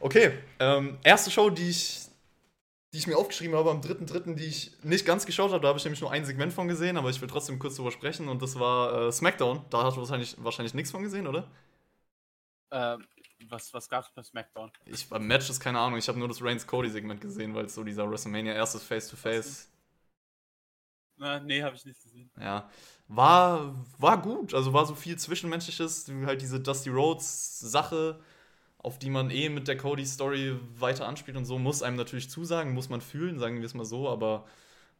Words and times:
Okay, 0.00 0.38
ähm, 0.58 0.98
erste 1.02 1.30
Show, 1.30 1.50
die 1.50 1.70
ich, 1.70 2.06
die 2.92 2.98
ich 2.98 3.06
mir 3.06 3.16
aufgeschrieben 3.16 3.56
habe 3.56 3.70
am 3.70 3.80
3.3., 3.80 4.34
die 4.34 4.44
ich 4.44 4.72
nicht 4.82 5.06
ganz 5.06 5.26
geschaut 5.26 5.52
habe. 5.52 5.62
Da 5.62 5.68
habe 5.68 5.78
ich 5.78 5.84
nämlich 5.84 6.00
nur 6.00 6.10
ein 6.10 6.24
Segment 6.24 6.52
von 6.52 6.68
gesehen, 6.68 6.96
aber 6.96 7.10
ich 7.10 7.20
will 7.20 7.28
trotzdem 7.28 7.58
kurz 7.58 7.76
drüber 7.76 7.90
sprechen. 7.90 8.28
Und 8.28 8.42
das 8.42 8.58
war 8.58 9.08
äh, 9.08 9.12
SmackDown. 9.12 9.64
Da 9.70 9.84
hast 9.84 9.96
du 9.96 10.00
wahrscheinlich, 10.00 10.36
wahrscheinlich 10.38 10.74
nichts 10.74 10.90
von 10.90 11.02
gesehen, 11.02 11.26
oder? 11.26 11.48
Ähm, 12.70 13.06
was, 13.48 13.72
was 13.74 13.88
gab's 13.88 14.10
bei 14.14 14.22
SmackDown? 14.22 14.70
Ich, 14.86 15.08
beim 15.08 15.26
Match 15.26 15.48
ist 15.50 15.60
keine 15.60 15.78
Ahnung. 15.78 15.98
Ich 15.98 16.08
habe 16.08 16.18
nur 16.18 16.28
das 16.28 16.42
Reigns-Cody-Segment 16.42 17.20
gesehen, 17.20 17.54
weil 17.54 17.66
es 17.66 17.74
so 17.74 17.84
dieser 17.84 18.10
WrestleMania 18.10 18.54
erstes 18.54 18.82
Face-to-Face. 18.82 19.68
Na, 21.16 21.38
nee, 21.40 21.62
habe 21.62 21.76
ich 21.76 21.84
nicht 21.84 22.02
gesehen. 22.02 22.30
Ja. 22.40 22.68
War, 23.08 23.74
war 23.98 24.20
gut. 24.20 24.54
Also 24.54 24.72
war 24.72 24.86
so 24.86 24.94
viel 24.94 25.18
Zwischenmenschliches. 25.18 26.10
Halt 26.24 26.42
diese 26.42 26.60
Dusty 26.60 26.90
Rhodes-Sache, 26.90 28.20
auf 28.82 28.98
die 28.98 29.10
man 29.10 29.30
eh 29.30 29.48
mit 29.48 29.68
der 29.68 29.76
Cody-Story 29.76 30.58
weiter 30.78 31.06
anspielt 31.06 31.36
und 31.36 31.44
so, 31.44 31.58
muss 31.58 31.82
einem 31.82 31.96
natürlich 31.96 32.30
zusagen, 32.30 32.74
muss 32.74 32.88
man 32.88 33.00
fühlen, 33.00 33.38
sagen 33.38 33.58
wir 33.58 33.64
es 33.64 33.74
mal 33.74 33.84
so. 33.84 34.08
Aber 34.08 34.46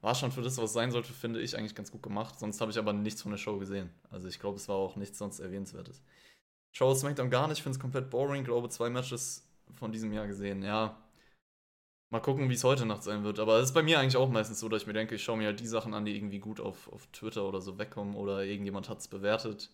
war 0.01 0.15
schon 0.15 0.33
für 0.33 0.43
das, 0.43 0.59
was 0.59 0.73
sein 0.73 0.91
sollte, 0.91 1.13
finde 1.13 1.41
ich 1.41 1.57
eigentlich 1.57 1.75
ganz 1.75 1.91
gut 1.91 2.03
gemacht. 2.03 2.39
Sonst 2.39 2.61
habe 2.61 2.71
ich 2.71 2.79
aber 2.79 2.93
nichts 2.93 3.23
von 3.23 3.33
der 3.33 3.39
Show 3.39 3.59
gesehen. 3.59 3.91
Also 4.11 4.29
ich 4.29 4.39
glaube, 4.41 4.57
es 4.57 4.69
war 4.69 4.77
auch 4.77 4.97
nichts 4.97 5.19
sonst 5.19 5.41
Erwähnenswertes. 5.41 6.03
Schaue 6.73 6.97
SmackDown 6.97 7.31
gar 7.31 7.49
nicht, 7.49 7.63
finde 7.63 7.77
es 7.77 7.81
komplett 7.81 8.11
boring. 8.11 8.45
Glaube, 8.45 8.69
zwei 8.69 8.91
Matches 8.91 9.47
von 9.75 9.93
diesem 9.93 10.13
Jahr 10.13 10.27
gesehen. 10.27 10.63
Ja, 10.63 10.97
mal 12.11 12.21
gucken, 12.21 12.49
wie 12.51 12.55
es 12.55 12.65
heute 12.65 12.87
Nacht 12.87 13.03
sein 13.03 13.25
wird. 13.25 13.39
Aber 13.39 13.59
es 13.59 13.71
ist 13.71 13.75
bei 13.75 13.83
mir 13.83 13.99
eigentlich 13.99 14.17
auch 14.17 14.31
meistens 14.31 14.61
so, 14.61 14.69
dass 14.69 14.83
ich 14.83 14.87
mir 14.87 14.93
denke, 14.93 15.17
ich 15.17 15.25
schaue 15.25 15.39
mir 15.39 15.47
halt 15.47 15.61
die 15.61 15.67
Sachen 15.67 15.95
an, 15.95 16.05
die 16.05 16.17
irgendwie 16.17 16.41
gut 16.41 16.61
auf, 16.61 16.89
auf 16.93 17.07
Twitter 17.09 17.45
oder 17.49 17.61
so 17.61 17.79
wegkommen 17.79 18.15
oder 18.17 18.45
irgendjemand 18.45 18.89
hat 18.89 18.99
es 18.99 19.09
bewertet. 19.09 19.71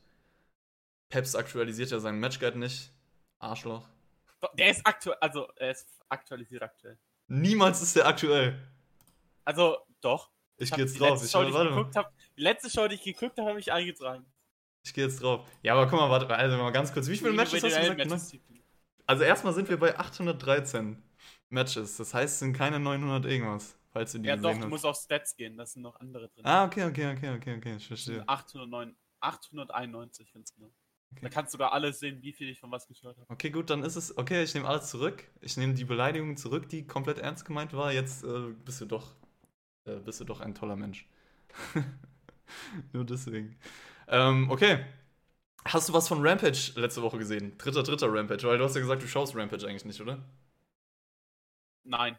Peps 1.11 1.35
aktualisiert 1.35 1.91
ja 1.91 2.01
seinen 2.01 2.21
Matchguide 2.21 2.59
nicht. 2.59 2.91
Arschloch. 3.39 3.89
Der 4.55 4.71
ist 4.71 4.87
aktuell, 4.87 5.17
also 5.21 5.49
er 5.57 5.71
ist 5.73 5.89
aktualisiert 6.09 6.63
aktuell. 6.63 6.99
Niemals 7.27 7.83
ist 7.83 7.97
der 7.97 8.07
aktuell. 8.07 8.59
Also, 9.45 9.79
doch. 10.01 10.31
Ich 10.57 10.71
hab 10.71 10.77
gehe 10.77 10.87
jetzt 10.87 11.01
drauf. 11.01 11.23
Ich, 11.25 11.31
Show, 11.31 11.43
die 11.43 11.49
ich 11.49 11.55
warte 11.55 11.71
mal. 11.71 11.91
hab, 11.95 12.13
die 12.37 12.43
letzte 12.43 12.71
Show, 12.71 12.89
die 12.89 12.97
ich 12.97 13.03
geguckt 13.03 13.39
habe, 13.39 13.49
habe 13.51 13.61
ich 13.61 13.73
eingetragen. 13.73 14.27
Ich 14.85 14.95
gehe 14.95 15.05
jetzt 15.05 15.23
drauf. 15.23 15.47
Ja, 15.63 15.75
aber 15.75 15.87
guck 15.89 15.99
mal, 15.99 16.11
warte, 16.11 16.29
also 16.35 16.57
mal 16.57 16.71
ganz 16.71 16.93
kurz. 16.93 17.09
Wie 17.09 17.17
viele 17.17 17.33
Matches 17.33 17.63
hast 17.63 17.77
du 17.77 17.97
gesagt? 17.97 18.33
Ne? 18.33 18.61
Also 19.07 19.25
erstmal 19.25 19.53
sind 19.55 19.69
wir 19.69 19.79
bei 19.79 19.99
813 19.99 21.03
Matches. 21.49 21.97
Das 21.97 22.15
heißt, 22.15 22.35
es 22.35 22.39
sind 22.41 22.53
keine 22.53 22.79
900 22.79 23.25
irgendwas, 23.27 23.79
falls 23.91 24.13
du 24.13 24.19
die 24.19 24.29
Ja, 24.29 24.37
doch, 24.37 24.49
gesehen 24.49 24.61
du 24.61 24.65
hast. 24.67 24.71
musst 24.71 24.85
auf 24.87 24.97
Stats 24.97 25.37
gehen, 25.37 25.57
da 25.57 25.67
sind 25.67 25.83
noch 25.83 25.97
andere 25.97 26.29
drin. 26.29 26.45
Ah, 26.45 26.65
okay, 26.65 26.85
okay, 26.85 27.13
okay, 27.13 27.31
okay, 27.37 27.57
okay, 27.57 27.77
ich 27.77 27.87
verstehe. 27.87 28.23
809, 28.29 28.97
891, 29.21 30.33
ganz 30.33 30.55
genau. 30.55 30.71
Okay. 31.13 31.21
Da 31.23 31.29
kannst 31.31 31.53
du 31.53 31.57
sogar 31.57 31.73
alles 31.73 32.01
sehen, 32.01 32.23
wie 32.23 32.33
viel 32.33 32.49
ich 32.51 32.61
von 32.61 32.71
was 32.71 32.87
gehört 32.87 33.17
habe. 33.17 33.31
Okay, 33.31 33.51
gut, 33.51 33.71
dann 33.71 33.83
ist 33.83 33.97
es. 33.97 34.17
Okay, 34.17 34.43
ich 34.43 34.55
nehme 34.55 34.69
alles 34.69 34.91
zurück. 34.91 35.25
Ich 35.41 35.57
nehme 35.57 35.75
die 35.75 35.85
Beleidigung 35.85 36.37
zurück, 36.37 36.69
die 36.69 36.87
komplett 36.87 37.19
ernst 37.19 37.45
gemeint 37.45 37.73
war. 37.73 37.93
Jetzt 37.93 38.25
äh, 38.25 38.53
bist 38.65 38.81
du 38.81 38.87
doch, 38.87 39.15
äh, 39.87 39.97
bist 39.97 40.21
du 40.21 40.25
doch 40.25 40.41
ein 40.41 40.55
toller 40.55 40.77
Mensch. 40.77 41.09
Nur 42.93 43.05
deswegen. 43.05 43.57
Ähm, 44.09 44.51
okay. 44.51 44.85
Hast 45.65 45.89
du 45.89 45.93
was 45.93 46.09
von 46.09 46.27
Rampage 46.27 46.73
letzte 46.77 47.03
Woche 47.03 47.19
gesehen? 47.19 47.57
Dritter, 47.59 47.83
dritter 47.83 48.13
Rampage, 48.13 48.45
weil 48.47 48.59
du 48.59 48.65
hast 48.65 48.75
ja 48.75 48.81
gesagt, 48.81 49.03
du 49.03 49.07
schaust 49.09 49.35
Rampage 49.37 49.67
eigentlich 49.67 49.85
nicht, 49.85 50.01
oder? 50.01 50.25
Nein. 51.85 52.19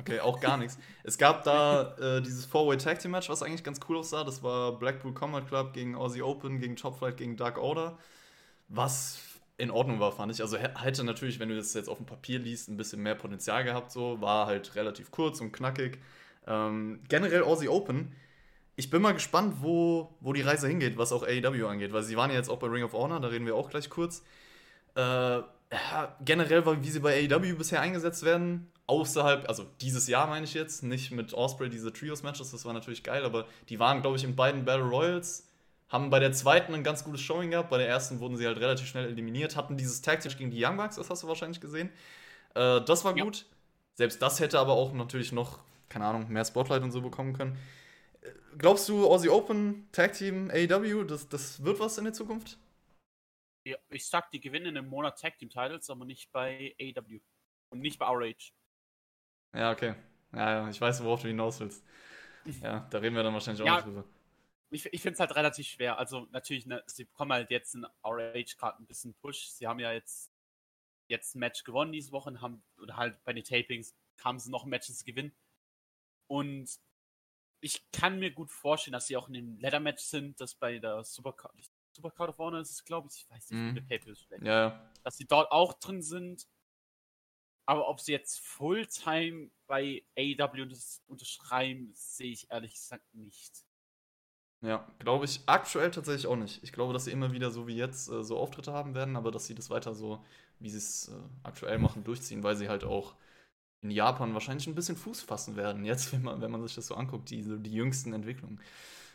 Okay, 0.00 0.20
auch 0.20 0.40
gar 0.40 0.56
nichts. 0.56 0.78
Es 1.04 1.18
gab 1.18 1.44
da 1.44 1.94
äh, 1.98 2.22
dieses 2.22 2.46
Four-Way 2.46 2.78
Tag 2.78 2.98
Team 3.00 3.10
Match, 3.12 3.28
was 3.28 3.42
eigentlich 3.42 3.64
ganz 3.64 3.80
cool 3.88 3.98
aussah. 3.98 4.24
Das 4.24 4.42
war 4.42 4.78
Blackpool 4.78 5.12
Combat 5.14 5.46
Club 5.46 5.72
gegen 5.72 5.94
Aussie 5.94 6.22
Open, 6.22 6.58
gegen 6.58 6.76
Top 6.76 7.00
gegen 7.16 7.36
Dark 7.36 7.58
Order. 7.58 7.98
Was 8.68 9.20
in 9.58 9.70
Ordnung 9.70 10.00
war, 10.00 10.12
fand 10.12 10.32
ich. 10.32 10.40
Also 10.40 10.56
hä- 10.56 10.74
hätte 10.80 11.04
natürlich, 11.04 11.38
wenn 11.38 11.50
du 11.50 11.56
das 11.56 11.74
jetzt 11.74 11.88
auf 11.88 11.98
dem 11.98 12.06
Papier 12.06 12.38
liest, 12.38 12.68
ein 12.68 12.76
bisschen 12.76 13.02
mehr 13.02 13.14
Potenzial 13.14 13.62
gehabt. 13.62 13.92
So 13.92 14.20
war 14.20 14.46
halt 14.46 14.74
relativ 14.74 15.10
kurz 15.10 15.40
und 15.40 15.52
knackig. 15.52 15.98
Ähm, 16.46 17.00
generell 17.08 17.42
Aussie 17.42 17.68
Open. 17.68 18.14
Ich 18.76 18.88
bin 18.88 19.02
mal 19.02 19.12
gespannt, 19.12 19.56
wo, 19.60 20.16
wo 20.20 20.32
die 20.32 20.40
Reise 20.40 20.66
hingeht, 20.66 20.96
was 20.96 21.12
auch 21.12 21.22
AEW 21.22 21.66
angeht, 21.66 21.92
weil 21.92 22.02
sie 22.02 22.16
waren 22.16 22.30
ja 22.30 22.36
jetzt 22.36 22.48
auch 22.48 22.58
bei 22.58 22.68
Ring 22.68 22.82
of 22.84 22.94
Honor, 22.94 23.20
da 23.20 23.28
reden 23.28 23.44
wir 23.44 23.54
auch 23.54 23.68
gleich 23.68 23.90
kurz. 23.90 24.22
Äh, 24.94 25.40
generell, 26.24 26.64
wie 26.82 26.88
sie 26.90 27.00
bei 27.00 27.28
AEW 27.28 27.56
bisher 27.56 27.80
eingesetzt 27.82 28.24
werden, 28.24 28.70
außerhalb, 28.90 29.48
also 29.48 29.66
dieses 29.80 30.08
Jahr 30.08 30.26
meine 30.26 30.44
ich 30.44 30.54
jetzt, 30.54 30.82
nicht 30.82 31.12
mit 31.12 31.32
Osprey 31.34 31.70
diese 31.70 31.92
Trios-Matches, 31.92 32.50
das 32.50 32.64
war 32.66 32.74
natürlich 32.74 33.02
geil, 33.04 33.24
aber 33.24 33.46
die 33.70 33.78
waren, 33.78 34.02
glaube 34.02 34.16
ich, 34.18 34.24
in 34.24 34.36
beiden 34.36 34.64
Battle 34.66 34.84
Royals, 34.86 35.48
haben 35.88 36.10
bei 36.10 36.20
der 36.20 36.32
zweiten 36.32 36.74
ein 36.74 36.84
ganz 36.84 37.04
gutes 37.04 37.22
Showing 37.22 37.50
gehabt, 37.52 37.70
bei 37.70 37.78
der 37.78 37.88
ersten 37.88 38.20
wurden 38.20 38.36
sie 38.36 38.46
halt 38.46 38.58
relativ 38.60 38.86
schnell 38.88 39.06
eliminiert, 39.08 39.56
hatten 39.56 39.76
dieses 39.78 40.02
Tag 40.02 40.24
Match 40.24 40.36
gegen 40.38 40.50
die 40.50 40.64
Young 40.64 40.76
Bucks, 40.76 40.96
das 40.96 41.10
hast 41.10 41.22
du 41.22 41.28
wahrscheinlich 41.28 41.60
gesehen. 41.60 41.90
Äh, 42.54 42.82
das 42.82 43.04
war 43.04 43.14
Ja. 43.14 43.24
gut. 43.24 43.46
Selbst 43.96 44.22
das 44.22 44.40
hätte 44.40 44.58
aber 44.60 44.74
auch 44.74 44.92
natürlich 44.94 45.32
noch, 45.32 45.60
keine 45.88 46.06
Ahnung, 46.06 46.28
mehr 46.30 46.44
Spotlight 46.44 46.82
und 46.82 46.92
so 46.92 47.02
bekommen 47.02 47.34
können. 47.34 47.58
Äh, 48.22 48.28
Glaubst 48.58 48.88
du, 48.88 49.06
Aussie 49.06 49.30
Open, 49.30 49.88
Tag 49.92 50.14
Team, 50.14 50.50
AEW, 50.52 51.04
das, 51.04 51.28
das 51.28 51.64
wird 51.64 51.80
was 51.80 51.98
in 51.98 52.04
der 52.04 52.14
Zukunft? 52.14 52.58
Ja, 53.64 53.76
ich 53.90 54.06
sag, 54.06 54.30
die 54.30 54.40
gewinnen 54.40 54.76
im 54.76 54.86
Monat 54.88 55.18
Tag 55.20 55.38
Team 55.38 55.50
Titles, 55.50 55.90
aber 55.90 56.04
nicht 56.04 56.32
bei 56.32 56.74
AW. 56.80 57.20
Und 57.70 57.80
nicht 57.80 57.98
bei 57.98 58.06
RH. 58.06 58.52
Ja, 59.54 59.72
okay. 59.72 59.94
Ja, 60.32 60.50
ja, 60.50 60.68
ich 60.68 60.80
weiß, 60.80 61.02
worauf 61.04 61.22
du 61.22 61.28
hinaus 61.28 61.60
willst. 61.60 61.84
Ja, 62.62 62.88
da 62.90 62.98
reden 62.98 63.14
wir 63.14 63.22
dann 63.22 63.34
wahrscheinlich 63.34 63.62
auch 63.62 63.66
Ja. 63.66 63.74
nicht 63.76 63.86
drüber. 63.86 64.04
Ich, 64.70 64.86
ich 64.86 65.02
finde 65.02 65.14
es 65.14 65.20
halt 65.20 65.36
relativ 65.36 65.66
schwer. 65.66 65.98
Also 65.98 66.26
natürlich, 66.30 66.64
ne, 66.64 66.82
sie 66.86 67.04
bekommen 67.04 67.32
halt 67.32 67.50
jetzt 67.50 67.74
in 67.74 67.84
RH 68.02 68.56
gerade 68.56 68.82
ein 68.82 68.86
bisschen 68.86 69.14
Push. 69.14 69.48
Sie 69.50 69.66
haben 69.66 69.78
ja 69.78 69.92
jetzt, 69.92 70.32
jetzt 71.08 71.34
ein 71.34 71.40
Match 71.40 71.64
gewonnen 71.64 71.92
diese 71.92 72.12
Woche 72.12 72.30
und 72.30 72.40
haben, 72.40 72.62
oder 72.80 72.96
halt 72.96 73.22
bei 73.24 73.32
den 73.32 73.44
Tapings 73.44 73.94
kamen 74.16 74.38
sie 74.38 74.50
noch 74.50 74.64
Matches 74.64 75.04
gewinnen. 75.04 75.32
Und 76.28 76.70
ich 77.60 77.90
kann 77.90 78.18
mir 78.18 78.30
gut 78.30 78.50
vorstellen, 78.50 78.92
dass 78.92 79.06
sie 79.06 79.16
auch 79.16 79.28
in 79.28 79.34
dem 79.34 79.58
Ladder-Match 79.58 80.02
sind, 80.02 80.40
das 80.40 80.54
bei 80.54 80.78
der 80.78 81.04
Supercard, 81.04 81.52
Supercard 81.92 82.30
of 82.30 82.38
Honor 82.38 82.60
ist 82.60 82.70
es, 82.70 82.84
glaube 82.84 83.08
ich, 83.10 83.22
ich 83.22 83.30
weiß 83.30 83.50
nicht, 83.50 83.74
wie 83.74 83.80
Pay-Per-Views 83.80 84.22
vielleicht. 84.22 84.44
Ja, 84.44 84.68
ja. 84.68 84.90
dass 85.02 85.16
sie 85.16 85.26
dort 85.26 85.50
auch 85.52 85.74
drin 85.74 86.00
sind. 86.02 86.46
Aber 87.70 87.88
ob 87.88 88.00
sie 88.00 88.10
jetzt 88.10 88.40
Fulltime 88.40 89.48
bei 89.68 90.02
unter- 90.16 90.76
unterschreiben, 91.06 91.92
sehe 91.94 92.32
ich 92.32 92.50
ehrlich 92.50 92.74
gesagt 92.74 93.04
nicht. 93.14 93.64
Ja, 94.62 94.86
glaube 94.98 95.24
ich 95.24 95.40
aktuell 95.46 95.90
tatsächlich 95.90 96.26
auch 96.26 96.36
nicht. 96.36 96.62
Ich 96.62 96.72
glaube, 96.72 96.92
dass 96.92 97.06
sie 97.06 97.12
immer 97.12 97.32
wieder 97.32 97.50
so 97.50 97.66
wie 97.66 97.76
jetzt 97.76 98.10
äh, 98.10 98.22
so 98.22 98.36
Auftritte 98.38 98.72
haben 98.72 98.94
werden, 98.94 99.16
aber 99.16 99.30
dass 99.30 99.46
sie 99.46 99.54
das 99.54 99.70
weiter 99.70 99.94
so, 99.94 100.22
wie 100.58 100.68
sie 100.68 100.76
es 100.78 101.08
äh, 101.08 101.12
aktuell 101.44 101.78
machen, 101.78 102.04
durchziehen, 102.04 102.42
weil 102.42 102.56
sie 102.56 102.68
halt 102.68 102.84
auch 102.84 103.14
in 103.82 103.90
Japan 103.90 104.34
wahrscheinlich 104.34 104.66
ein 104.68 104.74
bisschen 104.76 104.96
Fuß 104.96 105.22
fassen 105.22 105.56
werden. 105.56 105.84
Jetzt, 105.86 106.12
wenn 106.12 106.22
man, 106.22 106.40
wenn 106.42 106.50
man 106.52 106.62
sich 106.62 106.74
das 106.76 106.88
so 106.88 106.96
anguckt, 106.96 107.30
diese, 107.30 107.58
die 107.60 107.72
jüngsten 107.74 108.12
Entwicklungen. 108.14 108.60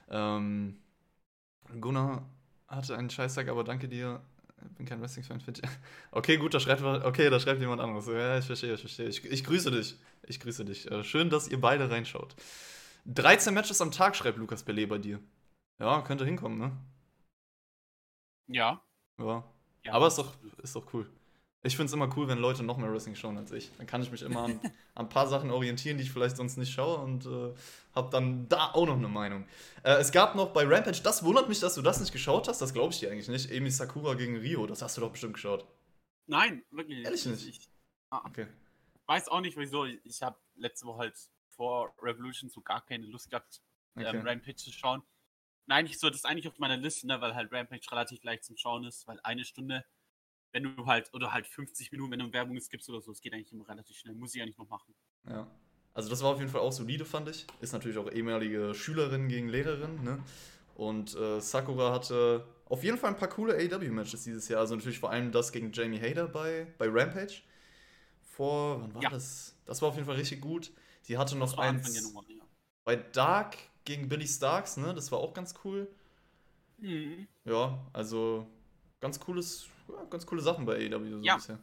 Ähm, 0.09 0.77
Gunnar 1.81 2.27
hatte 2.67 2.97
einen 2.97 3.09
Scheißtag, 3.11 3.49
aber 3.49 3.63
danke 3.63 3.87
dir. 3.87 4.21
Ich 4.63 4.77
bin 4.77 4.85
kein 4.85 5.01
Wrestling-Fan. 5.01 5.41
Okay, 6.11 6.37
gut, 6.37 6.53
da 6.53 6.59
schreibt, 6.59 6.81
okay, 6.81 7.29
da 7.29 7.39
schreibt 7.39 7.59
jemand 7.59 7.81
anderes. 7.81 8.07
Ja, 8.07 8.37
ich 8.37 8.45
verstehe, 8.45 8.73
ich 8.73 8.79
verstehe. 8.79 9.07
Ich, 9.07 9.23
ich 9.25 9.43
grüße 9.43 9.71
dich. 9.71 9.95
Ich 10.23 10.39
grüße 10.39 10.65
dich. 10.65 10.89
Äh, 10.89 11.03
schön, 11.03 11.29
dass 11.29 11.47
ihr 11.47 11.59
beide 11.59 11.89
reinschaut. 11.89 12.35
13 13.05 13.53
Matches 13.53 13.81
am 13.81 13.91
Tag, 13.91 14.15
schreibt 14.15 14.37
Lukas 14.37 14.63
Bellet 14.63 14.89
bei 14.89 14.97
dir. 14.97 15.19
Ja, 15.79 16.01
könnte 16.01 16.25
hinkommen, 16.25 16.57
ne? 16.57 16.71
Ja. 18.47 18.81
Ja. 19.19 19.43
ja 19.83 19.93
Aber 19.93 20.07
ist 20.07 20.17
doch, 20.17 20.33
ist 20.63 20.75
doch 20.75 20.93
cool. 20.93 21.09
Ich 21.65 21.75
finde 21.75 21.87
es 21.87 21.93
immer 21.93 22.15
cool, 22.15 22.27
wenn 22.27 22.37
Leute 22.37 22.63
noch 22.63 22.77
mehr 22.77 22.91
Wrestling 22.91 23.15
schauen 23.15 23.37
als 23.37 23.51
ich. 23.51 23.71
Dann 23.77 23.87
kann 23.87 24.01
ich 24.01 24.11
mich 24.11 24.21
immer 24.21 24.43
an, 24.43 24.59
an 24.95 25.05
ein 25.05 25.09
paar 25.09 25.27
Sachen 25.27 25.49
orientieren, 25.51 25.97
die 25.97 26.03
ich 26.03 26.11
vielleicht 26.11 26.37
sonst 26.37 26.57
nicht 26.57 26.71
schaue 26.71 26.99
und 26.99 27.25
äh, 27.25 27.53
habe 27.95 28.09
dann 28.11 28.47
da 28.47 28.71
auch 28.73 28.85
noch 28.85 28.97
eine 28.97 29.07
Meinung. 29.07 29.47
Äh, 29.83 29.95
es 29.95 30.11
gab 30.11 30.35
noch 30.35 30.53
bei 30.53 30.63
Rampage, 30.63 31.01
das 31.03 31.23
wundert 31.23 31.49
mich, 31.49 31.59
dass 31.59 31.75
du 31.75 31.81
das 31.81 31.99
nicht 31.99 32.11
geschaut 32.11 32.47
hast, 32.47 32.61
das 32.61 32.73
glaube 32.73 32.93
ich 32.93 32.99
dir 32.99 33.11
eigentlich 33.11 33.29
nicht. 33.29 33.49
Emi 33.51 33.71
Sakura 33.71 34.13
gegen 34.13 34.37
Rio, 34.37 34.67
das 34.67 34.81
hast 34.81 34.97
du 34.97 35.01
doch 35.01 35.11
bestimmt 35.11 35.33
geschaut. 35.33 35.65
Nein, 36.27 36.63
wirklich 36.71 37.03
Ehrlich 37.03 37.25
nicht? 37.25 37.47
Ich 37.47 37.69
ah, 38.09 38.21
Okay. 38.25 38.47
weiß 39.07 39.27
auch 39.29 39.41
nicht, 39.41 39.57
wieso. 39.57 39.85
Ich 39.85 40.21
habe 40.21 40.37
letzte 40.55 40.85
Woche 40.85 40.99
halt 40.99 41.15
vor 41.49 41.93
Revolution 42.01 42.49
so 42.49 42.61
gar 42.61 42.85
keine 42.85 43.05
Lust 43.05 43.29
gehabt, 43.29 43.61
okay. 43.95 44.05
ähm, 44.07 44.27
Rampage 44.27 44.57
zu 44.57 44.71
schauen. 44.71 45.01
Nein, 45.67 45.87
ich 45.87 45.99
so, 45.99 46.09
das 46.09 46.17
ist 46.17 46.25
eigentlich 46.25 46.47
auf 46.47 46.59
meiner 46.59 46.77
Liste, 46.77 47.07
ne, 47.07 47.19
weil 47.21 47.33
halt 47.33 47.51
Rampage 47.51 47.89
relativ 47.91 48.23
leicht 48.23 48.43
zum 48.43 48.55
Schauen 48.55 48.83
ist, 48.83 49.07
weil 49.07 49.19
eine 49.23 49.45
Stunde, 49.45 49.83
wenn 50.55 50.63
du 50.63 50.85
halt, 50.85 51.13
oder 51.13 51.33
halt 51.33 51.45
50 51.47 51.91
Minuten, 51.91 52.11
wenn 52.11 52.19
du 52.19 52.31
Werbung 52.31 52.57
gibst 52.69 52.89
oder 52.89 53.01
so, 53.01 53.11
es 53.11 53.19
geht 53.19 53.33
eigentlich 53.33 53.51
immer 53.51 53.67
relativ 53.67 53.97
schnell, 53.97 54.15
muss 54.15 54.33
ich 54.33 54.39
ja 54.39 54.45
nicht 54.45 54.57
noch 54.57 54.69
machen. 54.69 54.95
Ja. 55.29 55.45
Also 55.93 56.09
das 56.09 56.23
war 56.23 56.29
auf 56.31 56.39
jeden 56.39 56.49
Fall 56.49 56.61
auch 56.61 56.71
solide, 56.71 57.03
fand 57.03 57.27
ich. 57.27 57.45
Ist 57.59 57.73
natürlich 57.73 57.97
auch 57.97 58.09
ehemalige 58.09 58.73
Schülerin 58.73 59.27
gegen 59.27 59.49
Lehrerin, 59.49 60.01
ne? 60.01 60.23
Und 60.75 61.13
äh, 61.15 61.41
Sakura 61.41 61.91
hatte 61.93 62.45
auf 62.67 62.83
jeden 62.85 62.97
Fall 62.97 63.09
ein 63.09 63.17
paar 63.17 63.27
coole 63.27 63.53
AEW-Matches 63.53 64.23
dieses 64.23 64.47
Jahr. 64.47 64.61
Also 64.61 64.75
natürlich 64.75 64.99
vor 64.99 65.09
allem 65.11 65.33
das 65.33 65.51
gegen 65.51 65.73
Jamie 65.73 65.99
Hader 65.99 66.27
bei, 66.27 66.67
bei 66.77 66.87
Rampage. 66.87 67.41
Vor, 68.21 68.81
wann 68.81 68.93
war 68.95 69.03
Ja. 69.03 69.09
das? 69.09 69.55
Das 69.65 69.81
war 69.81 69.89
auf 69.89 69.95
jeden 69.95 70.07
Fall 70.07 70.15
richtig 70.15 70.39
gut. 70.39 70.71
Sie 71.01 71.17
hatte 71.17 71.37
noch 71.37 71.57
eins 71.57 71.93
Januar, 71.95 72.23
ja. 72.29 72.43
bei 72.85 72.95
Dark 72.95 73.57
gegen 73.83 74.07
Billy 74.07 74.27
Starks, 74.27 74.77
ne? 74.77 74.93
Das 74.93 75.11
war 75.11 75.19
auch 75.19 75.33
ganz 75.33 75.53
cool. 75.65 75.87
Mhm. 76.77 77.27
Ja, 77.45 77.77
also 77.93 78.47
ganz 78.99 79.19
cooles, 79.19 79.67
ja, 79.89 80.03
ganz 80.05 80.25
coole 80.25 80.41
Sachen 80.41 80.65
bei 80.65 80.75
AEW 80.75 81.09
so 81.09 81.19
Ja. 81.21 81.35
bisher. 81.35 81.59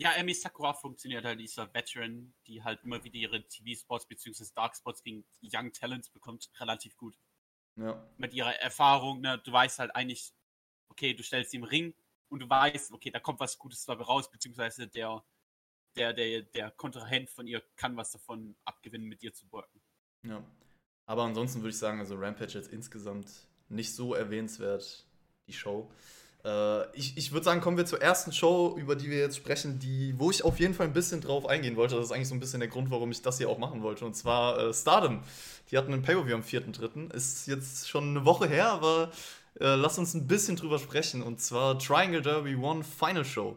Ja, 0.00 0.12
Emi 0.12 0.32
Sakura 0.32 0.74
funktioniert 0.74 1.24
halt 1.24 1.40
dieser 1.40 1.72
Veteran, 1.74 2.32
die 2.46 2.62
halt 2.62 2.84
immer 2.84 3.02
wieder 3.02 3.16
ihre 3.16 3.42
TV-Spots 3.48 4.06
bzw. 4.06 4.44
Dark 4.54 4.76
Spots 4.76 5.02
gegen 5.02 5.24
Young 5.42 5.72
Talents 5.72 6.08
bekommt, 6.08 6.48
relativ 6.60 6.96
gut. 6.96 7.18
Ja. 7.74 8.08
Mit 8.16 8.32
ihrer 8.32 8.54
Erfahrung, 8.60 9.20
ne, 9.20 9.38
du 9.38 9.50
weißt 9.50 9.80
halt 9.80 9.94
eigentlich, 9.96 10.32
okay, 10.88 11.14
du 11.14 11.24
stellst 11.24 11.50
sie 11.50 11.56
im 11.56 11.64
Ring 11.64 11.94
und 12.28 12.40
du 12.40 12.48
weißt, 12.48 12.92
okay, 12.92 13.10
da 13.10 13.18
kommt 13.18 13.40
was 13.40 13.58
Gutes 13.58 13.84
dabei 13.84 14.04
raus, 14.04 14.30
beziehungsweise 14.30 14.86
der, 14.86 15.24
der, 15.96 16.12
der, 16.12 16.42
der 16.42 16.70
Kontrahent 16.72 17.28
von 17.30 17.48
ihr 17.48 17.60
kann 17.74 17.96
was 17.96 18.12
davon 18.12 18.56
abgewinnen, 18.64 19.08
mit 19.08 19.22
ihr 19.24 19.32
zu 19.32 19.50
worken. 19.50 19.80
Ja. 20.24 20.44
Aber 21.06 21.24
ansonsten 21.24 21.60
würde 21.60 21.70
ich 21.70 21.78
sagen, 21.78 21.98
also 21.98 22.16
Rampage 22.16 22.52
jetzt 22.58 22.72
insgesamt 22.72 23.48
nicht 23.68 23.94
so 23.94 24.14
erwähnenswert, 24.14 25.06
die 25.46 25.52
Show. 25.54 25.90
Äh, 26.48 26.86
ich 26.96 27.16
ich 27.16 27.32
würde 27.32 27.44
sagen, 27.44 27.60
kommen 27.60 27.76
wir 27.76 27.86
zur 27.86 28.00
ersten 28.00 28.32
Show, 28.32 28.76
über 28.78 28.96
die 28.96 29.10
wir 29.10 29.18
jetzt 29.18 29.36
sprechen, 29.36 29.78
die, 29.78 30.14
wo 30.16 30.30
ich 30.30 30.44
auf 30.44 30.58
jeden 30.58 30.74
Fall 30.74 30.86
ein 30.86 30.92
bisschen 30.92 31.20
drauf 31.20 31.46
eingehen 31.46 31.76
wollte. 31.76 31.96
Das 31.96 32.06
ist 32.06 32.12
eigentlich 32.12 32.28
so 32.28 32.34
ein 32.34 32.40
bisschen 32.40 32.60
der 32.60 32.68
Grund, 32.68 32.90
warum 32.90 33.10
ich 33.10 33.22
das 33.22 33.38
hier 33.38 33.48
auch 33.48 33.58
machen 33.58 33.82
wollte. 33.82 34.04
Und 34.04 34.14
zwar 34.16 34.58
äh, 34.58 34.72
Stardom. 34.72 35.20
Die 35.70 35.76
hatten 35.76 35.92
einen 35.92 36.02
Pay-Per-View 36.02 36.34
am 36.34 36.42
4.3. 36.42 37.12
Ist 37.12 37.46
jetzt 37.46 37.88
schon 37.88 38.10
eine 38.10 38.24
Woche 38.24 38.48
her, 38.48 38.70
aber 38.70 39.10
äh, 39.60 39.74
lass 39.74 39.98
uns 39.98 40.14
ein 40.14 40.26
bisschen 40.26 40.56
drüber 40.56 40.78
sprechen. 40.78 41.22
Und 41.22 41.40
zwar 41.40 41.78
Triangle 41.78 42.22
Derby 42.22 42.56
One 42.56 42.82
Final 42.82 43.24
Show. 43.24 43.56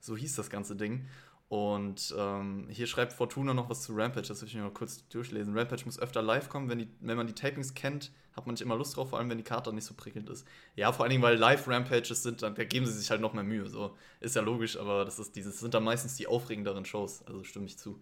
So 0.00 0.16
hieß 0.16 0.36
das 0.36 0.48
ganze 0.48 0.76
Ding. 0.76 1.06
Und 1.48 2.14
ähm, 2.16 2.68
hier 2.70 2.86
schreibt 2.86 3.12
Fortuna 3.12 3.52
noch 3.52 3.68
was 3.68 3.82
zu 3.82 3.92
Rampage, 3.92 4.28
das 4.28 4.40
will 4.40 4.48
ich 4.48 4.54
mir 4.54 4.62
mal 4.62 4.70
kurz 4.70 5.06
durchlesen. 5.08 5.58
Rampage 5.58 5.84
muss 5.84 5.98
öfter 5.98 6.22
live 6.22 6.48
kommen, 6.48 6.68
wenn, 6.68 6.78
die, 6.78 6.88
wenn 7.00 7.16
man 7.16 7.26
die 7.26 7.32
Tapings 7.32 7.74
kennt, 7.74 8.12
hat 8.36 8.46
man 8.46 8.54
nicht 8.54 8.62
immer 8.62 8.76
Lust 8.76 8.96
drauf, 8.96 9.10
vor 9.10 9.18
allem 9.18 9.28
wenn 9.30 9.38
die 9.38 9.44
Karte 9.44 9.72
nicht 9.72 9.84
so 9.84 9.94
prickelnd 9.94 10.28
ist. 10.30 10.46
Ja, 10.76 10.92
vor 10.92 11.04
allen 11.04 11.10
Dingen, 11.10 11.22
weil 11.22 11.36
Live-Rampages 11.36 12.22
sind, 12.22 12.42
da 12.42 12.50
geben 12.50 12.86
sie 12.86 12.92
sich 12.92 13.10
halt 13.10 13.20
noch 13.20 13.32
mehr 13.32 13.42
Mühe. 13.44 13.68
So. 13.68 13.96
Ist 14.20 14.36
ja 14.36 14.42
logisch, 14.42 14.76
aber 14.76 15.04
das 15.04 15.18
ist 15.18 15.34
dieses, 15.36 15.60
sind 15.60 15.74
dann 15.74 15.84
meistens 15.84 16.16
die 16.16 16.26
aufregenderen 16.26 16.84
Shows, 16.84 17.22
also 17.26 17.42
stimme 17.44 17.66
ich 17.66 17.78
zu. 17.78 18.00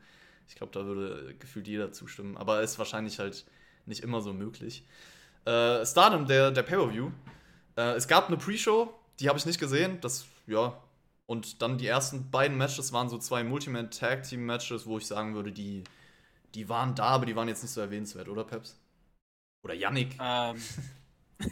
Ich 0.49 0.55
glaube, 0.55 0.73
da 0.73 0.85
würde 0.85 1.35
gefühlt 1.39 1.67
jeder 1.67 1.93
zustimmen, 1.93 2.37
aber 2.37 2.63
ist 2.63 2.79
wahrscheinlich 2.79 3.19
halt 3.19 3.45
nicht 3.87 4.03
immer 4.03 4.21
so 4.21 4.33
möglich. 4.33 4.85
Äh, 5.45 5.85
Stardom, 5.85 6.27
der, 6.27 6.51
der 6.51 6.63
Pay-Per-View. 6.63 7.11
Äh, 7.77 7.95
es 7.95 8.09
gab 8.09 8.29
eine 8.29 8.37
Pre-Show, 8.37 8.93
die 9.21 9.29
habe 9.29 9.39
ich 9.39 9.47
nicht 9.47 9.61
gesehen. 9.61 9.99
Das, 10.01 10.27
ja, 10.47 10.79
und 11.27 11.61
dann 11.61 11.77
die 11.77 11.87
ersten 11.87 12.31
beiden 12.31 12.57
Matches 12.57 12.93
waren 12.95 13.11
so 13.11 13.19
zwei 13.19 13.45
Multiman 13.45 13.91
Tag 13.91 14.23
Team 14.23 14.47
Matches, 14.47 14.87
wo 14.87 14.97
ich 14.97 15.07
sagen 15.07 15.35
würde, 15.35 15.53
die, 15.53 15.85
die 16.55 16.71
waren 16.71 16.95
da, 16.95 17.05
aber 17.05 17.27
die 17.27 17.37
waren 17.37 17.49
jetzt 17.49 17.63
nicht 17.63 17.73
so 17.73 17.83
erwähnenswert, 17.83 18.31
oder 18.31 18.45
Peps? 18.45 18.79
Oder 19.69 19.75
Yannick? 19.75 20.17
Ähm. 20.19 20.57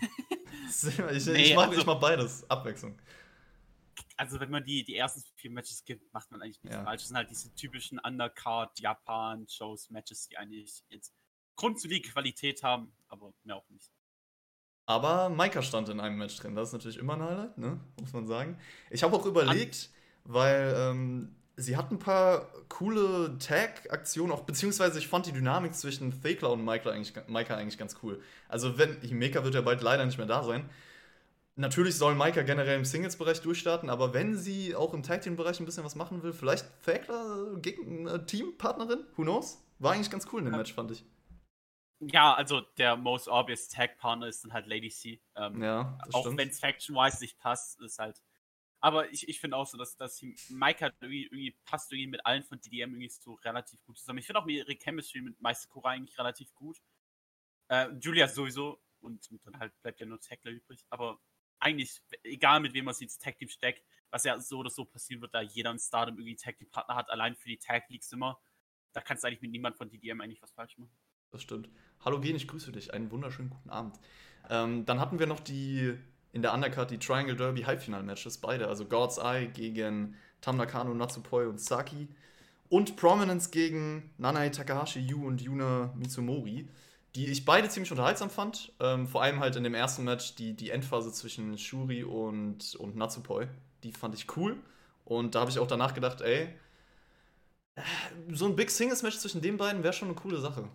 ich, 1.13 1.27
nee, 1.27 1.43
ich 1.43 1.55
mache 1.55 1.69
also, 1.69 1.85
mach 1.85 2.01
beides, 2.01 2.49
Abwechslung. 2.49 2.99
Also 4.17 4.41
wenn 4.41 4.51
man 4.51 4.65
die, 4.65 4.85
die 4.85 4.97
ersten 4.97 5.23
vier 5.35 5.51
Matches 5.51 5.85
gibt, 5.85 6.11
macht 6.15 6.31
man 6.31 6.41
eigentlich 6.41 6.63
nichts 6.63 6.79
ja. 6.79 6.85
falsch. 6.85 7.03
Das 7.03 7.09
sind 7.09 7.17
halt 7.19 7.29
diese 7.29 7.55
typischen 7.55 7.99
Undercard, 7.99 8.81
Japan, 8.81 9.47
Shows, 9.47 9.91
Matches, 9.91 10.29
die 10.29 10.39
eigentlich 10.39 10.83
jetzt 10.89 11.13
grundsolide 11.57 12.09
Qualität 12.09 12.63
haben, 12.63 12.91
aber 13.09 13.35
mehr 13.45 13.57
auch 13.57 13.69
nicht. 13.69 13.93
Aber 14.87 15.29
Maika 15.29 15.61
stand 15.61 15.91
in 15.91 16.01
einem 16.01 16.17
Match 16.17 16.37
drin. 16.37 16.55
Das 16.55 16.69
ist 16.69 16.73
natürlich 16.73 16.97
immer 16.97 17.17
ein 17.17 17.23
Highlight, 17.23 17.59
ne? 17.59 17.81
muss 18.01 18.15
man 18.15 18.27
sagen. 18.27 18.59
Ich 18.89 19.03
habe 19.03 19.15
auch 19.15 19.27
überlegt, 19.27 19.91
An 20.25 20.33
weil 20.33 20.75
ähm, 20.75 21.36
sie 21.57 21.77
hat 21.77 21.91
ein 21.91 21.99
paar 21.99 22.47
coole 22.69 23.39
Tag-Aktionen, 23.39 24.33
auch 24.33 24.43
beziehungsweise 24.43 24.99
ich 24.99 25.09
fand 25.09 25.27
die 25.27 25.33
Dynamik 25.33 25.75
zwischen 25.75 26.23
Thekla 26.23 26.49
und 26.49 26.65
Maika 26.65 26.91
eigentlich, 26.91 27.17
eigentlich 27.17 27.79
ganz 27.79 27.97
cool. 28.03 28.23
Also 28.49 28.79
wenn, 28.79 29.01
Himeka 29.01 29.43
wird 29.43 29.55
ja 29.55 29.63
bald 29.63 29.81
leider 29.83 30.05
nicht 30.05 30.19
mehr 30.19 30.27
da 30.27 30.43
sein. 30.43 30.69
Natürlich 31.59 31.97
soll 31.97 32.15
Maika 32.15 32.43
generell 32.43 32.77
im 32.77 32.85
Singles-Bereich 32.85 33.41
durchstarten, 33.41 33.89
aber 33.89 34.13
wenn 34.13 34.37
sie 34.37 34.75
auch 34.75 34.93
im 34.93 35.03
Tag-Team-Bereich 35.03 35.59
ein 35.59 35.65
bisschen 35.65 35.85
was 35.85 35.95
machen 35.95 36.23
will, 36.23 36.35
vielleicht 36.35 36.67
Thekla 36.85 37.55
gegen 37.63 38.07
eine 38.07 38.27
Teampartnerin, 38.27 39.05
who 39.17 39.23
knows? 39.23 39.63
War 39.79 39.93
eigentlich 39.93 40.11
ganz 40.11 40.27
cool 40.33 40.41
in 40.41 40.47
dem 40.47 40.57
Match, 40.57 40.75
fand 40.75 40.91
ich. 40.91 41.05
Ja, 42.01 42.35
also 42.35 42.61
der 42.77 42.97
most 42.97 43.27
obvious 43.29 43.69
Tag-Partner 43.69 44.27
ist 44.27 44.45
dann 44.45 44.53
halt 44.53 44.67
Lady 44.67 44.91
C. 44.91 45.23
Ähm, 45.35 45.63
ja, 45.63 45.99
auch 46.13 46.27
wenn 46.37 46.51
es 46.51 46.61
faction-wise 46.61 47.21
nicht 47.23 47.39
passt, 47.39 47.81
ist 47.81 47.99
halt. 47.99 48.21
Aber 48.81 49.11
ich, 49.11 49.29
ich 49.29 49.41
finde 49.41 49.57
auch 49.57 49.67
so, 49.67 49.79
dass, 49.79 49.97
dass 49.97 50.21
hat 50.23 50.95
irgendwie, 51.01 51.25
irgendwie 51.25 51.57
passt 51.65 51.93
irgendwie 51.93 52.11
mit 52.11 52.27
allen 52.27 52.45
von 52.45 52.61
DDM 52.61 52.91
irgendwie 52.91 53.09
so 53.09 53.35
relativ 53.35 53.83
gut 53.85 53.99
zusammen. 53.99 54.19
Ich 54.19 54.27
finde 54.27 54.41
auch 54.41 54.47
ihre 54.47 54.75
Chemistry 54.75 55.23
mit 55.23 55.41
Meister 55.41 55.69
Kura 55.69 55.91
eigentlich 55.91 56.19
relativ 56.19 56.55
gut. 56.55 56.81
Äh, 57.69 57.89
Julia 58.01 58.29
sowieso 58.29 58.81
und, 59.01 59.31
und, 59.31 59.47
dann 59.47 59.59
halt 59.59 59.73
bleibt 59.83 60.01
ja 60.01 60.07
nur 60.07 60.21
Tackler 60.21 60.53
übrig. 60.53 60.85
Aber 60.91 61.21
eigentlich, 61.59 62.03
egal 62.23 62.61
mit 62.61 62.75
wem 62.75 62.85
man 62.85 62.95
sich 62.95 63.05
ins 63.05 63.19
Tag 63.19 63.39
Team 63.39 63.49
steckt, 63.49 63.83
was 64.11 64.25
ja 64.25 64.39
so 64.39 64.59
oder 64.59 64.71
so 64.71 64.85
passieren 64.85 65.23
wird, 65.23 65.35
da 65.35 65.41
jeder 65.41 65.71
ein 65.71 65.79
Stardom 65.79 66.19
irgendwie 66.19 66.37
Tag 66.37 66.59
Team 66.59 66.71
Partner 66.71 66.95
hat, 66.95 67.11
allein 67.11 67.35
für 67.35 67.49
die 67.49 67.59
Tag 67.59 67.89
Leagues 67.89 68.13
immer, 68.13 68.41
da 68.93 69.01
kannst 69.01 69.25
du 69.25 69.29
eigentlich 69.29 69.43
mit 69.43 69.51
niemand 69.51 69.77
von 69.77 69.89
DDM 69.89 70.21
eigentlich 70.21 70.43
was 70.43 70.53
falsch 70.53 70.79
machen. 70.79 70.97
Das 71.31 71.43
stimmt. 71.43 71.69
Hallo 72.01 72.21
Gen, 72.21 72.37
ich 72.37 72.47
grüße 72.47 72.73
dich. 72.73 72.95
Einen 72.95 73.11
wunderschönen 73.11 73.51
guten 73.51 73.71
Abend. 73.71 73.99
Ähm, 74.49 74.85
dann 74.85 75.01
hatten 75.01 75.19
wir 75.19 75.27
noch 75.27 75.41
die 75.41 75.99
in 76.37 76.43
der 76.43 76.53
Undercard 76.53 76.91
die 76.91 76.99
Triangle 76.99 77.35
Derby 77.35 77.63
Halbfinal-Matches, 77.63 78.39
beide. 78.39 78.69
Also 78.69 78.85
God's 78.85 79.17
Eye 79.19 79.47
gegen 79.49 80.15
Tam 80.43 80.59
Nakano, 80.59 80.93
Natsupoi 80.95 81.47
und 81.47 81.59
Saki. 81.61 82.09
Und 82.69 82.97
Prominence 82.97 83.51
gegen 83.51 84.13
Nanae 84.19 84.51
Takahashi, 84.51 85.01
Yu 85.01 85.27
und 85.27 85.41
Yuna 85.41 85.95
Mitsumori, 85.97 86.69
die 87.15 87.29
ich 87.29 87.47
beide 87.47 87.71
ziemlich 87.71 87.91
unterhaltsam 87.91 88.29
fand. 88.29 88.73
Ähm, 88.81 89.07
vor 89.07 89.23
allem 89.23 89.41
halt 89.41 89.57
in 89.57 89.65
dem 89.65 89.75
ersten 89.75 90.05
Match 90.05 90.35
die, 90.35 90.53
die 90.55 90.71
Endphase 90.71 91.11
zwischen 91.11 91.57
Shuri 91.57 92.05
und, 92.05 92.75
und 92.77 92.97
Natsupoi. 92.97 93.49
Die 93.83 93.93
fand 93.93 94.15
ich 94.15 94.37
cool. 94.37 94.59
Und 95.07 95.35
da 95.35 95.41
habe 95.41 95.51
ich 95.51 95.59
auch 95.59 95.69
danach 95.69 95.95
gedacht, 95.95 96.21
ey, 96.21 96.49
so 98.31 98.47
ein 98.47 98.57
Big 98.57 98.71
Singles-Match 98.71 99.19
zwischen 99.19 99.41
den 99.41 99.57
beiden 99.57 99.83
wäre 99.83 99.93
schon 99.95 100.09
eine 100.09 100.17
coole 100.17 100.39
Sache. 100.41 100.69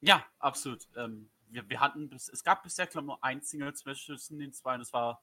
Ja, 0.00 0.24
absolut. 0.38 0.86
Ähm, 0.96 1.30
wir, 1.52 1.68
wir 1.68 1.80
hatten 1.80 2.08
bis, 2.08 2.28
es 2.28 2.42
gab 2.42 2.62
bisher, 2.62 2.86
glaube 2.86 3.04
ich, 3.04 3.08
nur 3.08 3.24
ein 3.24 3.42
Single 3.42 3.74
zwischen 3.74 4.38
den 4.38 4.52
zwei 4.52 4.74
und 4.74 4.80
das 4.80 4.92
war 4.92 5.22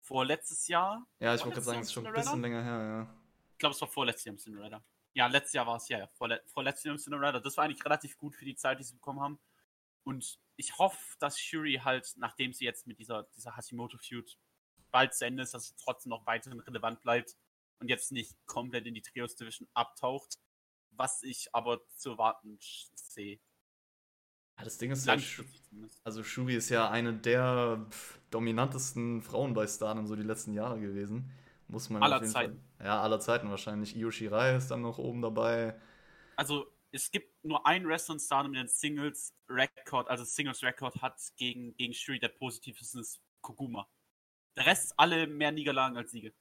vorletztes 0.00 0.66
Jahr. 0.68 1.06
Ja, 1.20 1.34
ich 1.34 1.40
wollte 1.42 1.54
gerade 1.54 1.66
sagen, 1.66 1.80
es 1.80 1.88
ist 1.88 1.92
schon 1.92 2.06
ein 2.06 2.12
bisschen 2.12 2.42
länger 2.42 2.62
her, 2.62 2.82
ja. 2.82 3.14
Ich 3.52 3.58
glaube, 3.58 3.74
es 3.74 3.80
war 3.80 3.88
vorletztes 3.88 4.24
Jahr 4.24 4.32
im 4.34 4.38
Cinderella. 4.38 4.84
Ja, 5.14 5.26
letztes 5.26 5.52
Jahr 5.52 5.66
war 5.66 5.76
es, 5.76 5.88
ja, 5.88 5.98
ja. 5.98 6.06
Vorle 6.08 6.42
vorletztes 6.46 6.84
Jahr 6.84 6.94
im 6.94 6.98
Cinderella. 6.98 7.40
Das 7.40 7.56
war 7.56 7.64
eigentlich 7.64 7.84
relativ 7.84 8.16
gut 8.16 8.36
für 8.36 8.44
die 8.44 8.54
Zeit, 8.54 8.78
die 8.78 8.84
sie 8.84 8.94
bekommen 8.94 9.20
haben. 9.20 9.38
Und 10.04 10.38
ich 10.56 10.78
hoffe, 10.78 10.98
dass 11.18 11.38
Shuri 11.38 11.80
halt, 11.84 12.14
nachdem 12.16 12.52
sie 12.52 12.64
jetzt 12.64 12.86
mit 12.86 12.98
dieser, 12.98 13.24
dieser 13.36 13.56
Hashimoto-Feud 13.56 14.38
bald 14.90 15.14
zu 15.14 15.26
Ende 15.26 15.42
ist, 15.42 15.54
dass 15.54 15.68
sie 15.68 15.74
trotzdem 15.76 16.10
noch 16.10 16.24
weiterhin 16.26 16.60
relevant 16.60 17.02
bleibt 17.02 17.36
und 17.78 17.88
jetzt 17.88 18.12
nicht 18.12 18.36
komplett 18.46 18.86
in 18.86 18.94
die 18.94 19.02
Trios 19.02 19.36
Division 19.36 19.68
abtaucht. 19.74 20.38
Was 20.90 21.22
ich 21.22 21.48
aber 21.52 21.80
zu 21.96 22.16
warten 22.16 22.58
sehe. 22.94 23.38
Ja, 24.58 24.64
das 24.64 24.78
Ding 24.78 24.90
ist 24.90 25.06
ja, 25.06 25.16
also 26.04 26.24
Shuri 26.24 26.56
ist 26.56 26.68
ja 26.68 26.90
eine 26.90 27.14
der 27.14 27.86
pff, 27.90 28.18
dominantesten 28.30 29.22
Frauen 29.22 29.54
bei 29.54 29.66
Stardom 29.66 30.06
so 30.06 30.16
die 30.16 30.22
letzten 30.22 30.52
Jahre 30.52 30.80
gewesen. 30.80 31.30
Muss 31.68 31.90
man 31.90 32.02
aller 32.02 32.22
Zeiten. 32.24 32.60
Fall, 32.78 32.86
ja, 32.86 33.00
aller 33.00 33.20
Zeiten 33.20 33.50
wahrscheinlich. 33.50 33.94
Io 33.94 34.10
Shirai 34.10 34.56
ist 34.56 34.70
dann 34.70 34.82
noch 34.82 34.98
oben 34.98 35.20
dabei. 35.22 35.78
Also 36.36 36.66
es 36.90 37.10
gibt 37.10 37.44
nur 37.44 37.66
einen 37.66 37.86
Wrestler 37.86 38.14
in 38.14 38.20
Stardom, 38.20 38.52
der 38.52 38.60
einen 38.60 38.68
Singles 38.68 39.34
Record, 39.48 40.08
also 40.08 40.24
Singles 40.24 40.62
Record 40.62 41.02
hat 41.02 41.20
gegen, 41.36 41.76
gegen 41.76 41.92
Shuri, 41.92 42.18
der 42.18 42.28
positiv 42.28 42.80
ist, 42.80 42.94
ist 42.94 43.20
Koguma. 43.42 43.86
Der 44.56 44.66
Rest 44.66 44.94
alle 44.96 45.26
mehr 45.26 45.52
Niederlagen 45.52 45.96
als 45.96 46.10
Siege. 46.10 46.32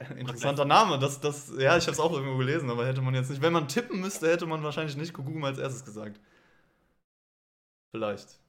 Interessanter 0.16 0.64
Name, 0.64 0.98
das, 0.98 1.20
das, 1.20 1.52
ja, 1.56 1.76
ich 1.76 1.84
habe 1.84 1.92
es 1.92 2.00
auch 2.00 2.12
irgendwo 2.12 2.36
gelesen, 2.38 2.68
aber 2.70 2.86
hätte 2.86 3.02
man 3.02 3.14
jetzt 3.14 3.30
nicht, 3.30 3.40
wenn 3.40 3.52
man 3.52 3.68
tippen 3.68 4.00
müsste, 4.00 4.28
hätte 4.30 4.46
man 4.46 4.62
wahrscheinlich 4.62 4.96
nicht 4.96 5.12
Koguma 5.12 5.46
als 5.46 5.58
erstes 5.58 5.84
gesagt. 5.84 6.20
Vielleicht. 7.92 8.40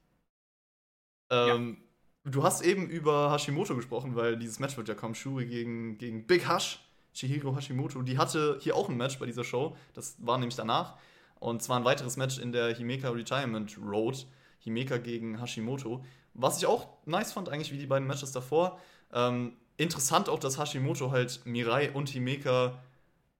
Ähm, 1.29 1.77
ja. 2.25 2.31
Du 2.31 2.43
hast 2.43 2.61
eben 2.61 2.89
über 2.89 3.31
Hashimoto 3.31 3.75
gesprochen, 3.75 4.15
weil 4.15 4.37
dieses 4.37 4.59
Match 4.59 4.77
wird 4.77 4.87
ja 4.87 4.95
kommen. 4.95 5.13
Shuri 5.13 5.45
gegen, 5.45 5.97
gegen 5.97 6.25
Big 6.25 6.47
Hash, 6.47 6.79
Chihiro 7.13 7.55
Hashimoto. 7.55 8.01
Die 8.01 8.17
hatte 8.17 8.57
hier 8.61 8.75
auch 8.75 8.89
ein 8.89 8.95
Match 8.95 9.19
bei 9.19 9.25
dieser 9.25 9.43
Show. 9.43 9.75
Das 9.93 10.15
war 10.19 10.37
nämlich 10.37 10.55
danach. 10.55 10.97
Und 11.39 11.61
zwar 11.61 11.77
ein 11.77 11.83
weiteres 11.83 12.15
Match 12.15 12.39
in 12.39 12.53
der 12.53 12.73
Himeka 12.73 13.09
Retirement 13.09 13.77
Road. 13.77 14.25
Himeka 14.59 14.97
gegen 14.97 15.41
Hashimoto. 15.41 16.05
Was 16.33 16.57
ich 16.57 16.65
auch 16.65 16.87
nice 17.05 17.33
fand, 17.33 17.49
eigentlich 17.49 17.73
wie 17.73 17.77
die 17.77 17.85
beiden 17.85 18.07
Matches 18.07 18.31
davor. 18.31 18.79
Ähm, 19.11 19.57
interessant 19.75 20.29
auch, 20.29 20.39
dass 20.39 20.57
Hashimoto 20.57 21.11
halt 21.11 21.41
Mirai 21.45 21.91
und 21.91 22.07
Himeka 22.07 22.81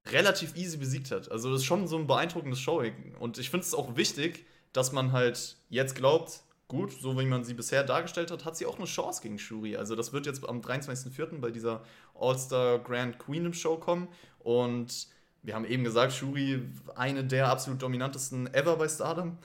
relativ 0.07 0.57
easy 0.57 0.75
besiegt 0.77 1.12
hat. 1.12 1.31
Also 1.31 1.50
das 1.50 1.62
ist 1.62 1.65
schon 1.65 1.88
so 1.88 1.98
ein 1.98 2.07
beeindruckendes 2.07 2.60
Showing. 2.60 3.15
Und 3.19 3.38
ich 3.38 3.50
finde 3.50 3.65
es 3.65 3.74
auch 3.74 3.95
wichtig, 3.95 4.45
dass 4.74 4.92
man 4.92 5.12
halt 5.12 5.58
jetzt 5.70 5.96
glaubt, 5.96 6.44
gut, 6.68 6.92
so 6.92 7.18
wie 7.20 7.25
man 7.25 7.44
sie 7.44 7.53
bisher 7.53 7.84
dargestellt 7.84 8.32
hat, 8.32 8.46
hat 8.46 8.58
sie 8.58 8.65
auch 8.65 8.77
eine 8.77 8.86
Chance 8.86 9.22
gegen 9.22 9.38
Shuri. 9.38 9.77
Also 9.77 9.96
das 9.96 10.12
wird 10.12 10.25
jetzt 10.25 10.48
am 10.48 10.62
23.04. 10.62 11.39
bei 11.39 11.51
dieser 11.51 11.84
All-Star 12.15 12.80
Grand 12.80 13.20
Queendom 13.20 13.53
Show 13.53 13.77
kommen 13.77 14.08
und 14.39 15.08
wir 15.44 15.56
haben 15.56 15.65
eben 15.65 15.84
gesagt, 15.84 16.13
Shuri 16.13 16.63
eine 16.96 17.24
der 17.24 17.50
absolut 17.50 17.82
dominantesten 17.82 18.51
ever 18.53 18.77
bei 18.77 18.88
Stardom. 18.88 19.38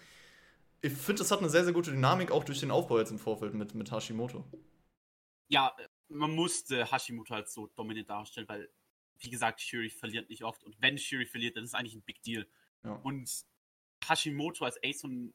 Ich 0.80 0.92
finde, 0.92 1.22
es 1.22 1.30
hat 1.30 1.40
eine 1.40 1.50
sehr, 1.50 1.64
sehr 1.64 1.72
gute 1.72 1.90
Dynamik, 1.90 2.30
auch 2.30 2.44
durch 2.44 2.60
den 2.60 2.70
Aufbau 2.70 2.98
jetzt 2.98 3.10
im 3.10 3.18
Vorfeld 3.18 3.52
mit, 3.52 3.74
mit 3.74 3.90
Hashimoto. 3.90 4.44
Ja, 5.48 5.76
man 6.08 6.30
musste 6.30 6.90
Hashimoto 6.90 7.34
halt 7.34 7.48
so 7.48 7.66
dominant 7.74 8.08
darstellen, 8.08 8.48
weil 8.48 8.68
wie 9.20 9.30
gesagt, 9.30 9.60
Shuri 9.60 9.90
verliert 9.90 10.30
nicht 10.30 10.44
oft. 10.44 10.62
Und 10.64 10.80
wenn 10.80 10.96
Shuri 10.96 11.26
verliert, 11.26 11.56
dann 11.56 11.64
ist 11.64 11.70
es 11.70 11.74
eigentlich 11.74 11.94
ein 11.94 12.02
Big 12.02 12.22
Deal. 12.22 12.46
Ja. 12.84 12.92
Und 13.02 13.28
Hashimoto 14.06 14.64
als 14.64 14.78
Ace 14.82 15.04
und 15.04 15.32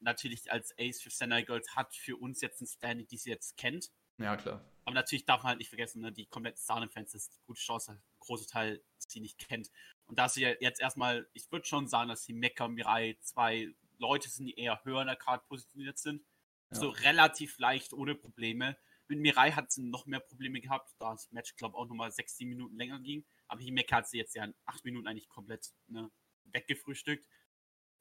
natürlich 0.00 0.50
als 0.50 0.74
Ace 0.78 1.02
für 1.02 1.10
Senai 1.10 1.42
Girls 1.42 1.74
hat 1.74 1.94
für 1.94 2.16
uns 2.16 2.40
jetzt 2.40 2.60
ein 2.60 2.66
Standing, 2.66 3.06
die 3.08 3.16
sie 3.16 3.30
jetzt 3.30 3.56
kennt. 3.56 3.90
Ja, 4.18 4.36
klar. 4.36 4.64
Aber 4.84 4.94
natürlich 4.94 5.24
darf 5.24 5.42
man 5.42 5.50
halt 5.50 5.58
nicht 5.58 5.70
vergessen, 5.70 6.02
ne, 6.02 6.12
die 6.12 6.26
kompletten 6.26 6.60
Stardom-Fans 6.62 7.14
ist 7.14 7.40
gute 7.46 7.60
Chance, 7.60 7.92
ein 7.92 8.02
großer 8.20 8.46
Teil 8.46 8.82
sie 8.98 9.20
nicht 9.20 9.38
kennt. 9.38 9.70
Und 10.06 10.18
da 10.18 10.28
sie 10.28 10.42
ja 10.42 10.52
jetzt 10.60 10.80
erstmal, 10.80 11.28
ich 11.32 11.50
würde 11.50 11.66
schon 11.66 11.88
sagen, 11.88 12.10
dass 12.10 12.24
die 12.24 12.34
Mecca 12.34 12.66
und 12.66 12.74
Mirai 12.74 13.16
zwei 13.22 13.74
Leute 13.98 14.28
sind, 14.28 14.46
die 14.46 14.58
eher 14.58 14.84
höher 14.84 15.00
in 15.00 15.06
der 15.06 15.16
Karte 15.16 15.44
positioniert 15.48 15.98
sind. 15.98 16.22
Ja. 16.70 16.80
So 16.80 16.88
relativ 16.90 17.58
leicht, 17.58 17.92
ohne 17.92 18.14
Probleme. 18.14 18.76
Mit 19.08 19.20
Mirai 19.20 19.52
hat 19.52 19.72
sie 19.72 19.82
noch 19.82 20.06
mehr 20.06 20.20
Probleme 20.20 20.60
gehabt, 20.60 20.94
da 20.98 21.12
das 21.12 21.30
Match, 21.32 21.56
glaube 21.56 21.74
ich, 21.74 21.78
auch 21.78 21.86
nochmal 21.86 22.10
6, 22.10 22.36
7 22.36 22.50
Minuten 22.50 22.76
länger 22.76 23.00
ging. 23.00 23.24
Aber 23.48 23.60
Himeka 23.60 23.96
hat 23.96 24.08
sie 24.08 24.18
jetzt 24.18 24.34
ja 24.34 24.44
in 24.44 24.54
8 24.66 24.84
Minuten 24.84 25.06
eigentlich 25.06 25.28
komplett 25.28 25.72
ne, 25.88 26.10
weggefrühstückt. 26.44 27.26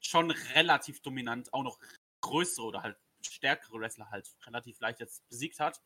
Schon 0.05 0.31
relativ 0.31 1.01
dominant, 1.01 1.53
auch 1.53 1.63
noch 1.63 1.79
größere 2.21 2.65
oder 2.65 2.83
halt 2.83 2.97
stärkere 3.21 3.79
Wrestler 3.79 4.09
halt 4.09 4.29
relativ 4.45 4.79
leicht 4.79 4.99
jetzt 4.99 5.27
besiegt 5.29 5.59
hat. 5.59 5.81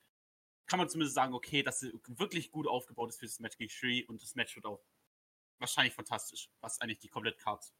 Kann 0.66 0.80
man 0.80 0.90
zumindest 0.90 1.16
sagen, 1.16 1.34
okay, 1.34 1.64
dass 1.64 1.80
sie 1.80 1.94
wirklich 2.08 2.52
gut 2.52 2.68
aufgebaut 2.68 3.10
ist 3.10 3.20
für 3.20 3.26
das 3.26 3.40
Match 3.40 3.58
gegen 3.58 3.70
Shuri 3.70 4.06
und 4.06 4.22
das 4.22 4.36
Match 4.36 4.56
wird 4.56 4.66
auch 4.66 4.82
wahrscheinlich 5.60 5.94
fantastisch, 5.94 6.50
was 6.62 6.82
eigentlich 6.82 7.00
die 7.00 7.08
komplette 7.08 7.38
Card 7.38 7.72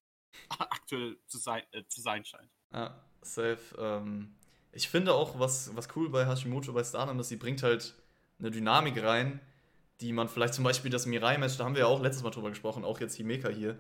aktuell 0.50 1.18
zu 1.28 1.38
sein, 1.38 1.64
äh, 1.72 1.84
zu 1.88 2.02
sein 2.02 2.24
scheint. 2.24 2.52
Ja, 2.72 3.04
safe. 3.22 3.76
Ähm, 3.78 4.36
ich 4.72 4.90
finde 4.90 5.14
auch, 5.14 5.40
was, 5.40 5.76
was 5.76 5.96
cool 5.96 6.10
bei 6.10 6.26
Hashimoto 6.26 6.74
bei 6.74 6.84
Stardom 6.84 7.20
ist, 7.20 7.30
sie 7.30 7.38
bringt 7.38 7.64
halt 7.64 7.96
eine 8.40 8.52
Dynamik 8.52 9.02
rein, 9.02 9.40
die 10.02 10.14
man 10.14 10.30
vielleicht 10.30 10.54
zum 10.54 10.64
Beispiel 10.64 10.92
das 10.92 11.06
Mirai-Match, 11.06 11.58
da 11.58 11.66
haben 11.66 11.74
wir 11.74 11.82
ja 11.82 11.88
auch 11.88 12.02
letztes 12.02 12.24
Mal 12.24 12.30
drüber 12.30 12.50
gesprochen, 12.50 12.86
auch 12.86 13.00
jetzt 13.00 13.16
Himeka 13.16 13.50
hier. 13.50 13.80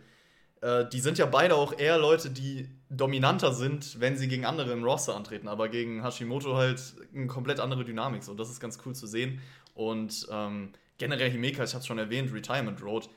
Äh, 0.61 0.87
die 0.89 0.99
sind 0.99 1.17
ja 1.17 1.25
beide 1.25 1.55
auch 1.55 1.77
eher 1.77 1.97
Leute, 1.97 2.29
die 2.29 2.69
dominanter 2.89 3.53
sind, 3.53 3.99
wenn 3.99 4.17
sie 4.17 4.27
gegen 4.27 4.45
andere 4.45 4.71
im 4.71 4.83
Roster 4.83 5.15
antreten, 5.15 5.47
aber 5.47 5.69
gegen 5.69 6.03
Hashimoto 6.03 6.55
halt 6.55 6.81
eine 7.13 7.27
komplett 7.27 7.59
andere 7.59 7.83
Dynamik. 7.83 8.23
So, 8.23 8.33
das 8.33 8.49
ist 8.49 8.59
ganz 8.59 8.79
cool 8.85 8.95
zu 8.95 9.07
sehen. 9.07 9.41
Und 9.73 10.27
ähm, 10.31 10.73
generell 10.97 11.29
Himeka, 11.29 11.63
ich 11.63 11.73
es 11.73 11.85
schon 11.85 11.99
erwähnt, 11.99 12.33
Retirement 12.33 12.81
Road, 12.81 13.09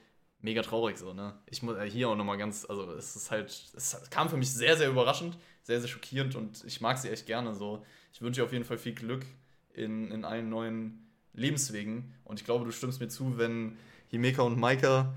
mega 0.43 0.63
traurig 0.63 0.99
so, 0.99 1.13
ne? 1.13 1.35
Ich 1.47 1.63
muss 1.63 1.77
äh, 1.77 1.89
hier 1.89 2.09
auch 2.09 2.17
nochmal 2.17 2.39
ganz, 2.39 2.67
also 2.69 2.93
es 2.93 3.17
ist 3.17 3.31
halt, 3.31 3.51
es 3.75 4.11
kam 4.11 4.29
für 4.29 4.37
mich 4.37 4.53
sehr, 4.53 4.77
sehr 4.77 4.89
überraschend, 4.89 5.39
sehr, 5.63 5.81
sehr 5.81 5.89
schockierend 5.89 6.35
und 6.37 6.65
ich 6.65 6.81
mag 6.81 6.99
sie 6.99 7.11
echt 7.11 7.27
gerne 7.27 7.55
so. 7.55 7.85
Ich 8.13 8.21
wünsche 8.23 8.41
ihr 8.41 8.45
auf 8.45 8.53
jeden 8.53 8.65
Fall 8.65 8.79
viel 8.79 8.95
Glück 8.95 9.25
in, 9.73 10.11
in 10.11 10.25
allen 10.25 10.49
neuen 10.49 11.07
Lebenswegen 11.33 12.13
und 12.25 12.41
ich 12.41 12.45
glaube, 12.45 12.65
du 12.65 12.73
stimmst 12.73 13.01
mir 13.01 13.09
zu, 13.09 13.39
wenn 13.39 13.77
Himeka 14.09 14.43
und 14.43 14.59
Maika 14.59 15.15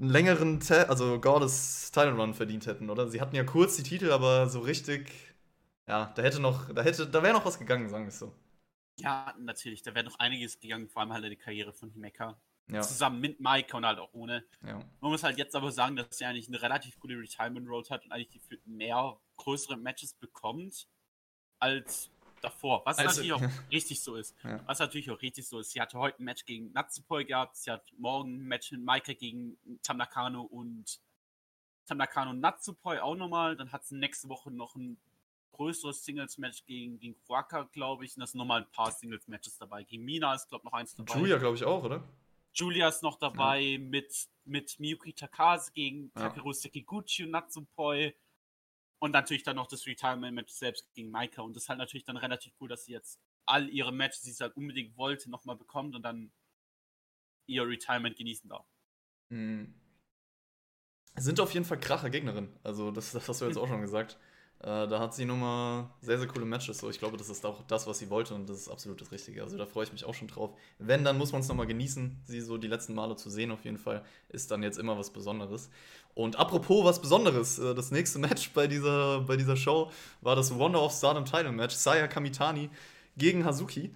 einen 0.00 0.10
längeren, 0.10 0.60
Te 0.60 0.88
also 0.88 1.20
Goddess 1.20 1.90
Title 1.92 2.14
Run 2.14 2.34
verdient 2.34 2.66
hätten, 2.66 2.88
oder? 2.88 3.08
Sie 3.08 3.20
hatten 3.20 3.36
ja 3.36 3.44
kurz 3.44 3.76
die 3.76 3.82
Titel, 3.82 4.10
aber 4.10 4.48
so 4.48 4.60
richtig, 4.60 5.12
ja, 5.86 6.12
da 6.14 6.22
hätte 6.22 6.40
noch, 6.40 6.72
da 6.72 6.82
hätte, 6.82 7.06
da 7.06 7.22
wäre 7.22 7.34
noch 7.34 7.44
was 7.44 7.58
gegangen, 7.58 7.88
sagen 7.88 8.04
wir 8.04 8.08
es 8.08 8.18
so. 8.18 8.34
Ja, 8.98 9.34
natürlich, 9.38 9.82
da 9.82 9.94
wäre 9.94 10.06
noch 10.06 10.18
einiges 10.18 10.58
gegangen, 10.58 10.88
vor 10.88 11.02
allem 11.02 11.12
halt 11.12 11.24
die 11.24 11.36
Karriere 11.36 11.72
von 11.72 11.90
Himeka. 11.90 12.40
Ja. 12.68 12.82
Zusammen 12.82 13.20
mit 13.20 13.40
Mike 13.40 13.76
und 13.76 13.84
halt 13.84 13.98
auch 13.98 14.12
ohne. 14.12 14.44
Ja. 14.64 14.78
Man 15.00 15.10
muss 15.10 15.24
halt 15.24 15.38
jetzt 15.38 15.56
aber 15.56 15.72
sagen, 15.72 15.96
dass 15.96 16.16
sie 16.16 16.24
eigentlich 16.24 16.46
eine 16.46 16.62
relativ 16.62 17.00
gute 17.00 17.14
Retirement 17.14 17.68
Road 17.68 17.90
hat 17.90 18.04
und 18.04 18.12
eigentlich 18.12 18.42
mehr 18.64 19.18
größere 19.36 19.76
Matches 19.76 20.14
bekommt 20.14 20.86
als 21.58 22.10
davor. 22.40 22.82
Was 22.84 22.98
also, 22.98 23.08
natürlich 23.10 23.32
auch 23.32 23.70
richtig 23.70 24.00
so 24.00 24.16
ist. 24.16 24.36
Ja. 24.44 24.60
Was 24.66 24.78
natürlich 24.78 25.10
auch 25.10 25.20
richtig 25.20 25.46
so 25.46 25.58
ist. 25.58 25.72
Sie 25.72 25.80
hatte 25.80 25.98
heute 25.98 26.22
ein 26.22 26.24
Match 26.24 26.44
gegen 26.44 26.72
Natsupoi 26.72 27.24
gehabt, 27.24 27.56
sie 27.56 27.70
hat 27.70 27.92
morgen 27.98 28.36
ein 28.36 28.46
Match 28.46 28.72
mit 28.72 28.84
Maika 28.84 29.12
gegen 29.12 29.58
Tamnakano 29.82 30.42
und 30.42 31.00
Tamnakano 31.86 32.30
und 32.30 32.40
Natsupoi 32.40 33.00
auch 33.00 33.16
nochmal. 33.16 33.56
Dann 33.56 33.72
hat 33.72 33.84
sie 33.84 33.96
nächste 33.96 34.28
Woche 34.28 34.50
noch 34.50 34.74
ein 34.76 34.98
größeres 35.52 36.04
Singles-Match 36.04 36.64
gegen, 36.64 36.98
gegen 36.98 37.16
Kuaka, 37.26 37.64
glaube 37.72 38.04
ich. 38.04 38.16
Und 38.16 38.20
da 38.20 38.26
sind 38.26 38.38
nochmal 38.38 38.62
ein 38.62 38.70
paar 38.70 38.90
Singles-Matches 38.90 39.58
dabei. 39.58 39.84
Gegen 39.84 40.04
Mina 40.04 40.34
ist, 40.34 40.48
glaube 40.48 40.62
ich, 40.62 40.70
noch 40.70 40.78
eins 40.78 40.94
dabei. 40.94 41.18
Julia, 41.18 41.38
glaube 41.38 41.56
ich, 41.56 41.64
auch, 41.64 41.84
oder? 41.84 42.02
Julia 42.52 42.88
ist 42.88 43.02
noch 43.02 43.18
dabei 43.18 43.60
ja. 43.60 43.78
mit, 43.78 44.28
mit 44.44 44.80
Miyuki 44.80 45.12
Takase 45.12 45.70
gegen 45.72 46.10
ja. 46.16 46.22
Takeru 46.22 46.52
Sekiguchi 46.52 47.24
und 47.24 47.30
Natsupoi. 47.30 48.14
Und 49.00 49.12
natürlich 49.12 49.42
dann 49.42 49.56
noch 49.56 49.66
das 49.66 49.86
Retirement-Match 49.86 50.52
selbst 50.52 50.92
gegen 50.94 51.10
Maika. 51.10 51.42
Und 51.42 51.56
das 51.56 51.64
ist 51.64 51.68
halt 51.70 51.78
natürlich 51.78 52.04
dann 52.04 52.18
relativ 52.18 52.52
cool, 52.60 52.68
dass 52.68 52.84
sie 52.84 52.92
jetzt 52.92 53.18
all 53.46 53.68
ihre 53.68 53.92
Matches, 53.92 54.22
die 54.22 54.30
sie 54.30 54.44
halt 54.44 54.56
unbedingt 54.56 54.96
wollte, 54.96 55.30
nochmal 55.30 55.56
bekommt 55.56 55.96
und 55.96 56.02
dann 56.02 56.30
ihr 57.46 57.66
Retirement 57.66 58.16
genießen 58.16 58.48
darf. 58.48 58.66
Mhm. 59.30 59.74
Sind 61.16 61.40
auf 61.40 61.52
jeden 61.52 61.64
Fall 61.64 61.80
kracher 61.80 62.10
Gegnerin. 62.10 62.54
Also, 62.62 62.90
das, 62.90 63.12
das 63.12 63.28
hast 63.28 63.40
du 63.40 63.46
jetzt 63.46 63.56
auch 63.56 63.66
schon 63.66 63.80
gesagt. 63.80 64.18
Äh, 64.62 64.88
da 64.88 65.00
hat 65.00 65.14
sie 65.14 65.24
nochmal 65.24 65.88
sehr, 66.02 66.18
sehr 66.18 66.28
coole 66.28 66.44
Matches. 66.44 66.78
So, 66.78 66.90
ich 66.90 66.98
glaube, 66.98 67.16
das 67.16 67.30
ist 67.30 67.46
auch 67.46 67.62
das, 67.66 67.86
was 67.86 67.98
sie 67.98 68.10
wollte 68.10 68.34
und 68.34 68.48
das 68.48 68.58
ist 68.58 68.68
absolut 68.68 69.00
das 69.00 69.10
Richtige. 69.10 69.42
Also 69.42 69.56
da 69.56 69.64
freue 69.64 69.84
ich 69.84 69.92
mich 69.92 70.04
auch 70.04 70.12
schon 70.12 70.28
drauf. 70.28 70.50
Wenn, 70.78 71.02
dann 71.02 71.16
muss 71.16 71.32
man 71.32 71.40
es 71.40 71.48
nochmal 71.48 71.66
genießen, 71.66 72.20
sie 72.24 72.40
so 72.42 72.58
die 72.58 72.68
letzten 72.68 72.94
Male 72.94 73.16
zu 73.16 73.30
sehen 73.30 73.50
auf 73.52 73.64
jeden 73.64 73.78
Fall. 73.78 74.04
Ist 74.28 74.50
dann 74.50 74.62
jetzt 74.62 74.78
immer 74.78 74.98
was 74.98 75.10
Besonderes. 75.10 75.70
Und 76.14 76.38
apropos 76.38 76.84
was 76.84 77.00
Besonderes, 77.00 77.58
äh, 77.58 77.74
das 77.74 77.90
nächste 77.90 78.18
Match 78.20 78.52
bei 78.52 78.66
dieser, 78.66 79.20
bei 79.20 79.38
dieser 79.38 79.56
Show 79.56 79.90
war 80.20 80.36
das 80.36 80.54
Wonder 80.54 80.82
of 80.82 80.92
Stardom 80.92 81.24
Title 81.24 81.52
Match. 81.52 81.74
Saya 81.74 82.06
Kamitani 82.06 82.68
gegen 83.16 83.46
Hazuki. 83.46 83.94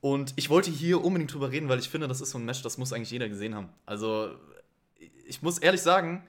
Und 0.00 0.32
ich 0.36 0.48
wollte 0.48 0.70
hier 0.70 1.04
unbedingt 1.04 1.34
drüber 1.34 1.50
reden, 1.50 1.68
weil 1.68 1.80
ich 1.80 1.88
finde, 1.90 2.08
das 2.08 2.22
ist 2.22 2.30
so 2.30 2.38
ein 2.38 2.44
Match, 2.46 2.62
das 2.62 2.78
muss 2.78 2.94
eigentlich 2.94 3.10
jeder 3.10 3.28
gesehen 3.28 3.54
haben. 3.54 3.68
Also, 3.84 4.30
ich 5.26 5.42
muss 5.42 5.58
ehrlich 5.58 5.82
sagen, 5.82 6.26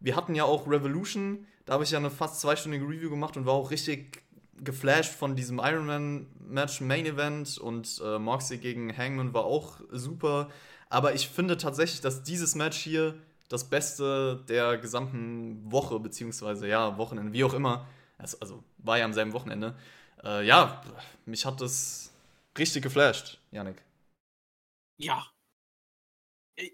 wir 0.00 0.16
hatten 0.16 0.34
ja 0.34 0.44
auch 0.44 0.66
Revolution, 0.66 1.46
da 1.66 1.74
habe 1.74 1.84
ich 1.84 1.90
ja 1.90 1.98
eine 1.98 2.10
fast 2.10 2.40
zweistündige 2.40 2.84
Review 2.84 3.10
gemacht 3.10 3.36
und 3.36 3.46
war 3.46 3.54
auch 3.54 3.70
richtig 3.70 4.22
geflasht 4.56 5.12
von 5.12 5.36
diesem 5.36 5.58
Ironman-Match 5.58 6.80
Main 6.80 7.06
Event 7.06 7.58
und 7.58 8.00
äh, 8.04 8.18
Moxley 8.18 8.58
gegen 8.58 8.96
Hangman 8.96 9.32
war 9.32 9.44
auch 9.44 9.80
super. 9.90 10.50
Aber 10.88 11.14
ich 11.14 11.28
finde 11.28 11.56
tatsächlich, 11.56 12.00
dass 12.00 12.22
dieses 12.22 12.54
Match 12.54 12.76
hier 12.76 13.14
das 13.48 13.68
Beste 13.68 14.44
der 14.48 14.78
gesamten 14.78 15.70
Woche, 15.70 15.98
beziehungsweise 16.00 16.68
ja, 16.68 16.98
Wochenende, 16.98 17.32
wie 17.32 17.44
auch 17.44 17.54
immer, 17.54 17.86
also, 18.18 18.38
also 18.40 18.64
war 18.78 18.98
ja 18.98 19.04
am 19.04 19.12
selben 19.12 19.32
Wochenende. 19.32 19.74
Äh, 20.24 20.46
ja, 20.46 20.82
mich 21.26 21.46
hat 21.46 21.60
das 21.60 22.12
richtig 22.58 22.82
geflasht, 22.82 23.38
Yannick. 23.50 23.82
Ja, 24.98 25.26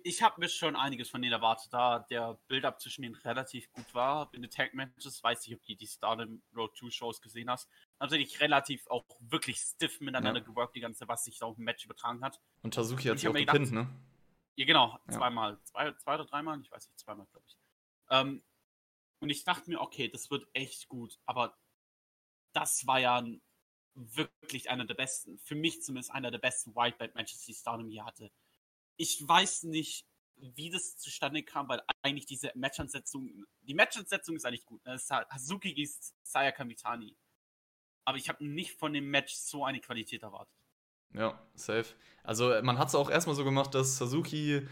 ich 0.05 0.23
habe 0.23 0.40
mir 0.40 0.49
schon 0.49 0.76
einiges 0.76 1.11
von 1.11 1.23
denen 1.23 1.33
erwartet, 1.33 1.73
da 1.73 2.00
der 2.00 2.38
Build-Up 2.49 2.81
zwischen 2.81 3.02
denen 3.02 3.14
relativ 3.14 3.71
gut 3.73 3.95
war. 3.95 4.28
In 4.33 4.43
den 4.43 4.50
Tag-Matches, 4.50 5.23
weiß 5.23 5.47
ich, 5.47 5.55
ob 5.55 5.62
du 5.64 5.75
die 5.75 5.87
Stardom 5.87 6.43
Road 6.55 6.76
2 6.76 6.90
Shows 6.90 7.21
gesehen 7.21 7.50
hast. 7.50 7.69
Natürlich 7.99 8.40
relativ 8.40 8.87
auch 8.88 9.05
wirklich 9.21 9.59
stiff 9.59 10.00
miteinander 10.00 10.40
ja. 10.40 10.47
geworkt, 10.47 10.76
die 10.76 10.81
ganze, 10.81 11.09
was 11.09 11.25
sich 11.25 11.38
da 11.38 11.47
auf 11.47 11.57
dem 11.57 11.64
Match 11.64 11.85
übertragen 11.85 12.23
hat. 12.23 12.40
Und 12.62 12.75
Tazuki 12.75 13.09
hat 13.09 13.19
sich 13.19 13.28
auch 13.28 13.35
gepinnt, 13.35 13.73
ne? 13.73 13.88
Ja, 14.57 14.64
genau, 14.64 14.99
ja. 15.07 15.12
zweimal. 15.12 15.59
Zwei, 15.64 15.93
zwei 15.93 16.14
oder 16.14 16.25
dreimal? 16.25 16.61
Ich 16.61 16.71
weiß 16.71 16.88
nicht, 16.88 16.99
zweimal, 16.99 17.26
glaube 17.26 17.47
ich. 17.47 17.57
Ähm, 18.11 18.43
und 19.21 19.31
ich 19.31 19.45
dachte 19.45 19.71
mir, 19.71 19.81
okay, 19.81 20.09
das 20.09 20.31
wird 20.31 20.47
echt 20.52 20.88
gut, 20.88 21.19
aber 21.26 21.57
das 22.52 22.87
war 22.87 22.99
ja 23.00 23.25
wirklich 23.95 24.71
einer 24.71 24.85
der 24.85 24.95
besten, 24.95 25.38
für 25.38 25.55
mich 25.55 25.83
zumindest 25.83 26.12
einer 26.12 26.31
der 26.31 26.38
besten 26.38 26.75
Whitebelt-Matches, 26.75 27.45
die 27.45 27.55
Stardom 27.55 27.88
hier 27.88 28.05
hatte 28.05 28.31
ich 28.97 29.26
weiß 29.26 29.65
nicht, 29.65 30.07
wie 30.37 30.71
das 30.71 30.97
zustande 30.99 31.43
kam, 31.43 31.69
weil 31.69 31.83
eigentlich 32.03 32.26
diese 32.26 32.53
Matchansetzung, 32.55 33.45
die 33.62 33.75
Matchansetzung 33.75 34.37
ist 34.37 34.45
eigentlich 34.45 34.67
gut. 34.67 34.85
Ne? 34.85 34.93
Das 34.93 35.05
ist 35.05 35.11
Hazuki 35.11 35.73
gegen 35.73 35.91
Saya 36.23 36.53
Kamitani. 36.53 37.17
Aber 38.05 38.19
ich 38.19 38.29
habe 38.29 38.47
nicht 38.47 38.79
von 38.79 38.93
dem 38.93 39.11
Match 39.11 39.35
so 39.35 39.65
eine 39.65 39.81
Qualität 39.81 40.23
erwartet. 40.23 40.55
Ja, 41.15 41.41
safe. 41.55 41.87
Also 42.23 42.53
man 42.62 42.79
hat 42.79 42.88
es 42.88 42.95
auch 42.95 43.11
erstmal 43.11 43.37
so 43.37 43.45
gemacht, 43.45 43.75
dass 43.75 44.00
Hazuki 44.00 44.67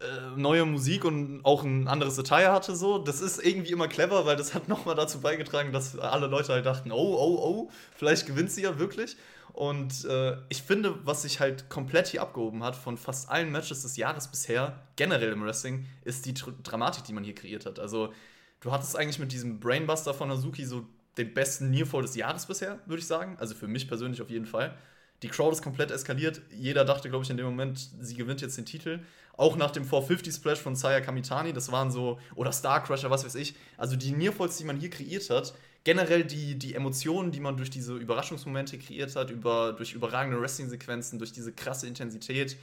äh, 0.00 0.36
neue 0.36 0.64
Musik 0.64 1.04
und 1.04 1.44
auch 1.44 1.62
ein 1.62 1.88
anderes 1.88 2.18
Attire 2.18 2.52
hatte 2.52 2.74
so. 2.76 2.98
Das 2.98 3.20
ist 3.20 3.44
irgendwie 3.44 3.72
immer 3.72 3.88
clever, 3.88 4.26
weil 4.26 4.36
das 4.36 4.54
hat 4.54 4.68
nochmal 4.68 4.94
dazu 4.94 5.20
beigetragen, 5.20 5.72
dass 5.72 5.98
alle 5.98 6.26
Leute 6.26 6.52
halt 6.52 6.66
dachten, 6.66 6.92
oh, 6.92 6.96
oh, 6.96 7.38
oh, 7.42 7.70
vielleicht 7.94 8.26
gewinnt 8.26 8.50
sie 8.50 8.62
ja 8.62 8.78
wirklich. 8.78 9.16
Und 9.52 10.04
äh, 10.04 10.36
ich 10.48 10.62
finde, 10.62 11.04
was 11.04 11.22
sich 11.22 11.40
halt 11.40 11.68
komplett 11.68 12.08
hier 12.08 12.22
abgehoben 12.22 12.62
hat 12.62 12.76
von 12.76 12.96
fast 12.96 13.28
allen 13.28 13.50
Matches 13.50 13.82
des 13.82 13.96
Jahres 13.96 14.28
bisher, 14.28 14.80
generell 14.96 15.32
im 15.32 15.42
Wrestling, 15.42 15.86
ist 16.04 16.26
die 16.26 16.34
Tr 16.34 16.52
Dramatik, 16.62 17.04
die 17.04 17.12
man 17.12 17.24
hier 17.24 17.34
kreiert 17.34 17.66
hat. 17.66 17.78
Also, 17.78 18.12
du 18.60 18.72
hattest 18.72 18.96
eigentlich 18.96 19.18
mit 19.18 19.32
diesem 19.32 19.60
Brainbuster 19.60 20.14
von 20.14 20.30
Azuki 20.30 20.64
so 20.64 20.86
den 21.18 21.34
besten 21.34 21.70
Nearfall 21.70 22.02
des 22.02 22.14
Jahres 22.14 22.46
bisher, 22.46 22.78
würde 22.86 23.00
ich 23.00 23.06
sagen. 23.06 23.36
Also 23.38 23.54
für 23.54 23.66
mich 23.66 23.88
persönlich 23.88 24.22
auf 24.22 24.30
jeden 24.30 24.46
Fall. 24.46 24.76
Die 25.22 25.28
Crowd 25.28 25.50
ist 25.50 25.62
komplett 25.62 25.90
eskaliert. 25.90 26.40
Jeder 26.56 26.84
dachte, 26.84 27.10
glaube 27.10 27.24
ich, 27.24 27.30
in 27.30 27.36
dem 27.36 27.46
Moment, 27.46 27.90
sie 28.00 28.14
gewinnt 28.14 28.40
jetzt 28.40 28.56
den 28.56 28.66
Titel. 28.66 29.00
Auch 29.36 29.56
nach 29.56 29.72
dem 29.72 29.84
450 29.84 30.32
Splash 30.32 30.60
von 30.60 30.76
Saya 30.76 31.00
Kamitani, 31.00 31.52
das 31.52 31.72
waren 31.72 31.90
so, 31.90 32.18
oder 32.36 32.52
Star 32.52 32.82
Crusher, 32.82 33.10
was 33.10 33.24
weiß 33.24 33.34
ich. 33.34 33.54
Also 33.76 33.96
die 33.96 34.12
Nearfalls, 34.12 34.56
die 34.58 34.64
man 34.64 34.78
hier 34.78 34.90
kreiert 34.90 35.28
hat, 35.30 35.54
generell 35.84 36.24
die, 36.24 36.58
die 36.58 36.74
Emotionen, 36.74 37.32
die 37.32 37.40
man 37.40 37.56
durch 37.56 37.70
diese 37.70 37.96
Überraschungsmomente 37.96 38.78
kreiert 38.78 39.16
hat, 39.16 39.30
über, 39.30 39.72
durch 39.72 39.92
überragende 39.92 40.40
Wrestling-Sequenzen, 40.40 41.18
durch 41.18 41.32
diese 41.32 41.52
krasse 41.52 41.86
Intensität. 41.86 42.56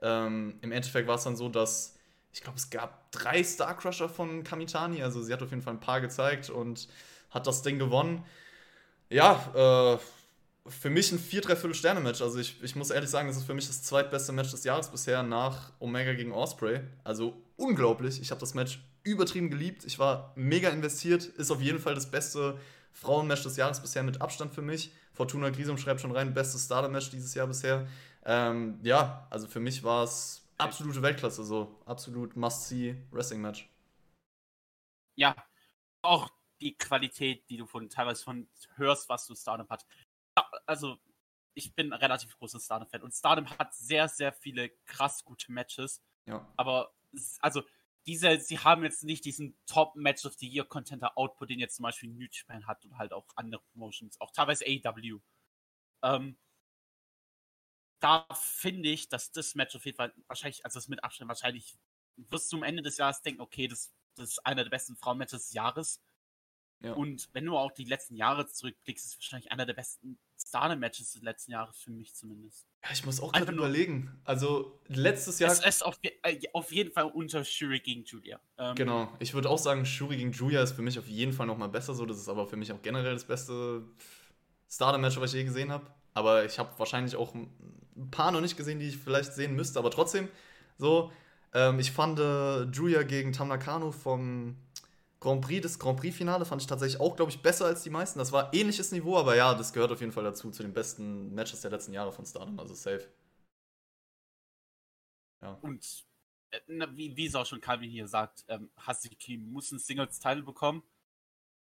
Ähm, 0.00 0.54
Im 0.62 0.72
Endeffekt 0.72 1.06
war 1.06 1.16
es 1.16 1.24
dann 1.24 1.36
so, 1.36 1.48
dass 1.48 1.96
ich 2.32 2.40
glaube, 2.40 2.58
es 2.58 2.70
gab 2.70 3.10
drei 3.12 3.44
Star 3.44 3.76
Crusher 3.76 4.08
von 4.08 4.42
Kamitani. 4.42 5.02
Also 5.02 5.22
sie 5.22 5.32
hat 5.32 5.42
auf 5.42 5.50
jeden 5.50 5.62
Fall 5.62 5.74
ein 5.74 5.80
paar 5.80 6.00
gezeigt 6.00 6.48
und 6.48 6.88
hat 7.30 7.46
das 7.46 7.62
Ding 7.62 7.78
gewonnen. 7.78 8.24
Ja, 9.10 9.94
äh, 9.94 10.70
für 10.70 10.90
mich 10.90 11.12
ein 11.12 11.18
4-3-Viertel-Sterne-Match. 11.18 12.22
Also 12.22 12.38
ich, 12.38 12.62
ich 12.62 12.74
muss 12.74 12.90
ehrlich 12.90 13.10
sagen, 13.10 13.28
das 13.28 13.36
ist 13.36 13.44
für 13.44 13.54
mich 13.54 13.66
das 13.66 13.82
zweitbeste 13.82 14.32
Match 14.32 14.50
des 14.50 14.64
Jahres 14.64 14.88
bisher 14.88 15.22
nach 15.22 15.72
Omega 15.78 16.14
gegen 16.14 16.32
Osprey. 16.32 16.80
Also 17.04 17.42
unglaublich. 17.56 18.20
Ich 18.20 18.30
habe 18.30 18.40
das 18.40 18.54
Match 18.54 18.80
übertrieben 19.04 19.50
geliebt. 19.50 19.84
Ich 19.84 19.98
war 19.98 20.32
mega 20.36 20.68
investiert. 20.70 21.24
Ist 21.24 21.50
auf 21.50 21.60
jeden 21.60 21.78
Fall 21.78 21.94
das 21.94 22.10
beste 22.10 22.58
Frauenmatch 22.92 23.42
des 23.42 23.56
Jahres 23.56 23.80
bisher 23.80 24.02
mit 24.02 24.20
Abstand 24.20 24.54
für 24.54 24.62
mich. 24.62 24.92
Fortuna 25.12 25.50
Grisum 25.50 25.78
schreibt 25.78 26.00
schon 26.00 26.12
rein, 26.12 26.34
bestes 26.34 26.64
Starter-Match 26.64 27.10
dieses 27.10 27.34
Jahr 27.34 27.46
bisher. 27.46 27.86
Ähm, 28.24 28.78
ja, 28.82 29.26
also 29.30 29.46
für 29.46 29.60
mich 29.60 29.82
war 29.82 30.04
es 30.04 30.48
absolute 30.58 31.02
Weltklasse, 31.02 31.44
so 31.44 31.80
absolut 31.86 32.36
Must-See-Wrestling-Match. 32.36 33.68
Ja, 35.16 35.34
auch 36.02 36.30
die 36.60 36.76
Qualität, 36.76 37.48
die 37.50 37.56
du 37.56 37.66
von 37.66 37.88
teilweise 37.88 38.22
von 38.22 38.48
hörst, 38.76 39.08
was 39.08 39.26
du 39.26 39.34
Stardom 39.34 39.68
hat. 39.68 39.84
Also, 40.66 40.98
ich 41.54 41.74
bin 41.74 41.92
ein 41.92 41.98
relativ 41.98 42.36
großer 42.38 42.60
Stardom-Fan 42.60 43.02
und 43.02 43.12
Stardom 43.12 43.50
hat 43.58 43.74
sehr, 43.74 44.08
sehr 44.08 44.32
viele 44.32 44.70
krass 44.86 45.24
gute 45.24 45.52
Matches. 45.52 46.02
Ja. 46.26 46.46
Aber, 46.56 46.94
also, 47.40 47.62
diese, 48.06 48.40
sie 48.40 48.58
haben 48.58 48.82
jetzt 48.82 49.04
nicht 49.04 49.24
diesen 49.24 49.56
Top-Match 49.66 50.24
of 50.24 50.34
the 50.34 50.48
Year 50.48 50.64
Contender 50.64 51.16
Output, 51.16 51.50
den 51.50 51.60
jetzt 51.60 51.76
zum 51.76 51.84
Beispiel 51.84 52.10
New 52.10 52.26
Japan 52.30 52.66
hat 52.66 52.84
und 52.84 52.98
halt 52.98 53.12
auch 53.12 53.26
andere 53.36 53.62
Promotions, 53.72 54.20
auch 54.20 54.32
teilweise 54.32 54.64
AEW. 54.66 55.20
Ähm, 56.02 56.36
da 58.00 58.26
finde 58.34 58.88
ich, 58.88 59.08
dass 59.08 59.30
das 59.30 59.54
Match 59.54 59.76
auf 59.76 59.84
jeden 59.84 59.96
Fall 59.96 60.12
wahrscheinlich, 60.26 60.64
also 60.64 60.78
das 60.78 60.88
mit 60.88 61.04
Abstand 61.04 61.28
wahrscheinlich, 61.28 61.78
wirst 62.16 62.52
du 62.52 62.56
am 62.56 62.64
Ende 62.64 62.82
des 62.82 62.96
Jahres 62.96 63.22
denken, 63.22 63.40
okay, 63.40 63.68
das, 63.68 63.92
das 64.16 64.30
ist 64.30 64.46
einer 64.46 64.64
der 64.64 64.70
besten 64.70 64.96
Frauenmatches 64.96 65.44
des 65.44 65.52
Jahres. 65.52 66.02
Ja. 66.80 66.94
Und 66.94 67.28
wenn 67.32 67.46
du 67.46 67.56
auch 67.56 67.70
die 67.70 67.84
letzten 67.84 68.16
Jahre 68.16 68.48
zurückblickst, 68.48 69.04
ist 69.04 69.12
es 69.12 69.18
wahrscheinlich 69.18 69.52
einer 69.52 69.66
der 69.66 69.74
besten 69.74 70.18
Stardom-Matches 70.36 71.12
des 71.12 71.22
letzten 71.22 71.52
Jahres, 71.52 71.78
für 71.78 71.92
mich 71.92 72.12
zumindest. 72.14 72.66
Ja, 72.84 72.88
ich 72.92 73.06
muss 73.06 73.20
auch 73.20 73.32
gerade 73.32 73.52
überlegen. 73.52 74.10
Also, 74.24 74.80
letztes 74.88 75.38
Jahr. 75.38 75.52
Es 75.52 75.64
ist 75.64 75.84
auf, 75.84 75.98
äh, 76.02 76.40
auf 76.52 76.72
jeden 76.72 76.90
Fall 76.90 77.04
unter 77.04 77.44
Shuri 77.44 77.78
gegen 77.78 78.04
Julia. 78.04 78.40
Ähm, 78.58 78.74
genau. 78.74 79.12
Ich 79.20 79.34
würde 79.34 79.48
auch 79.48 79.58
sagen, 79.58 79.86
Shuri 79.86 80.16
gegen 80.16 80.32
Julia 80.32 80.62
ist 80.62 80.72
für 80.72 80.82
mich 80.82 80.98
auf 80.98 81.06
jeden 81.06 81.32
Fall 81.32 81.46
nochmal 81.46 81.68
besser 81.68 81.94
so. 81.94 82.04
Das 82.06 82.18
ist 82.18 82.28
aber 82.28 82.46
für 82.48 82.56
mich 82.56 82.72
auch 82.72 82.82
generell 82.82 83.14
das 83.14 83.24
beste 83.24 83.84
Stardom-Match, 84.68 85.20
was 85.20 85.32
ich 85.32 85.40
je 85.40 85.44
gesehen 85.44 85.70
habe. 85.70 85.86
Aber 86.14 86.44
ich 86.44 86.58
habe 86.58 86.70
wahrscheinlich 86.76 87.14
auch 87.14 87.34
ein 87.34 88.10
paar 88.10 88.32
noch 88.32 88.40
nicht 88.40 88.56
gesehen, 88.56 88.80
die 88.80 88.88
ich 88.88 88.96
vielleicht 88.96 89.32
sehen 89.32 89.54
müsste. 89.54 89.78
Aber 89.78 89.90
trotzdem, 89.90 90.28
so, 90.76 91.12
ähm, 91.54 91.78
ich 91.78 91.92
fand 91.92 92.18
äh, 92.18 92.62
Julia 92.64 93.04
gegen 93.04 93.32
Tam 93.32 93.48
Nakano 93.48 93.92
vom 93.92 94.56
Grand 95.22 95.40
Prix, 95.40 95.62
das 95.62 95.78
Grand 95.78 96.00
Prix-Finale 96.00 96.44
fand 96.44 96.60
ich 96.60 96.66
tatsächlich 96.66 97.00
auch, 97.00 97.14
glaube 97.14 97.30
ich, 97.30 97.40
besser 97.40 97.66
als 97.66 97.84
die 97.84 97.90
meisten. 97.90 98.18
Das 98.18 98.32
war 98.32 98.52
ähnliches 98.52 98.90
Niveau, 98.90 99.16
aber 99.16 99.36
ja, 99.36 99.54
das 99.54 99.72
gehört 99.72 99.92
auf 99.92 100.00
jeden 100.00 100.10
Fall 100.10 100.24
dazu, 100.24 100.50
zu 100.50 100.64
den 100.64 100.72
besten 100.72 101.32
Matches 101.32 101.60
der 101.60 101.70
letzten 101.70 101.92
Jahre 101.92 102.10
von 102.10 102.26
Stardom, 102.26 102.58
also 102.58 102.74
safe. 102.74 103.08
Ja. 105.40 105.52
Und 105.62 106.04
äh, 106.50 106.58
wie, 106.90 107.16
wie 107.16 107.26
es 107.26 107.36
auch 107.36 107.46
schon 107.46 107.60
Calvin 107.60 107.88
hier 107.88 108.08
sagt, 108.08 108.44
ähm, 108.48 108.72
Hasiki 108.76 109.38
muss 109.38 109.70
ein 109.70 109.78
Singles-Title 109.78 110.42
bekommen. 110.42 110.82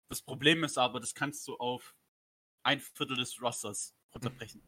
Das 0.09 0.23
Problem 0.23 0.63
ist 0.63 0.79
aber, 0.79 1.01
das 1.01 1.13
kannst 1.13 1.47
du 1.49 1.57
auf 1.57 1.97
ein 2.63 2.79
Viertel 2.79 3.17
des 3.17 3.43
Rosters 3.43 3.93
runterbrechen. 4.15 4.63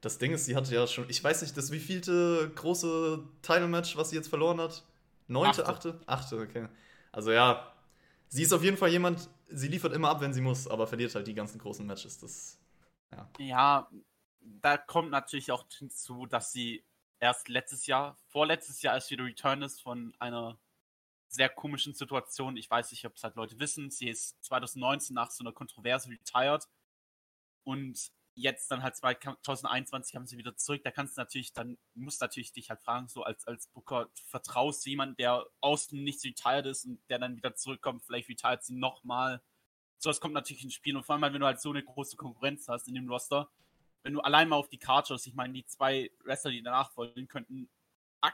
Das 0.00 0.16
Ding 0.16 0.32
ist, 0.32 0.46
sie 0.46 0.56
hatte 0.56 0.74
ja 0.74 0.86
schon, 0.86 1.08
ich 1.10 1.22
weiß 1.22 1.42
nicht, 1.42 1.54
das 1.54 1.70
wievielte 1.70 2.50
große 2.54 3.28
Title-Match, 3.42 3.96
was 3.98 4.08
sie 4.08 4.16
jetzt 4.16 4.28
verloren 4.28 4.58
hat? 4.58 4.86
Neunte, 5.26 5.66
achte? 5.66 6.00
Achte, 6.06 6.38
okay. 6.38 6.68
Also 7.12 7.30
ja, 7.30 7.73
sie 8.28 8.42
ist 8.42 8.52
auf 8.52 8.62
jeden 8.62 8.76
Fall 8.76 8.90
jemand, 8.90 9.28
sie 9.48 9.68
liefert 9.68 9.92
immer 9.92 10.10
ab, 10.10 10.20
wenn 10.20 10.32
sie 10.32 10.40
muss, 10.40 10.66
aber 10.68 10.86
verliert 10.86 11.14
halt 11.14 11.26
die 11.26 11.34
ganzen 11.34 11.58
großen 11.58 11.86
Matches. 11.86 12.18
Das, 12.18 12.58
ja. 13.12 13.30
Ja, 13.38 13.88
da 14.40 14.76
kommt 14.76 15.10
natürlich 15.10 15.52
auch 15.52 15.64
hinzu, 15.78 16.26
dass 16.26 16.52
sie 16.52 16.84
erst 17.20 17.48
letztes 17.48 17.86
Jahr, 17.86 18.16
vorletztes 18.28 18.82
Jahr 18.82 18.94
erst 18.94 19.10
wieder 19.10 19.24
Return 19.24 19.62
ist 19.62 19.80
von 19.80 20.14
einer 20.18 20.58
sehr 21.28 21.48
komischen 21.48 21.94
Situation. 21.94 22.56
Ich 22.56 22.70
weiß 22.70 22.90
nicht, 22.90 23.04
ob 23.06 23.16
es 23.16 23.24
halt 23.24 23.36
Leute 23.36 23.58
wissen. 23.58 23.90
Sie 23.90 24.08
ist 24.08 24.42
2019 24.44 25.14
nach 25.14 25.30
so 25.30 25.42
einer 25.42 25.52
Kontroverse 25.52 26.10
retired 26.10 26.68
und 27.64 28.12
jetzt 28.34 28.70
dann 28.70 28.82
halt 28.82 28.96
2021 28.96 30.16
haben 30.16 30.26
sie 30.26 30.38
wieder 30.38 30.56
zurück. 30.56 30.82
Da 30.84 30.90
kannst 30.90 31.16
du 31.16 31.20
natürlich, 31.20 31.52
dann 31.52 31.78
musst 31.94 32.20
natürlich 32.20 32.52
dich 32.52 32.70
halt 32.70 32.82
fragen, 32.82 33.08
so 33.08 33.22
als, 33.22 33.46
als 33.46 33.68
Booker, 33.68 34.08
vertraust 34.26 34.84
du 34.84 34.90
jemanden, 34.90 35.16
der 35.16 35.46
außen 35.60 36.02
nicht 36.02 36.24
retired 36.24 36.66
ist 36.66 36.84
und 36.84 37.00
der 37.08 37.18
dann 37.18 37.36
wieder 37.36 37.54
zurückkommt, 37.54 38.04
vielleicht 38.04 38.28
retired 38.28 38.64
sie 38.64 38.74
nochmal. 38.74 39.42
So, 39.98 40.10
das 40.10 40.20
kommt 40.20 40.34
natürlich 40.34 40.64
ins 40.64 40.74
Spiel 40.74 40.96
und 40.96 41.04
vor 41.04 41.14
allem, 41.14 41.32
wenn 41.32 41.40
du 41.40 41.46
halt 41.46 41.60
so 41.60 41.70
eine 41.70 41.82
große 41.82 42.16
Konkurrenz 42.16 42.68
hast 42.68 42.88
in 42.88 42.94
dem 42.94 43.08
Roster, 43.08 43.48
wenn 44.02 44.12
du 44.12 44.20
allein 44.20 44.48
mal 44.48 44.56
auf 44.56 44.68
die 44.68 44.78
Karte 44.78 45.08
schaust, 45.08 45.26
ich 45.26 45.34
meine, 45.34 45.54
die 45.54 45.64
zwei 45.64 46.10
Wrestler, 46.24 46.50
die 46.50 46.62
danach 46.62 46.92
folgen, 46.92 47.26
könnten, 47.26 47.70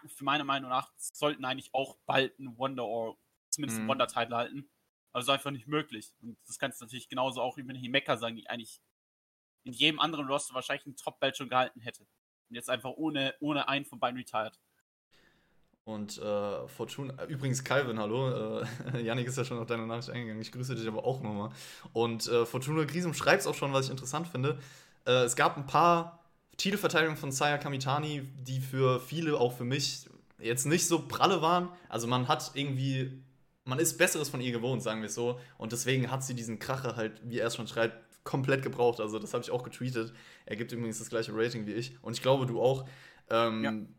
für 0.06 0.24
meine 0.24 0.44
Meinung 0.44 0.70
nach, 0.70 0.92
sollten 0.96 1.44
eigentlich 1.44 1.72
auch 1.72 1.96
bald 2.06 2.38
ein 2.38 2.56
Wonder 2.58 2.84
or 2.84 3.16
zumindest 3.50 3.78
mhm. 3.78 3.84
ein 3.84 3.88
Wonder-Title 3.88 4.36
halten. 4.36 4.70
Also 5.12 5.32
einfach 5.32 5.50
nicht 5.50 5.66
möglich. 5.66 6.12
Und 6.22 6.38
das 6.46 6.58
kannst 6.58 6.80
du 6.80 6.84
natürlich 6.84 7.08
genauso 7.08 7.40
auch 7.40 7.58
über 7.58 7.72
Himeka 7.72 8.16
sagen, 8.16 8.36
die 8.36 8.48
eigentlich 8.48 8.80
in 9.64 9.72
jedem 9.72 10.00
anderen 10.00 10.26
Roster 10.26 10.54
wahrscheinlich 10.54 10.86
ein 10.86 10.96
Top-Belt 10.96 11.36
schon 11.36 11.48
gehalten 11.48 11.80
hätte. 11.80 12.02
Und 12.48 12.56
jetzt 12.56 12.70
einfach 12.70 12.90
ohne, 12.96 13.34
ohne 13.40 13.68
einen 13.68 13.84
von 13.84 14.00
beiden 14.00 14.18
retired. 14.18 14.58
Und 15.84 16.18
äh, 16.18 16.68
Fortuna, 16.68 17.24
übrigens 17.26 17.64
Calvin, 17.64 17.98
hallo. 17.98 18.60
Äh, 18.60 19.02
Janik 19.02 19.26
ist 19.26 19.38
ja 19.38 19.44
schon 19.44 19.58
auf 19.58 19.66
deine 19.66 19.86
Nachricht 19.86 20.10
eingegangen. 20.10 20.42
Ich 20.42 20.52
grüße 20.52 20.74
dich 20.74 20.86
aber 20.86 21.04
auch 21.04 21.20
nochmal. 21.20 21.50
Und 21.92 22.28
äh, 22.28 22.46
Fortuna 22.46 22.84
Grisum 22.84 23.14
schreibt 23.14 23.40
es 23.40 23.46
auch 23.46 23.54
schon, 23.54 23.72
was 23.72 23.86
ich 23.86 23.90
interessant 23.90 24.28
finde. 24.28 24.58
Äh, 25.06 25.24
es 25.24 25.36
gab 25.36 25.56
ein 25.56 25.66
paar 25.66 26.20
Titelverteidigungen 26.58 27.18
von 27.18 27.32
Saya 27.32 27.58
Kamitani, 27.58 28.22
die 28.38 28.60
für 28.60 29.00
viele, 29.00 29.38
auch 29.38 29.52
für 29.52 29.64
mich, 29.64 30.08
jetzt 30.38 30.66
nicht 30.66 30.86
so 30.86 31.06
pralle 31.06 31.42
waren. 31.42 31.70
Also 31.88 32.06
man 32.06 32.28
hat 32.28 32.52
irgendwie, 32.54 33.22
man 33.64 33.78
ist 33.78 33.98
Besseres 33.98 34.28
von 34.28 34.40
ihr 34.40 34.52
gewohnt, 34.52 34.82
sagen 34.82 35.00
wir 35.00 35.08
es 35.08 35.14
so. 35.14 35.40
Und 35.58 35.72
deswegen 35.72 36.10
hat 36.10 36.22
sie 36.22 36.34
diesen 36.34 36.58
Kracher 36.58 36.96
halt, 36.96 37.20
wie 37.24 37.38
er 37.38 37.46
es 37.46 37.56
schon 37.56 37.66
schreibt, 37.66 37.96
komplett 38.24 38.62
gebraucht. 38.62 39.00
Also 39.00 39.18
das 39.18 39.32
habe 39.34 39.42
ich 39.44 39.50
auch 39.50 39.62
getweetet. 39.62 40.12
Er 40.46 40.56
gibt 40.56 40.72
übrigens 40.72 40.98
das 40.98 41.10
gleiche 41.10 41.32
Rating 41.34 41.66
wie 41.66 41.72
ich. 41.72 41.96
Und 42.02 42.14
ich 42.14 42.22
glaube, 42.22 42.46
du 42.46 42.60
auch. 42.60 42.86
Ähm, 43.28 43.94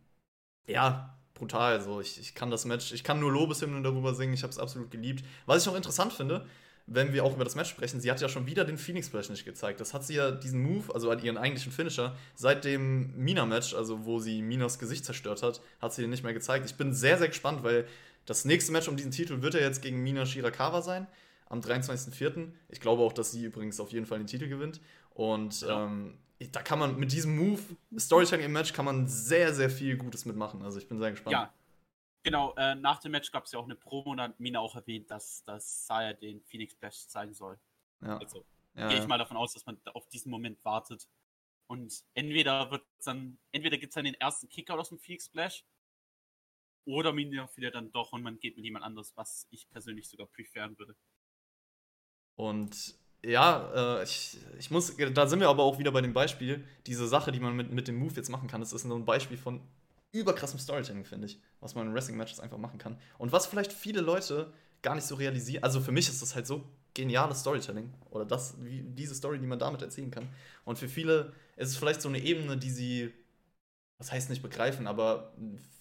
ja. 0.67 0.73
ja. 0.73 1.17
brutal. 1.33 1.73
Also 1.73 2.01
ich, 2.01 2.19
ich 2.19 2.35
kann 2.35 2.51
das 2.51 2.65
Match, 2.65 2.91
ich 2.91 3.03
kann 3.03 3.19
nur 3.19 3.31
Lobeshymnen 3.31 3.83
darüber 3.83 4.13
singen. 4.13 4.33
Ich 4.33 4.43
habe 4.43 4.51
es 4.51 4.59
absolut 4.59 4.91
geliebt. 4.91 5.25
Was 5.45 5.61
ich 5.61 5.67
noch 5.67 5.75
interessant 5.75 6.13
finde, 6.13 6.45
wenn 6.87 7.13
wir 7.13 7.23
auch 7.23 7.35
über 7.35 7.43
das 7.43 7.55
Match 7.55 7.69
sprechen, 7.69 8.01
sie 8.01 8.11
hat 8.11 8.21
ja 8.21 8.27
schon 8.27 8.47
wieder 8.47 8.65
den 8.65 8.77
Phoenix 8.77 9.07
Splash 9.07 9.29
nicht 9.29 9.45
gezeigt. 9.45 9.79
Das 9.79 9.93
hat 9.93 10.03
sie 10.03 10.15
ja 10.15 10.31
diesen 10.31 10.61
Move, 10.61 10.93
also 10.93 11.11
ihren 11.13 11.37
eigentlichen 11.37 11.71
Finisher, 11.71 12.15
seit 12.35 12.65
dem 12.65 13.15
Mina-Match, 13.15 13.73
also 13.73 14.05
wo 14.05 14.19
sie 14.19 14.41
Minas 14.41 14.79
Gesicht 14.79 15.05
zerstört 15.05 15.41
hat, 15.43 15.61
hat 15.79 15.93
sie 15.93 16.01
den 16.01 16.09
nicht 16.09 16.23
mehr 16.23 16.33
gezeigt. 16.33 16.65
Ich 16.65 16.75
bin 16.75 16.93
sehr, 16.93 17.17
sehr 17.17 17.27
gespannt, 17.27 17.63
weil 17.63 17.87
das 18.25 18.45
nächste 18.45 18.71
Match 18.71 18.87
um 18.87 18.97
diesen 18.97 19.11
Titel 19.11 19.41
wird 19.41 19.53
ja 19.53 19.61
jetzt 19.61 19.81
gegen 19.81 20.01
Mina 20.03 20.25
Shirakawa 20.25 20.81
sein 20.81 21.07
am 21.51 21.59
23.04. 21.59 22.53
Ich 22.69 22.79
glaube 22.79 23.03
auch, 23.03 23.13
dass 23.13 23.31
sie 23.31 23.43
übrigens 23.43 23.79
auf 23.79 23.91
jeden 23.91 24.05
Fall 24.05 24.19
den 24.19 24.27
Titel 24.27 24.47
gewinnt. 24.47 24.79
Und 25.09 25.61
ja. 25.61 25.83
ähm, 25.83 26.17
da 26.51 26.61
kann 26.61 26.79
man 26.79 26.97
mit 26.97 27.11
diesem 27.11 27.35
Move, 27.35 27.61
Storytelling 27.97 28.45
im 28.45 28.53
Match, 28.53 28.73
kann 28.73 28.85
man 28.85 29.07
sehr, 29.07 29.53
sehr 29.53 29.69
viel 29.69 29.97
Gutes 29.97 30.25
mitmachen. 30.25 30.61
Also 30.61 30.79
ich 30.79 30.87
bin 30.87 30.97
sehr 30.97 31.11
gespannt. 31.11 31.33
Ja, 31.33 31.53
genau. 32.23 32.55
Äh, 32.55 32.75
nach 32.75 32.99
dem 32.99 33.11
Match 33.11 33.31
gab 33.31 33.45
es 33.45 33.51
ja 33.51 33.59
auch 33.59 33.65
eine 33.65 33.75
Promo 33.75 34.11
und 34.11 34.21
hat 34.21 34.39
Mina 34.39 34.59
auch 34.59 34.75
erwähnt, 34.75 35.11
dass, 35.11 35.43
dass 35.43 35.85
Saya 35.85 36.13
den 36.13 36.41
Phoenix 36.41 36.73
Splash 36.73 37.07
zeigen 37.07 37.33
soll. 37.33 37.59
Ja. 38.01 38.17
Also 38.17 38.45
ja, 38.75 38.87
gehe 38.87 38.99
ich 38.99 39.07
mal 39.07 39.17
davon 39.17 39.35
aus, 39.35 39.53
dass 39.53 39.65
man 39.65 39.77
auf 39.93 40.07
diesen 40.07 40.31
Moment 40.31 40.63
wartet. 40.63 41.07
Und 41.67 42.03
entweder 42.13 42.71
wird 42.71 42.85
dann, 43.03 43.37
entweder 43.51 43.77
gibt 43.77 43.91
es 43.91 43.95
dann 43.95 44.05
den 44.05 44.15
ersten 44.15 44.47
Kicker 44.49 44.79
aus 44.79 44.89
dem 44.89 44.99
Phoenix 44.99 45.25
Splash 45.25 45.65
oder 46.85 47.13
Mina 47.13 47.47
verliert 47.47 47.75
dann 47.75 47.91
doch 47.91 48.11
und 48.13 48.23
man 48.23 48.39
geht 48.39 48.55
mit 48.55 48.65
jemand 48.65 48.85
anderes, 48.85 49.15
was 49.15 49.47
ich 49.51 49.69
persönlich 49.69 50.09
sogar 50.09 50.27
preferen 50.27 50.77
würde. 50.79 50.95
Und 52.41 52.95
ja, 53.23 53.99
äh, 53.99 54.03
ich, 54.03 54.39
ich 54.57 54.71
muss, 54.71 54.95
da 55.13 55.27
sind 55.27 55.41
wir 55.41 55.49
aber 55.49 55.61
auch 55.61 55.77
wieder 55.77 55.91
bei 55.91 56.01
dem 56.01 56.11
Beispiel, 56.11 56.65
diese 56.87 57.07
Sache, 57.07 57.31
die 57.31 57.39
man 57.39 57.55
mit, 57.55 57.71
mit 57.71 57.87
dem 57.87 57.97
Move 57.97 58.15
jetzt 58.15 58.29
machen 58.29 58.47
kann, 58.47 58.61
das 58.61 58.73
ist 58.73 58.81
so 58.81 58.95
ein 58.95 59.05
Beispiel 59.05 59.37
von 59.37 59.61
überkrassem 60.11 60.57
Storytelling, 60.57 61.05
finde 61.05 61.27
ich, 61.27 61.39
was 61.59 61.75
man 61.75 61.85
in 61.85 61.93
Wrestling-Matches 61.93 62.39
einfach 62.39 62.57
machen 62.57 62.79
kann. 62.79 62.97
Und 63.19 63.31
was 63.31 63.45
vielleicht 63.45 63.71
viele 63.71 64.01
Leute 64.01 64.51
gar 64.81 64.95
nicht 64.95 65.05
so 65.05 65.13
realisieren, 65.13 65.63
also 65.63 65.81
für 65.81 65.91
mich 65.91 66.09
ist 66.09 66.23
das 66.23 66.33
halt 66.33 66.47
so 66.47 66.63
geniales 66.95 67.41
Storytelling 67.41 67.93
oder 68.09 68.25
das, 68.25 68.55
wie, 68.57 68.81
diese 68.81 69.13
Story, 69.13 69.37
die 69.37 69.45
man 69.45 69.59
damit 69.59 69.83
erzählen 69.83 70.09
kann. 70.09 70.27
Und 70.65 70.79
für 70.79 70.89
viele 70.89 71.33
ist 71.57 71.69
es 71.69 71.77
vielleicht 71.77 72.01
so 72.01 72.09
eine 72.09 72.17
Ebene, 72.17 72.57
die 72.57 72.71
sie, 72.71 73.13
was 73.99 74.11
heißt 74.11 74.31
nicht 74.31 74.41
begreifen, 74.41 74.87
aber 74.87 75.31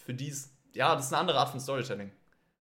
für 0.05 0.13
die 0.13 0.29
ist, 0.29 0.53
ja, 0.75 0.95
das 0.95 1.07
ist 1.07 1.13
eine 1.15 1.21
andere 1.21 1.39
Art 1.39 1.49
von 1.49 1.59
Storytelling. 1.59 2.13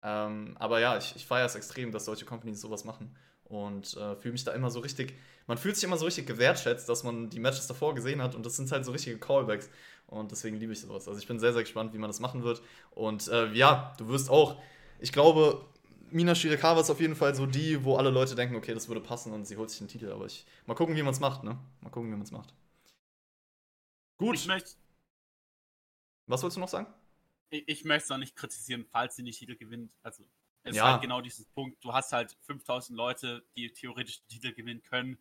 Ähm, 0.03 0.55
aber 0.57 0.79
ja, 0.79 0.97
ich, 0.97 1.17
ich 1.17 1.25
feiere 1.25 1.47
es 1.47 1.55
extrem, 1.55 1.91
dass 1.91 2.05
solche 2.05 2.23
Companies 2.23 2.61
sowas 2.61 2.85
machen. 2.85 3.13
Und 3.53 3.95
äh, 3.97 4.15
fühle 4.15 4.33
mich 4.33 4.43
da 4.43 4.51
immer 4.51 4.69
so 4.69 4.79
richtig, 4.79 5.13
man 5.47 5.57
fühlt 5.57 5.75
sich 5.75 5.83
immer 5.83 5.97
so 5.97 6.05
richtig 6.05 6.27
gewertschätzt, 6.27 6.87
dass 6.89 7.03
man 7.03 7.29
die 7.29 7.39
Matches 7.39 7.67
davor 7.67 7.95
gesehen 7.95 8.21
hat 8.21 8.35
und 8.35 8.45
das 8.45 8.55
sind 8.55 8.71
halt 8.71 8.85
so 8.85 8.91
richtige 8.91 9.17
Callbacks 9.17 9.69
und 10.07 10.31
deswegen 10.31 10.57
liebe 10.57 10.73
ich 10.73 10.81
sowas. 10.81 11.07
Also 11.07 11.19
ich 11.19 11.27
bin 11.27 11.39
sehr, 11.39 11.53
sehr 11.53 11.63
gespannt, 11.63 11.93
wie 11.93 11.97
man 11.97 12.09
das 12.09 12.19
machen 12.19 12.43
wird 12.43 12.61
und 12.91 13.27
äh, 13.27 13.51
ja, 13.53 13.93
du 13.97 14.07
wirst 14.09 14.29
auch, 14.29 14.61
ich 14.99 15.11
glaube, 15.11 15.65
Mina 16.09 16.35
Shirakawa 16.35 16.81
ist 16.81 16.91
auf 16.91 16.99
jeden 16.99 17.15
Fall 17.15 17.33
so 17.33 17.45
die, 17.45 17.83
wo 17.83 17.97
alle 17.97 18.11
Leute 18.11 18.35
denken, 18.35 18.55
okay, 18.55 18.73
das 18.73 18.87
würde 18.87 19.01
passen 19.01 19.33
und 19.33 19.45
sie 19.45 19.57
holt 19.57 19.69
sich 19.69 19.79
den 19.79 19.87
Titel, 19.87 20.11
aber 20.11 20.25
ich, 20.25 20.45
mal 20.67 20.75
gucken, 20.75 20.95
wie 20.95 21.01
man 21.03 21.13
es 21.13 21.19
macht, 21.19 21.43
ne? 21.43 21.57
Mal 21.81 21.89
gucken, 21.89 22.09
wie 22.11 22.15
man 22.15 22.21
es 22.21 22.31
macht. 22.31 22.53
Gut. 24.17 24.35
Ich 24.35 24.47
möchte. 24.47 24.75
Was 26.27 26.41
wolltest 26.41 26.57
du 26.57 26.61
noch 26.61 26.69
sagen? 26.69 26.87
Ich, 27.49 27.67
ich 27.67 27.83
möchte 27.83 28.05
es 28.05 28.11
auch 28.11 28.17
nicht 28.17 28.35
kritisieren, 28.35 28.85
falls 28.91 29.15
sie 29.15 29.23
den 29.23 29.33
Titel 29.33 29.55
gewinnt. 29.55 29.91
Also, 30.03 30.23
es 30.63 30.75
Ja. 30.75 30.85
ist 30.87 30.91
halt 30.93 31.01
genau 31.01 31.21
dieses 31.21 31.45
Punkt. 31.49 31.83
Du 31.83 31.93
hast 31.93 32.11
halt 32.13 32.35
5000 32.41 32.95
Leute, 32.97 33.43
die 33.55 33.71
theoretisch 33.71 34.21
den 34.21 34.29
Titel 34.29 34.53
gewinnen 34.53 34.81
können. 34.83 35.17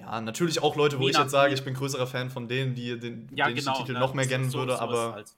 Ja, 0.00 0.20
natürlich 0.20 0.60
auch 0.62 0.74
Leute, 0.76 0.98
wo 0.98 1.02
ich 1.08 1.12
Mina- 1.14 1.22
jetzt 1.22 1.30
sage, 1.32 1.54
ich 1.54 1.62
bin 1.64 1.74
größerer 1.74 2.06
Fan 2.06 2.30
von 2.30 2.48
denen, 2.48 2.74
die 2.74 2.98
den, 2.98 3.28
Ja, 3.36 3.46
denen 3.46 3.56
genau. 3.56 3.72
ich 3.72 3.76
den 3.78 3.86
Titel 3.86 3.92
ne? 3.92 4.00
noch 4.00 4.14
mehr 4.14 4.26
gönnen 4.26 4.50
so- 4.50 4.58
würde, 4.58 4.72
so 4.72 4.76
ist 4.76 4.82
aber 4.82 5.12
Halt. 5.14 5.36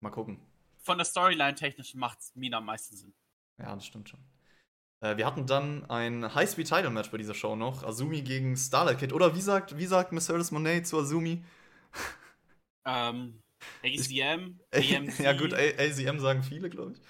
mal 0.00 0.10
gucken. 0.10 0.38
Von 0.78 0.98
der 0.98 1.04
Storyline 1.06 1.54
technisch 1.54 1.94
macht 1.94 2.18
Mina 2.34 2.58
am 2.58 2.66
meisten 2.66 2.94
Sinn. 2.96 3.14
Ja, 3.58 3.74
das 3.74 3.86
stimmt 3.86 4.08
schon. 4.10 4.20
Äh, 5.00 5.16
wir 5.16 5.26
hatten 5.26 5.46
dann 5.46 5.88
ein 5.90 6.34
High-Speed-Title-Match 6.34 7.10
bei 7.10 7.18
dieser 7.18 7.34
Show 7.34 7.56
noch. 7.56 7.82
Azumi 7.82 8.22
gegen 8.22 8.56
Starlight 8.56 8.98
Kid. 8.98 9.12
Oder 9.12 9.34
wie 9.34 9.40
sagt, 9.40 9.76
wie 9.78 9.86
sagt 9.86 10.12
Mercedes 10.12 10.50
Monet 10.50 10.86
zu 10.86 10.98
Azumi? 10.98 11.42
Ähm, 12.86 13.40
ACM, 13.82 14.58
Ey, 14.70 14.96
AMC. 14.96 15.18
ja 15.20 15.32
gut, 15.32 15.54
A- 15.54 15.56
ACM 15.78 16.18
sagen 16.20 16.42
viele, 16.42 16.68
glaube 16.68 16.92
ich. 16.92 17.00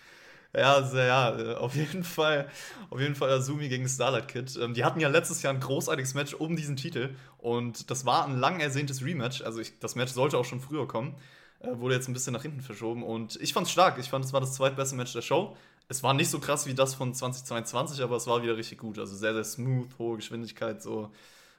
Ja, 0.57 0.75
also, 0.75 0.97
ja, 0.99 1.37
äh, 1.37 1.55
auf 1.57 1.75
jeden 1.75 2.05
Fall, 2.05 2.49
auf 2.91 3.01
jeden 3.01 3.17
Fall 3.17 3.31
Azumi 3.31 3.69
gegen 3.69 3.89
Starlight 3.89 4.29
Kid. 4.29 4.57
Ähm, 4.57 4.75
die 4.75 4.85
hatten 4.85 5.01
ja 5.01 5.09
letztes 5.09 5.43
Jahr 5.43 5.53
ein 5.53 5.59
großartiges 5.61 6.15
Match 6.15 6.33
um 6.35 6.55
diesen 6.55 6.77
Titel 6.77 7.17
und 7.39 7.91
das 7.91 8.07
war 8.07 8.25
ein 8.27 8.39
lang 8.39 8.61
ersehntes 8.61 9.05
Rematch. 9.05 9.43
Also 9.43 9.61
ich, 9.61 9.79
das 9.81 9.97
Match 9.97 10.13
sollte 10.13 10.39
auch 10.39 10.45
schon 10.45 10.61
früher 10.61 10.87
kommen, 10.87 11.17
äh, 11.59 11.77
wurde 11.79 11.97
jetzt 11.97 12.09
ein 12.09 12.13
bisschen 12.13 12.35
nach 12.35 12.43
hinten 12.43 12.61
verschoben 12.61 13.03
und 13.03 13.37
ich 13.41 13.53
fand's 13.53 13.73
stark. 13.73 13.99
Ich 13.99 14.11
fand, 14.11 14.25
es 14.25 14.33
war 14.33 14.41
das 14.41 14.55
zweitbeste 14.55 14.95
Match 14.95 15.13
der 15.13 15.23
Show. 15.23 15.57
Es 15.89 16.03
war 16.05 16.15
nicht 16.15 16.31
so 16.31 16.39
krass 16.39 16.67
wie 16.67 16.75
das 16.75 16.95
von 16.95 17.13
2022, 17.13 18.03
aber 18.03 18.17
es 18.17 18.27
war 18.29 18.43
wieder 18.43 18.57
richtig 18.57 18.79
gut. 18.79 18.99
Also 18.99 19.17
sehr, 19.17 19.35
sehr 19.35 19.45
smooth, 19.45 19.99
hohe 19.99 20.17
Geschwindigkeit, 20.17 20.83
so 20.83 21.11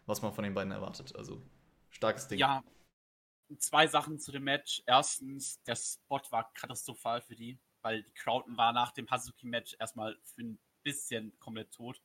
was 0.06 0.22
man 0.22 0.34
von 0.34 0.46
den 0.46 0.54
beiden 0.54 0.72
erwartet. 0.72 1.14
Also 1.18 1.42
starkes 1.90 2.30
Ding. 2.30 2.40
Ja, 2.40 2.64
zwei 3.58 3.88
Sachen 3.88 4.20
zu 4.20 4.32
dem 4.32 4.46
Match. 4.46 4.82
Erstens, 4.86 5.62
der 5.64 5.76
Spot 5.76 6.22
war 6.32 6.50
katastrophal 6.54 7.22
für 7.22 7.36
die, 7.36 7.60
weil 7.86 8.02
die 8.02 8.14
Crowd 8.14 8.46
war 8.58 8.74
nach 8.74 8.92
dem 8.92 9.08
Hazuki-Match 9.10 9.76
erstmal 9.80 10.18
für 10.24 10.42
ein 10.42 10.60
bisschen 10.82 11.38
komplett 11.40 11.72
tot. 11.72 12.02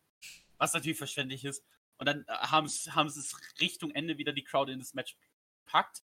Was 0.59 0.75
natürlich 0.75 0.99
verständlich 0.99 1.43
ist. 1.47 1.65
Und 1.97 2.07
dann 2.07 2.25
äh, 2.29 2.33
haben 2.33 2.69
sie 2.69 2.93
haben 2.93 3.07
es 3.07 3.35
Richtung 3.61 3.91
Ende 3.93 4.19
wieder 4.19 4.35
die 4.35 4.45
Crowd 4.45 4.71
in 4.71 4.79
das 4.79 4.93
Match 4.93 5.17
gepackt. 5.65 6.03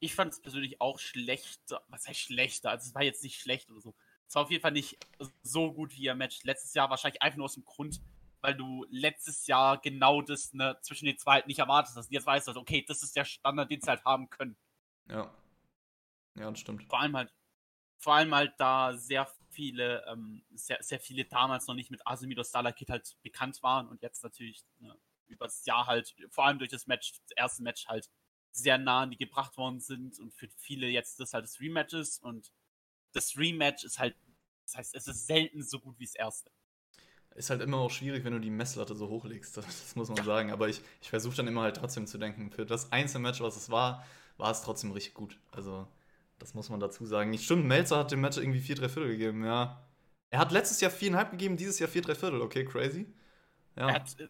Ich 0.00 0.14
fand 0.14 0.32
es 0.32 0.40
persönlich 0.40 0.80
auch 0.80 0.98
schlechter. 0.98 1.84
Was 1.88 2.08
heißt 2.08 2.20
schlechter? 2.20 2.70
Also 2.70 2.88
es 2.88 2.94
war 2.94 3.02
jetzt 3.02 3.22
nicht 3.22 3.38
schlecht 3.38 3.70
oder 3.70 3.82
so. 3.82 3.94
Es 4.26 4.34
war 4.34 4.44
auf 4.44 4.50
jeden 4.50 4.62
Fall 4.62 4.72
nicht 4.72 4.96
so 5.42 5.74
gut 5.74 5.94
wie 5.94 6.04
ihr 6.04 6.14
Match 6.14 6.42
letztes 6.44 6.72
Jahr. 6.72 6.88
Wahrscheinlich 6.88 7.20
einfach 7.20 7.36
nur 7.36 7.44
aus 7.44 7.54
dem 7.54 7.66
Grund, 7.66 8.00
weil 8.40 8.54
du 8.54 8.86
letztes 8.88 9.46
Jahr 9.46 9.78
genau 9.78 10.22
das 10.22 10.54
ne, 10.54 10.78
zwischen 10.80 11.04
den 11.04 11.18
zwei 11.18 11.42
nicht 11.46 11.58
erwartet 11.58 11.94
hast. 11.96 12.06
Und 12.06 12.12
jetzt 12.14 12.26
weißt 12.26 12.46
du, 12.46 12.52
halt, 12.52 12.62
okay, 12.62 12.82
das 12.88 13.02
ist 13.02 13.14
der 13.14 13.26
Standard, 13.26 13.70
den 13.70 13.82
sie 13.82 13.88
halt 13.88 14.06
haben 14.06 14.30
können. 14.30 14.56
Ja, 15.06 15.34
ja 16.34 16.50
das 16.50 16.60
stimmt. 16.60 16.84
Vor 16.88 17.00
allem 17.00 17.14
halt, 17.14 17.30
vor 17.98 18.14
allem 18.14 18.34
halt 18.34 18.54
da 18.58 18.96
sehr 18.96 19.26
viele, 19.50 20.04
ähm, 20.06 20.42
sehr, 20.54 20.78
sehr 20.82 21.00
viele 21.00 21.24
damals 21.24 21.66
noch 21.66 21.74
nicht 21.74 21.90
mit 21.90 22.00
Starlight 22.46 22.76
Kid 22.76 22.90
halt 22.90 23.16
bekannt 23.22 23.62
waren 23.62 23.88
und 23.88 24.02
jetzt 24.02 24.22
natürlich 24.22 24.64
ne, 24.78 24.96
über 25.26 25.46
das 25.46 25.64
Jahr 25.64 25.86
halt, 25.86 26.14
vor 26.30 26.46
allem 26.46 26.58
durch 26.58 26.70
das 26.70 26.86
Match, 26.86 27.12
das 27.12 27.36
erste 27.36 27.62
Match 27.62 27.86
halt 27.86 28.08
sehr 28.52 28.78
nah 28.78 29.02
an 29.02 29.10
die 29.10 29.16
gebracht 29.16 29.56
worden 29.56 29.80
sind 29.80 30.18
und 30.18 30.32
für 30.34 30.48
viele 30.56 30.88
jetzt 30.88 31.20
das 31.20 31.34
halt 31.34 31.44
das 31.44 31.60
Rematch 31.60 31.94
ist 31.94 32.22
und 32.22 32.52
das 33.12 33.36
Rematch 33.36 33.84
ist 33.84 33.98
halt, 33.98 34.16
das 34.64 34.76
heißt, 34.76 34.94
es 34.94 35.06
ist 35.06 35.26
selten 35.26 35.62
so 35.62 35.80
gut 35.80 35.98
wie 35.98 36.04
das 36.04 36.14
erste. 36.14 36.50
Ist 37.34 37.50
halt 37.50 37.62
immer 37.62 37.78
auch 37.78 37.90
schwierig, 37.90 38.24
wenn 38.24 38.32
du 38.32 38.40
die 38.40 38.50
Messlatte 38.50 38.96
so 38.96 39.08
hochlegst. 39.08 39.56
Das, 39.56 39.94
muss 39.94 40.08
man 40.08 40.24
sagen. 40.24 40.50
Aber 40.50 40.68
ich, 40.68 40.80
ich 41.00 41.08
versuche 41.08 41.36
dann 41.36 41.46
immer 41.46 41.62
halt 41.62 41.76
trotzdem 41.76 42.06
zu 42.06 42.18
denken. 42.18 42.50
Für 42.50 42.66
das 42.66 42.90
Einzelmatch, 42.90 43.40
was 43.40 43.56
es 43.56 43.70
war, 43.70 44.04
war 44.38 44.50
es 44.50 44.62
trotzdem 44.62 44.90
richtig 44.90 45.14
gut. 45.14 45.38
Also, 45.52 45.86
das 46.38 46.54
muss 46.54 46.68
man 46.70 46.80
dazu 46.80 47.04
sagen. 47.04 47.36
Stimmt, 47.38 47.66
Melzer 47.66 47.98
hat 47.98 48.10
dem 48.10 48.20
Match 48.20 48.38
irgendwie 48.38 48.60
4 48.60 48.76
3 48.76 48.88
Viertel 48.88 49.10
gegeben, 49.10 49.44
ja. 49.44 49.84
Er 50.30 50.38
hat 50.40 50.52
letztes 50.52 50.80
Jahr 50.80 50.90
4,5 50.90 51.30
gegeben, 51.30 51.56
dieses 51.56 51.78
Jahr 51.78 51.88
4 51.88 52.02
3 52.02 52.14
Viertel. 52.14 52.40
Okay, 52.42 52.64
crazy. 52.64 53.06
Ja. 53.76 53.92
Hat, 53.92 54.18
äh, 54.20 54.28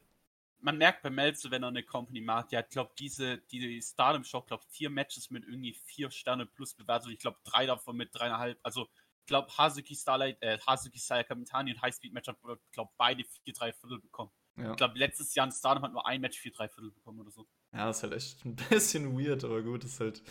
man 0.60 0.78
merkt 0.78 1.02
bei 1.02 1.10
Melzer, 1.10 1.50
wenn 1.50 1.62
er 1.62 1.68
eine 1.68 1.82
Company 1.82 2.20
macht, 2.20 2.52
der 2.52 2.60
hat, 2.60 2.70
glaube 2.70 2.92
diese, 2.98 3.38
die 3.38 3.80
Stardom 3.80 4.24
Show, 4.24 4.42
glaube 4.42 4.62
vier 4.68 4.90
Matches 4.90 5.30
mit 5.30 5.44
irgendwie 5.44 5.74
vier 5.74 6.10
Sterne 6.10 6.46
plus 6.46 6.74
bewertet. 6.74 7.10
Ich 7.10 7.18
glaube, 7.18 7.38
drei 7.44 7.66
davon 7.66 7.96
mit 7.96 8.10
dreieinhalb. 8.12 8.58
Also, 8.62 8.88
ich 9.20 9.26
glaube, 9.26 9.48
Hazuki 9.56 9.94
Starlight, 9.94 10.38
äh, 10.40 10.58
Hazuki 10.66 10.98
Sayaka 10.98 11.34
Mitani 11.34 11.72
und 11.72 11.82
Highspeed 11.82 12.12
Match 12.12 12.28
hat, 12.28 12.38
glaube 12.72 12.90
beide 12.96 13.24
vier, 13.24 13.52
drei 13.52 13.72
Viertel 13.72 14.00
bekommen. 14.00 14.30
ja. 14.56 14.70
Ich 14.70 14.76
glaube, 14.76 14.98
letztes 14.98 15.34
Jahr 15.34 15.46
in 15.46 15.52
Stardom 15.52 15.84
hat 15.84 15.92
nur 15.92 16.06
ein 16.06 16.20
Match 16.20 16.38
vier, 16.38 16.52
drei 16.52 16.68
Viertel 16.68 16.90
bekommen 16.90 17.20
oder 17.20 17.30
so. 17.30 17.46
ja, 17.72 17.90
ist 17.90 18.02
halt 18.02 18.14
echt 18.14 18.44
ein 18.44 18.56
bisschen 18.56 19.18
weird, 19.18 19.44
aber 19.44 19.62
gut, 19.62 19.84
ist 19.84 20.00
halt, 20.00 20.22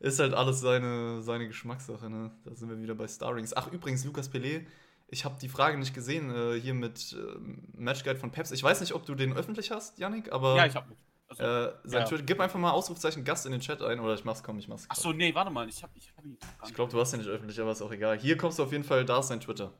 ist 0.00 0.18
halt 0.20 0.34
alles 0.34 0.60
seine, 0.60 1.22
seine 1.22 1.46
Geschmackssache, 1.48 2.08
ne? 2.08 2.30
Da 2.44 2.54
sind 2.54 2.68
wir 2.68 2.80
wieder 2.80 2.94
bei 2.94 3.08
Starrings. 3.08 3.54
Ach, 3.56 3.70
übrigens, 3.72 4.04
Lukas 4.04 4.30
Pelé, 4.32 4.66
ich 5.08 5.24
habe 5.24 5.36
die 5.40 5.48
Frage 5.48 5.78
nicht 5.78 5.94
gesehen, 5.94 6.30
äh, 6.30 6.60
hier 6.60 6.74
mit 6.74 7.12
äh, 7.14 7.38
Matchguide 7.76 8.18
von 8.18 8.30
Peps. 8.30 8.50
Ich 8.52 8.62
weiß 8.62 8.80
nicht, 8.80 8.92
ob 8.94 9.06
du 9.06 9.14
den 9.14 9.32
öffentlich 9.32 9.70
hast, 9.70 9.98
Yannick, 9.98 10.30
aber. 10.32 10.56
ja, 10.56 10.66
ich 10.66 10.74
habe. 10.74 10.94
Also, 11.30 11.42
Äh, 11.42 11.72
sein 11.84 12.00
Ja. 12.00 12.04
Twitter, 12.06 12.22
gib 12.22 12.40
einfach 12.40 12.58
mal 12.58 12.70
Ausrufzeichen 12.70 13.22
Gast 13.22 13.44
in 13.44 13.52
den 13.52 13.60
Chat 13.60 13.82
ein 13.82 14.00
oder 14.00 14.14
ich 14.14 14.24
mach's, 14.24 14.42
komm, 14.42 14.58
ich 14.58 14.66
mach's. 14.68 14.86
ach 14.88 14.96
so, 14.96 15.12
nee, 15.12 15.34
warte 15.34 15.50
mal, 15.50 15.68
ich 15.68 15.82
habe 15.82 15.92
ich 15.94 16.10
hab 16.16 16.24
ihn 16.24 16.38
Ich 16.40 16.62
nicht. 16.62 16.74
glaube, 16.74 16.90
du 16.90 16.98
hast 16.98 17.10
den 17.12 17.20
nicht 17.20 17.28
öffentlich, 17.28 17.60
aber 17.60 17.72
ist 17.72 17.82
auch 17.82 17.92
egal. 17.92 18.18
Hier 18.18 18.36
kommst 18.38 18.58
du 18.58 18.62
auf 18.62 18.72
jeden 18.72 18.84
Fall, 18.84 19.04
da 19.04 19.18
ist 19.18 19.28
sein 19.28 19.40
Twitter. 19.40 19.74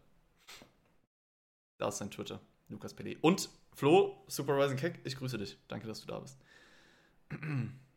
Da 1.79 1.89
ist 1.89 1.99
sein 1.99 2.11
Twitter, 2.11 2.41
Lukas 2.69 2.93
PD. 2.93 3.17
Und 3.23 3.49
Flo, 3.75 4.25
Supervising 4.27 4.77
Keck, 4.77 5.01
ich 5.05 5.17
grüße 5.17 5.39
dich. 5.39 5.57
Danke, 5.69 5.87
dass 5.87 6.01
du 6.03 6.07
da 6.09 6.19
bist. 6.19 6.39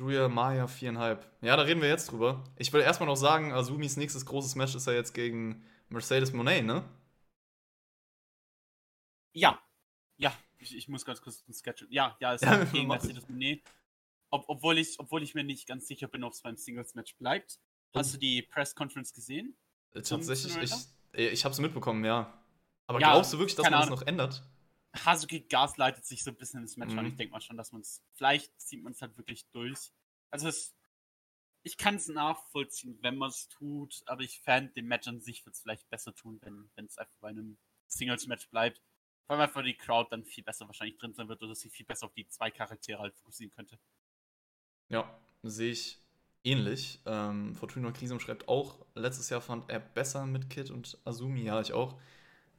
Julia 0.00 0.30
Maya, 0.30 0.66
viereinhalb. 0.66 1.30
Ja, 1.42 1.58
da 1.58 1.62
reden 1.64 1.82
wir 1.82 1.88
jetzt 1.90 2.10
drüber. 2.10 2.42
Ich 2.56 2.72
will 2.72 2.80
erstmal 2.80 3.06
noch 3.06 3.16
sagen, 3.16 3.52
Azumis 3.52 3.98
nächstes 3.98 4.24
großes 4.24 4.54
Match 4.54 4.74
ist 4.74 4.86
ja 4.86 4.94
jetzt 4.94 5.12
gegen 5.12 5.62
Mercedes 5.90 6.32
Monet, 6.32 6.64
ne? 6.64 6.88
Ja, 9.34 9.62
ja, 10.16 10.32
ich, 10.56 10.74
ich 10.74 10.88
muss 10.88 11.04
ganz 11.04 11.20
kurz 11.20 11.44
ein 11.46 11.52
Sketch. 11.52 11.84
Ja, 11.90 12.16
ja, 12.18 12.32
es 12.32 12.40
Ja, 12.42 12.54
ist 12.54 12.72
gegen 12.72 12.88
Mercedes 12.88 13.28
Monet. 13.28 13.62
Ob, 14.30 14.46
obwohl, 14.48 14.78
ich, 14.78 14.98
obwohl 14.98 15.22
ich 15.22 15.34
mir 15.34 15.44
nicht 15.44 15.68
ganz 15.68 15.86
sicher 15.86 16.08
bin, 16.08 16.24
ob 16.24 16.32
es 16.32 16.40
beim 16.40 16.56
Singles-Match 16.56 17.16
bleibt. 17.16 17.60
Hast 17.94 18.14
du 18.14 18.18
die 18.18 18.40
Press 18.40 18.74
Conference 18.74 19.12
gesehen? 19.12 19.54
Äh, 19.92 20.00
Tatsächlich, 20.00 20.56
ich, 20.62 20.72
äh, 21.12 21.28
ich 21.28 21.44
hab's 21.44 21.58
mitbekommen, 21.58 22.06
ja. 22.06 22.42
Aber 22.86 23.00
Ja, 23.00 23.12
glaubst 23.12 23.34
du 23.34 23.38
wirklich, 23.38 23.56
dass 23.56 23.68
man 23.68 23.80
das 23.80 23.90
noch 23.90 24.02
ändert? 24.06 24.42
Hazuki 24.94 25.40
Gas 25.40 25.76
leitet 25.76 26.04
sich 26.04 26.24
so 26.24 26.30
ein 26.30 26.36
bisschen 26.36 26.62
ins 26.62 26.76
Match 26.76 26.92
Mhm. 26.92 26.98
an. 26.98 27.06
Ich 27.06 27.16
denke 27.16 27.32
mal 27.32 27.40
schon, 27.40 27.56
dass 27.56 27.72
man 27.72 27.80
es. 27.82 28.02
Vielleicht 28.14 28.60
zieht 28.60 28.82
man 28.82 28.92
es 28.92 29.02
halt 29.02 29.16
wirklich 29.16 29.46
durch. 29.50 29.92
Also 30.30 30.48
es. 30.48 30.74
Ich 31.62 31.76
kann 31.76 31.96
es 31.96 32.08
nachvollziehen, 32.08 32.98
wenn 33.02 33.16
man 33.18 33.28
es 33.30 33.48
tut, 33.48 34.02
aber 34.06 34.22
ich 34.22 34.40
fände, 34.40 34.72
dem 34.72 34.86
Match 34.86 35.06
an 35.08 35.20
sich 35.20 35.44
wird 35.44 35.54
es 35.54 35.62
vielleicht 35.62 35.88
besser 35.90 36.14
tun, 36.14 36.40
wenn 36.42 36.86
es 36.86 36.96
einfach 36.98 37.16
bei 37.20 37.28
einem 37.28 37.58
Singles-Match 37.88 38.48
bleibt. 38.48 38.80
Weil 39.26 39.36
man 39.38 39.46
einfach 39.48 39.62
die 39.62 39.76
Crowd 39.76 40.08
dann 40.10 40.24
viel 40.24 40.42
besser 40.42 40.66
wahrscheinlich 40.66 40.98
drin 40.98 41.14
sein 41.14 41.28
wird 41.28 41.42
oder 41.42 41.54
sich 41.54 41.70
viel 41.72 41.86
besser 41.86 42.06
auf 42.06 42.14
die 42.14 42.26
zwei 42.28 42.50
Charaktere 42.50 42.98
halt 43.00 43.14
fokussieren 43.14 43.52
könnte. 43.52 43.78
Ja, 44.88 45.18
sehe 45.42 45.72
ich 45.72 45.98
ähnlich. 46.44 47.00
Ähm, 47.06 47.54
Fortuna 47.54 47.92
Krisum 47.92 48.20
schreibt 48.20 48.48
auch, 48.48 48.84
letztes 48.94 49.30
Jahr 49.30 49.40
fand 49.40 49.70
er 49.70 49.80
besser 49.80 50.26
mit 50.26 50.50
Kid 50.50 50.70
und 50.70 50.98
Azumi. 51.04 51.42
Ja, 51.44 51.60
ich 51.60 51.72
auch. 51.72 51.98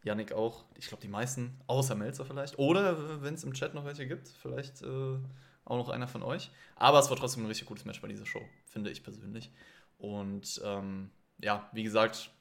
Yannick 0.03 0.31
auch. 0.31 0.65
Ich 0.75 0.87
glaube, 0.87 1.01
die 1.01 1.07
meisten, 1.07 1.59
außer 1.67 1.95
Melzer 1.95 2.25
vielleicht. 2.25 2.57
Oder 2.59 3.21
wenn 3.21 3.35
es 3.35 3.43
im 3.43 3.53
Chat 3.53 3.73
noch 3.73 3.85
welche 3.85 4.07
gibt, 4.07 4.27
vielleicht 4.27 4.81
äh, 4.81 5.17
auch 5.65 5.77
noch 5.77 5.89
einer 5.89 6.07
von 6.07 6.23
euch. 6.23 6.51
Aber 6.75 6.99
es 6.99 7.09
war 7.09 7.17
trotzdem 7.17 7.43
ein 7.43 7.47
richtig 7.47 7.67
gutes 7.67 7.85
Match 7.85 8.01
bei 8.01 8.07
dieser 8.07 8.25
Show, 8.25 8.41
finde 8.65 8.89
ich 8.89 9.03
persönlich. 9.03 9.51
Und 9.97 10.61
ähm, 10.63 11.11
ja, 11.39 11.69
wie 11.73 11.83
gesagt, 11.83 12.31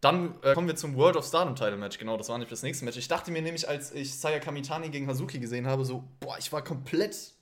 dann 0.00 0.40
äh, 0.42 0.54
kommen 0.54 0.68
wir 0.68 0.76
zum 0.76 0.96
World 0.96 1.16
of 1.16 1.24
Stardom 1.24 1.56
Title 1.56 1.76
Match. 1.76 1.98
Genau, 1.98 2.16
das 2.16 2.28
war 2.28 2.38
nicht 2.38 2.52
das 2.52 2.62
nächste 2.62 2.84
Match. 2.84 2.96
Ich 2.96 3.08
dachte 3.08 3.30
mir 3.30 3.42
nämlich, 3.42 3.68
als 3.68 3.92
ich 3.92 4.18
Saya 4.18 4.38
Kamitani 4.38 4.90
gegen 4.90 5.08
Hazuki 5.08 5.38
gesehen 5.38 5.66
habe, 5.66 5.84
so, 5.84 6.04
boah, 6.20 6.38
ich 6.38 6.52
war 6.52 6.62
komplett 6.62 7.34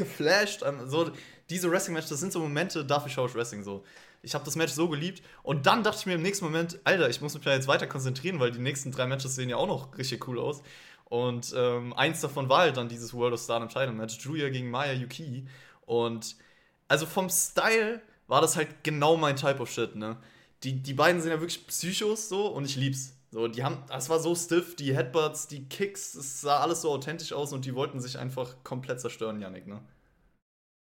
geflasht. 0.00 0.62
Ähm, 0.64 0.88
so, 0.88 1.10
diese 1.48 1.70
Wrestling-Match, 1.70 2.08
das 2.08 2.20
sind 2.20 2.32
so 2.32 2.40
Momente, 2.40 2.84
dafür 2.84 3.10
schaue 3.10 3.28
ich 3.28 3.34
Wrestling 3.34 3.62
so. 3.62 3.84
Ich 4.22 4.34
habe 4.34 4.44
das 4.44 4.54
Match 4.56 4.72
so 4.72 4.88
geliebt 4.88 5.22
und 5.42 5.66
dann 5.66 5.82
dachte 5.82 5.98
ich 6.00 6.06
mir 6.06 6.14
im 6.14 6.22
nächsten 6.22 6.44
Moment, 6.44 6.78
Alter, 6.84 7.08
ich 7.08 7.20
muss 7.20 7.34
mich 7.34 7.42
da 7.42 7.54
jetzt 7.54 7.68
weiter 7.68 7.86
konzentrieren, 7.86 8.38
weil 8.38 8.50
die 8.50 8.58
nächsten 8.58 8.92
drei 8.92 9.06
Matches 9.06 9.34
sehen 9.34 9.48
ja 9.48 9.56
auch 9.56 9.66
noch 9.66 9.96
richtig 9.96 10.26
cool 10.28 10.38
aus. 10.38 10.62
Und 11.04 11.52
ähm, 11.56 11.92
eins 11.94 12.20
davon 12.20 12.48
war 12.48 12.60
halt 12.60 12.76
dann 12.76 12.88
dieses 12.88 13.12
World 13.14 13.34
of 13.34 13.40
Stardom 13.40 13.68
Title 13.68 13.92
Match, 13.92 14.18
Julia 14.20 14.48
gegen 14.48 14.70
Maya 14.70 14.92
Yuki. 14.92 15.46
Und 15.86 16.36
also 16.86 17.06
vom 17.06 17.28
Style 17.30 18.00
war 18.28 18.40
das 18.40 18.56
halt 18.56 18.84
genau 18.84 19.16
mein 19.16 19.36
Type 19.36 19.60
of 19.60 19.70
Shit, 19.70 19.96
ne? 19.96 20.18
Die, 20.62 20.82
die 20.82 20.94
beiden 20.94 21.20
sind 21.20 21.30
ja 21.30 21.40
wirklich 21.40 21.66
Psychos 21.66 22.28
so 22.28 22.46
und 22.46 22.64
ich 22.64 22.76
lieb's. 22.76 23.14
So, 23.30 23.46
die 23.46 23.62
haben, 23.62 23.84
das 23.86 24.08
war 24.08 24.18
so 24.18 24.34
stiff, 24.34 24.74
die 24.74 24.94
Headbutts, 24.94 25.46
die 25.46 25.68
Kicks, 25.68 26.14
es 26.14 26.40
sah 26.40 26.60
alles 26.60 26.82
so 26.82 26.90
authentisch 26.90 27.32
aus 27.32 27.52
und 27.52 27.64
die 27.64 27.74
wollten 27.74 28.00
sich 28.00 28.18
einfach 28.18 28.64
komplett 28.64 29.00
zerstören, 29.00 29.40
Yannick, 29.40 29.68
ne? 29.68 29.86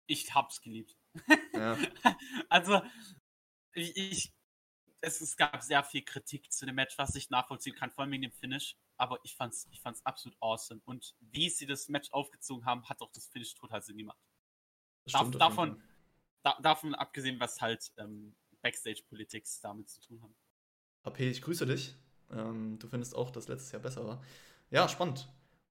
Ich 0.07 0.35
hab's 0.35 0.61
geliebt. 0.61 0.97
Ja. 1.53 1.77
also, 2.49 2.81
ich, 3.73 3.95
ich 3.95 4.33
es, 5.03 5.21
es, 5.21 5.35
gab 5.35 5.61
sehr 5.61 5.83
viel 5.83 6.01
Kritik 6.03 6.51
zu 6.51 6.65
dem 6.65 6.75
Match, 6.75 6.97
was 6.97 7.15
ich 7.15 7.29
nachvollziehen 7.29 7.75
kann, 7.75 7.91
vor 7.91 8.03
allem 8.03 8.11
wegen 8.11 8.23
dem 8.23 8.31
Finish. 8.31 8.77
Aber 8.97 9.19
ich 9.23 9.35
fand's, 9.35 9.67
ich 9.71 9.81
fand's 9.81 10.05
absolut 10.05 10.37
awesome. 10.41 10.81
Und 10.85 11.15
wie 11.19 11.49
sie 11.49 11.65
das 11.65 11.89
Match 11.89 12.11
aufgezogen 12.11 12.65
haben, 12.65 12.87
hat 12.87 13.01
auch 13.01 13.11
das 13.11 13.27
Finish 13.27 13.53
total 13.53 13.81
Sinn 13.81 13.97
gemacht. 13.97 14.17
Stimmt, 15.05 15.35
davon, 15.39 15.83
da, 16.41 16.57
davon 16.61 16.95
abgesehen, 16.95 17.39
was 17.39 17.59
halt 17.59 17.91
ähm, 17.97 18.35
Backstage-Politik 18.61 19.45
damit 19.61 19.89
zu 19.89 19.99
tun 19.99 20.21
haben. 20.21 20.35
AP, 21.03 21.19
ich 21.19 21.41
grüße 21.41 21.65
dich. 21.65 21.95
Ähm, 22.35 22.77
du 22.79 22.87
findest 22.87 23.15
auch, 23.15 23.29
dass 23.29 23.47
letztes 23.47 23.71
Jahr 23.71 23.81
besser 23.81 24.05
war. 24.05 24.21
Ja, 24.71 24.87
spannend. 24.87 25.27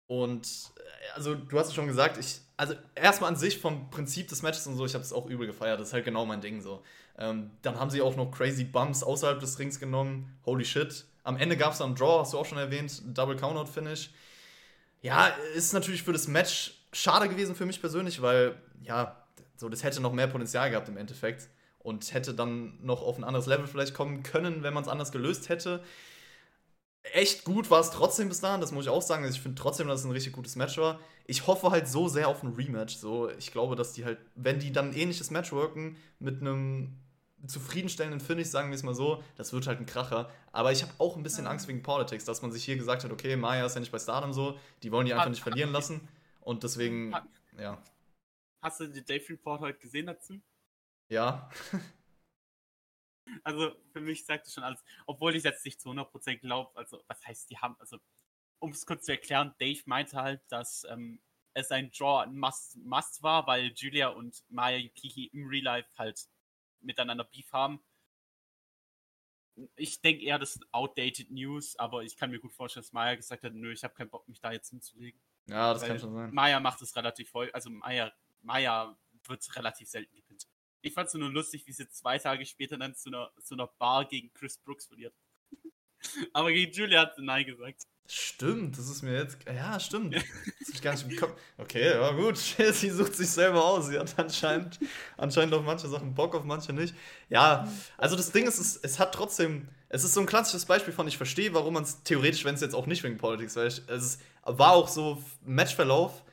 Und 0.08 0.46
äh, 0.76 1.16
also, 1.16 1.36
du 1.36 1.58
hast 1.58 1.68
es 1.68 1.74
schon 1.74 1.88
gesagt, 1.88 2.18
ich, 2.18 2.42
also 2.58 2.76
erstmal 2.96 3.30
an 3.30 3.36
sich 3.36 3.60
vom 3.60 3.90
Prinzip 3.90 4.28
des 4.28 4.42
Matches 4.42 4.68
und 4.68 4.76
so, 4.76 4.86
ich 4.86 4.94
habe 4.94 5.04
es 5.04 5.14
auch 5.14 5.26
übel 5.28 5.48
gefeiert. 5.48 5.80
Das 5.80 5.90
ist 5.90 5.94
halt 5.94 6.06
genau 6.06 6.26
mein 6.26 6.42
Ding 6.42 6.62
so. 6.62 6.84
Ähm, 7.18 7.52
dann 7.62 7.80
haben 7.80 7.90
sie 7.90 8.02
auch 8.02 8.16
noch 8.16 8.32
crazy 8.32 8.64
Bumps 8.64 9.04
außerhalb 9.04 9.40
des 9.40 9.58
Rings 9.58 9.80
genommen. 9.80 10.38
Holy 10.46 10.66
shit. 10.66 11.06
Am 11.24 11.38
Ende 11.38 11.56
gab 11.56 11.74
es 11.74 11.80
dann 11.80 11.96
Draw, 11.96 12.20
hast 12.20 12.34
du 12.34 12.40
auch 12.40 12.46
schon 12.46 12.58
erwähnt. 12.58 13.02
Double 13.06 13.36
Countout 13.36 13.72
Finish. 13.72 14.10
Ja, 15.02 15.28
ist 15.56 15.74
natürlich 15.74 16.04
für 16.04 16.14
das 16.14 16.28
Match 16.28 16.74
schade 16.94 17.30
gewesen 17.30 17.56
für 17.56 17.66
mich 17.66 17.80
persönlich, 17.80 18.22
weil, 18.22 18.56
ja, 18.84 19.26
so, 19.56 19.70
das 19.70 19.84
hätte 19.84 20.02
noch 20.02 20.14
mehr 20.14 20.28
Potenzial 20.28 20.70
gehabt 20.70 20.90
im 20.90 20.98
Endeffekt. 20.98 21.48
Und 21.80 22.14
hätte 22.14 22.34
dann 22.34 22.78
noch 22.84 23.02
auf 23.02 23.18
ein 23.18 23.24
anderes 23.24 23.48
Level 23.48 23.66
vielleicht 23.66 23.96
kommen 23.96 24.22
können, 24.24 24.62
wenn 24.62 24.74
man 24.74 24.84
es 24.84 24.90
anders 24.90 25.12
gelöst 25.12 25.50
hätte 25.50 25.82
echt 27.04 27.44
gut 27.44 27.70
war 27.70 27.80
es 27.80 27.92
trotzdem 27.92 28.30
bis 28.30 28.42
dahin, 28.42 28.62
das 28.62 28.72
muss 28.72 28.86
ich 28.86 28.90
auch 28.90 29.02
sagen. 29.02 29.24
Also 29.24 29.36
ich 29.36 29.42
finde 29.42 29.60
trotzdem, 29.60 29.88
dass 29.88 30.02
es 30.02 30.06
ein 30.06 30.12
richtig 30.12 30.34
gutes 30.34 30.56
Match 30.56 30.78
war. 30.78 31.00
Ich 31.26 31.48
hoffe 31.48 31.72
halt 31.72 31.88
so 31.88 32.08
sehr 32.08 32.28
auf 32.28 32.44
ein 32.44 32.54
Rematch. 32.54 32.96
So, 32.96 33.30
ich 33.30 33.52
glaube, 33.52 33.76
dass 33.76 33.94
die 33.94 34.06
halt, 34.06 34.20
wenn 34.36 34.60
die 34.60 34.72
dann 34.72 34.90
ein 34.90 34.94
ähnliches 34.94 35.32
Match 35.32 35.52
worken, 35.52 35.98
mit 36.20 36.42
einem 36.42 36.98
zufriedenstellenden 37.48 38.20
Finish, 38.20 38.48
sagen 38.48 38.70
wir 38.70 38.76
es 38.76 38.84
mal 38.84 38.94
so, 38.94 39.24
das 39.36 39.52
wird 39.52 39.66
halt 39.68 39.80
ein 39.80 39.86
Kracher. 39.86 40.30
Aber 40.52 40.72
ich 40.72 40.84
habe 40.84 40.94
auch 41.00 41.18
ein 41.18 41.24
bisschen 41.24 41.48
Angst 41.48 41.68
wegen 41.68 41.82
Politics, 41.82 42.26
dass 42.26 42.42
man 42.42 42.52
sich 42.52 42.64
hier 42.64 42.78
gesagt 42.78 43.04
hat, 43.04 43.12
okay, 43.12 43.36
Maya 43.36 43.66
ist 43.66 43.74
ja 43.74 43.80
nicht 43.80 43.92
bei 43.92 44.00
Stardom 44.00 44.34
so, 44.34 44.60
die 44.84 44.92
wollen 44.92 45.06
die 45.06 45.14
einfach 45.14 45.30
nicht 45.30 45.42
verlieren 45.42 45.72
lassen. 45.72 46.08
Und 46.40 46.64
deswegen, 46.64 47.14
ja. 47.58 47.82
Hast 48.62 48.80
du 48.80 48.88
die 48.88 49.04
Dave 49.04 49.24
Report 49.30 49.62
heute 49.62 49.80
gesehen 49.80 50.06
dazu? 50.06 50.40
Ja. 51.10 51.50
Also 53.44 53.76
für 53.92 54.02
mich 54.02 54.26
sagt 54.26 54.48
es 54.48 54.54
schon 54.54 54.64
alles. 54.64 54.84
Obwohl 55.06 55.36
ich 55.36 55.44
jetzt 55.44 55.66
nicht 55.66 55.80
zu 55.80 55.90
100% 55.90 56.38
glaube, 56.40 56.78
also 56.78 57.04
was 57.08 57.26
heißt, 57.26 57.50
die 57.50 57.58
haben, 57.58 57.76
also 57.80 57.98
um 58.60 58.72
es 58.72 58.86
kurz 58.86 59.06
zu 59.06 59.12
erklären, 59.12 59.56
Dave 59.60 59.82
meinte 59.86 60.18
halt, 60.22 60.42
dass 60.50 60.86
ähm, 60.90 61.20
es 61.54 61.72
ein 61.72 61.92
Draw 61.92 62.24
ein 62.24 62.38
Must, 62.38 62.78
Must 62.78 63.24
war, 63.24 63.48
weil 63.48 63.72
Julia 63.76 64.10
und 64.10 64.44
Maya 64.50 64.78
Yukiki 64.78 65.28
im 65.28 65.48
Real 65.48 65.64
Life 65.64 65.90
halt 65.98 66.28
miteinander 66.80 67.24
Beef 67.24 67.52
haben. 67.52 67.84
Ich 69.76 70.02
denke 70.02 70.24
eher, 70.24 70.40
das 70.40 70.56
ist 70.56 70.74
outdated 70.74 71.30
News, 71.30 71.76
aber 71.78 72.04
ich 72.04 72.16
kann 72.16 72.32
mir 72.32 72.40
gut 72.40 72.54
vorstellen, 72.54 72.84
dass 72.84 72.94
Maya 72.94 73.16
gesagt 73.16 73.44
hat, 73.44 73.54
nö, 73.54 73.72
ich 73.72 73.84
habe 73.84 73.94
keinen 73.94 74.10
Bock, 74.10 74.28
mich 74.28 74.40
da 74.40 74.52
jetzt 74.52 74.70
hinzulegen. 74.70 75.20
Ja, 75.48 75.74
das 75.74 75.82
weil 75.82 75.90
kann 75.90 76.00
schon 76.00 76.14
sein. 76.14 76.34
Maya 76.34 76.60
macht 76.60 76.82
es 76.82 76.96
relativ 76.96 77.34
häufig, 77.34 77.54
also 77.54 77.70
Maya, 77.70 78.12
Maya 78.42 78.98
wird 79.26 79.56
relativ 79.56 79.90
selten 79.90 80.16
gepinnt. 80.16 80.31
Ich 80.82 80.94
fand 80.94 81.08
es 81.08 81.14
nur 81.14 81.30
lustig, 81.30 81.66
wie 81.68 81.72
sie 81.72 81.88
zwei 81.90 82.18
Tage 82.18 82.46
später 82.46 82.78
dann 82.78 82.96
zu 82.96 83.10
einer, 83.10 83.32
zu 83.44 83.54
einer 83.54 83.68
Bar 83.68 84.06
gegen 84.06 84.34
Chris 84.34 84.58
Brooks 84.58 84.88
verliert. 84.88 85.14
Aber 86.34 86.52
gegen 86.52 86.72
Julia 86.72 87.02
hat 87.02 87.16
sie 87.16 87.24
Nein 87.24 87.46
gesagt. 87.46 87.84
Stimmt, 88.08 88.78
das 88.78 88.90
ist 88.90 89.04
mir 89.04 89.14
jetzt. 89.14 89.38
Ja, 89.48 89.80
stimmt. 89.80 90.16
Das 90.16 90.70
ist 90.70 90.82
gar 90.82 90.92
nicht 90.94 91.10
im 91.10 91.16
Kopf. 91.16 91.40
Okay, 91.58 91.92
ja 91.92 92.12
gut. 92.12 92.38
Sie 92.74 92.90
sucht 92.90 93.16
sich 93.16 93.30
selber 93.30 93.64
aus. 93.64 93.88
Sie 93.88 93.98
hat 93.98 94.14
anscheinend, 94.18 94.80
anscheinend 95.16 95.54
auf 95.54 95.64
manche 95.64 95.88
Sachen 95.88 96.14
Bock, 96.14 96.36
auf 96.36 96.44
manche 96.44 96.74
nicht. 96.74 96.94
Ja, 97.30 97.72
also 97.98 98.18
das 98.18 98.32
Ding 98.32 98.48
ist, 98.48 98.60
es, 98.60 98.76
es 98.76 99.00
hat 99.00 99.14
trotzdem. 99.14 99.70
Es 99.88 100.04
ist 100.04 100.14
so 100.14 100.20
ein 100.20 100.26
klassisches 100.26 100.66
Beispiel 100.66 100.94
von, 100.94 101.08
ich 101.08 101.18
verstehe, 101.18 101.54
warum 101.54 101.74
man 101.74 101.84
es 101.84 102.04
theoretisch, 102.04 102.44
wenn 102.44 102.56
es 102.56 102.62
jetzt 102.62 102.76
auch 102.76 102.86
nicht 102.86 103.04
wegen 103.04 103.18
Politics 103.18 103.56
wäre. 103.56 103.68
Es 103.68 104.20
war 104.44 104.72
auch 104.72 104.88
so 104.90 105.24
Matchverlauf 105.46 106.24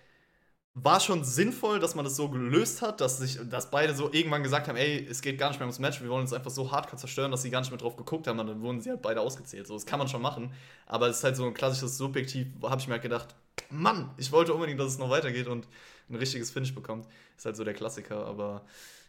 war 0.75 1.01
schon 1.01 1.25
sinnvoll, 1.25 1.81
dass 1.81 1.95
man 1.95 2.05
das 2.05 2.17
so 2.17 2.29
gelöst 2.29 2.83
hat, 2.83 3.01
dass 3.01 3.19
sich, 3.19 3.39
dass 3.49 3.71
beide 3.71 3.95
so 3.95 4.13
irgendwann 4.13 4.43
gesagt 4.43 4.69
haben, 4.69 4.77
ey, 4.77 5.07
es 5.11 5.23
geht 5.23 5.39
gar 5.39 5.49
nicht 5.49 5.59
mehr 5.59 5.67
ums 5.67 5.79
Match, 5.79 6.01
wir 6.01 6.09
wollen 6.09 6.23
uns 6.23 6.33
einfach 6.33 6.51
so 6.51 6.71
hardcore 6.71 6.97
zerstören, 6.97 7.31
dass 7.31 7.43
sie 7.43 7.51
gar 7.51 7.61
nicht 7.61 7.71
mehr 7.71 7.79
drauf 7.79 7.97
geguckt 7.97 8.27
haben, 8.27 8.39
und 8.39 8.47
dann 8.47 8.61
wurden 8.61 8.81
sie 8.81 8.91
halt 8.91 9.03
beide 9.03 9.21
ausgezählt. 9.21 9.67
So, 9.67 9.75
das 9.75 9.87
kann 9.87 9.99
man 9.99 10.09
schon 10.09 10.23
machen, 10.23 10.53
aber 10.87 11.09
es 11.09 11.19
ist 11.19 11.25
halt 11.25 11.37
so 11.37 11.47
ein 11.47 11.55
klassisches 11.55 11.99
Subjektiv, 11.99 12.49
habe 12.63 12.81
ich 12.81 12.87
mir 12.87 12.95
halt 12.95 13.03
gedacht, 13.03 13.35
Mann, 13.71 14.11
ich 14.17 14.31
wollte 14.31 14.55
unbedingt, 14.55 14.79
dass 14.79 14.93
es 14.93 14.99
noch 14.99 15.11
weitergeht 15.11 15.49
und 15.49 15.67
ein 16.09 16.15
richtiges 16.15 16.51
Finish 16.51 16.75
bekommt. 16.75 17.07
Ist 17.37 17.45
halt 17.45 17.57
so 17.57 17.65
der 17.65 17.75
Klassiker, 17.75 18.25
aber 18.25 18.65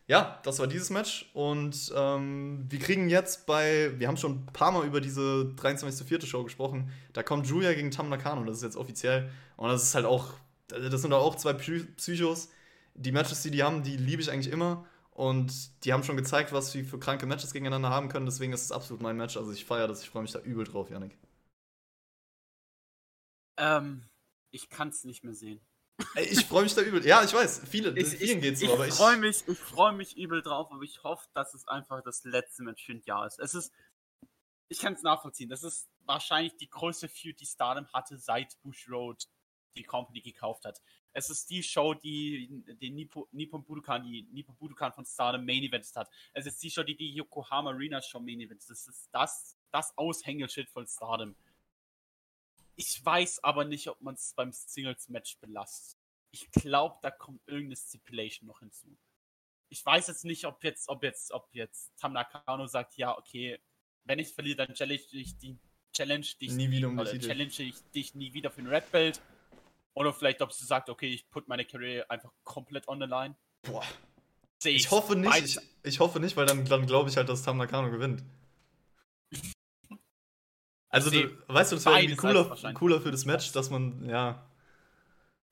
ja, 0.08 0.40
das 0.44 0.58
war 0.58 0.66
dieses 0.66 0.90
Match 0.90 1.30
und 1.34 1.94
ähm, 1.96 2.66
wir 2.68 2.80
kriegen 2.80 3.10
jetzt 3.10 3.46
bei, 3.46 3.92
wir 3.98 4.08
haben 4.08 4.18
schon 4.18 4.32
ein 4.32 4.46
paar 4.54 4.72
Mal 4.72 4.86
über 4.86 5.02
diese 5.02 5.54
23.4. 5.56 6.26
Show 6.26 6.44
gesprochen, 6.44 6.92
da 7.14 7.22
kommt 7.22 7.46
Julia 7.46 7.74
gegen 7.74 7.92
Tam 7.92 8.10
Nakano, 8.10 8.44
das 8.44 8.58
ist 8.58 8.64
jetzt 8.64 8.76
offiziell 8.76 9.30
und 9.56 9.70
das 9.70 9.84
ist 9.84 9.94
halt 9.94 10.06
auch 10.06 10.34
das 10.70 11.02
sind 11.02 11.14
auch 11.14 11.36
zwei 11.36 11.54
Psychos. 11.54 12.50
Die 12.96 13.12
Matches, 13.12 13.42
die 13.42 13.52
die 13.52 13.64
haben, 13.64 13.84
die 13.84 13.98
liebe 13.98 14.22
ich 14.22 14.32
eigentlich 14.32 14.52
immer. 14.52 14.86
Und 15.12 15.84
die 15.84 15.92
haben 15.92 16.04
schon 16.04 16.16
gezeigt, 16.16 16.54
was 16.54 16.72
sie 16.72 16.84
für 16.84 16.98
kranke 16.98 17.26
Matches 17.26 17.52
gegeneinander 17.52 17.90
haben 17.90 18.08
können. 18.08 18.26
Deswegen 18.26 18.54
ist 18.54 18.64
es 18.64 18.72
absolut 18.72 19.02
mein 19.02 19.18
Match. 19.18 19.36
Also 19.36 19.52
ich 19.52 19.66
feiere 19.66 19.88
das. 19.88 20.02
Ich 20.02 20.10
freue 20.10 20.22
mich 20.22 20.32
da 20.32 20.40
übel 20.40 20.64
drauf, 20.64 20.90
Janik. 20.90 21.18
Ähm, 23.58 24.06
ich 24.52 24.70
kann 24.70 24.90
es 24.90 25.04
nicht 25.04 25.24
mehr 25.24 25.34
sehen. 25.34 25.60
Ich 26.16 26.46
freue 26.46 26.64
mich 26.64 26.74
da 26.74 26.82
übel. 26.82 27.06
Ja, 27.06 27.24
ich 27.24 27.34
weiß, 27.34 27.64
viele, 27.68 27.90
ich, 28.00 28.08
vielen 28.08 28.40
geht's 28.40 28.62
so, 28.62 28.68
ich 28.68 28.72
aber 28.72 28.88
ich. 28.88 28.94
Freu 28.94 29.18
mich, 29.18 29.46
ich 29.46 29.60
freue 29.60 29.92
mich 29.92 30.18
übel 30.18 30.42
drauf, 30.42 30.72
aber 30.72 30.84
ich 30.84 31.04
hoffe, 31.04 31.28
dass 31.34 31.54
es 31.54 31.68
einfach 31.68 32.02
das 32.02 32.24
letzte 32.24 32.64
Match 32.64 32.86
für 32.86 32.94
ein 32.94 33.02
Jahr 33.06 33.28
ist. 33.28 33.40
Es 33.40 33.54
ist. 33.54 33.74
Ich 34.70 34.80
kann 34.80 34.94
es 34.94 35.02
nachvollziehen. 35.02 35.50
Das 35.50 35.64
ist 35.64 35.90
wahrscheinlich 36.06 36.56
die 36.56 36.70
größte 36.70 37.10
Feud, 37.10 37.40
die 37.40 37.46
Stardom 37.46 37.88
hatte 37.92 38.18
seit 38.18 38.56
Bush 38.62 38.88
Road 38.90 39.26
die 39.76 39.84
Company 39.84 40.22
gekauft 40.22 40.66
hat. 40.66 40.82
Es 41.14 41.30
ist 41.30 41.50
die 41.50 41.64
Show, 41.64 41.94
die 41.94 42.48
den 42.82 42.96
Nippon, 42.96 43.26
Nippon 43.32 43.64
Budokan, 43.64 44.04
die 44.04 44.24
Nippon 44.32 44.56
Budokan 44.56 44.94
von 44.94 45.06
Stardom 45.06 45.46
Main 45.46 45.64
Evented 45.64 45.96
hat. 45.96 46.10
Es 46.34 46.46
ist 46.46 46.62
die 46.62 46.70
Show, 46.70 46.84
die 46.84 46.96
die 46.96 47.14
Yokohama 47.14 47.72
Arena 47.72 48.02
Show 48.02 48.20
Main 48.20 48.42
Evented. 48.42 48.70
Das 48.70 48.88
ist 48.88 49.10
das, 49.12 49.58
das 49.72 49.98
Aushängeschild 49.98 50.70
von 50.70 50.86
Stardom. 50.88 51.36
Ich 52.76 53.04
weiß 53.04 53.44
aber 53.44 53.66
nicht, 53.66 53.88
ob 53.90 54.00
man 54.02 54.16
es 54.16 54.34
beim 54.34 54.52
Singles 54.52 55.10
Match 55.10 55.38
belastet. 55.40 56.00
Ich 56.32 56.50
glaube, 56.52 56.98
da 57.02 57.12
kommt 57.12 57.42
irgendeine 57.48 57.76
Stipulation 57.76 58.48
noch 58.48 58.60
hinzu. 58.60 58.96
Ich 59.70 59.86
weiß 59.86 60.08
jetzt 60.08 60.26
nicht, 60.26 60.46
ob 60.46 60.64
jetzt, 60.64 60.90
ob 60.90 61.04
jetzt, 61.04 61.32
ob 61.32 61.54
jetzt 61.54 61.92
Tam 61.98 62.14
Nakano 62.14 62.68
sagt, 62.68 62.96
ja, 62.98 63.18
okay, 63.18 63.60
wenn 64.06 64.20
ich 64.20 64.30
verliere, 64.30 64.58
dann 64.58 64.74
challenge 64.74 65.02
ich 65.12 65.38
die 65.38 65.58
Challenge 65.92 66.26
dich 66.40 66.52
nie 66.52 66.70
wieder 66.70 66.88
um 66.88 66.98
challenge 66.98 67.52
ich 67.60 67.76
dich 67.94 68.16
nie 68.16 68.34
wieder 68.34 68.52
für 68.52 68.62
ein 68.62 68.68
Red 68.68 68.92
Belt. 68.92 69.22
Oder 69.94 70.14
vielleicht, 70.14 70.42
ob 70.42 70.54
sie 70.54 70.66
sagt, 70.66 70.90
okay, 70.90 71.08
ich 71.08 71.30
put 71.30 71.48
meine 71.48 71.66
Karriere 71.66 72.10
einfach 72.10 72.32
komplett 72.44 72.88
on 72.88 73.00
the 73.00 73.06
line. 73.06 73.36
Boah. 73.64 73.84
Ich, 74.64 74.76
ich 74.76 74.92
hoffe 74.92 75.16
nicht, 75.16 75.46
ich, 75.46 75.60
ich, 75.84 76.00
hoffe 76.00 76.20
nicht, 76.20 76.36
weil 76.36 76.46
dann, 76.46 76.66
dann 76.66 76.86
glaube 76.86 77.10
ich 77.10 77.18
halt, 77.18 77.30
dass 77.30 77.44
Tam 77.44 77.58
Nakano 77.58 77.90
gewinnt. 77.92 78.24
Also, 80.90 81.10
du, 81.10 81.32
weißt 81.48 81.72
du, 81.72 81.76
das 81.76 81.86
wäre 81.86 82.02
irgendwie 82.02 82.16
cooler, 82.16 82.74
cooler 82.74 83.00
für 83.00 83.12
das 83.12 83.26
Match, 83.26 83.52
dass 83.52 83.70
man, 83.70 84.10
ja. 84.10 84.46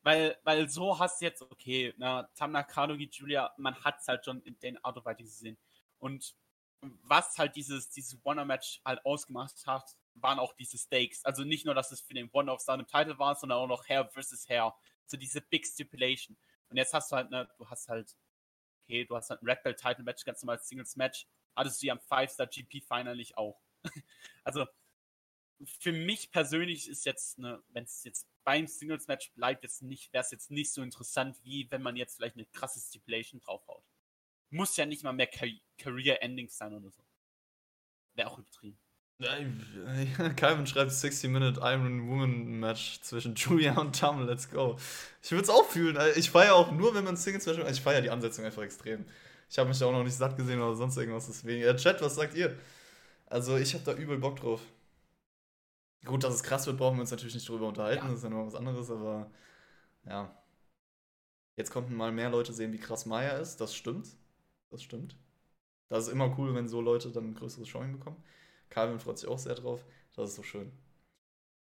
Weil, 0.04 0.38
weil 0.44 0.68
so 0.68 0.98
hast 0.98 1.22
du 1.22 1.26
jetzt, 1.26 1.42
okay, 1.42 1.94
na, 1.98 2.24
Tam 2.36 2.52
Nakano 2.52 2.98
gegen 2.98 3.12
Julia, 3.12 3.54
man 3.58 3.76
hat 3.84 4.00
es 4.00 4.08
halt 4.08 4.26
schon 4.26 4.42
in 4.42 4.58
den 4.60 4.84
Art 4.84 4.98
und 4.98 5.06
Weise 5.06 5.24
gesehen. 5.24 5.58
Und 6.00 6.36
was 7.04 7.38
halt 7.38 7.56
dieses, 7.56 7.90
dieses 7.90 8.20
One-Match 8.24 8.82
halt 8.84 9.06
ausgemacht 9.06 9.66
hat, 9.66 9.96
waren 10.22 10.40
auch 10.40 10.54
diese 10.54 10.78
Stakes. 10.78 11.24
Also 11.26 11.44
nicht 11.44 11.66
nur, 11.66 11.76
dass 11.76 11.92
es 11.92 12.02
für 12.02 12.14
den 12.14 12.30
One 12.32 12.52
of 12.52 12.62
seinem 12.62 12.88
Title 12.88 13.18
war, 13.20 13.36
sondern 13.36 13.60
auch 13.60 13.68
noch 13.68 13.88
Hair 13.88 14.10
versus 14.10 14.48
Hair. 14.50 14.76
So 15.06 15.18
diese 15.18 15.42
Big 15.42 15.66
Stipulation. 15.66 16.38
Und 16.70 16.78
jetzt 16.78 16.94
hast 16.94 17.12
du 17.12 17.16
halt, 17.16 17.30
ne, 17.30 17.50
du 17.58 17.70
hast 17.70 17.88
halt, 17.88 18.16
okay, 18.84 19.06
du 19.06 19.16
hast 19.16 19.30
halt 19.30 19.42
ein 19.42 19.50
Red 19.50 19.64
Belt 19.64 19.80
Title 19.80 20.04
Match, 20.04 20.26
ganz 20.26 20.42
normal 20.42 20.60
Singles 20.60 20.96
Match. 20.96 21.28
Hattest 21.56 21.82
du 21.82 21.88
ja 21.88 21.94
am 21.94 22.00
Five-Star 22.00 22.48
GP 22.48 22.84
Final 22.86 23.22
auch. 23.36 23.60
also, 24.44 24.66
für 25.66 25.92
mich 25.92 26.32
persönlich 26.32 26.88
ist 26.88 27.06
jetzt, 27.06 27.40
ne, 27.40 27.64
wenn 27.70 27.84
es 27.84 28.04
jetzt 28.04 28.28
beim 28.44 28.68
Singles 28.68 29.08
Match 29.08 29.32
bleibt, 29.34 29.64
jetzt 29.64 29.82
nicht, 29.82 30.14
wäre 30.14 30.24
es 30.24 30.32
jetzt 30.32 30.52
nicht 30.52 30.72
so 30.72 30.82
interessant, 30.82 31.40
wie 31.44 31.70
wenn 31.72 31.82
man 31.82 31.96
jetzt 31.96 32.16
vielleicht 32.16 32.36
eine 32.36 32.46
krasse 32.46 32.80
Stipulation 32.80 33.42
draufhaut. 33.42 33.84
Muss 34.50 34.78
ja 34.78 34.86
nicht 34.86 35.04
mal 35.04 35.14
mehr 35.14 35.28
Career 35.78 36.22
Endings 36.22 36.58
sein 36.58 36.74
oder 36.74 36.92
so. 36.92 37.04
Wäre 38.14 38.30
auch 38.30 38.38
übertrieben. 38.38 38.80
Calvin 40.36 40.68
schreibt 40.68 40.92
60-Minute 40.92 41.60
Iron 41.64 42.08
Woman 42.08 42.60
Match 42.60 43.02
zwischen 43.02 43.34
Julia 43.34 43.76
und 43.80 44.00
Tam, 44.00 44.28
let's 44.28 44.50
go. 44.50 44.78
Ich 45.24 45.32
würde 45.32 45.44
es 45.44 45.50
auch 45.50 45.66
fühlen. 45.66 45.98
Ich 46.16 46.30
feiere 46.30 46.54
auch 46.54 46.72
nur, 46.72 46.94
wenn 46.94 47.04
man 47.04 47.18
Singles 47.18 47.48
Match 47.48 47.60
Ich 47.72 47.82
feiere 47.82 48.02
die 48.02 48.12
Ansetzung 48.12 48.46
einfach 48.46 48.62
extrem. 48.62 49.06
Ich 49.50 49.58
habe 49.58 49.70
mich 49.70 49.80
da 49.80 49.88
auch 49.88 49.92
noch 49.92 50.04
nicht 50.04 50.16
satt 50.16 50.38
gesehen 50.38 50.62
oder 50.62 50.76
sonst 50.76 50.98
irgendwas. 50.98 51.26
Deswegen, 51.26 51.64
ja, 51.64 51.74
Chat, 51.74 52.00
was 52.02 52.16
sagt 52.16 52.36
ihr? 52.36 52.56
Also, 53.26 53.58
ich 53.58 53.74
habe 53.74 53.84
da 53.84 53.94
übel 53.94 54.20
Bock 54.20 54.40
drauf. 54.40 54.62
Gut, 56.06 56.24
dass 56.24 56.36
es 56.36 56.44
krass 56.44 56.68
wird, 56.68 56.78
brauchen 56.78 56.98
wir 56.98 57.02
uns 57.02 57.12
natürlich 57.12 57.34
nicht 57.34 57.50
drüber 57.50 57.68
unterhalten. 57.68 58.04
Ja. 58.04 58.10
Das 58.10 58.20
ist 58.20 58.24
ja 58.24 58.30
nur 58.30 58.46
was 58.46 58.56
anderes, 58.56 58.92
aber 58.92 59.32
ja. 60.06 60.32
Jetzt 61.56 61.72
konnten 61.72 61.96
mal 61.96 62.12
mehr 62.12 62.30
Leute 62.30 62.54
sehen, 62.54 62.72
wie 62.72 62.78
krass 62.78 63.08
Maya 63.08 63.38
ist. 63.38 63.58
Das 63.58 63.76
stimmt. 63.76 64.08
Das 64.70 64.84
stimmt. 64.84 65.18
Das 65.90 66.06
ist 66.06 66.14
immer 66.14 66.38
cool, 66.38 66.54
wenn 66.54 66.68
so 66.68 66.82
Leute 66.82 67.10
dann 67.12 67.32
ein 67.32 67.34
größeres 67.34 67.68
Showing 67.68 67.94
bekommen. 67.94 68.24
Calvin 68.70 69.00
freut 69.00 69.18
sich 69.18 69.30
auch 69.30 69.40
sehr 69.40 69.56
drauf. 69.56 69.86
Das 70.16 70.30
ist 70.30 70.36
so 70.36 70.44
schön. 70.44 70.72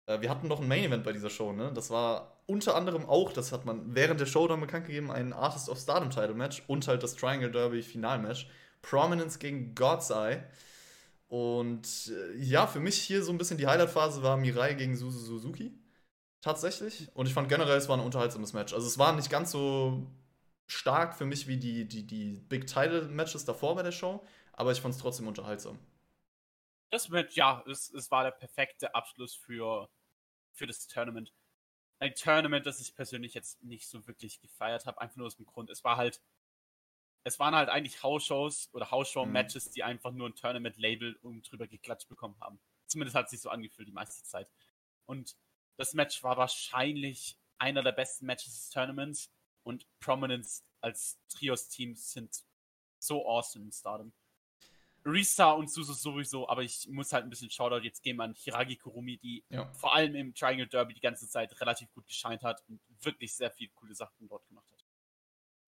Äh, 0.07 0.21
wir 0.21 0.31
hatten 0.31 0.49
noch 0.49 0.61
ein 0.61 0.69
Main 0.69 0.85
Event 0.85 1.05
bei 1.05 1.13
dieser 1.13 1.31
Show, 1.31 1.53
ne? 1.53 1.73
Das 1.75 1.91
war 1.91 2.43
unter 2.47 2.75
anderem 2.77 3.07
auch, 3.07 3.33
das 3.33 3.53
hat 3.53 3.67
man 3.67 3.95
während 3.95 4.21
der 4.21 4.27
Show 4.27 4.49
dann 4.49 4.61
bekannt 4.61 4.87
gegeben, 4.87 5.11
ein 5.11 5.33
Artist 5.33 5.69
of 5.69 5.79
Stardom 5.79 6.11
Title 6.11 6.35
Match 6.35 6.63
und 6.67 6.89
halt 6.89 7.03
das 7.03 7.15
Triangle 7.15 7.51
Derby 7.51 7.83
Finalmatch. 7.83 8.49
Prominence 8.83 9.39
gegen 9.39 9.75
God's 9.75 10.11
Eye. 10.11 10.43
Und 11.29 12.11
äh, 12.11 12.39
ja, 12.39 12.67
für 12.67 12.81
mich 12.81 12.97
hier 12.97 13.23
so 13.23 13.33
ein 13.33 13.39
bisschen 13.39 13.59
die 13.59 13.67
Highlight-Phase 13.67 14.23
war 14.23 14.37
Mirai 14.37 14.75
gegen 14.75 14.97
Suzu 14.97 15.19
Suzuki. 15.19 15.73
Tatsächlich. 16.41 17.09
Und 17.15 17.27
ich 17.27 17.35
fand 17.35 17.49
generell, 17.49 17.77
es 17.77 17.89
war 17.89 17.99
ein 17.99 18.05
unterhaltsames 18.05 18.53
Match. 18.53 18.73
Also 18.73 18.87
es 18.87 18.99
war 18.99 19.13
nicht 19.15 19.29
ganz 19.29 19.51
so 19.51 20.07
stark 20.67 21.17
für 21.17 21.27
mich 21.27 21.49
wie 21.49 21.57
die, 21.57 21.87
die, 21.87 22.07
die 22.07 22.41
Big 22.49 22.67
Title 22.67 23.03
Matches 23.09 23.45
davor 23.45 23.75
bei 23.75 23.83
der 23.83 23.93
Show, 23.93 24.25
aber 24.53 24.73
ich 24.73 24.81
fand 24.81 24.95
es 24.95 25.01
trotzdem 25.01 25.27
unterhaltsam. 25.27 25.79
Das 26.91 27.09
Match, 27.09 27.37
ja, 27.37 27.63
es, 27.67 27.93
es 27.93 28.11
war 28.11 28.25
der 28.25 28.31
perfekte 28.31 28.95
Abschluss 28.95 29.35
für, 29.35 29.91
für 30.53 30.67
das 30.67 30.87
Tournament. 30.87 31.35
Ein 31.99 32.15
Tournament, 32.15 32.65
das 32.65 32.81
ich 32.81 32.95
persönlich 32.95 33.35
jetzt 33.35 33.63
nicht 33.63 33.89
so 33.89 34.07
wirklich 34.07 34.41
gefeiert 34.41 34.87
habe, 34.87 35.01
einfach 35.01 35.17
nur 35.17 35.27
aus 35.27 35.37
dem 35.37 35.47
Grund, 35.47 35.69
es 35.71 35.85
war 35.85 35.97
halt, 35.97 36.23
es 37.25 37.39
waren 37.39 37.55
halt 37.55 37.69
eigentlich 37.69 38.03
House-Shows 38.03 38.71
oder 38.73 38.91
House-Show-Matches, 38.91 39.67
mhm. 39.67 39.73
die 39.73 39.83
einfach 39.83 40.13
nur 40.13 40.29
ein 40.29 40.35
Tournament-Label 40.35 41.19
um 41.23 41.43
drüber 41.43 41.67
geklatscht 41.67 42.09
bekommen 42.09 42.37
haben. 42.41 42.61
Zumindest 42.87 43.17
hat 43.17 43.27
es 43.27 43.33
sich 43.33 43.41
so 43.41 43.51
angefühlt 43.51 43.89
die 43.89 43.93
meiste 43.93 44.23
Zeit. 44.25 44.51
Und 45.05 45.37
das 45.77 45.93
Match 45.93 46.23
war 46.23 46.37
wahrscheinlich 46.37 47.37
einer 47.59 47.83
der 47.83 47.93
besten 47.93 48.27
Matches 48.27 48.55
des 48.55 48.71
Tournaments 48.71 49.31
und 49.63 49.87
Prominence 50.01 50.65
als 50.81 51.19
Trios-Team 51.29 51.95
sind 51.97 52.45
so 52.99 53.29
awesome 53.29 53.67
in 53.67 53.73
Stardom. 53.73 54.13
Risa 55.09 55.53
und 55.53 55.71
Susu 55.71 55.93
sowieso, 55.93 56.49
aber 56.49 56.63
ich 56.63 56.87
muss 56.91 57.13
halt 57.13 57.25
ein 57.25 57.31
bisschen 57.31 57.51
Shoutout 57.51 57.85
jetzt 57.85 58.03
geben 58.03 58.21
an 58.21 58.35
Hiragi 58.35 58.77
Kurumi, 58.77 59.19
die 59.19 59.45
ja. 59.51 59.73
vor 59.73 59.95
allem 59.95 60.15
im 60.15 60.35
Triangle 60.35 60.67
Derby 60.67 60.95
die 60.95 61.01
ganze 61.01 61.29
Zeit 61.29 61.59
relativ 61.61 61.93
gut 61.93 62.07
gescheint 62.07 62.43
hat 62.43 62.63
und 62.69 62.81
wirklich 63.03 63.35
sehr 63.35 63.51
viele 63.51 63.71
coole 63.75 63.95
Sachen 63.95 64.29
dort 64.29 64.47
gemacht 64.49 64.67
hat. 64.71 64.85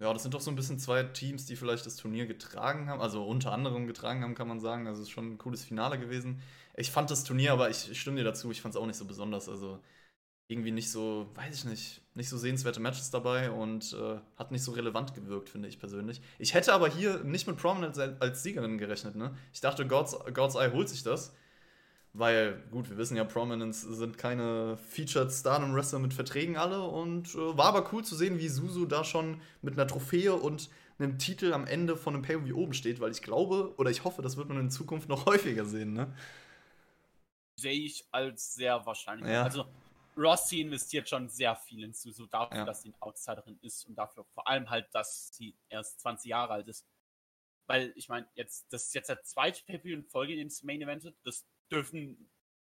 Ja, 0.00 0.12
das 0.14 0.22
sind 0.22 0.32
doch 0.32 0.40
so 0.40 0.50
ein 0.50 0.56
bisschen 0.56 0.78
zwei 0.78 1.02
Teams, 1.02 1.44
die 1.44 1.56
vielleicht 1.56 1.84
das 1.84 1.96
Turnier 1.96 2.26
getragen 2.26 2.88
haben, 2.88 3.02
also 3.02 3.26
unter 3.26 3.52
anderem 3.52 3.86
getragen 3.86 4.22
haben, 4.22 4.34
kann 4.34 4.48
man 4.48 4.58
sagen. 4.58 4.86
Also 4.86 5.02
es 5.02 5.08
ist 5.08 5.12
schon 5.12 5.32
ein 5.32 5.38
cooles 5.38 5.62
Finale 5.62 5.98
gewesen. 5.98 6.40
Ich 6.74 6.90
fand 6.90 7.10
das 7.10 7.24
Turnier, 7.24 7.52
aber 7.52 7.68
ich, 7.68 7.90
ich 7.90 8.00
stimme 8.00 8.16
dir 8.16 8.24
dazu, 8.24 8.50
ich 8.50 8.62
fand 8.62 8.74
es 8.74 8.80
auch 8.80 8.86
nicht 8.86 8.96
so 8.96 9.04
besonders. 9.04 9.48
Also 9.50 9.82
irgendwie 10.50 10.72
nicht 10.72 10.90
so, 10.90 11.28
weiß 11.36 11.54
ich 11.54 11.64
nicht, 11.64 12.02
nicht 12.14 12.28
so 12.28 12.36
sehenswerte 12.36 12.80
Matches 12.80 13.10
dabei 13.10 13.52
und 13.52 13.92
äh, 13.92 14.18
hat 14.36 14.50
nicht 14.50 14.64
so 14.64 14.72
relevant 14.72 15.14
gewirkt, 15.14 15.48
finde 15.48 15.68
ich 15.68 15.78
persönlich. 15.78 16.20
Ich 16.40 16.54
hätte 16.54 16.72
aber 16.74 16.88
hier 16.88 17.22
nicht 17.22 17.46
mit 17.46 17.56
Prominence 17.56 17.98
als 17.98 18.42
Siegerin 18.42 18.76
gerechnet, 18.76 19.14
ne? 19.14 19.36
Ich 19.52 19.60
dachte, 19.60 19.86
God's, 19.86 20.18
God's 20.34 20.56
Eye 20.56 20.72
holt 20.72 20.88
sich 20.88 21.04
das. 21.04 21.34
Weil, 22.12 22.64
gut, 22.72 22.90
wir 22.90 22.96
wissen 22.96 23.16
ja, 23.16 23.22
Prominence 23.22 23.82
sind 23.82 24.18
keine 24.18 24.76
Featured 24.76 25.30
Stardom 25.30 25.72
Wrestler 25.72 26.00
mit 26.00 26.12
Verträgen 26.12 26.56
alle 26.56 26.82
und 26.82 27.32
äh, 27.36 27.56
war 27.56 27.66
aber 27.66 27.88
cool 27.92 28.02
zu 28.02 28.16
sehen, 28.16 28.40
wie 28.40 28.48
Suzu 28.48 28.86
da 28.86 29.04
schon 29.04 29.40
mit 29.62 29.74
einer 29.74 29.86
Trophäe 29.86 30.34
und 30.34 30.68
einem 30.98 31.18
Titel 31.18 31.52
am 31.52 31.68
Ende 31.68 31.96
von 31.96 32.14
einem 32.14 32.24
Pay-Per-View 32.24 32.56
oben 32.56 32.74
steht, 32.74 32.98
weil 32.98 33.12
ich 33.12 33.22
glaube 33.22 33.72
oder 33.78 33.90
ich 33.90 34.02
hoffe, 34.02 34.22
das 34.22 34.36
wird 34.36 34.48
man 34.48 34.58
in 34.58 34.70
Zukunft 34.70 35.08
noch 35.08 35.26
häufiger 35.26 35.64
sehen, 35.64 35.92
ne? 35.92 36.12
Sehe 37.54 37.84
ich 37.84 38.04
als 38.10 38.54
sehr 38.54 38.84
wahrscheinlich. 38.84 39.30
Ja. 39.30 39.44
Also, 39.44 39.66
Rossi 40.20 40.60
investiert 40.60 41.08
schon 41.08 41.28
sehr 41.28 41.56
viel 41.56 41.84
in 41.84 41.94
Suzu 41.94 42.26
dafür, 42.26 42.58
ja. 42.58 42.64
dass 42.64 42.82
sie 42.82 42.88
eine 42.90 43.02
Outsiderin 43.02 43.58
ist 43.62 43.84
und 43.86 43.94
dafür 43.94 44.24
vor 44.34 44.46
allem 44.46 44.68
halt, 44.68 44.94
dass 44.94 45.32
sie 45.32 45.56
erst 45.68 46.00
20 46.00 46.28
Jahre 46.28 46.52
alt 46.52 46.68
ist. 46.68 46.86
Weil, 47.66 47.92
ich 47.96 48.08
meine, 48.08 48.28
jetzt, 48.34 48.72
das 48.72 48.86
ist 48.86 48.94
jetzt 48.94 49.08
der 49.08 49.22
zweite 49.22 49.64
Pay-Per-View 49.64 49.94
in 49.94 50.04
Folge, 50.04 50.40
es 50.44 50.62
Main 50.62 50.82
Eventet. 50.82 51.16
Das 51.24 51.46
dürfen 51.70 52.30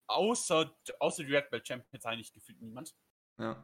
außer, 0.08 0.75
außer 0.99 1.23
die 1.23 1.34
Red 1.34 1.49
Belt 1.49 1.67
Champions 1.67 2.06
eigentlich 2.06 2.34
gefühlt 2.34 2.62
niemand. 2.62 2.93
Ja. 3.38 3.63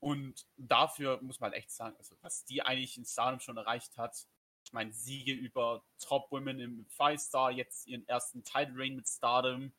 Und 0.00 0.46
dafür 0.56 1.20
muss 1.22 1.38
man 1.38 1.52
echt 1.52 1.70
sagen, 1.70 1.94
also, 1.96 2.16
was 2.22 2.44
die 2.44 2.62
eigentlich 2.62 2.96
in 2.96 3.04
Stardom 3.04 3.40
schon 3.40 3.56
erreicht 3.56 3.96
hat. 3.96 4.26
Ich 4.64 4.72
meine, 4.72 4.92
Siege 4.92 5.32
über 5.32 5.84
Top 5.98 6.30
Women 6.32 6.58
im 6.58 6.86
Five 6.86 7.20
Star, 7.20 7.50
jetzt 7.52 7.86
ihren 7.86 8.08
ersten 8.08 8.42
Title 8.42 8.74
Reign 8.76 8.96
mit 8.96 9.08
Stardom 9.08 9.72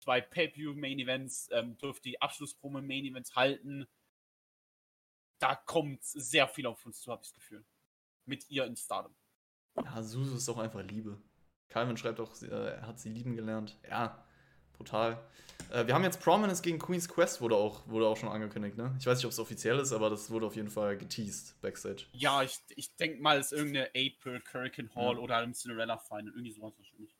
zwei 0.00 0.20
Pay-Per-View-Main-Events, 0.20 1.50
ähm, 1.52 1.78
durfte 1.78 2.08
die 2.08 2.20
Abschlusspromo 2.20 2.80
Main-Events 2.80 3.36
halten. 3.36 3.86
Da 5.38 5.54
kommt 5.54 6.04
sehr 6.04 6.48
viel 6.48 6.66
auf 6.66 6.84
uns 6.84 7.00
zu, 7.00 7.10
habe 7.10 7.22
ich 7.22 7.28
das 7.28 7.34
Gefühl. 7.34 7.64
Mit 8.26 8.50
ihr 8.50 8.64
in 8.64 8.76
Stardom. 8.76 9.14
Ja, 9.76 10.02
Susu 10.02 10.36
ist 10.36 10.48
doch 10.48 10.58
einfach 10.58 10.82
Liebe. 10.82 11.20
Calvin 11.68 11.96
schreibt 11.96 12.20
auch, 12.20 12.30
äh, 12.42 12.46
er 12.48 12.86
hat 12.86 12.98
sie 12.98 13.10
lieben 13.10 13.36
gelernt. 13.36 13.78
Ja, 13.88 14.26
brutal. 14.72 15.22
Äh, 15.70 15.86
wir 15.86 15.94
haben 15.94 16.04
jetzt 16.04 16.20
Prominence 16.20 16.62
gegen 16.62 16.78
Queen's 16.78 17.08
Quest, 17.08 17.40
wurde 17.40 17.54
auch, 17.54 17.86
wurde 17.86 18.06
auch 18.06 18.16
schon 18.16 18.28
angekündigt, 18.28 18.76
ne? 18.76 18.94
Ich 18.98 19.06
weiß 19.06 19.18
nicht, 19.18 19.26
ob 19.26 19.32
es 19.32 19.38
offiziell 19.38 19.78
ist, 19.78 19.92
aber 19.92 20.10
das 20.10 20.30
wurde 20.30 20.46
auf 20.46 20.56
jeden 20.56 20.70
Fall 20.70 20.96
geteased, 20.98 21.60
Backstage. 21.60 22.06
Ja, 22.12 22.42
ich, 22.42 22.58
ich 22.70 22.96
denke 22.96 23.22
mal, 23.22 23.38
es 23.38 23.52
ist 23.52 23.58
irgendeine 23.58 23.88
April 23.88 24.42
Hurricane 24.52 24.94
Hall 24.94 25.14
ja. 25.14 25.20
oder 25.20 25.42
im 25.42 25.54
Cinderella 25.54 25.98
Final, 25.98 26.28
irgendwie 26.28 26.52
sowas 26.52 26.74
wahrscheinlich. 26.76 27.14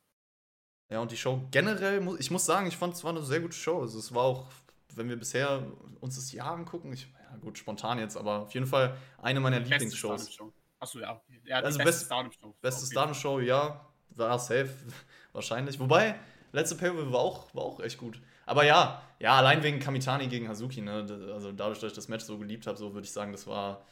Ja, 0.91 0.99
und 0.99 1.09
die 1.09 1.17
Show 1.17 1.41
generell, 1.51 2.05
ich 2.19 2.29
muss 2.31 2.45
sagen, 2.45 2.67
ich 2.67 2.75
fand 2.75 2.93
es 2.93 3.03
war 3.03 3.11
eine 3.11 3.23
sehr 3.23 3.39
gute 3.39 3.55
Show. 3.55 3.79
Also 3.79 3.97
es 3.97 4.13
war 4.13 4.23
auch, 4.23 4.47
wenn 4.93 5.07
wir 5.07 5.15
bisher 5.15 5.65
uns 6.01 6.15
das 6.15 6.33
Jahr 6.33 6.51
angucken, 6.51 6.91
ich, 6.91 7.07
ja 7.31 7.37
gut, 7.37 7.57
spontan 7.57 7.97
jetzt, 7.97 8.17
aber 8.17 8.39
auf 8.41 8.53
jeden 8.53 8.67
Fall 8.67 8.97
eine 9.21 9.39
meiner 9.39 9.61
Lieblingsshows. 9.61 10.37
Achso, 10.81 10.99
ja. 10.99 11.21
ja 11.45 11.59
also 11.59 11.77
beste 11.79 12.05
Stardom-Show. 12.05 12.55
Beste 12.59 12.85
Stardom-Show, 12.87 13.39
ja, 13.39 13.87
war 14.09 14.37
safe, 14.37 14.69
wahrscheinlich. 15.31 15.79
Wobei, 15.79 16.15
letzte 16.51 16.75
pay 16.75 16.91
war 16.93 17.21
auch, 17.21 17.55
war 17.55 17.63
auch 17.63 17.79
echt 17.79 17.97
gut. 17.97 18.21
Aber 18.45 18.65
ja, 18.65 19.01
ja, 19.19 19.37
allein 19.37 19.63
wegen 19.63 19.79
Kamitani 19.79 20.27
gegen 20.27 20.49
Hazuki, 20.49 20.81
ne? 20.81 21.05
Also 21.33 21.53
dadurch, 21.53 21.79
dass 21.79 21.91
ich 21.91 21.95
das 21.95 22.09
Match 22.09 22.25
so 22.25 22.37
geliebt 22.37 22.67
habe, 22.67 22.77
so 22.77 22.93
würde 22.93 23.05
ich 23.05 23.13
sagen, 23.13 23.31
das 23.31 23.47
war, 23.47 23.85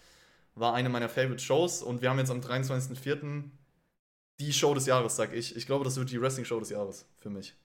war 0.55 0.73
eine 0.73 0.89
meiner 0.89 1.07
Favorite 1.07 1.39
Shows. 1.39 1.81
Und 1.81 2.01
wir 2.01 2.09
haben 2.09 2.19
jetzt 2.19 2.31
am 2.31 2.41
23.04 2.41 3.43
die 4.39 4.53
Show 4.53 4.73
des 4.73 4.85
Jahres, 4.85 5.15
sag 5.15 5.33
ich. 5.33 5.55
Ich 5.55 5.65
glaube, 5.65 5.83
das 5.83 5.95
wird 5.97 6.09
die 6.11 6.21
Wrestling-Show 6.21 6.59
des 6.59 6.69
Jahres 6.69 7.05
für 7.17 7.29
mich. 7.29 7.55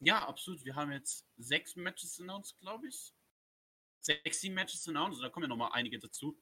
Ja, 0.00 0.26
absolut. 0.26 0.64
Wir 0.64 0.74
haben 0.74 0.92
jetzt 0.92 1.26
sechs 1.38 1.76
Matches 1.76 2.20
announced, 2.20 2.58
glaube 2.60 2.88
ich. 2.88 3.12
Sechs, 4.00 4.42
Matches 4.44 4.86
announced. 4.86 5.22
Da 5.22 5.30
kommen 5.30 5.44
ja 5.44 5.48
nochmal 5.48 5.70
einige 5.72 5.98
dazu. 5.98 6.36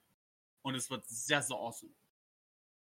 Und 0.62 0.74
es 0.74 0.90
wird 0.90 1.06
sehr, 1.06 1.40
sehr 1.42 1.56
awesome. 1.56 1.92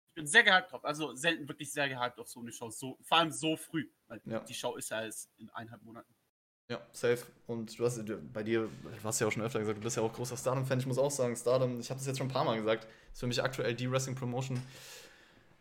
Ich 0.10 0.15
bin 0.15 0.26
sehr 0.26 0.43
gehypt 0.43 0.72
drauf. 0.72 0.86
Also 0.86 1.13
selten 1.15 1.48
wirklich 1.48 1.72
sehr 1.72 1.89
gehypt 1.89 2.17
auf 2.17 2.30
so 2.30 2.39
eine 2.39 2.52
Show. 2.52 2.69
So, 2.69 2.98
vor 3.02 3.17
allem 3.17 3.32
so 3.32 3.58
früh. 3.58 3.89
Weil 4.08 4.22
ja. 4.26 4.39
die 4.39 4.54
Show 4.54 4.78
ist 4.78 4.89
ja 4.89 5.04
erst 5.04 5.30
in 5.38 5.50
eineinhalb 5.50 5.82
Monaten. 5.84 6.13
Ja, 6.69 6.80
safe. 6.93 7.26
Und 7.48 7.78
du 7.78 7.86
hast 7.86 8.00
bei 8.32 8.43
dir, 8.43 8.69
du 8.84 9.04
hast 9.04 9.19
ja 9.19 9.28
auch 9.28 9.32
schon 9.32 9.41
öfter 9.41 9.60
gesagt, 9.60 9.80
du 9.80 9.82
bist 9.82 9.98
ja 9.98 10.04
auch 10.04 10.13
großer 10.13 10.38
Stardom-Fan. 10.38 10.80
Ich 10.80 10.86
muss 10.86 11.00
auch 11.00 11.12
sagen, 11.12 11.36
Stardom, 11.36 11.80
ich 11.80 11.89
habe 11.89 11.98
das 11.98 12.08
jetzt 12.08 12.17
schon 12.17 12.28
ein 12.28 12.32
paar 12.32 12.45
Mal 12.45 12.58
gesagt, 12.58 12.88
ist 13.12 13.19
für 13.19 13.28
mich 13.28 13.41
aktuell 13.43 13.74
die 13.74 13.91
Wrestling-Promotion, 13.91 14.62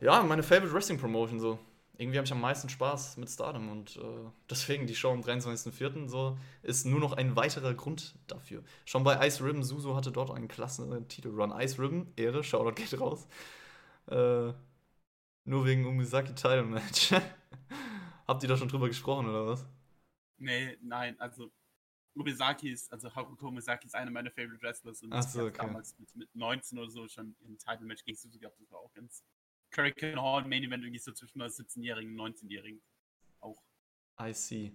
ja, 0.00 0.22
meine 0.22 0.42
Favorite 0.42 0.72
Wrestling 0.72 0.98
Promotion 0.98 1.40
so. 1.40 1.58
Irgendwie 2.00 2.18
habe 2.18 2.26
ich 2.26 2.32
am 2.32 2.40
meisten 2.40 2.68
Spaß 2.68 3.16
mit 3.16 3.28
Stardom 3.28 3.70
und 3.70 3.96
äh, 3.96 4.30
deswegen 4.48 4.86
die 4.86 4.94
Show 4.94 5.10
am 5.10 5.20
23.04. 5.20 6.08
so 6.08 6.38
ist 6.62 6.86
nur 6.86 7.00
noch 7.00 7.14
ein 7.14 7.34
weiterer 7.34 7.74
Grund 7.74 8.14
dafür. 8.28 8.62
Schon 8.84 9.02
bei 9.02 9.26
Ice 9.26 9.44
Ribbon, 9.44 9.64
Suzu 9.64 9.96
hatte 9.96 10.12
dort 10.12 10.30
einen 10.30 10.46
klassen 10.46 11.08
Titelrun. 11.08 11.52
Ice 11.60 11.76
Ribbon, 11.82 12.12
Ehre, 12.14 12.44
Shoutout 12.44 12.76
geht 12.76 13.00
raus. 13.00 13.26
Äh, 14.06 14.52
nur 15.44 15.66
wegen 15.66 15.86
Umisaki 15.86 16.34
Title 16.34 16.62
Match. 16.62 17.12
Habt 18.28 18.42
ihr 18.44 18.48
da 18.48 18.56
schon 18.56 18.68
drüber 18.68 18.86
gesprochen 18.86 19.28
oder 19.28 19.46
was? 19.48 19.66
Nee, 20.36 20.78
nein, 20.80 21.18
also 21.18 21.50
Umisaki 22.14 22.70
ist, 22.70 22.92
also 22.92 23.12
Haruko 23.12 23.48
Umisaki 23.48 23.86
ist 23.86 23.94
einer 23.94 24.10
meiner 24.10 24.30
Favorite 24.30 24.62
Wrestlers 24.62 25.02
und 25.02 25.22
so, 25.22 25.46
okay. 25.46 25.56
damals 25.56 25.98
mit, 25.98 26.14
mit 26.14 26.34
19 26.34 26.78
oder 26.78 26.90
so 26.90 27.08
schon 27.08 27.34
ein 27.42 27.58
Title 27.58 27.86
Match 27.86 28.04
gegen 28.04 28.16
Suzu 28.16 28.38
gehabt, 28.38 28.60
das 28.60 28.70
war 28.70 28.78
auch 28.78 28.92
ganz 28.92 29.24
Hurricane 29.76 30.20
Hall 30.20 30.44
Main 30.44 30.64
Event 30.64 30.84
irgendwie 30.84 30.98
so 30.98 31.12
zwischen 31.12 31.40
17-Jährigen 31.40 32.18
und 32.18 32.36
19-Jährigen. 32.36 32.80
Auch. 33.40 33.62
I 34.20 34.32
see. 34.32 34.72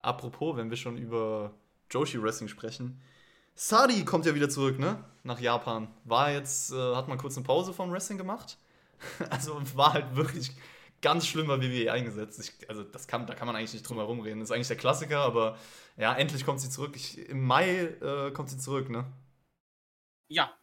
Apropos, 0.00 0.56
wenn 0.56 0.70
wir 0.70 0.76
schon 0.76 0.96
über 0.96 1.54
Joshi 1.90 2.22
Wrestling 2.22 2.48
sprechen. 2.48 3.00
Sadi 3.54 4.04
kommt 4.04 4.26
ja 4.26 4.34
wieder 4.34 4.48
zurück, 4.48 4.78
ne? 4.78 5.04
Nach 5.22 5.40
Japan. 5.40 5.88
War 6.04 6.30
jetzt, 6.30 6.72
äh, 6.72 6.94
hat 6.94 7.08
mal 7.08 7.18
kurz 7.18 7.36
eine 7.36 7.44
Pause 7.44 7.72
vom 7.72 7.92
Wrestling 7.92 8.16
gemacht. 8.16 8.56
also 9.30 9.60
war 9.76 9.94
halt 9.94 10.16
wirklich 10.16 10.52
ganz 11.02 11.26
schlimmer 11.26 11.60
WWE 11.60 11.92
eingesetzt. 11.92 12.40
Ich, 12.40 12.68
also 12.68 12.82
das 12.82 13.06
kann, 13.06 13.26
da 13.26 13.34
kann 13.34 13.46
man 13.46 13.56
eigentlich 13.56 13.72
nicht 13.72 13.88
drum 13.88 13.98
herum 13.98 14.20
reden. 14.20 14.40
Das 14.40 14.50
ist 14.50 14.54
eigentlich 14.54 14.68
der 14.68 14.76
Klassiker, 14.76 15.20
aber 15.20 15.58
ja, 15.96 16.14
endlich 16.14 16.44
kommt 16.44 16.60
sie 16.60 16.70
zurück. 16.70 16.92
Ich, 16.94 17.18
Im 17.28 17.46
Mai 17.46 17.80
äh, 17.80 18.30
kommt 18.32 18.50
sie 18.50 18.58
zurück, 18.58 18.88
ne? 18.88 19.04
Ja, 20.28 20.54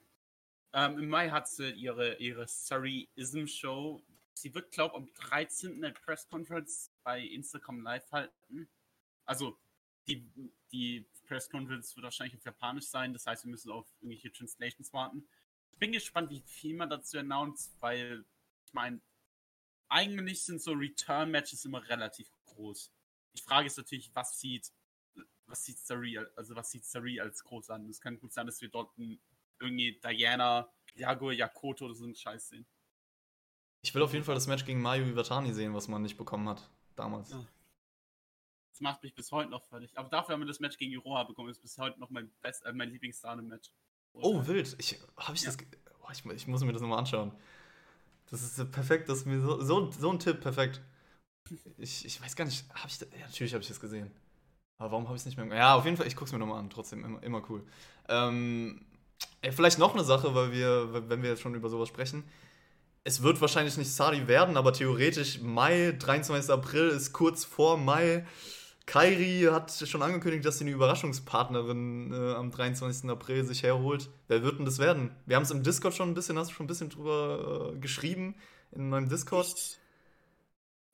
ähm, 0.74 1.00
Im 1.00 1.10
Mai 1.10 1.30
hat 1.30 1.48
sie 1.48 1.72
ihre, 1.72 2.16
ihre 2.18 2.48
Surrey-Ism-Show. 2.48 4.04
Sie 4.34 4.54
wird, 4.54 4.72
glaube 4.72 4.96
ich, 4.96 5.02
am 5.02 5.30
13. 5.30 5.84
eine 5.84 5.94
Press 5.94 6.28
Conference 6.28 6.92
bei 7.04 7.22
Instagram 7.22 7.82
Live 7.82 8.12
halten. 8.12 8.70
Also, 9.26 9.58
die, 10.08 10.30
die 10.72 11.06
Press 11.26 11.50
Conference 11.50 11.96
wird 11.96 12.04
wahrscheinlich 12.04 12.38
auf 12.38 12.46
Japanisch 12.46 12.86
sein, 12.86 13.14
das 13.14 13.26
heißt, 13.26 13.46
wir 13.46 13.52
müssen 13.52 13.72
auf 13.72 13.88
irgendwelche 14.00 14.32
Translations 14.32 14.94
warten. 14.94 15.28
Ich 15.72 15.80
bin 15.80 15.92
gespannt, 15.92 16.30
wie 16.30 16.42
viel 16.42 16.76
man 16.76 16.90
dazu 16.90 17.18
announced, 17.18 17.76
weil 17.82 18.26
ich 18.66 18.74
meine, 18.74 19.02
eigentlich 19.90 20.44
sind 20.44 20.62
so 20.62 20.74
Return-Matches 20.74 21.66
immer 21.66 21.88
relativ 21.88 22.30
groß. 22.46 22.92
Die 23.36 23.42
Frage 23.42 23.68
ist 23.68 23.78
natürlich, 23.78 24.14
was 24.14 24.40
sieht, 24.40 24.72
was 25.46 25.64
sieht 25.64 25.80
Sari, 25.80 26.18
also 26.36 26.56
was 26.56 26.72
sieht 26.72 26.86
Sari 26.86 27.20
als 27.20 27.44
groß 27.44 27.70
an? 27.70 27.90
Es 27.90 28.02
kann 28.02 28.20
gut 28.20 28.34
sein, 28.34 28.48
dass 28.48 28.62
wir 28.62 28.70
dort 28.70 28.98
irgendwie 29.60 30.00
Diana, 30.04 30.70
Yago, 30.96 31.32
Yakoto 31.32 31.86
oder 31.86 31.96
so 31.96 32.06
einen 32.06 32.16
Scheiß 32.16 32.50
sehen. 32.50 32.66
Ich 33.82 33.94
will 33.94 34.02
auf 34.02 34.14
jeden 34.14 34.26
Fall 34.26 34.36
das 34.36 34.48
Match 34.48 34.66
gegen 34.66 34.82
Mayu 34.82 35.06
Iwatani 35.06 35.54
sehen, 35.54 35.74
was 35.74 35.88
man 35.88 36.02
nicht 36.02 36.18
bekommen 36.18 36.50
hat 36.50 36.70
damals. 36.96 37.32
Ja. 37.32 37.46
Das 38.72 38.82
macht 38.82 39.04
mich 39.04 39.16
bis 39.16 39.32
heute 39.32 39.50
noch 39.50 39.64
fertig. 39.66 39.98
Aber 39.98 40.10
dafür 40.10 40.34
haben 40.34 40.42
wir 40.42 40.48
das 40.48 40.60
Match 40.60 40.78
gegen 40.78 40.92
Iroha 40.92 41.24
bekommen. 41.24 41.48
Das 41.48 41.58
ist 41.58 41.64
bis 41.64 41.78
heute 41.78 42.00
noch 42.00 42.10
mein, 42.10 42.30
Best, 42.42 42.66
äh, 42.66 42.74
mein 42.74 42.90
Lieblingsstar 42.90 43.38
im 43.38 43.48
Match. 43.48 43.72
Oh, 44.14 44.46
wild. 44.46 44.76
Ich, 44.80 45.00
hab 45.16 45.34
ich, 45.34 45.42
ja. 45.42 45.52
das, 45.52 45.58
oh, 46.02 46.08
ich, 46.12 46.26
ich 46.26 46.48
muss 46.48 46.64
mir 46.64 46.74
das 46.74 46.82
nochmal 46.82 47.00
anschauen. 47.00 47.32
Das 48.30 48.42
ist 48.42 48.72
perfekt, 48.72 49.08
das 49.10 49.20
ist 49.20 49.26
mir 49.26 49.40
so, 49.40 49.62
so, 49.62 49.90
so 49.92 50.12
ein 50.12 50.20
Tipp, 50.20 50.42
perfekt. 50.42 50.82
Ich, 51.78 52.06
ich 52.06 52.22
weiß 52.22 52.36
gar 52.36 52.46
nicht, 52.46 52.70
habe 52.74 52.90
ich 52.90 52.98
das, 52.98 53.08
ja, 53.14 53.26
natürlich 53.26 53.54
habe 53.54 53.62
ich 53.62 53.70
das 53.70 53.80
gesehen. 53.80 54.12
Aber 54.78 54.92
warum 54.92 55.06
habe 55.06 55.16
ich 55.16 55.22
es 55.22 55.26
nicht 55.26 55.38
mehr? 55.38 55.48
Ja, 55.56 55.76
auf 55.76 55.86
jeden 55.86 55.98
Fall, 55.98 56.08
ich 56.08 56.16
gucke 56.16 56.26
es 56.26 56.34
mir 56.34 56.40
nochmal 56.40 56.60
an, 56.60 56.70
trotzdem 56.70 57.04
immer, 57.06 57.24
immer 57.24 57.50
cool. 57.50 57.66
Ähm, 58.10 58.86
ey, 59.42 59.52
vielleicht 59.52 59.80
noch 59.80 59.94
eine 59.94 60.04
Sache, 60.04 60.34
weil 60.36 60.52
wir, 60.52 61.10
wenn 61.10 61.22
wir 61.22 61.30
jetzt 61.30 61.42
schon 61.42 61.56
über 61.56 61.70
sowas 61.70 61.90
sprechen. 61.90 62.24
Es 63.04 63.24
wird 63.24 63.40
wahrscheinlich 63.40 63.78
nicht 63.78 63.92
Sadi 63.92 64.28
werden, 64.28 64.58
aber 64.58 64.74
theoretisch 64.74 65.40
Mai, 65.40 65.96
23. 65.98 66.52
April 66.52 66.90
ist 66.90 67.14
kurz 67.14 67.46
vor 67.46 67.78
Mai. 67.78 68.26
Kairi 68.88 69.48
hat 69.52 69.72
schon 69.72 70.02
angekündigt, 70.02 70.46
dass 70.46 70.60
sie 70.60 70.64
eine 70.64 70.72
Überraschungspartnerin 70.72 72.14
äh, 72.14 72.34
am 72.36 72.52
23. 72.52 73.10
April 73.10 73.44
sich 73.44 73.64
herholt. 73.64 74.10
Wer 74.30 74.44
wird 74.44 74.60
denn 74.60 74.66
das 74.66 74.80
werden? 74.80 75.14
Wir 75.26 75.36
haben 75.36 75.44
es 75.44 75.52
im 75.52 75.62
Discord 75.62 75.94
schon 75.94 76.10
ein 76.10 76.14
bisschen, 76.14 76.38
hast 76.38 76.52
du 76.52 76.54
schon 76.54 76.66
ein 76.66 76.68
bisschen 76.68 76.90
drüber 76.90 77.74
äh, 77.76 77.80
geschrieben 77.80 78.36
in 78.72 78.90
meinem 78.90 79.10
Discord? 79.10 79.80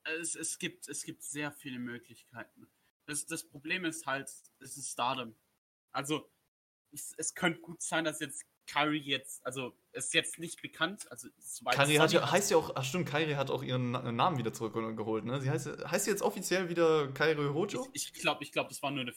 Es, 0.04 0.36
es, 0.36 0.58
gibt, 0.58 0.90
es 0.90 1.04
gibt 1.04 1.24
sehr 1.24 1.52
viele 1.52 1.78
Möglichkeiten. 1.78 2.68
Das, 3.06 3.28
das 3.28 3.48
Problem 3.48 3.86
ist 3.86 4.08
halt, 4.08 4.28
es 4.60 4.78
ist 4.78 4.92
Stardom. 4.92 5.36
Also, 5.92 6.28
es, 6.94 7.14
es 7.18 7.34
könnte 7.34 7.60
gut 7.62 7.82
sein, 7.82 8.06
dass 8.06 8.20
jetzt 8.20 8.46
Kyrie 8.66 9.00
jetzt, 9.00 9.46
also 9.46 9.78
ist 9.92 10.14
jetzt 10.14 10.40
nicht 10.40 10.62
bekannt. 10.62 11.10
Also 11.12 11.28
Kyrie 11.72 12.00
hat 12.00 12.14
ja, 12.14 12.32
heißt 12.32 12.52
ja 12.52 12.58
auch, 12.58 12.72
ach 12.76 12.84
stimmt, 12.84 13.10
Kyrie 13.10 13.36
hat 13.36 13.52
auch 13.52 13.64
ihren 13.64 13.92
Namen 13.92 14.38
wieder 14.38 14.54
zurückgeholt, 14.54 15.26
ne? 15.26 15.42
Sie 15.42 15.50
heißt, 15.50 15.68
heißt 15.86 16.06
sie 16.06 16.12
jetzt 16.12 16.22
offiziell 16.22 16.70
wieder 16.70 17.12
Kyrie 17.14 17.54
Hojo? 17.54 17.88
Ich, 17.94 18.12
ich 18.14 18.22
glaube, 18.22 18.44
ich 18.44 18.52
glaub, 18.52 18.70
das 18.70 18.82
war 18.82 18.92
nur 18.92 19.02
eine 19.02 19.14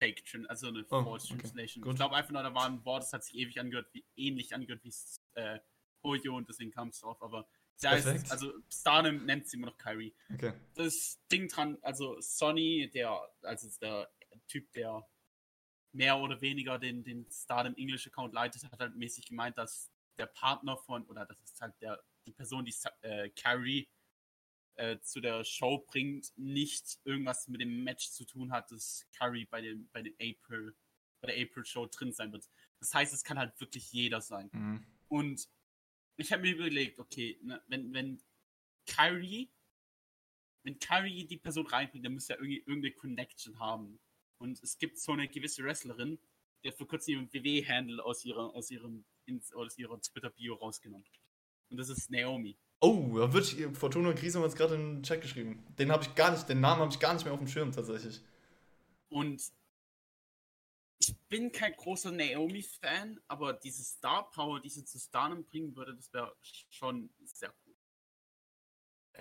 Fake, 0.00 0.22
also 0.48 0.68
eine 0.68 0.84
oh, 0.90 1.04
False 1.04 1.32
okay. 1.32 1.42
Translation. 1.42 1.82
Gut. 1.82 1.92
Ich 1.92 1.98
glaube 1.98 2.16
einfach 2.16 2.32
nur, 2.32 2.42
da 2.42 2.54
war 2.54 2.66
ein 2.66 2.84
Wort, 2.84 3.02
das 3.02 3.12
hat 3.12 3.24
sich 3.24 3.36
ewig 3.36 3.60
angehört, 3.60 3.88
wie 3.92 4.04
ähnlich 4.16 4.54
angehört 4.54 4.82
wie 4.84 4.92
äh, 5.34 5.58
Hojo 6.02 6.36
und 6.36 6.48
deswegen 6.48 6.70
kam 6.70 6.88
es 6.88 7.00
drauf, 7.00 7.20
aber 7.22 7.48
sie 7.76 7.88
heißt, 7.88 8.30
also 8.30 8.52
Stardom 8.72 9.24
nennt 9.24 9.48
sie 9.48 9.56
immer 9.56 9.68
noch 9.68 9.78
Kyrie. 9.78 10.14
Okay. 10.32 10.52
Das 10.74 11.18
Ding 11.30 11.48
dran, 11.48 11.78
also 11.82 12.20
Sonny, 12.20 12.90
der, 12.92 13.20
also 13.42 13.68
der 13.80 14.08
Typ, 14.46 14.72
der 14.72 15.06
mehr 15.98 16.16
oder 16.16 16.40
weniger 16.40 16.78
den, 16.78 17.02
den 17.02 17.28
Stardom 17.28 17.74
English 17.74 18.06
Account 18.06 18.32
leitet, 18.32 18.62
hat 18.62 18.78
halt 18.78 18.94
mäßig 18.94 19.26
gemeint, 19.26 19.58
dass 19.58 19.90
der 20.16 20.26
Partner 20.26 20.76
von, 20.76 21.04
oder 21.06 21.26
das 21.26 21.38
ist 21.42 21.60
halt 21.60 21.74
der, 21.80 22.00
die 22.24 22.32
Person, 22.32 22.64
die 22.64 22.74
äh, 23.02 23.30
Carrie 23.30 23.88
äh, 24.76 25.00
zu 25.00 25.20
der 25.20 25.42
Show 25.42 25.78
bringt, 25.78 26.32
nicht 26.36 27.00
irgendwas 27.04 27.48
mit 27.48 27.60
dem 27.60 27.82
Match 27.82 28.10
zu 28.10 28.24
tun 28.24 28.52
hat, 28.52 28.70
dass 28.70 29.08
Carrie 29.12 29.44
bei 29.46 29.60
dem, 29.60 29.88
bei 29.90 30.02
dem 30.02 30.14
April, 30.14 30.76
bei 31.20 31.32
der 31.32 31.44
April 31.44 31.64
Show 31.64 31.86
drin 31.86 32.12
sein 32.12 32.32
wird. 32.32 32.48
Das 32.78 32.94
heißt, 32.94 33.12
es 33.12 33.24
kann 33.24 33.38
halt 33.38 33.58
wirklich 33.60 33.92
jeder 33.92 34.20
sein. 34.20 34.50
Mhm. 34.52 34.86
Und 35.08 35.48
ich 36.16 36.32
habe 36.32 36.42
mir 36.42 36.54
überlegt, 36.54 37.00
okay, 37.00 37.40
ne, 37.42 37.60
wenn, 37.66 37.92
wenn 37.92 38.22
Kyrie, 38.86 39.50
wenn 40.62 40.78
Kyrie 40.78 41.26
die 41.26 41.38
Person 41.38 41.66
reinbringt, 41.66 42.04
dann 42.04 42.14
müsste 42.14 42.34
er 42.34 42.38
irgendwie 42.38 42.58
irgendeine 42.58 42.94
Connection 42.94 43.58
haben. 43.58 43.98
Und 44.38 44.62
es 44.62 44.78
gibt 44.78 44.98
so 44.98 45.12
eine 45.12 45.28
gewisse 45.28 45.64
Wrestlerin, 45.64 46.18
die 46.62 46.68
hat 46.68 46.76
vor 46.76 46.88
kurzem 46.88 47.14
ihren 47.14 47.32
WW-Handle 47.32 48.04
aus, 48.04 48.24
ihrer, 48.24 48.54
aus, 48.54 48.70
ihrem, 48.70 49.04
aus 49.54 49.78
ihrer 49.78 50.00
Twitter-Bio 50.00 50.54
rausgenommen. 50.54 51.06
Und 51.70 51.76
das 51.76 51.88
ist 51.88 52.10
Naomi. 52.10 52.56
Oh, 52.80 53.18
da 53.18 53.32
wird 53.32 53.76
Fortuna 53.76 54.12
Krise 54.12 54.42
es 54.44 54.54
gerade 54.54 54.76
in 54.76 54.96
den 54.96 55.02
Chat 55.02 55.20
geschrieben. 55.20 55.64
Den 55.78 55.90
habe 55.90 56.04
ich 56.04 56.14
gar 56.14 56.30
nicht, 56.30 56.48
den 56.48 56.60
Namen 56.60 56.82
habe 56.82 56.92
ich 56.92 57.00
gar 57.00 57.12
nicht 57.12 57.24
mehr 57.24 57.32
auf 57.32 57.40
dem 57.40 57.48
Schirm 57.48 57.72
tatsächlich. 57.72 58.20
Und 59.08 59.42
ich 61.00 61.16
bin 61.28 61.52
kein 61.52 61.72
großer 61.74 62.10
Naomi-Fan, 62.10 63.20
aber 63.28 63.52
diese 63.52 63.82
Star 63.82 64.30
Power, 64.30 64.60
die 64.60 64.68
sie 64.68 64.84
zu 64.84 64.98
Stardom 64.98 65.44
bringen 65.44 65.74
würde, 65.76 65.94
das 65.94 66.12
wäre 66.12 66.34
schon 66.70 67.10
sehr 67.24 67.52
cool. 67.66 67.74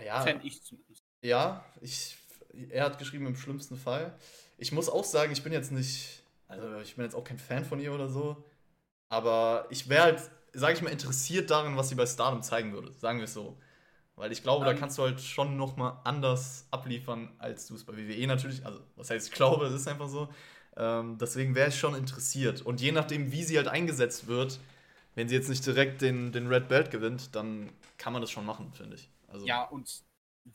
Ja. 0.03 0.21
Fände 0.21 0.45
ich 0.45 0.61
zumindest. 0.61 1.03
Ja, 1.21 1.65
ich, 1.81 2.17
er 2.69 2.85
hat 2.85 2.99
geschrieben 2.99 3.25
im 3.25 3.35
schlimmsten 3.35 3.75
Fall. 3.75 4.19
Ich 4.57 4.71
muss 4.71 4.89
auch 4.89 5.03
sagen, 5.03 5.31
ich 5.31 5.43
bin 5.43 5.53
jetzt 5.53 5.71
nicht, 5.71 6.23
also 6.47 6.79
ich 6.79 6.95
bin 6.95 7.05
jetzt 7.05 7.15
auch 7.15 7.23
kein 7.23 7.37
Fan 7.37 7.63
von 7.63 7.79
ihr 7.79 7.93
oder 7.93 8.09
so, 8.09 8.43
aber 9.09 9.67
ich 9.69 9.87
wäre 9.89 10.03
halt, 10.03 10.21
sage 10.53 10.73
ich 10.73 10.81
mal, 10.81 10.89
interessiert 10.89 11.49
darin, 11.49 11.77
was 11.77 11.89
sie 11.89 11.95
bei 11.95 12.05
Stardom 12.05 12.41
zeigen 12.41 12.73
würde, 12.73 12.91
sagen 12.93 13.19
wir 13.19 13.25
es 13.25 13.33
so. 13.33 13.57
Weil 14.15 14.31
ich 14.31 14.41
glaube, 14.41 14.61
um, 14.61 14.65
da 14.65 14.71
ähm. 14.71 14.79
kannst 14.79 14.97
du 14.97 15.03
halt 15.03 15.21
schon 15.21 15.57
nochmal 15.57 15.99
anders 16.03 16.67
abliefern, 16.71 17.29
als 17.37 17.67
du 17.67 17.75
es 17.75 17.83
bei 17.83 17.95
WWE 17.95 18.25
natürlich, 18.25 18.65
also 18.65 18.79
was 18.95 19.11
heißt, 19.11 19.27
ich 19.27 19.33
glaube, 19.33 19.67
es 19.67 19.73
ist 19.73 19.87
einfach 19.87 20.09
so. 20.09 20.27
Ähm, 20.75 21.17
deswegen 21.19 21.55
wäre 21.55 21.69
ich 21.69 21.77
schon 21.77 21.95
interessiert. 21.95 22.61
Und 22.61 22.81
je 22.81 22.91
nachdem, 22.91 23.31
wie 23.31 23.43
sie 23.43 23.57
halt 23.57 23.67
eingesetzt 23.67 24.27
wird, 24.27 24.59
wenn 25.15 25.29
sie 25.29 25.35
jetzt 25.35 25.49
nicht 25.49 25.65
direkt 25.65 26.01
den, 26.01 26.31
den 26.31 26.47
Red 26.47 26.67
Belt 26.67 26.91
gewinnt, 26.91 27.35
dann 27.35 27.71
kann 27.97 28.13
man 28.13 28.21
das 28.21 28.31
schon 28.31 28.45
machen, 28.45 28.71
finde 28.73 28.95
ich. 28.95 29.09
Also, 29.27 29.45
ja, 29.45 29.63
und 29.63 30.03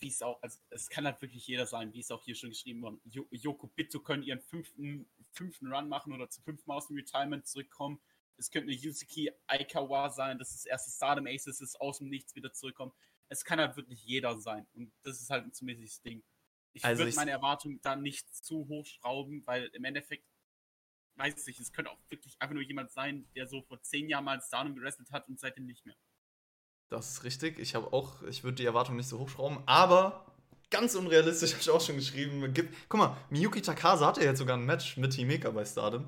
wie 0.00 0.08
es 0.08 0.22
auch, 0.22 0.40
also 0.42 0.58
es 0.70 0.88
kann 0.88 1.04
halt 1.04 1.20
wirklich 1.20 1.46
jeder 1.46 1.66
sein, 1.66 1.92
wie 1.92 2.00
es 2.00 2.10
auch 2.10 2.22
hier 2.22 2.34
schon 2.34 2.50
geschrieben 2.50 2.82
wurde. 2.82 2.98
Yoko 3.04 3.66
Bitto 3.68 4.00
können 4.00 4.22
ihren 4.22 4.40
fünften, 4.40 5.10
fünften 5.32 5.72
Run 5.72 5.88
machen 5.88 6.12
oder 6.12 6.30
zu 6.30 6.40
fünften 6.42 6.70
aus 6.70 6.88
dem 6.88 6.96
Retirement 6.96 7.46
zurückkommen. 7.46 8.00
Es 8.36 8.50
könnte 8.50 8.70
eine 8.70 8.78
Yusuki 8.78 9.30
Aikawa 9.46 10.10
sein, 10.10 10.38
dass 10.38 10.52
das 10.52 10.64
erste 10.64 10.90
Stardom 10.90 11.26
Aces 11.26 11.60
ist, 11.60 11.80
aus 11.80 11.98
dem 11.98 12.08
Nichts 12.08 12.34
wieder 12.34 12.52
zurückkommen. 12.52 12.92
Es 13.28 13.44
kann 13.44 13.60
halt 13.60 13.76
wirklich 13.76 14.04
jeder 14.04 14.38
sein. 14.38 14.66
Und 14.72 14.92
das 15.02 15.20
ist 15.20 15.30
halt 15.30 15.44
ein 15.44 15.52
ziemliches 15.52 16.00
Ding. 16.02 16.22
Ich 16.72 16.84
also 16.84 17.04
würde 17.04 17.14
meine 17.16 17.30
Erwartungen 17.30 17.80
da 17.82 17.96
nicht 17.96 18.34
zu 18.34 18.66
hoch 18.68 18.86
schrauben, 18.86 19.46
weil 19.46 19.66
im 19.74 19.84
Endeffekt, 19.84 20.26
weiß 21.16 21.38
ich 21.40 21.46
nicht, 21.46 21.60
es 21.60 21.72
könnte 21.72 21.90
auch 21.90 22.00
wirklich 22.08 22.40
einfach 22.40 22.54
nur 22.54 22.62
jemand 22.62 22.90
sein, 22.92 23.28
der 23.34 23.46
so 23.46 23.62
vor 23.62 23.82
zehn 23.82 24.08
Jahren 24.08 24.24
mal 24.24 24.40
Stardom 24.40 24.74
gewrestelt 24.74 25.10
hat 25.10 25.28
und 25.28 25.38
seitdem 25.38 25.66
nicht 25.66 25.84
mehr. 25.84 25.96
Das 26.92 27.10
ist 27.10 27.24
richtig. 27.24 27.58
Ich 27.58 27.74
habe 27.74 27.90
auch, 27.94 28.22
ich 28.24 28.44
würde 28.44 28.56
die 28.56 28.66
Erwartung 28.66 28.96
nicht 28.96 29.08
so 29.08 29.18
hochschrauben, 29.18 29.60
aber 29.64 30.26
ganz 30.68 30.94
unrealistisch 30.94 31.52
habe 31.52 31.62
ich 31.62 31.70
auch 31.70 31.80
schon 31.80 31.96
geschrieben. 31.96 32.52
Guck 32.86 32.98
mal, 33.00 33.16
Miyuki 33.30 33.62
Takase 33.62 34.04
hatte 34.04 34.22
jetzt 34.22 34.38
sogar 34.38 34.58
ein 34.58 34.66
Match 34.66 34.98
mit 34.98 35.14
Himeka 35.14 35.50
bei 35.50 35.64
Stardom. 35.64 36.06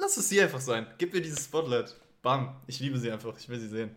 Lass 0.00 0.16
es 0.16 0.30
sie 0.30 0.40
einfach 0.40 0.62
sein. 0.62 0.86
Gib 0.96 1.12
mir 1.12 1.20
dieses 1.20 1.44
Spotlight. 1.44 1.94
Bam. 2.22 2.56
Ich 2.66 2.80
liebe 2.80 2.98
sie 2.98 3.12
einfach. 3.12 3.38
Ich 3.38 3.46
will 3.50 3.60
sie 3.60 3.68
sehen. 3.68 3.94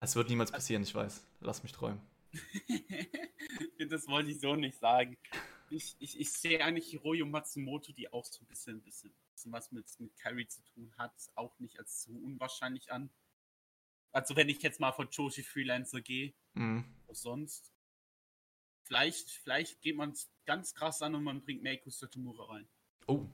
Es 0.00 0.16
wird 0.16 0.30
niemals 0.30 0.50
passieren, 0.50 0.82
ich 0.82 0.94
weiß. 0.94 1.22
Lass 1.40 1.62
mich 1.62 1.72
träumen. 1.72 2.00
das 3.90 4.08
wollte 4.08 4.30
ich 4.30 4.40
so 4.40 4.56
nicht 4.56 4.78
sagen. 4.78 5.18
Ich, 5.68 5.94
ich, 5.98 6.18
ich 6.18 6.32
sehe 6.32 6.64
eigentlich 6.64 6.88
Hiroyo 6.88 7.26
Matsumoto, 7.26 7.92
die 7.92 8.10
auch 8.10 8.24
so 8.24 8.40
ein 8.42 8.46
bisschen, 8.46 8.76
ein 8.76 8.82
bisschen 8.82 9.12
was 9.44 9.72
mit, 9.72 9.86
mit 9.98 10.16
Carrie 10.16 10.48
zu 10.48 10.62
tun 10.62 10.92
hat, 10.96 11.12
auch 11.34 11.58
nicht 11.58 11.78
als 11.78 12.02
zu 12.02 12.12
unwahrscheinlich 12.12 12.92
an. 12.92 13.10
Also 14.12 14.36
wenn 14.36 14.48
ich 14.48 14.62
jetzt 14.62 14.80
mal 14.80 14.92
von 14.92 15.08
Joshi 15.10 15.42
Freelancer 15.42 16.00
gehe, 16.00 16.32
mhm. 16.54 16.84
sonst. 17.10 17.72
Vielleicht, 18.84 19.30
vielleicht 19.30 19.82
geht 19.82 19.96
man 19.96 20.10
es 20.10 20.30
ganz 20.44 20.72
krass 20.72 21.02
an 21.02 21.14
und 21.16 21.24
man 21.24 21.42
bringt 21.42 21.62
Meiko 21.62 21.90
Satomura 21.90 22.44
rein. 22.44 22.68
Oh. 23.08 23.26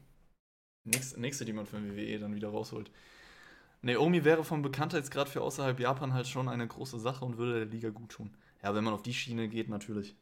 Nächste, 0.85 1.21
nächste, 1.21 1.45
die 1.45 1.53
man 1.53 1.67
von 1.67 1.95
WWE 1.95 2.19
dann 2.19 2.35
wieder 2.35 2.49
rausholt. 2.49 2.91
Naomi 3.83 4.25
wäre 4.25 4.45
vom 4.45 4.63
Bekanntheitsgrad 4.63 5.29
für 5.29 5.43
außerhalb 5.43 5.79
Japan 5.79 6.15
halt 6.15 6.27
schon 6.27 6.49
eine 6.49 6.67
große 6.67 6.99
Sache 6.99 7.25
und 7.25 7.37
würde 7.37 7.65
der 7.65 7.67
Liga 7.67 7.91
gut 7.91 8.13
tun. 8.13 8.37
Ja, 8.63 8.75
wenn 8.75 8.85
man 8.85 8.95
auf 8.95 9.03
die 9.03 9.15
Schiene 9.15 9.49
geht, 9.49 9.69
natürlich. 9.69 10.17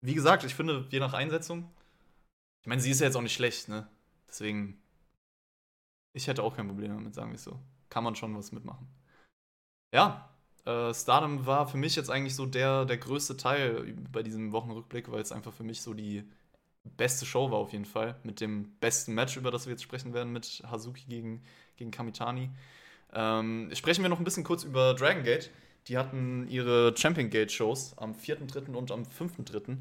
Wie 0.00 0.14
gesagt, 0.14 0.44
ich 0.44 0.54
finde, 0.54 0.86
je 0.90 1.00
nach 1.00 1.14
Einsetzung. 1.14 1.70
Ich 2.60 2.66
meine, 2.66 2.80
sie 2.80 2.90
ist 2.90 3.00
ja 3.00 3.06
jetzt 3.06 3.16
auch 3.16 3.22
nicht 3.22 3.34
schlecht, 3.34 3.68
ne? 3.68 3.88
Deswegen 4.28 4.82
ich 6.14 6.26
hätte 6.28 6.42
auch 6.42 6.56
kein 6.56 6.68
Problem 6.68 6.94
damit, 6.94 7.14
sagen 7.14 7.30
wir 7.30 7.36
es 7.36 7.44
so. 7.44 7.58
Kann 7.90 8.04
man 8.04 8.14
schon 8.14 8.36
was 8.36 8.52
mitmachen. 8.52 8.88
Ja, 9.92 10.30
äh, 10.64 10.94
Stardom 10.94 11.44
war 11.44 11.68
für 11.68 11.76
mich 11.76 11.96
jetzt 11.96 12.10
eigentlich 12.10 12.34
so 12.34 12.46
der, 12.46 12.84
der 12.86 12.96
größte 12.96 13.36
Teil 13.36 13.94
bei 14.10 14.22
diesem 14.22 14.52
Wochenrückblick, 14.52 15.10
weil 15.10 15.20
es 15.20 15.32
einfach 15.32 15.52
für 15.52 15.64
mich 15.64 15.82
so 15.82 15.92
die 15.92 16.24
beste 16.84 17.26
Show 17.26 17.50
war 17.50 17.58
auf 17.58 17.72
jeden 17.72 17.84
Fall. 17.84 18.16
Mit 18.22 18.40
dem 18.40 18.76
besten 18.78 19.14
Match, 19.14 19.36
über 19.36 19.50
das 19.50 19.66
wir 19.66 19.72
jetzt 19.72 19.82
sprechen 19.82 20.14
werden, 20.14 20.32
mit 20.32 20.62
Hazuki 20.70 21.04
gegen, 21.08 21.42
gegen 21.76 21.90
Kamitani. 21.90 22.50
Ähm, 23.12 23.70
sprechen 23.74 24.02
wir 24.02 24.08
noch 24.08 24.18
ein 24.18 24.24
bisschen 24.24 24.44
kurz 24.44 24.64
über 24.64 24.94
Dragon 24.94 25.22
Gate. 25.22 25.50
Die 25.88 25.98
hatten 25.98 26.48
ihre 26.48 26.96
Champion 26.96 27.28
Gate 27.28 27.52
Shows 27.52 27.96
am 27.98 28.12
4.3. 28.12 28.74
und 28.74 28.90
am 28.90 29.02
5.3. 29.02 29.78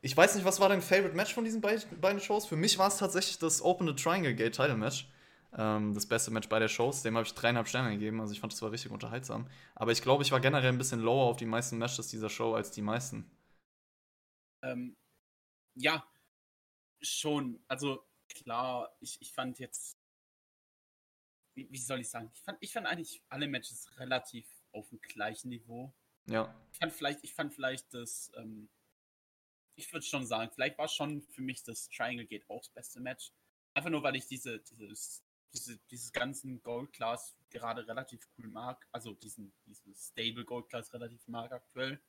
Ich 0.00 0.16
weiß 0.16 0.34
nicht, 0.34 0.44
was 0.44 0.60
war 0.60 0.68
dein 0.68 0.82
Favorite 0.82 1.14
Match 1.14 1.34
von 1.34 1.44
diesen 1.44 1.60
beiden 1.60 2.20
Shows? 2.20 2.46
Für 2.46 2.56
mich 2.56 2.78
war 2.78 2.88
es 2.88 2.98
tatsächlich 2.98 3.38
das 3.38 3.62
Open 3.62 3.86
the 3.86 3.94
Triangle 3.94 4.34
Gate 4.34 4.54
Title 4.54 4.76
Match. 4.76 5.08
Ähm, 5.54 5.92
das 5.92 6.06
beste 6.06 6.30
Match 6.30 6.48
bei 6.48 6.58
der 6.58 6.68
Shows. 6.68 7.02
Dem 7.02 7.16
habe 7.16 7.26
ich 7.26 7.34
dreieinhalb 7.34 7.68
Sterne 7.68 7.90
gegeben. 7.92 8.20
Also 8.20 8.32
ich 8.32 8.40
fand, 8.40 8.52
das 8.52 8.62
war 8.62 8.72
richtig 8.72 8.90
unterhaltsam. 8.90 9.48
Aber 9.74 9.92
ich 9.92 10.02
glaube, 10.02 10.22
ich 10.22 10.32
war 10.32 10.40
generell 10.40 10.70
ein 10.70 10.78
bisschen 10.78 11.00
lower 11.00 11.26
auf 11.26 11.36
die 11.36 11.46
meisten 11.46 11.78
Matches 11.78 12.08
dieser 12.08 12.30
Show 12.30 12.54
als 12.54 12.70
die 12.70 12.82
meisten. 12.82 13.30
Ähm, 14.62 14.96
ja, 15.74 16.06
schon. 17.02 17.62
Also 17.68 18.06
klar, 18.28 18.96
ich, 19.00 19.20
ich 19.20 19.32
fand 19.32 19.58
jetzt. 19.58 19.98
Wie, 21.54 21.70
wie 21.70 21.78
soll 21.78 22.00
ich 22.00 22.08
sagen? 22.08 22.30
Ich 22.32 22.42
fand, 22.42 22.58
ich 22.60 22.72
fand 22.72 22.86
eigentlich 22.86 23.22
alle 23.28 23.46
Matches 23.46 23.90
relativ 23.98 24.46
auf 24.72 24.88
dem 24.88 25.00
gleichen 25.00 25.50
Niveau. 25.50 25.92
Ja. 26.26 26.54
Ich 26.72 26.78
fand 26.78 26.92
vielleicht, 26.92 27.24
ich 27.24 27.34
fand 27.34 27.52
vielleicht 27.52 27.92
das, 27.92 28.32
ähm, 28.36 28.70
ich 29.76 29.92
würde 29.92 30.06
schon 30.06 30.24
sagen, 30.26 30.50
vielleicht 30.54 30.78
war 30.78 30.88
schon 30.88 31.20
für 31.20 31.42
mich 31.42 31.62
das 31.62 31.90
Triangle 31.90 32.26
Gate 32.26 32.48
auch 32.48 32.60
das 32.60 32.70
beste 32.70 33.00
Match. 33.00 33.32
Einfach 33.74 33.90
nur, 33.90 34.02
weil 34.02 34.16
ich 34.16 34.26
diese, 34.26 34.60
dieses 34.60 35.22
diese, 35.52 35.78
dieses 35.90 36.12
ganzen 36.12 36.62
Gold 36.62 36.92
Class 36.92 37.36
gerade 37.50 37.86
relativ 37.86 38.26
cool 38.36 38.48
mag. 38.48 38.86
Also 38.92 39.14
diesen, 39.14 39.52
diesen 39.66 39.94
Stable 39.94 40.44
Gold 40.44 40.68
Class 40.68 40.92
relativ 40.92 41.26
mag 41.28 41.52
aktuell. 41.52 42.02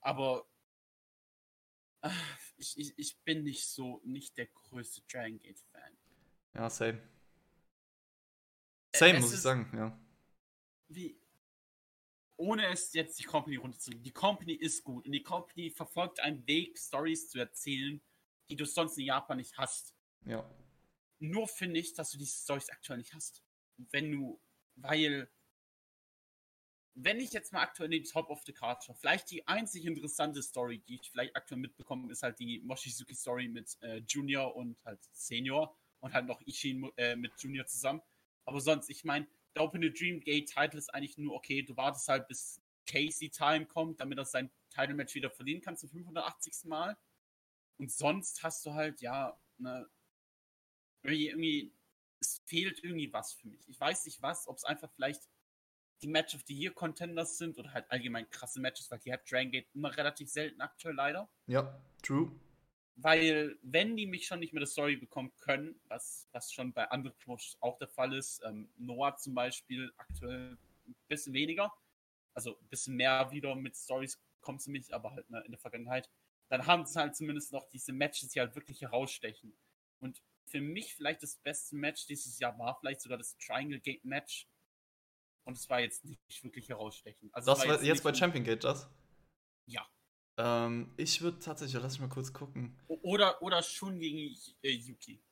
Aber 0.00 0.46
äh, 2.02 2.10
ich, 2.56 2.78
ich, 2.78 2.98
ich 2.98 3.18
bin 3.22 3.44
nicht 3.44 3.66
so, 3.66 4.00
nicht 4.04 4.36
der 4.36 4.46
größte 4.46 5.02
Dragon 5.02 5.38
Gate 5.38 5.60
Fan. 5.72 5.96
Ja, 6.54 6.70
same. 6.70 7.02
Same, 8.94 9.16
es 9.16 9.22
muss 9.22 9.34
ich 9.34 9.40
sagen, 9.40 9.70
ja. 9.76 9.98
Wie, 10.88 11.18
ohne 12.36 12.66
es 12.68 12.92
jetzt 12.92 13.18
die 13.18 13.24
Company 13.24 13.56
runterzulegen. 13.56 14.04
Die 14.04 14.12
Company 14.12 14.52
ist 14.52 14.84
gut 14.84 15.06
und 15.06 15.12
die 15.12 15.22
Company 15.22 15.70
verfolgt 15.70 16.20
einen 16.20 16.46
Weg, 16.46 16.78
Stories 16.78 17.28
zu 17.28 17.38
erzählen, 17.38 18.00
die 18.48 18.56
du 18.56 18.66
sonst 18.66 18.98
in 18.98 19.06
Japan 19.06 19.38
nicht 19.38 19.56
hast. 19.56 19.94
Ja. 20.24 20.48
Nur 21.24 21.48
finde 21.48 21.80
ich, 21.80 21.94
dass 21.94 22.10
du 22.10 22.18
diese 22.18 22.36
Storys 22.36 22.68
aktuell 22.68 22.98
nicht 22.98 23.14
hast. 23.14 23.42
Wenn 23.76 24.12
du, 24.12 24.38
weil, 24.76 25.30
wenn 26.94 27.18
ich 27.18 27.32
jetzt 27.32 27.52
mal 27.52 27.62
aktuell 27.62 27.92
in 27.92 28.02
die 28.02 28.08
Top 28.08 28.28
of 28.28 28.42
the 28.44 28.52
Card 28.52 28.84
schaue, 28.84 28.94
vielleicht 28.94 29.30
die 29.30 29.46
einzig 29.46 29.86
interessante 29.86 30.42
Story, 30.42 30.80
die 30.86 30.96
ich 30.96 31.10
vielleicht 31.10 31.34
aktuell 31.34 31.60
mitbekomme, 31.60 32.12
ist 32.12 32.22
halt 32.22 32.38
die 32.38 32.60
Mochizuki 32.60 33.14
Story 33.14 33.48
mit 33.48 33.78
äh, 33.80 34.02
Junior 34.06 34.54
und 34.54 34.76
halt 34.84 35.00
Senior 35.12 35.74
und 36.00 36.12
halt 36.12 36.26
noch 36.26 36.42
Ishin 36.42 36.92
äh, 36.96 37.16
mit 37.16 37.32
Junior 37.40 37.66
zusammen. 37.66 38.02
Aber 38.44 38.60
sonst, 38.60 38.90
ich 38.90 39.02
meine, 39.04 39.26
der 39.54 39.62
Open 39.62 39.80
the 39.80 39.90
Dream 39.90 40.20
Gate 40.20 40.50
Title 40.50 40.78
ist 40.78 40.92
eigentlich 40.92 41.16
nur, 41.16 41.34
okay, 41.34 41.62
du 41.62 41.74
wartest 41.76 42.06
halt 42.08 42.28
bis 42.28 42.60
Casey 42.86 43.30
Time 43.30 43.64
kommt, 43.64 43.98
damit 44.00 44.18
er 44.18 44.26
sein 44.26 44.50
Title 44.68 44.94
Match 44.94 45.14
wieder 45.14 45.30
verlieren 45.30 45.62
kann 45.62 45.78
zum 45.78 45.88
580. 45.88 46.64
Mal. 46.64 46.98
Und 47.78 47.90
sonst 47.90 48.42
hast 48.42 48.66
du 48.66 48.74
halt, 48.74 49.00
ja, 49.00 49.40
ne, 49.56 49.88
irgendwie, 51.04 51.28
irgendwie, 51.28 51.72
es 52.20 52.42
fehlt 52.46 52.82
irgendwie 52.82 53.12
was 53.12 53.34
für 53.34 53.48
mich. 53.48 53.68
Ich 53.68 53.78
weiß 53.78 54.04
nicht 54.06 54.22
was, 54.22 54.48
ob 54.48 54.56
es 54.56 54.64
einfach 54.64 54.90
vielleicht 54.92 55.28
die 56.02 56.08
Match 56.08 56.34
of 56.34 56.42
the 56.46 56.54
Year 56.54 56.72
Contenders 56.72 57.38
sind 57.38 57.58
oder 57.58 57.72
halt 57.72 57.90
allgemein 57.90 58.28
krasse 58.30 58.60
Matches, 58.60 58.90
weil 58.90 58.98
die 58.98 59.12
hat 59.12 59.30
Dragon 59.30 59.50
Gate 59.50 59.68
immer 59.74 59.96
relativ 59.96 60.28
selten 60.28 60.60
aktuell 60.60 60.94
leider. 60.94 61.28
Ja, 61.46 61.80
true. 62.02 62.32
Weil, 62.96 63.58
wenn 63.62 63.96
die 63.96 64.06
mich 64.06 64.26
schon 64.26 64.40
nicht 64.40 64.52
mehr 64.52 64.60
der 64.60 64.68
Story 64.68 64.96
bekommen 64.96 65.32
können, 65.38 65.80
was, 65.88 66.28
was 66.32 66.52
schon 66.52 66.72
bei 66.72 66.88
anderen 66.90 67.16
Promotions 67.18 67.60
auch 67.60 67.78
der 67.78 67.88
Fall 67.88 68.14
ist, 68.14 68.42
ähm, 68.44 68.70
Noah 68.76 69.16
zum 69.16 69.34
Beispiel 69.34 69.92
aktuell 69.96 70.56
ein 70.86 70.94
bisschen 71.08 71.32
weniger, 71.32 71.72
also 72.34 72.56
ein 72.58 72.68
bisschen 72.68 72.96
mehr 72.96 73.30
wieder 73.32 73.54
mit 73.54 73.76
Stories 73.76 74.20
kommt 74.40 74.62
sie 74.62 74.70
mich, 74.70 74.94
aber 74.94 75.12
halt 75.12 75.28
ne, 75.30 75.42
in 75.44 75.50
der 75.50 75.58
Vergangenheit, 75.58 76.08
dann 76.48 76.66
haben 76.66 76.84
sie 76.86 77.00
halt 77.00 77.16
zumindest 77.16 77.52
noch 77.52 77.68
diese 77.70 77.92
Matches, 77.92 78.28
die 78.28 78.40
halt 78.40 78.54
wirklich 78.54 78.82
herausstechen. 78.82 79.56
Und 80.00 80.22
für 80.46 80.60
mich 80.60 80.94
vielleicht 80.94 81.22
das 81.22 81.36
beste 81.36 81.76
Match 81.76 82.06
dieses 82.06 82.38
Jahr 82.38 82.58
war, 82.58 82.76
vielleicht 82.78 83.00
sogar 83.00 83.18
das 83.18 83.36
Triangle 83.38 83.80
Gate 83.80 84.04
Match. 84.04 84.48
Und 85.46 85.58
es 85.58 85.68
war 85.68 85.80
jetzt 85.80 86.04
nicht 86.04 86.42
wirklich 86.42 86.68
herausstechend. 86.68 87.34
Also 87.34 87.52
das 87.52 87.66
war 87.66 87.74
jetzt, 87.74 87.84
jetzt 87.84 88.02
bei 88.02 88.14
Champion 88.14 88.44
Gate, 88.44 88.64
das? 88.64 88.88
Ja. 89.66 89.86
Ähm, 90.36 90.92
ich 90.96 91.20
würde 91.20 91.38
tatsächlich, 91.38 91.80
lass 91.82 91.92
mich 91.92 92.08
mal 92.08 92.14
kurz 92.14 92.32
gucken. 92.32 92.78
Oder, 92.88 93.42
oder 93.42 93.62
schon 93.62 93.98
gegen 93.98 94.34
äh, 94.62 94.70
Yuki. 94.70 95.22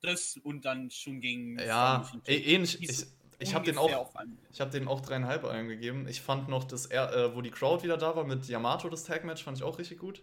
Das 0.00 0.36
und 0.36 0.64
dann 0.64 0.90
schon 0.90 1.20
gegen. 1.20 1.58
Ja, 1.58 2.10
eh, 2.26 2.54
ähnlich. 2.54 2.82
Ich, 2.82 3.06
ich 3.38 3.54
habe 3.54 3.64
den 3.64 3.78
auch, 3.78 4.12
ich 4.50 4.60
habe 4.60 4.70
den 4.70 4.88
auch 4.88 5.00
dreieinhalb 5.00 5.44
eingegeben. 5.44 6.08
Ich 6.08 6.22
fand 6.22 6.48
noch 6.48 6.64
das, 6.64 6.86
äh, 6.90 7.34
wo 7.34 7.40
die 7.40 7.50
Crowd 7.50 7.84
wieder 7.84 7.96
da 7.96 8.16
war 8.16 8.24
mit 8.24 8.46
Yamato, 8.46 8.88
das 8.88 9.04
Tag 9.04 9.24
Match 9.24 9.42
fand 9.42 9.58
ich 9.58 9.64
auch 9.64 9.78
richtig 9.78 9.98
gut. 9.98 10.22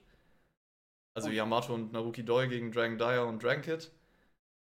Also 1.26 1.36
Yamato 1.36 1.74
und 1.74 1.92
Naruki 1.92 2.24
Doi 2.24 2.48
gegen 2.48 2.72
Dragon 2.72 2.98
Dyer 2.98 3.28
und 3.28 3.44
Dragon 3.44 3.62
Kid. 3.62 3.92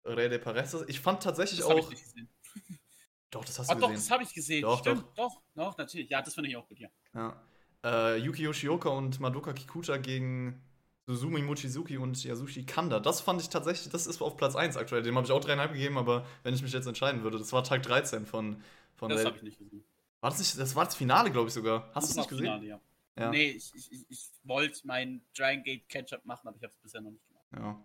Rede 0.04 0.38
Paredes. 0.38 0.76
Ich 0.88 1.00
fand 1.00 1.22
tatsächlich 1.22 1.60
das 1.60 1.68
auch. 1.68 1.90
Doch, 3.30 3.44
das 3.44 3.58
hast 3.58 3.70
du 3.70 3.74
oh, 3.74 3.76
gesehen. 3.76 3.88
Doch, 3.88 3.94
das 3.94 4.10
habe 4.10 4.22
ich 4.22 4.32
gesehen. 4.32 4.62
Doch, 4.62 4.78
Stimmt, 4.78 5.02
doch. 5.02 5.14
doch, 5.16 5.42
doch, 5.56 5.76
natürlich. 5.76 6.08
Ja, 6.08 6.22
das 6.22 6.34
fand 6.34 6.46
ich 6.46 6.56
auch 6.56 6.68
gut, 6.68 6.78
ja. 6.78 6.88
ja. 7.14 7.42
Äh, 7.84 8.18
Yuki 8.18 8.44
Yoshioka 8.44 8.88
und 8.90 9.18
Madoka 9.18 9.52
Kikuta 9.52 9.96
gegen 9.96 10.62
Suzumi 11.06 11.42
Mochizuki 11.42 11.98
und 11.98 12.22
Yasushi 12.22 12.64
Kanda. 12.64 13.00
Das 13.00 13.20
fand 13.20 13.40
ich 13.42 13.48
tatsächlich, 13.48 13.90
das 13.90 14.06
ist 14.06 14.22
auf 14.22 14.36
Platz 14.36 14.54
1 14.54 14.76
aktuell. 14.76 15.02
Dem 15.02 15.16
habe 15.16 15.26
ich 15.26 15.32
auch 15.32 15.40
dreieinhalb 15.40 15.72
gegeben, 15.72 15.98
aber 15.98 16.24
wenn 16.44 16.54
ich 16.54 16.62
mich 16.62 16.72
jetzt 16.72 16.86
entscheiden 16.86 17.24
würde, 17.24 17.38
das 17.38 17.52
war 17.52 17.64
Tag 17.64 17.82
13 17.82 18.24
von. 18.24 18.62
von 18.94 19.08
das 19.08 19.24
habe 19.24 19.36
ich 19.36 19.42
nicht 19.42 19.58
gesehen. 19.58 19.84
War 20.20 20.30
das 20.30 20.38
nicht, 20.38 20.56
das 20.56 20.76
war 20.76 20.84
das 20.84 20.94
Finale, 20.94 21.32
glaube 21.32 21.48
ich 21.48 21.54
sogar. 21.54 21.90
Hast 21.92 22.06
du 22.06 22.10
es 22.12 22.16
nicht 22.16 22.28
gesehen? 22.28 22.44
Finale, 22.44 22.66
ja. 22.66 22.80
Ja. 23.16 23.30
Nee, 23.30 23.50
ich, 23.50 23.72
ich, 23.74 24.06
ich 24.08 24.30
wollte 24.42 24.86
meinen 24.86 25.24
Dragon 25.36 25.62
Gate 25.62 25.88
Ketchup 25.88 26.24
machen, 26.24 26.48
aber 26.48 26.56
ich 26.56 26.62
habe 26.62 26.72
es 26.72 26.78
bisher 26.78 27.00
noch 27.00 27.10
nicht 27.10 27.26
gemacht. 27.28 27.46
Ja. 27.56 27.80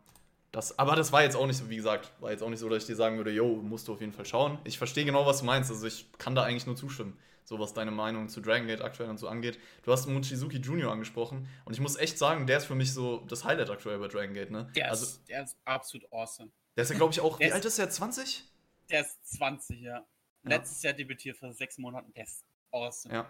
Das, 0.52 0.80
aber 0.80 0.96
das 0.96 1.12
war 1.12 1.22
jetzt 1.22 1.36
auch 1.36 1.46
nicht 1.46 1.58
so, 1.58 1.70
wie 1.70 1.76
gesagt, 1.76 2.12
war 2.20 2.32
jetzt 2.32 2.42
auch 2.42 2.50
nicht 2.50 2.60
so, 2.60 2.68
dass 2.70 2.84
ich 2.84 2.88
dir 2.88 2.96
sagen 2.96 3.18
würde, 3.18 3.32
yo, 3.32 3.58
musst 3.58 3.88
du 3.88 3.94
auf 3.94 4.02
jeden 4.02 4.14
Fall 4.14 4.26
schauen. 4.26 4.58
Ich 4.64 4.80
verstehe 4.80 5.06
genau, 5.06 5.26
was 5.26 5.40
du 5.40 5.46
meinst. 5.46 5.70
Also 5.70 5.86
ich 5.86 6.12
kann 6.18 6.34
da 6.34 6.44
eigentlich 6.44 6.66
nur 6.66 6.76
zustimmen, 6.76 7.20
so 7.44 7.60
was 7.60 7.74
deine 7.74 7.92
Meinung 7.92 8.30
zu 8.30 8.42
Dragon 8.42 8.66
Gate 8.66 8.82
aktuell 8.82 9.10
und 9.10 9.20
so 9.20 9.28
angeht. 9.28 9.60
Du 9.84 9.92
hast 9.92 10.08
Mochizuki 10.08 10.58
Junior 10.58 10.92
angesprochen 10.92 11.48
und 11.66 11.74
ich 11.74 11.80
muss 11.80 11.98
echt 11.98 12.18
sagen, 12.18 12.48
der 12.48 12.58
ist 12.58 12.66
für 12.66 12.74
mich 12.74 12.92
so 12.92 13.20
das 13.28 13.44
Highlight 13.44 13.70
aktuell 13.70 14.00
bei 14.00 14.08
Dragon 14.08 14.34
Gate, 14.34 14.50
ne? 14.50 14.72
Der, 14.76 14.90
also, 14.90 15.06
ist, 15.06 15.30
der 15.30 15.44
ist 15.44 15.56
absolut 15.66 16.12
awesome. 16.12 16.50
Der 16.76 16.84
ist 16.84 16.90
ja, 16.90 16.96
glaube 16.98 17.14
ich, 17.14 17.22
auch, 17.22 17.38
der 17.38 17.50
wie 17.50 17.54
alt 17.54 17.66
ist 17.66 17.78
der? 17.78 17.90
20? 17.92 18.44
Der 18.90 19.02
ist 19.02 19.38
20, 19.38 19.82
ja. 19.82 19.98
ja. 19.98 20.06
Letztes 20.44 20.82
Jahr 20.82 20.94
debütiert 20.94 21.38
vor 21.38 21.54
sechs 21.54 21.78
Monaten. 21.78 22.12
Der 22.14 22.24
ist 22.24 22.44
awesome. 22.72 23.14
Ja. 23.14 23.30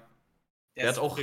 Der, 0.75 0.83
der 0.83 0.93
hat 0.93 0.99
auch 0.99 1.19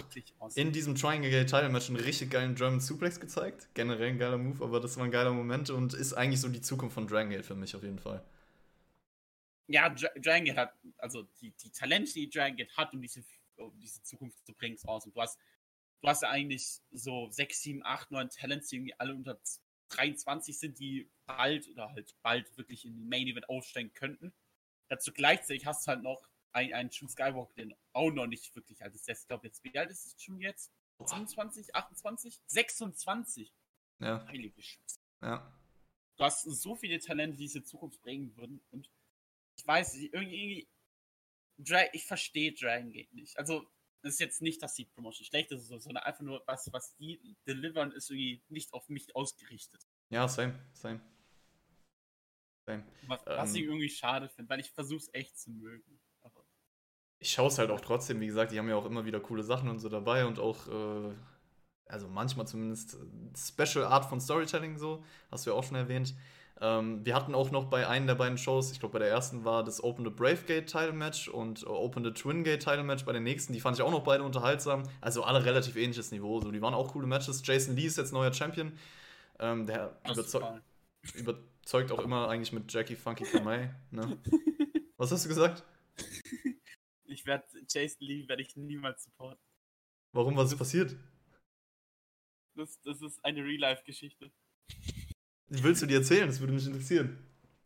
in 0.55 0.73
diesem 0.73 0.97
Triangle 0.97 1.47
Title 1.47 1.69
Match 1.69 1.89
einen 1.89 1.97
richtig 1.99 2.31
geilen 2.31 2.55
German 2.55 2.81
Suplex 2.81 3.21
gezeigt. 3.21 3.69
Generell 3.75 4.11
ein 4.11 4.19
geiler 4.19 4.39
Move, 4.39 4.63
aber 4.63 4.81
das 4.81 4.97
war 4.97 5.05
ein 5.05 5.11
geiler 5.11 5.33
Moment 5.33 5.71
und 5.71 5.95
ist 5.95 6.13
eigentlich 6.13 6.41
so 6.41 6.49
die 6.49 6.61
Zukunft 6.61 6.95
von 6.95 7.07
Dragon 7.07 7.31
Gate 7.31 7.45
für 7.45 7.55
mich 7.55 7.75
auf 7.75 7.83
jeden 7.83 7.99
Fall. 7.99 8.25
Ja, 9.69 9.89
Dragon 9.89 10.45
Gate 10.45 10.57
hat, 10.57 10.75
also 10.99 11.23
die, 11.41 11.53
die 11.53 11.71
Talente, 11.71 12.13
die 12.13 12.29
Dragon 12.29 12.57
Gate 12.57 12.77
hat, 12.77 12.93
um 12.93 13.01
diese, 13.01 13.25
um 13.57 13.79
diese 13.81 14.03
Zukunft 14.03 14.45
zu 14.45 14.53
bringen, 14.53 14.75
ist 14.75 14.89
awesome. 14.89 15.13
Du 15.13 15.21
hast, 15.21 15.39
du 16.03 16.09
hast 16.09 16.23
ja 16.23 16.31
eigentlich 16.31 16.81
so 16.93 17.29
6, 17.31 17.63
7, 17.63 17.83
8, 17.85 18.11
9 18.11 18.29
Talents, 18.31 18.69
die 18.69 18.77
irgendwie 18.77 18.95
alle 18.99 19.15
unter 19.15 19.39
23 19.89 20.59
sind, 20.59 20.79
die 20.79 21.09
bald 21.27 21.69
oder 21.69 21.91
halt 21.91 22.15
bald 22.23 22.57
wirklich 22.59 22.85
in 22.85 22.97
den 22.97 23.09
Main 23.09 23.27
Event 23.27 23.49
aufsteigen 23.49 23.93
könnten. 23.95 24.33
Dazu 24.89 25.13
gleichzeitig 25.13 25.67
hast 25.67 25.87
du 25.87 25.93
halt 25.93 26.03
noch 26.03 26.29
ein, 26.53 26.73
ein 26.73 26.93
Schuh 26.93 27.09
Skywalker, 27.09 27.55
den 27.55 27.75
auch 27.93 28.11
noch 28.11 28.27
nicht 28.27 28.55
wirklich 28.55 28.83
alt 28.83 28.95
ist. 28.95 29.09
Ich 29.09 29.27
glaube 29.27 29.47
jetzt, 29.47 29.63
wie 29.65 29.77
alt 29.79 29.91
ist 29.91 30.07
es 30.07 30.23
schon 30.23 30.41
jetzt? 30.41 30.73
27, 30.99 31.75
28, 31.75 32.41
26. 32.47 33.53
Ja. 34.01 34.27
Heilige 34.27 34.63
Scheiße. 34.63 35.01
Ja. 35.23 35.53
Du 36.17 36.25
hast 36.25 36.43
so 36.43 36.75
viele 36.75 36.99
Talente, 36.99 37.37
die 37.37 37.45
diese 37.45 37.63
Zukunft 37.63 38.01
bringen 38.03 38.35
würden. 38.37 38.63
Und 38.71 38.91
ich 39.59 39.67
weiß, 39.67 39.95
irgendwie, 39.97 40.69
ich 41.93 42.05
verstehe 42.05 42.53
Dragon 42.53 42.91
Gate 42.91 43.13
nicht. 43.13 43.39
Also, 43.39 43.67
es 44.03 44.15
ist 44.15 44.21
jetzt 44.21 44.43
nicht, 44.43 44.63
dass 44.63 44.75
die 44.75 44.85
Promotion 44.85 45.27
schlecht 45.27 45.51
ist, 45.51 45.67
sondern 45.67 46.05
einfach 46.05 46.23
nur, 46.23 46.43
was, 46.47 46.73
was 46.73 46.95
die 46.97 47.37
delivern, 47.47 47.93
ist 47.93 48.11
irgendwie 48.11 48.43
nicht 48.49 48.73
auf 48.73 48.89
mich 48.89 49.15
ausgerichtet. 49.17 49.87
Ja, 50.11 50.29
same, 50.29 50.59
same. 50.73 51.01
same. 52.67 52.87
Was, 53.09 53.27
was 53.27 53.51
ähm, 53.51 53.57
ich 53.57 53.63
irgendwie 53.63 53.89
schade 53.89 54.29
finde, 54.29 54.49
weil 54.49 54.61
ich 54.61 54.71
versuche 54.71 54.99
es 54.99 55.13
echt 55.13 55.39
zu 55.39 55.51
mögen 55.51 56.01
ich 57.19 57.31
schaue 57.31 57.49
es 57.49 57.59
halt 57.59 57.71
auch 57.71 57.81
trotzdem, 57.81 58.21
wie 58.21 58.27
gesagt, 58.27 58.53
die 58.53 58.59
haben 58.59 58.69
ja 58.69 58.77
auch 58.77 58.87
immer 58.87 59.05
wieder 59.05 59.21
coole 59.21 59.43
Sachen 59.43 59.69
und 59.69 59.79
so 59.79 59.89
dabei 59.89 60.27
und 60.27 60.39
auch, 60.39 60.69
äh, 60.69 61.15
also 61.87 62.09
manchmal 62.09 62.47
zumindest 62.47 62.95
äh, 62.95 62.99
Special 63.37 63.85
Art 63.85 64.05
von 64.07 64.21
Storytelling 64.21 64.77
so, 64.79 65.05
hast 65.31 65.47
du 65.47 65.51
ja 65.51 65.57
auch 65.57 65.65
schon 65.65 65.77
erwähnt. 65.77 66.15
Ähm, 66.61 67.05
wir 67.05 67.15
hatten 67.15 67.35
auch 67.35 67.51
noch 67.51 67.67
bei 67.67 67.87
einem 67.87 68.07
der 68.07 68.15
beiden 68.15 68.39
Shows, 68.39 68.73
ich 68.73 68.81
glaube 68.81 68.95
bei 68.95 68.99
der 69.01 69.09
ersten 69.09 69.45
war 69.45 69.63
das 69.63 69.85
Open 69.85 70.05
the 70.05 70.11
Brave 70.11 70.43
Gate 70.47 70.67
Title 70.67 70.93
Match 70.93 71.29
und 71.29 71.63
äh, 71.63 71.67
Open 71.67 72.05
the 72.05 72.13
Twin 72.13 72.45
Gate 72.45 72.63
Title 72.63 72.85
Match 72.85 73.05
bei 73.05 73.13
den 73.13 73.25
nächsten, 73.25 73.53
die 73.53 73.61
fand 73.61 73.77
ich 73.77 73.83
auch 73.83 73.91
noch 73.91 74.05
beide 74.05 74.25
unterhaltsam. 74.25 74.83
Also 75.01 75.23
alle 75.23 75.45
relativ 75.45 75.77
ähnliches 75.77 76.13
Niveau, 76.13 76.41
so 76.41 76.51
die 76.51 76.63
waren 76.63 76.75
auch 76.75 76.93
coole 76.93 77.07
Matches. 77.07 77.43
Jason 77.45 77.77
Lee 77.77 77.87
ist 77.87 77.99
jetzt 77.99 78.13
neuer 78.13 78.33
Champion. 78.33 78.73
Ähm, 79.39 79.67
der 79.67 79.99
überzeug 80.11 80.63
überzeugt 81.15 81.93
auch 81.93 81.99
immer 81.99 82.29
eigentlich 82.29 82.53
mit 82.53 82.73
Jackie 82.73 82.97
Funky 82.97 83.25
Kamei. 83.25 83.75
Ne? 83.91 84.17
Was 84.97 85.13
hast 85.13 85.25
du 85.25 85.29
gesagt? 85.29 85.63
Ich 87.27 87.29
werde 87.29 87.45
Jason 87.69 88.07
Lee 88.07 88.29
werde 88.29 88.43
ich 88.43 88.55
niemals 88.55 89.03
supporten. 89.03 89.45
Warum? 90.13 90.37
Was 90.37 90.53
ist 90.53 90.59
passiert? 90.59 90.95
Das, 92.55 92.81
das 92.83 93.03
ist 93.03 93.19
eine 93.25 93.43
Real-Life-Geschichte. 93.43 94.31
Willst 95.49 95.83
du 95.83 95.87
die 95.87 95.95
erzählen? 95.95 96.29
Das 96.29 96.39
würde 96.39 96.53
mich 96.53 96.65
interessieren. 96.65 97.19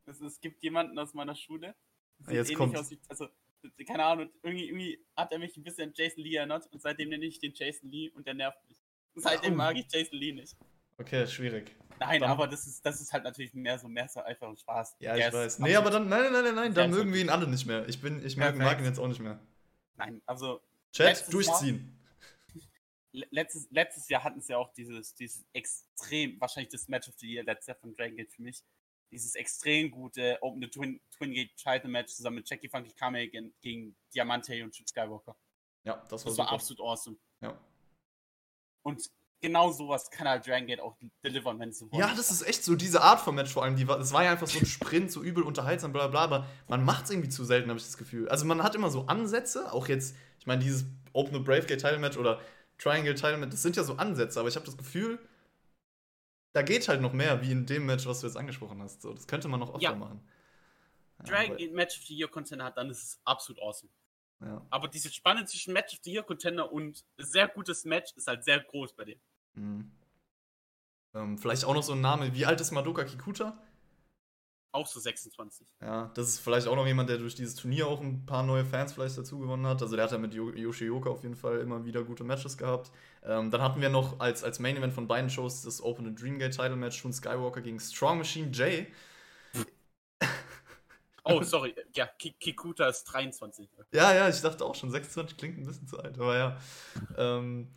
Es, 0.07 0.19
es 0.23 0.41
gibt 0.41 0.63
jemanden 0.63 0.99
aus 0.99 1.13
meiner 1.13 1.35
Schule. 1.35 1.77
Ah, 2.25 2.33
jetzt 2.33 2.55
kommt. 2.55 2.75
Aus, 2.75 2.91
also, 3.07 3.29
keine 3.87 4.03
Ahnung, 4.03 4.31
irgendwie, 4.43 4.69
irgendwie 4.69 5.07
hat 5.15 5.31
er 5.31 5.39
mich 5.39 5.55
ein 5.59 5.63
bisschen 5.63 5.91
an 5.91 5.95
Jason 5.95 6.25
Lee 6.25 6.37
erinnert 6.37 6.67
und 6.73 6.81
seitdem 6.81 7.11
nenne 7.11 7.27
ich 7.27 7.39
den 7.39 7.53
Jason 7.55 7.91
Lee 7.91 8.09
und 8.09 8.27
der 8.27 8.33
nervt 8.33 8.67
mich. 8.67 8.79
Seitdem 9.15 9.57
mag 9.57 9.77
ich 9.77 9.93
Jason 9.93 10.19
Lee 10.19 10.33
nicht. 10.33 10.57
Okay, 10.97 11.27
schwierig. 11.27 11.77
Nein, 11.99 12.23
dann, 12.23 12.31
aber 12.31 12.47
das 12.47 12.67
ist, 12.67 12.85
das 12.85 12.99
ist 13.03 13.13
halt 13.13 13.25
natürlich 13.25 13.53
mehr 13.53 13.79
so, 13.79 13.89
mehr 13.89 14.09
so 14.09 14.23
einfach 14.23 14.49
ein 14.49 14.57
Spaß. 14.57 14.97
Ja, 15.01 15.17
ich 15.17 15.31
weiß. 15.31 15.59
Nee, 15.59 15.77
aber 15.77 15.91
dann, 15.91 16.09
nein, 16.09 16.33
nein, 16.33 16.45
nein, 16.45 16.55
nein, 16.55 16.73
dann 16.73 16.91
mögen 16.91 17.13
wir 17.13 17.21
ihn 17.21 17.29
alle 17.29 17.47
nicht 17.47 17.67
mehr. 17.67 17.87
Ich 17.91 18.01
bin, 18.01 18.25
ich 18.25 18.39
mag, 18.39 18.57
mag 18.57 18.79
ihn 18.79 18.87
jetzt 18.87 18.99
auch 18.99 19.09
nicht 19.09 19.21
mehr. 19.21 19.39
Nein, 20.01 20.23
also. 20.27 20.61
Chat, 20.93 21.33
durchziehen. 21.33 21.97
Jahr, 23.13 23.29
letztes, 23.31 23.71
letztes 23.71 24.09
Jahr 24.09 24.25
hatten 24.25 24.41
sie 24.41 24.53
ja 24.53 24.59
auch 24.59 24.73
dieses, 24.73 25.15
dieses 25.15 25.45
extrem, 25.53 26.41
wahrscheinlich 26.41 26.71
das 26.71 26.89
Match 26.89 27.09
of 27.09 27.15
the 27.19 27.29
Year 27.29 27.45
letztes 27.45 27.69
Jahr 27.69 27.77
von 27.77 27.95
Dragon 27.95 28.17
Gate 28.17 28.33
für 28.33 28.43
mich. 28.43 28.63
Dieses 29.13 29.35
extrem 29.35 29.91
gute 29.91 30.39
Open 30.41 30.63
the 30.63 30.69
Twin, 30.69 31.01
Twin 31.11 31.33
Gate 31.33 31.57
Title 31.57 31.89
Match 31.91 32.13
zusammen 32.13 32.37
mit 32.37 32.49
Jackie 32.49 32.69
Funky 32.69 32.93
Kame 32.93 33.29
gegen, 33.29 33.53
gegen 33.61 33.97
Diamante 34.15 34.63
und 34.63 34.75
Skywalker. 34.75 35.37
Ja, 35.85 35.97
das 36.09 36.25
war, 36.25 36.31
das 36.31 36.39
war 36.39 36.53
absolut 36.53 36.81
awesome. 36.81 37.17
Ja. 37.41 37.59
Und 38.83 39.11
genau 39.41 39.73
sowas 39.73 40.11
kann 40.11 40.29
halt 40.29 40.47
Dragon 40.47 40.67
Gate 40.67 40.81
auch 40.81 40.97
delivern, 41.25 41.59
wenn 41.59 41.73
sie 41.73 41.91
wollen. 41.91 42.01
Ja, 42.01 42.15
das 42.15 42.31
ist 42.31 42.43
echt 42.43 42.65
so, 42.65 42.75
diese 42.75 43.03
Art 43.03 43.21
von 43.21 43.35
Match 43.35 43.53
vor 43.53 43.65
allem, 43.65 43.77
die 43.77 43.89
war, 43.89 43.99
das 43.99 44.13
war 44.13 44.25
ja 44.25 44.31
einfach 44.31 44.47
so 44.47 44.59
ein 44.59 44.67
Sprint, 44.67 45.11
so 45.11 45.23
übel 45.23 45.43
unterhaltsam, 45.43 45.93
bla 45.93 46.07
bla, 46.09 46.21
aber 46.21 46.47
man 46.69 46.85
macht 46.85 47.05
es 47.05 47.11
irgendwie 47.11 47.29
zu 47.29 47.45
selten, 47.45 47.69
habe 47.69 47.79
ich 47.79 47.85
das 47.85 47.97
Gefühl. 47.97 48.29
Also 48.29 48.45
man 48.45 48.63
hat 48.63 48.75
immer 48.75 48.91
so 48.91 49.07
Ansätze, 49.07 49.73
auch 49.73 49.89
jetzt, 49.89 50.15
ich 50.39 50.47
meine, 50.47 50.63
dieses 50.63 50.85
Open 51.13 51.35
the 51.35 51.41
Brave 51.41 51.67
Gate 51.67 51.81
Title 51.81 51.99
Match 51.99 52.17
oder 52.17 52.41
Triangle 52.79 53.15
Title 53.15 53.39
Match, 53.39 53.51
das 53.51 53.63
sind 53.63 53.77
ja 53.77 53.85
so 53.85 53.97
Ansätze, 53.97 54.39
aber 54.39 54.49
ich 54.49 54.57
habe 54.57 54.67
das 54.67 54.77
Gefühl, 54.77 55.19
da 56.53 56.63
geht 56.63 56.89
halt 56.89 57.01
noch 57.01 57.13
mehr, 57.13 57.43
wie 57.43 57.53
in 57.53 57.67
dem 57.67 57.87
Match, 57.87 58.07
was 58.07 58.21
du 58.21 58.27
jetzt 58.27 58.37
angesprochen 58.37 58.83
hast. 58.83 59.03
So, 59.03 59.13
das 59.13 59.27
könnte 59.27 59.49
man 59.49 59.61
noch 59.61 59.71
öfter 59.71 59.83
ja. 59.83 59.95
machen. 59.95 60.21
Ja, 61.19 61.25
Dragon 61.25 61.57
Gate 61.57 61.73
Match 61.73 61.99
of 61.99 62.05
the 62.07 62.17
Year 62.17 62.29
Contender 62.29 62.65
hat, 62.65 62.77
dann 62.77 62.91
ist 62.91 63.03
es 63.03 63.21
absolut 63.25 63.63
awesome. 63.63 63.91
Ja. 64.41 64.67
Aber 64.71 64.89
diese 64.89 65.13
Spanne 65.13 65.45
zwischen 65.45 65.73
Match 65.73 65.95
of 65.95 66.01
the 66.03 66.13
Year 66.13 66.23
Contender 66.23 66.73
und 66.73 67.05
sehr 67.19 67.47
gutes 67.49 67.85
Match 67.85 68.13
ist 68.17 68.27
halt 68.27 68.45
sehr 68.45 68.61
groß 68.61 68.95
bei 68.95 69.05
dir. 69.05 69.17
Mhm. 69.61 69.91
Ähm, 71.15 71.39
vielleicht 71.39 71.65
auch 71.65 71.75
noch 71.75 71.83
so 71.83 71.93
ein 71.93 72.01
Name. 72.01 72.35
Wie 72.35 72.47
alt 72.47 72.61
ist 72.61 72.71
Madoka 72.71 73.05
Kikuta? 73.05 73.59
Auch 74.73 74.87
so 74.87 75.01
26. 75.01 75.67
Ja, 75.81 76.13
das 76.15 76.29
ist 76.29 76.39
vielleicht 76.39 76.69
auch 76.69 76.77
noch 76.77 76.87
jemand, 76.87 77.11
der 77.11 77.19
durch 77.19 77.35
dieses 77.35 77.57
Turnier 77.57 77.89
auch 77.89 78.01
ein 78.01 78.25
paar 78.25 78.45
neue 78.45 78.65
Fans 78.65 78.93
vielleicht 78.93 79.19
dazu 79.19 79.41
gewonnen 79.41 79.67
hat. 79.67 79.83
Also 79.83 79.97
der 79.97 80.05
hat 80.05 80.13
ja 80.13 80.19
mit 80.19 80.33
Yoshioka 80.33 81.11
auf 81.11 81.25
jeden 81.25 81.35
Fall 81.35 81.59
immer 81.59 81.85
wieder 81.85 82.05
gute 82.05 82.23
Matches 82.23 82.57
gehabt. 82.57 82.93
Ähm, 83.25 83.51
dann 83.51 83.63
hatten 83.63 83.81
wir 83.81 83.89
noch 83.89 84.21
als, 84.21 84.45
als 84.45 84.61
Main 84.61 84.77
Event 84.77 84.93
von 84.95 85.09
beiden 85.09 85.29
Shows 85.29 85.63
das 85.63 85.83
Open 85.83 86.05
the 86.05 86.15
Dreamgate 86.15 86.55
Title 86.57 86.77
Match 86.77 87.03
von 87.03 87.13
Skywalker 87.13 87.63
gegen 87.63 87.81
Strong 87.81 88.19
Machine 88.19 88.51
Jay. 88.53 88.87
Oh, 91.25 91.43
sorry. 91.43 91.75
Ja, 91.97 92.07
Kikuta 92.07 92.87
ist 92.87 93.03
23. 93.05 93.69
Ja, 93.93 94.15
ja, 94.15 94.29
ich 94.29 94.41
dachte 94.41 94.65
auch 94.65 94.77
schon, 94.77 94.93
26 94.93 95.37
klingt 95.37 95.59
ein 95.59 95.67
bisschen 95.67 95.89
zu 95.89 95.99
alt, 95.99 96.17
aber 96.17 96.39
ja. 96.39 96.57
Ähm, 97.19 97.75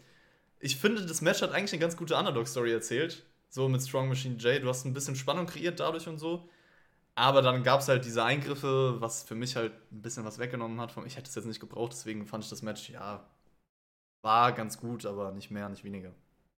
ich 0.63 0.77
finde, 0.77 1.05
das 1.05 1.21
Match 1.21 1.41
hat 1.41 1.51
eigentlich 1.51 1.73
eine 1.73 1.81
ganz 1.81 1.97
gute 1.97 2.15
Underdog-Story 2.15 2.71
erzählt. 2.71 3.25
So 3.49 3.67
mit 3.67 3.81
Strong 3.81 4.07
Machine 4.07 4.37
J. 4.37 4.63
Du 4.63 4.69
hast 4.69 4.85
ein 4.85 4.93
bisschen 4.93 5.15
Spannung 5.15 5.45
kreiert 5.45 5.81
dadurch 5.81 6.07
und 6.07 6.17
so. 6.17 6.49
Aber 7.15 7.41
dann 7.41 7.63
gab 7.63 7.81
es 7.81 7.89
halt 7.89 8.05
diese 8.05 8.23
Eingriffe, 8.23 8.95
was 9.01 9.23
für 9.23 9.35
mich 9.35 9.57
halt 9.57 9.73
ein 9.91 10.01
bisschen 10.01 10.23
was 10.23 10.39
weggenommen 10.39 10.79
hat. 10.79 10.95
Ich 11.05 11.17
hätte 11.17 11.29
es 11.29 11.35
jetzt 11.35 11.45
nicht 11.45 11.59
gebraucht, 11.59 11.91
deswegen 11.91 12.25
fand 12.25 12.45
ich 12.45 12.49
das 12.49 12.61
Match, 12.61 12.89
ja, 12.89 13.29
war 14.23 14.53
ganz 14.53 14.79
gut, 14.79 15.05
aber 15.05 15.31
nicht 15.33 15.51
mehr, 15.51 15.67
nicht 15.67 15.83
weniger. 15.83 16.15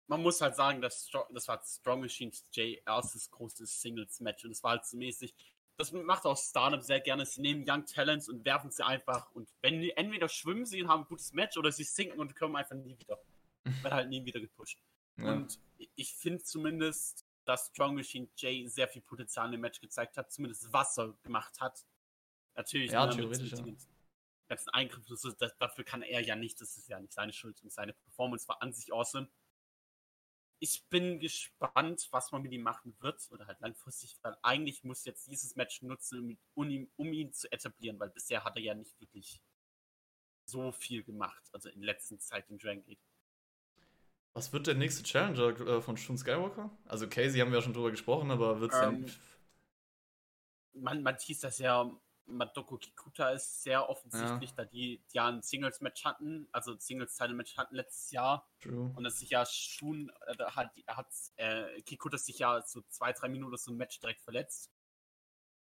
Man 0.07 0.21
muss 0.21 0.39
halt 0.39 0.55
sagen, 0.55 0.87
Strong, 0.87 1.25
das 1.33 1.47
war 1.47 1.61
Strong 1.65 2.01
Machine 2.01 2.31
J 2.53 2.77
erstes 2.85 3.31
großes 3.31 3.81
Singles-Match 3.81 4.45
und 4.45 4.51
es 4.51 4.63
war 4.63 4.71
halt 4.71 4.85
so 4.85 4.97
mäßig. 4.97 5.33
Das 5.77 5.91
macht 5.91 6.25
auch 6.25 6.37
Stardom 6.37 6.81
sehr 6.81 7.01
gerne. 7.01 7.25
Sie 7.25 7.41
nehmen 7.41 7.65
Young 7.67 7.85
Talents 7.85 8.29
und 8.29 8.45
werfen 8.45 8.69
sie 8.71 8.85
einfach. 8.85 9.31
Und 9.31 9.49
wenn 9.61 9.81
entweder 9.81 10.29
schwimmen 10.29 10.65
sie 10.65 10.83
und 10.83 10.89
haben 10.89 11.01
ein 11.01 11.07
gutes 11.07 11.33
Match 11.33 11.57
oder 11.57 11.71
sie 11.71 11.83
sinken 11.83 12.19
und 12.19 12.35
kommen 12.35 12.55
einfach 12.55 12.75
nie 12.75 12.97
wieder. 12.97 13.17
wird 13.83 13.93
halt 13.93 14.09
nie 14.09 14.23
wieder 14.25 14.39
gepusht. 14.39 14.79
Ja. 15.17 15.33
Und 15.33 15.59
ich 15.95 16.13
finde 16.15 16.43
zumindest, 16.43 17.25
dass 17.45 17.67
Strong 17.67 17.95
Machine 17.95 18.27
J 18.37 18.69
sehr 18.69 18.87
viel 18.87 19.01
Potenzial 19.01 19.53
im 19.53 19.61
Match 19.61 19.79
gezeigt 19.79 20.17
hat, 20.17 20.31
zumindest 20.31 20.71
was 20.73 20.97
er 20.97 21.13
gemacht 21.23 21.59
hat. 21.61 21.85
Natürlich, 22.55 22.91
ja, 22.91 23.07
theoretisch, 23.07 23.51
mit, 23.51 23.67
ja. 23.67 23.87
ganzen 24.47 24.69
Eingriff, 24.69 25.05
das 25.05 25.21
das, 25.37 25.57
dafür 25.57 25.83
kann 25.83 26.01
er 26.01 26.21
ja 26.21 26.35
nicht, 26.35 26.59
das 26.61 26.77
ist 26.77 26.87
ja 26.87 26.99
nicht 26.99 27.13
seine 27.13 27.33
Schuld 27.33 27.61
und 27.63 27.71
seine 27.71 27.93
Performance 27.93 28.47
war 28.47 28.61
an 28.61 28.73
sich 28.73 28.93
awesome. 28.93 29.29
Ich 30.59 30.87
bin 30.87 31.19
gespannt, 31.19 32.07
was 32.11 32.31
man 32.31 32.41
mit 32.41 32.53
ihm 32.53 32.63
machen 32.63 32.95
wird 33.01 33.29
oder 33.31 33.45
halt 33.45 33.59
langfristig, 33.59 34.17
weil 34.21 34.37
eigentlich 34.41 34.83
muss 34.83 35.03
jetzt 35.03 35.27
dieses 35.27 35.55
Match 35.55 35.81
nutzen, 35.81 36.39
um 36.53 36.69
ihn, 36.69 36.89
um 36.95 37.11
ihn 37.11 37.33
zu 37.33 37.51
etablieren, 37.51 37.99
weil 37.99 38.09
bisher 38.09 38.43
hat 38.43 38.55
er 38.55 38.61
ja 38.61 38.73
nicht 38.73 38.99
wirklich 39.01 39.41
so 40.45 40.71
viel 40.71 41.03
gemacht, 41.03 41.43
also 41.51 41.69
in 41.69 41.81
letzter 41.81 42.17
Zeit 42.19 42.49
in 42.49 42.57
Dragon 42.57 42.83
Gate. 42.85 42.99
Was 44.35 44.51
wird 44.51 44.67
der 44.67 44.75
nächste 44.75 45.01
Challenger 45.01 45.57
äh, 45.61 45.81
von 45.81 45.95
Shun 45.95 46.17
Skywalker? 46.17 46.69
Also 46.83 47.07
Casey 47.07 47.39
haben 47.39 47.51
wir 47.51 47.59
ja 47.59 47.63
schon 47.63 47.73
drüber 47.73 47.89
gesprochen, 47.89 48.31
aber 48.31 48.59
wird 48.59 48.73
es 48.73 48.81
ähm, 48.81 49.05
denn. 49.05 50.83
Man, 50.83 51.03
man 51.03 51.17
hieß 51.17 51.39
das 51.39 51.57
ja, 51.57 51.89
Madoko 52.25 52.77
Kikuta 52.77 53.29
ist 53.29 53.63
sehr 53.63 53.87
offensichtlich, 53.87 54.49
ja. 54.49 54.55
da 54.57 54.65
die, 54.65 55.01
die 55.09 55.15
ja 55.15 55.29
ein 55.29 55.41
Singles-Match 55.41 56.03
hatten, 56.03 56.49
also 56.51 56.77
Singles-Title-Match 56.77 57.55
hatten 57.55 57.75
letztes 57.75 58.11
Jahr. 58.11 58.45
True. 58.59 58.91
Und 58.93 59.05
dass 59.05 59.19
sich 59.19 59.29
ja 59.29 59.45
Shun, 59.45 60.11
äh, 60.27 60.43
hat, 60.43 60.71
hat 60.85 61.07
äh, 61.37 61.81
Kikuta 61.83 62.17
sich 62.17 62.39
ja 62.39 62.61
so 62.61 62.81
zwei, 62.89 63.13
drei 63.13 63.29
Minuten 63.29 63.55
so 63.55 63.71
ein 63.71 63.77
Match 63.77 64.01
direkt 64.01 64.21
verletzt. 64.21 64.69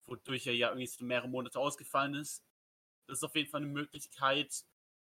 Wodurch 0.06 0.48
er 0.48 0.54
ja 0.54 0.68
irgendwie 0.68 0.88
so 0.88 1.06
mehrere 1.06 1.30
Monate 1.30 1.58
ausgefallen 1.58 2.16
ist. 2.16 2.44
Das 3.08 3.20
ist 3.20 3.24
auf 3.24 3.36
jeden 3.38 3.50
Fall 3.50 3.62
eine 3.62 3.72
Möglichkeit. 3.72 4.66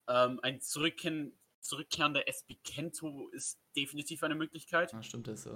Ähm, 0.09 0.41
ein 0.43 0.59
Zurückkehren 0.59 1.39
zurückkehrender 1.67 2.27
SB 2.27 2.55
Kento 2.63 3.29
ist 3.29 3.59
definitiv 3.75 4.23
eine 4.23 4.35
Möglichkeit. 4.35 4.93
Ja, 4.93 5.03
stimmt, 5.03 5.27
der 5.27 5.35
ist, 5.35 5.45
äh, 5.45 5.51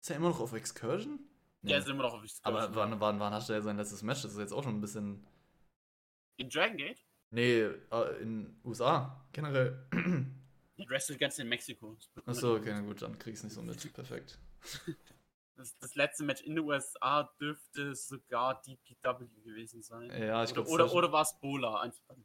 ist 0.00 0.10
er 0.10 0.16
immer 0.16 0.28
noch 0.28 0.40
auf 0.40 0.52
Excursion? 0.52 1.18
Nee. 1.62 1.70
Der 1.70 1.78
ist 1.78 1.88
immer 1.88 2.02
noch 2.02 2.14
auf 2.14 2.22
Excursion. 2.22 2.56
Aber 2.56 2.74
wann, 2.74 3.00
wann, 3.00 3.20
wann 3.20 3.32
hatte 3.32 3.54
er 3.54 3.62
sein 3.62 3.76
letztes 3.76 4.02
Match? 4.02 4.22
Das 4.22 4.32
ist 4.32 4.38
jetzt 4.38 4.52
auch 4.52 4.62
schon 4.62 4.76
ein 4.76 4.80
bisschen. 4.80 5.26
In 6.36 6.48
Dragon 6.48 6.76
Gate? 6.76 7.04
Nee, 7.30 7.60
äh, 7.62 8.22
in 8.22 8.60
USA, 8.64 9.24
generell. 9.32 9.86
Der 9.92 10.88
wrestelt 10.88 11.20
ganz 11.20 11.38
in 11.38 11.48
Mexiko. 11.48 11.96
Achso, 12.26 12.56
okay, 12.56 12.72
na 12.72 12.80
gut, 12.80 13.02
dann 13.02 13.18
krieg's 13.18 13.42
nicht 13.42 13.52
so 13.52 13.62
mit. 13.62 13.92
Perfekt. 13.92 14.38
Das, 15.56 15.76
das, 15.76 15.94
letzte 15.94 16.24
Match 16.24 16.40
in 16.40 16.54
den 16.54 16.64
USA 16.64 17.24
dürfte 17.38 17.94
sogar 17.94 18.62
DPW 18.62 19.26
gewesen 19.44 19.82
sein. 19.82 20.10
Ja, 20.10 20.42
ich 20.42 20.54
glaube. 20.54 20.70
Oder, 20.70 20.86
oder, 20.86 20.94
oder 20.94 21.12
war 21.12 21.20
es 21.20 21.38
Bola? 21.38 21.82
Eins 21.82 21.98
von 22.06 22.24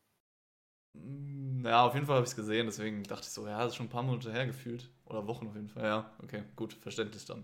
ja, 1.64 1.86
auf 1.86 1.94
jeden 1.94 2.06
Fall 2.06 2.18
habe 2.18 2.26
ich 2.26 2.32
es 2.32 2.36
gesehen, 2.36 2.66
deswegen 2.66 3.04
dachte 3.04 3.24
ich 3.24 3.30
so, 3.30 3.48
ja, 3.48 3.60
das 3.60 3.70
ist 3.70 3.76
schon 3.76 3.88
ein 3.88 3.90
paar 3.90 4.04
Monate 4.04 4.32
her 4.32 4.46
gefühlt. 4.46 4.90
Oder 5.06 5.28
Wochen 5.28 5.48
auf 5.48 5.56
jeden 5.56 5.70
Fall. 5.70 5.84
Ja, 5.84 6.12
okay, 6.24 6.44
gut, 6.56 6.74
verständlich 6.74 7.26
dann. 7.26 7.44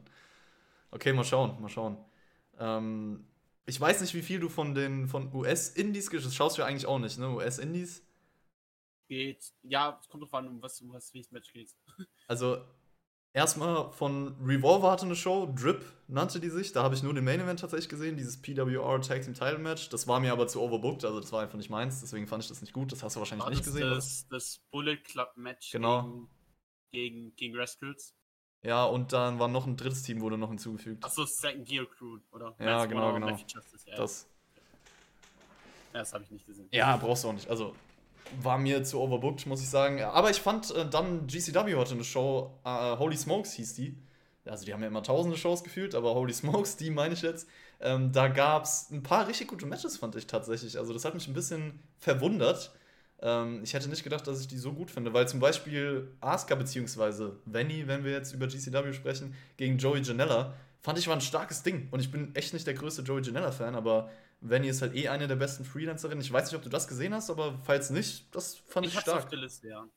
Okay, 0.91 1.13
mal 1.13 1.23
schauen, 1.23 1.59
mal 1.61 1.69
schauen. 1.69 1.97
Ähm, 2.59 3.25
ich 3.65 3.79
weiß 3.79 4.01
nicht, 4.01 4.13
wie 4.13 4.21
viel 4.21 4.39
du 4.39 4.49
von 4.49 4.75
den 4.75 5.07
von 5.07 5.33
US-Indies 5.33 6.09
das 6.09 6.35
schaust 6.35 6.57
du 6.57 6.61
ja 6.61 6.67
eigentlich 6.67 6.85
auch 6.85 6.99
nicht, 6.99 7.17
ne? 7.17 7.29
US-Indies? 7.29 8.03
Geht. 9.07 9.53
Ja, 9.63 9.99
es 10.01 10.09
kommt 10.09 10.23
drauf 10.23 10.33
an, 10.33 10.47
um 10.47 10.61
was, 10.61 10.81
um 10.81 10.91
was 10.91 11.13
welches 11.13 11.31
Match 11.31 11.51
geht. 11.53 11.75
Also, 12.27 12.63
Erstmal 13.33 13.91
von 13.93 14.35
Revolver 14.43 14.91
hatte 14.91 15.05
eine 15.05 15.15
Show, 15.15 15.53
Drip 15.55 15.85
nannte 16.07 16.41
die 16.41 16.49
sich. 16.49 16.73
Da 16.73 16.83
habe 16.83 16.95
ich 16.95 17.03
nur 17.03 17.13
den 17.13 17.23
Main 17.23 17.39
Event 17.39 17.61
tatsächlich 17.61 17.87
gesehen, 17.87 18.17
dieses 18.17 18.41
PWR 18.41 19.01
Tag 19.01 19.21
Team 19.21 19.33
Title 19.33 19.57
Match. 19.57 19.87
Das 19.87 20.05
war 20.05 20.19
mir 20.19 20.33
aber 20.33 20.47
zu 20.47 20.61
overbooked, 20.61 21.05
also 21.05 21.21
das 21.21 21.31
war 21.31 21.41
einfach 21.41 21.57
nicht 21.57 21.69
meins, 21.69 22.01
deswegen 22.01 22.27
fand 22.27 22.43
ich 22.43 22.49
das 22.49 22.59
nicht 22.59 22.73
gut. 22.73 22.91
Das 22.91 23.03
hast 23.03 23.15
du 23.15 23.19
wahrscheinlich 23.19 23.45
war 23.45 23.51
nicht 23.51 23.63
gesehen. 23.63 23.89
Das, 23.89 24.27
das 24.29 24.59
Bullet 24.69 24.97
Club 24.97 25.31
Match 25.37 25.71
genau. 25.71 26.03
gegen, 26.03 26.29
gegen, 26.91 27.35
gegen 27.37 27.57
Rascals. 27.57 28.13
Ja, 28.63 28.83
und 28.83 29.13
dann 29.13 29.39
war 29.39 29.47
noch 29.47 29.65
ein 29.65 29.77
drittes 29.77 30.03
Team, 30.03 30.19
wurde 30.21 30.37
noch 30.37 30.49
hinzugefügt. 30.49 31.03
Achso, 31.03 31.25
Second 31.25 31.67
Gear 31.67 31.85
Crew, 31.85 32.19
oder? 32.31 32.53
Ja, 32.59 32.85
genau, 32.85 33.13
genau. 33.13 33.37
Das. 33.95 34.27
Ja, 35.93 35.99
das 35.99 36.13
habe 36.13 36.23
ich 36.25 36.31
nicht 36.31 36.45
gesehen. 36.45 36.67
Ja, 36.71 36.95
brauchst 36.97 37.23
du 37.23 37.29
auch 37.29 37.33
nicht. 37.33 37.49
Also, 37.49 37.75
war 38.41 38.57
mir 38.57 38.83
zu 38.83 38.99
overbooked, 38.99 39.45
muss 39.45 39.61
ich 39.61 39.69
sagen. 39.69 40.01
Aber 40.01 40.29
ich 40.29 40.41
fand 40.41 40.71
äh, 40.75 40.87
dann 40.89 41.27
GCW 41.27 41.75
hatte 41.75 41.93
eine 41.93 42.03
Show, 42.03 42.51
äh, 42.63 42.97
Holy 42.97 43.17
Smokes 43.17 43.53
hieß 43.53 43.75
die. 43.75 43.97
Also 44.45 44.65
die 44.65 44.73
haben 44.73 44.81
ja 44.81 44.87
immer 44.87 45.03
tausende 45.03 45.37
Shows 45.37 45.63
gefühlt, 45.63 45.93
aber 45.93 46.15
Holy 46.15 46.33
Smokes, 46.33 46.77
die 46.77 46.89
meine 46.89 47.13
ich 47.13 47.21
jetzt. 47.21 47.47
Ähm, 47.79 48.11
da 48.11 48.27
gab 48.27 48.63
es 48.63 48.89
ein 48.91 49.03
paar 49.03 49.27
richtig 49.27 49.47
gute 49.47 49.65
Matches, 49.65 49.97
fand 49.97 50.15
ich 50.15 50.27
tatsächlich. 50.27 50.77
Also 50.77 50.93
das 50.93 51.05
hat 51.05 51.13
mich 51.13 51.27
ein 51.27 51.33
bisschen 51.33 51.79
verwundert. 51.97 52.71
Ähm, 53.21 53.61
ich 53.63 53.73
hätte 53.73 53.89
nicht 53.89 54.03
gedacht, 54.03 54.25
dass 54.27 54.41
ich 54.41 54.47
die 54.47 54.57
so 54.57 54.73
gut 54.73 54.89
finde, 54.89 55.13
weil 55.13 55.27
zum 55.27 55.39
Beispiel 55.39 56.11
Asuka 56.21 56.55
bzw. 56.55 57.33
Venny, 57.45 57.87
wenn 57.87 58.03
wir 58.03 58.11
jetzt 58.11 58.33
über 58.33 58.47
GCW 58.47 58.93
sprechen, 58.93 59.35
gegen 59.57 59.77
Joey 59.77 60.01
Janella, 60.01 60.53
fand 60.81 60.97
ich 60.97 61.07
war 61.07 61.15
ein 61.15 61.21
starkes 61.21 61.63
Ding. 61.63 61.87
Und 61.91 61.99
ich 61.99 62.11
bin 62.11 62.35
echt 62.35 62.53
nicht 62.53 62.65
der 62.65 62.73
größte 62.73 63.03
Joey 63.03 63.21
Janella-Fan, 63.21 63.75
aber 63.75 64.09
Venny 64.41 64.67
ist 64.67 64.81
halt 64.81 64.95
eh 64.95 65.07
eine 65.07 65.27
der 65.27 65.35
besten 65.35 65.63
Freelancerinnen. 65.63 66.21
Ich 66.21 66.33
weiß 66.33 66.45
nicht, 66.45 66.55
ob 66.55 66.63
du 66.63 66.69
das 66.69 66.87
gesehen 66.87 67.13
hast, 67.13 67.29
aber 67.29 67.59
falls 67.59 67.91
nicht, 67.91 68.35
das 68.35 68.55
fand 68.55 68.87
ich, 68.87 68.93
ich 68.93 68.99
stark. 68.99 69.23
Auf 69.23 69.29
der 69.29 69.39
Liste, 69.39 69.69
ja. 69.69 69.87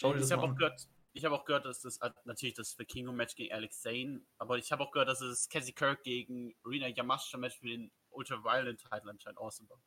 Schau 0.00 0.12
dir 0.12 0.16
ich 0.16 0.22
das 0.22 0.32
habe 0.32 0.42
auch 0.42 0.56
gehört, 0.56 0.88
Ich 1.12 1.24
habe 1.24 1.34
auch 1.36 1.44
gehört, 1.44 1.64
dass 1.64 1.80
das 1.80 1.98
äh, 1.98 2.10
natürlich 2.24 2.54
das 2.54 2.76
Vikingo-Match 2.76 3.36
gegen 3.36 3.54
Alex 3.54 3.80
Zane, 3.80 4.22
aber 4.38 4.58
ich 4.58 4.72
habe 4.72 4.82
auch 4.82 4.90
gehört, 4.90 5.08
dass 5.08 5.20
es 5.20 5.48
Cassie 5.48 5.72
Kirk 5.72 6.02
gegen 6.02 6.54
Rina 6.64 6.88
Yamashita-Match 6.88 7.58
für 7.58 7.68
den 7.68 7.92
Ultra-Violent-Title 8.10 9.08
anscheinend 9.08 9.38
awesome 9.38 9.68
war. 9.70 9.80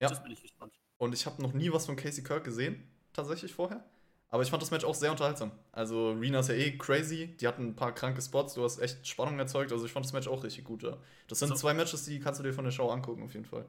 Ja. 0.00 0.08
Das 0.08 0.22
bin 0.22 0.32
ich 0.32 0.40
gespannt. 0.40 0.74
Und 0.96 1.12
ich 1.12 1.26
habe 1.26 1.42
noch 1.42 1.52
nie 1.52 1.70
was 1.72 1.86
von 1.86 1.96
Casey 1.96 2.24
Kirk 2.24 2.44
gesehen, 2.44 2.90
tatsächlich 3.12 3.52
vorher. 3.52 3.84
Aber 4.28 4.42
ich 4.42 4.50
fand 4.50 4.62
das 4.62 4.70
Match 4.70 4.84
auch 4.84 4.94
sehr 4.94 5.12
unterhaltsam. 5.12 5.52
Also, 5.72 6.12
Rina 6.12 6.40
ist 6.40 6.48
ja 6.48 6.54
eh 6.54 6.76
crazy. 6.76 7.36
Die 7.36 7.46
hatten 7.46 7.68
ein 7.68 7.76
paar 7.76 7.94
kranke 7.94 8.20
Spots. 8.20 8.54
Du 8.54 8.64
hast 8.64 8.78
echt 8.78 9.06
Spannung 9.06 9.38
erzeugt. 9.38 9.72
Also, 9.72 9.86
ich 9.86 9.92
fand 9.92 10.04
das 10.04 10.12
Match 10.12 10.28
auch 10.28 10.42
richtig 10.42 10.64
gut. 10.64 10.82
Ja. 10.82 10.96
Das 11.28 11.38
sind 11.38 11.48
So. 11.48 11.54
zwei 11.54 11.74
Matches, 11.74 12.04
die 12.04 12.18
kannst 12.18 12.40
du 12.40 12.44
dir 12.44 12.52
von 12.52 12.64
der 12.64 12.72
Show 12.72 12.90
angucken, 12.90 13.22
auf 13.22 13.34
jeden 13.34 13.46
Fall. 13.46 13.66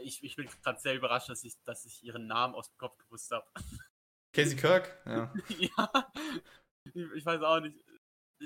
Ich, 0.00 0.22
ich 0.22 0.36
bin 0.36 0.48
gerade 0.62 0.80
sehr 0.80 0.94
überrascht, 0.94 1.28
dass 1.28 1.44
ich, 1.44 1.54
dass 1.64 1.84
ich 1.84 2.02
ihren 2.02 2.26
Namen 2.26 2.54
aus 2.54 2.70
dem 2.70 2.78
Kopf 2.78 2.96
gewusst 2.98 3.30
habe. 3.30 3.46
Casey 4.32 4.56
Kirk, 4.56 5.00
ja. 5.06 5.32
ja. 5.58 6.12
Ich, 6.84 7.26
weiß 7.26 7.42
auch 7.42 7.60
nicht. 7.60 7.76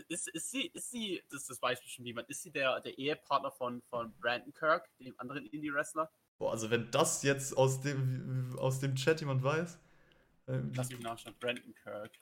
Ist, 0.08 0.28
ist 0.28 0.50
sie, 0.50 0.66
ist 0.68 0.90
sie, 0.90 1.22
das, 1.30 1.46
das 1.46 1.60
weiß 1.60 1.82
bestimmt 1.82 2.06
niemand, 2.06 2.28
ist 2.30 2.42
sie 2.42 2.50
der, 2.50 2.80
der 2.80 2.96
Ehepartner 2.96 3.52
von, 3.52 3.82
von 3.90 4.12
Brandon 4.18 4.52
Kirk, 4.54 4.88
dem 4.98 5.14
anderen 5.18 5.46
Indie-Wrestler? 5.46 6.10
Boah, 6.38 6.52
also, 6.52 6.70
wenn 6.70 6.90
das 6.90 7.22
jetzt 7.22 7.56
aus 7.56 7.80
dem, 7.80 8.56
aus 8.58 8.80
dem 8.80 8.94
Chat 8.96 9.20
jemand 9.20 9.42
weiß. 9.42 9.78
ähm, 10.48 10.72
Lass 10.74 10.90
mich 10.90 11.00
nachschauen. 11.00 11.36
Brandon 11.38 11.74
Kirk. 11.74 12.12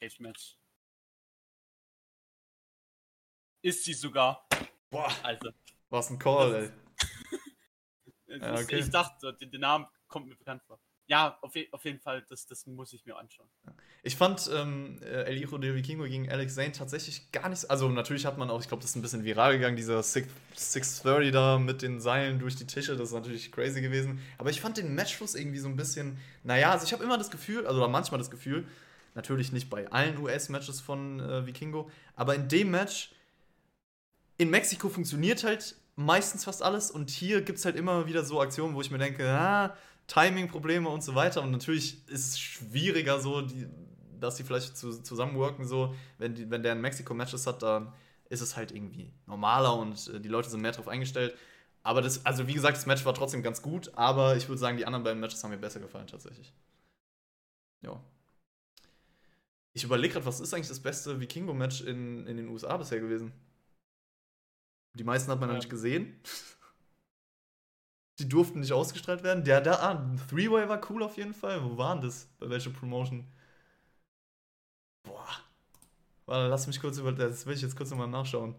Cage 0.00 0.20
Match. 0.20 0.56
Ist 3.62 3.84
sie 3.84 3.94
sogar. 3.94 4.46
boah, 4.90 5.12
Also, 5.22 5.50
was 5.90 6.10
ein 6.10 6.18
Call, 6.18 6.52
Das 6.52 6.70
ey. 6.70 6.72
Ja, 8.40 8.54
okay. 8.60 8.78
ich 8.80 8.90
dachte, 8.90 9.32
der 9.34 9.58
Name 9.60 9.88
kommt 10.06 10.28
mir 10.28 10.36
bekannt 10.36 10.62
vor. 10.64 10.78
Ja, 11.08 11.38
auf, 11.40 11.54
auf 11.72 11.84
jeden 11.84 11.98
Fall, 11.98 12.22
das, 12.28 12.46
das 12.46 12.66
muss 12.66 12.92
ich 12.92 13.04
mir 13.06 13.16
anschauen. 13.16 13.48
Ich 14.02 14.14
fand 14.16 14.48
ähm, 14.54 15.00
äh, 15.02 15.24
El 15.24 15.38
Hijo 15.38 15.56
de 15.56 15.74
Vikingo 15.74 16.04
gegen 16.04 16.30
Alex 16.30 16.54
Zane 16.54 16.72
tatsächlich 16.72 17.32
gar 17.32 17.48
nicht. 17.48 17.68
Also, 17.70 17.88
natürlich 17.88 18.26
hat 18.26 18.36
man 18.36 18.50
auch, 18.50 18.60
ich 18.60 18.68
glaube, 18.68 18.82
das 18.82 18.90
ist 18.90 18.96
ein 18.96 19.02
bisschen 19.02 19.24
viral 19.24 19.54
gegangen, 19.54 19.76
dieser 19.76 20.02
Six- 20.02 20.28
630 20.54 21.32
da 21.32 21.58
mit 21.58 21.80
den 21.80 22.00
Seilen 22.00 22.38
durch 22.38 22.56
die 22.56 22.66
Tische. 22.66 22.94
Das 22.94 23.08
ist 23.08 23.14
natürlich 23.14 23.50
crazy 23.50 23.80
gewesen. 23.80 24.20
Aber 24.36 24.50
ich 24.50 24.60
fand 24.60 24.76
den 24.76 24.94
Matchfluss 24.94 25.34
irgendwie 25.34 25.58
so 25.58 25.68
ein 25.68 25.76
bisschen. 25.76 26.18
Naja, 26.44 26.70
also 26.72 26.84
ich 26.84 26.92
habe 26.92 27.02
immer 27.02 27.16
das 27.16 27.30
Gefühl, 27.30 27.66
also 27.66 27.80
oder 27.80 27.88
manchmal 27.88 28.18
das 28.18 28.30
Gefühl, 28.30 28.66
natürlich 29.14 29.50
nicht 29.50 29.70
bei 29.70 29.90
allen 29.90 30.18
US-Matches 30.18 30.80
von 30.82 31.20
äh, 31.20 31.46
Vikingo, 31.46 31.90
aber 32.16 32.34
in 32.34 32.48
dem 32.48 32.70
Match 32.70 33.12
in 34.36 34.50
Mexiko 34.50 34.88
funktioniert 34.88 35.42
halt 35.42 35.74
meistens 35.96 36.44
fast 36.44 36.62
alles 36.62 36.90
und 36.90 37.10
hier 37.10 37.40
gibt 37.42 37.58
es 37.58 37.64
halt 37.64 37.74
immer 37.76 38.06
wieder 38.06 38.24
so 38.24 38.40
Aktionen, 38.40 38.74
wo 38.74 38.80
ich 38.80 38.90
mir 38.90 38.98
denke, 38.98 39.28
ah, 39.28 39.76
Timing-Probleme 40.08 40.88
und 40.88 41.02
so 41.04 41.14
weiter. 41.14 41.42
Und 41.42 41.52
natürlich 41.52 42.06
ist 42.08 42.28
es 42.30 42.38
schwieriger, 42.40 43.20
so, 43.20 43.42
die, 43.42 43.68
dass 44.18 44.36
die 44.36 44.42
vielleicht 44.42 44.76
zu, 44.76 45.02
zusammenworken, 45.02 45.66
so, 45.66 45.94
wenn, 46.18 46.34
die, 46.34 46.50
wenn 46.50 46.62
der 46.62 46.72
in 46.72 46.80
Mexiko 46.80 47.14
Matches 47.14 47.46
hat, 47.46 47.62
dann 47.62 47.92
ist 48.28 48.40
es 48.40 48.56
halt 48.56 48.72
irgendwie 48.72 49.12
normaler 49.26 49.76
und 49.76 50.08
äh, 50.08 50.20
die 50.20 50.28
Leute 50.28 50.50
sind 50.50 50.60
mehr 50.60 50.72
drauf 50.72 50.88
eingestellt. 50.88 51.34
Aber 51.82 52.02
das, 52.02 52.26
also 52.26 52.46
wie 52.46 52.54
gesagt, 52.54 52.76
das 52.76 52.86
Match 52.86 53.04
war 53.04 53.14
trotzdem 53.14 53.42
ganz 53.42 53.62
gut, 53.62 53.90
aber 53.94 54.36
ich 54.36 54.48
würde 54.48 54.58
sagen, 54.58 54.76
die 54.76 54.84
anderen 54.84 55.04
beiden 55.04 55.20
Matches 55.20 55.42
haben 55.44 55.50
mir 55.52 55.58
besser 55.58 55.80
gefallen, 55.80 56.06
tatsächlich. 56.06 56.52
Ja. 57.82 58.02
Ich 59.72 59.84
überlege 59.84 60.14
gerade, 60.14 60.26
was 60.26 60.40
ist 60.40 60.52
eigentlich 60.52 60.68
das 60.68 60.80
beste 60.80 61.20
Vikingo-Match 61.20 61.82
in, 61.82 62.26
in 62.26 62.36
den 62.36 62.48
USA 62.48 62.76
bisher 62.76 63.00
gewesen? 63.00 63.32
Die 64.94 65.04
meisten 65.04 65.30
hat 65.30 65.38
man 65.38 65.48
noch 65.48 65.54
Ähm. 65.54 65.60
nicht 65.60 65.70
gesehen. 65.70 66.20
Die 68.18 68.28
durften 68.28 68.60
nicht 68.60 68.72
ausgestrahlt 68.72 69.22
werden. 69.22 69.44
Der 69.44 69.60
da, 69.60 69.74
ah, 69.74 70.16
Three-Way 70.28 70.68
war 70.68 70.80
cool 70.90 71.02
auf 71.02 71.16
jeden 71.16 71.34
Fall. 71.34 71.62
Wo 71.64 71.76
waren 71.78 72.00
das? 72.00 72.26
Bei 72.38 72.50
welcher 72.50 72.70
Promotion? 72.70 73.26
Boah. 75.04 75.28
Warte, 76.26 76.48
lass 76.48 76.66
mich 76.66 76.80
kurz 76.80 76.98
über. 76.98 77.12
Das 77.12 77.46
will 77.46 77.54
ich 77.54 77.62
jetzt 77.62 77.76
kurz 77.76 77.90
nochmal 77.90 78.08
nachschauen. 78.08 78.54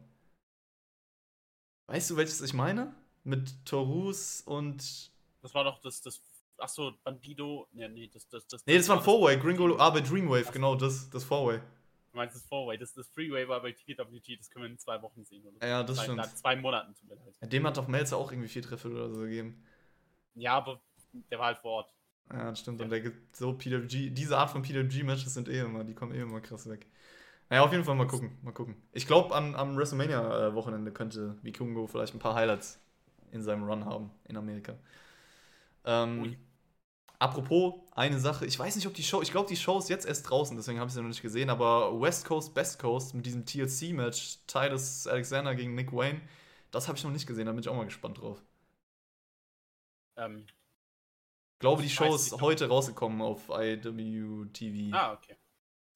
Weißt 1.87 2.09
du, 2.09 2.15
welches 2.17 2.41
ich 2.41 2.53
meine? 2.53 2.95
Mit 3.23 3.65
Torus 3.65 4.41
und. 4.41 5.11
Das 5.41 5.53
war 5.53 5.63
doch 5.63 5.79
das, 5.79 6.01
das, 6.01 6.21
achso, 6.57 6.93
Bandido, 7.03 7.67
nee, 7.71 7.87
nee, 7.89 8.07
das, 8.07 8.27
das, 8.27 8.47
das. 8.47 8.65
Nee, 8.65 8.77
das 8.77 8.87
war 8.87 8.95
ein 8.95 8.99
das- 8.99 9.05
Four-Way. 9.05 9.37
Gringo. 9.39 9.77
Ah, 9.77 9.89
bei 9.89 10.01
Dreamwave, 10.01 10.51
genau, 10.51 10.75
das, 10.75 11.09
das 11.09 11.23
Four-Way. 11.23 11.61
Meinst 12.19 12.35
das 12.35 12.45
Four-Way, 12.47 12.77
das, 12.77 12.93
das 12.93 13.07
Freeway 13.07 13.47
war 13.47 13.61
bei 13.61 13.71
TWG, 13.71 14.35
das 14.37 14.49
können 14.49 14.65
wir 14.65 14.71
in 14.71 14.77
zwei 14.77 15.01
Wochen 15.01 15.23
sehen. 15.23 15.45
Oder. 15.45 15.65
Ja, 15.65 15.83
das 15.83 15.95
zwei, 15.95 16.03
stimmt. 16.03 16.17
na, 16.17 16.23
zwei 16.35 16.55
Monaten 16.57 16.93
tut 16.93 17.07
mir 17.07 17.15
leid. 17.15 17.53
Dem 17.53 17.65
hat 17.65 17.77
doch 17.77 17.87
Melzer 17.87 18.17
auch 18.17 18.29
irgendwie 18.29 18.49
vier 18.49 18.61
Treffer 18.61 18.89
oder 18.89 19.09
so 19.09 19.21
gegeben. 19.21 19.63
Ja, 20.35 20.55
aber 20.55 20.81
der 21.13 21.39
war 21.39 21.45
halt 21.45 21.59
vor 21.59 21.71
Ort. 21.71 21.95
Ja, 22.29 22.49
das 22.49 22.59
stimmt. 22.59 22.79
Ja. 22.79 22.83
Und 22.83 22.89
der 22.89 22.99
gibt 22.99 23.37
so 23.37 23.53
PWG, 23.53 24.09
diese 24.09 24.37
Art 24.37 24.49
von 24.49 24.63
PWG-Matches 24.63 25.33
sind 25.33 25.47
eh 25.47 25.61
immer, 25.61 25.85
die 25.85 25.93
kommen 25.93 26.13
eh 26.13 26.19
immer 26.19 26.41
krass 26.41 26.69
weg. 26.69 26.87
Naja, 27.49 27.63
auf 27.63 27.71
jeden 27.71 27.85
Fall 27.85 27.95
mal 27.95 28.05
gucken, 28.05 28.37
mal 28.41 28.51
gucken. 28.51 28.75
Ich 28.91 29.07
glaube, 29.07 29.33
am, 29.33 29.55
am 29.55 29.77
WrestleMania-Wochenende 29.77 30.91
könnte 30.91 31.37
Vikungo 31.41 31.87
vielleicht 31.87 32.13
ein 32.13 32.19
paar 32.19 32.35
Highlights 32.35 32.81
in 33.31 33.41
seinem 33.43 33.63
Run 33.63 33.85
haben 33.85 34.11
in 34.25 34.35
Amerika. 34.35 34.75
Ähm, 35.85 36.21
Ui. 36.21 36.37
Apropos, 37.19 37.75
eine 37.91 38.19
Sache, 38.19 38.45
ich 38.45 38.57
weiß 38.57 38.75
nicht, 38.75 38.87
ob 38.87 38.93
die 38.93 39.03
Show, 39.03 39.21
ich 39.21 39.31
glaube, 39.31 39.47
die 39.49 39.55
Show 39.57 39.77
ist 39.77 39.89
jetzt 39.89 40.05
erst 40.05 40.29
draußen, 40.29 40.55
deswegen 40.57 40.79
habe 40.79 40.87
ich 40.89 40.93
sie 40.93 41.01
noch 41.01 41.07
nicht 41.09 41.21
gesehen, 41.21 41.49
aber 41.49 41.99
West 41.99 42.25
Coast, 42.25 42.53
Best 42.53 42.79
Coast 42.79 43.13
mit 43.13 43.25
diesem 43.25 43.45
TLC-Match, 43.45 44.39
Titus 44.47 45.07
Alexander 45.07 45.55
gegen 45.55 45.75
Nick 45.75 45.91
Wayne, 45.93 46.21
das 46.71 46.87
habe 46.87 46.97
ich 46.97 47.03
noch 47.03 47.11
nicht 47.11 47.27
gesehen, 47.27 47.45
da 47.45 47.51
bin 47.51 47.61
ich 47.61 47.69
auch 47.69 47.75
mal 47.75 47.85
gespannt 47.85 48.19
drauf. 48.21 48.41
Ähm, 50.17 50.45
Ich 51.55 51.59
glaube, 51.59 51.81
die 51.81 51.87
Ich 51.87 51.93
Show 51.95 52.15
ist 52.15 52.31
heute 52.41 52.67
rausgekommen 52.69 53.21
auf 53.21 53.49
IWTV. 53.49 54.93
ah, 54.95 55.13
okay. 55.13 55.35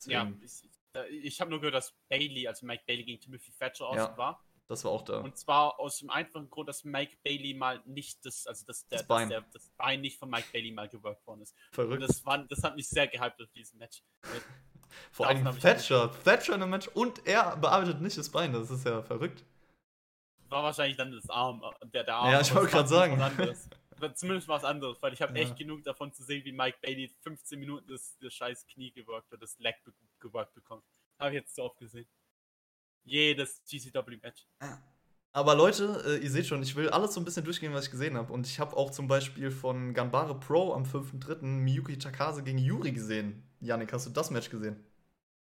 Ja, 0.05 0.26
Deswegen, 0.26 0.41
ich, 0.43 0.69
da- 0.93 1.05
ich 1.05 1.39
habe 1.41 1.49
nur 1.51 1.59
gehört, 1.59 1.76
dass 1.76 1.93
Bailey, 2.09 2.47
also 2.47 2.65
Mike 2.65 2.84
Bailey 2.86 3.05
gegen 3.05 3.21
Timothy 3.21 3.51
Thatcher 3.53 3.88
aus 3.88 3.95
Ja. 3.97 4.17
war. 4.17 4.43
Das 4.68 4.84
war 4.86 4.91
auch 4.91 5.01
da. 5.03 5.20
Und 5.20 5.38
zwar 5.38 5.80
aus 5.80 5.99
dem 5.99 6.09
einfachen 6.09 6.49
Grund, 6.49 6.70
dass 6.70 6.84
Mike 6.86 7.18
Bailey 7.24 7.53
mal 7.53 7.82
nicht 7.86 8.26
das, 8.26 8.47
also 8.47 8.66
das, 8.66 8.88
der, 8.88 8.99
Das 8.99 9.07
Bein. 9.07 9.30
Dass 9.30 9.43
der, 9.43 9.49
das 9.51 9.70
Bein 9.78 10.01
nicht 10.01 10.18
von 10.18 10.30
Mike 10.30 10.47
Bailey 10.53 10.72
mal 10.72 10.88
geworkt 10.88 11.26
worden 11.28 11.41
ist. 11.41 11.53
Und 11.53 11.74
Verrückt. 11.76 12.03
das, 12.03 12.26
war, 12.26 12.38
das 12.39 12.64
hat 12.64 12.76
mich 12.76 12.88
sehr 12.88 13.07
gehypt 13.07 13.41
auf 13.41 13.51
diesem 13.51 13.80
Match. 13.80 14.01
Vor 15.11 15.28
allem 15.28 15.43
Thatcher. 15.59 16.11
Thatcher 16.24 16.55
in 16.55 16.61
einem 16.61 16.72
Match 16.72 16.88
und 16.89 17.26
er 17.28 17.57
bearbeitet 17.57 17.99
nicht 18.01 18.18
das 18.18 18.30
Bein. 18.30 18.53
Das 18.53 18.70
ist 18.70 18.86
ja 18.86 19.01
verrückt. 19.01 19.43
War 20.49 20.64
wahrscheinlich 20.64 20.97
dann 20.97 21.11
das 21.11 21.30
Arm, 21.30 21.64
der, 21.93 22.03
der 22.03 22.16
Arm. 22.16 22.32
Ja, 22.32 22.39
ich 22.41 22.53
wollte 22.53 22.74
war 22.74 22.88
sagen. 22.88 23.20
Zumindest 24.16 24.47
was 24.47 24.64
anderes, 24.64 25.01
weil 25.01 25.14
ich 25.14 25.22
habe 25.22 25.38
Ja. 25.38 25.43
echt 25.45 25.55
genug 25.57 25.84
davon 25.84 26.11
zu 26.14 26.24
sehen, 26.24 26.43
wie 26.45 26.51
Mike 26.51 26.78
Bailey 26.82 27.09
15 27.22 27.59
Minuten 27.59 27.88
das, 27.88 28.18
das 28.20 28.34
scheiß 28.34 28.68
Knie 28.68 28.91
gewirkt 28.91 29.32
oder 29.32 29.39
das 29.39 29.57
Leg 29.59 29.76
be- 29.84 29.93
gewirkt 30.20 30.53
bekommt. 30.53 30.84
Habe 31.20 31.30
ich 31.32 31.36
jetzt 31.36 31.55
so 31.55 31.64
oft 31.64 31.78
gesehen. 31.80 32.07
Jedes 33.03 33.61
GCW-Match. 33.69 34.47
Aber 35.35 35.55
Leute, 35.55 36.03
äh, 36.05 36.23
ihr 36.23 36.29
seht 36.29 36.45
schon, 36.45 36.61
ich 36.61 36.75
will 36.75 36.89
alles 36.89 37.15
so 37.15 37.19
ein 37.19 37.25
bisschen 37.25 37.43
durchgehen, 37.43 37.73
was 37.73 37.85
ich 37.85 37.91
gesehen 37.91 38.17
habe. 38.17 38.31
Und 38.31 38.45
ich 38.45 38.59
habe 38.59 38.77
auch 38.77 38.91
zum 38.91 39.07
Beispiel 39.07 39.49
von 39.49 39.95
Ganbare 39.95 40.39
Pro 40.39 40.73
am 40.73 40.83
5.3. 40.83 41.43
Miyuki 41.43 41.97
Takase 41.97 42.43
gegen 42.43 42.59
Yuri 42.59 42.91
gesehen. 42.91 43.43
Janik, 43.59 43.91
hast 43.93 44.05
du 44.05 44.11
das 44.11 44.29
Match 44.29 44.51
gesehen? 44.51 44.85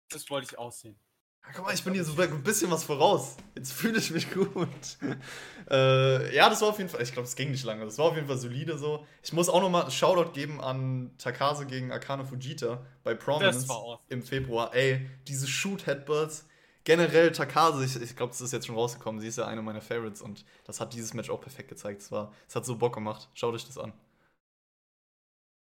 Das 0.09 0.31
wollte 0.31 0.47
ich 0.53 0.59
aussehen. 0.59 0.97
Ja, 1.45 1.53
guck 1.57 1.65
mal, 1.65 1.75
ich 1.75 1.83
bin 1.83 1.95
hier 1.95 2.05
so 2.05 2.21
ein 2.21 2.43
bisschen 2.45 2.71
was 2.71 2.85
voraus. 2.85 3.37
Jetzt 3.57 3.73
fühle 3.73 3.99
ich 3.99 4.13
mich 4.13 4.31
gut. 4.33 4.69
äh, 5.71 6.33
ja, 6.33 6.49
das 6.49 6.61
war 6.61 6.69
auf 6.69 6.79
jeden 6.79 6.89
Fall, 6.89 7.03
ich 7.03 7.13
glaube, 7.13 7.27
es 7.27 7.35
ging 7.35 7.51
nicht 7.51 7.65
lange. 7.65 7.85
Das 7.85 7.99
war 7.99 8.05
auf 8.05 8.15
jeden 8.15 8.29
Fall 8.29 8.39
solide 8.39 8.79
so. 8.79 9.05
Ich 9.25 9.33
muss 9.33 9.49
auch 9.49 9.61
nochmal 9.61 9.91
Shoutout 9.91 10.31
geben 10.31 10.61
an 10.61 11.11
Takase 11.19 11.67
gegen 11.67 11.91
Akane 11.91 12.25
Fujita 12.25 12.87
bei 13.03 13.15
Prominence 13.15 13.67
im 14.09 14.23
Februar. 14.23 14.73
Ey, 14.75 15.11
diese 15.27 15.49
Shoot-Headbutts. 15.49 16.47
Generell 16.85 17.31
Takase, 17.33 17.85
ich, 17.85 17.97
ich 17.97 18.17
glaube, 18.17 18.33
das 18.33 18.41
ist 18.41 18.53
jetzt 18.53 18.67
schon 18.67 18.75
rausgekommen. 18.75 19.21
Sie 19.21 19.29
ist 19.29 19.39
ja 19.39 19.47
eine 19.47 19.63
meiner 19.63 19.81
Favorites 19.81 20.21
und 20.21 20.45
das 20.65 20.81
hat 20.81 20.93
dieses 20.95 21.15
Match 21.15 21.31
auch 21.31 21.41
perfekt 21.41 21.69
gezeigt. 21.69 22.01
Es, 22.03 22.11
war, 22.11 22.35
es 22.49 22.57
hat 22.57 22.65
so 22.65 22.77
Bock 22.77 22.95
gemacht. 22.95 23.29
Schaut 23.35 23.55
euch 23.55 23.65
das 23.65 23.79
an. 23.79 23.93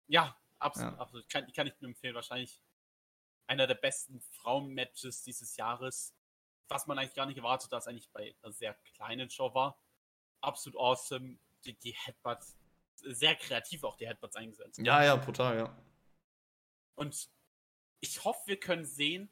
Ja, 0.08 0.38
absolut, 0.58 0.92
Ja. 0.94 0.98
absolut. 0.98 1.28
Kann, 1.28 1.50
kann 1.52 1.66
ich 1.66 1.74
nur 1.80 1.88
empfehlen. 1.90 2.14
Wahrscheinlich 2.14 2.60
einer 3.46 3.66
der 3.66 3.74
besten 3.76 4.20
Frauen-Matches 4.20 5.22
dieses 5.22 5.56
Jahres. 5.56 6.14
Was 6.68 6.86
man 6.86 6.98
eigentlich 6.98 7.14
gar 7.14 7.26
nicht 7.26 7.36
erwartet, 7.38 7.72
dass 7.72 7.86
eigentlich 7.86 8.10
bei 8.10 8.34
einer 8.42 8.52
sehr 8.52 8.74
kleinen 8.94 9.30
Show 9.30 9.54
war. 9.54 9.78
Absolut 10.40 10.78
awesome. 10.78 11.38
Die, 11.64 11.78
die 11.78 11.92
Headbutts, 11.92 12.56
sehr 12.96 13.36
kreativ 13.36 13.84
auch 13.84 13.96
die 13.96 14.06
Headbutts 14.06 14.36
eingesetzt. 14.36 14.78
Ja, 14.78 15.02
ja, 15.02 15.16
brutal, 15.16 15.56
ja. 15.56 15.76
Und 16.94 17.30
ich 18.00 18.24
hoffe, 18.24 18.40
wir 18.46 18.60
können 18.60 18.84
sehen. 18.84 19.30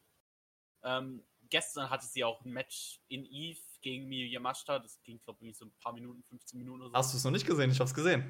Ähm, 0.82 1.24
gestern 1.54 1.88
hatte 1.88 2.04
sie 2.04 2.24
auch 2.24 2.44
ein 2.44 2.50
Match 2.50 3.00
in 3.06 3.24
Eve 3.24 3.60
gegen 3.80 4.08
Miyu 4.08 4.26
Yamashita. 4.26 4.80
Das 4.80 5.00
ging, 5.04 5.20
glaube 5.20 5.46
ich, 5.46 5.56
so 5.56 5.66
ein 5.66 5.72
paar 5.80 5.92
Minuten, 5.92 6.20
15 6.24 6.58
Minuten 6.58 6.80
oder 6.80 6.90
so. 6.90 6.96
Hast 6.96 7.12
du 7.12 7.16
es 7.16 7.22
noch 7.22 7.30
nicht 7.30 7.46
gesehen? 7.46 7.70
Ich 7.70 7.78
hab's 7.78 7.94
gesehen. 7.94 8.28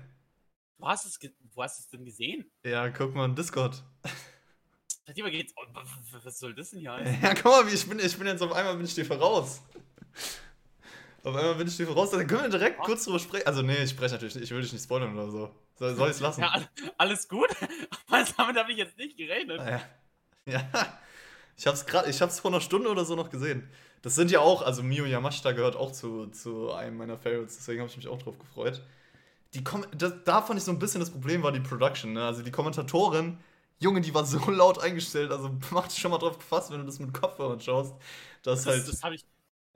Wo 0.76 0.88
hast 0.88 1.06
du 1.06 1.08
es, 1.08 1.32
wo 1.54 1.62
hast 1.62 1.78
du 1.78 1.80
es 1.80 1.88
denn 1.88 2.04
gesehen? 2.04 2.50
Ja, 2.62 2.90
guck 2.90 3.14
mal 3.14 3.24
in 3.24 3.34
Discord. 3.34 3.82
Jemand 5.14 5.34
geht's? 5.34 5.54
Oh, 5.56 5.62
was 6.22 6.38
soll 6.38 6.54
das 6.54 6.68
denn 6.70 6.80
hier 6.80 6.92
heißen? 6.96 7.22
Ja, 7.22 7.32
guck 7.32 7.44
mal, 7.46 7.72
ich 7.72 7.88
bin, 7.88 7.98
ich 7.98 8.18
bin 8.18 8.26
jetzt 8.26 8.42
auf 8.42 8.52
einmal 8.52 8.76
bin 8.76 8.84
ich 8.84 8.94
dir 8.94 9.06
voraus. 9.06 9.62
Auf 11.22 11.34
einmal 11.34 11.54
bin 11.54 11.66
ich 11.66 11.78
dir 11.78 11.86
voraus, 11.86 12.10
dann 12.10 12.26
können 12.26 12.42
wir 12.42 12.50
direkt 12.50 12.78
kurz 12.80 13.04
drüber 13.04 13.20
sprechen. 13.20 13.46
Also, 13.46 13.62
nee, 13.62 13.82
ich 13.84 13.88
spreche 13.88 14.12
natürlich 14.12 14.34
nicht, 14.34 14.44
ich 14.44 14.50
will 14.50 14.60
dich 14.60 14.74
nicht 14.74 14.84
spoilern 14.84 15.14
oder 15.14 15.30
so. 15.30 15.54
Soll, 15.76 15.94
soll 15.94 16.10
ich 16.10 16.16
es 16.16 16.20
lassen? 16.20 16.42
Ja, 16.42 16.68
alles 16.98 17.26
gut. 17.26 17.48
Aber 18.08 18.22
damit 18.36 18.56
habe 18.58 18.72
ich 18.72 18.76
jetzt 18.76 18.98
nicht 18.98 19.16
gerechnet. 19.16 19.60
Ah, 19.60 19.70
ja. 19.70 19.80
ja. 20.52 20.98
Ich 21.57 21.66
hab's 21.66 21.86
gerade, 21.86 22.11
ich 22.11 22.20
hab's 22.20 22.40
vor 22.40 22.50
einer 22.50 22.61
Stunde 22.61 22.90
oder 22.90 23.05
so 23.05 23.14
noch 23.14 23.30
gesehen. 23.30 23.68
Das 24.02 24.14
sind 24.14 24.30
ja 24.30 24.40
auch, 24.40 24.62
also 24.62 24.82
Mio 24.82 25.07
Yamashita 25.07 25.52
gehört 25.52 25.76
auch 25.76 25.92
zu, 25.92 26.26
zu 26.26 26.72
einem 26.72 26.96
meiner 26.96 27.16
Favorites, 27.16 27.57
deswegen 27.57 27.80
habe 27.80 27.90
ich 27.90 27.96
mich 27.96 28.09
auch 28.09 28.20
drauf 28.20 28.38
gefreut. 28.38 28.82
Die 29.55 29.64
Kom 29.64 29.86
das, 29.96 30.12
da 30.24 30.42
fand 30.42 30.59
ich 30.59 30.64
so 30.64 30.72
ein 30.72 30.78
bisschen 30.78 31.00
das 31.00 31.11
Problem 31.11 31.42
war 31.42 31.52
die 31.52 31.61
Production, 31.61 32.12
ne? 32.12 32.26
Also 32.26 32.42
die 32.42 32.50
Kommentatorin, 32.50 33.38
Junge, 33.78 34.00
die 34.00 34.12
war 34.12 34.24
so 34.24 34.38
laut 34.50 34.78
eingestellt, 34.82 35.30
also 35.30 35.50
mach 35.70 35.88
dich 35.88 35.98
schon 35.98 36.11
mal 36.11 36.18
drauf 36.18 36.38
gefasst, 36.38 36.70
wenn 36.70 36.80
du 36.80 36.86
das 36.86 36.98
mit 36.98 37.14
Kopfhörern 37.14 37.61
schaust. 37.61 37.94
Das, 38.42 38.64
Das, 38.64 38.66
halt, 38.66 38.88
das 38.88 39.02
habe 39.02 39.14
ich 39.14 39.24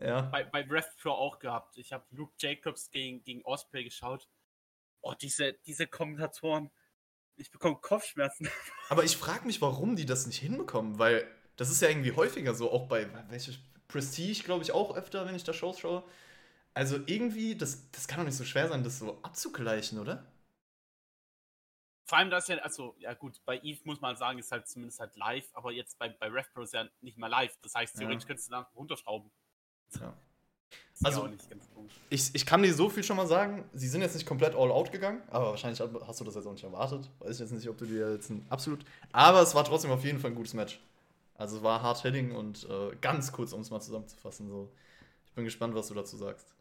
ja. 0.01 0.23
bei, 0.23 0.45
bei 0.45 0.63
Rev 0.63 0.87
Pro 1.01 1.11
auch 1.11 1.39
gehabt. 1.39 1.77
Ich 1.79 1.93
habe 1.93 2.05
Luke 2.11 2.35
Jacobs 2.39 2.91
gegen, 2.91 3.23
gegen 3.23 3.43
Osprey 3.45 3.85
geschaut. 3.85 4.29
Oh, 5.01 5.15
diese, 5.21 5.55
diese 5.67 5.87
Kommentatoren. 5.87 6.71
Ich 7.37 7.51
bekomme 7.51 7.77
Kopfschmerzen. 7.77 8.49
Aber 8.89 9.05
ich 9.05 9.17
frage 9.17 9.47
mich, 9.47 9.63
warum 9.63 9.95
die 9.95 10.07
das 10.07 10.27
nicht 10.27 10.39
hinbekommen, 10.39 10.99
weil 10.99 11.27
das 11.59 11.71
ist 11.71 11.83
ja 11.83 11.89
irgendwie 11.89 12.13
häufiger 12.13 12.55
so, 12.55 12.71
auch 12.73 12.87
bei 12.87 13.07
welche 13.29 13.53
Prestige, 13.89 14.45
glaube 14.45 14.63
ich, 14.63 14.73
auch 14.73 14.97
öfter, 14.97 15.27
wenn 15.27 15.35
ich 15.35 15.45
da 15.45 15.53
Shows 15.53 15.81
schaue. 15.81 16.03
Also 16.73 17.01
irgendwie, 17.07 17.57
das, 17.57 17.91
das 17.91 18.07
kann 18.07 18.21
doch 18.21 18.25
nicht 18.27 18.37
so 18.37 18.45
schwer 18.45 18.69
sein, 18.69 18.85
das 18.85 19.01
so 19.01 19.19
abzugleichen, 19.23 19.99
oder? 19.99 20.25
Vor 22.05 22.19
allem, 22.19 22.31
das 22.31 22.47
ja, 22.49 22.57
also, 22.59 22.95
ja 23.01 23.13
gut, 23.13 23.41
bei 23.45 23.61
Eve 23.63 23.81
muss 23.85 24.01
man 24.01 24.17
sagen, 24.17 24.39
ist 24.39 24.53
halt 24.53 24.69
zumindest 24.69 25.01
halt 25.01 25.17
live, 25.17 25.49
aber 25.53 25.73
jetzt 25.73 25.99
bei, 25.99 26.09
bei 26.09 26.29
RevPro 26.29 26.63
ist 26.63 26.73
ja 26.73 26.89
nicht 27.01 27.19
mal 27.19 27.27
live. 27.27 27.55
Das 27.61 27.75
heißt, 27.75 27.99
theoretisch 27.99 28.23
Ja. 28.23 28.29
könntest 28.29 28.49
du 28.49 28.53
da 28.53 28.71
runterschrauben. 28.77 29.31
Ja. 30.01 30.15
Ist 30.95 31.05
Also-. 31.05 31.29
Ich, 32.09 32.35
ich 32.35 32.47
kann 32.47 32.63
dir 32.63 32.73
so 32.73 32.89
viel 32.89 33.03
schon 33.03 33.17
mal 33.17 33.27
sagen, 33.27 33.69
sie 33.75 33.89
sind 33.89 34.01
jetzt 34.03 34.15
nicht 34.15 34.27
komplett 34.27 34.55
all 34.55 34.71
out 34.71 34.93
gegangen, 34.93 35.23
aber 35.29 35.51
wahrscheinlich 35.51 35.81
hast 35.81 36.21
du 36.21 36.25
das 36.25 36.35
jetzt 36.37 36.47
auch 36.47 36.53
nicht 36.53 36.65
erwartet. 36.65 37.11
Weiß 37.19 37.35
ich 37.35 37.41
jetzt 37.41 37.51
nicht, 37.51 37.69
ob 37.69 37.77
du 37.77 37.85
dir 37.85 38.13
jetzt 38.13 38.31
ein 38.31 38.47
absolut. 38.49 38.85
Aber 39.13 39.43
es 39.43 39.55
war 39.55 39.65
trotzdem 39.65 39.91
auf 39.91 40.05
jeden 40.05 40.19
Fall 40.21 40.31
ein 40.31 40.37
gutes 40.37 40.55
Match. 40.55 40.81
Also 41.39 41.59
es 41.59 41.63
war 41.63 41.83
hard 41.83 42.03
hitting 42.03 42.33
und 42.33 42.69
äh, 42.69 42.97
ganz 43.01 43.33
kurz, 43.33 43.53
um 43.55 43.63
es 43.63 43.71
mal 43.71 43.81
zusammenzufassen. 43.81 44.49
So. 44.49 44.73
Ich 45.27 45.35
bin 45.35 45.45
gespannt, 45.45 45.75
was 45.75 45.89
du 45.89 45.95
dazu 45.95 46.17
sagst. 46.19 46.55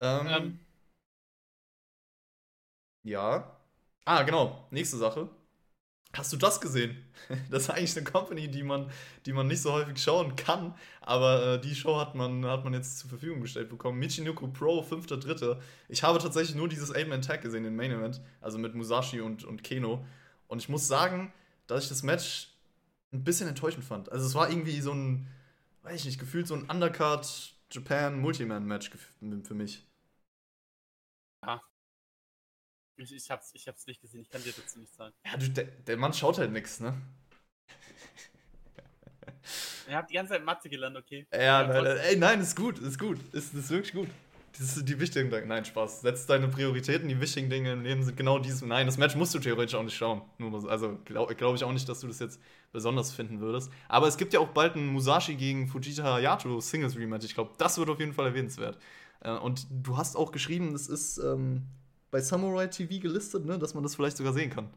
Ähm, 0.00 0.26
Ähm. 0.28 0.60
Ja. 3.02 3.56
Ah, 4.04 4.22
genau. 4.22 4.66
Nächste 4.70 4.96
Sache. 4.96 5.28
Hast 6.14 6.32
du 6.32 6.38
das 6.38 6.60
gesehen? 6.60 6.96
Das 7.50 7.64
ist 7.64 7.70
eigentlich 7.70 7.96
eine 7.96 8.04
Company, 8.04 8.48
die 8.50 8.62
man, 8.64 8.90
die 9.26 9.32
man 9.32 9.46
nicht 9.48 9.62
so 9.62 9.72
häufig 9.72 9.98
schauen 10.02 10.36
kann, 10.36 10.74
aber 11.00 11.54
äh, 11.54 11.60
die 11.60 11.74
Show 11.74 11.98
hat 11.98 12.14
man, 12.14 12.44
hat 12.46 12.64
man 12.64 12.74
jetzt 12.74 12.98
zur 13.00 13.10
Verfügung 13.10 13.40
gestellt 13.42 13.68
bekommen. 13.70 13.98
Michinoku 13.98 14.48
Pro, 14.48 14.82
5.3. 14.82 15.60
Ich 15.88 16.02
habe 16.02 16.18
tatsächlich 16.18 16.56
nur 16.56 16.68
dieses 16.68 16.94
Eight-Man-Tag 16.94 17.42
gesehen, 17.42 17.64
den 17.64 17.76
Main 17.76 17.92
Event, 17.92 18.20
also 18.40 18.58
mit 18.58 18.74
Musashi 18.74 19.20
und, 19.20 19.44
und 19.44 19.64
Keno. 19.64 20.04
Und 20.48 20.58
ich 20.60 20.68
muss 20.68 20.88
sagen, 20.88 21.32
dass 21.66 21.84
ich 21.84 21.88
das 21.90 22.02
Match 22.02 22.53
ein 23.14 23.24
bisschen 23.24 23.48
enttäuschend 23.48 23.84
fand. 23.84 24.10
Also 24.10 24.26
es 24.26 24.34
war 24.34 24.50
irgendwie 24.50 24.80
so 24.80 24.92
ein, 24.92 25.28
weiß 25.82 26.00
ich 26.00 26.06
nicht, 26.06 26.20
gefühlt 26.20 26.46
so 26.46 26.54
ein 26.54 26.68
Undercard 26.68 27.54
Japan 27.70 28.20
Multiman-Match 28.20 28.90
für 29.44 29.54
mich. 29.54 29.86
Ich, 32.96 33.12
ich, 33.12 33.30
hab's, 33.30 33.50
ich 33.54 33.66
hab's 33.66 33.86
nicht 33.86 34.00
gesehen, 34.00 34.20
ich 34.20 34.30
kann 34.30 34.42
dir 34.42 34.52
dazu 34.52 34.78
nicht 34.78 34.94
sagen. 34.94 35.14
Ja, 35.26 35.36
du, 35.36 35.48
der, 35.48 35.64
der 35.64 35.96
Mann 35.96 36.12
schaut 36.12 36.38
halt 36.38 36.52
nix, 36.52 36.80
ne? 36.80 36.94
Er 39.86 39.98
hat 39.98 40.10
die 40.10 40.14
ganze 40.14 40.32
Zeit 40.32 40.44
Mathe 40.44 40.68
gelernt, 40.68 40.96
okay? 40.96 41.26
Ja, 41.32 41.60
Aber 41.60 41.82
nein, 41.82 41.98
ey, 41.98 42.16
nein, 42.16 42.40
ist 42.40 42.56
gut, 42.56 42.78
ist 42.78 42.98
gut. 42.98 43.18
Ist, 43.34 43.52
ist 43.54 43.70
wirklich 43.70 43.92
gut. 43.92 44.08
Das 44.56 44.74
sind 44.76 44.88
die 44.88 45.00
wichtigen 45.00 45.30
Dinge. 45.30 45.46
Nein, 45.46 45.64
Spaß. 45.64 46.02
Setz 46.02 46.26
deine 46.26 46.46
Prioritäten, 46.46 47.08
die 47.08 47.20
wichtigen 47.20 47.50
Dinge 47.50 47.72
im 47.72 47.82
Leben 47.82 48.04
sind 48.04 48.16
genau 48.16 48.38
dies. 48.38 48.62
Nein, 48.62 48.86
das 48.86 48.98
Match 48.98 49.16
musst 49.16 49.34
du 49.34 49.40
theoretisch 49.40 49.74
auch 49.74 49.82
nicht 49.82 49.96
schauen. 49.96 50.22
Also 50.68 50.96
glaube 51.04 51.34
glaub 51.34 51.56
ich 51.56 51.64
auch 51.64 51.72
nicht, 51.72 51.88
dass 51.88 52.00
du 52.00 52.06
das 52.06 52.20
jetzt 52.20 52.40
besonders 52.70 53.12
finden 53.12 53.40
würdest. 53.40 53.70
Aber 53.88 54.06
es 54.06 54.16
gibt 54.16 54.32
ja 54.32 54.38
auch 54.38 54.48
bald 54.48 54.76
ein 54.76 54.86
Musashi 54.86 55.34
gegen 55.34 55.66
Fujita 55.66 56.04
Hayato 56.04 56.60
Singles 56.60 56.96
Rematch. 56.96 57.24
Ich 57.24 57.34
glaube, 57.34 57.52
das 57.58 57.78
wird 57.78 57.88
auf 57.90 57.98
jeden 57.98 58.12
Fall 58.12 58.26
erwähnenswert. 58.26 58.78
Äh, 59.20 59.32
Und 59.32 59.66
du 59.70 59.96
hast 59.96 60.14
auch 60.16 60.30
geschrieben, 60.30 60.72
das 60.72 60.86
ist 60.86 61.18
ähm, 61.18 61.66
bei 62.12 62.20
Samurai 62.20 62.68
TV 62.68 63.00
gelistet, 63.00 63.44
ne, 63.44 63.58
dass 63.58 63.74
man 63.74 63.82
das 63.82 63.96
vielleicht 63.96 64.16
sogar 64.16 64.32
sehen 64.32 64.50
kann. 64.50 64.72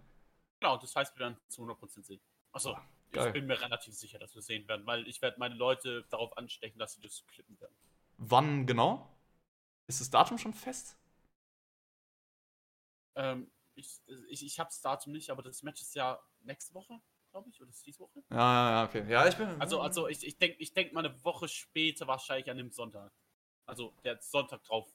Genau, 0.60 0.78
das 0.78 0.96
heißt, 0.96 1.16
wir 1.16 1.20
werden 1.20 1.38
zu 1.50 1.62
100% 1.62 2.04
sehen. 2.04 2.20
Achso, 2.52 2.76
geil. 3.12 3.28
ich 3.28 3.34
bin 3.34 3.46
mir 3.46 3.62
relativ 3.62 3.94
sicher, 3.94 4.18
dass 4.18 4.34
wir 4.34 4.42
sehen 4.42 4.68
werden, 4.68 4.88
weil 4.88 5.08
ich 5.08 5.22
werde 5.22 5.38
meine 5.40 5.54
Leute 5.54 6.04
darauf 6.10 6.36
anstechen, 6.36 6.80
dass 6.80 6.94
sie 6.94 7.02
das 7.02 7.24
klippen 7.28 7.60
werden. 7.60 7.76
Wann 8.18 8.66
genau? 8.66 9.08
Ist 9.88 10.02
das 10.02 10.10
Datum 10.10 10.38
schon 10.38 10.54
fest? 10.54 10.98
Ähm, 13.16 13.50
ich 13.76 14.02
ich, 14.30 14.46
ich 14.46 14.60
habe 14.60 14.70
das 14.70 14.82
Datum 14.82 15.14
nicht, 15.14 15.30
aber 15.30 15.42
das 15.42 15.64
Match 15.64 15.82
ist 15.82 15.96
ja 15.96 16.20
nächste 16.42 16.74
Woche, 16.74 17.00
glaube 17.32 17.50
ich, 17.50 17.62
oder 17.62 17.70
ist 17.70 17.86
diese 17.86 18.00
Woche? 18.00 18.24
Ja, 18.30 18.38
ja, 18.38 18.72
ja, 18.72 18.86
okay. 18.86 19.10
Ja, 19.10 19.28
ich 19.28 19.36
bin. 19.36 19.48
Also, 19.62 19.80
also 19.82 20.08
ich, 20.08 20.26
ich 20.26 20.38
denke 20.38 20.58
ich 20.60 20.74
denk 20.74 20.94
mal 20.94 21.06
eine 21.06 21.24
Woche 21.24 21.48
später 21.48 22.06
wahrscheinlich 22.08 22.50
an 22.52 22.58
dem 22.58 22.72
Sonntag. 22.72 23.12
Also 23.66 23.94
der 24.04 24.22
Sonntag 24.22 24.64
drauf. 24.64 24.94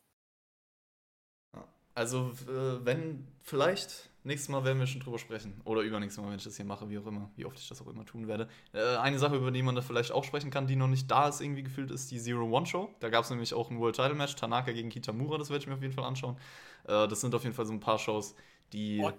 Also, 1.95 2.33
äh, 2.49 2.85
wenn, 2.85 3.27
vielleicht, 3.43 4.11
nächstes 4.25 4.49
Mal 4.49 4.65
werden 4.65 4.79
wir 4.79 4.87
schon 4.87 5.01
drüber 5.01 5.19
sprechen. 5.19 5.61
Oder 5.65 5.83
übernächstes 5.83 6.23
Mal, 6.23 6.31
wenn 6.31 6.39
ich 6.39 6.45
das 6.45 6.57
hier 6.57 6.65
mache, 6.65 6.89
wie 6.89 6.99
auch 6.99 7.07
immer, 7.07 7.31
wie 7.37 7.45
oft 7.45 7.59
ich 7.59 7.69
das 7.69 7.83
auch 7.83 7.87
immer 7.87 8.07
tun 8.07 8.29
werde. 8.29 8.49
Äh, 8.73 8.97
eine 8.97 9.19
Sache, 9.19 9.37
über 9.37 9.51
die 9.51 9.63
man 9.63 9.75
da 9.75 9.83
vielleicht 9.83 10.13
auch 10.13 10.25
sprechen 10.25 10.51
kann, 10.51 10.67
die 10.67 10.77
noch 10.77 10.89
nicht 10.89 11.11
da 11.11 11.29
ist, 11.29 11.41
irgendwie 11.41 11.63
gefühlt, 11.63 11.91
ist 11.91 12.11
die 12.11 12.19
Zero-One-Show. 12.19 12.95
Da 13.01 13.11
gab 13.11 13.25
es 13.25 13.31
nämlich 13.31 13.53
auch 13.53 13.71
ein 13.71 13.79
World 13.79 13.97
Title 13.97 14.15
Match, 14.15 14.35
Tanaka 14.37 14.73
gegen 14.73 14.89
Kitamura, 14.89 15.39
das 15.39 15.51
werde 15.51 15.63
ich 15.63 15.67
mir 15.67 15.75
auf 15.75 15.83
jeden 15.83 15.95
Fall 15.95 16.05
anschauen. 16.05 16.39
Äh, 16.85 17.09
das 17.09 17.21
sind 17.21 17.35
auf 17.35 17.43
jeden 17.43 17.55
Fall 17.55 17.67
so 17.67 17.73
ein 17.73 17.81
paar 17.81 17.99
Shows, 17.99 18.35
die. 18.73 19.01
Oh. 19.03 19.13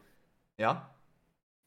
Ja? 0.58 0.90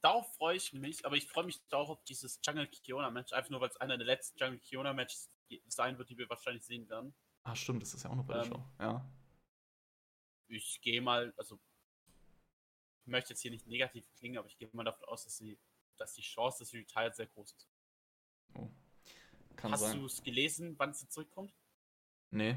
Darauf 0.02 0.32
freue 0.36 0.56
ich 0.56 0.72
mich, 0.72 1.04
aber 1.04 1.16
ich 1.16 1.26
freue 1.26 1.44
mich 1.44 1.60
auch 1.72 1.88
auf 1.88 2.04
dieses 2.04 2.40
Jungle 2.44 2.66
Kiona 2.68 3.10
Match, 3.10 3.32
einfach 3.32 3.50
nur 3.50 3.60
weil 3.60 3.68
es 3.68 3.76
einer 3.76 3.96
der 3.96 4.06
letzten 4.06 4.38
Jungle 4.38 4.58
Kiona 4.58 4.92
Matches 4.92 5.30
sein 5.68 5.98
wird, 5.98 6.10
die 6.10 6.18
wir 6.18 6.28
wahrscheinlich 6.28 6.64
sehen 6.64 6.88
werden. 6.88 7.14
Ah, 7.44 7.54
stimmt, 7.54 7.82
das 7.82 7.94
ist 7.94 8.02
ja 8.02 8.10
auch 8.10 8.16
noch 8.16 8.24
bei 8.24 8.34
der 8.34 8.44
Ähm. 8.44 8.48
Show. 8.48 8.64
Ja. 8.80 9.04
Ich 10.48 10.80
gehe 10.80 11.00
mal, 11.00 11.34
also 11.36 11.58
ich 13.02 13.10
möchte 13.10 13.30
jetzt 13.30 13.40
hier 13.42 13.50
nicht 13.50 13.66
negativ 13.66 14.08
klingen, 14.14 14.38
aber 14.38 14.48
ich 14.48 14.58
gehe 14.58 14.68
mal 14.72 14.84
davon 14.84 15.04
aus, 15.08 15.24
dass, 15.24 15.36
sie, 15.36 15.58
dass 15.96 16.14
die 16.14 16.22
Chance, 16.22 16.60
dass 16.60 16.68
sie 16.70 16.78
retired, 16.78 17.14
sehr 17.14 17.26
groß 17.26 17.52
ist. 17.52 17.68
Oh. 18.54 18.70
Kann 19.56 19.72
Hast 19.72 19.94
du 19.94 20.06
es 20.06 20.22
gelesen, 20.22 20.78
wann 20.78 20.92
sie 20.92 21.08
zurückkommt? 21.08 21.54
Nee. 22.30 22.56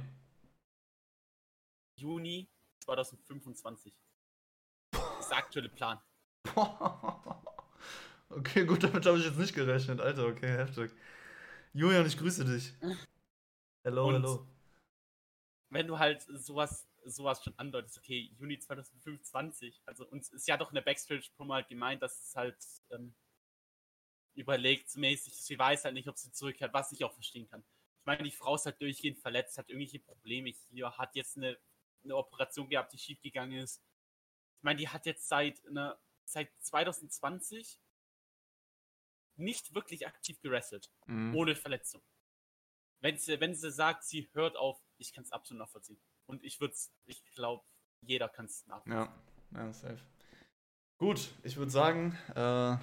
Juni 1.95 2.49
2025. 2.79 3.93
Das 4.91 5.19
ist 5.19 5.29
der 5.29 5.37
aktuelle 5.37 5.69
Plan. 5.69 6.01
okay, 8.29 8.65
gut, 8.65 8.83
damit 8.83 9.05
habe 9.05 9.17
ich 9.17 9.25
jetzt 9.25 9.37
nicht 9.37 9.53
gerechnet. 9.53 10.01
Alter, 10.01 10.25
okay, 10.27 10.57
heftig. 10.57 10.91
Julian, 11.73 12.05
ich 12.05 12.17
grüße 12.17 12.45
dich. 12.45 12.73
Hello, 13.83 14.07
Und- 14.07 14.15
hello. 14.15 14.47
Wenn 15.71 15.85
du 15.87 15.99
halt 15.99 16.23
sowas, 16.23 16.88
sowas 17.09 17.43
schon 17.43 17.57
andeutest, 17.57 17.97
okay, 17.97 18.31
Juni 18.37 18.59
2025, 18.59 19.81
also 19.85 20.07
uns 20.07 20.29
ist 20.29 20.47
ja 20.47 20.57
doch 20.57 20.69
in 20.69 20.75
der 20.75 20.81
Backstage-Promo 20.81 21.53
halt 21.53 21.67
gemeint, 21.67 22.01
dass 22.01 22.21
es 22.21 22.35
halt 22.35 22.57
ähm, 22.91 23.15
überlegt 24.33 24.95
mäßig, 24.95 25.33
sie 25.33 25.57
weiß 25.57 25.85
halt 25.85 25.93
nicht, 25.93 26.07
ob 26.07 26.17
sie 26.17 26.31
zurückkehrt, 26.31 26.73
was 26.73 26.91
ich 26.91 27.03
auch 27.03 27.13
verstehen 27.13 27.47
kann. 27.49 27.63
Ich 27.99 28.05
meine, 28.05 28.23
die 28.23 28.31
Frau 28.31 28.55
ist 28.55 28.65
halt 28.65 28.81
durchgehend 28.81 29.19
verletzt, 29.19 29.57
hat 29.57 29.69
irgendwelche 29.69 29.99
Probleme 29.99 30.49
hier, 30.69 30.97
hat 30.97 31.15
jetzt 31.15 31.37
eine, 31.37 31.59
eine 32.03 32.15
Operation 32.15 32.69
gehabt, 32.69 32.93
die 32.93 32.97
schiefgegangen 32.97 33.59
ist. 33.59 33.83
Ich 34.57 34.63
meine, 34.63 34.79
die 34.79 34.87
hat 34.89 35.05
jetzt 35.05 35.27
seit, 35.27 35.63
ne, 35.65 35.97
seit 36.25 36.51
2020 36.63 37.79
nicht 39.35 39.73
wirklich 39.73 40.07
aktiv 40.07 40.39
gewrestelt, 40.41 40.91
Mhm. 41.05 41.35
ohne 41.35 41.55
Verletzung. 41.55 42.01
Wenn 43.01 43.17
sie, 43.17 43.39
wenn 43.39 43.55
sie 43.55 43.71
sagt, 43.71 44.03
sie 44.03 44.29
hört 44.33 44.57
auf, 44.57 44.81
ich 44.97 45.13
kann 45.13 45.23
es 45.23 45.31
absolut 45.31 45.59
nachvollziehen. 45.59 46.01
Und 46.29 46.43
ich 46.43 46.61
würde 46.61 46.75
ich 47.07 47.25
glaube, 47.33 47.63
jeder 48.01 48.29
kann 48.29 48.45
es 48.45 48.65
nachvollziehen. 48.67 49.09
Ja, 49.53 49.65
ja, 49.65 49.73
safe. 49.73 49.97
Gut, 50.99 51.33
ich 51.43 51.57
würde 51.57 51.71
sagen, 51.71 52.15
äh, 52.35 52.77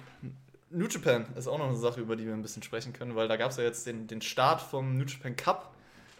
New 0.69 0.87
Japan 0.87 1.33
ist 1.35 1.47
auch 1.47 1.57
noch 1.57 1.67
eine 1.67 1.77
Sache, 1.77 2.01
über 2.01 2.17
die 2.17 2.25
wir 2.25 2.33
ein 2.33 2.41
bisschen 2.41 2.61
sprechen 2.61 2.91
können, 2.91 3.15
weil 3.15 3.29
da 3.29 3.37
gab 3.37 3.51
es 3.51 3.57
ja 3.57 3.63
jetzt 3.63 3.87
den, 3.87 4.05
den 4.07 4.21
Start 4.21 4.61
vom 4.61 4.97
New 4.97 5.05
Japan 5.05 5.35
Cup 5.37 5.73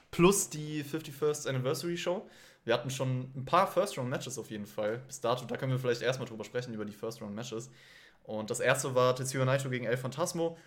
plus 0.09 0.49
die 0.49 0.85
51st 0.85 1.49
Anniversary 1.49 1.97
Show. 1.97 2.29
Wir 2.63 2.73
hatten 2.73 2.89
schon 2.89 3.29
ein 3.35 3.43
paar 3.43 3.67
First-Round-Matches 3.67 4.37
auf 4.37 4.49
jeden 4.49 4.65
Fall 4.65 4.99
bis 4.99 5.19
dato. 5.19 5.45
Da 5.45 5.57
können 5.57 5.73
wir 5.73 5.79
vielleicht 5.79 6.01
erstmal 6.01 6.29
drüber 6.29 6.45
sprechen, 6.45 6.73
über 6.73 6.85
die 6.85 6.93
First-Round-Matches. 6.93 7.69
Und 8.23 8.49
das 8.49 8.61
erste 8.61 8.95
war 8.95 9.15
Tetsuya 9.15 9.43
Naito 9.43 9.69
gegen 9.69 9.85
El 9.85 9.97
Phantasmo. 9.97 10.57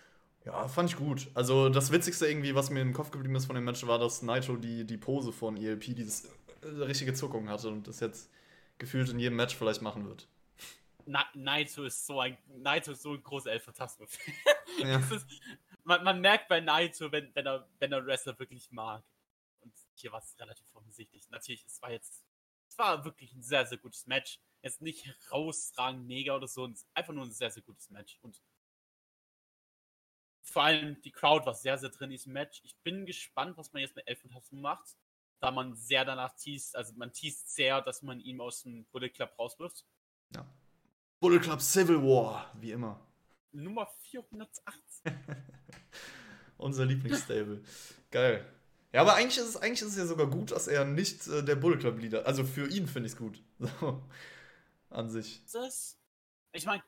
Ja, 0.45 0.67
fand 0.69 0.89
ich 0.91 0.97
gut. 0.97 1.29
Also 1.35 1.69
das 1.69 1.93
Witzigste 1.93 2.27
irgendwie, 2.27 2.55
was 2.55 2.71
mir 2.71 2.81
im 2.81 2.95
Kopf 2.95 3.11
geblieben 3.11 3.37
ist 3.37 3.45
von 3.45 3.55
dem 3.55 3.65
Match, 3.65 3.87
war, 3.87 3.99
dass 3.99 4.23
Naito 4.23 4.57
die, 4.57 4.85
die 4.85 4.97
Pose 4.97 5.33
von 5.33 5.57
ELP, 5.57 5.95
dieses 5.95 6.29
richtige 6.63 7.15
Zuckung 7.15 7.49
hatte 7.49 7.69
und 7.69 7.87
das 7.87 8.01
jetzt 8.01 8.31
gefühlt 8.79 9.09
in 9.11 9.19
jedem 9.19 9.37
Match 9.37 9.57
vielleicht 9.57 9.83
machen 9.83 10.07
wird. 10.07 10.29
Na, 11.07 11.27
Naito 11.35 11.85
ist 11.85 12.07
so 12.07 12.21
ein, 12.21 12.37
Naito 12.49 12.93
ist 12.93 13.03
so 13.03 13.15
ein 13.15 13.23
großer 13.23 13.53
El 13.53 13.61
Phantasmo. 13.61 14.07
Ja. 14.79 14.99
Ist, 14.99 15.27
man, 15.85 16.05
man 16.05 16.21
merkt 16.21 16.49
bei 16.49 16.61
Naito, 16.61 17.11
wenn, 17.13 17.35
wenn, 17.35 17.45
er, 17.45 17.69
wenn 17.81 17.93
er 17.93 18.07
Wrestler 18.07 18.39
wirklich 18.39 18.71
mag. 18.71 19.03
Und 19.61 19.75
hier 19.95 20.13
war 20.13 20.21
es 20.21 20.39
relativ 20.39 20.65
offensichtlich. 20.75 21.29
Natürlich, 21.29 21.65
es 21.67 21.83
war 21.83 21.91
jetzt, 21.91 22.25
es 22.69 22.79
war 22.79 23.05
wirklich 23.05 23.35
ein 23.35 23.43
sehr, 23.43 23.67
sehr 23.67 23.79
gutes 23.79 24.07
Match. 24.07 24.41
Jetzt 24.63 24.81
nicht 24.81 25.05
herausragend 25.05 26.07
mega 26.07 26.35
oder 26.35 26.47
so, 26.47 26.73
einfach 26.95 27.13
nur 27.13 27.25
ein 27.25 27.33
sehr, 27.33 27.51
sehr 27.51 27.63
gutes 27.63 27.91
Match. 27.91 28.19
Und 28.23 28.41
vor 30.43 30.63
allem 30.63 31.01
die 31.03 31.13
Crowd 31.13 31.45
war 31.47 31.55
sehr, 31.55 31.77
sehr 31.79 31.91
drin 31.91 32.11
in 32.11 32.17
diesem 32.17 32.33
Match. 32.33 32.61
Ich 32.65 32.77
bin 32.79 33.05
gespannt, 33.05 33.57
was 33.57 33.73
man 33.73 33.83
jetzt 33.83 33.97
mit 33.97 34.07
Elf 34.07 34.25
und 34.25 34.35
Hudson 34.35 34.61
macht, 34.61 34.97
da 35.41 35.51
man 35.51 35.75
sehr 35.75 36.05
danach 36.05 36.35
teast, 36.37 36.77
also 36.77 36.93
man 36.95 37.13
teast 37.13 37.55
sehr, 37.55 37.81
dass 37.81 38.03
man 38.03 38.21
ihn 38.21 38.41
aus 38.41 38.63
dem 38.63 38.85
Bullet 38.87 39.09
Club 39.09 39.33
rauswirft. 39.39 39.85
Ja. 40.35 40.47
Bullet 41.19 41.41
Club 41.41 41.61
Civil 41.61 42.03
War, 42.03 42.53
wie 42.61 42.73
immer. 42.73 43.01
Nummer 43.53 43.89
418. 44.11 44.55
Unser 46.59 46.85
Lieblingsstable. 46.85 47.63
Geil. 48.11 48.47
Ja, 48.93 49.03
aber 49.03 49.15
eigentlich 49.15 49.39
ist, 49.39 49.49
es, 49.49 49.57
eigentlich 49.57 49.83
ist 49.83 49.89
es 49.89 49.97
ja 49.97 50.07
sogar 50.07 50.27
gut, 50.27 50.51
dass 50.51 50.69
er 50.69 50.85
nicht 50.85 51.27
äh, 51.29 51.45
der 51.45 51.57
Bullet 51.57 51.79
Club 51.79 51.99
Leader. 52.01 52.27
Also 52.27 52.45
für 52.45 52.69
ihn 52.69 52.87
finde 52.87 53.07
ich 53.07 53.13
es 53.15 53.19
gut. 53.19 53.43
So. 53.81 54.03
An 54.91 55.09
sich. 55.09 55.45
Das, 55.53 55.97
ich 56.53 56.67
meine. 56.67 56.83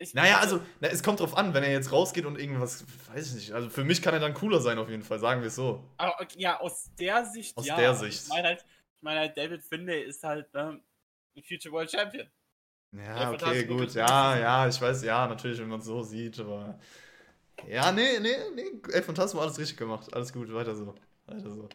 Ich 0.00 0.14
naja, 0.14 0.38
also, 0.38 0.60
na, 0.80 0.88
es 0.88 1.02
kommt 1.02 1.18
drauf 1.18 1.36
an, 1.36 1.54
wenn 1.54 1.64
er 1.64 1.72
jetzt 1.72 1.90
rausgeht 1.90 2.24
und 2.24 2.38
irgendwas, 2.38 2.84
weiß 3.12 3.28
ich 3.28 3.34
nicht. 3.34 3.52
Also 3.52 3.68
für 3.68 3.84
mich 3.84 4.00
kann 4.00 4.14
er 4.14 4.20
dann 4.20 4.32
cooler 4.32 4.60
sein, 4.60 4.78
auf 4.78 4.88
jeden 4.88 5.02
Fall, 5.02 5.18
sagen 5.18 5.40
wir 5.40 5.48
es 5.48 5.56
so. 5.56 5.82
Aber 5.96 6.16
ja, 6.36 6.60
aus 6.60 6.90
der 6.98 7.24
Sicht, 7.24 7.56
aus 7.56 7.66
ja. 7.66 7.76
der 7.76 7.94
Sicht. 7.94 8.22
Ich 8.22 8.28
meine 8.28 8.48
halt, 8.48 8.60
ich 8.60 9.02
mein 9.02 9.18
halt, 9.18 9.36
David 9.36 9.62
Finlay 9.62 10.02
ist 10.02 10.22
halt 10.22 10.46
ähm, 10.54 10.82
ein 11.36 11.42
Future 11.42 11.72
World 11.72 11.90
Champion. 11.90 12.28
Ja, 12.92 13.32
okay, 13.32 13.64
gut. 13.64 13.92
Ja, 13.94 14.38
ja, 14.38 14.68
ich 14.68 14.80
weiß, 14.80 15.02
ja, 15.02 15.26
natürlich, 15.26 15.58
wenn 15.58 15.68
man 15.68 15.80
es 15.80 15.86
so 15.86 16.02
sieht, 16.02 16.38
aber. 16.40 16.78
Ja, 17.66 17.90
nee, 17.90 18.20
nee, 18.20 18.36
nee. 18.54 18.70
Ey, 18.92 19.02
Phantasmo 19.02 19.40
alles 19.40 19.58
richtig 19.58 19.76
gemacht. 19.76 20.14
Alles 20.14 20.32
gut, 20.32 20.52
weiter 20.54 20.76
so. 20.76 20.94
Weiter 21.26 21.50
so. 21.50 21.68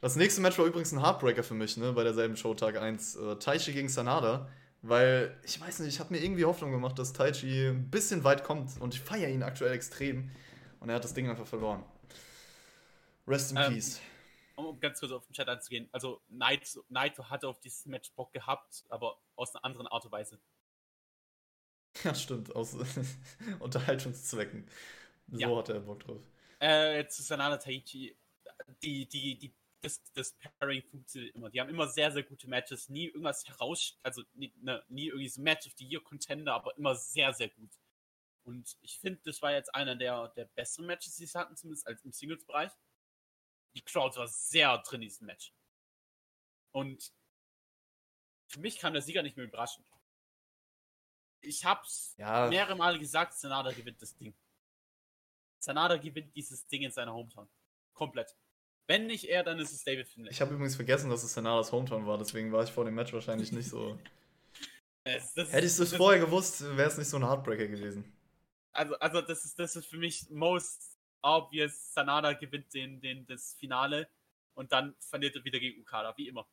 Das 0.00 0.14
nächste 0.14 0.40
Match 0.40 0.56
war 0.58 0.64
übrigens 0.64 0.92
ein 0.92 1.02
Heartbreaker 1.02 1.42
für 1.42 1.54
mich, 1.54 1.76
ne, 1.76 1.92
bei 1.92 2.04
derselben 2.04 2.36
Show 2.36 2.54
Tag 2.54 2.76
1. 2.76 3.16
Äh, 3.16 3.36
Taichi 3.36 3.72
gegen 3.72 3.88
Sanada. 3.88 4.48
Weil, 4.82 5.36
ich 5.42 5.60
weiß 5.60 5.80
nicht, 5.80 5.94
ich 5.94 6.00
habe 6.00 6.14
mir 6.14 6.22
irgendwie 6.22 6.44
Hoffnung 6.44 6.70
gemacht, 6.70 6.98
dass 6.98 7.12
Taichi 7.12 7.68
ein 7.68 7.90
bisschen 7.90 8.22
weit 8.22 8.44
kommt 8.44 8.80
und 8.80 8.94
ich 8.94 9.00
feiere 9.00 9.28
ihn 9.28 9.42
aktuell 9.42 9.72
extrem. 9.72 10.30
Und 10.80 10.88
er 10.88 10.96
hat 10.96 11.04
das 11.04 11.14
Ding 11.14 11.28
einfach 11.28 11.46
verloren. 11.46 11.84
Rest 13.26 13.50
in 13.50 13.56
ähm, 13.58 13.72
Peace. 13.72 14.00
Um 14.54 14.78
ganz 14.78 15.00
kurz 15.00 15.12
auf 15.12 15.26
den 15.26 15.32
Chat 15.32 15.48
einzugehen. 15.48 15.88
Also, 15.92 16.22
Naito, 16.28 16.84
Naito 16.88 17.28
hatte 17.28 17.48
auf 17.48 17.60
dieses 17.60 17.86
Match 17.86 18.12
Bock 18.12 18.32
gehabt, 18.32 18.84
aber 18.88 19.18
aus 19.34 19.54
einer 19.54 19.64
anderen 19.64 19.86
Art 19.88 20.04
und 20.04 20.12
Weise. 20.12 20.38
Ja, 22.04 22.14
stimmt, 22.14 22.54
aus 22.54 22.76
Unterhaltungszwecken. 23.58 24.68
So 25.32 25.38
ja. 25.38 25.56
hat 25.56 25.70
er 25.70 25.80
Bock 25.80 26.00
drauf. 26.00 26.22
Äh, 26.60 27.06
zu 27.08 27.22
Sanada 27.22 27.56
Taichi, 27.56 28.16
die, 28.82 29.08
die, 29.08 29.38
die 29.38 29.54
das, 29.80 30.02
das 30.12 30.36
Pairing 30.38 30.82
funktioniert 30.82 31.34
immer. 31.34 31.50
Die 31.50 31.60
haben 31.60 31.70
immer 31.70 31.86
sehr, 31.86 32.10
sehr 32.10 32.22
gute 32.22 32.48
Matches. 32.48 32.88
Nie 32.88 33.06
irgendwas 33.06 33.46
heraus, 33.46 33.98
also 34.02 34.22
nie, 34.34 34.52
ne, 34.56 34.84
nie 34.88 35.06
irgendwie 35.06 35.28
so 35.28 35.40
Match 35.40 35.66
of 35.66 35.72
the 35.76 35.86
Year 35.86 36.02
Contender, 36.02 36.54
aber 36.54 36.76
immer 36.76 36.94
sehr, 36.94 37.32
sehr 37.32 37.48
gut. 37.48 37.70
Und 38.44 38.76
ich 38.80 38.98
finde, 38.98 39.20
das 39.24 39.42
war 39.42 39.52
jetzt 39.52 39.74
einer 39.74 39.94
der, 39.94 40.28
der 40.28 40.46
besseren 40.46 40.86
Matches, 40.86 41.16
die 41.16 41.26
sie 41.26 41.38
hatten, 41.38 41.56
zumindest 41.56 41.86
als 41.86 42.04
im 42.04 42.12
Singles-Bereich. 42.12 42.72
Die 43.74 43.82
Crowd 43.82 44.16
war 44.16 44.26
sehr 44.26 44.78
drin 44.78 45.02
in 45.02 45.08
diesem 45.08 45.26
Match. 45.26 45.52
Und 46.72 47.12
für 48.46 48.60
mich 48.60 48.78
kam 48.78 48.94
der 48.94 49.02
Sieger 49.02 49.22
nicht 49.22 49.36
mehr 49.36 49.46
überraschend. 49.46 49.86
Ich 51.40 51.64
hab's 51.64 52.14
ja. 52.16 52.48
mehrere 52.48 52.74
Male 52.74 52.98
gesagt, 52.98 53.34
Sanada 53.34 53.70
gewinnt 53.70 54.02
das 54.02 54.16
Ding. 54.16 54.34
Sanada 55.60 55.96
gewinnt 55.96 56.34
dieses 56.34 56.66
Ding 56.66 56.82
in 56.82 56.90
seiner 56.90 57.12
Hometown. 57.12 57.48
Komplett. 57.92 58.34
Wenn 58.88 59.06
nicht 59.06 59.24
er, 59.28 59.42
dann 59.44 59.58
ist 59.58 59.70
es 59.70 59.84
David 59.84 60.08
Finlay. 60.08 60.30
Ich 60.30 60.40
habe 60.40 60.54
übrigens 60.54 60.74
vergessen, 60.74 61.10
dass 61.10 61.22
es 61.22 61.34
Sanadas 61.34 61.70
Hometown 61.72 62.06
war, 62.06 62.16
deswegen 62.16 62.50
war 62.52 62.64
ich 62.64 62.70
vor 62.70 62.86
dem 62.86 62.94
Match 62.94 63.12
wahrscheinlich 63.12 63.52
nicht 63.52 63.68
so. 63.68 63.98
das, 65.04 65.34
das, 65.34 65.52
Hätte 65.52 65.66
ich 65.66 65.76
das, 65.76 65.94
vorher 65.94 66.24
gewusst, 66.24 66.64
wäre 66.74 66.88
es 66.88 66.96
nicht 66.96 67.08
so 67.08 67.18
ein 67.18 67.26
Heartbreaker 67.26 67.68
gewesen. 67.68 68.10
Also, 68.72 68.98
also 68.98 69.20
das, 69.20 69.44
ist, 69.44 69.58
das 69.58 69.76
ist 69.76 69.86
für 69.86 69.98
mich 69.98 70.30
most 70.30 70.98
obvious. 71.20 71.92
Sanada 71.92 72.32
gewinnt 72.32 72.72
den, 72.72 72.98
den, 73.00 73.26
das 73.26 73.56
Finale 73.60 74.08
und 74.54 74.72
dann 74.72 74.94
verliert 75.00 75.36
er 75.36 75.44
wieder 75.44 75.60
gegen 75.60 75.82
Okada, 75.82 76.14
wie 76.16 76.28
immer. 76.28 76.46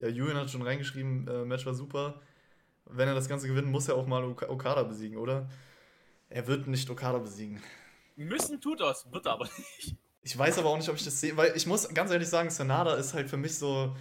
Ja, 0.00 0.08
Julian 0.08 0.38
hat 0.38 0.50
schon 0.50 0.62
reingeschrieben, 0.62 1.28
äh, 1.28 1.44
Match 1.44 1.66
war 1.66 1.74
super. 1.74 2.22
Wenn 2.86 3.06
er 3.06 3.14
das 3.14 3.28
Ganze 3.28 3.48
gewinnt, 3.48 3.68
muss 3.68 3.88
er 3.88 3.96
auch 3.96 4.06
mal 4.06 4.24
Okada 4.24 4.82
besiegen, 4.82 5.18
oder? 5.18 5.50
Er 6.30 6.46
wird 6.46 6.68
nicht 6.68 6.88
Okada 6.88 7.18
besiegen. 7.18 7.62
Müssen 8.16 8.62
tut 8.62 8.80
das, 8.80 9.10
wird 9.12 9.26
er 9.26 9.32
aber 9.32 9.44
nicht. 9.44 9.98
Ich 10.22 10.36
weiß 10.36 10.58
aber 10.58 10.68
auch 10.68 10.76
nicht, 10.76 10.88
ob 10.88 10.96
ich 10.96 11.04
das 11.04 11.20
sehe, 11.20 11.36
weil 11.36 11.56
ich 11.56 11.66
muss 11.66 11.88
ganz 11.94 12.10
ehrlich 12.10 12.28
sagen, 12.28 12.50
Sanada 12.50 12.94
ist 12.94 13.14
halt 13.14 13.28
für 13.30 13.36
mich 13.36 13.58
so. 13.58 13.96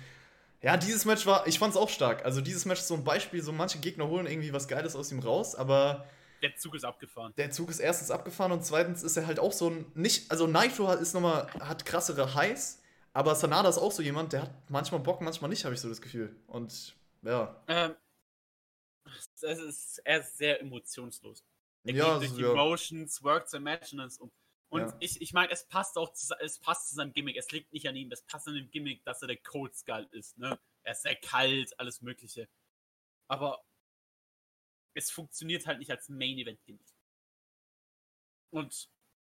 Ja, 0.61 0.76
dieses 0.76 1.05
Match 1.05 1.26
war, 1.26 1.45
ich 1.45 1.59
fand 1.59 1.72
es 1.76 1.78
auch 1.80 1.89
stark. 1.89 2.26
Also 2.26 2.41
dieses 2.41 2.65
Match 2.65 2.80
ist 2.80 2.88
so 2.88 2.95
ein 2.95 3.03
Beispiel, 3.03 3.43
so 3.43 3.51
manche 3.51 3.78
Gegner 3.78 4.07
holen 4.07 4.26
irgendwie 4.26 4.53
was 4.53 4.68
Geiles 4.68 4.95
aus 4.95 5.11
ihm 5.11 5.20
raus, 5.20 5.53
aber 5.53 6.07
der 6.41 6.55
Zug 6.55 6.76
ist 6.76 6.84
abgefahren. 6.84 7.34
Der 7.38 7.51
Zug 7.51 7.70
ist 7.70 7.80
erstens 7.80 8.11
abgefahren 8.11 8.51
und 8.51 8.65
zweitens 8.65 9.03
ist 9.03 9.18
er 9.18 9.28
halt 9.28 9.39
auch 9.39 9.51
so 9.51 9.70
ein 9.70 9.91
nicht, 9.95 10.30
also 10.32 10.47
Nitro 10.47 10.91
ist 10.93 11.13
noch 11.13 11.22
mal 11.22 11.47
hat 11.59 11.86
krassere 11.86 12.34
Highs, 12.34 12.82
aber 13.13 13.36
Sanada 13.36 13.70
ist 13.70 13.78
auch 13.78 13.91
so 13.91 14.03
jemand, 14.03 14.34
der 14.34 14.43
hat 14.43 14.70
manchmal 14.70 15.01
Bock, 15.01 15.22
manchmal 15.22 15.49
nicht, 15.49 15.65
habe 15.65 15.74
ich 15.74 15.82
so 15.82 15.89
das 15.89 16.01
Gefühl. 16.01 16.36
Und 16.47 16.95
ja. 17.24 17.55
Ähm, 17.68 17.95
es 19.41 19.59
ist, 19.59 20.01
er 20.03 20.20
ist 20.20 20.38
sehr 20.38 20.61
emotionslos. 20.61 21.43
Er 21.84 21.93
ja, 21.93 22.20
geht 22.20 22.30
durch 22.30 22.36
die 22.36 22.41
ja. 22.43 22.53
Motions, 22.53 23.24
works 23.24 23.53
and 23.53 23.63
matches 23.63 24.18
und 24.20 24.32
und 24.70 24.82
ja. 24.82 24.97
ich, 24.99 25.22
ich 25.22 25.34
meine, 25.34 25.51
es 25.51 25.65
passt 25.68 25.97
auch 25.97 26.11
zu, 26.13 26.34
es 26.39 26.59
passt 26.59 26.89
zu 26.89 26.95
seinem 26.95 27.13
Gimmick. 27.13 27.38
Es 27.38 27.51
liegt 27.51 27.72
nicht 27.72 27.88
an 27.88 27.95
ihm, 27.95 28.11
es 28.11 28.24
passt 28.24 28.47
an 28.47 28.55
dem 28.55 28.70
Gimmick, 28.70 29.03
dass 29.05 29.22
er 29.22 29.30
der 29.30 29.38
Cold 29.38 29.76
Skull 29.76 30.07
ist. 30.11 30.38
Ne? 30.38 30.59
Er 30.84 30.91
ist 30.91 31.03
sehr 31.03 31.15
kalt, 31.15 31.80
alles 31.80 32.01
Mögliche. 32.01 32.49
Aber 33.30 33.63
es 34.93 35.09
funktioniert 35.09 35.68
halt 35.68 35.80
nicht 35.80 35.91
als 35.91 36.09
Main 36.09 36.38
Event 36.38 36.63
Gimmick. 36.65 36.88
Und, 38.49 38.89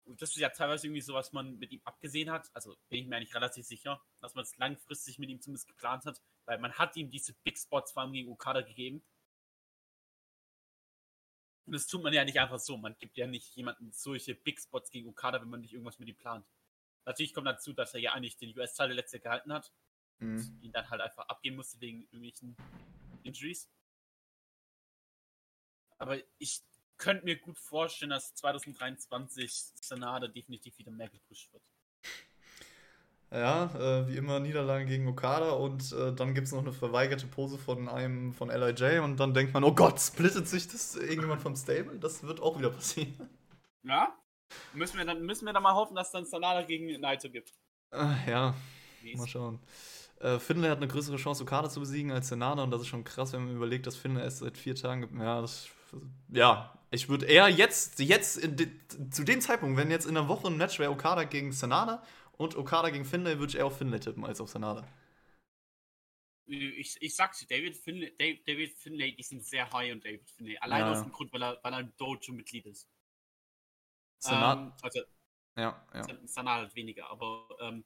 und 0.05 0.21
das 0.21 0.30
ist 0.30 0.38
ja 0.38 0.49
teilweise 0.49 0.88
irgendwie 0.88 1.01
so, 1.01 1.13
was 1.13 1.34
man 1.34 1.57
mit 1.57 1.71
ihm 1.71 1.82
abgesehen 1.84 2.32
hat. 2.32 2.49
Also 2.53 2.78
bin 2.89 3.01
ich 3.01 3.07
mir 3.07 3.17
eigentlich 3.17 3.36
relativ 3.36 3.65
sicher, 3.65 4.01
dass 4.21 4.34
man 4.34 4.43
es 4.43 4.55
langfristig 4.57 5.19
mit 5.19 5.30
ihm 5.30 5.41
zumindest 5.41 5.67
geplant 5.67 6.05
hat, 6.05 6.21
weil 6.45 6.59
man 6.59 6.73
hat 6.73 6.95
ihm 6.95 7.09
diese 7.09 7.34
Big 7.43 7.57
Spots 7.57 7.91
vor 7.91 8.03
allem 8.03 8.13
gegen 8.13 8.32
Okada 8.32 8.61
gegeben 8.61 9.03
und 11.68 11.74
das 11.74 11.86
tut 11.86 12.01
man 12.01 12.13
ja 12.13 12.24
nicht 12.24 12.39
einfach 12.39 12.59
so. 12.59 12.78
Man 12.78 12.97
gibt 12.97 13.18
ja 13.18 13.28
nicht 13.28 13.53
jemanden 13.57 13.91
solche 13.91 14.34
Big 14.34 14.57
Spots 14.59 14.89
gegen 14.89 15.09
Okada, 15.09 15.41
wenn 15.41 15.49
man 15.49 15.59
nicht 15.59 15.74
irgendwas 15.74 15.99
mit 15.99 16.07
ihm 16.07 16.15
plant. 16.15 16.47
Natürlich 17.03 17.34
kommt 17.34 17.45
dazu, 17.45 17.74
dass 17.74 17.93
er 17.93 17.99
ja 17.99 18.13
eigentlich 18.13 18.38
den 18.38 18.57
US-Teil 18.57 18.93
letzte 18.93 19.20
gehalten 19.20 19.51
hat. 19.51 19.74
Mhm. 20.20 20.38
Und 20.38 20.63
ihn 20.63 20.72
dann 20.72 20.89
halt 20.89 21.01
einfach 21.01 21.28
abgeben 21.28 21.57
musste 21.57 21.80
wegen 21.82 22.03
irgendwelchen 22.03 22.55
Injuries. 23.24 23.70
Aber 25.97 26.18
ich 26.38 26.63
könnte 26.95 27.26
mir 27.26 27.38
gut 27.38 27.59
vorstellen, 27.59 28.11
dass 28.11 28.34
2023 28.36 29.51
Sanada 29.51 30.30
definitiv 30.30 30.78
wieder 30.78 30.91
mehr 30.91 31.09
gepusht 31.09 31.51
wird. 31.51 31.63
Ja, 33.30 33.65
äh, 33.75 34.07
wie 34.07 34.15
immer 34.15 34.39
Niederlage 34.39 34.86
gegen 34.86 35.05
Okada 35.07 35.51
und 35.51 35.91
äh, 35.91 36.13
dann 36.13 36.34
gibt 36.34 36.47
es 36.47 36.53
noch 36.53 36.61
eine 36.61 36.71
verweigerte 36.71 37.28
Pose 37.28 37.57
von 37.57 37.89
einem 37.89 38.34
von 38.34 38.49
LIJ 38.49 38.99
und 38.99 39.19
dann 39.19 39.34
denkt 39.34 39.53
man, 39.53 39.65
oh 39.65 39.73
Gott, 39.73 39.99
splittet 39.99 40.47
sich 40.47 40.69
das 40.69 40.95
irgendjemand 40.95 41.41
vom 41.41 41.53
Stable? 41.53 41.99
Das 41.99 42.23
wird 42.23 42.39
auch 42.41 42.57
wieder 42.57 42.69
passieren. 42.69 43.30
Ja, 43.84 44.15
müssen 44.73 44.97
wir 44.97 45.03
dann, 45.03 45.25
müssen 45.25 45.45
wir 45.45 45.51
dann 45.51 45.63
mal 45.63 45.75
hoffen, 45.75 45.95
dass 45.95 46.07
es 46.07 46.13
dann 46.13 46.25
Sanada 46.25 46.61
gegen 46.61 47.01
Naito 47.01 47.30
gibt. 47.30 47.53
Äh, 47.91 48.30
ja, 48.30 48.53
mal 49.15 49.28
schauen. 49.28 49.59
Äh, 50.21 50.39
Finlay 50.39 50.69
hat 50.69 50.78
eine 50.78 50.88
größere 50.88 51.17
Chance, 51.17 51.43
Okada 51.43 51.69
zu 51.69 51.82
besiegen 51.82 52.11
als 52.11 52.30
Sanada 52.30 52.63
und 52.63 52.71
das 52.71 52.82
ist 52.82 52.88
schon 52.88 53.03
krass, 53.03 53.34
wenn 53.34 53.45
man 53.45 53.55
überlegt, 53.57 53.88
dass 53.88 53.97
Finlay 53.97 54.23
erst 54.23 54.38
seit 54.38 54.57
vier 54.57 54.75
Tagen 54.75 55.01
gibt. 55.01 55.13
Ja, 55.19 55.41
das, 55.41 55.67
ja, 56.30 56.73
ich 56.91 57.09
würde 57.09 57.25
eher 57.25 57.49
jetzt, 57.49 57.99
jetzt 57.99 58.41
zu 59.11 59.23
dem 59.25 59.41
Zeitpunkt, 59.41 59.78
wenn 59.78 59.91
jetzt 59.91 60.05
in 60.05 60.15
der 60.15 60.30
Woche 60.30 60.47
ein 60.47 60.55
Match 60.55 60.80
wäre 60.80 60.91
Okada 60.91 61.25
gegen 61.25 61.51
Sanada 61.51 62.01
und 62.38 62.56
Okada 62.56 62.90
gegen 62.90 63.06
Finlay 63.06 63.40
würde 63.40 63.52
ich 63.52 63.58
eher 63.58 63.66
auf 63.66 63.78
Finlay 63.78 64.00
tippen 64.00 64.26
als 64.26 64.42
auf 64.42 64.50
Sanada. 64.50 64.88
Ich, 66.46 67.02
ich 67.02 67.16
sag's 67.16 67.40
dir, 67.40 67.48
David 67.48 67.76
Finlay, 67.76 68.42
David 68.46 68.74
Finlay, 68.74 69.12
die 69.14 69.24
sind 69.24 69.44
sehr 69.44 69.70
high 69.72 69.92
und 69.92 70.06
David 70.06 70.30
Finlay. 70.30 70.58
Allein 70.60 70.82
ja. 70.82 70.92
aus 70.92 71.04
dem 71.04 71.12
Grund, 71.12 71.34
weil 71.34 71.44
er, 71.44 71.60
weil 71.62 71.74
er 71.74 71.80
ein 71.80 71.94
Dojo-Mitglied 71.98 72.68
ist. 72.68 72.90
Sanada. 74.20 74.62
Ähm, 74.62 74.74
also, 74.82 75.02
ja, 75.58 75.88
ja. 75.94 76.28
Sanada 76.28 76.62
halt 76.62 76.76
weniger, 76.76 77.10
aber 77.10 77.50
ähm, 77.60 77.84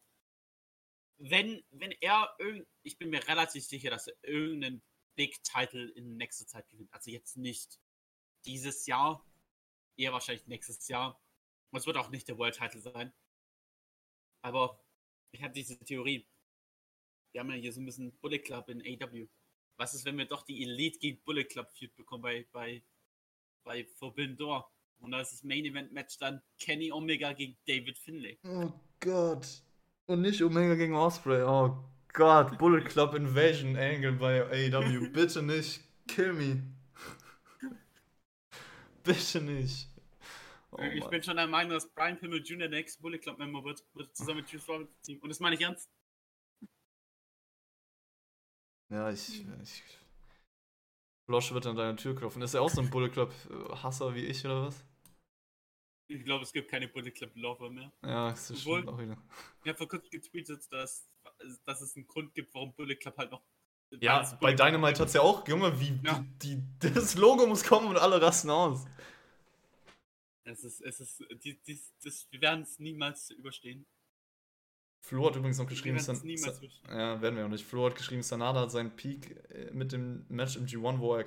wenn, 1.18 1.64
wenn 1.72 1.91
er 2.02 2.36
irgend, 2.39 2.68
ich 2.84 2.97
bin 2.97 3.10
mir 3.10 3.26
relativ 3.28 3.64
sicher, 3.64 3.89
dass 3.89 4.08
er 4.08 4.16
irgendeinen 4.24 4.82
Big 5.16 5.43
Title 5.43 5.89
in 5.91 6.18
nächster 6.18 6.47
Zeit 6.47 6.68
gewinnt. 6.70 6.91
Also 6.93 7.12
jetzt 7.12 7.38
nicht 7.38 7.80
dieses 8.45 8.88
Jahr, 8.88 9.26
eher 9.97 10.14
wahrscheinlich 10.14 10.47
nächstes 10.47 10.88
Jahr. 10.88 11.22
Und 11.70 11.80
es 11.80 11.86
wird 11.86 11.97
auch 11.97 12.10
nicht 12.10 12.28
der 12.28 12.38
World 12.38 12.56
Title 12.56 12.82
sein. 12.82 13.14
Aber 14.41 14.79
ich 15.31 15.41
habe 15.41 15.53
diese 15.53 15.77
Theorie. 15.79 16.27
Wir 17.31 17.41
haben 17.41 17.49
ja 17.49 17.55
hier 17.55 17.73
so 17.73 17.79
ein 17.79 17.85
bisschen 17.85 18.11
Bullet 18.19 18.39
Club 18.39 18.69
in 18.69 18.81
AW. 18.81 19.27
Was 19.77 19.93
ist, 19.93 20.05
wenn 20.05 20.17
wir 20.17 20.25
doch 20.25 20.43
die 20.43 20.63
Elite 20.63 20.99
gegen 20.99 21.23
Bullet 21.23 21.45
Club 21.45 21.69
Feud 21.71 21.95
bekommen 21.95 22.21
bei, 22.21 22.45
bei, 22.51 22.83
bei 23.63 23.85
Forbidden 23.97 24.37
Door? 24.37 24.69
Und 24.99 25.11
da 25.11 25.21
ist 25.21 25.31
das 25.31 25.43
Main 25.43 25.65
Event 25.65 25.91
Match 25.91 26.17
dann 26.19 26.41
Kenny 26.59 26.91
Omega 26.91 27.33
gegen 27.33 27.57
David 27.65 27.97
Finlay. 27.97 28.37
Oh 28.43 28.71
Gott. 28.99 29.63
Und 30.05 30.21
nicht 30.21 30.41
Omega 30.43 30.75
gegen 30.75 30.95
Osprey. 30.95 31.41
Oh 31.41 31.83
Gott, 32.13 32.57
Bullet 32.57 32.83
Club 32.83 33.15
Invasion 33.15 33.75
Angle 33.77 34.13
bei 34.13 34.43
AEW. 34.43 35.09
Bitte 35.11 35.41
nicht. 35.41 35.81
Kill 36.07 36.33
me. 36.33 36.61
Bitte 39.03 39.41
nicht. 39.41 39.90
Oh, 40.72 40.82
ich 40.82 41.01
Mann. 41.01 41.09
bin 41.09 41.24
schon 41.24 41.36
der 41.36 41.47
Meinung, 41.47 41.74
dass 41.74 41.89
Brian 41.93 42.17
Pimmel 42.17 42.41
Jr. 42.41 42.69
der 42.69 42.69
nächste 42.69 43.01
Bullet 43.01 43.19
Club 43.19 43.38
Member 43.38 43.63
wird, 43.63 43.84
wird 43.93 44.15
zusammen 44.15 44.39
mit 44.41 44.49
Juice 44.49 44.67
Robinson 44.69 45.01
Team. 45.01 45.19
Und 45.19 45.30
das 45.30 45.39
meine 45.39 45.55
ich 45.55 45.61
ernst. 45.61 45.89
Ja, 48.89 49.09
ich. 49.09 49.45
ich 49.61 49.84
Flosch 51.26 51.53
wird 51.53 51.65
an 51.65 51.76
deiner 51.76 51.95
Tür 51.95 52.15
klopfen. 52.15 52.41
Ist 52.41 52.53
er 52.53 52.61
auch 52.61 52.69
so 52.69 52.82
ein 52.82 52.89
Bullet 52.89 53.09
Club 53.09 53.34
Hasser 53.82 54.13
wie 54.15 54.26
ich 54.26 54.43
oder 54.45 54.65
was? 54.65 54.84
Ich 56.09 56.26
glaube, 56.26 56.43
es 56.43 56.51
gibt 56.51 56.69
keine 56.69 56.89
Bullet 56.89 57.11
Club 57.11 57.32
Lover 57.36 57.69
mehr. 57.69 57.91
Ja, 58.03 58.32
das 58.32 58.51
ist 58.51 58.63
schon 58.63 58.88
auch 58.89 58.99
wieder. 58.99 59.17
Ich 59.63 59.69
habe 59.69 59.78
vor 59.78 59.88
kurzem 59.88 60.09
getweetet, 60.09 60.69
dass, 60.69 61.09
dass 61.63 61.82
es 61.82 61.95
einen 61.95 62.05
Grund 62.05 62.34
gibt, 62.34 62.53
warum 62.53 62.74
Bullet 62.74 62.97
Club 62.97 63.17
halt 63.17 63.32
noch. 63.32 63.41
Ja, 63.99 64.38
bei 64.41 64.53
Dynamite 64.53 65.01
hat 65.01 65.07
es 65.07 65.13
ja 65.13 65.22
auch, 65.22 65.47
Junge, 65.47 65.78
wie 65.80 65.99
ja. 66.03 66.26
die, 66.41 66.57
die, 66.82 66.93
das 66.93 67.15
Logo 67.15 67.47
muss 67.47 67.63
kommen 67.63 67.88
und 67.88 67.97
alle 67.97 68.22
rasten 68.22 68.49
aus. 68.49 68.86
Es 70.43 70.63
ist, 70.63 70.81
es 70.81 70.99
ist, 70.99 71.23
die, 71.43 71.61
die, 71.61 71.79
das, 72.03 72.27
wir 72.31 72.41
werden 72.41 72.63
es 72.63 72.79
niemals 72.79 73.29
überstehen. 73.31 73.85
Flo 75.01 75.27
hat 75.27 75.35
übrigens 75.35 75.57
noch 75.57 75.67
geschrieben, 75.67 75.99
San, 75.99 76.21
ja, 76.89 77.21
werden 77.21 77.35
wir 77.35 77.45
auch 77.45 77.49
nicht. 77.49 77.65
Flo 77.65 77.87
hat 77.87 77.95
geschrieben, 77.95 78.21
Sanada 78.21 78.61
hat 78.61 78.71
seinen 78.71 78.95
Peak 78.95 79.35
äh, 79.49 79.71
mit 79.71 79.91
dem 79.91 80.25
Match 80.29 80.55
im 80.55 80.67
G1, 80.67 80.99
wo 80.99 81.15
er 81.15 81.25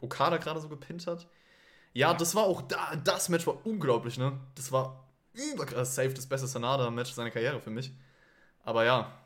Okada 0.00 0.36
gerade 0.36 0.60
so 0.60 0.68
gepinnt 0.68 1.06
hat. 1.06 1.26
Ja, 1.94 2.12
das 2.12 2.34
war 2.34 2.44
auch 2.44 2.60
da, 2.62 2.94
das 2.96 3.30
Match 3.30 3.46
war 3.46 3.64
unglaublich, 3.64 4.18
ne? 4.18 4.38
Das 4.54 4.70
war 4.70 5.08
überkrass 5.32 5.94
safe 5.94 6.12
das 6.12 6.26
beste 6.26 6.46
Sanada-Match 6.46 7.12
seiner 7.12 7.30
Karriere 7.30 7.60
für 7.60 7.70
mich. 7.70 7.90
Aber 8.64 8.84
ja. 8.84 9.18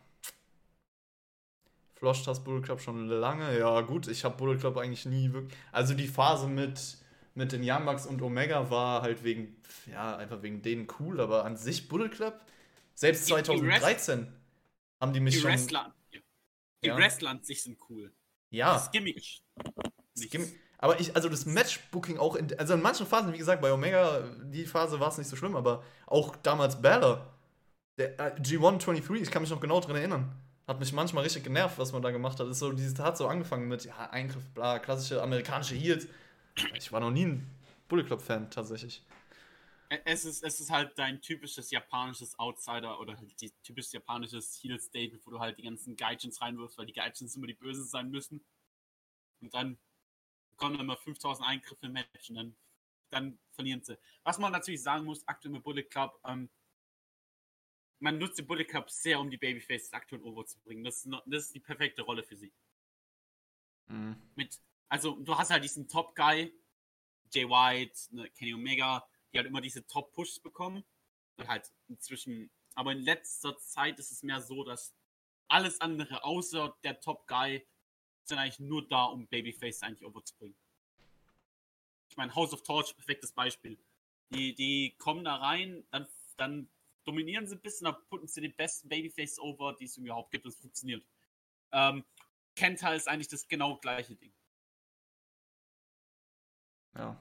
Flosch 1.94 2.22
das 2.24 2.42
Bullet 2.42 2.62
Club 2.62 2.80
schon 2.80 3.08
lange. 3.08 3.58
Ja, 3.58 3.80
gut, 3.80 4.06
ich 4.06 4.24
habe 4.24 4.36
Bullet 4.36 4.58
Club 4.58 4.76
eigentlich 4.76 5.04
nie 5.06 5.32
wirklich. 5.32 5.58
Also 5.72 5.94
die 5.94 6.06
Phase 6.06 6.46
mit 6.46 6.99
mit 7.34 7.52
den 7.52 7.66
Bucks 7.84 8.06
und 8.06 8.22
Omega 8.22 8.70
war 8.70 9.02
halt 9.02 9.24
wegen, 9.24 9.56
ja, 9.90 10.16
einfach 10.16 10.42
wegen 10.42 10.62
denen 10.62 10.88
cool, 10.98 11.20
aber 11.20 11.44
an 11.44 11.56
sich 11.56 11.88
Bullet 11.88 12.08
Club, 12.08 12.40
selbst 12.94 13.26
2013 13.26 14.20
die 14.20 14.26
haben 15.00 15.12
die 15.12 15.20
mich 15.20 15.34
die 15.34 15.40
schon. 15.40 15.50
Wrestler, 15.50 15.94
die 16.82 16.88
ja. 16.88 16.96
Wrestler 16.96 17.30
an 17.30 17.42
sich 17.42 17.62
sind 17.62 17.78
cool. 17.88 18.12
Ja. 18.50 18.74
Das 18.74 18.90
Gimmick. 18.90 19.42
Das 20.14 20.28
Gimmick. 20.28 20.58
Aber 20.78 20.98
ich, 20.98 21.14
also 21.14 21.28
das 21.28 21.44
Matchbooking 21.44 22.18
auch, 22.18 22.36
in, 22.36 22.58
also 22.58 22.72
in 22.72 22.80
manchen 22.80 23.06
Phasen, 23.06 23.32
wie 23.34 23.38
gesagt, 23.38 23.60
bei 23.60 23.70
Omega, 23.70 24.22
die 24.44 24.64
Phase 24.64 24.98
war 24.98 25.08
es 25.08 25.18
nicht 25.18 25.28
so 25.28 25.36
schlimm, 25.36 25.54
aber 25.54 25.84
auch 26.06 26.36
damals 26.36 26.80
Balor, 26.80 27.26
der 27.98 28.18
äh, 28.18 28.40
G123, 28.40 29.16
ich 29.16 29.30
kann 29.30 29.42
mich 29.42 29.50
noch 29.50 29.60
genau 29.60 29.80
dran 29.80 29.96
erinnern, 29.96 30.32
hat 30.66 30.80
mich 30.80 30.92
manchmal 30.94 31.24
richtig 31.24 31.44
genervt, 31.44 31.78
was 31.78 31.92
man 31.92 32.00
da 32.00 32.10
gemacht 32.10 32.40
hat. 32.40 32.46
Ist 32.48 32.60
so, 32.60 32.72
dieses 32.72 32.98
hat 32.98 33.18
so 33.18 33.26
angefangen 33.26 33.68
mit, 33.68 33.84
ja, 33.84 34.08
Eingriff, 34.10 34.48
bla, 34.54 34.78
klassische 34.78 35.22
amerikanische 35.22 35.74
Heels. 35.74 36.06
Ich 36.74 36.92
war 36.92 37.00
noch 37.00 37.10
nie 37.10 37.26
ein 37.26 37.46
Bullet 37.88 38.04
Club-Fan 38.04 38.50
tatsächlich. 38.50 39.02
Es 40.04 40.24
ist, 40.24 40.44
es 40.44 40.60
ist 40.60 40.70
halt 40.70 40.96
dein 40.98 41.20
typisches 41.20 41.70
japanisches 41.72 42.38
Outsider 42.38 43.00
oder 43.00 43.16
halt 43.16 43.40
die 43.40 43.50
typisches 43.62 43.92
japanisches 43.92 44.62
Heel-Stable, 44.62 45.18
wo 45.24 45.32
du 45.32 45.40
halt 45.40 45.58
die 45.58 45.62
ganzen 45.62 45.96
Gaijins 45.96 46.40
reinwirfst, 46.40 46.78
weil 46.78 46.86
die 46.86 46.92
Gaijins 46.92 47.34
immer 47.34 47.48
die 47.48 47.54
Bösen 47.54 47.84
sein 47.84 48.08
müssen. 48.08 48.44
Und 49.40 49.52
dann 49.52 49.78
kommen 50.56 50.78
immer 50.78 50.96
5000 50.96 51.48
Eingriffe 51.48 51.86
im 51.86 51.92
Match 51.92 52.28
und 52.30 52.36
dann, 52.36 52.56
dann 53.10 53.38
verlieren 53.50 53.82
sie. 53.82 53.98
Was 54.22 54.38
man 54.38 54.52
natürlich 54.52 54.82
sagen 54.82 55.04
muss, 55.04 55.26
aktuell 55.26 55.54
mit 55.54 55.64
Bullet 55.64 55.82
Club, 55.82 56.20
ähm, 56.24 56.48
man 57.98 58.18
nutzt 58.18 58.38
den 58.38 58.46
Bullet 58.46 58.66
Club 58.66 58.90
sehr, 58.90 59.18
um 59.18 59.28
die 59.28 59.38
Babyfaces 59.38 59.92
aktuell 59.92 60.22
over 60.22 60.46
zu 60.46 60.60
bringen. 60.60 60.84
Das 60.84 61.04
ist, 61.04 61.12
das 61.26 61.46
ist 61.46 61.54
die 61.54 61.60
perfekte 61.60 62.02
Rolle 62.02 62.22
für 62.22 62.36
sie. 62.36 62.52
Mhm. 63.88 64.16
Mit 64.36 64.60
also 64.90 65.12
du 65.12 65.38
hast 65.38 65.50
halt 65.50 65.64
diesen 65.64 65.88
Top-Guy, 65.88 66.52
Jay 67.32 67.48
White, 67.48 68.14
ne, 68.14 68.28
Kenny 68.30 68.52
Omega, 68.52 69.08
die 69.32 69.38
halt 69.38 69.46
immer 69.46 69.60
diese 69.60 69.86
Top-Pushs 69.86 70.40
bekommen. 70.40 70.84
Und 71.36 71.48
halt 71.48 71.72
inzwischen, 71.88 72.50
aber 72.74 72.92
in 72.92 72.98
letzter 72.98 73.56
Zeit 73.56 73.98
ist 73.98 74.10
es 74.10 74.22
mehr 74.22 74.42
so, 74.42 74.64
dass 74.64 74.94
alles 75.48 75.80
andere 75.80 76.22
außer 76.24 76.76
der 76.84 77.00
Top-Guy 77.00 77.66
sind 78.24 78.38
eigentlich 78.38 78.58
nur 78.58 78.86
da, 78.86 79.04
um 79.04 79.26
Babyface 79.28 79.82
eigentlich 79.82 80.04
overzubringen. 80.04 80.56
Ich 82.08 82.16
meine, 82.16 82.34
House 82.34 82.52
of 82.52 82.62
Torch, 82.62 82.94
perfektes 82.94 83.32
Beispiel. 83.32 83.78
Die, 84.30 84.54
die 84.54 84.96
kommen 84.98 85.24
da 85.24 85.36
rein, 85.36 85.84
dann, 85.90 86.08
dann 86.36 86.68
dominieren 87.04 87.46
sie 87.46 87.54
ein 87.54 87.60
bisschen, 87.60 87.84
dann 87.84 87.96
putten 88.08 88.26
sie 88.26 88.40
den 88.40 88.54
besten 88.54 88.88
Babyface 88.88 89.38
over, 89.38 89.74
die 89.74 89.84
es 89.84 89.96
überhaupt 89.96 90.32
gibt. 90.32 90.46
Das 90.46 90.56
funktioniert. 90.56 91.04
Ähm, 91.72 92.04
Kenta 92.56 92.92
ist 92.94 93.08
eigentlich 93.08 93.28
das 93.28 93.46
genau 93.48 93.76
gleiche 93.78 94.16
Ding. 94.16 94.32
Ja. 96.96 97.16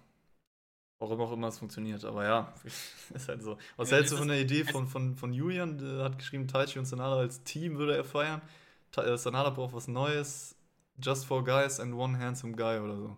Warum 0.99 1.21
auch 1.21 1.31
immer 1.31 1.47
es 1.47 1.59
funktioniert, 1.59 2.03
aber 2.03 2.25
ja, 2.25 2.53
ist 3.13 3.29
halt 3.29 3.41
so. 3.41 3.57
Was 3.77 3.89
ja, 3.89 3.97
hältst 3.97 4.11
du 4.11 4.17
von 4.17 4.27
der 4.27 4.41
Idee 4.41 4.65
von, 4.65 4.87
von, 4.87 5.15
von 5.15 5.31
Julian? 5.31 5.77
Der 5.77 6.03
hat 6.03 6.17
geschrieben, 6.17 6.47
Taichi 6.47 6.77
und 6.77 6.85
Sanada 6.85 7.15
als 7.17 7.41
Team 7.43 7.77
würde 7.77 7.95
er 7.95 8.03
feiern. 8.03 8.41
Äh, 8.97 9.17
Sanada 9.17 9.49
braucht 9.49 9.73
was 9.73 9.87
Neues. 9.87 10.55
Just 11.01 11.25
for 11.25 11.43
Guys 11.45 11.79
and 11.79 11.93
One 11.93 12.17
Handsome 12.17 12.53
Guy 12.55 12.79
oder 12.79 12.97
so. 12.97 13.17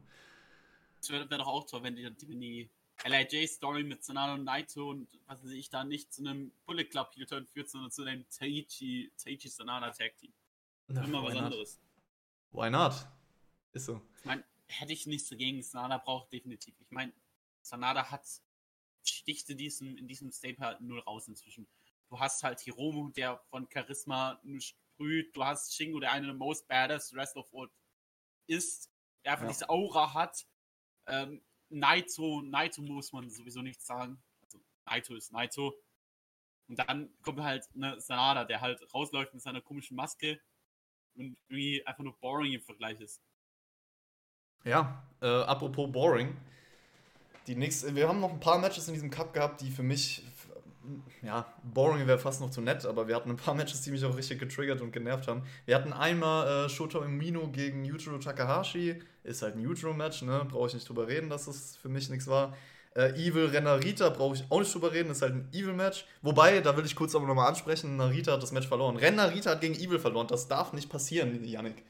Das 0.99 1.09
wäre 1.09 1.27
wär 1.27 1.39
doch 1.39 1.47
auch 1.47 1.65
toll, 1.65 1.81
wenn 1.81 1.95
die, 1.95 2.03
wenn 2.03 2.39
die 2.39 2.69
LIJ-Story 3.03 3.83
mit 3.83 4.03
Sanada 4.03 4.35
und 4.35 4.43
Naito 4.43 4.91
und 4.91 5.07
was 5.25 5.43
weiß 5.43 5.51
ich 5.51 5.71
da 5.71 5.83
nicht 5.83 6.13
zu 6.13 6.21
einem 6.21 6.51
Bullet 6.67 6.85
Club 6.85 7.11
Heel-Turn 7.15 7.47
führt, 7.47 7.69
sondern 7.69 7.89
zu 7.89 8.03
einem 8.03 8.29
Taichi, 8.29 9.11
Taichi 9.17 9.49
Sanada 9.49 9.89
Tag 9.89 10.15
Team. 10.17 10.31
Immer 10.87 11.23
was 11.23 11.33
not? 11.33 11.43
anderes. 11.43 11.81
Why 12.51 12.69
not? 12.69 12.93
Ist 13.73 13.85
so. 13.85 14.01
Ich 14.19 14.25
meine, 14.25 14.43
hätte 14.71 14.93
ich 14.93 15.05
nichts 15.05 15.29
dagegen. 15.29 15.61
Sanada 15.61 15.97
braucht 15.97 16.31
definitiv. 16.31 16.75
Ich 16.79 16.91
meine, 16.91 17.13
Sanada 17.61 18.09
hat 18.09 18.25
stichte 19.03 19.55
diesem, 19.55 19.97
in 19.97 20.07
diesem 20.07 20.31
Staple 20.31 20.65
halt 20.65 20.81
null 20.81 20.99
raus 20.99 21.27
inzwischen. 21.27 21.67
Du 22.09 22.19
hast 22.19 22.43
halt 22.43 22.59
Hiromu, 22.59 23.09
der 23.09 23.39
von 23.49 23.67
Charisma 23.71 24.39
nur 24.43 24.61
sprüht. 24.61 25.35
Du 25.35 25.43
hast 25.43 25.75
Shingo, 25.75 25.99
der 25.99 26.11
eine 26.11 26.27
der 26.27 26.35
most 26.35 26.67
badass 26.67 27.13
Rest 27.15 27.35
of 27.37 27.51
World 27.53 27.71
ist, 28.47 28.91
der 29.23 29.33
einfach 29.33 29.45
ja. 29.45 29.51
diese 29.51 29.69
Aura 29.69 30.13
hat. 30.13 30.45
Ähm, 31.07 31.41
Naito, 31.69 32.41
Naito 32.41 32.81
muss 32.81 33.13
man 33.13 33.29
sowieso 33.29 33.61
nicht 33.61 33.81
sagen. 33.81 34.21
Also 34.41 34.59
Naito 34.85 35.15
ist 35.15 35.31
Naito. 35.31 35.73
Und 36.67 36.77
dann 36.79 37.13
kommt 37.21 37.39
halt 37.41 37.67
eine 37.75 37.99
Sanada, 37.99 38.45
der 38.45 38.61
halt 38.61 38.81
rausläuft 38.93 39.33
mit 39.33 39.41
seiner 39.41 39.61
komischen 39.61 39.95
Maske 39.95 40.41
und 41.15 41.37
irgendwie 41.47 41.85
einfach 41.85 42.03
nur 42.03 42.17
boring 42.19 42.53
im 42.53 42.61
Vergleich 42.61 42.99
ist. 42.99 43.21
Ja, 44.63 45.03
äh, 45.21 45.27
apropos 45.27 45.91
boring. 45.91 46.35
Die 47.47 47.55
nächste, 47.55 47.95
wir 47.95 48.07
haben 48.07 48.19
noch 48.19 48.31
ein 48.31 48.39
paar 48.39 48.59
Matches 48.59 48.87
in 48.87 48.93
diesem 48.93 49.09
Cup 49.09 49.33
gehabt, 49.33 49.61
die 49.61 49.71
für 49.71 49.83
mich, 49.83 50.23
ja, 51.23 51.51
boring 51.63 52.05
wäre 52.05 52.19
fast 52.19 52.39
noch 52.41 52.51
zu 52.51 52.61
nett, 52.61 52.85
aber 52.85 53.07
wir 53.07 53.15
hatten 53.15 53.31
ein 53.31 53.37
paar 53.37 53.53
Matches, 53.55 53.81
die 53.81 53.91
mich 53.91 54.05
auch 54.05 54.15
richtig 54.15 54.39
getriggert 54.39 54.81
und 54.81 54.91
genervt 54.91 55.27
haben. 55.27 55.43
Wir 55.65 55.75
hatten 55.75 55.93
einmal 55.93 56.65
äh, 56.65 56.69
Shota 56.69 56.99
Umino 56.99 57.47
gegen 57.47 57.83
Yujiro 57.85 58.17
Takahashi. 58.19 59.01
Ist 59.23 59.41
halt 59.41 59.55
ein 59.55 59.61
Yujiro-Match, 59.61 60.23
ne? 60.23 60.45
Brauche 60.49 60.67
ich 60.67 60.73
nicht 60.73 60.89
drüber 60.89 61.07
reden, 61.07 61.29
dass 61.29 61.45
das 61.45 61.75
für 61.75 61.89
mich 61.89 62.09
nichts 62.09 62.27
war. 62.27 62.55
Äh, 62.95 63.11
Evil 63.11 63.45
Renarita 63.45 64.09
brauche 64.09 64.35
ich 64.35 64.43
auch 64.49 64.59
nicht 64.59 64.73
drüber 64.73 64.91
reden, 64.91 65.11
ist 65.11 65.21
halt 65.21 65.33
ein 65.33 65.49
Evil-Match. 65.53 66.05
Wobei, 66.21 66.59
da 66.59 66.75
will 66.75 66.85
ich 66.85 66.95
kurz 66.95 67.15
aber 67.15 67.25
nochmal 67.25 67.47
ansprechen, 67.47 67.95
Narita 67.97 68.33
hat 68.33 68.43
das 68.43 68.51
Match 68.51 68.67
verloren. 68.67 68.97
Renarita 68.97 69.51
hat 69.51 69.61
gegen 69.61 69.75
Evil 69.75 69.99
verloren. 69.99 70.27
Das 70.27 70.47
darf 70.47 70.73
nicht 70.73 70.89
passieren, 70.89 71.43
Yannick. 71.43 71.83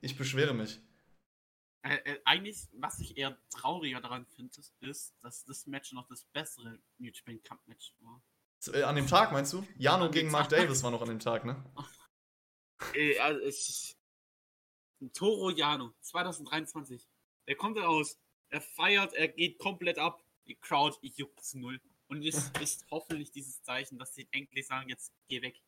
Ich 0.00 0.16
beschwere 0.16 0.54
mich. 0.54 0.80
Äh, 1.88 1.96
äh, 2.04 2.20
eigentlich, 2.24 2.68
was 2.72 3.00
ich 3.00 3.16
eher 3.16 3.38
trauriger 3.48 4.00
daran 4.00 4.26
finde, 4.26 4.52
ist, 4.80 5.14
dass 5.22 5.44
das 5.44 5.66
Match 5.66 5.92
noch 5.92 6.06
das 6.08 6.24
bessere 6.24 6.78
New 6.98 7.10
Japan 7.10 7.42
Cup 7.42 7.66
Match 7.66 7.94
war. 8.00 8.22
Äh, 8.74 8.82
an 8.82 8.96
dem 8.96 9.06
Tag 9.06 9.32
meinst 9.32 9.54
du? 9.54 9.66
Jano 9.78 10.10
gegen 10.10 10.30
Mark 10.30 10.50
Davis 10.50 10.82
war 10.82 10.90
noch 10.90 11.00
an 11.00 11.08
dem 11.08 11.20
Tag, 11.20 11.44
ne? 11.44 11.64
Äh, 12.94 13.18
also 13.18 13.40
ich, 13.40 13.96
Toro 15.12 15.50
Jano, 15.50 15.92
2023. 16.00 17.08
Der 17.48 17.56
kommt 17.56 17.76
raus, 17.76 18.20
er 18.50 18.60
feiert, 18.60 19.14
er 19.14 19.26
geht 19.26 19.58
komplett 19.58 19.98
ab, 19.98 20.22
die 20.46 20.54
Crowd 20.54 20.96
juckt 21.02 21.40
es 21.40 21.54
null. 21.54 21.80
Und 22.06 22.22
es 22.22 22.52
ist 22.62 22.86
hoffentlich 22.92 23.32
dieses 23.32 23.60
Zeichen, 23.64 23.98
dass 23.98 24.14
sie 24.14 24.28
endlich 24.30 24.68
sagen, 24.68 24.88
jetzt 24.88 25.12
geh 25.26 25.42
weg. 25.42 25.60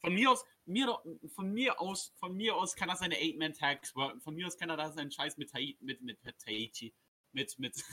Von 0.00 0.14
mir 0.14 0.30
aus, 0.30 0.44
mir, 0.64 0.98
von 1.34 1.52
mir 1.52 1.80
aus, 1.80 2.14
von 2.18 2.34
mir 2.34 2.56
aus 2.56 2.74
kann 2.74 2.88
er 2.88 2.96
seine 2.96 3.16
Eight-Man-Tags 3.16 3.94
worken. 3.94 4.20
Von 4.20 4.34
mir 4.34 4.46
aus 4.46 4.56
kann 4.56 4.70
er 4.70 4.76
da 4.76 4.90
seinen 4.90 5.10
Scheiß 5.10 5.36
mit, 5.36 5.50
Tai, 5.50 5.76
mit, 5.80 6.00
mit, 6.00 6.22
mit 6.24 6.38
Taichi. 6.38 6.94
Mit, 7.32 7.58
mit. 7.58 7.84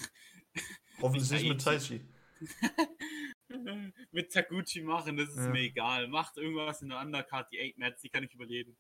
Hoffentlich 1.02 1.32
nicht 1.32 1.50
mit 1.50 1.62
Taichi. 1.62 2.06
mit 4.12 4.32
Taguchi 4.32 4.82
machen, 4.82 5.18
das 5.18 5.30
ist 5.30 5.38
ja. 5.38 5.50
mir 5.50 5.62
egal. 5.62 6.08
Macht 6.08 6.38
irgendwas 6.38 6.82
in 6.82 6.90
der 6.90 7.00
Undercard, 7.00 7.52
die 7.52 7.60
Eight 7.60 7.78
Mats, 7.78 8.02
die 8.02 8.10
kann 8.10 8.24
ich 8.24 8.34
überleben. 8.34 8.78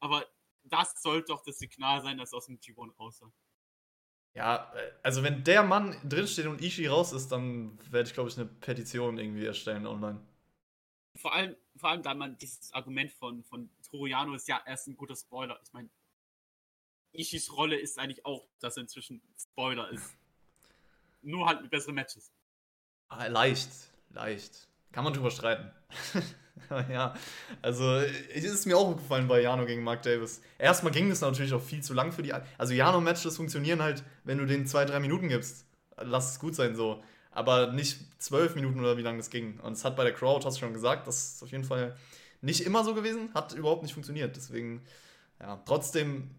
Aber 0.00 0.26
das 0.64 1.00
sollte 1.00 1.28
doch 1.28 1.42
das 1.44 1.58
Signal 1.58 2.02
sein, 2.02 2.18
dass 2.18 2.32
aus 2.32 2.46
dem 2.46 2.58
G1 2.58 2.96
raus 2.96 3.20
Ja, 4.34 4.72
äh, 4.74 4.92
also 5.02 5.22
wenn 5.22 5.44
der 5.44 5.62
Mann 5.62 5.96
drinsteht 6.08 6.46
und 6.46 6.60
Ishii 6.60 6.86
raus 6.86 7.12
ist, 7.12 7.28
dann 7.28 7.78
werde 7.90 8.08
ich, 8.08 8.14
glaube 8.14 8.30
ich, 8.30 8.36
eine 8.36 8.46
Petition 8.46 9.18
irgendwie 9.18 9.46
erstellen 9.46 9.86
online. 9.86 10.20
Vor 11.16 11.32
allem, 11.32 11.56
vor 11.76 11.90
allem, 11.90 12.02
da 12.02 12.14
man 12.14 12.36
dieses 12.38 12.72
Argument 12.72 13.10
von, 13.12 13.44
von 13.44 13.70
Toriano 13.90 14.34
ist 14.34 14.48
ja 14.48 14.60
erst 14.66 14.88
ein 14.88 14.96
guter 14.96 15.16
Spoiler. 15.16 15.60
Ich 15.64 15.72
meine, 15.72 15.88
Ishis 17.12 17.52
Rolle 17.52 17.76
ist 17.76 17.98
eigentlich 17.98 18.24
auch, 18.26 18.46
dass 18.60 18.76
er 18.76 18.82
inzwischen 18.82 19.22
Spoiler 19.38 19.90
ist. 19.90 20.16
Nur 21.22 21.46
halt 21.46 21.62
mit 21.62 21.70
besseren 21.70 21.94
Matches. 21.94 22.32
Ah, 23.08 23.26
leicht, 23.26 23.70
leicht. 24.10 24.68
Kann 24.92 25.04
man 25.04 25.12
drüber 25.12 25.30
streiten. 25.30 25.70
ja, 26.90 27.14
also 27.62 27.96
es 27.96 28.44
ist 28.44 28.66
mir 28.66 28.76
auch 28.76 28.88
aufgefallen 28.88 29.28
bei 29.28 29.40
Jano 29.40 29.66
gegen 29.66 29.82
Mark 29.82 30.02
Davis. 30.02 30.40
Erstmal 30.58 30.92
ging 30.92 31.10
es 31.10 31.20
natürlich 31.20 31.52
auch 31.52 31.62
viel 31.62 31.82
zu 31.82 31.94
lang 31.94 32.12
für 32.12 32.22
die. 32.22 32.32
Also 32.58 32.74
Jano-Matches 32.74 33.36
funktionieren 33.36 33.82
halt, 33.82 34.04
wenn 34.24 34.38
du 34.38 34.46
denen 34.46 34.66
zwei, 34.66 34.84
drei 34.84 35.00
Minuten 35.00 35.28
gibst. 35.28 35.66
Lass 35.96 36.32
es 36.32 36.40
gut 36.40 36.54
sein 36.54 36.74
so. 36.74 37.02
Aber 37.34 37.72
nicht 37.72 37.98
zwölf 38.22 38.54
Minuten 38.54 38.80
oder 38.80 38.96
wie 38.96 39.02
lange 39.02 39.18
das 39.18 39.28
ging. 39.28 39.58
Und 39.60 39.72
es 39.72 39.84
hat 39.84 39.96
bei 39.96 40.04
der 40.04 40.14
Crowd, 40.14 40.46
hast 40.46 40.56
du 40.56 40.60
schon 40.60 40.72
gesagt, 40.72 41.06
das 41.06 41.34
ist 41.34 41.42
auf 41.42 41.50
jeden 41.50 41.64
Fall 41.64 41.96
nicht 42.40 42.60
immer 42.60 42.84
so 42.84 42.94
gewesen, 42.94 43.34
hat 43.34 43.52
überhaupt 43.54 43.82
nicht 43.82 43.92
funktioniert. 43.92 44.36
Deswegen, 44.36 44.82
ja, 45.40 45.60
trotzdem 45.66 46.30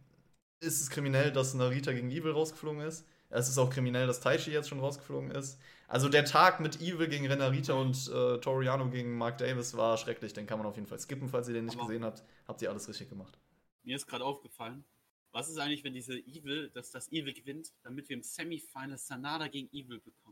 ist 0.62 0.82
es 0.82 0.90
kriminell, 0.90 1.32
dass 1.32 1.54
Narita 1.54 1.92
gegen 1.92 2.10
Evil 2.10 2.32
rausgeflogen 2.32 2.82
ist. 2.82 3.06
Es 3.30 3.50
ist 3.50 3.58
auch 3.58 3.70
kriminell, 3.70 4.08
dass 4.08 4.22
Taichi 4.22 4.52
jetzt 4.52 4.70
schon 4.70 4.80
rausgeflogen 4.80 5.32
ist. 5.32 5.60
Also 5.88 6.10
der 6.10 6.26
Tag 6.26 6.62
mit 6.62 6.82
Evil 6.82 7.08
gegen 7.08 7.28
Renarita 7.28 7.74
und 7.74 8.08
äh, 8.08 8.40
Toriano 8.40 8.90
gegen 8.90 9.18
Mark 9.18 9.38
Davis 9.38 9.76
war 9.76 9.98
schrecklich. 9.98 10.34
Den 10.34 10.48
kann 10.48 10.58
man 10.58 10.68
auf 10.68 10.76
jeden 10.76 10.88
Fall 10.88 11.00
skippen, 11.00 11.28
falls 11.28 11.48
ihr 11.48 11.54
den 11.54 11.66
nicht 11.66 11.78
Aber 11.78 11.88
gesehen 11.88 12.06
habt. 12.06 12.24
Habt 12.48 12.62
ihr 12.62 12.70
alles 12.70 12.88
richtig 12.88 13.10
gemacht. 13.10 13.38
Mir 13.84 13.96
ist 13.96 14.08
gerade 14.08 14.24
aufgefallen, 14.24 14.84
was 15.32 15.50
ist 15.50 15.58
eigentlich, 15.58 15.84
wenn 15.84 15.94
diese 15.94 16.18
Evil, 16.18 16.70
dass 16.74 16.92
das 16.92 17.12
Evil 17.12 17.34
gewinnt, 17.34 17.74
damit 17.84 18.08
wir 18.08 18.16
im 18.16 18.24
Semifinal 18.24 18.98
Sanada 18.98 19.48
gegen 19.48 19.68
Evil 19.74 20.00
bekommen? 20.00 20.25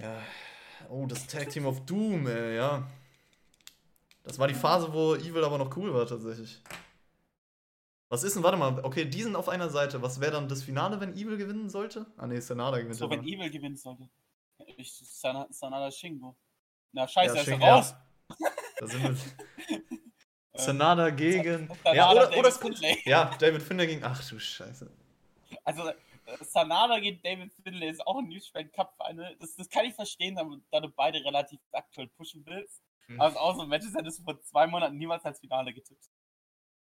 Ja. 0.00 0.22
Oh, 0.88 1.06
das 1.06 1.26
Tag 1.26 1.50
Team 1.50 1.66
of 1.66 1.84
Doom, 1.84 2.26
ey, 2.26 2.56
ja. 2.56 2.88
Das 4.22 4.38
war 4.38 4.48
die 4.48 4.54
Phase, 4.54 4.92
wo 4.92 5.14
Evil 5.14 5.44
aber 5.44 5.58
noch 5.58 5.76
cool 5.76 5.92
war, 5.94 6.06
tatsächlich. 6.06 6.60
Was 8.08 8.24
ist 8.24 8.34
denn, 8.34 8.42
warte 8.42 8.56
mal, 8.56 8.84
okay, 8.84 9.04
die 9.04 9.22
sind 9.22 9.36
auf 9.36 9.48
einer 9.48 9.70
Seite. 9.70 10.02
Was 10.02 10.20
wäre 10.20 10.32
dann 10.32 10.48
das 10.48 10.64
Finale, 10.64 11.00
wenn 11.00 11.14
Evil 11.14 11.36
gewinnen 11.36 11.68
sollte? 11.68 12.06
Ah, 12.16 12.26
ne, 12.26 12.40
Sanada 12.40 12.78
gewinnt. 12.78 12.96
So, 12.96 13.08
wenn 13.08 13.22
Evil 13.22 13.50
gewinnen 13.50 13.76
sollte. 13.76 14.08
Ich, 14.76 14.92
Sanada, 14.92 15.46
Sanada 15.52 15.90
Shingo. 15.90 16.36
Na, 16.92 17.06
scheiße, 17.06 17.36
ja, 17.36 17.42
er 17.42 17.48
ist 17.48 17.62
raus. 17.62 17.94
Ja. 18.40 18.48
Da 18.78 18.86
sind 18.86 19.02
wir. 19.02 19.16
Sanada 20.60 21.10
gegen. 21.10 21.68
Sanada, 21.68 21.94
ja, 21.94 22.10
oder, 22.10 22.36
oder 22.36 22.52
Finlay. 22.52 22.98
Ja, 23.04 23.30
David 23.38 23.62
Finlay 23.62 23.86
gegen. 23.86 24.04
Ach 24.04 24.28
du 24.28 24.38
Scheiße. 24.38 24.90
Also, 25.64 25.88
äh, 25.88 25.94
Sanada 26.42 26.98
gegen 26.98 27.20
David 27.22 27.52
Finlay 27.62 27.90
ist 27.90 28.06
auch 28.06 28.18
ein 28.18 28.28
New 28.28 28.38
Japan 28.38 28.70
Cup 28.72 28.94
Final. 28.96 29.36
Das, 29.40 29.54
das 29.56 29.68
kann 29.68 29.84
ich 29.84 29.94
verstehen, 29.94 30.36
da 30.70 30.80
du 30.80 30.88
beide 30.90 31.24
relativ 31.24 31.60
aktuell 31.72 32.08
pushen 32.08 32.44
willst. 32.46 32.82
Hm. 33.06 33.20
Aber 33.20 33.40
auch 33.40 33.56
so 33.56 33.66
Matches 33.66 33.94
hättest 33.94 34.20
du 34.20 34.24
vor 34.24 34.40
zwei 34.42 34.66
Monaten 34.66 34.96
niemals 34.96 35.24
als 35.24 35.40
Finale 35.40 35.72
getippt. 35.72 36.10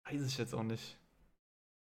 Weiß 0.04 0.26
ich 0.26 0.38
jetzt 0.38 0.54
auch 0.54 0.62
nicht. 0.62 0.98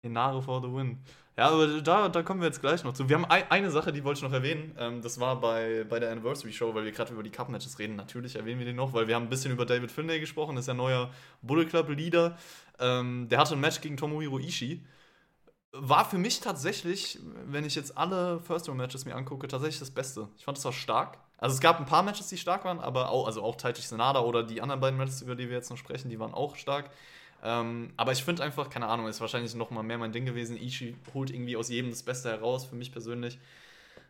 Inare 0.03 0.43
for 0.43 0.61
the 0.61 0.69
win. 0.69 1.03
Ja, 1.37 1.49
aber 1.49 1.81
da, 1.81 2.09
da 2.09 2.23
kommen 2.23 2.41
wir 2.41 2.47
jetzt 2.47 2.61
gleich 2.61 2.85
noch 2.85 2.93
zu. 2.93 3.09
Wir 3.09 3.17
haben 3.17 3.25
ein, 3.25 3.51
eine 3.51 3.71
Sache, 3.71 3.93
die 3.93 4.05
wollte 4.05 4.19
ich 4.19 4.23
noch 4.23 4.33
erwähnen. 4.33 4.77
Ähm, 4.79 5.03
das 5.03 5.19
war 5.19 5.41
bei, 5.41 5.85
bei 5.89 5.99
der 5.99 6.13
Anniversary 6.13 6.53
Show, 6.53 6.75
weil 6.75 6.85
wir 6.85 6.93
gerade 6.93 7.13
über 7.13 7.25
die 7.25 7.31
Cup-Matches 7.31 7.79
reden. 7.79 7.97
Natürlich 7.97 8.37
erwähnen 8.37 8.61
wir 8.61 8.67
den 8.67 8.77
noch, 8.77 8.93
weil 8.93 9.09
wir 9.09 9.17
haben 9.17 9.25
ein 9.25 9.31
bisschen 9.31 9.51
über 9.51 9.67
David 9.67 9.91
Finlay 9.91 10.21
gesprochen. 10.21 10.55
Das 10.55 10.65
ist 10.65 10.69
ja 10.69 10.75
neuer 10.75 11.11
Bullet 11.43 11.65
Club-Leader. 11.65 12.37
Ähm, 12.79 13.29
der 13.29 13.39
hatte 13.39 13.55
ein 13.55 13.61
Match 13.61 13.81
gegen 13.81 13.97
Tomohiro 13.97 14.39
Ishii. 14.39 14.85
War 15.77 16.05
für 16.05 16.19
mich 16.19 16.41
tatsächlich, 16.41 17.19
wenn 17.47 17.65
ich 17.65 17.75
jetzt 17.75 17.99
alle 17.99 18.39
First-Round-Matches 18.41 19.05
mir 19.05 19.17
angucke, 19.17 19.49
tatsächlich 19.49 19.81
das 19.81 19.91
Beste. 19.91 20.29
Ich 20.39 20.45
fand, 20.45 20.57
das 20.57 20.65
war 20.65 20.73
stark. 20.73 21.19
Also 21.39 21.55
es 21.55 21.61
gab 21.61 21.81
ein 21.81 21.87
paar 21.87 22.03
Matches, 22.03 22.29
die 22.29 22.39
stark 22.39 22.65
waren, 22.65 22.79
aber 22.79 23.11
auch, 23.11 23.27
also 23.27 23.43
auch 23.43 23.57
Taichi 23.57 23.83
Senada 23.83 24.21
oder 24.21 24.45
die 24.45 24.63
anderen 24.63 24.81
beiden 24.81 24.97
Matches, 24.97 25.21
über 25.21 25.35
die 25.35 25.49
wir 25.49 25.57
jetzt 25.57 25.71
noch 25.71 25.77
sprechen, 25.77 26.09
die 26.09 26.19
waren 26.21 26.33
auch 26.33 26.57
stark. 26.57 26.91
Ähm, 27.43 27.93
aber 27.97 28.13
ich 28.13 28.25
finde 28.25 28.43
einfach, 28.43 28.71
keine 28.71 28.87
Ahnung, 28.87 29.07
ist 29.09 29.21
wahrscheinlich 29.21 29.55
noch 29.55 29.71
mal 29.71 29.83
mehr 29.83 29.99
mein 29.99 30.13
Ding 30.13 30.25
gewesen. 30.25 30.57
Ichi 30.57 30.97
holt 31.13 31.31
irgendwie 31.31 31.57
aus 31.57 31.69
jedem 31.69 31.91
das 31.91 32.03
Beste 32.03 32.31
heraus, 32.31 32.65
für 32.65 32.77
mich 32.77 32.93
persönlich. 32.93 33.39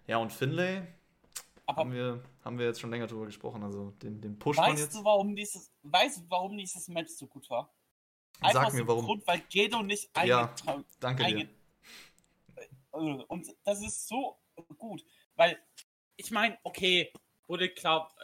Ja, 0.07 0.19
und 0.19 0.32
Finlay 0.32 0.82
aber 1.66 1.81
haben 1.81 1.93
wir, 1.93 2.23
haben 2.45 2.59
wir 2.59 2.66
jetzt 2.66 2.81
schon 2.81 2.91
länger 2.91 3.07
drüber 3.07 3.27
gesprochen. 3.27 3.62
Also 3.62 3.93
den, 4.03 4.20
den 4.20 4.39
Push 4.39 4.59
weißt 4.59 4.78
jetzt. 4.78 4.95
Du, 4.95 5.05
warum 5.05 5.35
dieses, 5.35 5.73
weißt 5.82 6.19
du, 6.19 6.23
warum 6.28 6.57
dieses 6.57 6.89
Match 6.89 7.12
so 7.12 7.27
gut 7.27 7.49
war? 7.51 7.73
Einfach 8.40 8.65
Sag 8.65 8.74
mir 8.74 8.86
warum. 8.86 9.05
Grund, 9.06 9.27
weil 9.27 9.40
Gedo 9.48 9.82
nicht 9.82 10.11
eingetragen 10.15 10.56
ja, 10.66 10.85
Danke 11.01 11.24
dir. 11.24 11.48
Und 12.90 13.48
das 13.65 13.82
ist 13.82 14.06
so 14.06 14.39
gut, 14.78 15.05
weil 15.35 15.59
ich 16.16 16.31
meine, 16.31 16.59
okay, 16.62 17.12
wurde 17.48 17.69
klar, 17.69 18.15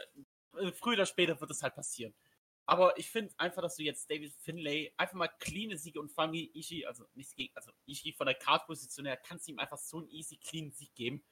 äh, 0.57 0.73
früher 0.73 0.95
oder 0.95 1.07
später 1.07 1.41
wird 1.41 1.51
es 1.51 1.63
halt 1.63 1.75
passieren. 1.75 2.15
Aber 2.67 2.97
ich 2.97 3.11
finde 3.11 3.35
einfach, 3.37 3.63
dass 3.63 3.75
du 3.75 3.83
jetzt 3.83 4.09
David 4.09 4.33
Finlay 4.33 4.93
einfach 4.97 5.15
mal 5.15 5.29
clean 5.41 5.77
Siege 5.77 5.99
und 5.99 6.13
vor 6.13 6.25
allem 6.25 6.35
Ishii, 6.35 6.87
also 6.87 7.05
nicht 7.15 7.35
gegen, 7.35 7.53
also 7.57 7.73
Ishii 7.87 8.13
von 8.13 8.27
der 8.27 8.37
Card-Position 8.37 9.07
her, 9.07 9.17
kannst 9.17 9.49
du 9.49 9.53
ihm 9.53 9.59
einfach 9.59 9.79
so 9.79 9.99
einen 9.99 10.09
easy, 10.09 10.37
clean 10.37 10.71
Sieg 10.71 10.95
geben. 10.95 11.25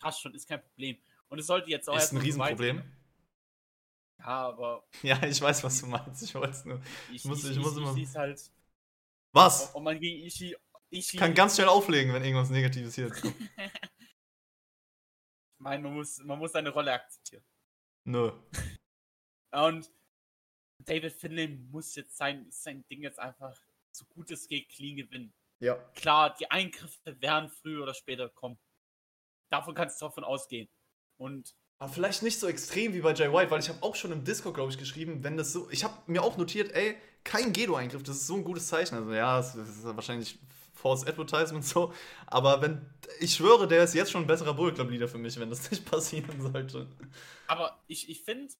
Passt 0.00 0.20
schon, 0.20 0.34
ist 0.34 0.48
kein 0.48 0.60
Problem. 0.60 0.98
Und 1.28 1.38
es 1.38 1.46
sollte 1.46 1.70
jetzt 1.70 1.88
auch 1.88 1.96
Ist 1.96 2.12
ein 2.12 2.18
Riesenproblem. 2.18 2.82
Ja, 4.20 4.48
aber. 4.48 4.84
Ja, 5.02 5.22
ich 5.24 5.40
weiß, 5.40 5.64
was 5.64 5.80
du 5.80 5.86
meinst. 5.86 6.22
Ich 6.22 6.34
wollte 6.34 6.50
es 6.50 6.64
nur. 6.64 6.80
Ich, 7.12 7.24
muss, 7.24 7.44
ich, 7.44 7.52
ich 7.52 7.58
muss 7.58 7.76
immer. 7.76 7.94
Halt, 8.14 8.50
was? 9.32 9.70
Und 9.74 9.84
man 9.84 9.98
gegen 9.98 10.24
Ishii. 10.26 10.56
Ishii 10.90 11.18
kann 11.18 11.34
ganz 11.34 11.54
schnell 11.54 11.68
auflegen, 11.68 12.12
wenn 12.12 12.24
irgendwas 12.24 12.50
Negatives 12.50 12.94
hier 12.94 13.10
kommt. 13.10 13.34
ich 13.56 13.70
meine, 15.58 15.82
man 15.82 15.94
muss, 15.94 16.18
man 16.18 16.38
muss 16.38 16.52
seine 16.52 16.70
Rolle 16.70 16.92
akzeptieren. 16.92 17.44
Nö. 18.04 18.32
Und 19.52 19.90
David 20.78 21.12
Finlay 21.12 21.48
muss 21.48 21.94
jetzt 21.94 22.16
sein, 22.16 22.46
sein 22.50 22.84
Ding 22.88 23.02
jetzt 23.02 23.18
einfach 23.18 23.60
so 23.92 24.04
gut 24.06 24.30
es 24.30 24.48
geht 24.48 24.68
clean 24.68 24.96
gewinnen. 24.96 25.32
Ja. 25.60 25.74
Klar, 25.94 26.34
die 26.36 26.50
Eingriffe 26.50 27.20
werden 27.20 27.50
früher 27.50 27.82
oder 27.82 27.94
später 27.94 28.28
kommen. 28.28 28.58
Davon 29.50 29.74
kannst 29.74 30.00
du 30.00 30.06
davon 30.06 30.24
ausgehen. 30.24 30.68
Und 31.18 31.54
aber 31.80 31.90
vielleicht 31.90 32.22
nicht 32.22 32.38
so 32.38 32.46
extrem 32.46 32.92
wie 32.92 33.00
bei 33.00 33.14
Jay 33.14 33.32
White, 33.32 33.50
weil 33.50 33.60
ich 33.60 33.70
habe 33.70 33.82
auch 33.82 33.94
schon 33.94 34.12
im 34.12 34.22
Discord, 34.22 34.54
glaube 34.54 34.70
ich, 34.70 34.76
geschrieben, 34.76 35.24
wenn 35.24 35.38
das 35.38 35.52
so. 35.54 35.70
Ich 35.70 35.82
habe 35.82 35.94
mir 36.06 36.22
auch 36.22 36.36
notiert, 36.36 36.72
ey, 36.72 36.94
kein 37.24 37.54
Gedo-Eingriff, 37.54 38.02
das 38.02 38.16
ist 38.16 38.26
so 38.26 38.36
ein 38.36 38.44
gutes 38.44 38.68
Zeichen. 38.68 38.96
Also 38.96 39.14
ja, 39.14 39.38
das 39.38 39.56
ist 39.56 39.84
wahrscheinlich 39.84 40.38
False 40.74 41.06
Advertisement 41.06 41.64
so. 41.64 41.94
Aber 42.26 42.60
wenn. 42.60 42.84
Ich 43.18 43.34
schwöre, 43.34 43.66
der 43.66 43.84
ist 43.84 43.94
jetzt 43.94 44.10
schon 44.10 44.24
ein 44.24 44.26
besserer 44.26 44.52
Bullet 44.52 44.74
Club-Leader 44.74 45.08
für 45.08 45.16
mich, 45.16 45.40
wenn 45.40 45.48
das 45.48 45.70
nicht 45.70 45.90
passieren 45.90 46.38
sollte. 46.40 46.86
Aber 47.46 47.82
ich, 47.86 48.10
ich 48.10 48.22
finde, 48.22 48.52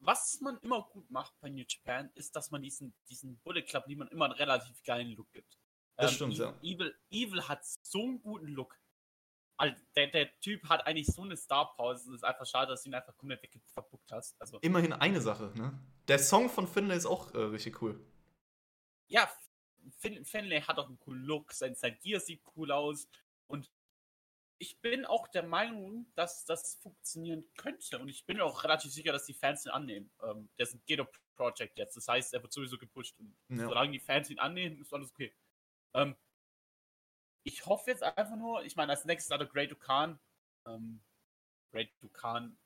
was 0.00 0.40
man 0.40 0.56
immer 0.62 0.88
gut 0.90 1.10
macht 1.10 1.38
bei 1.40 1.50
New 1.50 1.64
Japan, 1.68 2.10
ist, 2.14 2.34
dass 2.34 2.50
man 2.50 2.62
diesen, 2.62 2.94
diesen 3.10 3.38
Bullet 3.40 3.62
Club, 3.62 3.84
die 3.88 3.96
man 3.96 4.08
immer 4.08 4.24
einen 4.24 4.34
relativ 4.34 4.82
geilen 4.84 5.10
Look 5.10 5.30
gibt. 5.32 5.58
Das 5.96 6.12
ähm, 6.12 6.16
stimmt, 6.16 6.38
ja. 6.38 6.54
Evil, 6.62 6.94
Evil 7.10 7.46
hat 7.46 7.62
so 7.82 8.04
einen 8.04 8.22
guten 8.22 8.48
Look. 8.48 8.74
Also 9.58 9.76
der, 9.96 10.06
der 10.06 10.40
Typ 10.40 10.68
hat 10.68 10.86
eigentlich 10.86 11.08
so 11.08 11.22
eine 11.22 11.36
Star-Pause. 11.36 12.10
Es 12.10 12.16
ist 12.16 12.24
einfach 12.24 12.46
schade, 12.46 12.70
dass 12.70 12.84
du 12.84 12.90
ihn 12.90 12.94
einfach 12.94 13.16
komplett 13.16 13.40
verbuckt 13.66 14.10
hast. 14.12 14.40
Also, 14.40 14.58
Immerhin 14.60 14.92
eine 14.92 15.20
Sache, 15.20 15.52
ne? 15.56 15.78
Der 16.06 16.20
Song 16.20 16.48
von 16.48 16.68
Finlay 16.68 16.96
ist 16.96 17.06
auch 17.06 17.34
äh, 17.34 17.38
richtig 17.38 17.82
cool. 17.82 18.00
Ja, 19.08 19.28
fin 19.98 20.24
Finlay 20.24 20.62
hat 20.62 20.78
auch 20.78 20.86
einen 20.86 21.00
coolen 21.00 21.24
Look. 21.24 21.52
Sein, 21.52 21.74
sein 21.74 21.98
Gear 22.00 22.20
sieht 22.20 22.40
cool 22.56 22.70
aus. 22.70 23.08
Und 23.48 23.70
ich 24.58 24.80
bin 24.80 25.04
auch 25.04 25.26
der 25.26 25.42
Meinung, 25.42 26.06
dass 26.14 26.44
das 26.44 26.76
funktionieren 26.76 27.44
könnte. 27.56 27.98
Und 27.98 28.08
ich 28.08 28.26
bin 28.26 28.40
auch 28.40 28.62
relativ 28.62 28.92
sicher, 28.92 29.12
dass 29.12 29.26
die 29.26 29.34
Fans 29.34 29.66
ihn 29.66 29.72
annehmen. 29.72 30.10
Ähm, 30.22 30.48
der 30.56 30.66
ist 30.66 30.74
ein 30.74 30.82
Ghetto 30.86 31.06
Project 31.34 31.78
jetzt. 31.78 31.96
Das 31.96 32.06
heißt, 32.06 32.32
er 32.32 32.42
wird 32.42 32.52
sowieso 32.52 32.78
gepusht. 32.78 33.18
Und 33.18 33.34
ja. 33.48 33.64
solange 33.64 33.90
die 33.90 34.00
Fans 34.00 34.30
ihn 34.30 34.38
annehmen, 34.38 34.80
ist 34.80 34.94
alles 34.94 35.10
okay. 35.10 35.34
Ähm, 35.94 36.14
ich 37.48 37.64
hoffe 37.64 37.90
jetzt 37.90 38.02
einfach 38.02 38.36
nur, 38.36 38.62
ich 38.64 38.76
meine, 38.76 38.92
als 38.92 39.06
nächstes 39.06 39.32
hat 39.32 39.40
er 39.40 39.46
Great 39.46 39.70
Dukan. 39.70 40.18
Ähm, 40.66 41.00
Great 41.72 41.90
Dukan 42.02 42.58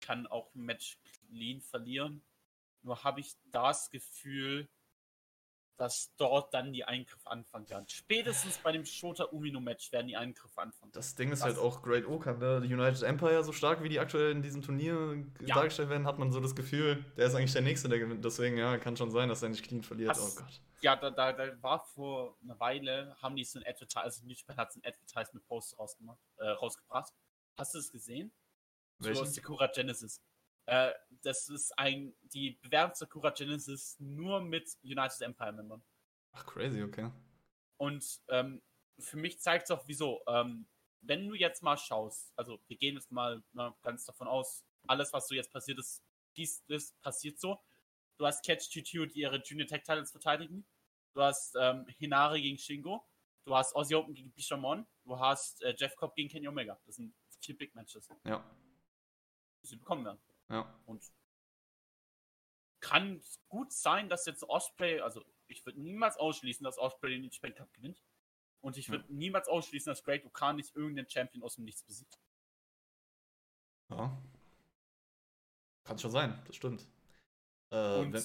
kann 0.00 0.26
auch 0.26 0.52
Match 0.52 0.98
clean 1.28 1.60
verlieren. 1.60 2.24
Nur 2.82 3.04
habe 3.04 3.20
ich 3.20 3.36
das 3.52 3.88
Gefühl, 3.90 4.68
dass 5.80 6.14
dort 6.16 6.52
dann 6.52 6.74
die 6.74 6.84
Eingriffe 6.84 7.30
anfangen 7.30 7.68
werden. 7.70 7.86
Spätestens 7.88 8.58
bei 8.58 8.70
dem 8.70 8.84
Shota 8.84 9.24
Umino 9.24 9.60
Match 9.60 9.90
werden 9.92 10.08
die 10.08 10.16
Eingriffe 10.16 10.60
anfangen. 10.60 10.92
Das 10.92 11.14
Ding 11.14 11.32
ist 11.32 11.40
das 11.40 11.56
halt 11.56 11.58
auch 11.58 11.80
Great 11.80 12.06
Okan, 12.06 12.38
ne? 12.38 12.60
Die 12.60 12.72
United 12.72 13.02
Empire, 13.02 13.42
so 13.42 13.52
stark 13.52 13.82
wie 13.82 13.88
die 13.88 13.98
aktuell 13.98 14.32
in 14.32 14.42
diesem 14.42 14.60
Turnier 14.60 15.24
ja. 15.40 15.54
dargestellt 15.54 15.88
werden, 15.88 16.06
hat 16.06 16.18
man 16.18 16.32
so 16.32 16.40
das 16.40 16.54
Gefühl, 16.54 17.02
der 17.16 17.28
ist 17.28 17.34
eigentlich 17.34 17.54
der 17.54 17.62
Nächste, 17.62 17.88
der 17.88 17.98
gewinnt. 17.98 18.22
Deswegen, 18.22 18.58
ja, 18.58 18.76
kann 18.76 18.94
schon 18.96 19.10
sein, 19.10 19.30
dass 19.30 19.42
er 19.42 19.48
nicht 19.48 19.64
clean 19.64 19.82
verliert. 19.82 20.10
Das, 20.10 20.36
oh 20.36 20.40
Gott. 20.42 20.60
Ja, 20.82 20.96
da, 20.96 21.10
da, 21.10 21.32
da, 21.32 21.62
war 21.62 21.80
vor 21.80 22.36
einer 22.42 22.60
Weile, 22.60 23.16
haben 23.22 23.34
die 23.34 23.44
so 23.44 23.58
ein 23.58 23.64
Advertisement, 23.66 24.04
also 24.04 24.26
New 24.26 24.34
Japan 24.34 24.56
hat 24.58 24.72
so 24.72 24.80
ein 24.80 24.86
Advertisement-Post 24.86 25.78
rausgemacht, 25.78 26.20
äh, 26.36 26.48
rausgebracht. 26.48 27.14
Hast 27.56 27.74
du 27.74 27.78
es 27.78 27.90
gesehen? 27.90 28.32
Welchen? 28.98 29.24
So 29.24 29.30
Sakura 29.30 29.66
Genesis. 29.68 30.20
Äh, 30.70 30.94
das 31.22 31.48
ist 31.48 31.76
ein, 31.80 32.14
die 32.22 32.52
Bewerbung 32.62 32.94
Sakura 32.94 33.30
Genesis 33.30 33.96
nur 33.98 34.40
mit 34.40 34.78
United 34.84 35.20
Empire-Membern. 35.20 35.82
Ach, 36.30 36.46
crazy, 36.46 36.80
okay. 36.84 37.10
Und 37.76 38.22
ähm, 38.28 38.62
für 38.96 39.16
mich 39.16 39.40
zeigt 39.40 39.64
es 39.64 39.72
auch, 39.72 39.82
wieso. 39.88 40.22
Ähm, 40.28 40.68
wenn 41.00 41.26
du 41.26 41.34
jetzt 41.34 41.64
mal 41.64 41.76
schaust, 41.76 42.32
also 42.36 42.60
wir 42.68 42.76
gehen 42.76 42.94
jetzt 42.94 43.10
mal 43.10 43.42
na, 43.52 43.76
ganz 43.82 44.04
davon 44.04 44.28
aus, 44.28 44.64
alles, 44.86 45.12
was 45.12 45.26
so 45.26 45.34
jetzt 45.34 45.50
passiert 45.50 45.80
ist, 45.80 46.04
dies, 46.36 46.64
das 46.66 46.92
passiert 47.02 47.40
so. 47.40 47.58
Du 48.16 48.24
hast 48.24 48.44
Catch 48.44 48.70
Tutu, 48.72 49.06
die 49.06 49.22
ihre 49.22 49.42
Junior 49.42 49.66
Tech 49.66 49.82
Titles 49.82 50.12
verteidigen. 50.12 50.64
Du 51.14 51.22
hast 51.22 51.56
ähm, 51.58 51.84
Hinari 51.98 52.42
gegen 52.42 52.58
Shingo. 52.58 53.04
Du 53.44 53.56
hast 53.56 53.74
Aussie 53.74 53.96
Open 53.96 54.14
gegen 54.14 54.30
Bishamon. 54.30 54.86
Du 55.04 55.18
hast 55.18 55.62
äh, 55.62 55.74
Jeff 55.76 55.96
Cobb 55.96 56.14
gegen 56.14 56.28
Kenny 56.28 56.46
Omega. 56.46 56.78
Das 56.86 56.94
sind 56.94 57.12
vier 57.40 57.58
Big 57.58 57.74
Matches. 57.74 58.08
Ja. 58.24 58.48
Die 59.62 59.66
sie 59.66 59.76
bekommen 59.76 60.04
werden. 60.04 60.20
Ja. 60.50 60.78
Und 60.86 61.02
kann 62.80 63.22
gut 63.48 63.72
sein, 63.72 64.08
dass 64.08 64.26
jetzt 64.26 64.42
Osprey, 64.44 65.00
also 65.00 65.24
ich 65.46 65.64
würde 65.64 65.80
niemals 65.80 66.16
ausschließen, 66.16 66.64
dass 66.64 66.78
Osprey 66.78 67.10
den 67.10 67.30
Japan 67.30 67.54
Cup 67.54 67.72
gewinnt. 67.72 68.02
Und 68.60 68.76
ich 68.76 68.90
würde 68.90 69.04
ja. 69.04 69.14
niemals 69.14 69.48
ausschließen, 69.48 69.90
dass 69.90 70.02
Great 70.04 70.24
Okan 70.24 70.56
nicht 70.56 70.74
irgendeinen 70.76 71.08
Champion 71.08 71.42
aus 71.42 71.54
dem 71.54 71.64
Nichts 71.64 71.82
besiegt. 71.82 72.18
Ja. 73.90 74.20
Kann 75.84 75.98
schon 75.98 76.10
sein, 76.10 76.42
das 76.46 76.56
stimmt. 76.56 76.86
Äh, 77.70 77.98
Und, 77.98 78.12
wenn, 78.12 78.22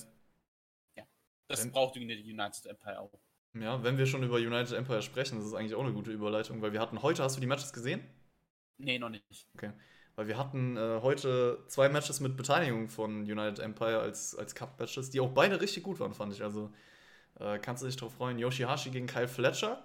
ja, 0.97 1.07
das 1.47 1.64
wenn, 1.64 1.72
braucht 1.72 1.95
irgendwie 1.95 2.22
die 2.22 2.34
United 2.34 2.65
Empire 2.65 2.99
auch. 2.99 3.18
Ja, 3.53 3.81
wenn 3.84 3.97
wir 3.97 4.06
schon 4.06 4.23
über 4.23 4.35
United 4.35 4.73
Empire 4.73 5.02
sprechen, 5.02 5.38
das 5.38 5.45
ist 5.45 5.53
eigentlich 5.53 5.76
auch 5.76 5.84
eine 5.84 5.93
gute 5.93 6.11
Überleitung, 6.11 6.61
weil 6.61 6.73
wir 6.73 6.81
hatten 6.81 7.02
heute, 7.02 7.23
hast 7.23 7.38
du 7.38 7.41
die 7.41 7.47
Matches 7.47 7.72
gesehen? 7.72 8.06
Nee, 8.77 8.99
noch 8.99 9.10
nicht. 9.10 9.47
Okay. 9.53 9.72
Weil 10.16 10.28
wir 10.28 10.38
hatten 10.38 10.78
äh, 10.78 11.00
heute 11.02 11.64
zwei 11.68 11.90
Matches 11.90 12.22
mit 12.22 12.38
Beteiligung 12.38 12.88
von 12.90 13.24
United 13.24 13.60
Empire 13.60 14.00
als, 14.00 14.36
als 14.36 14.56
Cup-Matches, 14.56 15.10
die 15.10 15.20
auch 15.20 15.32
beide 15.32 15.60
richtig 15.60 15.84
gut 15.84 16.00
waren, 16.00 16.14
fand 16.14 16.34
ich. 16.34 16.42
Also 16.42 16.72
äh, 17.40 17.60
kannst 17.60 17.84
du 17.84 17.88
dich 17.88 17.98
drauf 17.98 18.14
freuen. 18.14 18.40
Yoshihashi 18.40 18.92
gegen 18.92 19.08
Kyle 19.08 19.28
Fletcher 19.28 19.84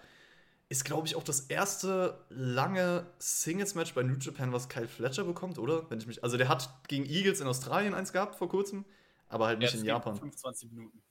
ist, 0.69 0.85
glaube 0.85 1.09
ich, 1.09 1.17
auch 1.17 1.25
das 1.25 1.41
erste 1.41 2.25
lange 2.29 3.13
Singles-Match 3.19 3.93
bei 3.93 4.05
New 4.05 4.19
Japan, 4.19 4.53
was 4.53 4.69
Kyle 4.69 4.87
Fletcher 4.87 5.25
bekommt, 5.25 5.59
oder? 5.59 5.91
Wenn 5.91 5.99
ich 5.99 6.07
mich, 6.07 6.23
also 6.23 6.37
der 6.37 6.49
hat 6.49 6.87
gegen 6.87 7.07
Eagles 7.07 7.41
in 7.41 7.49
Australien 7.49 7.93
eins 7.93 8.13
gehabt 8.13 8.37
vor 8.37 8.49
kurzem, 8.49 8.85
aber 9.27 9.47
halt 9.47 9.59
nicht 9.59 9.75
ja, 9.75 9.81
in 9.81 9.85
Japan. 9.85 10.15
25 10.15 10.71
Minuten. 10.71 11.03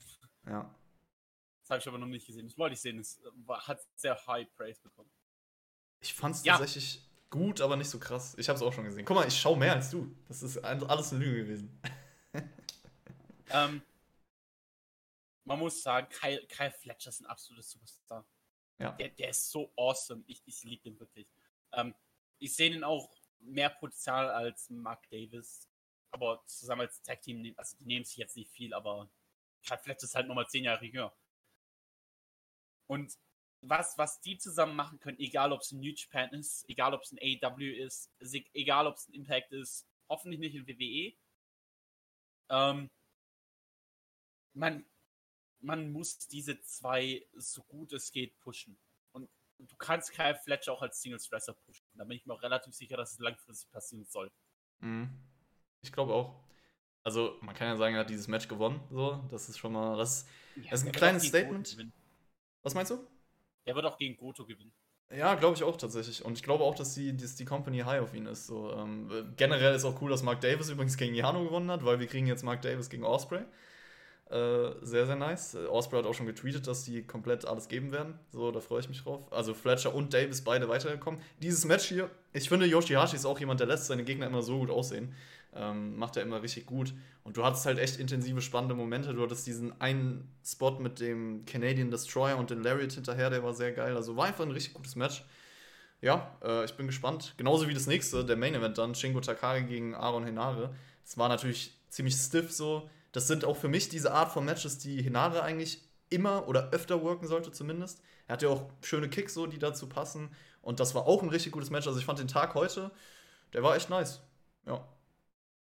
Ja. 0.48 0.74
Das 1.62 1.72
habe 1.72 1.80
ich 1.80 1.88
aber 1.90 1.98
noch 1.98 2.08
nicht 2.08 2.26
gesehen. 2.26 2.48
Das 2.48 2.58
wollte 2.58 2.74
ich 2.74 2.82
sehen. 2.82 3.00
Es 3.00 3.22
hat 3.50 3.86
sehr 3.96 4.16
high 4.28 4.48
praise 4.56 4.80
bekommen. 4.82 5.12
Ich 6.00 6.14
fand 6.14 6.36
es 6.36 6.46
ja. 6.46 6.54
tatsächlich 6.58 7.09
gut, 7.30 7.62
aber 7.62 7.76
nicht 7.76 7.90
so 7.90 8.00
krass. 8.00 8.36
Ich 8.38 8.50
habe 8.50 8.58
es 8.58 8.64
auch 8.64 8.74
schon 8.74 8.86
gesehen. 8.86 9.06
Guck 9.06 9.16
mal, 9.16 9.28
ich 9.28 9.40
schaue 9.40 9.58
mehr 9.58 9.74
als 9.74 9.90
du. 9.90 10.16
Das 10.28 10.44
ist 10.44 10.58
alles 10.58 11.14
eine 11.14 11.24
Lüge 11.24 11.44
gewesen. 11.46 11.82
ähm, 13.50 13.82
man 15.44 15.60
muss 15.60 15.82
sagen, 15.82 16.08
Kyle, 16.10 16.46
Kyle 16.48 16.72
Fletcher 16.72 17.10
ist 17.10 17.22
ein 17.22 17.26
absolutes 17.26 17.72
Superstar. 17.72 18.26
Ja. 18.80 18.92
Der, 18.94 19.10
der 19.10 19.30
ist 19.30 19.50
so 19.50 19.72
awesome. 19.76 20.24
Ich, 20.28 20.42
ich 20.46 20.64
liebe 20.64 20.84
den 20.84 21.00
wirklich. 21.00 21.28
Ähm, 21.74 21.94
ich 22.40 22.56
sehe 22.56 22.72
ihn 22.72 22.84
auch 22.84 23.12
mehr 23.40 23.70
Potenzial 23.70 24.30
als 24.30 24.70
Mark 24.70 25.10
Davis. 25.10 25.68
Aber 26.12 26.44
zusammen 26.46 26.82
als 26.82 27.02
Tag-Team, 27.02 27.54
also 27.58 27.78
die 27.78 27.86
nehmen 27.86 28.06
sich 28.06 28.18
jetzt 28.18 28.36
nicht 28.36 28.50
viel, 28.52 28.74
aber 28.74 29.10
Kyle 29.66 29.78
Fletcher 29.78 30.06
ist 30.06 30.16
halt 30.16 30.28
nochmal 30.28 30.48
zehn 30.48 30.64
Jahre 30.64 30.86
jünger. 30.86 31.14
Und 32.88 33.16
was, 33.62 33.98
was 33.98 34.22
die 34.22 34.38
zusammen 34.38 34.76
machen 34.76 35.00
können, 35.00 35.20
egal 35.20 35.52
ob 35.52 35.62
es 35.62 35.72
ein 35.72 35.80
New 35.80 35.94
Japan 35.94 36.30
ist, 36.34 36.68
egal 36.70 36.94
ob 36.94 37.02
es 37.04 37.12
ein 37.12 37.20
AEW 37.20 37.84
ist, 37.84 38.12
egal 38.54 38.88
ob 38.88 38.96
es 38.96 39.08
ein 39.08 39.14
Impact 39.14 39.52
ist, 39.52 39.88
hoffentlich 40.08 40.40
nicht 40.40 40.56
in 40.56 40.68
WWE. 40.68 41.14
Ähm, 42.50 42.90
man, 44.54 44.86
man 45.60 45.92
muss 45.92 46.18
diese 46.28 46.62
zwei 46.62 47.26
so 47.36 47.64
gut 47.64 47.94
es 47.94 48.12
geht 48.12 48.38
pushen. 48.40 48.78
Und 49.12 49.30
du 49.60 49.76
kannst 49.76 50.14
Kyle 50.14 50.36
Fletcher 50.36 50.74
auch 50.74 50.82
als 50.82 51.02
Single 51.02 51.20
Stresser 51.20 51.54
pushen. 51.54 51.86
Da 51.94 52.06
bin 52.06 52.18
ich 52.18 52.26
mir 52.26 52.34
auch 52.34 52.42
relativ 52.42 52.74
sicher, 52.74 52.98
dass 52.98 53.14
es 53.14 53.20
langfristig 53.20 53.70
passieren 53.72 54.06
soll. 54.06 54.32
Mhm. 54.80 55.10
Ich 55.82 55.92
glaube 55.92 56.14
auch. 56.14 56.44
Also, 57.04 57.38
man 57.42 57.56
kann 57.56 57.68
ja 57.70 57.78
sagen, 57.78 57.96
er 57.96 58.02
hat 58.02 58.10
dieses 58.10 58.28
Match 58.28 58.48
gewonnen. 58.48 58.82
So, 58.92 59.24
das 59.32 59.48
ist 59.50 59.58
schon 59.58 59.72
mal. 59.72 59.98
Das, 59.98 60.28
ja, 60.56 60.72
das 60.72 60.82
ist 60.82 60.88
ein 60.88 60.92
kleines 60.92 61.28
Statement. 61.28 61.78
Was 62.62 62.74
meinst 62.74 62.92
du? 62.92 63.08
Er 63.66 63.76
wird 63.76 63.86
auch 63.86 63.98
gegen 63.98 64.18
Goto 64.18 64.46
gewinnen. 64.46 64.74
Ja, 65.12 65.34
glaube 65.36 65.56
ich 65.56 65.64
auch 65.64 65.76
tatsächlich. 65.76 66.24
Und 66.24 66.34
ich 66.34 66.44
glaube 66.44 66.64
auch, 66.64 66.76
dass 66.76 66.94
die, 66.94 67.18
dass 67.18 67.36
die 67.36 67.46
Company 67.46 67.80
high 67.80 68.02
auf 68.02 68.14
ihn 68.14 68.28
ist. 68.28 68.46
So, 68.46 68.72
ähm, 68.74 69.34
generell 69.38 69.74
ist 69.74 69.84
auch 69.84 70.00
cool, 70.02 70.12
dass 70.12 70.22
Mark 70.22 70.42
Davis 70.42 70.70
übrigens 70.70 70.98
gegen 70.98 71.16
Jano 71.16 71.44
gewonnen 71.44 71.72
hat, 71.72 71.84
weil 71.84 72.00
wir 72.00 72.08
kriegen 72.08 72.28
jetzt 72.28 72.44
Mark 72.44 72.62
Davis 72.62 72.90
gegen 72.90 73.04
Osprey. 73.04 73.42
Äh, 74.30 74.74
sehr, 74.84 75.08
sehr 75.08 75.16
nice. 75.16 75.56
Osprey 75.56 75.98
hat 75.98 76.06
auch 76.06 76.14
schon 76.14 76.28
getweetet, 76.28 76.68
dass 76.68 76.84
die 76.84 77.02
komplett 77.02 77.46
alles 77.46 77.68
geben 77.68 77.92
werden. 77.92 78.20
So, 78.32 78.52
da 78.52 78.60
freue 78.60 78.82
ich 78.82 78.90
mich 78.90 79.02
drauf. 79.02 79.22
Also 79.32 79.56
Fletcher 79.56 79.96
und 79.96 80.14
Davis 80.14 80.44
beide 80.44 80.70
weitergekommen. 80.70 81.20
Dieses 81.42 81.66
Match 81.66 81.86
hier, 81.86 82.12
ich 82.32 82.48
finde, 82.48 82.68
Yoshihashi 82.68 83.16
ist 83.16 83.26
auch 83.26 83.40
jemand, 83.40 83.60
der 83.60 83.68
lässt 83.68 83.88
seine 83.88 84.04
Gegner 84.04 84.28
immer 84.28 84.44
so 84.44 84.60
gut 84.60 84.70
aussehen. 84.70 85.16
Ähm, 85.54 85.98
macht 85.98 86.16
er 86.16 86.24
immer 86.24 86.42
richtig 86.42 86.66
gut. 86.66 86.94
Und 87.24 87.38
du 87.38 87.44
hattest 87.44 87.66
halt 87.66 87.80
echt 87.80 88.00
intensive, 88.00 88.42
spannende 88.42 88.76
Momente. 88.76 89.14
Du 89.14 89.24
hattest 89.24 89.48
diesen 89.48 89.80
einen 89.82 90.32
Spot 90.46 90.80
mit 90.80 91.00
dem 91.00 91.46
Canadian 91.46 91.92
Destroyer 91.92 92.38
und 92.38 92.50
den 92.50 92.62
Lariat 92.62 92.94
hinterher, 92.94 93.30
der 93.30 93.44
war 93.44 93.54
sehr 93.54 93.72
geil. 93.72 93.96
Also 93.96 94.16
war 94.16 94.26
einfach 94.26 94.46
ein 94.46 94.52
richtig 94.52 94.74
gutes 94.74 94.96
Match. 94.96 95.24
Ja, 96.02 96.36
äh, 96.44 96.66
ich 96.66 96.74
bin 96.76 96.88
gespannt. 96.88 97.34
Genauso 97.38 97.68
wie 97.68 97.74
das 97.74 97.88
nächste, 97.88 98.24
der 98.24 98.38
Main 98.38 98.56
Event 98.56 98.78
dann, 98.78 98.96
Shingo 98.96 99.20
Takari 99.20 99.64
gegen 99.64 99.96
Aaron 99.96 100.24
Henare. 100.24 100.74
Es 101.04 101.18
war 101.18 101.30
natürlich 101.30 101.78
ziemlich 101.90 102.16
stiff 102.16 102.52
so 102.52 102.90
das 103.12 103.28
sind 103.28 103.46
auch 103.46 103.58
für 103.58 103.68
mich 103.68 103.90
diese 103.90 104.12
Art 104.12 104.32
von 104.32 104.46
Matches, 104.46 104.78
die 104.78 105.02
Hinare 105.02 105.42
eigentlich 105.42 105.82
immer 106.10 106.48
oder 106.48 106.70
öfter 106.72 107.02
worken 107.02 107.28
sollte 107.28 107.52
zumindest. 107.52 108.02
Er 108.28 108.34
hat 108.34 108.42
ja 108.42 108.50
auch 108.50 108.70
schöne 108.82 109.10
Kicks 109.10 109.34
so, 109.34 109.48
die 109.48 109.60
dazu 109.60 109.88
passen. 109.88 110.30
Und 110.62 110.80
das 110.80 110.94
war 110.94 111.08
auch 111.08 111.24
ein 111.24 111.30
richtig 111.30 111.52
gutes 111.52 111.70
Match. 111.70 111.88
Also 111.88 112.00
ich 112.00 112.06
fand 112.06 112.20
den 112.20 112.28
Tag 112.28 112.54
heute, 112.54 112.92
der 113.54 113.64
war 113.64 113.76
echt 113.76 113.90
nice. 113.90 114.22
Ja. 114.66 114.88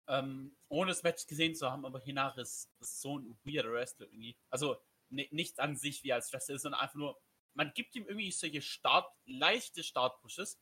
Ähm, 0.07 0.55
ohne 0.67 0.91
das 0.91 1.03
Match 1.03 1.25
gesehen 1.27 1.55
zu 1.55 1.69
haben, 1.71 1.85
aber 1.85 1.99
Hinare 1.99 2.41
ist, 2.41 2.69
ist 2.79 3.01
so 3.01 3.19
ein 3.19 3.37
weirder 3.43 3.71
Wrestler 3.71 4.07
irgendwie. 4.07 4.35
Also 4.49 4.77
nicht 5.09 5.59
an 5.59 5.75
sich, 5.75 6.03
wie 6.03 6.09
er 6.09 6.15
als 6.15 6.33
Wrestler 6.33 6.55
ist, 6.55 6.63
sondern 6.63 6.81
einfach 6.81 6.95
nur, 6.95 7.21
man 7.53 7.71
gibt 7.73 7.95
ihm 7.95 8.05
irgendwie 8.07 8.31
solche 8.31 8.61
Start, 8.61 9.09
leichte 9.25 9.83
Startpushes. 9.83 10.59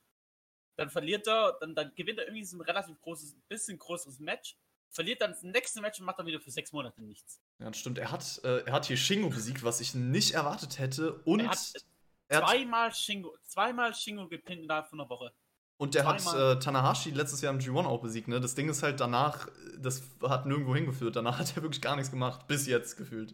Dann 0.76 0.90
verliert 0.90 1.28
er, 1.28 1.58
dann, 1.60 1.74
dann 1.74 1.94
gewinnt 1.96 2.20
er 2.20 2.26
irgendwie 2.26 2.44
so 2.44 2.58
ein 2.58 2.62
relativ 2.62 3.00
großes, 3.02 3.36
bisschen 3.48 3.78
größeres 3.78 4.20
Match 4.20 4.58
verliert 4.92 5.22
dann 5.22 5.32
das 5.32 5.42
nächste 5.44 5.82
Match 5.82 6.00
und 6.00 6.06
macht 6.06 6.20
dann 6.20 6.26
wieder 6.26 6.40
für 6.40 6.52
sechs 6.52 6.72
Monate 6.72 7.02
nichts. 7.02 7.42
Ja, 7.60 7.68
das 7.68 7.78
stimmt. 7.78 7.98
Er 7.98 8.12
hat, 8.12 8.42
äh, 8.44 8.60
er 8.66 8.74
hat 8.74 8.86
hier 8.86 8.98
Shingo 8.98 9.30
besiegt, 9.30 9.64
was 9.64 9.80
ich 9.80 9.96
nicht 9.96 10.32
erwartet 10.32 10.80
hätte. 10.80 11.14
Und 11.24 11.40
er 11.40 11.50
hat, 11.50 11.74
er 12.28 12.42
zweimal, 12.42 12.94
Shingo, 12.94 13.36
zweimal 13.44 13.96
Shingo 13.96 14.28
gepinnt 14.28 14.64
innerhalb 14.64 14.88
von 14.88 15.00
einer 15.00 15.10
Woche. 15.10 15.34
Und 15.82 15.96
der 15.96 16.06
hat 16.06 16.24
äh, 16.36 16.60
Tanahashi 16.60 17.10
letztes 17.10 17.42
Jahr 17.42 17.52
im 17.52 17.60
G1 17.60 17.88
auch 17.88 18.04
besiegt. 18.04 18.28
Ne? 18.28 18.40
Das 18.40 18.54
Ding 18.54 18.70
ist 18.70 18.84
halt 18.84 19.00
danach, 19.00 19.48
das 19.80 20.04
hat 20.22 20.46
nirgendwo 20.46 20.76
hingeführt. 20.76 21.16
Danach 21.16 21.40
hat 21.40 21.58
er 21.58 21.64
wirklich 21.64 21.82
gar 21.82 21.96
nichts 21.96 22.12
gemacht. 22.12 22.46
Bis 22.46 22.68
jetzt 22.68 22.98
gefühlt. 22.98 23.34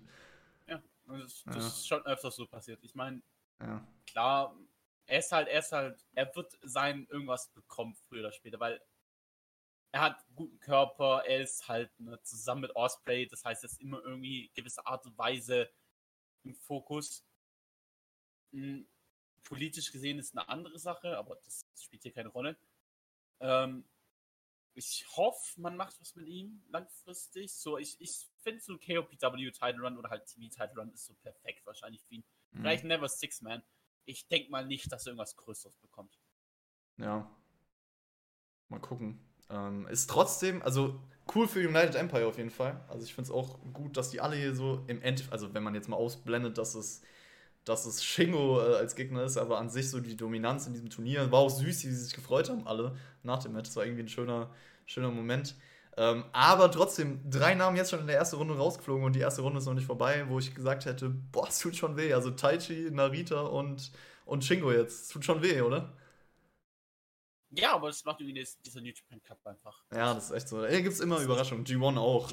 Ja, 0.65 0.81
das, 1.07 1.43
das 1.43 1.55
ja. 1.57 1.67
ist 1.67 1.87
schon 1.89 2.05
öfters 2.05 2.37
so 2.37 2.47
passiert. 2.47 2.81
Ich 2.83 2.95
meine, 2.95 3.21
ja. 3.59 3.85
klar, 4.05 4.55
er 5.07 5.19
ist 5.19 5.29
halt, 5.33 5.49
er 5.49 5.59
ist 5.59 5.73
halt, 5.73 6.05
er 6.13 6.33
wird 6.37 6.57
sein 6.61 7.05
irgendwas 7.09 7.49
bekommen, 7.49 7.93
früher 8.07 8.21
oder 8.21 8.31
später, 8.31 8.61
weil 8.61 8.81
er 9.91 9.99
hat 9.99 10.25
guten 10.33 10.57
Körper, 10.61 11.23
er 11.27 11.41
ist 11.41 11.67
halt 11.67 11.91
ne, 11.99 12.17
zusammen 12.23 12.61
mit 12.61 12.75
Osprey, 12.77 13.27
das 13.27 13.43
heißt, 13.43 13.65
er 13.65 13.71
ist 13.71 13.81
immer 13.81 14.01
irgendwie 14.05 14.51
gewisse 14.55 14.87
Art 14.87 15.05
und 15.05 15.17
Weise 15.17 15.69
im 16.45 16.55
Fokus. 16.55 17.25
Hm, 18.53 18.87
politisch 19.43 19.91
gesehen 19.91 20.19
ist 20.19 20.37
eine 20.37 20.47
andere 20.49 20.79
Sache, 20.79 21.17
aber 21.17 21.37
das 21.43 21.65
spielt 21.79 22.03
hier 22.03 22.13
keine 22.13 22.29
Rolle. 22.29 22.57
Ähm, 23.39 23.85
ich 24.73 25.05
hoffe, 25.15 25.59
man 25.59 25.75
macht 25.75 25.99
was 25.99 26.15
mit 26.15 26.27
ihm 26.27 26.61
langfristig. 26.69 27.51
So, 27.51 27.77
ich, 27.77 27.99
ich 27.99 28.29
finde 28.43 28.61
so 28.61 28.77
KOPW 28.77 29.51
Title 29.51 29.81
Run 29.81 29.97
oder 29.97 30.09
halt 30.09 30.27
TV 30.27 30.49
Title 30.49 30.79
Run 30.79 30.91
ist 30.93 31.05
so 31.05 31.15
perfekt 31.15 31.65
wahrscheinlich 31.65 32.03
für 32.03 32.15
ihn. 32.15 32.23
Mhm. 32.51 32.59
Vielleicht 32.59 32.83
Never 32.83 33.09
Six 33.09 33.41
Man. 33.41 33.63
Ich 34.05 34.27
denke 34.27 34.51
mal 34.51 34.65
nicht, 34.65 34.91
dass 34.91 35.05
er 35.05 35.11
irgendwas 35.11 35.35
Größeres 35.35 35.77
bekommt. 35.79 36.19
Ja. 36.97 37.29
Mal 38.69 38.79
gucken. 38.79 39.19
Ähm, 39.49 39.87
ist 39.87 40.09
trotzdem, 40.09 40.61
also 40.61 41.01
cool 41.33 41.47
für 41.47 41.59
United 41.67 41.95
Empire 41.95 42.27
auf 42.27 42.37
jeden 42.37 42.49
Fall. 42.49 42.83
Also 42.87 43.05
ich 43.05 43.13
finde 43.13 43.29
es 43.29 43.35
auch 43.35 43.59
gut, 43.73 43.97
dass 43.97 44.11
die 44.11 44.21
alle 44.21 44.35
hier 44.35 44.55
so 44.55 44.83
im 44.87 45.01
Endeffekt, 45.01 45.33
also 45.33 45.53
wenn 45.53 45.63
man 45.63 45.73
jetzt 45.73 45.89
mal 45.89 45.97
ausblendet, 45.97 46.57
dass 46.57 46.75
es, 46.75 47.01
dass 47.67 47.85
es 47.85 48.03
Shingo 48.03 48.61
äh, 48.61 48.75
als 48.77 48.95
Gegner 48.95 49.23
ist, 49.23 49.37
aber 49.37 49.59
an 49.59 49.69
sich 49.69 49.89
so 49.89 49.99
die 49.99 50.15
Dominanz 50.15 50.67
in 50.67 50.73
diesem 50.73 50.89
Turnier. 50.89 51.31
War 51.31 51.39
auch 51.39 51.49
süß, 51.49 51.83
wie 51.83 51.89
sie 51.89 51.95
sich 51.95 52.13
gefreut 52.13 52.49
haben, 52.49 52.65
alle 52.65 52.95
nach 53.23 53.43
dem 53.43 53.53
Match. 53.53 53.69
Das 53.69 53.75
war 53.75 53.85
irgendwie 53.85 54.03
ein 54.03 54.09
schöner, 54.09 54.49
schöner 54.85 55.11
Moment. 55.11 55.55
Ähm, 55.97 56.25
aber 56.31 56.71
trotzdem, 56.71 57.27
drei 57.29 57.55
Namen 57.55 57.75
jetzt 57.75 57.89
schon 57.89 57.99
in 57.99 58.07
der 58.07 58.17
ersten 58.17 58.37
Runde 58.37 58.55
rausgeflogen 58.55 59.03
und 59.03 59.13
die 59.13 59.19
erste 59.19 59.41
Runde 59.41 59.57
ist 59.57 59.65
noch 59.65 59.73
nicht 59.73 59.87
vorbei, 59.87 60.25
wo 60.29 60.39
ich 60.39 60.53
gesagt 60.53 60.85
hätte, 60.85 61.09
boah, 61.09 61.47
es 61.47 61.59
tut 61.59 61.75
schon 61.75 61.97
weh. 61.97 62.13
Also 62.13 62.31
Taichi, 62.31 62.89
Narita 62.91 63.41
und, 63.41 63.91
und 64.25 64.45
Shingo 64.45 64.71
jetzt. 64.71 65.03
Es 65.03 65.07
tut 65.09 65.25
schon 65.25 65.41
weh, 65.41 65.59
oder? 65.61 65.93
Ja, 67.49 67.73
aber 67.73 67.87
das 67.87 68.03
macht 68.05 68.21
irgendwie 68.21 68.45
dieser 68.63 68.81
New 68.81 68.91
Japan 68.91 69.23
Cup 69.23 69.45
einfach. 69.45 69.83
Ja, 69.91 70.13
das 70.13 70.25
ist 70.25 70.31
echt 70.31 70.47
so. 70.49 70.65
Hier 70.67 70.81
gibt 70.81 70.93
es 70.93 70.99
immer 70.99 71.19
Überraschungen. 71.19 71.65
G1 71.65 71.97
auch. 71.97 72.31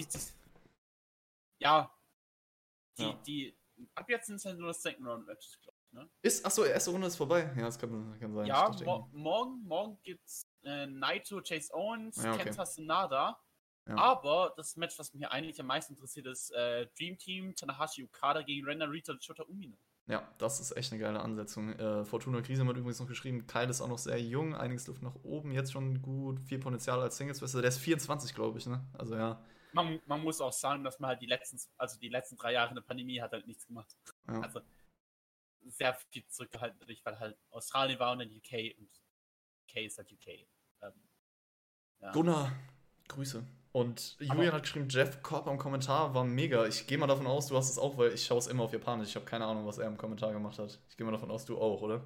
Ja. 1.59 1.91
Die, 2.99 3.03
ja. 3.03 3.19
die, 3.27 3.57
ab 3.95 4.09
jetzt 4.09 4.27
sind 4.27 4.37
es 4.37 4.45
halt 4.45 4.59
nur 4.59 4.69
das 4.69 4.83
Second 4.83 5.07
Round 5.07 5.27
Matches, 5.27 5.59
glaube 5.61 5.77
ich, 5.87 5.93
ne? 5.93 6.09
Ist, 6.23 6.45
achso, 6.45 6.65
erste 6.65 6.91
Runde 6.91 7.07
ist 7.07 7.17
vorbei. 7.17 7.53
Ja, 7.57 7.63
das 7.63 7.79
kann, 7.79 8.17
kann 8.19 8.35
sein. 8.35 8.47
Ja, 8.47 8.71
mo 8.85 9.09
morgen, 9.13 9.63
morgen 9.65 9.99
gibt's 10.03 10.47
äh, 10.63 10.87
Naito, 10.87 11.41
Chase 11.41 11.73
Owens, 11.75 12.23
ja, 12.23 12.35
okay. 12.35 12.45
Kenta 12.45 12.67
Sonada 12.67 13.39
Ja. 13.87 13.97
Aber 13.97 14.55
das 14.57 14.77
Match, 14.77 14.99
was 14.99 15.13
mich 15.15 15.27
eigentlich 15.27 15.61
am 15.61 15.67
meisten 15.67 15.95
interessiert, 15.95 16.27
ist 16.27 16.51
äh, 16.53 16.87
Dream 16.99 17.19
Team 17.19 17.55
Tanahashi 17.55 18.05
Okada 18.05 18.43
gegen 18.43 18.65
Renda 18.67 18.87
Rita 18.87 19.13
und 19.13 19.23
Shota 19.23 19.45
Umino. 19.45 19.77
Ja, 20.07 20.29
das 20.37 20.61
ist 20.61 20.77
echt 20.77 20.93
eine 20.93 21.01
geile 21.01 21.21
Ansetzung. 21.21 21.73
Äh, 21.73 22.05
Fortuna 22.05 22.43
Krise 22.43 22.67
hat 22.67 22.77
übrigens 22.77 23.01
noch 23.01 23.07
geschrieben, 23.09 23.47
Kyle 23.47 23.71
ist 23.71 23.81
auch 23.81 23.89
noch 23.89 23.99
sehr 23.99 24.21
jung, 24.21 24.55
einiges 24.55 24.87
Luft 24.87 25.03
nach 25.03 25.15
oben, 25.23 25.53
jetzt 25.53 25.73
schon 25.73 26.03
gut, 26.03 26.41
viel 26.41 26.59
Potenzial 26.59 27.01
als 27.01 27.17
Singles 27.17 27.41
Wrestler. 27.41 27.63
Der 27.63 27.71
ist 27.71 27.79
24, 27.79 28.35
glaube 28.35 28.59
ich, 28.59 28.67
ne? 28.67 28.85
Also 28.93 29.17
ja. 29.17 29.43
Man, 29.75 30.01
man, 30.07 30.23
muss 30.23 30.41
auch 30.41 30.53
sagen, 30.53 30.85
dass 30.85 31.01
man 31.01 31.09
halt 31.09 31.21
die 31.21 31.27
letzten, 31.27 31.61
also 31.77 31.99
die 31.99 32.09
letzten 32.09 32.37
drei 32.37 32.53
Jahre 32.53 32.71
in 32.71 32.77
der 32.77 32.83
Pandemie 32.83 33.21
hat 33.21 33.33
halt 33.33 33.47
nichts 33.47 33.67
gemacht. 33.67 33.97
Ja. 34.29 34.41
Also 34.41 34.61
sehr 35.67 35.95
viel 36.11 36.27
zurückgehalten, 36.29 36.81
weil 37.05 37.19
halt 37.19 37.37
Australien 37.51 37.99
war 37.99 38.13
und 38.13 38.21
dann 38.21 38.29
UK 38.29 38.79
und 38.79 38.89
UK 39.63 39.85
ist 39.85 39.99
halt 39.99 40.13
UK. 40.13 40.47
Ähm, 40.83 40.93
ja. 42.01 42.13
Gunnar, 42.13 42.53
Grüße. 43.09 43.45
Und 43.73 44.17
Julian 44.21 44.53
hat 44.53 44.63
geschrieben, 44.63 44.89
Jeff 44.89 45.21
Cobb 45.23 45.49
am 45.49 45.59
Kommentar 45.59 46.15
war 46.15 46.23
mega. 46.23 46.65
Ich 46.67 46.87
gehe 46.87 46.97
mal 46.97 47.09
davon 47.09 47.27
aus, 47.27 47.49
du 47.49 47.57
hast 47.57 47.69
es 47.69 47.77
auch, 47.77 47.99
weil 47.99 48.13
ich 48.13 48.25
schaue 48.25 48.39
es 48.39 48.47
immer 48.47 48.63
auf 48.63 48.73
Japanisch. 48.73 49.09
Ich 49.09 49.17
habe 49.17 49.27
keine 49.27 49.47
Ahnung, 49.47 49.67
was 49.67 49.79
er 49.79 49.89
im 49.89 49.97
Kommentar 49.97 50.33
gemacht 50.33 50.61
hat. 50.61 50.79
Ich 50.89 50.97
gehe 50.97 51.05
mal 51.05 51.11
davon 51.11 51.31
aus, 51.33 51.45
du 51.45 51.59
auch, 51.59 51.83
oder? 51.83 52.01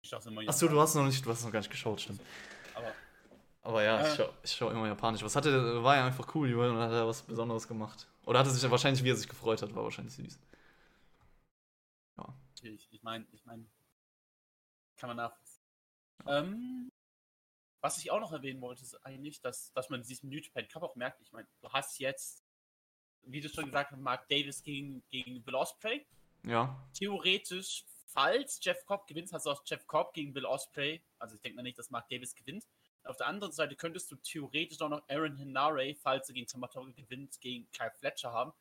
Ich 0.00 0.08
schaue 0.08 0.20
es 0.20 0.26
immer 0.26 0.42
Achso, 0.46 0.68
du 0.68 0.80
hast 0.80 0.94
noch 0.94 1.04
nicht, 1.04 1.26
du 1.26 1.30
hast 1.30 1.44
noch 1.44 1.50
gar 1.50 1.58
nicht 1.58 1.70
geschaut, 1.70 2.00
stimmt. 2.00 2.20
Aber, 2.74 2.92
Aber 3.62 3.82
ja, 3.84 4.00
äh, 4.00 4.08
ich 4.08 4.16
schaue 4.16 4.32
schau 4.44 4.70
immer 4.70 4.88
Japanisch. 4.88 5.22
Was 5.22 5.36
hatte, 5.36 5.82
war 5.82 5.96
ja 5.96 6.06
einfach 6.06 6.34
cool, 6.34 6.48
Julian, 6.48 6.76
und 6.76 6.82
hat 6.82 6.90
er 6.90 7.06
was 7.06 7.22
Besonderes 7.22 7.68
gemacht. 7.68 8.08
Oder 8.24 8.40
hatte 8.40 8.50
sich 8.50 8.68
wahrscheinlich, 8.70 9.02
wie 9.04 9.10
er 9.10 9.16
sich 9.16 9.28
gefreut 9.28 9.62
hat, 9.62 9.74
war 9.74 9.84
wahrscheinlich 9.84 10.14
süß. 10.14 10.38
Ja. 12.18 12.34
Ich, 12.62 12.88
ich 12.90 13.02
meine, 13.02 13.24
ich 13.32 13.44
meine, 13.44 13.64
kann 14.96 15.08
man 15.08 15.16
nachvollziehen. 15.16 15.62
Ähm, 16.26 16.92
was 17.80 17.98
ich 17.98 18.10
auch 18.10 18.20
noch 18.20 18.32
erwähnen 18.32 18.60
wollte, 18.60 18.82
ist 18.82 18.94
eigentlich, 19.04 19.40
dass, 19.40 19.72
dass 19.72 19.90
man 19.90 20.02
diesem 20.02 20.28
New 20.28 20.38
Japan 20.38 20.68
Cup 20.68 20.82
auch 20.82 20.96
merkt, 20.96 21.20
ich 21.20 21.32
meine, 21.32 21.48
du 21.60 21.68
hast 21.70 21.98
jetzt, 21.98 22.44
wie 23.22 23.40
du 23.40 23.48
schon 23.48 23.66
gesagt 23.66 23.92
hast, 23.92 24.00
Mark 24.00 24.28
Davis 24.28 24.62
gegen, 24.62 25.02
gegen 25.08 25.42
Bill 25.42 25.54
Osprey. 25.56 26.06
Ja. 26.44 26.84
Theoretisch, 26.94 27.84
falls 28.06 28.60
Jeff 28.62 28.84
Cobb 28.86 29.06
gewinnt, 29.06 29.32
hast 29.32 29.46
du 29.46 29.50
auch 29.50 29.62
Jeff 29.64 29.86
Cobb 29.86 30.14
gegen 30.14 30.32
Bill 30.32 30.46
Osprey. 30.46 31.02
Also 31.18 31.36
ich 31.36 31.40
denke 31.42 31.56
mal 31.56 31.62
nicht, 31.62 31.78
dass 31.78 31.90
Mark 31.90 32.08
Davis 32.08 32.34
gewinnt. 32.34 32.66
Auf 33.04 33.16
der 33.16 33.26
anderen 33.26 33.52
Seite 33.52 33.74
könntest 33.74 34.10
du 34.10 34.16
theoretisch 34.16 34.80
auch 34.80 34.88
noch 34.88 35.02
Aaron 35.08 35.36
Hinare, 35.36 35.94
falls 35.94 36.28
er 36.28 36.34
gegen 36.34 36.46
Tamatori 36.46 36.92
gewinnt, 36.92 37.40
gegen 37.40 37.70
Kyle 37.72 37.92
Fletcher 37.98 38.32
haben. 38.32 38.52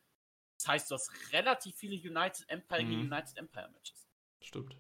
Das 0.57 0.68
heißt, 0.68 0.91
du 0.91 0.95
hast 0.95 1.11
relativ 1.31 1.76
viele 1.76 1.95
United 1.95 2.47
Empire 2.49 2.84
mhm. 2.84 2.89
gegen 2.89 3.01
United 3.01 3.38
Empire 3.38 3.69
Matches. 3.72 4.07
Stimmt. 4.39 4.76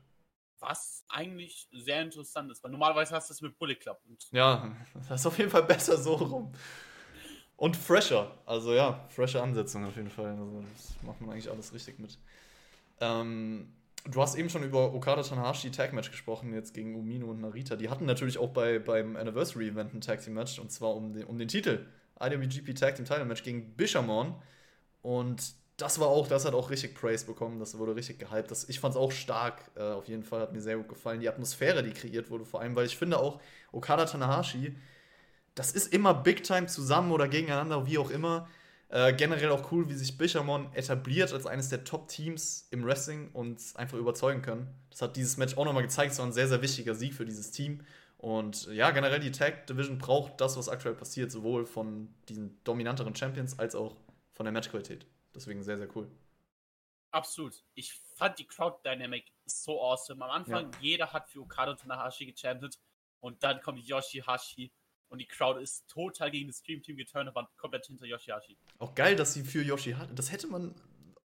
Was 0.59 1.03
eigentlich 1.09 1.67
sehr 1.71 2.01
interessant 2.01 2.51
ist, 2.51 2.63
weil 2.63 2.71
normalerweise 2.71 3.15
hast 3.15 3.29
du 3.29 3.33
es 3.33 3.41
mit 3.41 3.57
Bullet 3.57 3.75
Club. 3.75 3.99
ja, 4.31 4.75
das 4.93 5.21
ist 5.21 5.25
auf 5.25 5.37
jeden 5.37 5.49
Fall 5.49 5.63
besser 5.63 5.97
so 5.97 6.13
rum. 6.15 6.53
Und 7.55 7.77
fresher. 7.77 8.35
Also 8.45 8.73
ja, 8.73 9.07
fresher 9.09 9.43
Ansetzung 9.43 9.85
auf 9.85 9.95
jeden 9.95 10.09
Fall. 10.09 10.31
Also 10.31 10.63
das 10.73 10.95
macht 11.03 11.21
man 11.21 11.31
eigentlich 11.31 11.49
alles 11.49 11.73
richtig 11.73 11.99
mit. 11.99 12.17
Ähm, 12.99 13.71
du 14.09 14.21
hast 14.21 14.35
eben 14.35 14.49
schon 14.49 14.63
über 14.63 14.93
Okada 14.93 15.21
Tanahashi 15.21 15.71
Tag 15.71 15.93
Match 15.93 16.11
gesprochen, 16.11 16.53
jetzt 16.53 16.73
gegen 16.73 16.95
Umino 16.95 17.27
und 17.27 17.41
Narita. 17.41 17.75
Die 17.75 17.89
hatten 17.89 18.05
natürlich 18.05 18.37
auch 18.37 18.49
bei, 18.49 18.79
beim 18.79 19.15
Anniversary 19.15 19.69
Event 19.69 19.93
ein 19.93 20.01
Tag 20.01 20.21
Team 20.21 20.33
Match 20.33 20.59
und 20.59 20.71
zwar 20.71 20.95
um 20.95 21.13
den, 21.13 21.25
um 21.25 21.37
den 21.37 21.47
Titel. 21.47 21.85
IWGP 22.19 22.73
Tag 22.73 22.95
Team 22.95 23.05
Title 23.05 23.25
Match 23.25 23.43
gegen 23.43 23.75
Bishamon. 23.75 24.35
Und 25.01 25.53
das 25.77 25.99
war 25.99 26.07
auch, 26.07 26.27
das 26.27 26.45
hat 26.45 26.53
auch 26.53 26.69
richtig 26.69 26.95
Praise 26.95 27.25
bekommen, 27.25 27.59
das 27.59 27.77
wurde 27.77 27.95
richtig 27.95 28.19
gehypt. 28.19 28.51
Das, 28.51 28.69
ich 28.69 28.79
fand 28.79 28.93
es 28.93 28.99
auch 28.99 29.11
stark, 29.11 29.71
äh, 29.75 29.81
auf 29.81 30.07
jeden 30.07 30.23
Fall, 30.23 30.41
hat 30.41 30.53
mir 30.53 30.61
sehr 30.61 30.77
gut 30.77 30.89
gefallen. 30.89 31.19
Die 31.19 31.29
Atmosphäre, 31.29 31.81
die 31.81 31.91
kreiert 31.91 32.29
wurde, 32.29 32.45
vor 32.45 32.61
allem, 32.61 32.75
weil 32.75 32.85
ich 32.85 32.97
finde 32.97 33.19
auch, 33.19 33.41
Okada 33.71 34.05
Tanahashi, 34.05 34.75
das 35.55 35.71
ist 35.71 35.91
immer 35.93 36.13
Big 36.13 36.43
Time 36.43 36.67
zusammen 36.67 37.11
oder 37.11 37.27
gegeneinander, 37.27 37.87
wie 37.87 37.97
auch 37.97 38.11
immer. 38.11 38.47
Äh, 38.91 39.13
generell 39.13 39.51
auch 39.51 39.71
cool, 39.71 39.87
wie 39.87 39.93
sich 39.93 40.17
Bishamon 40.17 40.69
etabliert 40.73 41.31
als 41.31 41.45
eines 41.45 41.69
der 41.69 41.85
Top-Teams 41.85 42.67
im 42.71 42.83
Wrestling 42.85 43.31
und 43.31 43.61
einfach 43.75 43.97
überzeugen 43.97 44.41
können. 44.41 44.67
Das 44.89 45.01
hat 45.01 45.15
dieses 45.15 45.37
Match 45.37 45.55
auch 45.55 45.63
nochmal 45.63 45.83
gezeigt. 45.83 46.11
Es 46.11 46.19
war 46.19 46.25
ein 46.25 46.33
sehr, 46.33 46.49
sehr 46.49 46.61
wichtiger 46.61 46.93
Sieg 46.93 47.13
für 47.13 47.23
dieses 47.23 47.51
Team. 47.51 47.85
Und 48.17 48.67
ja, 48.67 48.91
generell 48.91 49.21
die 49.21 49.31
Tag 49.31 49.65
Division 49.67 49.97
braucht 49.97 50.41
das, 50.41 50.57
was 50.57 50.67
aktuell 50.67 50.93
passiert, 50.93 51.31
sowohl 51.31 51.65
von 51.65 52.13
diesen 52.27 52.61
dominanteren 52.65 53.15
Champions 53.15 53.57
als 53.57 53.75
auch 53.75 53.95
von 54.33 54.43
der 54.43 54.51
Matchqualität. 54.51 55.05
Deswegen 55.33 55.63
sehr, 55.63 55.77
sehr 55.77 55.87
cool. 55.95 56.11
Absolut. 57.11 57.63
Ich 57.75 57.93
fand 57.93 58.39
die 58.39 58.45
Crowd 58.45 58.77
Dynamic 58.83 59.31
so 59.45 59.81
awesome. 59.81 60.21
Am 60.23 60.31
Anfang, 60.31 60.65
ja. 60.73 60.79
jeder 60.81 61.13
hat 61.13 61.29
für 61.29 61.39
Okada 61.39 61.75
Tanahashi 61.75 62.25
gechantet 62.25 62.77
und 63.21 63.41
dann 63.41 63.61
kommt 63.61 63.79
Yoshihashi 63.79 64.69
und 65.11 65.19
die 65.19 65.27
Crowd 65.27 65.59
ist 65.59 65.87
total 65.89 66.31
gegen 66.31 66.47
das 66.47 66.59
Stream 66.59 66.81
Team 66.81 66.95
geturnt 66.95 67.27
und 67.27 67.35
war 67.35 67.51
komplett 67.57 67.85
hinter 67.85 68.05
Yoshihashi. 68.05 68.57
Auch 68.79 68.95
geil, 68.95 69.15
dass 69.15 69.33
sie 69.33 69.43
für 69.43 69.61
Yoshihashi, 69.61 70.15
das 70.15 70.31
hätte 70.31 70.47
man 70.47 70.73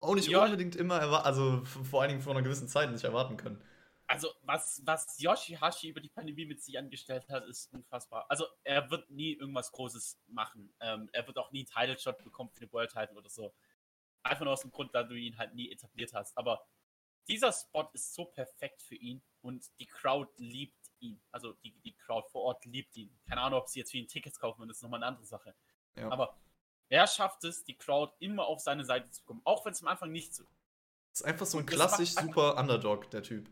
auch 0.01 0.15
nicht 0.15 0.29
ja. 0.29 0.43
unbedingt 0.43 0.75
immer 0.75 0.99
erwarten, 0.99 1.27
also 1.27 1.65
vor 1.65 2.01
allen 2.01 2.11
Dingen 2.11 2.23
vor 2.23 2.33
einer 2.33 2.43
gewissen 2.43 2.67
Zeit 2.67 2.91
nicht 2.91 3.05
erwarten 3.05 3.37
können. 3.37 3.63
Also, 4.07 4.29
was, 4.43 4.83
was 4.85 5.19
Yoshihashi 5.19 5.89
über 5.89 6.01
die 6.01 6.09
Pandemie 6.09 6.47
mit 6.47 6.63
sich 6.63 6.79
angestellt 6.79 7.27
hat, 7.29 7.45
ist 7.47 7.73
unfassbar. 7.73 8.27
Also, 8.29 8.47
er 8.63 8.91
wird 8.91 9.11
nie 9.11 9.33
irgendwas 9.33 9.73
Großes 9.73 10.21
machen. 10.29 10.75
Ähm, 10.81 11.09
er 11.13 11.27
wird 11.27 11.39
auch 11.39 11.51
nie 11.53 11.61
einen 11.61 11.67
Title-Shot 11.67 12.23
bekommen 12.23 12.51
für 12.51 12.61
den 12.61 12.73
World 12.73 12.91
Title 12.91 13.17
oder 13.17 13.31
so. 13.31 13.55
Einfach 14.23 14.45
nur 14.45 14.53
aus 14.53 14.61
dem 14.61 14.73
Grund, 14.73 14.95
da 14.95 15.03
du 15.03 15.15
ihn 15.15 15.39
halt 15.39 15.55
nie 15.55 15.73
etabliert 15.73 16.13
hast. 16.13 16.37
Aber 16.37 16.67
dieser 17.29 17.53
Spot 17.53 17.89
ist 17.95 18.15
so 18.15 18.27
perfekt 18.27 18.83
für 18.83 18.95
ihn 18.95 19.23
und 19.41 19.67
die 19.79 19.87
Crowd 19.87 20.31
liebt 20.37 20.84
ihn. 21.05 21.21
Also 21.31 21.53
die, 21.65 21.73
die 21.85 21.95
Crowd 21.97 22.29
vor 22.31 22.43
Ort 22.43 22.65
liebt 22.65 22.97
ihn. 22.97 23.17
Keine 23.29 23.41
Ahnung, 23.41 23.61
ob 23.61 23.69
sie 23.69 23.81
jetzt 23.81 23.93
für 23.93 23.99
ihn 23.99 24.09
Tickets 24.09 24.39
kaufen, 24.39 24.67
das 24.67 24.79
ist 24.79 24.83
nochmal 24.83 24.99
eine 24.99 25.07
andere 25.07 25.27
Sache. 25.27 25.55
Ja. 25.97 26.11
Aber 26.11 26.37
er 26.89 27.07
schafft 27.07 27.45
es, 27.45 27.65
die 27.65 27.77
Crowd 27.77 28.13
immer 28.19 28.47
auf 28.47 28.61
seine 28.61 28.85
Seite 28.85 29.11
zu 29.11 29.23
kommen, 29.23 29.41
auch 29.45 29.65
wenn 29.65 29.73
es 29.73 29.83
am 29.83 29.89
Anfang 29.89 30.13
nicht 30.13 30.35
so 30.35 30.43
ist. 30.45 30.51
Ist 31.13 31.25
einfach 31.25 31.47
so 31.47 31.59
ein 31.59 31.67
klassisch 31.67 32.11
super 32.11 32.57
Underdog, 32.57 33.11
der 33.11 33.23
Typ. 33.23 33.49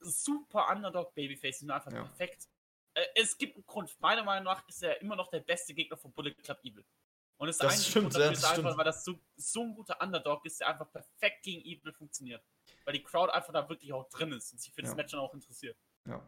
Super 0.00 0.68
Underdog 0.68 1.14
Babyface, 1.14 1.62
ist 1.62 1.70
einfach 1.70 1.92
ja. 1.92 2.02
perfekt. 2.02 2.48
Äh, 2.94 3.04
es 3.14 3.38
gibt 3.38 3.54
einen 3.54 3.66
Grund. 3.66 3.94
Meiner 4.00 4.24
Meinung 4.24 4.44
nach 4.44 4.66
ist 4.68 4.82
er 4.82 5.00
immer 5.00 5.14
noch 5.14 5.28
der 5.28 5.40
beste 5.40 5.74
Gegner 5.74 5.96
von 5.96 6.12
Bullet 6.12 6.34
Club 6.34 6.58
Evil. 6.64 6.84
Und 7.38 7.48
es 7.48 7.56
ist 7.56 7.62
das 7.62 7.88
stimmt, 7.88 8.14
ja, 8.14 8.30
das 8.30 8.44
einfach, 8.44 8.76
weil 8.76 8.84
das 8.84 9.04
so, 9.04 9.18
so 9.36 9.62
ein 9.62 9.74
guter 9.74 10.00
Underdog 10.00 10.44
ist, 10.46 10.60
der 10.60 10.68
einfach 10.68 10.90
perfekt 10.92 11.42
gegen 11.42 11.60
Evil 11.62 11.92
funktioniert. 11.92 12.44
Weil 12.84 12.94
die 12.94 13.02
Crowd 13.02 13.32
einfach 13.32 13.52
da 13.52 13.68
wirklich 13.68 13.92
auch 13.92 14.08
drin 14.10 14.32
ist 14.32 14.52
und 14.52 14.60
sich 14.60 14.72
für 14.72 14.82
ja. 14.82 14.86
das 14.86 14.96
Match 14.96 15.10
dann 15.10 15.20
auch 15.20 15.34
interessiert. 15.34 15.76
Ja. 16.06 16.24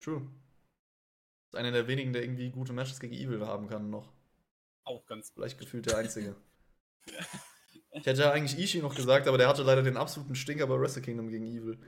True. 0.00 0.20
Das 1.50 1.54
ist 1.54 1.58
einer 1.58 1.72
der 1.72 1.88
wenigen, 1.88 2.12
der 2.12 2.22
irgendwie 2.22 2.50
gute 2.50 2.72
Matches 2.72 3.00
gegen 3.00 3.14
Evil 3.14 3.46
haben 3.46 3.68
kann 3.68 3.90
noch. 3.90 4.12
Auch 4.84 5.06
ganz 5.06 5.30
Vielleicht 5.30 5.58
gefühlt 5.58 5.86
der 5.86 5.98
einzige. 5.98 6.36
ich 7.92 8.06
hätte 8.06 8.22
ja 8.22 8.32
eigentlich 8.32 8.58
Ishii 8.58 8.82
noch 8.82 8.94
gesagt, 8.94 9.28
aber 9.28 9.38
der 9.38 9.48
hatte 9.48 9.62
leider 9.62 9.82
den 9.82 9.96
absoluten 9.96 10.34
Stinker 10.34 10.66
bei 10.66 10.78
Wrestle 10.78 11.02
Kingdom 11.02 11.28
gegen 11.28 11.46
Evil. 11.46 11.78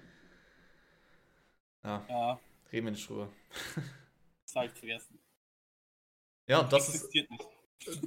Ja. 1.84 2.04
ja. 2.08 2.40
Reden 2.72 2.86
wir 2.86 2.92
nicht 2.92 3.08
drüber. 3.08 3.30
Das 4.42 4.56
habe 4.56 4.66
ich 4.66 4.72
vergessen. 4.72 5.20
Ja, 6.48 6.64
das 6.64 6.92
ist. 6.92 7.14
Nicht 7.14 7.30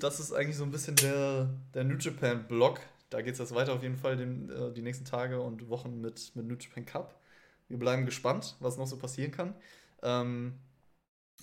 das 0.03 0.19
ist 0.19 0.33
eigentlich 0.33 0.57
so 0.57 0.65
ein 0.65 0.71
bisschen 0.71 0.97
der, 0.97 1.45
der 1.73 1.85
New 1.85 1.95
Japan-Blog. 1.95 2.81
Da 3.09 3.21
geht 3.21 3.33
es 3.33 3.39
jetzt 3.39 3.55
weiter 3.55 3.73
auf 3.73 3.81
jeden 3.81 3.95
Fall 3.95 4.17
den, 4.17 4.49
äh, 4.49 4.73
die 4.73 4.81
nächsten 4.81 5.05
Tage 5.05 5.41
und 5.41 5.69
Wochen 5.69 6.01
mit, 6.01 6.35
mit 6.35 6.45
New 6.45 6.55
Japan 6.55 6.85
Cup. 6.85 7.21
Wir 7.69 7.79
bleiben 7.79 8.05
gespannt, 8.05 8.57
was 8.59 8.77
noch 8.77 8.87
so 8.87 8.99
passieren 8.99 9.31
kann. 9.31 9.55
Ähm, 10.03 10.59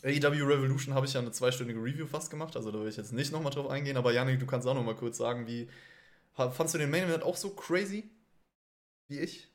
AEW 0.02 0.44
Revolution 0.46 0.94
habe 0.94 1.06
ich 1.06 1.12
ja 1.12 1.20
eine 1.20 1.32
zweistündige 1.32 1.80
Review 1.80 2.06
fast 2.06 2.30
gemacht, 2.30 2.56
also 2.56 2.70
da 2.70 2.80
will 2.80 2.88
ich 2.88 2.96
jetzt 2.96 3.12
nicht 3.12 3.32
nochmal 3.32 3.52
drauf 3.52 3.68
eingehen, 3.68 3.96
aber 3.96 4.12
Janik, 4.12 4.38
du 4.38 4.46
kannst 4.46 4.66
auch 4.66 4.74
nochmal 4.74 4.96
kurz 4.96 5.18
sagen, 5.18 5.46
wie. 5.46 5.68
Fandst 6.32 6.74
du 6.74 6.78
den 6.78 6.90
Main 6.90 7.04
Event 7.04 7.22
auch 7.22 7.36
so 7.36 7.54
crazy? 7.54 8.08
Wie 9.08 9.18
ich? 9.18 9.48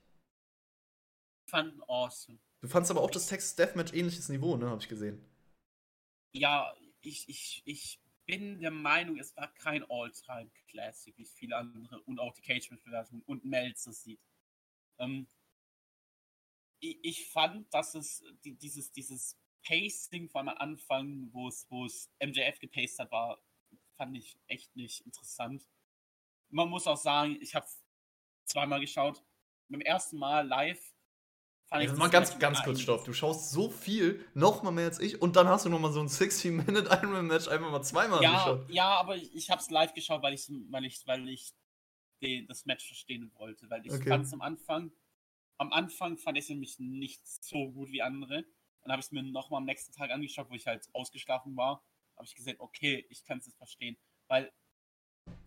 Fand 1.49 1.82
awesome. 1.88 2.38
Du 2.61 2.68
fandst 2.68 2.91
aber 2.91 3.02
auch 3.02 3.10
das 3.10 3.27
Texas 3.27 3.56
Deathmatch 3.56 3.94
ähnliches 3.94 4.30
Niveau, 4.30 4.57
ne, 4.57 4.69
habe 4.69 4.82
ich 4.82 4.90
gesehen. 4.90 5.23
Ja, 6.34 6.76
ich, 7.02 7.30
ich, 7.30 7.64
ich 7.65 7.99
bin 8.26 8.60
der 8.60 8.72
Meinung, 8.72 9.18
es 9.18 9.36
war 9.38 9.53
kein 9.53 9.84
All-Time-Classic, 9.90 11.18
wie 11.18 11.26
viele 11.26 11.56
andere 11.56 12.02
und 12.02 12.19
auch 12.19 12.34
die 12.34 12.41
Cage-Bewertung 12.41 13.22
und 13.26 13.45
Melzer 13.45 13.94
sieht. 13.94 14.19
Ähm, 14.99 15.27
ich, 16.91 16.99
ich, 17.03 17.30
fand, 17.30 17.74
dass 17.74 17.95
es 17.95 18.24
die, 18.44 18.56
dieses, 18.56 18.91
dieses 18.91 19.38
Pacing 19.66 20.30
von 20.30 20.49
Anfang, 20.49 21.30
wo 21.32 21.48
es, 21.48 21.66
wo 21.70 21.86
es 21.86 22.10
MJF 22.24 22.60
gepaced 22.60 22.99
hat, 22.99 23.12
war, 23.12 23.40
fand 23.98 24.16
ich 24.18 24.38
echt 24.48 24.76
nicht 24.76 25.02
interessant. 25.06 25.68
Man 26.49 26.70
muss 26.70 26.88
auch 26.88 26.98
sagen, 26.98 27.38
ich 27.41 27.56
habe 27.56 27.66
zweimal 28.45 28.80
geschaut. 28.80 29.24
Beim 29.70 29.82
ersten 29.82 30.18
Mal 30.18 30.48
live 30.48 30.95
also 31.70 31.95
mal 31.95 32.10
ganz, 32.10 32.38
ganz 32.38 32.64
kurz, 32.64 32.82
Stopp. 32.82 33.06
Du 33.06 33.14
schaust 33.14 33.52
so 33.52 33.70
viel, 33.70 34.24
noch 34.34 34.64
mal 34.64 34.72
mehr 34.72 34.86
als 34.86 34.99
ich, 34.99 35.22
und 35.22 35.36
dann 35.36 35.48
hast 35.48 35.66
du 35.66 35.70
noch 35.70 35.80
mal 35.80 35.91
so 35.91 35.99
ein 35.99 36.07
60-Minute 36.10 36.90
Ironman-Match 36.90 37.48
einfach 37.48 37.72
mal 37.72 37.82
zweimal 37.82 38.22
ja, 38.22 38.32
geschaut. 38.32 38.72
Ja, 38.72 38.95
aber 38.98 39.16
ich, 39.16 39.36
ich 39.36 39.49
habe 39.49 39.62
es 39.62 39.70
live 39.70 39.94
geschaut, 39.94 40.22
weil 40.22 40.34
ich, 40.34 40.49
weil 40.70 40.86
ich, 40.86 41.06
weil 41.07 41.28
ich 41.28 41.53
den, 42.22 42.48
das 42.48 42.66
Match 42.66 42.86
verstehen 42.86 43.32
wollte. 43.36 43.70
Weil 43.70 43.86
ich 43.86 43.91
okay. 43.91 44.10
fand 44.10 44.26
es 44.26 44.34
am 44.34 44.41
Anfang, 44.41 44.91
am 45.57 45.72
Anfang 45.72 46.18
fand 46.18 46.38
ich 46.38 46.45
es 46.45 46.49
nämlich 46.49 46.80
nicht 46.80 47.26
so 47.27 47.72
gut 47.72 47.91
wie 47.91 48.02
andere. 48.02 48.45
Dann 48.82 48.91
habe 48.91 48.99
ich 48.99 49.07
es 49.07 49.11
mir 49.11 49.23
noch 49.23 49.49
mal 49.49 49.57
am 49.57 49.65
nächsten 49.65 49.94
Tag 49.94 50.11
angeschaut, 50.11 50.49
wo 50.49 50.53
ich 50.53 50.68
halt 50.68 50.88
ausgeschlafen 50.94 51.56
war. 51.56 51.84
habe 52.15 52.26
ich 52.26 52.36
gesehen, 52.36 52.57
okay, 52.60 53.06
ich 53.10 53.23
kann 53.23 53.40
es 53.40 53.48
jetzt 53.48 53.57
verstehen. 53.57 53.98
Weil 54.27 54.52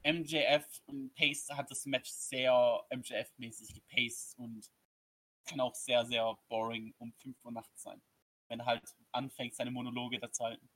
MJF 0.04 0.66
und 0.86 1.14
Pace 1.14 1.48
hat 1.50 1.70
das 1.70 1.86
Match 1.86 2.10
sehr 2.10 2.52
MJF-mäßig 2.90 3.74
gepaced 3.74 4.36
und 4.38 4.68
kann 5.46 5.60
auch 5.60 5.74
sehr, 5.74 6.04
sehr 6.04 6.36
boring 6.48 6.94
um 6.98 7.12
5 7.12 7.44
Uhr 7.44 7.52
nachts 7.52 7.82
sein. 7.82 8.02
Wenn 8.48 8.60
er 8.60 8.66
halt 8.66 8.96
anfängt, 9.12 9.54
seine 9.54 9.70
Monologe 9.70 10.18
da 10.18 10.30
zu 10.30 10.44
halten. 10.44 10.68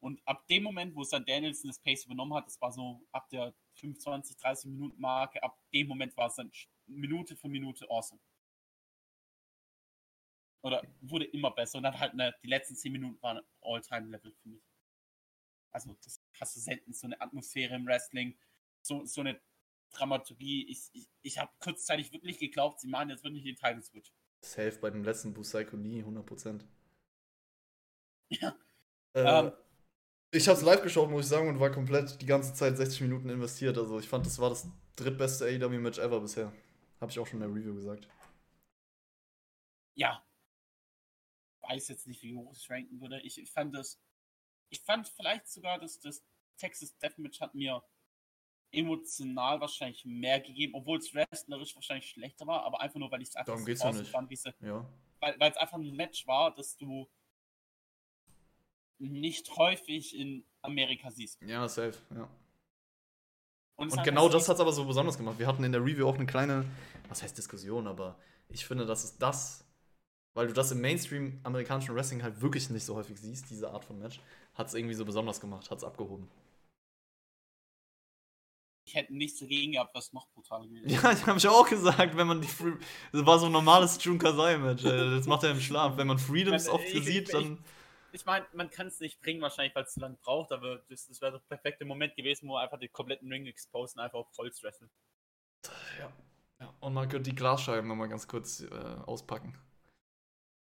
Und 0.00 0.20
ab 0.26 0.46
dem 0.48 0.64
Moment, 0.64 0.96
wo 0.96 1.02
es 1.02 1.10
dann 1.10 1.24
Danielson 1.24 1.68
das 1.68 1.78
Pace 1.78 2.06
übernommen 2.06 2.34
hat, 2.34 2.46
das 2.46 2.60
war 2.60 2.72
so 2.72 3.06
ab 3.12 3.28
der 3.30 3.54
25, 3.74 4.36
30 4.36 4.70
Minuten 4.70 5.00
Marke, 5.00 5.42
ab 5.42 5.56
dem 5.72 5.86
Moment 5.86 6.16
war 6.16 6.26
es 6.26 6.34
dann 6.34 6.50
Minute 6.94 7.36
für 7.36 7.48
Minute 7.48 7.88
awesome. 7.90 8.20
Oder 10.62 10.82
wurde 11.00 11.24
immer 11.24 11.50
besser. 11.50 11.78
Und 11.78 11.84
dann 11.84 11.98
halt 11.98 12.12
eine, 12.12 12.34
die 12.42 12.48
letzten 12.48 12.76
10 12.76 12.92
Minuten 12.92 13.20
waren 13.22 13.40
All-Time-Level 13.62 14.32
für 14.32 14.48
mich. 14.48 14.62
Also, 15.72 15.96
das 16.04 16.22
hast 16.38 16.56
du 16.56 16.60
selten, 16.60 16.92
so 16.92 17.06
eine 17.06 17.20
Atmosphäre 17.20 17.74
im 17.74 17.86
Wrestling, 17.86 18.36
so, 18.82 19.04
so 19.04 19.22
eine 19.22 19.40
Dramaturgie. 19.90 20.66
Ich, 20.68 20.90
ich, 20.92 21.08
ich 21.22 21.38
habe 21.38 21.50
kurzzeitig 21.58 22.12
wirklich 22.12 22.38
geglaubt, 22.38 22.80
sie 22.80 22.88
machen 22.88 23.10
jetzt 23.10 23.24
wirklich 23.24 23.44
den 23.44 23.56
Title 23.56 23.82
Switch. 23.82 24.12
Safe 24.44 24.76
bei 24.80 24.90
dem 24.90 25.04
letzten 25.04 25.32
Busaiku 25.32 25.76
nie, 25.76 26.02
100%. 26.02 26.64
Ja. 28.30 28.56
Äh, 29.14 29.20
Ähm. 29.20 29.52
ich 30.30 30.48
habe 30.48 30.56
es 30.58 30.64
live 30.64 30.82
geschaut, 30.82 31.10
muss 31.10 31.24
ich 31.24 31.28
sagen, 31.28 31.48
und 31.48 31.60
war 31.60 31.70
komplett 31.70 32.22
die 32.22 32.26
ganze 32.26 32.54
Zeit 32.54 32.78
60 32.78 33.02
Minuten 33.02 33.28
investiert. 33.28 33.76
Also 33.76 33.98
ich 33.98 34.08
fand, 34.08 34.24
das 34.24 34.38
war 34.38 34.48
das 34.48 34.66
drittbeste 34.96 35.44
AEW-Match 35.44 35.98
ever 35.98 36.18
bisher. 36.20 36.50
Habe 37.02 37.10
ich 37.10 37.18
auch 37.18 37.26
schon 37.26 37.42
in 37.42 37.48
der 37.48 37.54
Review 37.58 37.74
gesagt. 37.74 38.08
Ja. 39.96 40.24
Weiß 41.62 41.88
jetzt 41.88 42.06
nicht, 42.06 42.22
wie 42.22 42.34
hoch 42.34 42.52
ich 42.52 42.58
es 42.58 42.70
ranken 42.70 43.00
würde. 43.00 43.20
Ich, 43.22 43.38
ich 43.38 43.50
fand 43.50 43.74
das. 43.74 44.00
Ich 44.70 44.80
fand 44.80 45.08
vielleicht 45.08 45.48
sogar, 45.48 45.78
dass 45.78 45.98
das 45.98 46.24
Texas 46.56 46.96
Deathmatch 46.98 47.40
hat 47.40 47.54
mir 47.54 47.82
emotional 48.70 49.60
wahrscheinlich 49.60 50.04
mehr 50.04 50.40
gegeben, 50.40 50.74
obwohl 50.74 50.98
es 50.98 51.12
wrestlerisch 51.12 51.74
wahrscheinlich 51.74 52.08
schlechter 52.08 52.46
war, 52.46 52.62
aber 52.62 52.80
einfach 52.80 52.98
nur, 52.98 53.10
weil 53.10 53.20
ich 53.20 53.28
es 53.28 53.36
einfach 53.36 53.46
Darum 53.48 53.60
so 53.62 53.66
geht's 53.66 53.84
nicht. 53.84 54.10
fand, 54.10 54.30
wie 54.30 54.66
Ja. 54.66 54.88
weil 55.20 55.38
weil 55.38 55.50
es 55.50 55.56
einfach 55.58 55.76
ein 55.76 55.94
Match 55.94 56.26
war, 56.26 56.54
das 56.54 56.76
du 56.78 57.10
nicht 58.98 59.54
häufig 59.56 60.16
in 60.16 60.46
Amerika 60.62 61.10
siehst. 61.10 61.42
Ja, 61.42 61.68
safe, 61.68 61.98
ja. 62.14 62.30
Und, 63.82 63.88
es 63.88 63.96
Und 63.98 64.04
genau 64.04 64.28
das 64.28 64.48
hat 64.48 64.56
es 64.56 64.60
aber 64.60 64.72
so 64.72 64.84
besonders 64.84 65.18
gemacht. 65.18 65.38
Wir 65.38 65.46
hatten 65.46 65.64
in 65.64 65.72
der 65.72 65.82
Review 65.84 66.06
auch 66.08 66.14
eine 66.14 66.26
kleine, 66.26 66.64
was 67.08 67.22
heißt 67.22 67.36
Diskussion, 67.36 67.86
aber 67.86 68.16
ich 68.48 68.64
finde, 68.66 68.86
das 68.86 69.04
ist 69.04 69.18
das, 69.20 69.64
weil 70.34 70.46
du 70.46 70.52
das 70.52 70.70
im 70.72 70.80
Mainstream 70.80 71.40
amerikanischen 71.42 71.94
Wrestling 71.94 72.22
halt 72.22 72.40
wirklich 72.40 72.70
nicht 72.70 72.84
so 72.84 72.94
häufig 72.94 73.18
siehst, 73.20 73.50
diese 73.50 73.70
Art 73.70 73.84
von 73.84 73.98
Match, 73.98 74.20
hat 74.54 74.68
es 74.68 74.74
irgendwie 74.74 74.94
so 74.94 75.04
besonders 75.04 75.40
gemacht, 75.40 75.70
hat 75.70 75.78
es 75.78 75.84
abgehoben. 75.84 76.28
Ich 78.84 78.94
hätte 78.96 79.14
nichts 79.14 79.38
dagegen 79.38 79.72
gehabt, 79.72 79.94
was 79.94 80.12
noch 80.12 80.26
brutaler 80.34 80.66
gewesen 80.66 80.88
Ja, 80.88 81.00
das 81.02 81.24
habe 81.26 81.38
ich 81.38 81.46
auch 81.48 81.68
gesagt, 81.68 82.16
wenn 82.16 82.26
man 82.26 82.40
die 82.40 82.48
Free 82.48 82.72
das 83.12 83.24
war 83.24 83.38
so 83.38 83.46
ein 83.46 83.52
normales 83.52 84.02
Jun 84.02 84.18
Kasai 84.18 84.58
Match, 84.58 84.84
äh, 84.84 85.10
das 85.16 85.26
macht 85.26 85.44
er 85.44 85.52
im 85.52 85.60
Schlaf. 85.60 85.96
Wenn 85.96 86.08
man 86.08 86.18
Freedoms 86.18 86.66
Ich- 86.66 86.72
oft 86.72 86.84
ich- 86.84 87.04
sieht, 87.04 87.28
ich- 87.28 87.32
dann 87.32 87.52
Ich 87.54 87.58
meine, 88.26 88.46
man 88.52 88.70
kann 88.70 88.86
es 88.88 89.00
nicht 89.00 89.20
bringen, 89.20 89.40
wahrscheinlich, 89.40 89.74
weil 89.74 89.84
es 89.84 89.94
zu 89.94 90.00
lange 90.00 90.16
braucht, 90.16 90.52
aber 90.52 90.78
das, 90.88 91.06
das 91.06 91.20
wäre 91.20 91.32
der 91.32 91.38
perfekte 91.40 91.84
Moment 91.84 92.14
gewesen, 92.16 92.48
wo 92.48 92.56
einfach 92.56 92.78
den 92.78 92.92
kompletten 92.92 93.30
Ring 93.32 93.46
exposen, 93.46 94.00
einfach 94.00 94.18
auf 94.20 94.38
Holz 94.38 94.62
wresteln. 94.62 94.90
ja. 95.98 96.12
ja. 96.60 96.74
Und 96.80 96.94
man 96.94 97.08
könnte 97.08 97.30
die 97.30 97.36
Glasscheiben 97.36 97.88
nochmal 97.88 98.08
ganz 98.08 98.28
kurz 98.28 98.60
äh, 98.60 98.68
auspacken. 99.06 99.56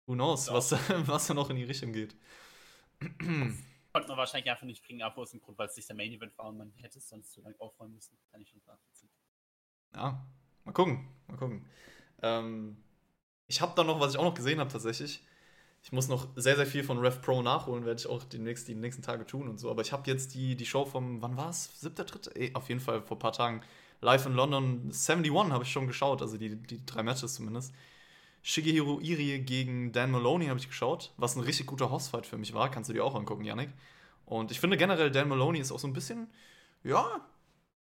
Who 0.06 0.14
knows, 0.14 0.46
Ja. 0.46 0.54
was, 0.54 0.72
was 1.08 1.26
da 1.26 1.34
noch 1.34 1.50
in 1.50 1.56
die 1.56 1.64
Richtung 1.64 1.92
geht. 1.92 2.16
Konnte 3.92 4.08
man 4.08 4.18
wahrscheinlich 4.18 4.50
einfach 4.50 4.66
nicht 4.66 4.84
bringen, 4.84 5.02
aber 5.02 5.22
aus 5.22 5.30
dem 5.32 5.40
Grund, 5.40 5.58
weil 5.58 5.66
es 5.68 5.76
nicht 5.76 5.88
der 5.88 5.96
Main 5.96 6.12
Event 6.12 6.36
war 6.38 6.46
und 6.48 6.58
man 6.58 6.72
hätte 6.76 6.98
es 6.98 7.08
sonst 7.08 7.32
zu 7.32 7.40
lange 7.40 7.58
aufräumen 7.58 7.94
müssen. 7.94 8.16
Kann 8.30 8.40
ich 8.40 8.48
schon 8.48 8.60
nachvollziehen. 8.66 9.10
Ja, 9.94 10.26
mal 10.64 10.72
gucken, 10.72 11.08
mal 11.26 11.36
gucken. 11.36 11.66
Ähm, 12.22 12.84
ich 13.48 13.60
habe 13.60 13.72
da 13.74 13.82
noch, 13.82 13.98
was 13.98 14.12
ich 14.12 14.18
auch 14.18 14.24
noch 14.24 14.34
gesehen 14.34 14.60
habe 14.60 14.70
tatsächlich. 14.70 15.24
Ich 15.82 15.92
muss 15.92 16.08
noch 16.08 16.28
sehr, 16.36 16.56
sehr 16.56 16.66
viel 16.66 16.84
von 16.84 16.98
Rev 16.98 17.20
Pro 17.22 17.42
nachholen, 17.42 17.86
werde 17.86 18.00
ich 18.00 18.06
auch 18.06 18.22
die, 18.24 18.38
nächst, 18.38 18.68
die 18.68 18.74
nächsten 18.74 19.02
Tage 19.02 19.26
tun 19.26 19.48
und 19.48 19.58
so. 19.58 19.70
Aber 19.70 19.82
ich 19.82 19.92
habe 19.92 20.10
jetzt 20.10 20.34
die, 20.34 20.54
die 20.54 20.66
Show 20.66 20.84
vom, 20.84 21.22
wann 21.22 21.36
war 21.36 21.50
es? 21.50 21.70
Siebter, 21.80 22.04
dritter? 22.04 22.36
Eh, 22.36 22.54
auf 22.54 22.68
jeden 22.68 22.80
Fall 22.80 23.02
vor 23.02 23.16
ein 23.16 23.20
paar 23.20 23.32
Tagen. 23.32 23.62
Live 24.02 24.26
in 24.26 24.34
London 24.34 24.90
71 24.92 25.32
habe 25.52 25.64
ich 25.64 25.72
schon 25.72 25.86
geschaut, 25.86 26.22
also 26.22 26.36
die, 26.36 26.56
die 26.56 26.84
drei 26.84 27.02
Matches 27.02 27.34
zumindest. 27.34 27.72
Shigehiro 28.42 29.00
Irie 29.00 29.40
gegen 29.40 29.92
Dan 29.92 30.10
Maloney 30.10 30.46
habe 30.46 30.58
ich 30.58 30.68
geschaut, 30.68 31.12
was 31.16 31.36
ein 31.36 31.42
richtig 31.42 31.66
guter 31.66 31.90
Hossfight 31.90 32.26
für 32.26 32.38
mich 32.38 32.54
war. 32.54 32.70
Kannst 32.70 32.88
du 32.88 32.94
dir 32.94 33.04
auch 33.04 33.14
angucken, 33.14 33.44
Yannick. 33.44 33.70
Und 34.24 34.50
ich 34.50 34.60
finde 34.60 34.76
generell, 34.76 35.10
Dan 35.10 35.28
Maloney 35.28 35.60
ist 35.60 35.72
auch 35.72 35.78
so 35.78 35.86
ein 35.86 35.92
bisschen, 35.92 36.28
ja, 36.84 37.20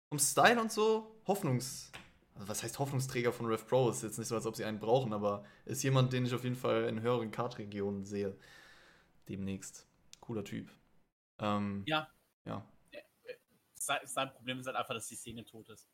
vom 0.09 0.19
Style 0.19 0.61
und 0.61 0.71
so, 0.71 1.15
Hoffnungs. 1.27 1.91
Also 2.35 2.47
was 2.49 2.63
heißt 2.63 2.79
Hoffnungsträger 2.79 3.31
von 3.31 3.45
Rev 3.45 3.65
Pro? 3.65 3.89
Ist 3.89 4.03
jetzt 4.03 4.17
nicht 4.19 4.27
so, 4.27 4.35
als 4.35 4.45
ob 4.45 4.55
sie 4.55 4.65
einen 4.65 4.79
brauchen, 4.79 5.13
aber 5.13 5.43
ist 5.65 5.83
jemand, 5.83 6.11
den 6.13 6.25
ich 6.25 6.33
auf 6.33 6.43
jeden 6.43 6.55
Fall 6.55 6.83
in 6.85 7.01
höheren 7.01 7.31
Kartregionen 7.31 8.03
sehe. 8.05 8.37
Demnächst. 9.29 9.87
Cooler 10.19 10.43
Typ. 10.43 10.69
Ähm, 11.39 11.83
Ja. 11.87 12.09
Ja, 12.45 12.63
Sein, 13.73 14.31
Problem 14.33 14.59
ist 14.59 14.65
halt 14.67 14.75
einfach, 14.75 14.93
dass 14.93 15.07
die 15.07 15.15
Szene 15.15 15.45
tot 15.45 15.69
ist. 15.69 15.87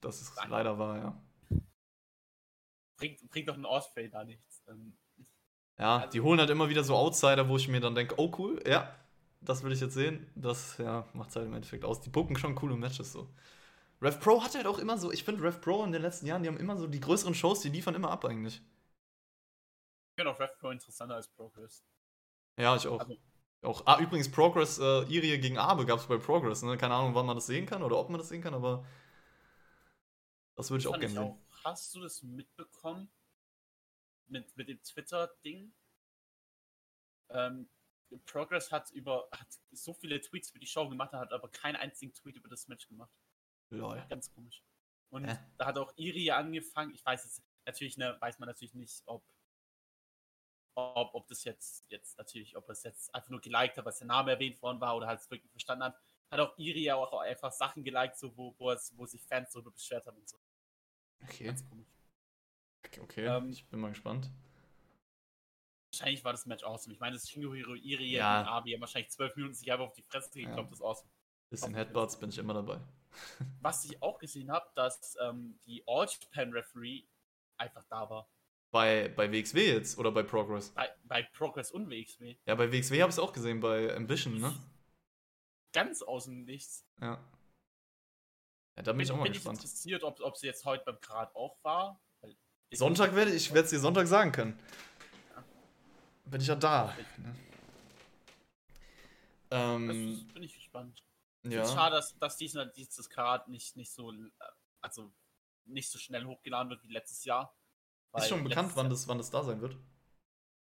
das 0.00 0.20
ist 0.22 0.36
Danke. 0.36 0.50
leider 0.52 0.78
wahr, 0.78 0.98
ja. 0.98 1.22
Bringt, 2.96 3.28
bringt 3.28 3.48
doch 3.48 3.56
ein 3.56 3.64
Osprey 3.64 4.08
da 4.08 4.24
nichts. 4.24 4.62
Ähm, 4.68 4.96
Ja, 5.78 5.96
Also- 5.98 6.10
die 6.12 6.20
holen 6.20 6.38
halt 6.38 6.50
immer 6.50 6.68
wieder 6.68 6.84
so 6.84 6.94
Outsider, 6.94 7.48
wo 7.48 7.56
ich 7.56 7.66
mir 7.68 7.80
dann 7.80 7.94
denke, 7.96 8.14
oh 8.18 8.32
cool, 8.38 8.62
ja, 8.66 8.94
das 9.40 9.64
will 9.64 9.72
ich 9.72 9.80
jetzt 9.80 9.94
sehen. 9.94 10.30
Das, 10.36 10.78
ja, 10.78 11.08
macht 11.14 11.34
halt 11.34 11.46
im 11.46 11.54
Endeffekt 11.54 11.84
aus. 11.84 12.00
Die 12.00 12.10
bucken 12.10 12.36
schon 12.36 12.54
coole 12.54 12.76
Matches 12.76 13.12
so. 13.12 13.28
Rev 14.04 14.20
Pro 14.20 14.44
hat 14.44 14.54
halt 14.54 14.66
auch 14.66 14.78
immer 14.78 14.98
so, 14.98 15.10
ich 15.10 15.24
finde 15.24 15.42
Rev 15.42 15.60
Pro 15.60 15.82
in 15.82 15.92
den 15.92 16.02
letzten 16.02 16.26
Jahren, 16.26 16.42
die 16.42 16.48
haben 16.48 16.58
immer 16.58 16.76
so 16.76 16.86
die 16.86 17.00
größeren 17.00 17.34
Shows, 17.34 17.60
die 17.60 17.70
liefern 17.70 17.94
immer 17.94 18.10
ab 18.10 18.24
eigentlich. 18.26 18.56
ich 18.56 20.14
finde 20.16 20.30
auch 20.30 20.38
Rev 20.38 20.52
Pro 20.58 20.70
interessanter 20.70 21.14
als 21.14 21.28
Progress. 21.28 21.84
Ja, 22.58 22.76
ich 22.76 22.86
auch. 22.86 23.00
Also- 23.00 23.16
auch 23.62 23.86
ah, 23.86 23.98
übrigens, 23.98 24.30
Progress, 24.30 24.78
äh, 24.78 25.04
Irie 25.04 25.38
gegen 25.38 25.56
Abe 25.56 25.86
gab 25.86 25.98
es 25.98 26.06
bei 26.06 26.18
Progress, 26.18 26.62
ne? 26.62 26.76
Keine 26.76 26.94
Ahnung, 26.94 27.14
wann 27.14 27.24
man 27.24 27.34
das 27.34 27.46
sehen 27.46 27.64
kann 27.64 27.82
oder 27.82 27.96
ob 27.96 28.10
man 28.10 28.18
das 28.18 28.28
sehen 28.28 28.42
kann, 28.42 28.52
aber 28.52 28.86
das 30.54 30.70
würde 30.70 30.82
ich 30.82 30.86
auch 30.86 31.00
gerne 31.00 31.14
sehen. 31.14 31.38
Hast 31.64 31.94
du 31.94 32.00
das 32.00 32.22
mitbekommen? 32.22 33.10
Mit, 34.26 34.54
mit 34.54 34.68
dem 34.68 34.82
Twitter-Ding? 34.82 35.72
Ähm, 37.30 37.70
Progress 38.26 38.70
hat 38.70 38.90
über 38.90 39.28
hat 39.32 39.48
so 39.72 39.94
viele 39.94 40.20
Tweets 40.20 40.50
für 40.50 40.58
die 40.58 40.66
Show 40.66 40.86
gemacht, 40.90 41.12
hat 41.12 41.32
aber 41.32 41.48
keinen 41.48 41.76
einzigen 41.76 42.12
Tweet 42.12 42.36
über 42.36 42.50
das 42.50 42.68
Match 42.68 42.86
gemacht. 42.86 43.10
Lol. 43.70 44.04
Ganz 44.08 44.32
komisch. 44.32 44.62
Und 45.10 45.26
Hä? 45.28 45.38
da 45.58 45.66
hat 45.66 45.78
auch 45.78 45.92
Iri 45.96 46.30
angefangen. 46.30 46.92
Ich 46.94 47.04
weiß 47.04 47.24
jetzt 47.24 47.42
natürlich, 47.66 47.96
ne, 47.96 48.16
weiß 48.20 48.38
man 48.38 48.48
natürlich 48.48 48.74
nicht, 48.74 49.02
ob, 49.06 49.24
ob, 50.76 51.14
ob 51.14 51.26
das 51.28 51.44
jetzt, 51.44 51.84
jetzt 51.88 52.18
natürlich, 52.18 52.56
ob 52.56 52.68
es 52.68 52.82
jetzt 52.82 53.14
einfach 53.14 53.30
nur 53.30 53.40
geliked 53.40 53.76
hat, 53.78 53.84
weil 53.84 53.92
der 53.98 54.06
Name 54.06 54.32
erwähnt 54.32 54.60
worden 54.62 54.80
war 54.80 54.96
oder 54.96 55.06
halt 55.06 55.20
es 55.20 55.30
wirklich 55.30 55.50
verstanden 55.50 55.84
hat. 55.84 56.00
Hat 56.30 56.40
auch 56.40 56.58
Iri 56.58 56.82
ja 56.84 56.96
auch 56.96 57.12
einfach 57.20 57.52
Sachen 57.52 57.84
geliked, 57.84 58.16
so, 58.18 58.36
wo, 58.36 58.54
wo, 58.58 58.70
es, 58.70 58.96
wo 58.96 59.06
sich 59.06 59.22
Fans 59.24 59.50
darüber 59.52 59.70
beschwert 59.70 60.06
haben 60.06 60.16
und 60.18 60.28
so. 60.28 60.38
Okay, 61.22 61.44
Ganz 61.44 61.68
komisch. 61.68 61.86
okay, 63.00 63.26
Ähm, 63.26 63.50
ich 63.50 63.66
bin 63.68 63.80
mal 63.80 63.90
gespannt. 63.90 64.30
Wahrscheinlich 65.92 66.24
war 66.24 66.32
das 66.32 66.44
Match 66.46 66.64
awesome. 66.64 66.92
Ich 66.92 66.98
meine, 66.98 67.14
das 67.14 67.30
Shingohiro 67.30 67.74
Iri 67.74 68.10
Ja. 68.10 68.38
gegen 68.42 68.48
Abi 68.48 68.72
haben 68.72 68.80
wahrscheinlich 68.80 69.10
zwölf 69.12 69.36
Minuten 69.36 69.54
sich 69.54 69.70
einfach 69.70 69.86
auf 69.86 69.94
die 69.94 70.02
Fresse 70.02 70.30
gekloppt, 70.32 70.56
Ja. 70.58 70.62
das 70.64 70.72
ist 70.80 70.82
awesome. 70.82 71.10
Bisschen 71.50 71.74
Headbutts 71.74 72.18
bin 72.18 72.30
ich 72.30 72.38
immer 72.38 72.54
dabei. 72.54 72.80
Was 73.60 73.84
ich 73.84 74.00
auch 74.02 74.18
gesehen 74.18 74.50
habe, 74.50 74.66
dass 74.74 75.16
ähm, 75.20 75.58
die 75.66 75.82
All 75.86 76.06
Japan 76.06 76.52
Referee 76.52 77.04
einfach 77.56 77.84
da 77.88 78.08
war. 78.10 78.28
Bei, 78.72 79.08
bei 79.08 79.30
WXW 79.30 79.72
jetzt 79.72 79.98
oder 79.98 80.10
bei 80.10 80.22
Progress? 80.24 80.70
Bei, 80.70 80.90
bei 81.04 81.22
Progress 81.22 81.70
und 81.70 81.88
WXW. 81.88 82.36
Ja, 82.46 82.54
bei 82.56 82.72
WXW 82.72 83.02
habe 83.02 83.10
ich 83.10 83.14
es 83.16 83.18
auch 83.20 83.32
gesehen, 83.32 83.60
bei 83.60 83.94
Ambition, 83.94 84.38
ne? 84.40 84.52
Ganz 85.72 86.02
außen 86.02 86.44
nichts. 86.44 86.84
Ja. 87.00 87.22
Ja, 88.76 88.82
da 88.82 88.92
bin, 88.92 89.00
ich 89.02 89.12
auch 89.12 89.16
mal 89.16 89.22
bin 89.24 89.32
ich 89.32 89.38
gespannt. 89.38 89.58
interessiert, 89.58 90.02
ob, 90.02 90.18
ob 90.20 90.36
sie 90.36 90.46
jetzt 90.48 90.64
heute 90.64 90.84
beim 90.84 91.00
Grad 91.00 91.34
auch 91.36 91.56
war. 91.62 92.00
Ich- 92.70 92.78
Sonntag 92.78 93.14
werde 93.14 93.30
ich, 93.32 93.50
werde 93.54 93.64
es 93.66 93.70
dir 93.70 93.78
Sonntag 93.78 94.08
sagen 94.08 94.32
können. 94.32 94.58
Bin 96.24 96.40
ich 96.40 96.48
ja 96.48 96.56
da. 96.56 96.92
Ne? 97.18 97.34
Das 99.50 99.60
Ähm, 99.60 100.30
bin 100.34 100.42
ich 100.42 100.54
gespannt. 100.54 101.00
Ja. 101.44 101.62
Ist 101.62 101.74
schade, 101.74 101.96
dass, 101.96 102.18
dass 102.18 102.36
diesmal 102.36 102.70
dieses 102.70 103.08
Grad 103.10 103.48
nicht, 103.48 103.76
nicht 103.76 103.92
so, 103.92 104.12
also 104.80 105.12
nicht 105.64 105.90
so 105.90 105.98
schnell 105.98 106.24
hochgeladen 106.24 106.70
wird 106.70 106.82
wie 106.82 106.92
letztes 106.92 107.24
Jahr. 107.24 107.56
Ist 108.16 108.28
schon 108.28 108.44
bekannt, 108.44 108.72
wann 108.76 108.88
das, 108.88 109.08
wann 109.08 109.18
das 109.18 109.30
da 109.30 109.42
sein 109.42 109.60
wird. 109.60 109.76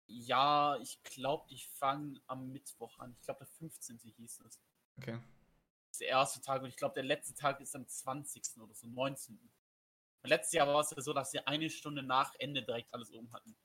Ja, 0.07 0.77
ich 0.79 1.03
glaube, 1.03 1.47
die 1.49 1.59
fangen 1.59 2.21
am 2.27 2.51
Mittwoch 2.51 2.99
an. 2.99 3.13
Ich 3.13 3.23
glaube, 3.23 3.39
der 3.39 3.47
15. 3.47 3.99
hieß 3.99 4.41
es. 4.41 4.61
Okay. 4.99 5.13
Das 5.13 5.93
ist 5.93 6.01
der 6.01 6.09
erste 6.09 6.41
Tag 6.41 6.63
und 6.63 6.69
ich 6.69 6.77
glaube, 6.77 6.95
der 6.95 7.03
letzte 7.03 7.35
Tag 7.35 7.61
ist 7.61 7.77
am 7.77 7.87
20. 7.87 8.59
oder 8.61 8.75
so, 8.75 8.87
19. 8.87 9.39
Und 9.39 10.29
letztes 10.29 10.53
Jahr 10.53 10.67
war 10.67 10.81
es 10.81 10.91
ja 10.91 11.01
so, 11.01 11.13
dass 11.13 11.31
sie 11.31 11.47
eine 11.47 11.69
Stunde 11.69 12.03
nach 12.03 12.35
Ende 12.39 12.63
direkt 12.63 12.93
alles 12.95 13.11
oben 13.11 13.33
hatten. 13.33 13.57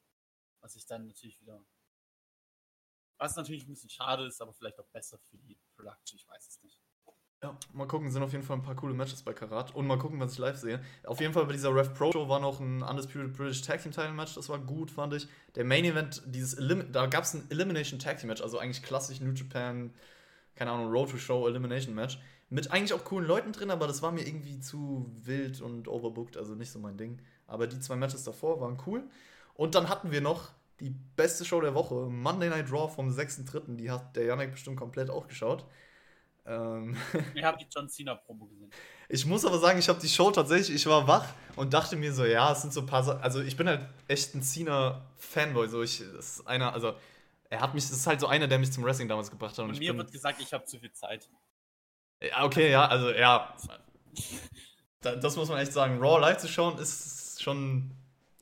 Was 0.62 0.76
ich 0.76 0.86
dann 0.86 1.08
natürlich 1.08 1.40
wieder 1.40 1.64
Was 3.18 3.36
natürlich 3.36 3.66
ein 3.66 3.70
bisschen 3.70 3.90
schade 3.90 4.26
ist, 4.26 4.42
aber 4.42 4.54
vielleicht 4.54 4.80
auch 4.80 4.88
besser 4.88 5.20
für 5.20 5.38
die 5.38 5.58
Production, 5.76 6.18
ich 6.18 6.28
weiß 6.28 6.48
es 6.48 6.62
nicht. 6.64 6.82
Ja, 7.44 7.56
mal 7.72 7.88
gucken, 7.88 8.10
sind 8.10 8.24
auf 8.24 8.32
jeden 8.32 8.44
Fall 8.44 8.58
ein 8.58 8.64
paar 8.64 8.76
coole 8.76 8.96
Matches 8.96 9.22
bei 9.22 9.32
Karat. 9.32 9.76
Und 9.76 9.86
mal 9.86 10.00
gucken, 10.00 10.20
was 10.20 10.34
ich 10.34 10.40
live 10.40 10.58
sehe. 10.58 10.82
Auf 11.06 11.22
jeden 11.22 11.34
Fall 11.34 11.46
bei 11.46 11.54
dieser 11.54 11.74
Rev 11.74 11.94
Pro 11.94 12.12
Show 12.12 12.28
war 12.28 12.40
noch 12.40 12.60
ein 12.60 12.82
Undisputed 12.82 13.34
British 13.34 13.62
Tag 13.62 13.84
Team 13.84 13.92
Title 13.92 14.14
Match, 14.14 14.34
das 14.34 14.50
war 14.50 14.58
gut, 14.58 14.90
fand 14.90 15.14
ich. 15.14 15.28
Der 15.54 15.64
Main 15.64 15.86
Event, 15.86 16.24
dieses 16.26 16.56
Elim 16.56 16.92
da 16.92 17.06
gab 17.06 17.26
es 17.26 17.36
ein 17.36 17.46
Elimination 17.52 18.00
Tag 18.00 18.18
Team 18.18 18.30
Match, 18.30 18.42
also 18.42 18.58
eigentlich 18.58 18.82
klassisch 18.82 19.22
New 19.22 19.34
Japan, 19.34 19.94
keine 20.56 20.72
Ahnung, 20.72 20.92
Road 20.92 21.12
to 21.12 21.18
Show 21.18 21.48
Elimination 21.48 21.94
Match. 21.94 22.18
Mit 22.50 22.72
eigentlich 22.72 22.94
auch 22.94 23.04
coolen 23.04 23.28
Leuten 23.28 23.52
drin, 23.52 23.70
aber 23.70 23.86
das 23.86 24.02
war 24.02 24.12
mir 24.12 24.26
irgendwie 24.26 24.60
zu 24.60 25.06
wild 25.22 25.62
und 25.62 25.88
overbooked, 25.88 26.38
also 26.38 26.56
nicht 26.56 26.72
so 26.72 26.80
mein 26.80 26.98
Ding. 26.98 27.22
Aber 27.46 27.68
die 27.68 27.80
zwei 27.80 27.98
Matches 27.98 28.24
davor 28.24 28.62
waren 28.62 28.82
cool. 28.88 29.04
Und 29.54 29.76
dann 29.76 29.90
hatten 29.90 30.10
wir 30.10 30.22
noch 30.22 30.50
die 30.80 30.96
beste 31.16 31.46
Show 31.46 31.62
der 31.62 31.76
Woche, 31.76 32.10
Monday 32.10 32.50
Night 32.50 32.72
Raw 32.72 32.92
vom 32.92 33.10
6.3. 33.10 33.76
Die 33.76 33.92
hat 33.92 34.16
der 34.16 34.26
Janek 34.26 34.54
bestimmt 34.54 34.78
komplett 34.78 35.12
auch 35.12 35.28
geschaut. 35.28 35.68
Ähm 36.48 36.96
ich 37.34 37.44
habe 37.44 37.58
die 37.58 37.68
John 37.70 37.90
Cena 37.90 38.16
Promo 38.16 38.46
gesehen. 38.46 38.72
Ich 39.10 39.26
muss 39.26 39.46
aber 39.46 39.58
sagen, 39.58 39.80
ich 39.80 39.88
habe 39.88 40.02
die 40.02 40.10
Show 40.10 40.32
tatsächlich, 40.32 40.76
ich 40.76 40.86
war 40.86 41.08
wach 41.08 41.26
und 41.56 41.74
dachte 41.74 41.96
mir 41.96 42.12
so, 42.12 42.26
ja, 42.26 42.52
es 42.52 42.62
sind 42.62 42.74
so 42.74 42.82
ein 42.82 42.86
paar 42.86 43.04
Sachen. 43.04 43.22
Also 43.22 43.40
ich 43.40 43.56
bin 43.56 43.66
halt 43.66 43.88
echt 44.10 44.36
ein 44.36 44.42
Cena-Fanboy. 44.42 45.70
So, 45.70 45.82
ich, 45.82 46.00
das 46.00 46.40
ist 46.40 46.46
einer, 46.46 46.74
also 46.74 46.94
er 47.50 47.62
hat 47.62 47.74
mich, 47.74 47.88
das 47.88 48.00
ist 48.00 48.06
halt 48.06 48.20
so 48.20 48.28
einer, 48.28 48.50
der 48.50 48.60
mich 48.60 48.74
zum 48.74 48.84
Wrestling 48.84 49.08
damals 49.08 49.32
gebracht 49.32 49.58
hat. 49.58 49.60
Und, 49.60 49.72
und 49.72 49.80
mir 49.80 49.94
bin, 49.94 50.00
wird 50.00 50.12
gesagt, 50.12 50.42
ich 50.42 50.52
habe 50.52 50.66
zu 50.66 50.78
viel 50.78 50.92
Zeit. 50.92 51.30
Ja, 52.22 52.44
okay, 52.44 52.70
ja, 52.70 52.86
also 52.86 53.12
ja. 53.12 53.56
das 55.02 55.38
muss 55.38 55.48
man 55.48 55.60
echt 55.60 55.72
sagen. 55.72 56.00
Raw 56.00 56.20
live 56.20 56.40
zu 56.40 56.50
schauen 56.50 56.78
ist 56.78 57.42
schon, 57.42 57.92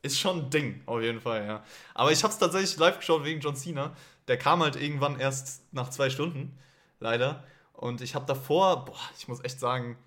ist 0.02 0.20
schon 0.20 0.46
ein 0.46 0.50
Ding, 0.50 0.82
auf 0.88 1.00
jeden 1.00 1.22
Fall, 1.22 1.46
ja. 1.46 1.64
Aber 1.94 2.12
ich 2.12 2.24
habe 2.24 2.34
es 2.34 2.40
tatsächlich 2.40 2.76
live 2.78 2.98
geschaut 2.98 3.24
wegen 3.24 3.40
John 3.40 3.56
Cena. 3.56 3.96
Der 4.28 4.40
kam 4.40 4.64
halt 4.64 4.76
irgendwann 4.76 5.20
erst 5.20 5.62
nach 5.74 5.92
zwei 5.92 6.10
Stunden, 6.10 6.58
leider. 7.00 7.44
Und 7.78 8.02
ich 8.02 8.16
habe 8.16 8.26
davor, 8.26 8.86
boah, 8.86 9.00
ich 9.18 9.28
muss 9.28 9.44
echt 9.44 9.60
sagen, 9.60 9.98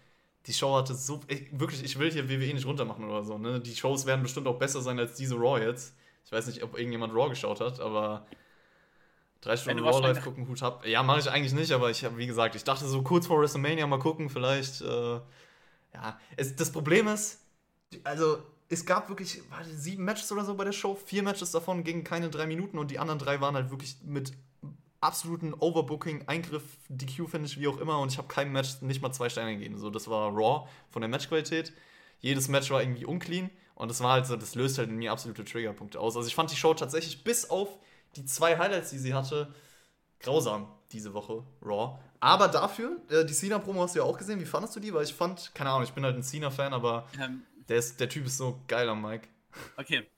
die 0.47 0.53
Show 0.53 0.75
hatte 0.77 0.95
so. 0.95 1.21
Ich, 1.29 1.47
wirklich, 1.59 1.85
ich 1.85 1.99
will 1.99 2.11
hier 2.11 2.29
WWE 2.29 2.55
nicht 2.55 2.67
runtermachen 2.67 3.05
oder 3.05 3.23
so. 3.23 3.39
Ne? 3.39 3.61
Die 3.61 3.75
Shows 3.75 4.07
werden 4.07 4.23
bestimmt 4.23 4.47
auch 4.47 4.59
besser 4.59 4.81
sein 4.81 4.99
als 4.99 5.15
diese 5.15 5.37
Raw 5.37 5.63
jetzt. 5.63 5.95
Ich 6.25 6.33
weiß 6.33 6.47
nicht, 6.47 6.63
ob 6.63 6.77
irgendjemand 6.77 7.15
Raw 7.15 7.29
geschaut 7.29 7.61
hat, 7.61 7.81
aber 7.81 8.27
drei 9.41 9.57
Stunden 9.57 9.85
Raw 9.85 10.01
live 10.01 10.23
gucken, 10.23 10.49
Hut 10.49 10.63
ab. 10.63 10.85
Ja, 10.87 11.03
mache 11.03 11.21
ich 11.21 11.31
eigentlich 11.31 11.53
nicht, 11.53 11.73
aber 11.73 11.91
ich 11.91 12.05
habe, 12.05 12.17
wie 12.17 12.27
gesagt, 12.27 12.55
ich 12.55 12.65
dachte 12.65 12.87
so 12.87 13.03
kurz 13.03 13.27
vor 13.27 13.41
WrestleMania 13.41 13.87
mal 13.87 13.99
gucken, 13.99 14.31
vielleicht. 14.31 14.81
Äh, 14.81 15.21
ja, 15.95 16.21
es, 16.37 16.55
das 16.55 16.71
Problem 16.71 17.09
ist, 17.09 17.41
also 18.05 18.39
es 18.69 18.85
gab 18.85 19.09
wirklich 19.09 19.43
warte, 19.51 19.71
sieben 19.71 20.05
Matches 20.05 20.31
oder 20.33 20.45
so 20.45 20.55
bei 20.55 20.65
der 20.65 20.73
Show. 20.73 20.95
Vier 20.95 21.23
Matches 21.23 21.53
davon 21.53 21.85
gingen 21.85 22.05
keine 22.05 22.29
drei 22.31 22.47
Minuten 22.47 22.79
und 22.79 22.91
die 22.91 22.99
anderen 22.99 23.19
drei 23.19 23.41
waren 23.41 23.55
halt 23.55 23.71
wirklich 23.71 23.97
mit 24.05 24.33
absoluten 25.01 25.55
Overbooking, 25.55 26.27
Eingriff, 26.27 26.65
DQ-Finish, 26.89 27.59
wie 27.59 27.69
auch 27.69 27.79
immer. 27.79 28.01
Und 28.01 28.13
ich 28.13 28.19
habe 28.19 28.29
keinem 28.29 28.53
Match 28.53 28.81
nicht 28.81 29.03
mal 29.03 29.13
zwei 29.13 29.29
Sterne 29.29 29.57
gegeben. 29.57 29.79
So, 29.79 29.91
das 29.91 30.09
war 30.09 30.31
raw 30.33 30.69
von 30.91 31.03
der 31.03 31.09
Matchqualität. 31.09 31.73
Jedes 32.21 32.49
Match 32.49 32.71
war 32.71 32.83
irgendwie 32.83 33.05
unclean. 33.05 33.51
Und 33.75 33.89
das 33.89 34.01
war 34.01 34.13
halt 34.13 34.27
so, 34.27 34.37
das 34.37 34.57
löst 34.57 34.79
halt 34.79 34.89
in 34.89 34.97
mir 34.97 35.13
absolute 35.13 35.45
Triggerpunkte 35.45 36.01
aus. 36.01 36.17
Also 36.17 36.27
ich 36.27 36.35
fand 36.35 36.51
die 36.51 36.57
Show 36.57 36.75
tatsächlich 36.75 37.23
bis 37.23 37.49
auf 37.49 37.79
die 38.17 38.25
zwei 38.25 38.59
Highlights, 38.59 38.91
die 38.91 38.99
sie 38.99 39.15
hatte, 39.15 39.55
grausam 40.19 40.67
diese 40.91 41.15
Woche, 41.15 41.45
Raw. 41.63 41.99
Aber 42.19 42.49
dafür, 42.49 43.01
äh, 43.11 43.25
die 43.25 43.35
Cena-Promo 43.35 43.83
hast 43.83 43.95
du 43.95 44.01
ja 44.01 44.05
auch 44.05 44.19
gesehen. 44.19 44.41
Wie 44.41 44.47
fandest 44.47 44.75
du 44.75 44.81
die? 44.81 44.93
Weil 44.93 45.05
ich 45.05 45.15
fand, 45.15 45.55
keine 45.55 45.71
Ahnung, 45.71 45.85
ich 45.85 45.93
bin 45.93 46.05
halt 46.05 46.17
ein 46.17 46.23
Cena-Fan, 46.23 46.73
aber 46.73 47.09
ähm, 47.21 47.43
der, 47.69 47.77
ist, 47.77 48.01
der 48.01 48.09
Typ 48.09 48.27
ist 48.27 48.39
so 48.39 48.61
geil 48.67 48.89
am 48.89 49.03
Mike. 49.03 49.29
Okay. 49.77 50.09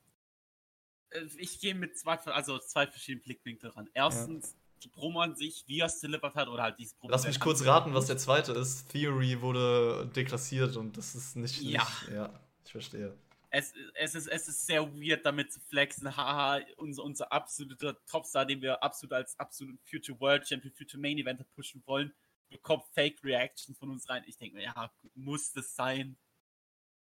Äh, 1.10 1.24
ich 1.36 1.60
gehe 1.60 1.74
mit 1.74 1.98
zwei, 1.98 2.14
also 2.14 2.58
zwei 2.58 2.86
verschiedenen 2.86 3.22
Blickwinkeln 3.22 3.72
ran. 3.72 3.90
Erstens, 3.92 4.56
die 4.82 4.88
Promo 4.88 5.20
an 5.20 5.34
sich, 5.34 5.64
wie 5.66 5.80
er 5.80 5.86
es 5.86 6.00
delivered 6.00 6.34
hat 6.34 6.48
oder 6.48 6.62
halt 6.62 6.78
dieses 6.78 6.94
Promo. 6.94 7.12
Lass 7.12 7.26
mich 7.26 7.40
kurz 7.40 7.64
raten, 7.64 7.94
was 7.94 8.06
der 8.06 8.18
zweite 8.18 8.52
ist. 8.52 8.88
Theory 8.90 9.40
wurde 9.40 10.10
deklassiert 10.14 10.76
und 10.76 10.96
das 10.96 11.14
ist 11.14 11.36
nicht. 11.36 11.60
Ja. 11.62 11.84
Nicht, 11.84 12.14
ja, 12.14 12.40
ich 12.64 12.72
verstehe. 12.72 13.16
Es, 13.52 13.74
es, 13.94 14.14
ist, 14.14 14.28
es 14.28 14.48
ist 14.48 14.66
sehr 14.66 14.86
weird, 14.94 15.26
damit 15.26 15.52
zu 15.52 15.58
flexen. 15.60 16.16
Haha, 16.16 16.60
unser, 16.76 17.02
unser 17.02 17.32
absoluter 17.32 17.96
Topstar, 18.06 18.46
den 18.46 18.62
wir 18.62 18.82
absolut 18.82 19.12
als 19.12 19.38
absoluten 19.40 19.80
Future 19.84 20.18
World 20.20 20.46
Champion, 20.46 20.72
Future 20.72 21.00
Main 21.00 21.18
Eventer 21.18 21.44
pushen 21.44 21.82
wollen, 21.86 22.12
bekommt 22.48 22.84
Fake 22.94 23.22
Reactions 23.24 23.76
von 23.76 23.90
uns 23.90 24.08
rein. 24.08 24.22
Ich 24.26 24.36
denke 24.36 24.56
mir, 24.56 24.64
ja, 24.64 24.92
muss 25.14 25.52
das 25.52 25.74
sein? 25.74 26.16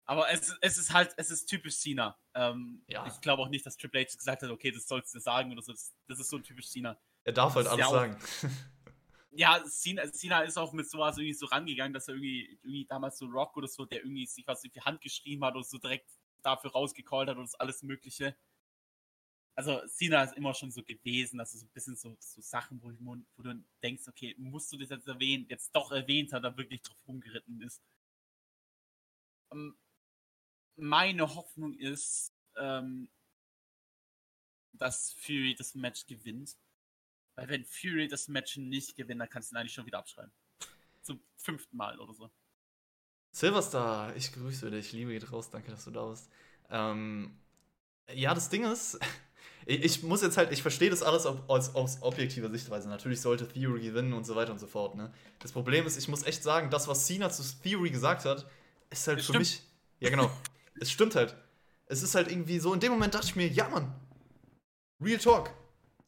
Aber 0.06 0.30
es, 0.30 0.54
es 0.60 0.76
ist 0.76 0.92
halt, 0.92 1.14
es 1.16 1.30
ist 1.30 1.46
typisch 1.46 1.76
Cena. 1.76 2.18
Ähm, 2.34 2.82
ja. 2.88 3.06
Ich 3.06 3.20
glaube 3.20 3.42
auch 3.42 3.48
nicht, 3.48 3.64
dass 3.64 3.76
Triple 3.76 4.00
H 4.00 4.16
gesagt 4.16 4.42
hat, 4.42 4.50
okay, 4.50 4.70
das 4.70 4.86
sollst 4.86 5.14
du 5.14 5.20
sagen 5.20 5.52
oder 5.52 5.62
so. 5.62 5.72
Das, 5.72 5.94
das 6.08 6.18
ist 6.18 6.28
so 6.28 6.38
typisch 6.40 6.68
Cena. 6.68 6.98
Er 7.24 7.32
darf 7.32 7.54
halt 7.54 7.66
alles 7.66 7.88
sagen. 7.88 8.16
ja, 9.32 9.62
Cena, 9.64 10.10
Cena, 10.12 10.42
ist 10.42 10.58
auch 10.58 10.72
mit 10.72 10.88
sowas 10.88 11.16
irgendwie 11.16 11.34
so 11.34 11.46
rangegangen, 11.46 11.92
dass 11.92 12.08
er 12.08 12.14
irgendwie, 12.14 12.58
irgendwie 12.62 12.84
damals 12.86 13.18
so 13.18 13.26
Rock 13.26 13.56
oder 13.56 13.68
so, 13.68 13.84
der 13.84 14.00
irgendwie 14.00 14.26
sich 14.26 14.46
was 14.46 14.62
in 14.64 14.72
die 14.72 14.82
Hand 14.82 15.00
geschrieben 15.00 15.44
hat 15.44 15.54
oder 15.54 15.64
so 15.64 15.78
direkt 15.78 16.08
dafür 16.42 16.72
rausgecallt 16.72 17.28
hat 17.28 17.36
und 17.36 17.44
das 17.44 17.54
alles 17.54 17.82
Mögliche. 17.82 18.36
Also 19.56 19.80
Cena 19.86 20.24
ist 20.24 20.36
immer 20.36 20.52
schon 20.52 20.70
so 20.70 20.82
gewesen, 20.82 21.38
dass 21.38 21.54
er 21.54 21.60
so 21.60 21.66
ein 21.66 21.72
bisschen 21.72 21.96
so, 21.96 22.16
so 22.18 22.40
Sachen, 22.40 22.82
wo, 22.82 22.92
wo, 22.98 23.42
du 23.42 23.64
denkst, 23.82 24.08
okay, 24.08 24.34
musst 24.36 24.72
du 24.72 24.76
das 24.76 24.90
jetzt 24.90 25.06
erwähnen, 25.06 25.46
jetzt 25.48 25.74
doch 25.74 25.92
erwähnt 25.92 26.32
hat, 26.32 26.42
er 26.42 26.56
wirklich 26.56 26.82
drauf 26.82 26.96
rumgeritten 27.06 27.62
ist. 27.62 27.80
Ähm, 29.52 29.76
meine 30.76 31.34
Hoffnung 31.34 31.74
ist, 31.74 32.34
ähm, 32.56 33.08
dass 34.72 35.12
Fury 35.12 35.54
das 35.54 35.74
Match 35.76 36.06
gewinnt. 36.06 36.56
Weil 37.36 37.48
wenn 37.48 37.64
Fury 37.64 38.08
das 38.08 38.28
Match 38.28 38.56
nicht 38.56 38.96
gewinnt, 38.96 39.20
dann 39.20 39.28
kannst 39.28 39.50
du 39.50 39.54
ihn 39.54 39.58
eigentlich 39.58 39.72
schon 39.74 39.86
wieder 39.86 39.98
abschreiben. 39.98 40.32
Zum 41.02 41.20
fünften 41.36 41.76
Mal 41.76 41.98
oder 41.98 42.14
so. 42.14 42.30
Silverstar, 43.32 44.14
ich 44.14 44.32
grüße 44.32 44.70
dich. 44.70 44.92
Liebe 44.92 45.12
geht 45.12 45.32
raus, 45.32 45.50
danke, 45.50 45.70
dass 45.70 45.84
du 45.84 45.90
da 45.90 46.06
bist. 46.06 46.30
Ähm, 46.70 47.36
ja, 48.12 48.32
das 48.32 48.48
Ding 48.48 48.64
ist, 48.64 48.98
ich, 49.66 49.82
ich, 49.82 50.02
muss 50.04 50.22
jetzt 50.22 50.36
halt, 50.36 50.52
ich 50.52 50.62
verstehe 50.62 50.90
das 50.90 51.02
alles 51.02 51.26
aus, 51.26 51.74
aus 51.74 52.02
objektiver 52.02 52.48
Sichtweise. 52.50 52.88
Natürlich 52.88 53.20
sollte 53.20 53.48
Theory 53.48 53.82
gewinnen 53.82 54.12
und 54.12 54.24
so 54.24 54.36
weiter 54.36 54.52
und 54.52 54.60
so 54.60 54.68
fort. 54.68 54.94
Ne? 54.94 55.12
Das 55.40 55.50
Problem 55.50 55.84
ist, 55.86 55.96
ich 55.96 56.06
muss 56.06 56.22
echt 56.22 56.44
sagen, 56.44 56.70
das, 56.70 56.86
was 56.86 57.06
Cena 57.06 57.28
zu 57.28 57.42
Theory 57.62 57.90
gesagt 57.90 58.24
hat, 58.24 58.48
ist 58.90 59.06
halt 59.08 59.18
das 59.18 59.26
für 59.26 59.32
stimmt. 59.32 59.40
mich. 59.40 59.62
Ja, 59.98 60.10
genau. 60.10 60.30
es 60.80 60.92
stimmt 60.92 61.16
halt. 61.16 61.36
Es 61.86 62.02
ist 62.02 62.14
halt 62.14 62.30
irgendwie 62.30 62.60
so, 62.60 62.72
in 62.72 62.80
dem 62.80 62.92
Moment 62.92 63.14
dachte 63.14 63.26
ich 63.26 63.36
mir, 63.36 63.48
ja, 63.48 63.68
Mann. 63.68 63.92
Real 65.00 65.18
Talk. 65.18 65.50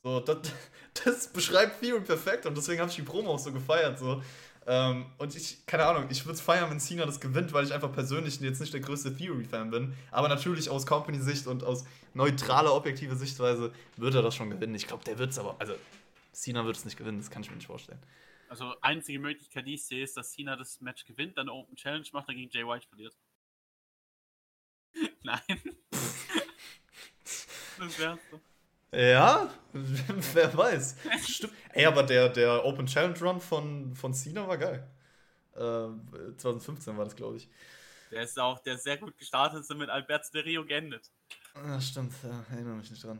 So, 0.06 0.20
das, 0.20 0.38
das 1.04 1.32
beschreibt 1.32 1.80
Theory 1.80 2.00
perfekt 2.00 2.46
und 2.46 2.56
deswegen 2.56 2.78
habe 2.78 2.88
ich 2.88 2.94
die 2.94 3.02
Promo 3.02 3.32
auch 3.32 3.40
so 3.40 3.52
gefeiert. 3.52 3.98
So. 3.98 4.22
Ähm, 4.64 5.06
und 5.18 5.34
ich, 5.34 5.66
keine 5.66 5.84
Ahnung, 5.84 6.06
ich 6.10 6.24
würde 6.24 6.34
es 6.34 6.40
feiern, 6.40 6.70
wenn 6.70 6.78
Cena 6.78 7.06
das 7.06 7.18
gewinnt, 7.18 7.52
weil 7.52 7.64
ich 7.64 7.74
einfach 7.74 7.92
persönlich 7.92 8.38
jetzt 8.40 8.60
nicht 8.60 8.72
der 8.72 8.80
größte 8.80 9.16
Theory-Fan 9.16 9.72
bin. 9.72 9.94
Aber 10.12 10.28
natürlich 10.28 10.70
aus 10.70 10.86
Company-Sicht 10.86 11.48
und 11.48 11.64
aus 11.64 11.84
neutraler, 12.14 12.72
objektiver 12.72 13.16
Sichtweise 13.16 13.72
wird 13.96 14.14
er 14.14 14.22
das 14.22 14.36
schon 14.36 14.48
gewinnen. 14.48 14.76
Ich 14.76 14.86
glaube, 14.86 15.02
der 15.02 15.18
wird 15.18 15.30
es 15.30 15.40
aber, 15.40 15.56
also 15.58 15.74
Cena 16.32 16.64
wird 16.64 16.76
es 16.76 16.84
nicht 16.84 16.96
gewinnen, 16.96 17.18
das 17.18 17.28
kann 17.28 17.42
ich 17.42 17.50
mir 17.50 17.56
nicht 17.56 17.66
vorstellen. 17.66 17.98
Also, 18.48 18.76
einzige 18.82 19.18
Möglichkeit, 19.18 19.66
die 19.66 19.74
ich 19.74 19.84
sehe, 19.84 20.04
ist, 20.04 20.16
dass 20.16 20.30
Cena 20.30 20.54
das 20.54 20.80
Match 20.80 21.04
gewinnt, 21.04 21.36
dann 21.36 21.48
Open 21.48 21.74
Challenge 21.74 22.06
macht, 22.12 22.28
dann 22.28 22.36
gegen 22.36 22.52
Jay 22.52 22.64
White 22.64 22.86
verliert. 22.86 23.16
Nein. 25.24 25.40
das 27.78 27.98
wär's 27.98 28.20
doch. 28.30 28.40
Ja, 28.92 29.50
wer 29.72 30.56
weiß. 30.56 30.96
Stimmt. 31.26 31.52
Ey, 31.72 31.84
aber 31.86 32.02
der, 32.02 32.28
der 32.28 32.64
Open 32.64 32.86
Challenge 32.86 33.18
Run 33.20 33.40
von, 33.40 33.94
von 33.94 34.14
Cena 34.14 34.46
war 34.48 34.56
geil. 34.58 34.86
Äh, 35.54 36.36
2015 36.36 36.96
war 36.96 37.04
das, 37.04 37.16
glaube 37.16 37.38
ich. 37.38 37.48
Der 38.10 38.22
ist 38.22 38.36
auch, 38.36 38.58
der 38.58 38.74
ist 38.74 38.82
sehr 38.82 38.96
gut 38.98 39.16
gestartet 39.16 39.60
ist 39.60 39.72
mit 39.74 39.90
Alberto 39.90 40.30
de 40.32 40.42
Rio 40.42 40.64
geendet. 40.64 41.12
Ja, 41.54 41.80
stimmt, 41.80 42.12
ja, 42.22 42.44
erinnere 42.50 42.76
mich 42.76 42.90
nicht 42.90 43.02
dran. 43.02 43.18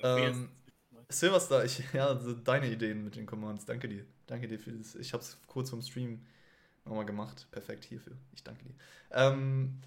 Ähm, 0.00 0.50
Silverstar, 1.10 1.64
ich, 1.64 1.82
ja, 1.94 2.14
deine 2.14 2.68
Ideen 2.70 3.04
mit 3.04 3.16
den 3.16 3.26
Commands, 3.26 3.64
danke 3.66 3.88
dir. 3.88 4.06
Danke 4.26 4.48
dir 4.48 4.58
für 4.58 4.72
das. 4.72 4.94
Ich 4.96 5.12
habe 5.12 5.22
es 5.22 5.38
kurz 5.46 5.70
vom 5.70 5.82
Stream 5.82 6.26
nochmal 6.84 7.06
gemacht. 7.06 7.48
Perfekt 7.52 7.84
hierfür. 7.86 8.16
Ich 8.34 8.44
danke 8.44 8.64
dir. 8.64 8.74
Ähm, 9.12 9.80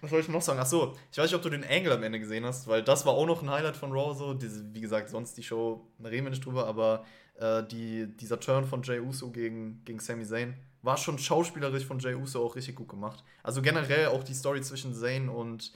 was 0.00 0.10
soll 0.10 0.20
ich 0.20 0.28
noch 0.28 0.42
sagen? 0.42 0.60
Achso, 0.60 0.94
ich 1.10 1.18
weiß 1.18 1.26
nicht, 1.26 1.34
ob 1.34 1.42
du 1.42 1.50
den 1.50 1.64
Angle 1.64 1.92
am 1.92 2.02
Ende 2.02 2.20
gesehen 2.20 2.44
hast, 2.44 2.68
weil 2.68 2.82
das 2.82 3.06
war 3.06 3.14
auch 3.14 3.26
noch 3.26 3.42
ein 3.42 3.50
Highlight 3.50 3.76
von 3.76 3.92
Raw. 3.92 4.14
So. 4.14 4.34
Diese, 4.34 4.62
wie 4.74 4.80
gesagt, 4.80 5.08
sonst 5.08 5.36
die 5.36 5.42
Show, 5.42 5.86
reden 6.02 6.26
wir 6.26 6.30
nicht 6.30 6.44
drüber, 6.44 6.66
aber 6.66 7.04
äh, 7.38 7.62
die, 7.64 8.06
dieser 8.16 8.38
Turn 8.38 8.64
von 8.64 8.82
Jay 8.82 9.00
Uso 9.00 9.30
gegen, 9.30 9.82
gegen 9.84 9.98
Sami 9.98 10.24
Zayn 10.24 10.54
war 10.82 10.96
schon 10.98 11.18
schauspielerisch 11.18 11.86
von 11.86 11.98
Jay 11.98 12.14
Uso 12.14 12.44
auch 12.44 12.56
richtig 12.56 12.76
gut 12.76 12.88
gemacht. 12.88 13.24
Also 13.42 13.62
generell 13.62 14.08
auch 14.08 14.22
die 14.22 14.34
Story 14.34 14.60
zwischen 14.60 14.94
Zayn 14.94 15.28
und, 15.28 15.72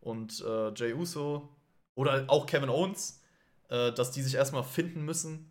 und 0.00 0.44
äh, 0.46 0.72
Jay 0.74 0.92
Uso 0.92 1.48
oder 1.94 2.24
auch 2.28 2.44
Kevin 2.46 2.68
Owens, 2.68 3.22
äh, 3.70 3.92
dass 3.92 4.10
die 4.10 4.22
sich 4.22 4.34
erstmal 4.34 4.62
finden 4.62 5.04
müssen, 5.04 5.50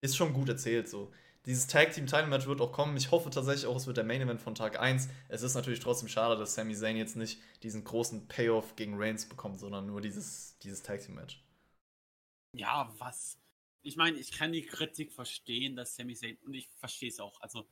ist 0.00 0.16
schon 0.16 0.32
gut 0.32 0.48
erzählt. 0.48 0.88
So 0.88 1.10
dieses 1.46 1.66
Tag 1.66 1.92
Team 1.92 2.06
Title 2.06 2.26
Match 2.26 2.46
wird 2.46 2.60
auch 2.60 2.72
kommen. 2.72 2.96
Ich 2.96 3.10
hoffe 3.10 3.30
tatsächlich 3.30 3.66
auch, 3.66 3.76
es 3.76 3.86
wird 3.86 3.96
der 3.96 4.04
Main 4.04 4.20
Event 4.20 4.40
von 4.40 4.54
Tag 4.54 4.78
1. 4.78 5.08
Es 5.28 5.42
ist 5.42 5.54
natürlich 5.54 5.80
trotzdem 5.80 6.08
schade, 6.08 6.38
dass 6.38 6.54
Sami 6.54 6.74
Zayn 6.74 6.96
jetzt 6.96 7.16
nicht 7.16 7.40
diesen 7.62 7.84
großen 7.84 8.28
Payoff 8.28 8.76
gegen 8.76 8.94
Reigns 8.96 9.28
bekommt, 9.28 9.58
sondern 9.58 9.86
nur 9.86 10.00
dieses, 10.00 10.58
dieses 10.58 10.82
Tag 10.82 11.00
Team 11.00 11.14
Match. 11.14 11.42
Ja, 12.52 12.92
was? 12.98 13.38
ich 13.82 13.96
meine, 13.96 14.18
ich 14.18 14.32
kann 14.32 14.52
die 14.52 14.66
Kritik 14.66 15.12
verstehen, 15.12 15.76
dass 15.76 15.96
Sami 15.96 16.14
Zayn, 16.14 16.36
und 16.44 16.54
ich 16.54 16.68
verstehe 16.76 17.08
es 17.08 17.20
auch. 17.20 17.40
Also, 17.40 17.66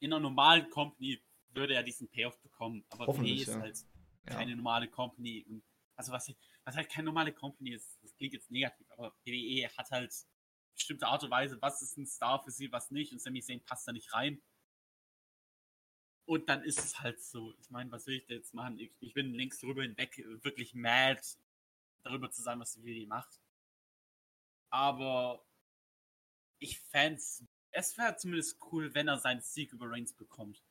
in 0.00 0.12
einer 0.12 0.20
normalen 0.20 0.68
Company 0.70 1.22
würde 1.50 1.74
er 1.74 1.82
diesen 1.82 2.08
Payoff 2.08 2.38
bekommen, 2.40 2.84
aber 2.90 3.06
WWE 3.06 3.34
ist 3.34 3.48
ja. 3.48 3.60
halt 3.60 3.78
keine 4.26 4.50
ja. 4.50 4.56
normale 4.56 4.88
Company. 4.88 5.44
Und, 5.48 5.62
also, 5.96 6.12
was, 6.12 6.32
was 6.64 6.76
halt 6.76 6.90
keine 6.90 7.06
normale 7.06 7.32
Company 7.32 7.72
ist, 7.72 7.98
das 8.02 8.14
klingt 8.16 8.34
jetzt 8.34 8.50
negativ, 8.50 8.86
aber 8.90 9.14
WWE 9.24 9.68
hat 9.76 9.90
halt 9.90 10.12
bestimmte 10.74 11.06
Art 11.06 11.22
und 11.24 11.30
Weise, 11.30 11.60
was 11.60 11.82
ist 11.82 11.96
ein 11.96 12.06
Star 12.06 12.42
für 12.42 12.50
sie, 12.50 12.72
was 12.72 12.90
nicht, 12.90 13.12
und 13.12 13.20
Sami 13.20 13.42
Zayn 13.42 13.62
passt 13.62 13.86
da 13.86 13.92
nicht 13.92 14.12
rein. 14.12 14.42
Und 16.24 16.48
dann 16.48 16.62
ist 16.62 16.78
es 16.78 17.00
halt 17.00 17.20
so. 17.22 17.54
Ich 17.60 17.70
meine, 17.70 17.90
was 17.90 18.06
will 18.06 18.16
ich 18.16 18.26
da 18.26 18.34
jetzt 18.34 18.54
machen? 18.54 18.78
Ich, 18.78 18.92
ich 19.00 19.12
bin 19.12 19.34
links 19.34 19.58
drüber 19.60 19.82
hinweg 19.82 20.16
wirklich 20.42 20.72
mad, 20.74 21.20
darüber 22.04 22.30
zu 22.30 22.42
sein, 22.42 22.60
was 22.60 22.72
die 22.74 22.84
WWE 22.84 23.06
macht. 23.06 23.40
Aber 24.70 25.44
ich 26.58 26.78
fände 26.78 27.20
es 27.72 27.96
wäre 27.98 28.16
zumindest 28.16 28.58
cool, 28.70 28.94
wenn 28.94 29.08
er 29.08 29.18
seinen 29.18 29.40
Sieg 29.40 29.72
über 29.72 29.90
Reigns 29.90 30.12
bekommt. 30.12 30.62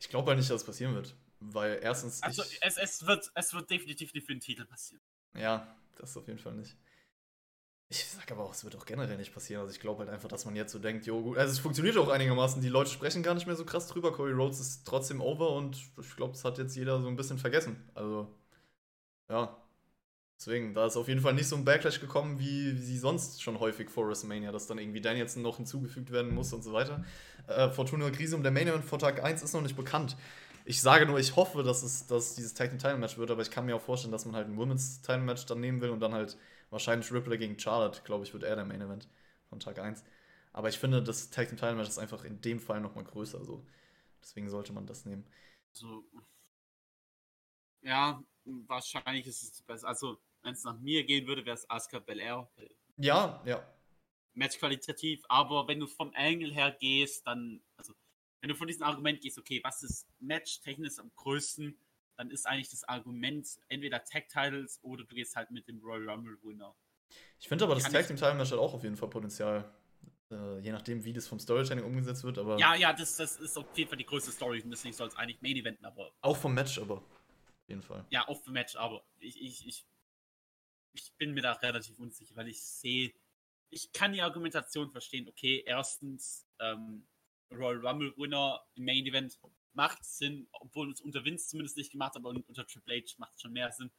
Ich 0.00 0.08
glaube 0.08 0.28
halt 0.28 0.38
nicht, 0.38 0.50
dass 0.50 0.62
es 0.62 0.66
passieren 0.66 0.94
wird. 0.94 1.14
Weil 1.40 1.78
erstens. 1.82 2.22
Also 2.22 2.42
es, 2.60 2.76
es, 2.78 3.06
wird, 3.06 3.30
es 3.34 3.52
wird 3.52 3.70
definitiv 3.70 4.14
nicht 4.14 4.26
für 4.26 4.34
den 4.34 4.40
Titel 4.40 4.64
passieren. 4.64 5.02
Ja, 5.34 5.76
das 5.96 6.16
auf 6.16 6.26
jeden 6.26 6.38
Fall 6.38 6.54
nicht. 6.54 6.76
Ich 7.88 8.04
sag 8.06 8.30
aber 8.32 8.44
auch, 8.44 8.52
es 8.52 8.64
wird 8.64 8.76
auch 8.76 8.86
generell 8.86 9.16
nicht 9.16 9.32
passieren. 9.32 9.62
Also 9.62 9.72
ich 9.72 9.80
glaube 9.80 10.00
halt 10.00 10.10
einfach, 10.10 10.28
dass 10.28 10.44
man 10.44 10.56
jetzt 10.56 10.72
so 10.72 10.78
denkt, 10.78 11.06
jo 11.06 11.22
gut, 11.22 11.38
also 11.38 11.52
es 11.52 11.58
funktioniert 11.58 11.96
auch 11.96 12.08
einigermaßen. 12.08 12.60
Die 12.62 12.68
Leute 12.68 12.90
sprechen 12.90 13.22
gar 13.22 13.34
nicht 13.34 13.46
mehr 13.46 13.56
so 13.56 13.64
krass 13.64 13.86
drüber. 13.88 14.12
Cody 14.12 14.32
Rhodes 14.32 14.58
ist 14.58 14.84
trotzdem 14.86 15.20
over 15.20 15.50
und 15.50 15.76
ich 16.00 16.16
glaube, 16.16 16.32
das 16.32 16.44
hat 16.44 16.58
jetzt 16.58 16.74
jeder 16.76 17.00
so 17.00 17.08
ein 17.08 17.16
bisschen 17.16 17.38
vergessen. 17.38 17.76
Also, 17.94 18.28
ja. 19.28 19.56
Deswegen, 20.38 20.74
da 20.74 20.86
ist 20.86 20.96
auf 20.96 21.08
jeden 21.08 21.20
Fall 21.20 21.34
nicht 21.34 21.48
so 21.48 21.56
ein 21.56 21.64
Backlash 21.64 22.00
gekommen, 22.00 22.38
wie, 22.38 22.76
sie 22.76 22.98
sonst 22.98 23.42
schon 23.42 23.60
häufig 23.60 23.88
vor 23.88 24.08
WrestleMania, 24.08 24.50
dass 24.50 24.66
dann 24.66 24.78
irgendwie 24.78 25.00
Danielson 25.00 25.42
noch 25.42 25.56
hinzugefügt 25.58 26.10
werden 26.10 26.34
muss 26.34 26.52
und 26.52 26.62
so 26.62 26.72
weiter. 26.72 27.04
Äh, 27.46 27.70
Fortuna 27.70 28.10
Krise 28.10 28.34
um 28.36 28.42
der 28.42 28.52
Main 28.52 28.66
Event 28.66 28.84
vor 28.84 28.98
Tag 28.98 29.22
1 29.22 29.42
ist 29.42 29.54
noch 29.54 29.62
nicht 29.62 29.76
bekannt. 29.76 30.16
Ich 30.64 30.80
sage 30.82 31.06
nur, 31.06 31.18
ich 31.18 31.36
hoffe, 31.36 31.62
dass 31.62 31.82
es 31.82 32.06
dass 32.06 32.34
dieses 32.34 32.54
Tag 32.54 32.70
Team 32.70 32.78
Title 32.78 32.98
Match 32.98 33.16
wird, 33.18 33.30
aber 33.30 33.42
ich 33.42 33.50
kann 33.50 33.66
mir 33.66 33.76
auch 33.76 33.82
vorstellen, 33.82 34.12
dass 34.12 34.24
man 34.26 34.34
halt 34.34 34.48
ein 34.48 34.56
Women's 34.56 35.02
Title 35.02 35.18
Match 35.18 35.46
dann 35.46 35.60
nehmen 35.60 35.80
will 35.80 35.90
und 35.90 36.00
dann 36.00 36.14
halt 36.14 36.36
Wahrscheinlich 36.74 37.12
Ripley 37.12 37.38
gegen 37.38 37.56
Charlotte, 37.56 38.02
glaube 38.02 38.24
ich, 38.24 38.32
wird 38.32 38.42
er 38.42 38.56
der 38.56 38.64
Main 38.64 38.80
Event 38.80 39.08
von 39.48 39.60
Tag 39.60 39.78
1. 39.78 40.02
Aber 40.52 40.68
ich 40.68 40.76
finde, 40.76 41.04
das 41.04 41.30
Tag 41.30 41.46
Team 41.46 41.56
Title 41.56 41.76
Match 41.76 41.88
ist 41.88 41.98
einfach 41.98 42.24
in 42.24 42.40
dem 42.40 42.58
Fall 42.58 42.80
nochmal 42.80 43.04
größer. 43.04 43.44
So. 43.44 43.64
Deswegen 44.20 44.50
sollte 44.50 44.72
man 44.72 44.84
das 44.84 45.04
nehmen. 45.04 45.24
Also, 45.70 46.04
ja, 47.82 48.20
wahrscheinlich 48.44 49.24
ist 49.28 49.44
es 49.44 49.62
besser. 49.62 49.86
Also, 49.86 50.20
wenn 50.42 50.54
es 50.54 50.64
nach 50.64 50.76
mir 50.80 51.04
gehen 51.04 51.28
würde, 51.28 51.46
wäre 51.46 51.54
es 51.54 51.70
Asuka 51.70 52.00
Belair. 52.00 52.50
Ja, 52.96 53.40
ja. 53.46 53.64
Match 54.32 54.58
qualitativ, 54.58 55.22
aber 55.28 55.68
wenn 55.68 55.78
du 55.78 55.86
vom 55.86 56.10
Angle 56.16 56.52
her 56.52 56.76
gehst, 56.80 57.24
dann, 57.24 57.62
also, 57.76 57.94
wenn 58.40 58.48
du 58.48 58.56
von 58.56 58.66
diesem 58.66 58.82
Argument 58.82 59.20
gehst, 59.20 59.38
okay, 59.38 59.60
was 59.62 59.84
ist 59.84 60.08
match-technisch 60.18 60.98
am 60.98 61.12
größten, 61.14 61.78
dann 62.16 62.30
ist 62.30 62.46
eigentlich 62.46 62.70
das 62.70 62.84
Argument 62.84 63.46
entweder 63.68 64.04
Tag 64.04 64.28
Titles 64.28 64.78
oder 64.82 65.04
du 65.04 65.14
gehst 65.14 65.36
halt 65.36 65.50
mit 65.50 65.68
dem 65.68 65.80
Royal 65.80 66.08
Rumble 66.08 66.38
Winner. 66.42 66.74
Ich 67.40 67.48
finde 67.48 67.64
aber, 67.64 67.74
das 67.74 67.84
Tag 67.84 68.06
Team 68.06 68.16
Title 68.16 68.34
Match 68.34 68.50
hat 68.50 68.58
auch 68.58 68.74
auf 68.74 68.82
jeden 68.82 68.96
Fall 68.96 69.08
Potenzial. 69.08 69.70
Äh, 70.30 70.58
je 70.60 70.72
nachdem, 70.72 71.04
wie 71.04 71.12
das 71.12 71.28
vom 71.28 71.38
Storytelling 71.38 71.84
umgesetzt 71.84 72.24
wird, 72.24 72.38
aber. 72.38 72.58
Ja, 72.58 72.74
ja, 72.74 72.92
das, 72.92 73.16
das 73.16 73.36
ist 73.36 73.56
auf 73.58 73.66
jeden 73.76 73.88
Fall 73.88 73.98
die 73.98 74.06
größte 74.06 74.32
Story 74.32 74.62
deswegen 74.64 74.94
soll 74.94 75.08
es 75.08 75.16
eigentlich 75.16 75.40
Main 75.42 75.56
Eventen, 75.56 75.84
aber. 75.84 76.12
Auch 76.22 76.36
vom 76.36 76.54
Match, 76.54 76.78
aber. 76.78 76.96
Auf 76.96 77.68
jeden 77.68 77.82
Fall. 77.82 78.04
Ja, 78.10 78.26
auch 78.28 78.42
vom 78.42 78.52
Match, 78.52 78.76
aber 78.76 79.04
ich, 79.20 79.40
ich, 79.40 79.66
ich, 79.66 79.86
ich 80.92 81.12
bin 81.18 81.34
mir 81.34 81.42
da 81.42 81.52
relativ 81.52 81.98
unsicher, 81.98 82.34
weil 82.36 82.48
ich 82.48 82.62
sehe, 82.62 83.12
ich 83.70 83.92
kann 83.92 84.12
die 84.12 84.22
Argumentation 84.22 84.90
verstehen. 84.90 85.28
Okay, 85.28 85.62
erstens, 85.66 86.46
ähm, 86.60 87.06
Royal 87.50 87.86
Rumble 87.86 88.14
Winner 88.16 88.60
im 88.74 88.84
Main 88.84 89.06
Event 89.06 89.38
macht 89.74 90.04
Sinn, 90.04 90.48
obwohl 90.52 90.90
es 90.92 91.00
unter 91.00 91.24
Vince 91.24 91.48
zumindest 91.48 91.76
nicht 91.76 91.92
gemacht 91.92 92.14
hat, 92.14 92.24
aber 92.24 92.30
unter 92.30 92.66
Triple 92.66 92.96
H 92.96 93.14
macht 93.18 93.34
es 93.34 93.42
schon 93.42 93.52
mehr 93.52 93.70
Sinn. 93.72 93.90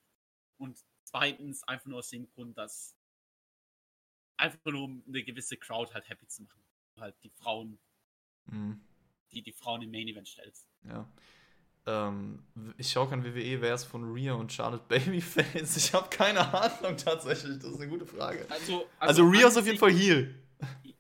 Und 0.58 0.84
zweitens 1.04 1.64
einfach 1.64 1.86
nur 1.88 2.00
aus 2.00 2.10
dem 2.10 2.28
Grund, 2.34 2.58
dass 2.58 2.96
einfach 4.38 4.60
nur 4.66 4.84
um 4.84 5.04
eine 5.08 5.24
gewisse 5.24 5.58
Crowd 5.58 5.94
halt 5.94 6.10
happy 6.10 6.28
zu 6.28 6.44
machen. 6.44 6.62
Halt 6.98 7.16
die 7.24 7.30
Frauen, 7.30 7.80
mhm. 8.46 8.82
die 9.32 9.42
die 9.42 9.54
Frauen 9.54 9.82
im 9.82 9.92
Main 9.92 10.08
Event 10.08 10.28
stellst. 10.28 10.68
Ja. 10.84 11.10
Ähm, 11.88 12.44
ich 12.78 12.92
schaue 12.92 13.10
kein 13.10 13.24
WWE, 13.24 13.62
wer 13.62 13.76
ist 13.76 13.84
von 13.84 14.12
Rhea 14.12 14.34
und 14.34 14.52
Charlotte 14.52 14.86
Babyface? 14.88 15.78
Ich 15.78 15.94
habe 15.94 16.10
keine 16.10 16.40
Ahnung 16.54 16.98
tatsächlich, 16.98 17.60
das 17.60 17.72
ist 17.72 17.82
eine 17.82 17.90
gute 17.90 18.08
Frage. 18.08 18.48
Also, 18.50 18.88
also, 19.00 19.24
also 19.24 19.24
Rhea 19.30 19.48
ist 19.48 19.58
auf 19.58 19.66
jeden 19.66 19.78
Fall 19.78 19.92
Heal. 19.92 20.34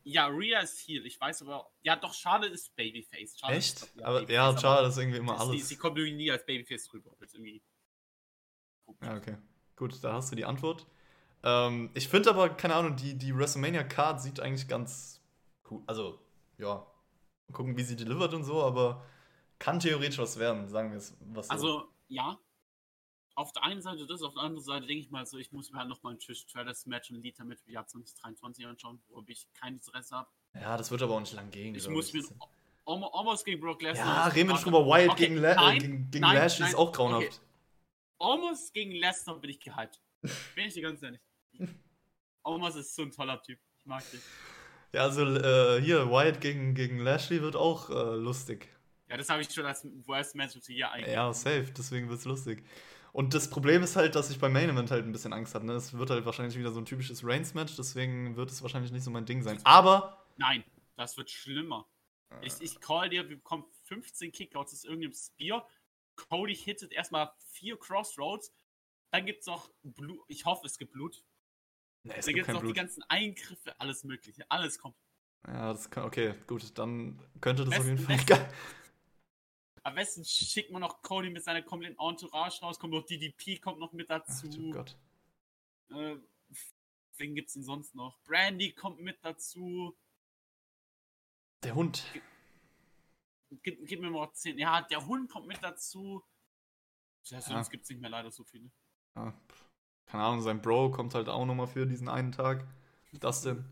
Ja, 0.07 0.27
Rhea 0.27 0.59
ist 0.59 0.87
Heal. 0.87 1.05
Ich 1.05 1.19
weiß 1.19 1.41
aber. 1.41 1.71
Ja, 1.81 1.95
doch, 1.95 2.13
Charlotte 2.13 2.53
ist 2.53 2.75
Babyface. 2.75 3.39
Charlotte 3.39 3.57
Echt? 3.57 3.81
Ist, 3.81 3.95
ja, 3.95 4.05
aber 4.05 4.19
Babyface, 4.19 4.35
ja, 4.35 4.57
Charlotte 4.59 4.89
ist 4.89 4.97
irgendwie 4.97 5.17
immer 5.17 5.39
alles. 5.39 5.51
Sie, 5.51 5.61
sie 5.61 5.77
kommt 5.77 5.97
irgendwie 5.97 6.15
nie 6.15 6.31
als 6.31 6.45
Babyface 6.45 6.93
rüber. 6.93 7.11
Ja, 9.01 9.17
okay. 9.17 9.37
Gut, 9.75 10.03
da 10.03 10.13
hast 10.13 10.31
du 10.31 10.35
die 10.35 10.45
Antwort. 10.45 10.85
Ähm, 11.43 11.89
ich 11.95 12.07
finde 12.07 12.29
aber, 12.29 12.49
keine 12.49 12.75
Ahnung, 12.75 12.95
die, 12.95 13.17
die 13.17 13.35
WrestleMania-Card 13.35 14.21
sieht 14.21 14.39
eigentlich 14.39 14.67
ganz 14.67 15.21
cool. 15.71 15.81
Also, 15.87 16.19
ja. 16.59 16.85
Mal 17.47 17.53
gucken, 17.53 17.75
wie 17.75 17.83
sie 17.83 17.95
delivert 17.95 18.33
und 18.35 18.43
so, 18.43 18.63
aber 18.63 19.03
kann 19.57 19.79
theoretisch 19.79 20.19
was 20.19 20.37
werden, 20.37 20.67
sagen 20.67 20.91
wir 20.91 20.97
es. 20.97 21.17
Was 21.19 21.49
also, 21.49 21.79
so. 21.79 21.93
ja, 22.09 22.39
auf 23.35 23.51
der 23.51 23.63
einen 23.63 23.81
Seite 23.81 24.05
das, 24.07 24.21
auf 24.21 24.33
der 24.33 24.43
anderen 24.43 24.63
Seite 24.63 24.87
denke 24.87 25.01
ich 25.01 25.11
mal 25.11 25.25
so, 25.25 25.37
ich 25.37 25.51
muss 25.51 25.71
mir 25.71 25.79
halt 25.79 25.89
nochmal 25.89 26.13
ein 26.13 26.19
Trish 26.19 26.39
Stratus 26.41 26.85
Match 26.85 27.11
und 27.11 27.21
Lita 27.21 27.43
mit 27.43 27.59
Jahr 27.67 27.85
2023 27.85 28.65
anschauen, 28.65 29.01
wo 29.09 29.23
ich 29.27 29.47
kein 29.53 29.75
Interesse 29.75 30.15
habe. 30.15 30.29
Ja, 30.53 30.77
das 30.77 30.89
wird 30.89 31.01
aber 31.01 31.15
auch 31.15 31.19
nicht 31.19 31.33
lang 31.33 31.51
gehen. 31.51 31.75
Ich 31.75 31.87
muss 31.89 32.13
mir 32.13 32.23
Almost 32.85 33.45
gegen 33.45 33.59
Brock 33.59 33.81
Lesnar. 33.81 34.05
Ja, 34.05 34.27
reden 34.27 34.49
wir 34.49 34.57
drüber. 34.57 34.85
Wyatt 34.85 35.09
okay, 35.09 35.27
gegen, 35.27 35.37
La 35.37 35.55
nein, 35.55 35.79
gegen, 35.79 36.11
gegen 36.11 36.21
nein, 36.21 36.35
Lashley 36.35 36.61
nein, 36.61 36.71
ist 36.71 36.77
auch 36.77 36.91
grauenhaft. 36.91 37.25
Okay. 37.25 37.39
Almost 38.19 38.73
gegen 38.73 38.91
Lesnar 38.91 39.39
bin 39.39 39.49
ich 39.49 39.59
gehypt. 39.59 39.99
bin 40.21 40.67
ich 40.67 40.73
dir 40.75 40.83
ganz 40.83 41.01
ehrlich. 41.01 41.21
Almost 42.43 42.77
ist 42.77 42.95
so 42.95 43.01
ein 43.01 43.11
toller 43.11 43.41
Typ. 43.41 43.59
Ich 43.79 43.85
mag 43.85 44.03
dich. 44.11 44.21
Ja, 44.93 45.01
also 45.01 45.25
äh, 45.25 45.81
hier, 45.81 46.09
Wyatt 46.09 46.39
gegen, 46.39 46.75
gegen 46.75 46.99
Lashley 46.99 47.41
wird 47.41 47.55
auch 47.55 47.89
äh, 47.89 48.15
lustig. 48.15 48.69
Ja, 49.09 49.17
das 49.17 49.29
habe 49.29 49.41
ich 49.41 49.51
schon 49.51 49.65
als 49.65 49.85
Worst 50.05 50.35
Match 50.35 50.55
of 50.55 50.63
the 50.63 50.75
Year 50.75 50.91
eigentlich. 50.91 51.13
Ja, 51.13 51.33
safe, 51.33 51.71
deswegen 51.77 52.07
wird 52.07 52.19
es 52.19 52.25
lustig. 52.25 52.63
Und 53.15 53.33
das 53.33 53.49
Problem 53.49 53.81
ist 53.81 53.95
halt, 53.95 54.13
dass 54.15 54.29
ich 54.29 54.39
beim 54.39 54.51
Main 54.51 54.69
Event 54.69 54.91
halt 54.91 55.05
ein 55.05 55.13
bisschen 55.13 55.31
Angst 55.31 55.55
habe. 55.55 55.65
Ne? 55.65 55.71
Es 55.71 55.97
wird 55.97 56.09
halt 56.09 56.25
wahrscheinlich 56.25 56.57
wieder 56.57 56.73
so 56.73 56.81
ein 56.81 56.85
typisches 56.85 57.25
Reigns-Match, 57.25 57.77
deswegen 57.77 58.35
wird 58.35 58.51
es 58.51 58.61
wahrscheinlich 58.61 58.91
nicht 58.91 59.05
so 59.05 59.09
mein 59.09 59.25
Ding 59.25 59.41
sein. 59.41 59.57
Aber. 59.63 60.27
Nein, 60.35 60.65
das 60.97 61.15
wird 61.15 61.31
schlimmer. 61.31 61.87
Äh. 62.29 62.47
Ich, 62.47 62.59
ich 62.59 62.81
call 62.81 63.07
dir, 63.07 63.29
wir 63.29 63.37
bekommen 63.37 63.63
15 63.85 64.33
Kickouts 64.33 64.73
aus 64.73 64.83
irgendeinem 64.83 65.13
Spear. 65.13 65.65
Cody 66.17 66.53
hittet 66.53 66.91
erstmal 66.91 67.31
vier 67.51 67.79
Crossroads. 67.79 68.53
Dann 69.11 69.25
gibt 69.25 69.39
es 69.39 69.47
noch 69.47 69.71
Blut. 69.83 70.25
Ich 70.27 70.43
hoffe, 70.43 70.67
es 70.67 70.77
gibt 70.77 70.91
Blut. 70.91 71.23
Nee, 72.03 72.15
es 72.17 72.25
dann 72.25 72.35
gibt 72.35 72.49
es 72.49 72.53
noch 72.53 72.59
Blut. 72.59 72.75
die 72.75 72.79
ganzen 72.81 73.01
Eingriffe, 73.03 73.79
alles 73.79 74.03
Mögliche. 74.03 74.43
Alles 74.49 74.77
kommt. 74.77 74.97
Ja, 75.47 75.71
das 75.71 75.89
kann, 75.89 76.03
okay, 76.03 76.33
gut, 76.47 76.77
dann 76.77 77.17
könnte 77.39 77.63
das 77.63 77.75
Besten, 77.77 77.93
auf 77.93 78.09
jeden 78.09 78.27
Fall. 78.27 78.49
Am 79.85 79.93
besten 79.93 80.25
schickt 80.25 80.71
man 80.71 80.81
noch 80.81 81.03
Cody 81.03 81.29
mit 81.29 81.43
seiner 81.43 81.61
kompletten 81.61 81.99
Entourage 81.99 82.59
raus, 82.61 82.79
kommt 82.79 82.91
noch 82.91 83.05
DDP, 83.05 83.59
kommt 83.59 83.79
noch 83.79 83.93
mit 83.93 84.09
dazu. 84.09 84.47
Ach, 84.51 84.59
oh 84.59 84.71
Gott. 84.71 84.97
Äh, 85.91 86.15
wen 87.17 87.35
gibt's 87.35 87.53
denn 87.53 87.63
sonst 87.63 87.93
noch? 87.93 88.17
Brandy 88.23 88.73
kommt 88.73 88.99
mit 88.99 89.23
dazu. 89.23 89.95
Der 91.63 91.75
Hund. 91.75 92.03
Gib, 93.61 93.85
gib 93.85 94.01
mir 94.01 94.09
mal 94.09 94.33
10. 94.33 94.57
Ja, 94.57 94.81
der 94.81 95.05
Hund 95.05 95.29
kommt 95.29 95.45
mit 95.45 95.61
dazu. 95.61 96.23
Ja, 97.25 97.39
sonst 97.39 97.67
ja. 97.67 97.71
gibt's 97.71 97.87
nicht 97.89 98.01
mehr 98.01 98.09
leider 98.09 98.31
so 98.31 98.43
viele. 98.43 98.71
Ja, 99.15 99.39
keine 100.07 100.23
Ahnung, 100.23 100.41
sein 100.41 100.63
Bro 100.63 100.89
kommt 100.89 101.13
halt 101.13 101.29
auch 101.29 101.45
nochmal 101.45 101.67
für 101.67 101.85
diesen 101.85 102.09
einen 102.09 102.31
Tag. 102.31 102.65
Das 103.13 103.43
denn? 103.43 103.63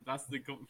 Das 0.00 0.26
denn 0.26 0.42
kommt. 0.42 0.68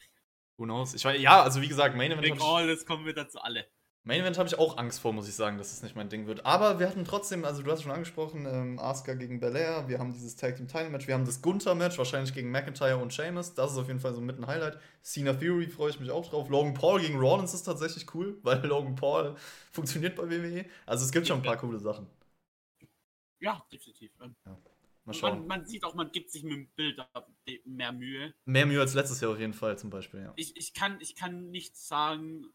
Who 0.59 0.65
knows? 0.65 0.93
Ich 0.93 1.07
weiß, 1.07 1.19
ja, 1.23 1.43
also 1.43 1.63
wie 1.63 1.69
gesagt, 1.69 1.97
Main 1.97 2.13
Event. 2.13 2.35
Big 2.35 2.43
All, 2.43 2.67
das 2.67 2.85
kommen 2.85 3.05
mit 3.05 3.17
dazu 3.17 3.41
alle. 3.41 3.67
Main 4.07 4.21
Event 4.21 4.37
habe 4.37 4.47
ich 4.47 4.59
auch 4.59 4.77
Angst 4.77 5.01
vor, 5.01 5.15
muss 5.15 5.27
ich 5.27 5.35
sagen, 5.35 5.57
dass 5.57 5.73
es 5.73 5.83
nicht 5.83 5.97
mein 5.97 6.11
Ding 6.11 6.27
wird. 6.27 6.45
Aber 6.45 6.79
wir 6.79 6.87
hatten 6.87 7.07
trotzdem, 7.07 7.43
also 7.47 7.63
du 7.63 7.73
hast 7.73 7.83
schon 7.83 7.91
angesprochen, 7.91 8.45
ähm, 8.45 8.79
Asuka 8.79 9.15
gegen 9.15 9.41
Belair, 9.41 9.89
wir 9.89 9.99
haben 9.99 10.13
dieses 10.13 10.37
Tag 10.37 10.57
Team 10.57 10.69
Title 10.69 10.91
Match, 10.91 11.07
wir 11.07 11.15
haben 11.15 11.25
das 11.25 11.41
Gunther 11.41 11.75
Match, 11.75 11.97
wahrscheinlich 11.97 12.35
gegen 12.35 12.51
McIntyre 12.51 12.99
und 12.99 13.15
Sheamus. 13.15 13.55
Das 13.55 13.73
ist 13.73 13.79
auf 13.79 13.87
jeden 13.87 14.01
Fall 14.01 14.13
so 14.13 14.21
mit 14.21 14.39
ein 14.39 14.47
Highlight. 14.47 14.79
Cena 15.03 15.33
Theory 15.33 15.69
freue 15.69 15.89
ich 15.89 15.99
mich 16.01 16.11
auch 16.11 16.29
drauf. 16.29 16.51
Logan 16.51 16.75
Paul 16.75 17.01
gegen 17.01 17.19
Rollins 17.19 17.55
ist 17.55 17.63
tatsächlich 17.63 18.15
cool, 18.15 18.39
weil 18.43 18.63
Logan 18.67 18.95
Paul 18.95 19.37
funktioniert 19.73 20.17
bei 20.17 20.29
WWE. 20.29 20.67
Also 20.85 21.07
es 21.07 21.11
gibt 21.11 21.27
schon 21.27 21.39
ein 21.39 21.43
paar 21.43 21.57
coole 21.57 21.79
Sachen. 21.79 22.07
Ja, 23.41 23.65
definitiv. 23.73 24.13
Ja. 24.21 24.59
Mal 25.07 25.15
schauen. 25.15 25.39
Man, 25.39 25.47
man, 25.47 25.67
sieht 25.67 25.83
auch, 25.83 25.95
man 25.95 26.13
gibt 26.13 26.31
sich 26.31 26.43
mit 26.43 26.53
dem 26.53 26.69
Bild 26.77 26.99
mehr 27.65 27.93
Mühe. 27.93 28.35
Mehr 28.45 28.67
Mühe 28.67 28.81
als 28.81 28.93
letztes 28.93 29.23
Jahr 29.23 29.33
auf 29.33 29.39
jeden 29.39 29.55
Fall 29.55 29.79
zum 29.79 29.89
Beispiel, 29.89 30.21
ja. 30.21 30.33
Ich, 30.37 30.59
ich, 30.59 30.75
kann, 30.75 30.99
ich 31.01 31.15
kann 31.15 31.51
nicht 31.51 31.77
sagen, 31.77 32.47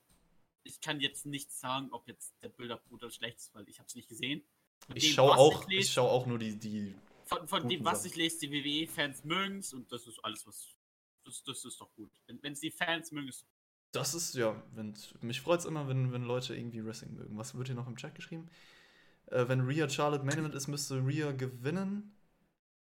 ich 0.70 0.82
kann 0.82 1.00
jetzt 1.02 1.26
nicht 1.26 1.52
sagen, 1.52 1.90
ob 1.92 2.08
jetzt 2.08 2.36
der 2.42 2.50
Bilder 2.50 2.78
gut 2.90 3.04
oder 3.04 3.12
schlecht 3.12 3.40
ist, 3.40 3.54
weil 3.56 3.68
ich 3.68 3.80
habe 3.80 3.88
es 3.88 3.96
nicht 3.96 4.08
gesehen. 4.08 4.44
ich 4.94 5.14
schaue 5.14 5.36
auch, 5.36 5.68
ich 5.68 5.92
schaue 5.92 6.10
auch 6.10 6.26
nur 6.28 6.38
die, 6.38 6.58
die 6.58 6.96
von, 7.26 7.48
von 7.48 7.68
dem, 7.68 7.84
was 7.84 8.06
ich 8.06 8.16
lese, 8.16 8.48
die 8.48 8.52
WWE-Fans 8.52 9.24
mögen 9.24 9.60
es 9.60 9.74
und 9.74 9.92
das 9.92 10.08
ist 10.08 10.20
alles, 10.24 10.46
was. 10.48 10.76
Das, 11.26 11.44
das 11.44 11.66
ist 11.66 11.80
doch 11.80 11.94
gut. 11.94 12.10
Wenn 12.28 12.54
es 12.54 12.60
die 12.60 12.72
Fans 12.72 13.12
mögen, 13.12 13.28
ist 13.28 13.46
Das 13.92 14.14
ist, 14.14 14.34
ja, 14.36 14.64
wenn, 14.74 14.96
mich 15.22 15.42
freut 15.42 15.60
es 15.60 15.66
immer, 15.66 15.88
wenn, 15.88 16.12
wenn 16.12 16.24
Leute 16.24 16.56
irgendwie 16.56 16.84
Wrestling 16.84 17.14
mögen. 17.14 17.38
Was 17.38 17.56
wird 17.56 17.68
hier 17.68 17.76
noch 17.76 17.88
im 17.88 17.98
Chat 17.98 18.16
geschrieben? 18.16 18.50
Äh, 19.28 19.48
wenn 19.48 19.62
Rhea 19.62 19.88
Charlotte 19.90 20.24
Main 20.24 20.40
Event 20.40 20.56
ist, 20.56 20.68
müsste 20.68 21.06
Rhea 21.06 21.32
gewinnen. 21.32 22.16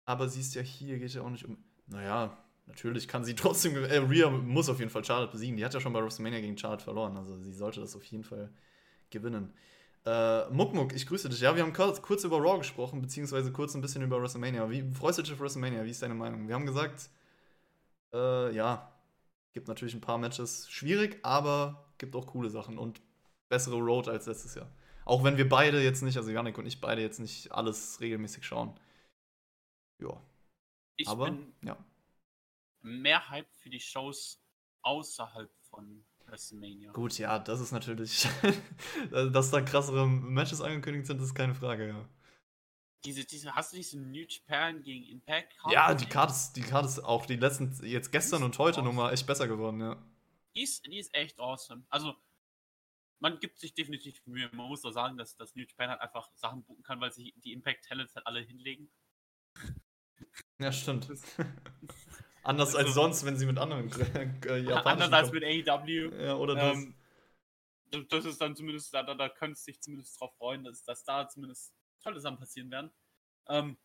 Aber 0.06 0.30
sie 0.30 0.40
ist 0.40 0.56
ja 0.56 0.62
hier, 0.62 0.98
geht 1.00 1.14
ja 1.14 1.22
auch 1.22 1.30
nicht 1.30 1.46
um. 1.46 1.64
Naja, 1.86 2.44
natürlich 2.66 3.08
kann 3.08 3.24
sie 3.24 3.36
trotzdem. 3.36 3.76
Äh, 3.76 3.98
Rhea 3.98 4.30
muss 4.30 4.70
auf 4.70 4.80
jeden 4.80 4.92
Fall 4.92 5.04
Charlotte 5.04 5.32
besiegen. 5.32 5.58
Die 5.58 5.66
hat 5.66 5.74
ja 5.74 5.80
schon 5.80 5.94
bei 5.94 6.04
WrestleMania 6.04 6.42
gegen 6.42 6.58
Charlotte 6.58 6.84
verloren. 6.84 7.18
Also 7.18 7.38
sie 7.38 7.54
sollte 7.54 7.82
das 7.82 7.96
auf 7.96 8.04
jeden 8.06 8.24
Fall 8.24 8.50
gewinnen. 9.10 9.54
Äh, 10.06 10.50
Muckmuck, 10.50 10.94
ich 10.94 11.08
grüße 11.08 11.30
dich. 11.30 11.40
Ja, 11.40 11.56
wir 11.56 11.64
haben 11.64 11.72
kurz, 11.72 12.02
kurz, 12.02 12.24
über 12.26 12.38
Raw 12.38 12.58
gesprochen, 12.58 13.02
beziehungsweise 13.02 13.52
kurz 13.52 13.74
ein 13.74 13.82
bisschen 13.82 14.02
über 14.02 14.22
WrestleMania. 14.22 14.70
Wie 14.70 14.84
freust 14.94 15.20
du 15.20 15.24
dich 15.24 15.32
auf 15.32 15.40
WrestleMania? 15.40 15.86
Wie 15.86 15.92
ist 15.92 16.02
deine 16.02 16.14
Meinung? 16.14 16.48
Wir 16.48 16.56
haben 16.56 16.66
gesagt, 16.66 17.10
äh, 18.14 18.54
ja, 18.54 18.92
gibt 19.54 19.68
natürlich 19.68 19.94
ein 19.94 20.02
paar 20.02 20.18
Matches 20.18 20.70
schwierig, 20.70 21.20
aber 21.24 21.86
gibt 21.98 22.16
auch 22.16 22.28
coole 22.28 22.50
Sachen 22.50 22.78
und 22.78 23.02
bessere 23.48 23.78
Road 23.78 24.10
als 24.10 24.26
letztes 24.26 24.56
Jahr. 24.56 24.70
Auch 25.06 25.24
wenn 25.24 25.38
wir 25.38 25.48
beide 25.48 25.82
jetzt 25.82 26.02
nicht, 26.02 26.18
also 26.18 26.32
Janik 26.32 26.58
und 26.58 26.66
ich 26.66 26.82
beide 26.82 27.02
jetzt 27.02 27.20
nicht 27.20 27.52
alles 27.52 28.00
regelmäßig 28.02 28.44
schauen. 28.46 28.74
Ja. 30.00 30.22
Ich 30.96 31.08
aber, 31.08 31.26
bin 31.26 31.54
ja. 31.62 31.78
Mehr 32.84 33.30
Hype 33.30 33.52
für 33.54 33.70
die 33.70 33.80
Shows 33.80 34.42
außerhalb 34.82 35.52
von 35.70 36.06
WrestleMania. 36.26 36.92
Gut, 36.92 37.18
ja, 37.18 37.40
das 37.40 37.60
ist 37.60 37.72
natürlich, 37.72 38.28
dass 39.12 39.52
da 39.52 39.62
krassere 39.62 40.08
Matches 40.08 40.62
angekündigt 40.62 41.08
sind, 41.08 41.22
ist 41.22 41.34
keine 41.34 41.56
Frage, 41.56 41.88
ja. 41.88 42.10
Diese, 43.06 43.26
diese, 43.26 43.54
hast 43.54 43.74
du 43.74 43.78
diese 43.78 44.00
New 44.00 44.26
Japan 44.28 44.82
gegen 44.82 45.06
Impact? 45.06 45.54
Ja, 45.70 45.94
die 45.94 46.06
Karte 46.06 46.32
ist, 46.32 46.54
die 46.54 46.62
Karte 46.62 46.88
ist 46.88 47.00
auch 47.00 47.26
die 47.26 47.36
letzten, 47.36 47.74
jetzt 47.86 48.12
gestern 48.12 48.44
und 48.44 48.58
heute 48.58 48.78
awesome. 48.78 48.88
nochmal 48.88 49.14
echt 49.14 49.28
besser 49.28 49.48
geworden, 49.48 49.82
ja. 49.82 50.02
Die 50.56 50.62
ist, 50.62 50.86
die 50.86 51.00
ist 51.00 51.14
echt 51.14 51.40
awesome. 51.40 51.84
Also, 51.90 52.16
man 53.20 53.40
gibt 53.40 53.60
sich 53.60 53.74
definitiv 53.74 54.22
Mühe. 54.26 54.50
Man 54.54 54.68
muss 54.68 54.82
doch 54.82 54.92
sagen, 54.92 55.18
dass, 55.18 55.36
dass 55.36 55.56
New 55.56 55.64
Japan 55.64 55.90
halt 55.90 56.02
einfach 56.02 56.30
Sachen 56.36 56.64
buchen 56.64 56.84
kann, 56.84 57.02
weil 57.02 57.12
sich 57.12 57.34
die 57.38 57.54
Impact 57.54 57.86
Talents 57.86 58.16
halt 58.16 58.28
alle 58.28 58.42
hinlegen. 58.42 58.90
Ja, 60.60 60.72
stimmt. 60.72 61.08
Anders 62.44 62.76
also, 62.76 62.88
als 62.88 62.94
sonst, 62.94 63.26
wenn 63.26 63.38
sie 63.38 63.46
mit 63.46 63.58
anderen 63.58 63.90
äh, 64.46 64.58
Japanern. 64.60 65.04
Anders 65.04 65.14
als 65.14 65.32
mit 65.32 65.44
AEW. 65.44 66.12
Ja, 66.22 66.36
oder 66.36 66.56
das. 66.56 66.78
Ähm, 66.78 66.96
das 68.10 68.26
ist 68.26 68.42
dann 68.42 68.56
zumindest, 68.56 68.94
da, 68.94 69.04
da, 69.04 69.14
da 69.14 69.30
könntest 69.30 69.68
du 69.68 69.72
dich 69.72 69.82
zumindest 69.82 70.20
drauf 70.20 70.36
freuen, 70.38 70.64
dass, 70.64 70.84
dass 70.84 71.04
da 71.04 71.30
zumindest 71.30 71.74
tolle 72.02 72.20
Sachen 72.20 72.38
passieren 72.38 72.72
werden. 72.72 72.92
Ähm, 73.48 73.78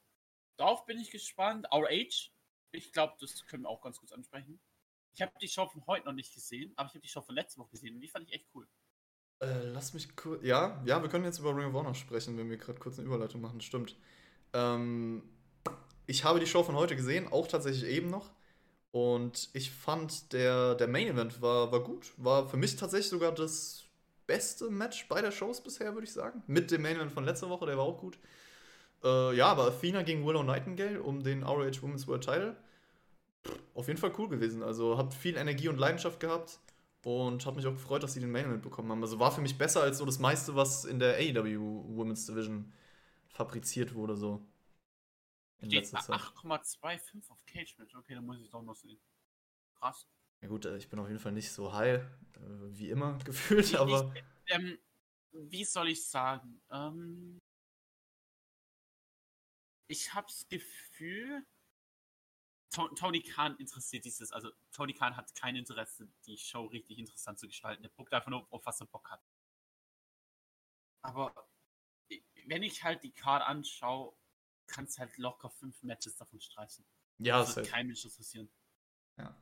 darauf 0.57 0.87
bin 0.87 0.99
ich 0.99 1.11
gespannt. 1.11 1.67
Our 1.73 1.89
Age, 1.89 2.33
ich 2.73 2.93
glaube, 2.93 3.15
das 3.21 3.45
können 3.47 3.65
wir 3.65 3.69
auch 3.69 3.83
ganz 3.83 3.99
kurz 3.99 4.13
ansprechen. 4.13 4.61
Ich 5.15 5.23
habe 5.23 5.33
die 5.41 5.49
Show 5.49 5.67
von 5.67 5.87
heute 5.87 6.07
noch 6.07 6.15
nicht 6.15 6.35
gesehen, 6.35 6.73
aber 6.77 6.89
ich 6.89 6.95
habe 6.95 7.03
die 7.03 7.09
Show 7.09 7.23
von 7.23 7.35
letzter 7.35 7.61
Woche 7.61 7.71
gesehen 7.71 7.95
und 7.95 8.01
die 8.01 8.09
fand 8.09 8.29
ich 8.29 8.35
echt 8.35 8.47
cool. 8.55 8.67
Äh, 9.41 9.69
lass 9.69 9.93
mich 9.95 10.17
kurz. 10.17 10.43
Ja, 10.43 10.83
ja, 10.85 11.03
wir 11.03 11.09
können 11.09 11.25
jetzt 11.25 11.39
über 11.39 11.55
Ring 11.55 11.67
of 11.67 11.75
Honor 11.75 11.95
sprechen, 11.95 12.37
wenn 12.39 12.51
wir 12.51 12.57
gerade 12.57 12.79
kurz 12.79 12.99
eine 12.99 13.07
Überleitung 13.07 13.41
machen. 13.41 13.61
Stimmt. 13.61 13.97
Ähm, 14.53 15.23
ich 16.07 16.25
habe 16.25 16.41
die 16.41 16.47
Show 16.47 16.63
von 16.63 16.77
heute 16.77 16.97
gesehen, 16.97 17.29
auch 17.29 17.47
tatsächlich 17.47 17.85
eben 17.85 18.11
noch. 18.11 18.31
Und 18.91 19.51
ich 19.53 19.71
fand, 19.71 20.33
der, 20.33 20.75
der 20.75 20.89
Main 20.89 21.09
Event 21.09 21.43
war, 21.43 21.71
war 21.73 21.83
gut. 21.83 22.13
War 22.17 22.49
für 22.49 22.57
mich 22.57 22.77
tatsächlich 22.77 23.11
sogar 23.11 23.33
das 23.33 23.85
beste 24.27 24.71
Match 24.71 25.09
bei 25.09 25.21
der 25.21 25.31
Shows 25.31 25.63
bisher, 25.63 25.95
würde 25.95 26.07
ich 26.07 26.13
sagen. 26.13 26.43
Mit 26.47 26.71
dem 26.71 26.83
Main 26.83 26.97
Event 26.97 27.13
von 27.13 27.25
letzter 27.25 27.49
Woche, 27.49 27.67
der 27.67 27.77
war 27.77 27.85
auch 27.85 27.99
gut. 27.99 28.19
Äh, 29.05 29.37
ja, 29.37 29.47
aber 29.47 29.67
Athena 29.67 30.03
gegen 30.03 30.27
Willow 30.27 30.43
Nightingale 30.43 31.03
um 31.03 31.23
den 31.23 31.43
ROH 31.43 31.83
Women's 31.83 32.07
World 32.07 32.25
Title. 32.25 32.57
Auf 33.75 33.89
jeden 33.89 33.99
Fall 33.99 34.13
cool 34.19 34.29
gewesen. 34.29 34.63
Also 34.63 34.99
hat 34.99 35.15
viel 35.15 35.37
Energie 35.37 35.69
und 35.69 35.79
Leidenschaft 35.79 36.21
gehabt. 36.21 36.61
Und 37.05 37.47
hat 37.47 37.57
mich 37.57 37.67
auch 37.67 37.73
gefreut, 37.73 38.03
dass 38.03 38.15
sie 38.15 38.21
den 38.21 38.31
Main 38.31 38.47
Event 38.47 38.63
bekommen 38.63 38.91
haben. 38.91 39.03
Also 39.03 39.19
war 39.19 39.33
für 39.33 39.41
mich 39.41 39.57
besser 39.57 39.83
als 39.83 39.99
so 39.99 40.05
das 40.05 40.19
meiste, 40.19 40.57
was 40.57 40.85
in 40.85 40.99
der 40.99 41.15
AEW 41.15 41.85
Women's 41.97 42.27
Division 42.27 42.73
fabriziert 43.29 43.95
wurde. 43.95 44.17
So. 44.17 44.43
In 45.61 45.71
Steht 45.71 45.91
bei 45.91 45.99
8,25 45.99 47.31
auf 47.31 47.45
Cage 47.47 47.79
Match. 47.79 47.95
Okay, 47.95 48.15
dann 48.15 48.25
muss 48.25 48.41
ich 48.41 48.51
doch 48.51 48.63
noch 48.63 48.77
sehen. 48.77 49.01
Krass. 49.75 50.09
Ja 50.41 50.49
gut, 50.49 50.65
äh, 50.67 50.77
ich 50.77 50.89
bin 50.89 50.99
auf 51.01 51.09
jeden 51.09 51.19
Fall 51.19 51.33
nicht 51.33 51.51
so 51.51 51.73
high, 51.73 52.01
äh, 52.01 52.41
wie 52.41 52.91
immer 52.91 53.19
gefühlt, 53.25 53.67
ich, 53.67 53.79
aber. 53.79 54.15
Ich, 54.15 54.55
ähm, 54.55 54.79
wie 55.33 55.65
soll 55.65 55.89
ich 55.89 56.07
sagen? 56.07 56.63
Ähm, 56.71 57.39
ich 59.89 60.15
hab's 60.15 60.47
Gefühl, 60.49 61.45
Tony 62.71 63.23
Khan 63.23 63.57
interessiert 63.57 64.05
dieses, 64.05 64.31
also 64.31 64.51
Tony 64.73 64.93
Khan 64.93 65.17
hat 65.17 65.35
kein 65.35 65.57
Interesse, 65.57 66.09
die 66.27 66.37
Show 66.37 66.67
richtig 66.67 66.99
interessant 66.99 67.39
zu 67.39 67.47
gestalten. 67.47 67.83
Der 67.83 67.91
guckt 67.91 68.13
einfach 68.13 68.31
nur, 68.31 68.47
auf 68.53 68.65
was 68.67 68.81
er 68.81 68.87
Bock 68.87 69.11
hat. 69.11 69.25
Aber 71.03 71.33
wenn 72.47 72.63
ich 72.63 72.83
halt 72.85 73.03
die 73.03 73.13
Card 73.13 73.43
anschaue, 73.43 74.18
kannst 74.69 74.99
halt 74.99 75.17
locker 75.19 75.51
fünf 75.51 75.83
Matches 75.83 76.17
davon 76.17 76.41
streichen. 76.41 76.85
Ja, 77.19 77.41
das 77.41 77.57
wird 77.57 77.69
kein 77.69 77.87
Mensch 77.87 78.05
interessieren. 78.05 78.49
Ja. 79.17 79.37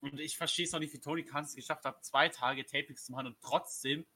Und 0.00 0.18
ich 0.20 0.36
verstehe 0.36 0.64
es 0.64 0.72
auch 0.72 0.78
nicht, 0.78 0.92
wie 0.92 1.00
Tony 1.00 1.24
Khan 1.24 1.44
es 1.44 1.54
geschafft 1.54 1.84
hat, 1.84 2.04
zwei 2.04 2.28
Tage 2.28 2.64
Tapings 2.64 3.04
zu 3.04 3.12
machen 3.12 3.26
und 3.26 3.40
trotzdem 3.40 4.06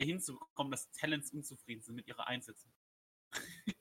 hinzubekommen, 0.00 0.72
dass 0.72 0.90
Talents 0.90 1.30
unzufrieden 1.30 1.82
sind 1.82 1.94
mit 1.94 2.08
ihrer 2.08 2.26
Einsätze. 2.26 2.68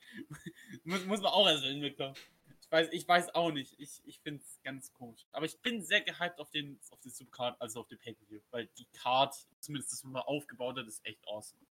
muss, 0.84 1.06
muss 1.06 1.22
man 1.22 1.32
auch 1.32 1.48
erst 1.48 1.64
hinbekommen. 1.64 2.16
Ich 2.62 2.72
weiß, 2.72 2.90
ich 2.92 3.08
weiß 3.08 3.36
auch 3.36 3.52
nicht. 3.52 3.80
Ich, 3.80 4.02
ich 4.06 4.20
finde 4.20 4.44
es 4.44 4.62
ganz 4.64 4.94
komisch. 4.94 5.26
Aber 5.32 5.46
ich 5.46 5.60
bin 5.62 5.84
sehr 5.84 6.02
gehypt 6.02 6.40
auf 6.40 6.50
den, 6.52 6.80
auf 6.92 7.00
den 7.02 7.12
Supercard, 7.12 7.60
also 7.62 7.82
auf 7.82 7.88
den 7.88 8.00
Pay-Per-View. 8.00 8.42
Weil 8.52 8.68
die 8.78 8.86
Card, 8.94 9.36
zumindest 9.60 9.92
das, 9.92 10.04
was 10.04 10.12
man 10.12 10.22
aufgebaut 10.22 10.78
hat, 10.78 10.88
ist 10.88 11.06
echt 11.06 11.28
awesome. 11.28 11.66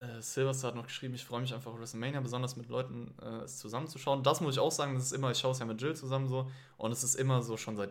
Äh, 0.00 0.20
Silverstar 0.20 0.68
hat 0.68 0.76
noch 0.76 0.86
geschrieben, 0.86 1.14
ich 1.14 1.24
freue 1.24 1.40
mich 1.40 1.54
einfach 1.54 1.72
auf 1.72 1.78
WrestleMania, 1.78 2.20
besonders 2.20 2.56
mit 2.56 2.68
Leuten 2.68 3.14
äh, 3.22 3.44
es 3.44 3.58
zusammenzuschauen. 3.58 4.22
Das 4.22 4.40
muss 4.40 4.54
ich 4.54 4.60
auch 4.60 4.72
sagen, 4.72 4.94
das 4.94 5.04
ist 5.04 5.12
immer, 5.12 5.30
ich 5.30 5.38
schaue 5.38 5.52
es 5.52 5.58
ja 5.58 5.66
mit 5.66 5.80
Jill 5.80 5.94
zusammen 5.96 6.28
so 6.28 6.50
und 6.76 6.92
es 6.92 7.04
ist 7.04 7.14
immer 7.14 7.42
so 7.42 7.56
schon 7.56 7.76
seit 7.76 7.90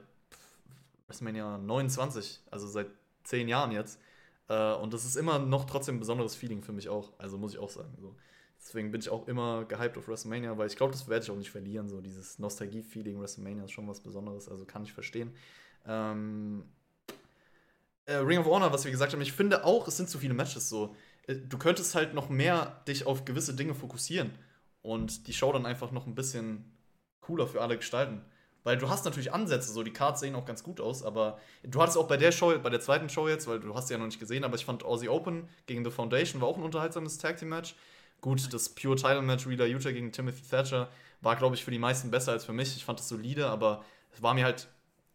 WrestleMania 1.08 1.58
29, 1.58 2.42
also 2.52 2.68
seit 2.68 2.88
zehn 3.24 3.48
Jahren 3.48 3.72
jetzt. 3.72 4.00
Äh, 4.50 4.74
und 4.74 4.94
das 4.94 5.06
ist 5.06 5.16
immer 5.16 5.40
noch 5.40 5.66
trotzdem 5.66 5.96
ein 5.96 6.00
besonderes 6.00 6.36
Feeling 6.36 6.62
für 6.62 6.74
mich 6.74 6.90
auch, 6.90 7.14
also 7.18 7.38
muss 7.38 7.54
ich 7.54 7.60
auch 7.60 7.70
sagen. 7.70 7.96
So. 8.00 8.16
Deswegen 8.58 8.92
bin 8.92 9.02
ich 9.02 9.10
auch 9.10 9.28
immer 9.28 9.66
gehypt 9.66 9.98
auf 9.98 10.08
WrestleMania, 10.08 10.58
weil 10.58 10.68
ich 10.68 10.76
glaube, 10.76 10.94
das 10.94 11.08
werde 11.08 11.24
ich 11.24 11.32
auch 11.32 11.36
nicht 11.36 11.52
verlieren. 11.52 11.90
So 11.90 12.02
dieses 12.02 12.40
Nostalgie-Feeling 12.40 13.20
WrestleMania 13.20 13.66
ist 13.66 13.72
schon 13.72 13.88
was 13.88 14.00
Besonderes, 14.00 14.48
also 14.48 14.66
kann 14.66 14.84
ich 14.84 14.94
verstehen. 14.94 15.34
Ähm, 15.86 16.64
äh, 18.06 18.16
Ring 18.16 18.40
of 18.40 18.46
Honor, 18.46 18.72
was 18.72 18.86
wir 18.86 18.92
gesagt 18.92 19.14
haben, 19.14 19.22
ich 19.22 19.34
finde 19.34 19.66
auch, 19.66 19.88
es 19.88 19.98
sind 19.98 20.10
zu 20.10 20.18
viele 20.18 20.34
Matches 20.34 20.70
so. 20.70 20.96
Äh, 21.28 21.36
du 21.36 21.58
könntest 21.58 21.96
halt 21.96 22.14
noch 22.14 22.30
mehr 22.30 22.82
dich 22.88 23.06
auf 23.06 23.26
gewisse 23.26 23.56
Dinge 23.56 23.74
fokussieren 23.74 24.32
und 24.82 25.28
die 25.28 25.34
Show 25.34 25.52
dann 25.52 25.66
einfach 25.66 25.92
noch 25.92 26.08
ein 26.08 26.16
bisschen 26.16 26.72
cooler 27.22 27.48
für 27.48 27.62
alle 27.62 27.78
gestalten. 27.78 28.22
Weil 28.64 28.78
du 28.78 28.90
hast 28.90 29.04
natürlich 29.04 29.34
Ansätze, 29.34 29.74
so 29.74 29.84
die 29.84 29.92
Cards 29.92 30.22
sehen 30.22 30.36
auch 30.36 30.46
ganz 30.46 30.64
gut 30.64 30.80
aus, 30.80 31.04
aber 31.04 31.38
du 31.64 31.82
hattest 31.82 31.98
auch 31.98 32.08
bei 32.08 32.16
der 32.16 32.32
Show, 32.32 32.58
bei 32.60 32.70
der 32.70 32.80
zweiten 32.80 33.10
Show 33.10 33.28
jetzt, 33.28 33.46
weil 33.48 33.60
du 33.60 33.76
hast 33.76 33.90
sie 33.90 33.94
ja 33.94 33.98
noch 33.98 34.06
nicht 34.06 34.20
gesehen, 34.20 34.46
aber 34.46 34.56
ich 34.56 34.64
fand 34.64 34.86
Aussie 34.86 35.10
Open 35.10 35.50
gegen 35.66 35.84
The 35.84 35.92
Foundation 35.92 36.42
war 36.42 36.48
auch 36.48 36.58
ein 36.58 36.64
unterhaltsames 36.64 37.18
Tag 37.18 37.38
Team 37.38 37.50
Match. 37.50 37.76
Gut, 38.22 38.54
das 38.54 38.70
Pure 38.70 38.96
Title 38.96 39.22
Match 39.22 39.46
Reader 39.46 39.66
Utah 39.66 39.92
gegen 39.92 40.14
Timothy 40.14 40.44
Thatcher 40.50 40.90
war, 41.20 41.36
glaube 41.36 41.56
ich, 41.56 41.64
für 41.66 41.72
die 41.72 41.80
meisten 41.80 42.10
besser 42.10 42.32
als 42.32 42.46
für 42.46 42.54
mich. 42.54 42.76
Ich 42.78 42.86
fand 42.86 43.02
es 43.02 43.10
solide, 43.10 43.48
aber 43.48 43.84
es 44.12 44.22
war 44.22 44.34
mir 44.34 44.46
halt 44.46 44.70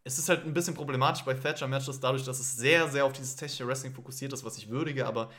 es 0.04 0.18
ist 0.18 0.30
halt 0.30 0.46
ein 0.46 0.54
bisschen 0.54 0.74
problematisch 0.74 1.22
bei 1.22 1.34
Thatcher-Matches, 1.34 2.00
dadurch, 2.00 2.24
dass 2.24 2.40
es 2.40 2.56
sehr, 2.56 2.88
sehr 2.88 3.04
auf 3.04 3.12
dieses 3.12 3.36
technische 3.36 3.66
Wrestling 3.66 3.92
fokussiert 3.92 4.32
ist, 4.32 4.42
was 4.42 4.56
ich 4.56 4.70
würdige, 4.70 5.06
aber 5.06 5.30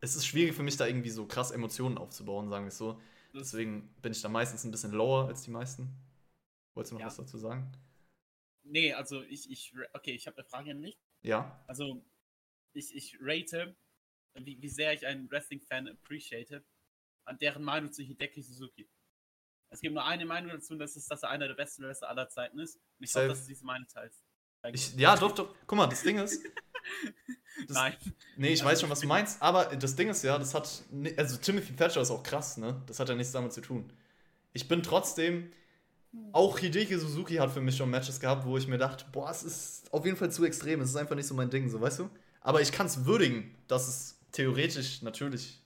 es 0.00 0.16
ist 0.16 0.26
schwierig 0.26 0.54
für 0.54 0.62
mich, 0.62 0.76
da 0.76 0.86
irgendwie 0.86 1.10
so 1.10 1.26
krass 1.26 1.50
Emotionen 1.50 1.98
aufzubauen, 1.98 2.48
sagen 2.48 2.64
wir 2.64 2.68
es 2.68 2.78
so. 2.78 3.00
Deswegen 3.34 3.94
bin 4.00 4.12
ich 4.12 4.22
da 4.22 4.28
meistens 4.28 4.64
ein 4.64 4.70
bisschen 4.70 4.92
lower 4.92 5.28
als 5.28 5.42
die 5.42 5.50
meisten. 5.50 5.90
Wolltest 6.74 6.92
du 6.92 6.94
noch 6.94 7.00
ja. 7.00 7.06
was 7.06 7.16
dazu 7.16 7.38
sagen? 7.38 7.70
Nee, 8.64 8.92
also 8.92 9.22
ich, 9.22 9.50
ich 9.50 9.74
okay, 9.92 10.12
ich 10.12 10.26
habe 10.26 10.38
eine 10.38 10.46
Frage 10.46 10.70
an 10.72 10.82
dich. 10.82 10.98
Ja. 11.22 11.62
Also 11.66 12.04
ich, 12.72 12.94
ich 12.94 13.18
rate, 13.20 13.76
wie, 14.34 14.60
wie 14.60 14.68
sehr 14.68 14.92
ich 14.92 15.06
einen 15.06 15.30
Wrestling-Fan 15.30 15.88
appreciate, 15.88 16.64
an 17.24 17.38
deren 17.38 17.62
Meinung 17.62 17.92
zu 17.92 18.02
Hideki 18.02 18.42
Suzuki. 18.42 18.88
Es 19.68 19.80
gibt 19.80 19.94
nur 19.94 20.04
eine 20.04 20.24
Meinung 20.24 20.50
dazu, 20.50 20.74
und 20.74 20.78
das 20.78 20.96
ist, 20.96 21.10
dass 21.10 21.22
er 21.22 21.30
einer 21.30 21.48
der 21.48 21.54
besten 21.54 21.82
Wrestler 21.82 22.08
aller 22.08 22.28
Zeiten 22.28 22.58
ist. 22.58 22.76
Und 22.76 23.04
ich 23.04 23.14
hoffe, 23.14 23.28
dass 23.28 23.42
du 23.42 23.48
diese 23.48 23.64
Meinung 23.64 23.88
teilst. 23.88 24.24
Ich, 24.72 24.94
ja, 24.94 25.16
doch, 25.16 25.32
doch. 25.32 25.54
Guck 25.66 25.76
mal, 25.76 25.86
das 25.86 26.02
Ding 26.02 26.18
ist. 26.18 26.44
Das, 27.66 27.76
Nein. 27.76 27.96
Nee, 28.36 28.52
ich 28.52 28.62
weiß 28.62 28.80
schon, 28.80 28.90
was 28.90 29.00
du 29.00 29.06
meinst, 29.06 29.40
aber 29.40 29.64
das 29.76 29.96
Ding 29.96 30.08
ist 30.10 30.22
ja, 30.22 30.38
das 30.38 30.52
hat. 30.54 30.82
Also 31.16 31.38
Timothy 31.38 31.74
Thatcher 31.74 32.02
ist 32.02 32.10
auch 32.10 32.22
krass, 32.22 32.58
ne? 32.58 32.82
Das 32.86 33.00
hat 33.00 33.08
ja 33.08 33.14
nichts 33.14 33.32
damit 33.32 33.52
zu 33.52 33.62
tun. 33.62 33.90
Ich 34.52 34.68
bin 34.68 34.82
trotzdem. 34.82 35.52
Auch 36.32 36.58
Hideki 36.58 36.96
Suzuki 36.98 37.34
hat 37.34 37.50
für 37.50 37.60
mich 37.60 37.76
schon 37.76 37.90
Matches 37.90 38.20
gehabt, 38.20 38.46
wo 38.46 38.56
ich 38.56 38.66
mir 38.66 38.78
dachte, 38.78 39.04
boah, 39.12 39.30
es 39.30 39.42
ist 39.42 39.92
auf 39.92 40.06
jeden 40.06 40.16
Fall 40.16 40.30
zu 40.30 40.44
extrem, 40.46 40.80
es 40.80 40.88
ist 40.88 40.96
einfach 40.96 41.14
nicht 41.14 41.26
so 41.26 41.34
mein 41.34 41.50
Ding, 41.50 41.68
so 41.68 41.78
weißt 41.78 41.98
du? 41.98 42.10
Aber 42.40 42.62
ich 42.62 42.72
kann 42.72 42.86
es 42.86 43.04
würdigen, 43.04 43.54
dass 43.68 43.86
es 43.86 44.18
theoretisch 44.32 45.02
natürlich 45.02 45.60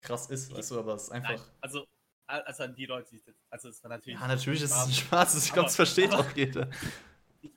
krass 0.00 0.30
ist, 0.30 0.54
weißt 0.54 0.70
du, 0.70 0.78
aber 0.78 0.94
es 0.94 1.04
ist 1.04 1.10
einfach. 1.10 1.30
Nein, 1.30 1.40
also 1.60 1.86
also 2.30 2.62
an 2.62 2.74
die 2.74 2.86
Leute, 2.86 3.10
die, 3.10 3.22
also 3.50 3.68
es 3.68 3.82
war 3.82 3.90
natürlich. 3.90 4.18
Ja, 4.18 4.26
natürlich 4.26 4.62
ist 4.62 4.70
es 4.70 4.86
ein 4.86 4.92
schwarzes, 4.92 5.44
ich 5.44 5.52
glaube, 5.52 5.66
das 5.66 5.76
versteht 5.76 6.12
auch 6.12 6.30
jeder. 6.36 6.70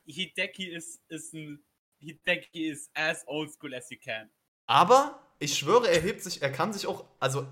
Hideki 0.06 0.66
ist, 0.66 1.02
ist 1.10 1.34
ein. 1.34 1.64
Hideki 2.04 2.68
ist 2.68 2.92
as 2.94 3.24
old 3.28 3.52
school 3.52 3.74
as 3.74 3.90
you 3.90 3.98
can. 4.04 4.30
Aber 4.66 5.20
ich 5.40 5.58
schwöre, 5.58 5.90
er 5.90 6.02
hebt 6.02 6.22
sich, 6.22 6.42
er 6.42 6.52
kann 6.52 6.74
sich 6.74 6.88
auch, 6.88 7.06
also 7.20 7.48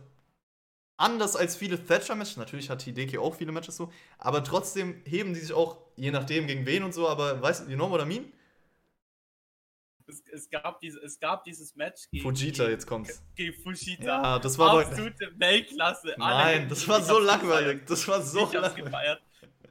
anders 0.98 1.36
als 1.36 1.56
viele 1.56 1.84
Thatcher-Matches, 1.84 2.38
natürlich 2.38 2.70
hat 2.70 2.82
Hideki 2.82 3.18
auch 3.18 3.36
viele 3.36 3.52
Matches 3.52 3.76
so, 3.76 3.92
aber 4.18 4.44
trotzdem 4.44 5.02
heben 5.06 5.34
die 5.34 5.40
sich 5.40 5.54
auch, 5.54 5.78
je 5.96 6.12
nachdem 6.12 6.48
gegen 6.48 6.66
wen 6.66 6.84
und 6.84 6.94
so, 6.94 7.08
aber 7.08 7.42
weißt 7.42 7.66
du, 7.66 7.72
you 7.72 7.76
know 7.76 7.90
what 7.90 8.02
I 8.02 8.06
mean? 8.06 8.32
Es, 10.08 10.24
es, 10.32 10.50
gab, 10.50 10.80
diese, 10.82 11.00
es 11.00 11.20
gab 11.20 11.44
dieses 11.46 11.76
Match 11.76 12.10
gegen 12.12 12.24
Fujita, 12.24 12.64
gegen, 12.64 12.72
jetzt 12.72 12.86
kommt's. 12.86 13.24
Gegen 13.36 13.54
Fujita. 13.62 14.04
Ja, 14.04 14.40
das 14.40 14.58
war 14.58 14.82
absolute 14.82 15.32
Weltklasse. 15.38 16.16
Nein, 16.18 16.68
das 16.68 16.86
war 16.86 17.02
so 17.02 17.18
langweilig. 17.18 17.86
Das 17.86 18.06
war 18.10 18.22
so 18.22 18.46
ich 18.46 18.54
langweilig. 18.54 18.86
Gefeiert. 18.86 19.22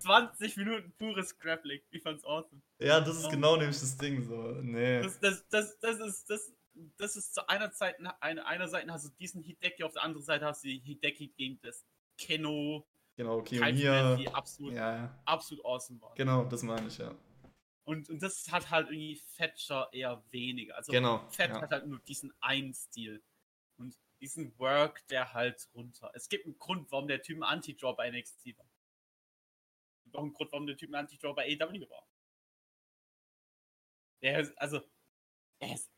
20 0.01 0.56
Minuten 0.56 0.93
pures 0.98 1.39
Grappling. 1.39 1.81
Ich 1.90 2.02
fand's 2.02 2.24
awesome. 2.24 2.62
Ja, 2.78 3.01
das 3.01 3.18
ist 3.18 3.27
um, 3.27 3.31
genau 3.31 3.56
nämlich 3.56 3.78
das 3.78 3.97
Ding 3.97 4.22
so. 4.22 4.52
Nee. 4.62 5.02
Das, 5.02 5.20
das, 5.20 5.48
das, 5.48 5.78
das 5.81 6.01
ist 6.01 6.31
das, 6.31 6.52
das 6.97 7.16
ist 7.16 7.35
zu 7.35 7.48
einer 7.48 7.72
Zeit 7.72 7.97
eine, 8.20 8.47
einer 8.47 8.68
Seite 8.68 8.93
hast 8.93 9.06
du 9.06 9.10
diesen 9.18 9.43
Hideki, 9.43 9.85
auf 9.85 9.93
der 9.93 10.02
anderen 10.02 10.24
Seite 10.24 10.47
hast 10.47 10.64
du 10.64 10.68
Hideki 10.68 11.28
gegen 11.36 11.60
das 11.62 11.85
Keno. 12.16 12.86
Genau, 13.16 13.43
Kiyomiya. 13.43 14.16
Die 14.16 14.28
absolut, 14.28 14.72
ja, 14.72 15.20
absolut 15.27 15.64
awesome 15.64 16.01
waren. 16.01 16.14
Genau, 16.14 16.44
das 16.44 16.62
meine 16.62 16.89
ich, 16.89 16.98
ja. 16.98 17.14
Und, 17.85 18.09
und 18.09 18.22
das 18.22 18.51
hat 18.51 18.70
halt 18.70 18.89
irgendwie 18.89 19.16
Fetcher 19.16 19.89
eher 19.93 20.22
weniger. 20.31 20.77
Also 20.77 20.93
genau, 20.93 21.27
Fett 21.28 21.51
ja. 21.51 21.60
hat 21.60 21.70
halt 21.70 21.86
nur 21.86 21.98
diesen 22.01 22.32
einen 22.40 22.72
Stil. 22.72 23.22
Und 23.77 23.98
diesen 24.20 24.56
Work, 24.59 25.06
der 25.09 25.32
halt 25.32 25.68
runter. 25.74 26.10
Es 26.14 26.28
gibt 26.28 26.44
einen 26.44 26.59
Grund, 26.59 26.90
warum 26.93 27.09
der 27.09 27.22
Typ 27.22 27.39
ein 27.39 27.43
Anti-Draw 27.43 27.94
bei 27.97 28.10
NXT 28.10 28.56
war. 28.59 28.69
Und 30.11 30.16
auch 30.16 30.23
einen 30.23 30.32
Grund, 30.32 30.53
warum 30.53 30.66
der 30.66 30.77
Typ 30.77 30.91
ein 30.91 30.97
Anti-Draw 30.97 31.35
bei 31.35 31.59
AW 31.61 31.89
war. 31.89 32.07
Der 34.23 34.41
ist, 34.41 34.57
also, 34.59 34.81
er 35.61 35.74
ist 35.74 35.91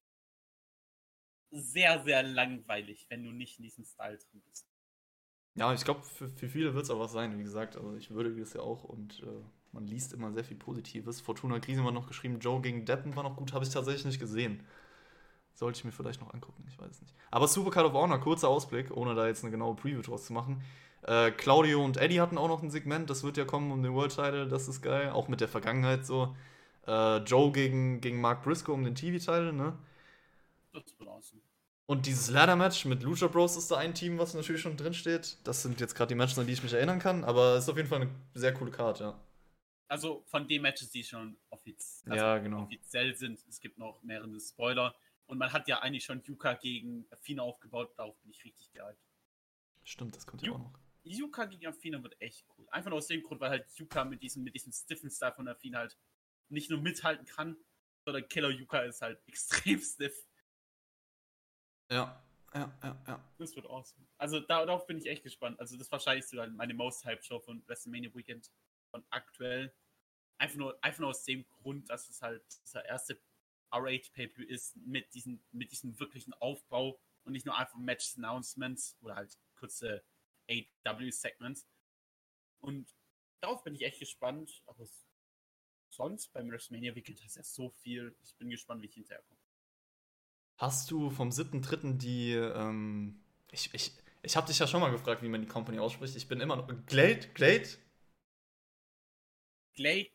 sehr, 1.50 2.02
sehr 2.04 2.22
langweilig, 2.22 3.06
wenn 3.08 3.24
du 3.24 3.32
nicht 3.32 3.58
in 3.58 3.64
diesem 3.64 3.84
Style 3.84 4.18
drin 4.18 4.42
bist. 4.46 4.68
Ja, 5.54 5.72
ich 5.74 5.84
glaube, 5.84 6.02
für, 6.02 6.28
für 6.28 6.48
viele 6.48 6.74
wird 6.74 6.84
es 6.84 6.90
auch 6.90 7.00
was 7.00 7.12
sein, 7.12 7.38
wie 7.38 7.42
gesagt. 7.42 7.76
Also 7.76 7.94
ich 7.94 8.10
würdige 8.10 8.40
das 8.40 8.54
ja 8.54 8.62
auch 8.62 8.84
und 8.84 9.20
äh, 9.20 9.44
man 9.72 9.86
liest 9.86 10.14
immer 10.14 10.32
sehr 10.32 10.44
viel 10.44 10.56
Positives. 10.56 11.20
Fortuna 11.20 11.60
Krise 11.60 11.84
war 11.84 11.92
noch 11.92 12.06
geschrieben, 12.06 12.38
Joe 12.38 12.62
gegen 12.62 12.86
Deppen 12.86 13.14
war 13.16 13.22
noch 13.22 13.36
gut, 13.36 13.52
habe 13.52 13.64
ich 13.64 13.70
tatsächlich 13.70 14.06
nicht 14.06 14.20
gesehen. 14.20 14.66
Sollte 15.54 15.78
ich 15.78 15.84
mir 15.84 15.92
vielleicht 15.92 16.22
noch 16.22 16.32
angucken, 16.32 16.64
ich 16.68 16.78
weiß 16.78 16.90
es 16.90 17.02
nicht. 17.02 17.14
Aber 17.30 17.46
Super 17.48 17.70
Card 17.70 17.86
of 17.86 17.92
Honor, 17.92 18.18
kurzer 18.18 18.48
Ausblick, 18.48 18.90
ohne 18.96 19.14
da 19.14 19.26
jetzt 19.26 19.44
eine 19.44 19.50
genaue 19.50 19.76
Preview 19.76 20.00
draus 20.00 20.24
zu 20.24 20.32
machen. 20.32 20.62
Äh, 21.02 21.32
Claudio 21.32 21.84
und 21.84 21.96
Eddie 21.96 22.20
hatten 22.20 22.38
auch 22.38 22.48
noch 22.48 22.62
ein 22.62 22.70
Segment, 22.70 23.10
das 23.10 23.24
wird 23.24 23.36
ja 23.36 23.44
kommen 23.44 23.72
um 23.72 23.82
den 23.82 23.92
World 23.92 24.14
Title, 24.14 24.48
das 24.48 24.68
ist 24.68 24.82
geil, 24.82 25.10
auch 25.10 25.28
mit 25.28 25.40
der 25.40 25.48
Vergangenheit 25.48 26.06
so. 26.06 26.36
Äh, 26.86 27.18
Joe 27.18 27.52
gegen, 27.52 28.00
gegen 28.00 28.20
Mark 28.20 28.42
Briscoe 28.42 28.72
um 28.72 28.84
den 28.84 28.94
TV-Title, 28.94 29.52
ne? 29.52 29.78
Das 30.72 30.98
wird 30.98 31.08
awesome. 31.08 31.42
Und 31.86 32.06
dieses 32.06 32.30
Ladder-Match 32.30 32.84
mit 32.86 33.02
Lucha 33.02 33.26
Bros 33.26 33.56
ist 33.56 33.70
da 33.70 33.76
ein 33.76 33.94
Team, 33.94 34.18
was 34.18 34.34
natürlich 34.34 34.62
schon 34.62 34.76
drin 34.76 34.94
steht. 34.94 35.36
Das 35.44 35.62
sind 35.62 35.80
jetzt 35.80 35.94
gerade 35.94 36.08
die 36.08 36.14
Matches, 36.14 36.38
an 36.38 36.46
die 36.46 36.52
ich 36.52 36.62
mich 36.62 36.72
erinnern 36.72 36.98
kann, 36.98 37.24
aber 37.24 37.56
es 37.56 37.64
ist 37.64 37.70
auf 37.70 37.76
jeden 37.76 37.88
Fall 37.88 38.02
eine 38.02 38.10
sehr 38.34 38.54
coole 38.54 38.70
Karte, 38.70 39.04
ja. 39.04 39.20
Also 39.88 40.22
von 40.26 40.48
den 40.48 40.62
Matches, 40.62 40.90
die 40.90 41.04
schon 41.04 41.36
offiz 41.50 42.02
also 42.06 42.16
ja, 42.16 42.38
genau. 42.38 42.62
offiziell 42.62 43.14
sind. 43.14 43.44
Es 43.46 43.60
gibt 43.60 43.76
noch 43.76 44.02
mehrere 44.02 44.40
Spoiler. 44.40 44.94
Und 45.26 45.36
man 45.36 45.52
hat 45.52 45.68
ja 45.68 45.80
eigentlich 45.80 46.04
schon 46.04 46.22
Yuka 46.22 46.54
gegen 46.54 47.04
Afina 47.10 47.42
aufgebaut. 47.42 47.92
Darauf 47.98 48.16
bin 48.20 48.30
ich 48.30 48.42
richtig 48.42 48.72
geil. 48.72 48.96
Stimmt, 49.84 50.16
das 50.16 50.26
kommt 50.26 50.40
ja 50.40 50.52
auch 50.52 50.58
noch. 50.58 50.72
Yuka 51.04 51.46
gegen 51.46 51.66
Afina 51.66 52.02
wird 52.02 52.20
echt 52.20 52.46
cool. 52.56 52.66
Einfach 52.70 52.90
nur 52.90 52.98
aus 52.98 53.06
dem 53.06 53.22
Grund, 53.22 53.40
weil 53.40 53.50
halt 53.50 53.66
Yuka 53.76 54.04
mit 54.04 54.22
diesem, 54.22 54.42
mit 54.44 54.54
diesem 54.54 54.72
stiffen 54.72 55.10
Style 55.10 55.32
von 55.32 55.48
Afina 55.48 55.78
halt 55.78 55.98
nicht 56.48 56.70
nur 56.70 56.80
mithalten 56.80 57.26
kann, 57.26 57.56
sondern 58.04 58.28
Killer 58.28 58.50
Yuka 58.50 58.80
ist 58.80 59.02
halt 59.02 59.20
extrem 59.26 59.80
stiff. 59.80 60.26
Ja, 61.90 62.24
ja, 62.54 62.78
ja, 62.82 63.02
ja. 63.06 63.32
Das 63.38 63.54
wird 63.56 63.66
awesome. 63.66 64.06
Also 64.18 64.40
darauf 64.40 64.86
bin 64.86 64.98
ich 64.98 65.06
echt 65.06 65.22
gespannt. 65.22 65.58
Also 65.58 65.76
das 65.76 65.86
ist 65.86 65.92
wahrscheinlich 65.92 66.26
sogar 66.26 66.46
meine 66.48 66.74
Most 66.74 67.04
Hype 67.04 67.24
Show 67.24 67.40
von 67.40 67.66
WrestleMania 67.66 68.14
Weekend 68.14 68.50
von 68.90 69.04
aktuell. 69.10 69.74
Einfach 70.38 70.56
nur, 70.56 70.84
einfach 70.84 71.00
nur 71.00 71.10
aus 71.10 71.24
dem 71.24 71.46
Grund, 71.48 71.88
dass 71.88 72.08
es 72.08 72.20
halt 72.20 72.44
dieser 72.64 72.84
erste 72.84 73.20
RH 73.72 74.10
Pay-Per 74.12 74.48
ist 74.48 74.76
mit 74.76 75.12
diesem, 75.14 75.42
mit 75.50 75.72
diesem 75.72 75.98
wirklichen 75.98 76.34
Aufbau 76.34 77.00
und 77.24 77.32
nicht 77.32 77.46
nur 77.46 77.56
einfach 77.56 77.78
Match 77.78 78.16
Announcements 78.16 78.98
oder 79.00 79.16
halt 79.16 79.38
kurze 79.54 80.04
AW-Segments. 80.48 81.66
Und 82.60 82.94
darauf 83.40 83.62
bin 83.64 83.74
ich 83.74 83.82
echt 83.82 83.98
gespannt. 84.00 84.62
Aber 84.66 84.86
sonst 85.90 86.32
beim 86.32 86.50
WrestleMania 86.50 86.94
Weekend 86.94 87.24
ist 87.24 87.36
ja 87.36 87.42
so 87.42 87.70
viel. 87.70 88.14
Ich 88.24 88.34
bin 88.36 88.50
gespannt, 88.50 88.82
wie 88.82 88.86
ich 88.86 88.94
hinterherkomme. 88.94 89.38
Hast 90.58 90.90
du 90.90 91.10
vom 91.10 91.30
7.3. 91.30 91.98
die, 91.98 92.32
ähm, 92.34 93.20
ich, 93.50 93.72
ich, 93.74 93.92
ich 94.22 94.36
habe 94.36 94.46
dich 94.46 94.58
ja 94.58 94.66
schon 94.66 94.80
mal 94.80 94.90
gefragt, 94.92 95.22
wie 95.22 95.28
man 95.28 95.40
die 95.40 95.48
Company 95.48 95.78
ausspricht. 95.80 96.14
Ich 96.14 96.28
bin 96.28 96.40
immer 96.40 96.56
noch, 96.56 96.68
Glade, 96.86 97.26
Glade? 97.34 97.68
Glade, 99.74 100.10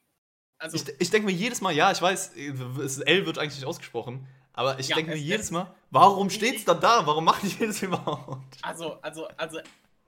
also. 0.60 0.78
Ich, 0.78 1.02
ich 1.02 1.10
denke 1.10 1.26
mir 1.26 1.34
jedes 1.34 1.62
Mal, 1.62 1.72
ja, 1.74 1.92
ich 1.92 2.02
weiß, 2.02 2.36
L 2.36 3.26
wird 3.26 3.38
eigentlich 3.40 3.56
nicht 3.56 3.66
ausgesprochen, 3.66 4.28
aber 4.54 4.80
ich 4.80 4.88
Ja, 4.90 4.96
denke 4.96 5.12
mir 5.12 5.18
es- 5.18 5.24
jedes 5.24 5.46
es- 5.48 5.52
Mal, 5.52 5.76
warum 5.90 6.30
steht's 6.30 6.64
dann 6.64 6.80
da? 6.80 7.06
Warum 7.06 7.26
machen 7.26 7.50
die 7.50 7.66
das 7.66 7.82
überhaupt? 7.82 8.58
Also, 8.62 8.94
also, 9.02 9.28
also, 9.30 9.60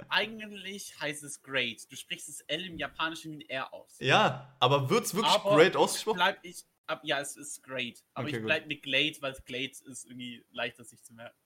eigentlich 0.09 0.99
heißt 0.99 1.23
es 1.23 1.41
Great. 1.41 1.91
Du 1.91 1.95
sprichst 1.95 2.27
das 2.27 2.41
L 2.41 2.65
im 2.65 2.77
Japanischen 2.77 3.31
wie 3.31 3.45
ein 3.45 3.49
R 3.49 3.73
aus. 3.73 3.97
Ja, 3.99 4.55
aber 4.59 4.89
wird's 4.89 5.13
wirklich 5.13 5.33
Aber 5.33 5.55
great 5.55 5.75
ausgesprochen? 5.75 6.17
Bleib 6.17 6.39
ich, 6.43 6.65
ab, 6.87 7.01
ja, 7.03 7.19
es 7.19 7.35
ist 7.35 7.63
Great. 7.63 8.03
Aber 8.13 8.27
Okay, 8.27 8.35
ich 8.35 8.41
gut. 8.41 8.45
bleib 8.47 8.67
mit 8.67 8.83
Glade, 8.83 9.17
weil 9.21 9.33
Glade 9.45 9.71
ist 9.85 10.05
irgendwie 10.05 10.43
leichter 10.51 10.83
sich 10.83 11.03
zu 11.03 11.13
merken. 11.13 11.37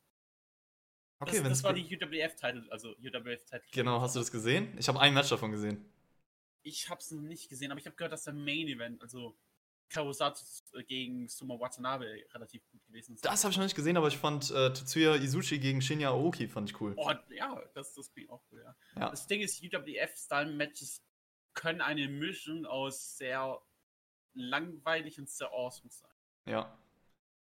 Okay, 1.20 1.40
das, 1.40 1.50
das 1.50 1.64
war 1.64 1.74
die 1.74 1.84
UWF-Title, 1.84 2.66
also 2.70 2.90
UWF-Title. 2.98 3.70
Genau, 3.72 4.02
hast 4.02 4.16
du 4.16 4.20
das 4.20 4.32
gesehen? 4.32 4.76
Ich 4.78 4.88
habe 4.88 5.00
ein 5.00 5.14
Match 5.14 5.30
davon 5.30 5.52
gesehen. 5.52 5.86
Ich 6.64 6.90
hab's 6.90 7.12
noch 7.12 7.22
nicht 7.22 7.50
gesehen, 7.50 7.72
aber 7.72 7.80
ich 7.80 7.86
habe 7.86 7.96
gehört, 7.96 8.14
dass 8.14 8.24
der 8.24 8.34
Main 8.34 8.68
Event, 8.68 9.02
also 9.02 9.38
Kawasatsu 9.94 10.82
gegen 10.88 11.28
Sumo 11.28 11.60
Watanabe 11.60 12.24
relativ 12.34 12.68
gut 12.70 12.84
gewesen 12.86 13.14
ist. 13.16 13.24
Das 13.24 13.44
habe 13.44 13.52
ich 13.52 13.58
noch 13.58 13.66
nicht 13.66 13.76
gesehen, 13.76 13.98
aber 13.98 14.08
ich 14.08 14.18
fand 14.18 14.50
äh, 14.52 14.74
Tetsuya 14.74 15.16
Izuchi 15.16 15.60
gegen 15.60 15.82
Shinya 15.82 16.10
Aoki 16.10 16.48
fand 16.48 16.70
ich 16.72 16.82
cool. 16.82 16.94
Oh, 16.98 17.12
ja, 17.30 17.62
das, 17.74 17.94
das 17.94 18.12
klingt 18.12 18.30
auch 18.30 18.42
cool, 18.52 18.62
ja. 18.64 18.76
Ja. 19.00 19.10
Das 19.12 19.28
Ding 19.28 19.42
ist, 19.42 19.62
UWF-Style-Matches 19.64 21.04
können 21.54 21.82
eine 21.82 22.08
Mischung 22.08 22.66
aus 22.66 23.18
sehr 23.18 23.62
langweilig 24.34 25.20
und 25.20 25.30
sehr 25.30 25.52
awesome 25.52 25.92
sein. 25.92 26.10
Ja. 26.46 26.78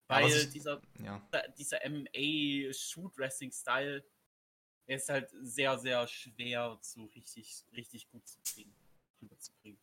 Weil 0.08 0.28
ich- 0.30 0.50
dieser, 0.50 0.82
Ja. 1.04 1.22
dieser 1.58 1.80
MMA-Shoot-Wrestling-Style 1.86 4.04
der 4.88 4.96
ist 4.96 5.10
halt 5.10 5.30
sehr, 5.44 5.78
sehr 5.78 6.08
schwer 6.08 6.80
zu 6.82 7.06
richtig, 7.06 7.64
richtig 7.74 8.10
gut 8.10 8.28
zu 8.28 8.40
kriegen. 8.42 8.74
rüberzubringen. 9.22 9.80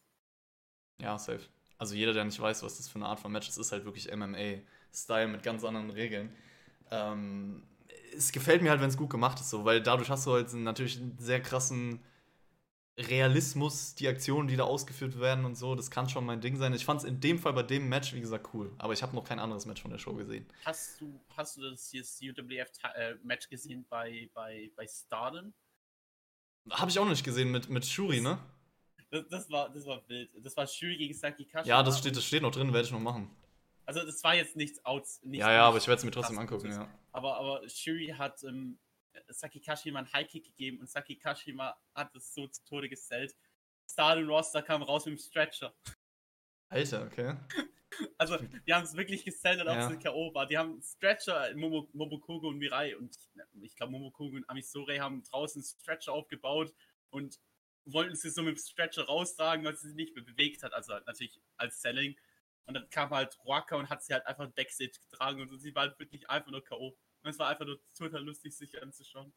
Ja, 0.98 1.16
safe. 1.18 1.46
Also 1.78 1.94
jeder, 1.94 2.12
der 2.12 2.24
nicht 2.24 2.40
weiß, 2.40 2.62
was 2.62 2.78
das 2.78 2.88
für 2.88 2.96
eine 2.96 3.06
Art 3.06 3.20
von 3.20 3.32
Match 3.32 3.48
ist, 3.48 3.58
ist 3.58 3.72
halt 3.72 3.84
wirklich 3.84 4.14
MMA-Style 4.14 5.28
mit 5.28 5.42
ganz 5.42 5.64
anderen 5.64 5.90
Regeln. 5.90 6.34
Ähm, 6.90 7.62
es 8.16 8.32
gefällt 8.32 8.62
mir 8.62 8.70
halt, 8.70 8.80
wenn 8.80 8.88
es 8.88 8.96
gut 8.96 9.10
gemacht 9.10 9.40
ist, 9.40 9.50
so, 9.50 9.64
weil 9.64 9.82
dadurch 9.82 10.08
hast 10.08 10.26
du 10.26 10.32
halt 10.32 10.52
natürlich 10.54 10.98
einen 10.98 11.18
sehr 11.18 11.42
krassen 11.42 12.00
Realismus, 12.98 13.94
die 13.94 14.08
Aktionen, 14.08 14.48
die 14.48 14.56
da 14.56 14.64
ausgeführt 14.64 15.20
werden 15.20 15.44
und 15.44 15.54
so. 15.54 15.74
Das 15.74 15.90
kann 15.90 16.08
schon 16.08 16.24
mein 16.24 16.40
Ding 16.40 16.56
sein. 16.56 16.72
Ich 16.72 16.86
fand 16.86 17.00
es 17.00 17.06
in 17.06 17.20
dem 17.20 17.38
Fall 17.38 17.52
bei 17.52 17.62
dem 17.62 17.88
Match, 17.90 18.14
wie 18.14 18.20
gesagt, 18.20 18.48
cool. 18.54 18.72
Aber 18.78 18.94
ich 18.94 19.02
habe 19.02 19.14
noch 19.14 19.24
kein 19.24 19.38
anderes 19.38 19.66
Match 19.66 19.82
von 19.82 19.90
der 19.90 19.98
Show 19.98 20.14
gesehen. 20.14 20.46
Hast 20.64 21.00
du, 21.00 21.20
hast 21.36 21.58
du 21.58 21.70
das 21.70 21.90
hier 21.90 22.02
das 22.02 22.18
UWF-Match 22.22 23.50
gesehen 23.50 23.84
bei, 23.90 24.30
bei, 24.32 24.70
bei 24.74 24.86
Stardom? 24.86 25.52
Habe 26.70 26.90
ich 26.90 26.98
auch 26.98 27.04
noch 27.04 27.10
nicht 27.10 27.24
gesehen 27.24 27.50
mit, 27.50 27.68
mit 27.68 27.84
Shuri, 27.84 28.20
ne? 28.20 28.38
Das, 29.10 29.26
das, 29.28 29.50
war, 29.50 29.70
das 29.70 29.86
war 29.86 30.02
wild. 30.08 30.30
Das 30.44 30.56
war 30.56 30.66
Shuri 30.66 30.96
gegen 30.96 31.14
Saki 31.14 31.44
Kashima. 31.44 31.76
Ja, 31.76 31.82
das 31.82 31.98
steht, 31.98 32.16
das 32.16 32.24
steht 32.24 32.42
noch 32.42 32.50
drin, 32.50 32.72
werde 32.72 32.86
ich 32.86 32.92
noch 32.92 33.00
machen. 33.00 33.30
Also 33.84 34.04
das 34.04 34.22
war 34.24 34.34
jetzt 34.34 34.56
nichts 34.56 34.84
outs. 34.84 35.22
Nicht, 35.22 35.40
Ja, 35.40 35.52
ja, 35.52 35.68
aber 35.68 35.78
ich 35.78 35.86
werde 35.86 35.98
es 35.98 36.04
mir 36.04 36.10
trotzdem 36.10 36.38
angucken, 36.38 36.70
ja. 36.72 36.88
Aber, 37.12 37.36
aber 37.36 37.68
Shuri 37.68 38.08
hat 38.18 38.42
ähm, 38.42 38.78
Saki 39.28 39.60
Kashima 39.60 40.00
einen 40.00 40.12
High-Kick 40.12 40.44
gegeben 40.44 40.80
und 40.80 40.90
Saki 40.90 41.16
Kashima 41.16 41.76
hat 41.94 42.14
es 42.16 42.34
so 42.34 42.48
zu 42.48 42.64
Tode 42.64 42.88
gesellt. 42.88 43.36
Stardom 43.88 44.28
Roster 44.28 44.62
kam 44.62 44.82
raus 44.82 45.06
mit 45.06 45.16
dem 45.16 45.22
Stretcher. 45.22 45.72
Alter, 46.68 47.06
okay. 47.06 47.36
Also, 48.18 48.36
die 48.36 48.74
haben 48.74 48.84
es 48.84 48.94
wirklich 48.94 49.24
gesellt, 49.24 49.60
als 49.60 49.68
Ja. 49.70 49.80
es 49.80 49.86
eine 49.86 49.98
K.O. 49.98 50.34
war. 50.34 50.46
Die 50.46 50.58
haben 50.58 50.82
Stretcher, 50.82 51.54
Momo, 51.54 51.88
Momokogo 51.94 52.48
und 52.48 52.58
Mirai 52.58 52.94
und 52.94 53.16
ich, 53.16 53.62
ich 53.62 53.74
glaube, 53.76 53.92
Momokogo 53.92 54.36
und 54.36 54.50
Amisore 54.50 55.00
haben 55.00 55.22
draußen 55.22 55.62
Stretcher 55.62 56.12
aufgebaut 56.12 56.74
und 57.08 57.38
wollten 57.86 58.14
sie 58.16 58.30
so 58.30 58.42
mit 58.42 58.56
dem 58.56 58.60
Stretcher 58.60 59.04
raustragen, 59.04 59.64
weil 59.64 59.76
sie 59.76 59.88
sich 59.88 59.96
nicht 59.96 60.14
mehr 60.14 60.24
bewegt 60.24 60.62
hat. 60.62 60.72
Also 60.72 60.92
natürlich 61.06 61.40
als 61.56 61.80
Selling. 61.80 62.16
Und 62.66 62.74
dann 62.74 62.90
kam 62.90 63.10
halt 63.10 63.38
Ruaka 63.44 63.76
und 63.76 63.88
hat 63.88 64.02
sie 64.02 64.12
halt 64.12 64.26
einfach 64.26 64.48
Backstage 64.50 64.98
getragen 65.08 65.40
und 65.40 65.48
so. 65.48 65.56
sie 65.56 65.74
war 65.74 65.82
halt 65.82 65.98
wirklich 65.98 66.28
einfach 66.28 66.50
nur 66.50 66.64
K.O. 66.64 66.88
Und 67.22 67.30
es 67.30 67.38
war 67.38 67.48
einfach 67.48 67.64
nur 67.64 67.80
total 67.94 68.24
lustig, 68.24 68.56
sich 68.56 68.80
anzuschauen. 68.82 69.32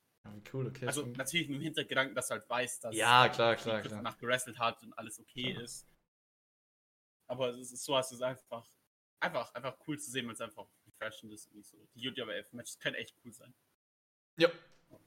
cool, 0.51 0.67
okay. 0.67 0.87
Also 0.87 1.05
natürlich 1.05 1.47
mit 1.47 1.59
dem 1.59 1.63
Hintergedanken, 1.63 2.15
dass 2.15 2.27
du 2.27 2.33
halt 2.33 2.49
weißt, 2.49 2.83
dass 2.83 2.95
ja, 2.95 3.29
klar, 3.29 3.55
klar, 3.55 3.81
klar. 3.81 3.97
danach 3.97 4.17
gerestelt 4.17 4.57
hat 4.57 4.81
und 4.83 4.93
alles 4.93 5.19
okay 5.19 5.53
Ja. 5.53 5.61
ist. 5.61 5.87
Aber 7.27 7.49
es 7.49 7.71
ist 7.71 7.85
so, 7.85 7.95
hast 7.95 8.11
du 8.11 8.15
es 8.15 8.21
einfach, 8.23 8.67
einfach, 9.19 9.53
einfach 9.53 9.77
cool 9.87 9.99
zu 9.99 10.09
sehen, 10.09 10.25
weil 10.25 10.33
es 10.33 10.41
einfach 10.41 10.67
refreshend 10.87 11.31
ist. 11.31 11.51
Und 11.51 11.63
so. 11.63 11.77
Die 11.93 12.09
UWF-Matches 12.09 12.79
können 12.79 12.95
echt 12.95 13.15
cool 13.23 13.31
sein. 13.31 13.53
Ja. 14.37 14.49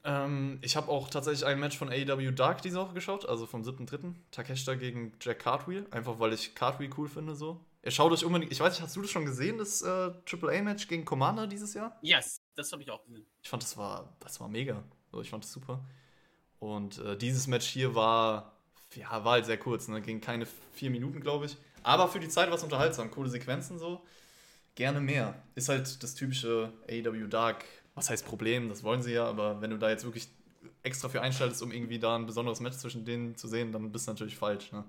Ähm, 0.04 0.58
ich 0.62 0.76
habe 0.76 0.88
auch 0.88 1.08
tatsächlich 1.08 1.46
ein 1.46 1.60
Match 1.60 1.78
von 1.78 1.88
AEW 1.88 2.32
Dark 2.32 2.62
diese 2.62 2.78
Woche 2.78 2.94
geschaut, 2.94 3.28
also 3.28 3.46
vom 3.46 3.62
7.3. 3.62 4.14
Takeshita 4.30 4.74
gegen 4.74 5.12
Jack 5.20 5.40
Cartwheel, 5.40 5.86
einfach 5.90 6.18
weil 6.18 6.32
ich 6.32 6.54
Cartwheel 6.54 6.90
cool 6.96 7.08
finde 7.08 7.34
so. 7.34 7.60
Ihr 7.84 7.90
schaut 7.90 8.12
euch 8.12 8.24
unbedingt, 8.24 8.52
ich 8.52 8.60
weiß 8.60 8.74
nicht, 8.74 8.82
hast 8.82 8.94
du 8.94 9.02
das 9.02 9.10
schon 9.10 9.24
gesehen, 9.24 9.58
das 9.58 9.82
äh, 9.82 9.86
AAA-Match 9.88 10.86
gegen 10.86 11.04
Commander 11.04 11.46
dieses 11.46 11.74
Jahr? 11.74 11.98
Yes, 12.00 12.40
das 12.54 12.72
habe 12.72 12.82
ich 12.82 12.90
auch 12.90 13.04
gesehen. 13.04 13.26
Ich 13.42 13.48
fand, 13.48 13.62
das 13.62 13.76
war, 13.76 14.16
das 14.20 14.40
war 14.40 14.48
mega. 14.48 14.82
So, 15.10 15.20
ich 15.20 15.30
fand 15.30 15.44
das 15.44 15.52
super. 15.52 15.84
Und 16.58 16.98
äh, 16.98 17.16
dieses 17.16 17.48
Match 17.48 17.66
hier 17.66 17.94
war, 17.96 18.56
ja, 18.94 19.24
war 19.24 19.32
halt 19.32 19.46
sehr 19.46 19.58
kurz, 19.58 19.88
ne? 19.88 20.00
ging 20.00 20.20
keine 20.20 20.46
vier 20.72 20.90
Minuten, 20.90 21.20
glaube 21.20 21.46
ich. 21.46 21.56
Aber 21.82 22.08
für 22.08 22.20
die 22.20 22.28
Zeit 22.28 22.48
war 22.48 22.56
es 22.56 22.62
unterhaltsam, 22.62 23.10
coole 23.10 23.28
Sequenzen 23.28 23.78
so. 23.78 24.00
Gerne 24.76 25.00
mehr. 25.00 25.42
Ist 25.56 25.68
halt 25.68 26.02
das 26.02 26.14
typische 26.14 26.72
AEW 26.88 27.26
Dark, 27.26 27.64
was 27.94 28.10
heißt 28.10 28.26
Problem, 28.26 28.68
das 28.68 28.82
wollen 28.82 29.02
sie 29.02 29.12
ja, 29.12 29.26
aber 29.26 29.60
wenn 29.60 29.70
du 29.70 29.78
da 29.78 29.90
jetzt 29.90 30.04
wirklich 30.04 30.28
extra 30.82 31.08
für 31.08 31.20
einschaltest, 31.20 31.62
um 31.62 31.72
irgendwie 31.72 31.98
da 31.98 32.16
ein 32.16 32.26
besonderes 32.26 32.60
Match 32.60 32.76
zwischen 32.76 33.04
denen 33.04 33.36
zu 33.36 33.48
sehen, 33.48 33.72
dann 33.72 33.92
bist 33.92 34.06
du 34.06 34.12
natürlich 34.12 34.36
falsch. 34.36 34.72
Ne? 34.72 34.84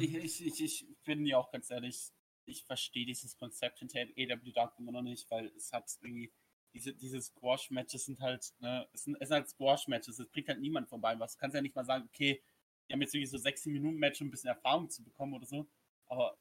ich, 0.00 0.14
ich, 0.14 0.46
ich, 0.46 0.60
ich 0.62 0.86
ja 1.06 1.38
auch 1.38 1.50
ganz 1.50 1.70
ehrlich, 1.70 2.10
ich 2.46 2.64
verstehe 2.64 3.06
dieses 3.06 3.36
Konzept 3.36 3.80
hinter 3.80 4.00
AW 4.00 4.52
Dark 4.52 4.78
immer 4.78 4.92
noch 4.92 5.02
nicht, 5.02 5.30
weil 5.30 5.46
es 5.56 5.72
hat 5.72 5.90
irgendwie, 6.00 6.32
diese, 6.72 6.94
diese 6.94 7.20
Squash-Matches 7.20 8.04
sind 8.04 8.20
halt, 8.20 8.52
ne, 8.60 8.86
es 8.92 9.04
sind, 9.04 9.16
es 9.20 9.28
sind 9.28 9.36
halt 9.36 9.48
Squash-Matches, 9.48 10.18
es 10.18 10.28
bringt 10.28 10.48
halt 10.48 10.60
niemand 10.60 10.88
vorbei 10.88 11.18
was. 11.18 11.34
Du 11.34 11.40
kannst 11.40 11.54
ja 11.54 11.62
nicht 11.62 11.74
mal 11.74 11.84
sagen, 11.84 12.08
okay, 12.12 12.42
die 12.88 12.92
haben 12.92 13.00
jetzt 13.00 13.14
irgendwie 13.14 13.30
so 13.30 13.38
6 13.38 13.66
Minuten 13.66 13.98
Match, 13.98 14.20
um 14.20 14.28
ein 14.28 14.30
bisschen 14.30 14.48
Erfahrung 14.48 14.88
zu 14.88 15.02
bekommen 15.02 15.34
oder 15.34 15.46
so, 15.46 15.66
aber 16.06 16.38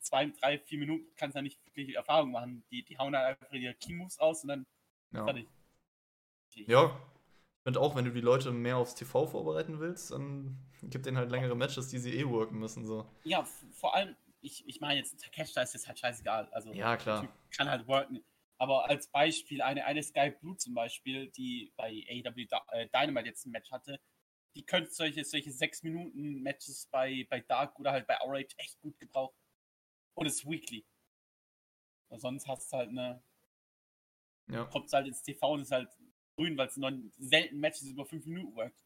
zwei, 0.00 0.26
drei, 0.26 0.58
vier 0.58 0.78
Minuten 0.78 1.06
kannst 1.16 1.34
du 1.34 1.38
ja 1.38 1.42
nicht 1.42 1.64
wirklich 1.64 1.96
Erfahrung 1.96 2.32
machen. 2.32 2.64
Die, 2.70 2.82
die 2.82 2.98
hauen 2.98 3.16
halt 3.16 3.40
einfach 3.40 3.52
ihre 3.54 3.74
Key-Moves 3.74 4.18
aus 4.18 4.42
und 4.42 4.48
dann 4.48 4.66
Ja. 5.12 5.24
fertig. 5.24 5.48
Ja, 6.66 6.86
ich 6.86 7.62
finde 7.62 7.80
auch, 7.80 7.94
wenn 7.94 8.04
du 8.04 8.12
die 8.12 8.20
Leute 8.20 8.50
mehr 8.50 8.76
aufs 8.78 8.94
TV 8.94 9.26
vorbereiten 9.26 9.80
willst, 9.80 10.10
dann 10.10 10.58
gib 10.82 11.02
denen 11.02 11.16
halt 11.16 11.30
längere 11.30 11.54
Matches, 11.54 11.88
die 11.88 11.98
sie 11.98 12.14
eh 12.14 12.26
worken 12.28 12.58
müssen. 12.58 12.84
So. 12.86 13.06
Ja, 13.24 13.44
vor 13.72 13.94
allem, 13.94 14.16
ich, 14.40 14.66
ich 14.66 14.80
meine 14.80 14.98
jetzt, 15.00 15.20
Takeshita 15.22 15.62
ist 15.62 15.74
jetzt 15.74 15.86
halt 15.86 15.98
scheißegal. 15.98 16.48
Also, 16.52 16.72
Ja, 16.72 16.96
klar. 16.96 17.28
kann 17.50 17.68
halt 17.68 17.86
worken. 17.86 18.24
Aber 18.58 18.88
als 18.88 19.06
Beispiel, 19.08 19.62
eine, 19.62 19.84
eine 19.84 20.02
Sky 20.02 20.30
Blue 20.40 20.56
zum 20.56 20.74
Beispiel, 20.74 21.30
die 21.30 21.72
bei 21.76 21.90
AW 22.10 22.34
Dy- 22.44 22.56
äh, 22.72 22.88
Dynamite 22.88 23.28
jetzt 23.28 23.46
ein 23.46 23.52
Match 23.52 23.70
hatte, 23.70 24.00
die 24.56 24.64
könnte 24.64 24.90
solche, 24.90 25.24
solche 25.24 25.52
6-Minuten-Matches 25.52 26.88
bei, 26.90 27.24
bei 27.30 27.40
Dark 27.40 27.78
oder 27.78 27.92
halt 27.92 28.06
bei 28.08 28.20
Outrage 28.20 28.54
echt 28.56 28.80
gut 28.80 28.98
gebrauchen. 28.98 29.36
Und 30.14 30.26
es 30.26 30.36
ist 30.40 30.50
weekly. 30.50 30.84
Sonst 32.10 32.48
hast 32.48 32.72
du 32.72 32.76
halt 32.78 32.88
eine, 32.88 33.22
Ja. 34.50 34.64
kommt 34.64 34.92
halt 34.92 35.06
ins 35.06 35.22
TV 35.22 35.52
und 35.52 35.62
ist 35.62 35.70
halt 35.70 35.88
grün, 36.36 36.56
weil 36.56 36.68
es 36.68 36.78
selten 37.18 37.58
Matches 37.58 37.88
über 37.88 38.06
5 38.06 38.26
Minuten 38.26 38.54
workt. 38.56 38.76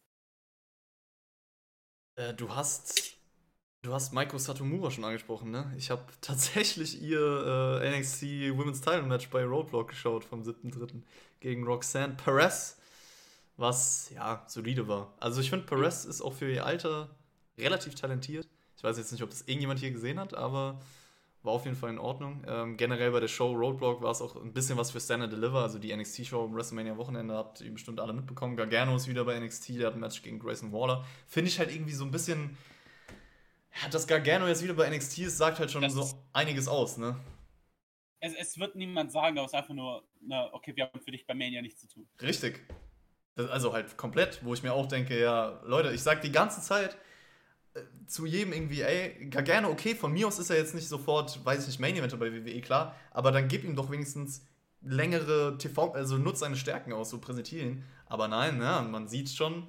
Äh, 2.16 2.34
du 2.34 2.54
hast. 2.54 3.18
Du 3.84 3.92
hast 3.92 4.12
Maiko 4.12 4.38
Satomura 4.38 4.92
schon 4.92 5.04
angesprochen, 5.04 5.50
ne? 5.50 5.74
Ich 5.76 5.90
habe 5.90 6.04
tatsächlich 6.20 7.02
ihr 7.02 7.80
äh, 7.82 7.98
NXT 7.98 8.22
Women's 8.56 8.80
Title 8.80 9.02
Match 9.02 9.28
bei 9.28 9.44
Roadblock 9.44 9.88
geschaut 9.88 10.24
vom 10.24 10.42
7.3. 10.42 11.02
gegen 11.40 11.64
Roxanne 11.64 12.14
Perez, 12.14 12.78
was 13.56 14.10
ja 14.10 14.44
solide 14.46 14.86
war. 14.86 15.12
Also 15.18 15.40
ich 15.40 15.50
finde, 15.50 15.66
Perez 15.66 16.04
ist 16.04 16.22
auch 16.22 16.32
für 16.32 16.48
ihr 16.48 16.64
Alter 16.64 17.10
relativ 17.58 17.96
talentiert. 17.96 18.48
Ich 18.76 18.84
weiß 18.84 18.98
jetzt 18.98 19.10
nicht, 19.10 19.22
ob 19.22 19.30
das 19.30 19.42
irgendjemand 19.42 19.80
hier 19.80 19.90
gesehen 19.90 20.20
hat, 20.20 20.34
aber 20.34 20.80
war 21.42 21.52
auf 21.52 21.64
jeden 21.64 21.76
Fall 21.76 21.90
in 21.90 21.98
Ordnung. 21.98 22.44
Ähm, 22.46 22.76
generell 22.76 23.10
bei 23.10 23.20
der 23.20 23.28
Show 23.28 23.52
Roadblock 23.52 24.00
war 24.00 24.12
es 24.12 24.20
auch 24.20 24.36
ein 24.36 24.52
bisschen 24.52 24.78
was 24.78 24.90
für 24.90 25.00
Stand 25.00 25.24
and 25.24 25.32
Deliver, 25.32 25.62
also 25.62 25.78
die 25.78 25.94
NXT-Show 25.94 26.44
am 26.44 26.54
WrestleMania 26.54 26.96
Wochenende 26.96 27.34
habt 27.34 27.60
ihr 27.60 27.72
bestimmt 27.72 27.98
alle 28.00 28.12
mitbekommen. 28.12 28.56
Gargano 28.56 28.94
ist 28.94 29.08
wieder 29.08 29.24
bei 29.24 29.38
NXT, 29.38 29.80
der 29.80 29.88
hat 29.88 29.94
ein 29.94 30.00
Match 30.00 30.22
gegen 30.22 30.38
Grayson 30.38 30.72
Waller. 30.72 31.04
Finde 31.26 31.48
ich 31.48 31.58
halt 31.58 31.74
irgendwie 31.74 31.92
so 31.92 32.04
ein 32.04 32.10
bisschen. 32.10 32.56
Ja, 33.82 33.88
dass 33.88 34.06
Gargano 34.06 34.46
jetzt 34.46 34.62
wieder 34.62 34.74
bei 34.74 34.88
NXT 34.88 35.18
ist, 35.20 35.38
sagt 35.38 35.58
halt 35.58 35.70
schon 35.70 35.82
Das 35.82 35.94
so 35.94 36.22
einiges 36.32 36.68
aus, 36.68 36.98
ne? 36.98 37.18
Es, 38.20 38.34
es 38.34 38.58
wird 38.58 38.76
niemand 38.76 39.10
sagen, 39.10 39.36
aber 39.38 39.46
es 39.46 39.52
ist 39.52 39.58
einfach 39.58 39.74
nur, 39.74 40.04
na, 40.20 40.52
okay, 40.52 40.76
wir 40.76 40.84
haben 40.84 41.00
für 41.00 41.10
dich 41.10 41.26
bei 41.26 41.34
Mania 41.34 41.60
nichts 41.62 41.80
zu 41.80 41.88
tun. 41.88 42.06
Richtig. 42.20 42.64
Das, 43.34 43.50
also 43.50 43.72
halt 43.72 43.96
komplett, 43.96 44.44
wo 44.44 44.54
ich 44.54 44.62
mir 44.62 44.74
auch 44.74 44.86
denke, 44.86 45.18
ja, 45.18 45.60
Leute, 45.64 45.92
ich 45.92 46.02
sag 46.02 46.20
die 46.20 46.30
ganze 46.30 46.60
Zeit 46.60 46.96
zu 48.06 48.26
jedem 48.26 48.52
irgendwie, 48.52 48.82
ey, 48.82 49.28
Gargano, 49.30 49.70
okay, 49.70 49.94
von 49.94 50.12
mir 50.12 50.26
aus 50.26 50.38
ist 50.38 50.50
er 50.50 50.56
jetzt 50.56 50.74
nicht 50.74 50.88
sofort, 50.88 51.44
weiß 51.44 51.62
ich 51.62 51.66
nicht, 51.68 51.80
Main 51.80 51.96
Eventer 51.96 52.16
bei 52.16 52.32
WWE, 52.32 52.60
klar, 52.60 52.94
aber 53.10 53.32
dann 53.32 53.48
gib 53.48 53.64
ihm 53.64 53.76
doch 53.76 53.90
wenigstens 53.90 54.46
längere 54.82 55.56
TV, 55.58 55.92
also 55.92 56.18
nutzt 56.18 56.40
seine 56.40 56.56
Stärken 56.56 56.92
aus, 56.92 57.10
so 57.10 57.20
präsentieren. 57.20 57.84
Aber 58.06 58.28
nein, 58.28 58.58
ne, 58.58 58.86
man 58.90 59.08
sieht 59.08 59.30
schon, 59.30 59.68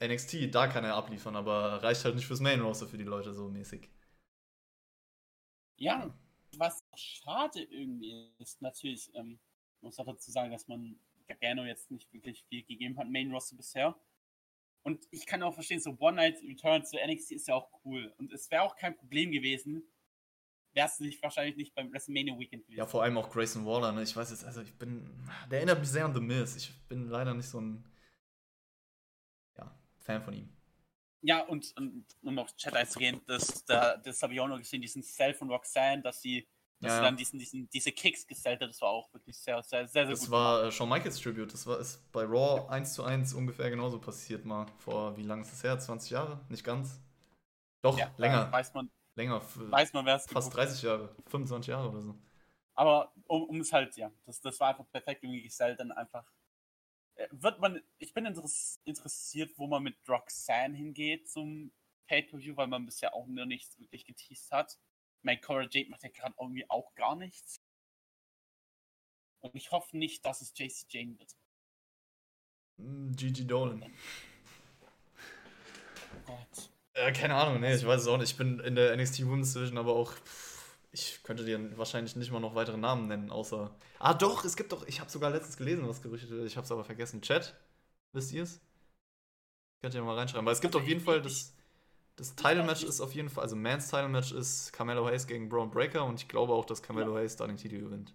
NXT, 0.00 0.54
da 0.54 0.66
kann 0.66 0.84
er 0.84 0.94
abliefern, 0.94 1.36
aber 1.36 1.82
reicht 1.82 2.04
halt 2.04 2.14
nicht 2.14 2.26
fürs 2.26 2.40
Main 2.40 2.60
Roster 2.60 2.86
für 2.86 2.98
die 2.98 3.04
Leute 3.04 3.32
so 3.34 3.48
mäßig. 3.48 3.88
Ja, 5.78 6.14
was 6.56 6.82
schade 6.94 7.62
irgendwie 7.62 8.30
ist, 8.38 8.62
natürlich, 8.62 9.10
ähm, 9.14 9.38
muss 9.80 9.98
auch 9.98 10.06
dazu 10.06 10.30
sagen, 10.30 10.50
dass 10.50 10.68
man 10.68 10.98
Gargano 11.28 11.64
jetzt 11.64 11.90
nicht 11.90 12.12
wirklich 12.12 12.44
viel 12.48 12.62
gegeben 12.64 12.96
hat, 12.96 13.08
Main 13.10 13.30
Roster 13.30 13.56
bisher. 13.56 13.94
Und 14.86 15.04
ich 15.10 15.26
kann 15.26 15.42
auch 15.42 15.52
verstehen, 15.52 15.80
so 15.80 15.96
One 15.98 16.14
Night 16.14 16.40
Return 16.44 16.84
zu 16.84 16.96
NXT 16.96 17.32
ist 17.32 17.48
ja 17.48 17.56
auch 17.56 17.68
cool. 17.84 18.14
Und 18.18 18.32
es 18.32 18.48
wäre 18.52 18.62
auch 18.62 18.76
kein 18.76 18.96
Problem 18.96 19.32
gewesen, 19.32 19.82
wäre 20.74 20.86
es 20.86 21.00
nicht 21.00 21.20
wahrscheinlich 21.24 21.56
nicht 21.56 21.74
beim 21.74 21.92
WrestleMania 21.92 22.38
Weekend 22.38 22.62
gewesen. 22.66 22.78
Ja, 22.78 22.86
vor 22.86 23.02
allem 23.02 23.18
auch 23.18 23.28
Grayson 23.28 23.66
Waller, 23.66 23.90
ne? 23.90 24.04
Ich 24.04 24.14
weiß 24.14 24.30
jetzt, 24.30 24.44
also 24.44 24.60
ich 24.60 24.72
bin. 24.78 25.28
Der 25.50 25.58
erinnert 25.58 25.80
mich 25.80 25.88
sehr 25.88 26.04
an 26.04 26.14
The 26.14 26.20
Miz. 26.20 26.54
Ich 26.54 26.72
bin 26.86 27.08
leider 27.08 27.34
nicht 27.34 27.48
so 27.48 27.60
ein. 27.60 27.84
Ja, 29.58 29.76
Fan 29.98 30.22
von 30.22 30.34
ihm. 30.34 30.56
Ja, 31.22 31.40
und, 31.40 31.76
und 31.76 32.06
um 32.22 32.38
auf 32.38 32.54
Chat 32.54 32.76
einzugehen, 32.76 33.20
das, 33.26 33.64
da, 33.64 33.96
das 33.96 34.22
habe 34.22 34.34
ich 34.34 34.40
auch 34.40 34.46
noch 34.46 34.58
gesehen, 34.58 34.82
diesen 34.82 35.02
Cell 35.02 35.34
von 35.34 35.50
Roxanne, 35.50 36.00
dass 36.02 36.22
sie, 36.22 36.46
dass 36.82 36.98
Ja, 36.98 37.00
dann 37.00 37.16
diesen, 37.16 37.38
diesen, 37.38 37.68
diese 37.70 37.92
Kicks 37.92 38.26
gesellt 38.26 38.60
hat, 38.62 38.70
das 38.70 38.80
war 38.82 38.90
auch 38.90 39.12
wirklich 39.14 39.38
sehr, 39.38 39.62
sehr, 39.62 39.86
sehr, 39.88 40.06
sehr 40.06 40.16
Das 40.16 40.30
gut. 40.30 40.30
war 40.30 40.64
äh, 40.64 40.72
Shawn 40.72 40.88
Michaels 40.88 41.20
Tribute. 41.20 41.52
Das 41.52 41.66
war 41.66 41.78
ist 41.80 42.10
bei 42.12 42.22
Raw 42.24 42.68
1 42.70 42.94
zu 42.94 43.02
1 43.04 43.34
ungefähr 43.34 43.70
genauso 43.70 43.98
passiert 43.98 44.44
mal. 44.44 44.66
Vor 44.78 45.16
wie 45.16 45.22
lange 45.22 45.42
ist 45.42 45.52
das 45.52 45.64
her? 45.64 45.78
20 45.78 46.10
Jahre? 46.10 46.40
Nicht 46.48 46.64
ganz? 46.64 47.00
Doch, 47.82 47.98
ja, 47.98 48.10
länger. 48.18 48.50
da 48.50 48.52
Weiß 48.52 48.72
man, 48.74 48.90
länger. 49.16 49.42
weiß 49.70 49.92
man, 49.94 50.06
wer 50.06 50.16
es 50.16 50.28
Fast 50.32 50.54
30 50.54 50.82
Jahre. 50.82 51.14
25 51.28 51.68
Jahre 51.68 51.90
oder 51.90 52.02
so. 52.02 52.14
Aber 52.74 53.12
um, 53.26 53.44
um 53.44 53.60
es 53.60 53.72
halt, 53.72 53.96
ja, 53.96 54.12
das, 54.26 54.40
das 54.40 54.60
war 54.60 54.68
einfach 54.70 54.88
perfekt 54.90 55.22
irgendwie 55.24 55.42
gesellt, 55.42 55.80
dann 55.80 55.92
einfach. 55.92 56.24
äh, 57.16 57.28
Wird 57.32 57.60
man, 57.60 57.82
ich 57.98 58.14
bin 58.14 58.26
interess 58.26 58.80
interessiert, 58.84 59.52
wo 59.58 59.66
man 59.68 59.82
mit 59.84 59.96
Roxanne 60.08 60.76
hingeht 60.76 61.28
zum 61.30 61.72
Pay-Per-View, 62.08 62.56
weil 62.56 62.68
man 62.68 62.86
bisher 62.86 63.14
auch 63.14 63.26
noch 63.28 63.46
nichts 63.46 63.78
wirklich 63.80 64.06
geteased 64.06 64.52
hat. 64.52 64.78
Mein 65.26 65.40
Cora 65.40 65.62
Jade 65.68 65.90
macht 65.90 66.04
ja 66.04 66.08
gerade 66.08 66.36
irgendwie 66.40 66.70
auch 66.70 66.94
gar 66.94 67.16
nichts. 67.16 67.60
Und 69.40 69.56
ich 69.56 69.72
hoffe 69.72 69.96
nicht, 69.96 70.24
dass 70.24 70.40
es 70.40 70.52
JC 70.56 70.86
Jane 70.88 71.18
wird. 71.18 71.36
Mm, 72.76 73.10
Gigi 73.12 73.44
Dolan. 73.44 73.82
Oh 76.14 76.20
Gott. 76.26 76.70
Äh, 76.94 77.12
keine 77.12 77.34
Ahnung, 77.34 77.60
nee, 77.60 77.74
ich 77.74 77.84
weiß 77.84 78.02
es 78.02 78.06
auch 78.06 78.18
nicht. 78.18 78.30
Ich 78.30 78.36
bin 78.36 78.60
in 78.60 78.76
der 78.76 78.96
NXT 78.96 79.26
Women's 79.26 79.52
Division, 79.52 79.78
aber 79.78 79.94
auch. 79.96 80.12
pff, 80.12 80.76
Ich 80.92 81.22
könnte 81.24 81.44
dir 81.44 81.76
wahrscheinlich 81.76 82.14
nicht 82.14 82.30
mal 82.30 82.38
noch 82.40 82.54
weitere 82.54 82.76
Namen 82.76 83.08
nennen, 83.08 83.30
außer. 83.32 83.74
Ah, 83.98 84.14
doch, 84.14 84.44
es 84.44 84.56
gibt 84.56 84.70
doch. 84.70 84.86
Ich 84.86 85.00
habe 85.00 85.10
sogar 85.10 85.30
letztens 85.32 85.56
gelesen, 85.56 85.88
was 85.88 86.02
Gerüchte. 86.02 86.44
Ich 86.46 86.56
habe 86.56 86.64
es 86.64 86.70
aber 86.70 86.84
vergessen. 86.84 87.20
Chat, 87.20 87.52
wisst 88.12 88.32
ihr 88.32 88.44
es? 88.44 88.60
Könnt 89.82 89.92
ihr 89.94 90.02
mal 90.02 90.14
reinschreiben. 90.16 90.46
Weil 90.46 90.52
es 90.54 90.60
gibt 90.60 90.74
Also 90.76 90.82
auf 90.84 90.88
jeden 90.88 91.00
ich- 91.00 91.04
Fall 91.04 91.20
das. 91.20 91.52
Das 92.16 92.34
Title 92.34 92.64
Match 92.64 92.82
ist 92.82 93.00
auf 93.00 93.14
jeden 93.14 93.28
Fall, 93.28 93.44
also 93.44 93.56
Mans 93.56 93.90
Title 93.90 94.08
Match 94.08 94.32
ist 94.32 94.72
Carmelo 94.72 95.06
Hayes 95.06 95.26
gegen 95.26 95.50
Braun 95.50 95.70
Breaker 95.70 96.04
und 96.04 96.20
ich 96.20 96.28
glaube 96.28 96.54
auch, 96.54 96.64
dass 96.64 96.82
Carmelo 96.82 97.14
Hayes 97.14 97.36
da 97.36 97.46
den 97.46 97.58
Titel 97.58 97.78
gewinnt. 97.78 98.14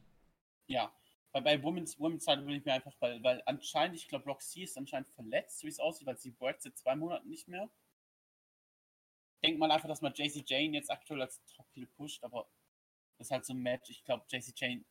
Ja. 0.67 0.91
Weil 1.33 1.43
bei 1.43 1.63
Women's, 1.63 1.97
Women's 1.99 2.25
Title 2.25 2.43
bin 2.43 2.55
ich 2.55 2.65
mir 2.65 2.73
einfach, 2.73 2.93
weil, 2.99 3.23
weil 3.23 3.41
anscheinend, 3.45 3.95
ich 3.95 4.07
glaube, 4.07 4.25
Roxy 4.25 4.63
ist 4.63 4.77
anscheinend 4.77 5.09
verletzt, 5.09 5.59
so 5.59 5.65
wie 5.65 5.71
es 5.71 5.79
aussieht, 5.79 6.05
weil 6.05 6.17
sie 6.17 6.37
workt 6.39 6.61
seit 6.61 6.77
zwei 6.77 6.95
Monaten 6.95 7.29
nicht 7.29 7.47
mehr. 7.47 7.69
Denkt 9.43 9.59
man 9.59 9.71
einfach, 9.71 9.87
dass 9.87 10.01
man 10.01 10.13
JC 10.13 10.43
Jane 10.45 10.75
jetzt 10.75 10.91
aktuell 10.91 11.21
als 11.21 11.41
Top 11.55 11.67
pusht, 11.95 12.23
aber 12.23 12.49
das 13.17 13.27
ist 13.27 13.31
halt 13.31 13.45
so 13.45 13.53
ein 13.53 13.59
Match. 13.59 13.89
Ich 13.89 14.03
glaube, 14.03 14.25
JC 14.29 14.53
Jane, 14.55 14.83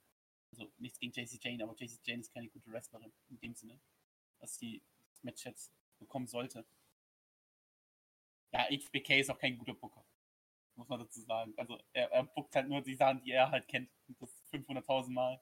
also 0.52 0.72
nichts 0.78 0.98
gegen 0.98 1.12
JC 1.12 1.38
Jane, 1.42 1.62
aber 1.62 1.74
JC 1.74 2.00
Jane 2.04 2.20
ist 2.20 2.32
keine 2.32 2.48
gute 2.48 2.72
Wrestlerin 2.72 3.12
in 3.28 3.38
dem 3.40 3.54
Sinne, 3.54 3.78
dass 4.38 4.56
sie 4.56 4.82
das 5.10 5.22
Match 5.22 5.44
jetzt 5.44 5.72
bekommen 5.98 6.26
sollte. 6.26 6.64
Ja, 8.52 8.66
HBK 8.68 9.20
ist 9.20 9.31
auch 9.31 9.39
kein 9.39 9.59
guter 9.59 9.74
Booker. 9.74 10.05
Muss 10.77 10.89
man 10.89 11.01
dazu 11.01 11.20
sagen. 11.20 11.52
Also, 11.56 11.78
er, 11.93 12.10
er 12.10 12.24
bookt 12.24 12.55
halt 12.56 12.68
nur 12.68 12.81
die 12.81 12.94
Sachen, 12.94 13.22
die 13.22 13.32
er 13.32 13.51
halt 13.51 13.68
kennt. 13.68 13.90
Das 14.18 14.31
500.000 14.52 15.10
Mal. 15.10 15.40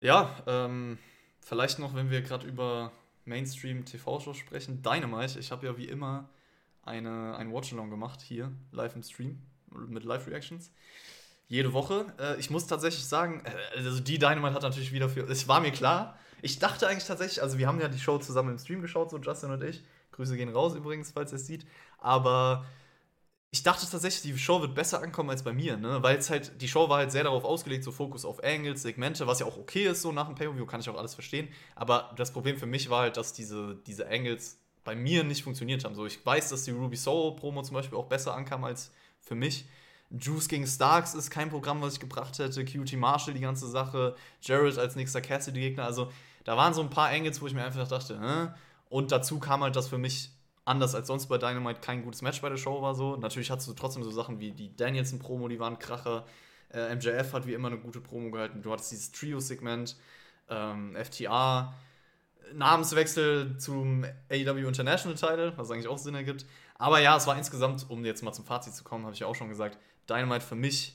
Ja, 0.00 0.42
ähm, 0.46 0.98
vielleicht 1.40 1.78
noch, 1.78 1.94
wenn 1.94 2.10
wir 2.10 2.22
gerade 2.22 2.46
über 2.46 2.92
Mainstream-TV-Shows 3.24 4.36
sprechen, 4.36 4.82
Dynamite. 4.82 5.38
Ich 5.38 5.50
habe 5.50 5.66
ja 5.66 5.76
wie 5.76 5.88
immer 5.88 6.30
eine, 6.82 7.36
ein 7.36 7.52
Watch-Along 7.52 7.90
gemacht 7.90 8.22
hier, 8.22 8.52
live 8.72 8.94
im 8.94 9.02
Stream, 9.02 9.42
mit 9.70 10.04
Live-Reactions. 10.04 10.72
Jede 11.48 11.72
Woche. 11.72 12.06
Äh, 12.18 12.38
ich 12.38 12.50
muss 12.50 12.66
tatsächlich 12.66 13.04
sagen, 13.04 13.42
äh, 13.44 13.78
also 13.78 14.00
die 14.00 14.18
Dynamite 14.18 14.54
hat 14.54 14.62
natürlich 14.62 14.92
wieder 14.92 15.08
für. 15.08 15.28
Es 15.28 15.48
war 15.48 15.60
mir 15.60 15.72
klar. 15.72 16.18
Ich 16.42 16.58
dachte 16.58 16.86
eigentlich 16.86 17.06
tatsächlich, 17.06 17.42
also 17.42 17.58
wir 17.58 17.66
haben 17.66 17.80
ja 17.80 17.88
die 17.88 17.98
Show 17.98 18.18
zusammen 18.18 18.50
im 18.50 18.58
Stream 18.58 18.80
geschaut, 18.80 19.10
so 19.10 19.18
Justin 19.18 19.50
und 19.50 19.62
ich. 19.62 19.82
Grüße 20.18 20.36
gehen 20.36 20.50
raus 20.50 20.74
übrigens, 20.74 21.12
falls 21.12 21.32
ihr 21.32 21.36
es 21.36 21.46
sieht. 21.46 21.64
Aber 21.98 22.66
ich 23.50 23.62
dachte 23.62 23.88
tatsächlich, 23.90 24.22
die 24.22 24.38
Show 24.38 24.60
wird 24.60 24.74
besser 24.74 25.00
ankommen 25.00 25.30
als 25.30 25.42
bei 25.42 25.52
mir, 25.52 25.76
ne? 25.78 26.02
Weil 26.02 26.18
es 26.18 26.28
halt, 26.28 26.60
die 26.60 26.68
Show 26.68 26.88
war 26.90 26.98
halt 26.98 27.12
sehr 27.12 27.24
darauf 27.24 27.44
ausgelegt, 27.44 27.82
so 27.84 27.92
Fokus 27.92 28.24
auf 28.24 28.42
Angles, 28.44 28.82
Segmente, 28.82 29.26
was 29.26 29.40
ja 29.40 29.46
auch 29.46 29.56
okay 29.56 29.86
ist, 29.86 30.02
so 30.02 30.12
nach 30.12 30.26
dem 30.26 30.34
Pay-Per-View, 30.34 30.66
kann 30.66 30.80
ich 30.80 30.88
auch 30.90 30.98
alles 30.98 31.14
verstehen. 31.14 31.48
Aber 31.74 32.12
das 32.16 32.32
Problem 32.32 32.58
für 32.58 32.66
mich 32.66 32.90
war 32.90 33.02
halt, 33.02 33.16
dass 33.16 33.32
diese, 33.32 33.76
diese 33.86 34.08
Angles 34.08 34.58
bei 34.84 34.94
mir 34.94 35.24
nicht 35.24 35.44
funktioniert 35.44 35.84
haben. 35.84 35.94
So, 35.94 36.04
ich 36.04 36.24
weiß, 36.24 36.50
dass 36.50 36.64
die 36.64 36.72
Ruby 36.72 36.96
Soul 36.96 37.36
Promo 37.36 37.62
zum 37.62 37.74
Beispiel 37.74 37.96
auch 37.96 38.06
besser 38.06 38.34
ankam 38.34 38.64
als 38.64 38.92
für 39.20 39.34
mich. 39.34 39.66
Juice 40.10 40.48
gegen 40.48 40.66
Starks 40.66 41.14
ist 41.14 41.30
kein 41.30 41.50
Programm, 41.50 41.80
was 41.80 41.94
ich 41.94 42.00
gebracht 42.00 42.38
hätte. 42.38 42.64
QT 42.64 42.96
Marshall, 42.96 43.34
die 43.34 43.40
ganze 43.40 43.68
Sache. 43.68 44.14
Jared 44.40 44.78
als 44.78 44.96
nächster 44.96 45.20
Cassidy-Gegner. 45.20 45.84
Also, 45.84 46.10
da 46.44 46.56
waren 46.56 46.74
so 46.74 46.80
ein 46.82 46.90
paar 46.90 47.10
Angles, 47.10 47.40
wo 47.40 47.46
ich 47.46 47.54
mir 47.54 47.64
einfach 47.64 47.86
dachte, 47.88 48.18
Hä? 48.20 48.48
Und 48.88 49.12
dazu 49.12 49.38
kam 49.38 49.62
halt, 49.62 49.76
dass 49.76 49.88
für 49.88 49.98
mich 49.98 50.32
anders 50.64 50.94
als 50.94 51.06
sonst 51.06 51.26
bei 51.26 51.38
Dynamite 51.38 51.80
kein 51.80 52.02
gutes 52.02 52.22
Match 52.22 52.40
bei 52.42 52.48
der 52.48 52.58
Show 52.58 52.82
war. 52.82 52.94
So. 52.94 53.16
Natürlich 53.16 53.50
hattest 53.50 53.68
du 53.68 53.72
trotzdem 53.72 54.04
so 54.04 54.10
Sachen 54.10 54.38
wie 54.38 54.52
die 54.52 54.76
Danielson-Promo, 54.76 55.48
die 55.48 55.58
waren 55.58 55.78
Kracher. 55.78 56.26
Äh, 56.70 56.94
MJF 56.94 57.32
hat 57.32 57.46
wie 57.46 57.54
immer 57.54 57.68
eine 57.68 57.78
gute 57.78 58.00
Promo 58.00 58.30
gehalten. 58.30 58.62
Du 58.62 58.70
hattest 58.70 58.92
dieses 58.92 59.10
Trio-Segment, 59.12 59.96
ähm, 60.50 60.94
FTA, 60.94 61.74
Namenswechsel 62.52 63.56
zum 63.58 64.04
AEW 64.30 64.68
International 64.68 65.16
Title, 65.16 65.52
was 65.56 65.70
eigentlich 65.70 65.88
auch 65.88 65.98
Sinn 65.98 66.14
ergibt. 66.14 66.44
Aber 66.76 67.00
ja, 67.00 67.16
es 67.16 67.26
war 67.26 67.36
insgesamt, 67.36 67.88
um 67.88 68.04
jetzt 68.04 68.22
mal 68.22 68.32
zum 68.32 68.44
Fazit 68.44 68.74
zu 68.74 68.84
kommen, 68.84 69.04
habe 69.04 69.14
ich 69.14 69.20
ja 69.20 69.26
auch 69.26 69.34
schon 69.34 69.48
gesagt, 69.48 69.78
Dynamite 70.08 70.44
für 70.44 70.54
mich 70.54 70.94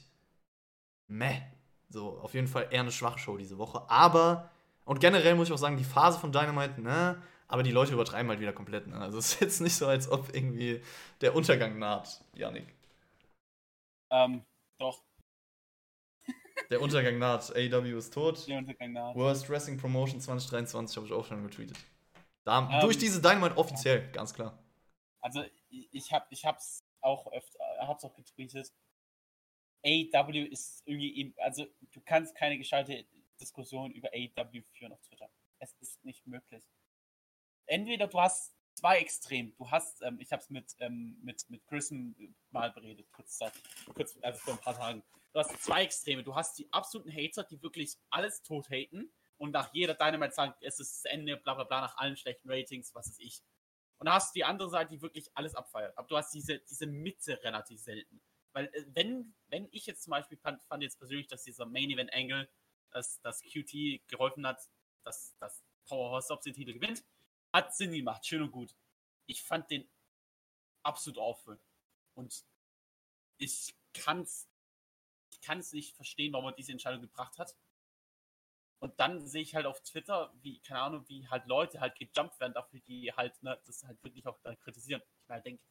meh. 1.08 1.42
So, 1.90 2.20
auf 2.20 2.34
jeden 2.34 2.48
Fall 2.48 2.68
eher 2.72 2.82
eine 2.82 2.92
schwache 2.92 3.20
Show 3.20 3.38
diese 3.38 3.58
Woche. 3.58 3.84
Aber, 3.90 4.50
und 4.86 5.00
generell 5.00 5.36
muss 5.36 5.48
ich 5.48 5.54
auch 5.54 5.60
sagen, 5.60 5.78
die 5.78 5.84
Phase 5.84 6.20
von 6.20 6.32
Dynamite, 6.32 6.82
ne, 6.82 7.22
aber 7.54 7.62
die 7.62 7.72
Leute 7.72 7.94
übertreiben 7.94 8.30
halt 8.30 8.40
wieder 8.40 8.52
komplett. 8.52 8.88
Ne? 8.88 8.98
Also 8.98 9.20
es 9.20 9.34
ist 9.36 9.40
jetzt 9.42 9.62
nicht 9.62 9.76
so, 9.76 9.86
als 9.86 10.10
ob 10.10 10.34
irgendwie 10.34 10.82
der 11.22 11.36
Untergang 11.36 11.78
naht, 11.78 12.20
Janik. 12.34 12.66
Ähm, 14.10 14.44
doch. 14.80 15.04
Der 16.72 16.82
Untergang 16.82 17.20
naht. 17.20 17.56
AEW 17.56 17.96
ist 17.96 18.12
tot. 18.12 18.48
Der 18.48 18.58
Untergang 18.58 18.94
naht. 18.94 19.16
Worst 19.16 19.48
Wrestling 19.52 19.78
Promotion 19.78 20.20
2023 20.20 20.98
habe 20.98 21.06
ich 21.06 21.14
auch 21.14 21.26
schon 21.26 21.44
getweetet. 21.44 21.78
Da, 22.44 22.72
ähm, 22.74 22.82
durch 22.82 22.98
diese 22.98 23.22
Dynamite 23.22 23.56
offiziell, 23.56 24.10
ganz 24.12 24.34
klar. 24.34 24.58
Also 25.22 25.44
ich 25.70 26.12
habe 26.12 26.26
ich 26.32 26.46
hab's 26.46 26.84
auch 27.02 27.32
öfter, 27.32 27.60
hab's 27.82 28.04
auch 28.04 28.16
getweetet. 28.16 28.74
AEW 29.86 30.44
ist 30.46 30.82
irgendwie, 30.86 31.36
also 31.38 31.68
du 31.92 32.02
kannst 32.04 32.34
keine 32.34 32.58
gescheite 32.58 33.06
Diskussion 33.40 33.92
über 33.92 34.10
AEW 34.12 34.64
führen 34.76 34.92
auf 34.92 35.02
Twitter. 35.02 35.30
Es 35.60 35.76
ist 35.82 36.04
nicht 36.04 36.26
möglich. 36.26 36.64
Entweder 37.66 38.08
du 38.08 38.20
hast 38.20 38.56
zwei 38.76 39.00
Extrem. 39.00 39.56
Du 39.58 39.70
hast, 39.70 40.02
ähm, 40.02 40.20
ich 40.20 40.32
habe 40.32 40.42
es 40.42 40.50
mit, 40.50 40.76
ähm, 40.80 41.18
mit, 41.22 41.50
mit 41.50 41.66
Grissom 41.68 42.16
mal 42.52 42.72
beredet, 42.72 43.12
kurz, 43.12 43.40
kurz, 43.94 44.18
also 44.22 44.40
vor 44.40 44.54
ein 44.54 44.60
paar 44.60 44.76
Tagen. 44.76 45.04
Du 45.34 45.40
hast 45.40 45.64
zwei 45.64 45.84
Extreme. 45.84 46.24
Du 46.24 46.36
hast 46.36 46.58
die 46.58 46.72
absoluten 46.72 47.12
Hater, 47.12 47.44
die 47.44 47.62
wirklich 47.62 47.98
alles 48.10 48.42
tot 48.42 48.70
haten 48.70 49.12
und 49.38 49.52
nach 49.52 49.74
jeder 49.74 49.96
Dynamite 49.96 50.34
sagen, 50.34 50.54
es 50.62 50.80
ist 50.80 51.04
das 51.04 51.12
Ende, 51.12 51.38
bla 51.38 51.56
bla 51.56 51.64
bla, 51.64 51.82
nach 51.82 51.98
allen 51.98 52.16
schlechten 52.16 52.50
Ratings, 52.50 52.94
was 52.94 53.08
ist 53.08 53.20
ich. 53.20 53.42
Und 53.98 54.08
da 54.08 54.14
hast 54.14 54.34
du 54.34 54.40
die 54.40 54.44
andere 54.44 54.70
Seite, 54.70 54.92
die 54.92 55.02
wirklich 55.02 55.30
alles 55.34 55.56
abfeiert. 55.56 55.98
Aber 55.98 56.08
du 56.08 56.18
hast 56.18 56.34
diese, 56.34 56.60
diese 56.60 56.86
Mitte 56.86 57.42
relativ 57.44 57.82
selten. 57.82 58.22
Weil, 58.54 58.66
äh, 58.74 58.86
wenn, 58.90 59.34
wenn 59.48 59.68
ich 59.72 59.86
jetzt 59.86 60.04
zum 60.04 60.12
Beispiel 60.12 60.38
fand, 60.38 60.64
fand 60.64 60.84
jetzt 60.84 60.98
persönlich, 60.98 61.28
dass 61.28 61.44
dieser 61.44 61.66
Main 61.66 61.90
Event 61.90 62.14
Angle, 62.14 62.50
dass 62.92 63.20
das 63.22 63.42
QT 63.42 64.08
geholfen 64.08 64.46
hat, 64.46 64.62
dass 65.04 65.36
das 65.40 65.64
Powerhouse 65.86 66.30
Hobbs 66.30 66.44
den 66.44 66.54
Titel 66.54 66.74
gewinnt, 66.74 67.04
hat 67.54 67.76
Sinn 67.76 67.94
gemacht, 67.94 68.26
schön 68.26 68.42
und 68.42 68.52
gut. 68.52 68.76
Ich 69.28 69.44
fand 69.44 69.70
den 69.70 69.88
absolut 70.84 71.20
auffüllend. 71.20 71.64
Und 72.16 72.44
ich 73.38 73.76
kann's, 73.94 74.50
ich 75.32 75.42
kann's 75.42 75.72
nicht 75.74 75.96
verstehen, 75.96 76.34
warum 76.34 76.48
er 76.48 76.52
diese 76.54 76.72
Entscheidung 76.72 77.02
gebracht 77.02 77.38
hat. 77.38 77.56
Und 78.80 79.00
dann 79.00 79.26
sehe 79.26 79.42
ich 79.42 79.56
halt 79.56 79.66
auf 79.66 79.82
Twitter, 79.82 80.34
wie, 80.42 80.60
keine 80.60 80.82
Ahnung, 80.82 81.08
wie 81.08 81.28
halt 81.30 81.48
Leute 81.48 81.80
halt 81.80 81.96
gejumpt 81.96 82.38
werden 82.42 82.54
dafür, 82.54 82.82
die 82.82 83.14
halt, 83.14 83.42
ne, 83.42 83.62
das 83.66 83.84
halt 83.86 84.04
wirklich 84.04 84.28
auch 84.28 84.38
dann 84.42 84.60
kritisieren. 84.60 85.02
Ich 85.22 85.30
mal 85.30 85.42
denke, 85.42 85.64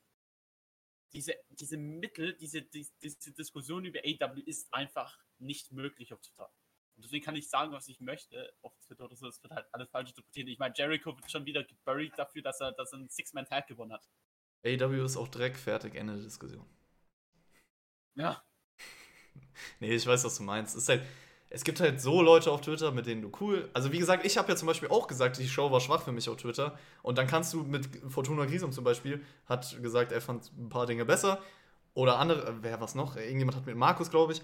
diese, 1.12 1.34
diese 1.50 1.76
Mittel, 1.76 2.34
diese, 2.38 2.62
diese, 2.62 2.90
diese 3.02 3.32
Diskussion 3.32 3.84
über 3.84 4.00
AW 4.00 4.40
ist 4.40 4.72
einfach 4.72 5.18
nicht 5.38 5.72
möglich 5.72 6.14
auf 6.14 6.22
Twitter. 6.22 6.50
Und 6.96 7.04
deswegen 7.04 7.24
kann 7.24 7.36
ich 7.36 7.48
sagen, 7.48 7.72
was 7.72 7.88
ich 7.88 8.00
möchte 8.00 8.52
auf 8.62 8.72
Twitter 8.86 9.04
oder 9.04 9.16
so. 9.16 9.26
Es 9.26 9.42
wird 9.42 9.52
halt 9.52 9.66
alles 9.72 9.90
falsch 9.90 10.10
interpretiert. 10.10 10.48
Ich 10.48 10.58
meine, 10.58 10.74
Jericho 10.76 11.16
wird 11.16 11.30
schon 11.30 11.46
wieder 11.46 11.64
geburied 11.64 12.12
dafür, 12.16 12.42
dass 12.42 12.60
er, 12.60 12.72
dass 12.72 12.92
er 12.92 12.98
einen 12.98 13.08
Six-Man-Tag 13.08 13.66
gewonnen 13.66 13.92
hat. 13.92 14.08
AW 14.64 15.04
ist 15.04 15.16
auch 15.16 15.28
Dreck, 15.28 15.56
fertig, 15.56 15.94
Ende 15.94 16.14
der 16.14 16.22
Diskussion. 16.22 16.66
Ja. 18.14 18.42
nee, 19.80 19.94
ich 19.94 20.06
weiß, 20.06 20.24
was 20.24 20.36
du 20.36 20.42
meinst. 20.42 20.76
Es 20.76 20.82
ist 20.84 20.88
halt, 20.88 21.02
es 21.54 21.64
gibt 21.64 21.80
halt 21.80 22.00
so 22.00 22.22
Leute 22.22 22.50
auf 22.50 22.60
Twitter, 22.60 22.92
mit 22.92 23.06
denen 23.06 23.22
du 23.22 23.32
cool. 23.40 23.68
Also 23.74 23.92
wie 23.92 23.98
gesagt, 23.98 24.24
ich 24.24 24.38
habe 24.38 24.48
ja 24.48 24.56
zum 24.56 24.68
Beispiel 24.68 24.88
auch 24.88 25.06
gesagt, 25.06 25.38
die 25.38 25.48
Show 25.48 25.70
war 25.70 25.80
schwach 25.80 26.02
für 26.02 26.12
mich 26.12 26.28
auf 26.28 26.36
Twitter. 26.36 26.78
Und 27.02 27.18
dann 27.18 27.26
kannst 27.26 27.52
du 27.52 27.62
mit 27.62 27.88
Fortuna 28.08 28.46
Grisum 28.46 28.72
zum 28.72 28.84
Beispiel, 28.84 29.24
hat 29.46 29.82
gesagt, 29.82 30.12
er 30.12 30.20
fand 30.20 30.50
ein 30.56 30.68
paar 30.68 30.86
Dinge 30.86 31.04
besser. 31.04 31.42
Oder 31.94 32.18
andere, 32.18 32.62
wer 32.62 32.80
was 32.80 32.94
noch? 32.94 33.16
Irgendjemand 33.16 33.56
hat 33.56 33.66
mit 33.66 33.76
Markus, 33.76 34.10
glaube 34.10 34.32
ich. 34.32 34.42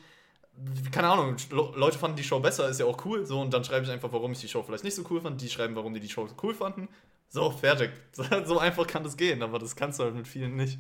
Keine 0.92 1.08
Ahnung, 1.08 1.36
Leute 1.50 1.98
fanden 1.98 2.16
die 2.16 2.24
Show 2.24 2.40
besser, 2.40 2.68
ist 2.68 2.80
ja 2.80 2.86
auch 2.86 3.04
cool. 3.04 3.24
So, 3.26 3.40
und 3.40 3.52
dann 3.52 3.64
schreibe 3.64 3.84
ich 3.84 3.90
einfach, 3.90 4.12
warum 4.12 4.32
ich 4.32 4.40
die 4.40 4.48
Show 4.48 4.62
vielleicht 4.62 4.84
nicht 4.84 4.94
so 4.94 5.04
cool 5.10 5.20
fand. 5.20 5.40
Die 5.40 5.48
schreiben, 5.48 5.76
warum 5.76 5.94
die 5.94 6.00
die 6.00 6.08
Show 6.08 6.28
cool 6.42 6.54
fanden. 6.54 6.88
So, 7.28 7.50
fertig. 7.50 7.92
So 8.46 8.58
einfach 8.58 8.86
kann 8.86 9.04
das 9.04 9.16
gehen, 9.16 9.42
aber 9.42 9.58
das 9.58 9.76
kannst 9.76 9.98
du 9.98 10.04
halt 10.04 10.14
mit 10.14 10.26
vielen 10.26 10.56
nicht. 10.56 10.78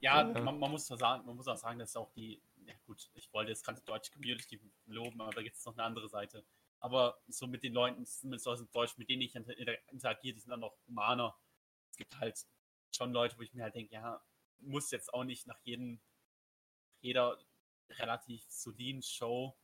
Ja, 0.00 0.28
ja. 0.28 0.40
Man, 0.40 0.58
man, 0.58 0.70
muss 0.70 0.86
sagen, 0.86 1.26
man 1.26 1.36
muss 1.36 1.46
auch 1.48 1.56
sagen, 1.56 1.78
dass 1.78 1.96
auch 1.96 2.10
die 2.12 2.40
ja 2.66 2.74
gut, 2.86 3.10
ich 3.14 3.32
wollte 3.32 3.50
jetzt 3.50 3.64
ganze 3.64 3.82
deutsche 3.84 4.12
Community 4.12 4.60
loben, 4.86 5.20
aber 5.20 5.32
da 5.32 5.42
gibt 5.42 5.56
es 5.56 5.64
noch 5.64 5.74
eine 5.74 5.84
andere 5.84 6.08
Seite. 6.08 6.44
Aber 6.80 7.20
so 7.28 7.46
mit 7.46 7.62
den 7.62 7.72
Leuten, 7.72 8.04
zumindest 8.04 8.48
aus 8.48 8.58
dem 8.58 8.70
Deutsch, 8.72 8.96
mit 8.98 9.08
denen 9.08 9.22
ich 9.22 9.34
interagiere, 9.34 10.34
die 10.34 10.40
sind 10.40 10.50
dann 10.50 10.60
noch 10.60 10.76
humaner. 10.86 11.36
Es 11.90 11.96
gibt 11.96 12.18
halt 12.18 12.38
schon 12.94 13.12
Leute, 13.12 13.38
wo 13.38 13.42
ich 13.42 13.54
mir 13.54 13.62
halt 13.62 13.74
denke, 13.74 13.94
ja, 13.94 14.20
muss 14.58 14.90
jetzt 14.90 15.12
auch 15.14 15.24
nicht 15.24 15.46
nach 15.46 15.60
jedem, 15.62 16.00
jeder 17.00 17.38
relativ 17.90 18.44
soliden 18.48 19.02
Show 19.02 19.56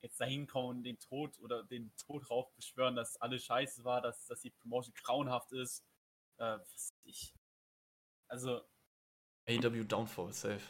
jetzt 0.00 0.20
dahin 0.20 0.46
kommen 0.46 0.78
und 0.78 0.82
den 0.84 0.98
Tod 0.98 1.38
oder 1.40 1.64
den 1.64 1.94
Tod 1.96 2.28
drauf 2.28 2.54
beschwören, 2.54 2.96
dass 2.96 3.16
alles 3.20 3.44
scheiße 3.44 3.84
war, 3.84 4.00
dass, 4.00 4.26
dass 4.26 4.40
die 4.40 4.50
Promotion 4.50 4.94
grauenhaft 4.94 5.52
ist. 5.52 5.84
Äh, 6.38 6.58
was 6.58 6.94
ich. 7.04 7.34
Also. 8.28 8.62
AW 9.48 9.84
Downfall, 9.84 10.32
safe. 10.32 10.62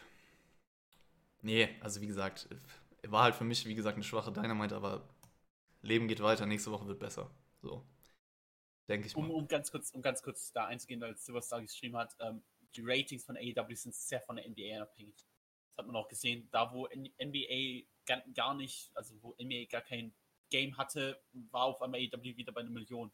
Nee, 1.42 1.76
also 1.80 2.00
wie 2.00 2.06
gesagt, 2.06 2.48
war 3.06 3.24
halt 3.24 3.34
für 3.34 3.44
mich, 3.44 3.66
wie 3.66 3.74
gesagt, 3.74 3.96
eine 3.96 4.04
schwache 4.04 4.32
Dynamite, 4.32 4.74
aber 4.74 5.08
Leben 5.82 6.08
geht 6.08 6.22
weiter, 6.22 6.46
nächste 6.46 6.70
Woche 6.70 6.86
wird 6.86 6.98
besser. 6.98 7.30
So. 7.60 7.84
Denke 8.88 9.06
ich 9.06 9.16
mal. 9.16 9.24
Um, 9.24 9.30
um, 9.30 9.48
ganz 9.48 9.70
kurz, 9.70 9.90
um 9.90 10.00
ganz 10.00 10.22
kurz 10.22 10.52
da 10.52 10.66
einzugehen, 10.66 11.00
weil 11.00 11.16
Silverstar 11.16 11.60
geschrieben 11.60 11.96
hat, 11.96 12.16
ähm, 12.20 12.42
die 12.74 12.82
Ratings 12.84 13.24
von 13.24 13.36
AEW 13.36 13.74
sind 13.74 13.94
sehr 13.94 14.20
von 14.20 14.36
der 14.36 14.48
NBA 14.48 14.80
abhängig. 14.82 15.27
Das 15.78 15.84
hat 15.84 15.92
man 15.92 16.02
auch 16.02 16.08
gesehen. 16.08 16.48
Da, 16.50 16.72
wo 16.72 16.88
NBA 16.88 17.86
gar, 18.04 18.20
gar 18.34 18.52
nicht, 18.54 18.90
also 18.94 19.14
wo 19.22 19.36
NBA 19.40 19.66
gar 19.70 19.82
kein 19.82 20.12
Game 20.50 20.76
hatte, 20.76 21.22
war 21.52 21.66
auf 21.66 21.80
einmal 21.82 22.00
AEW 22.00 22.36
wieder 22.36 22.50
bei 22.50 22.62
einer 22.62 22.70
Million. 22.70 23.12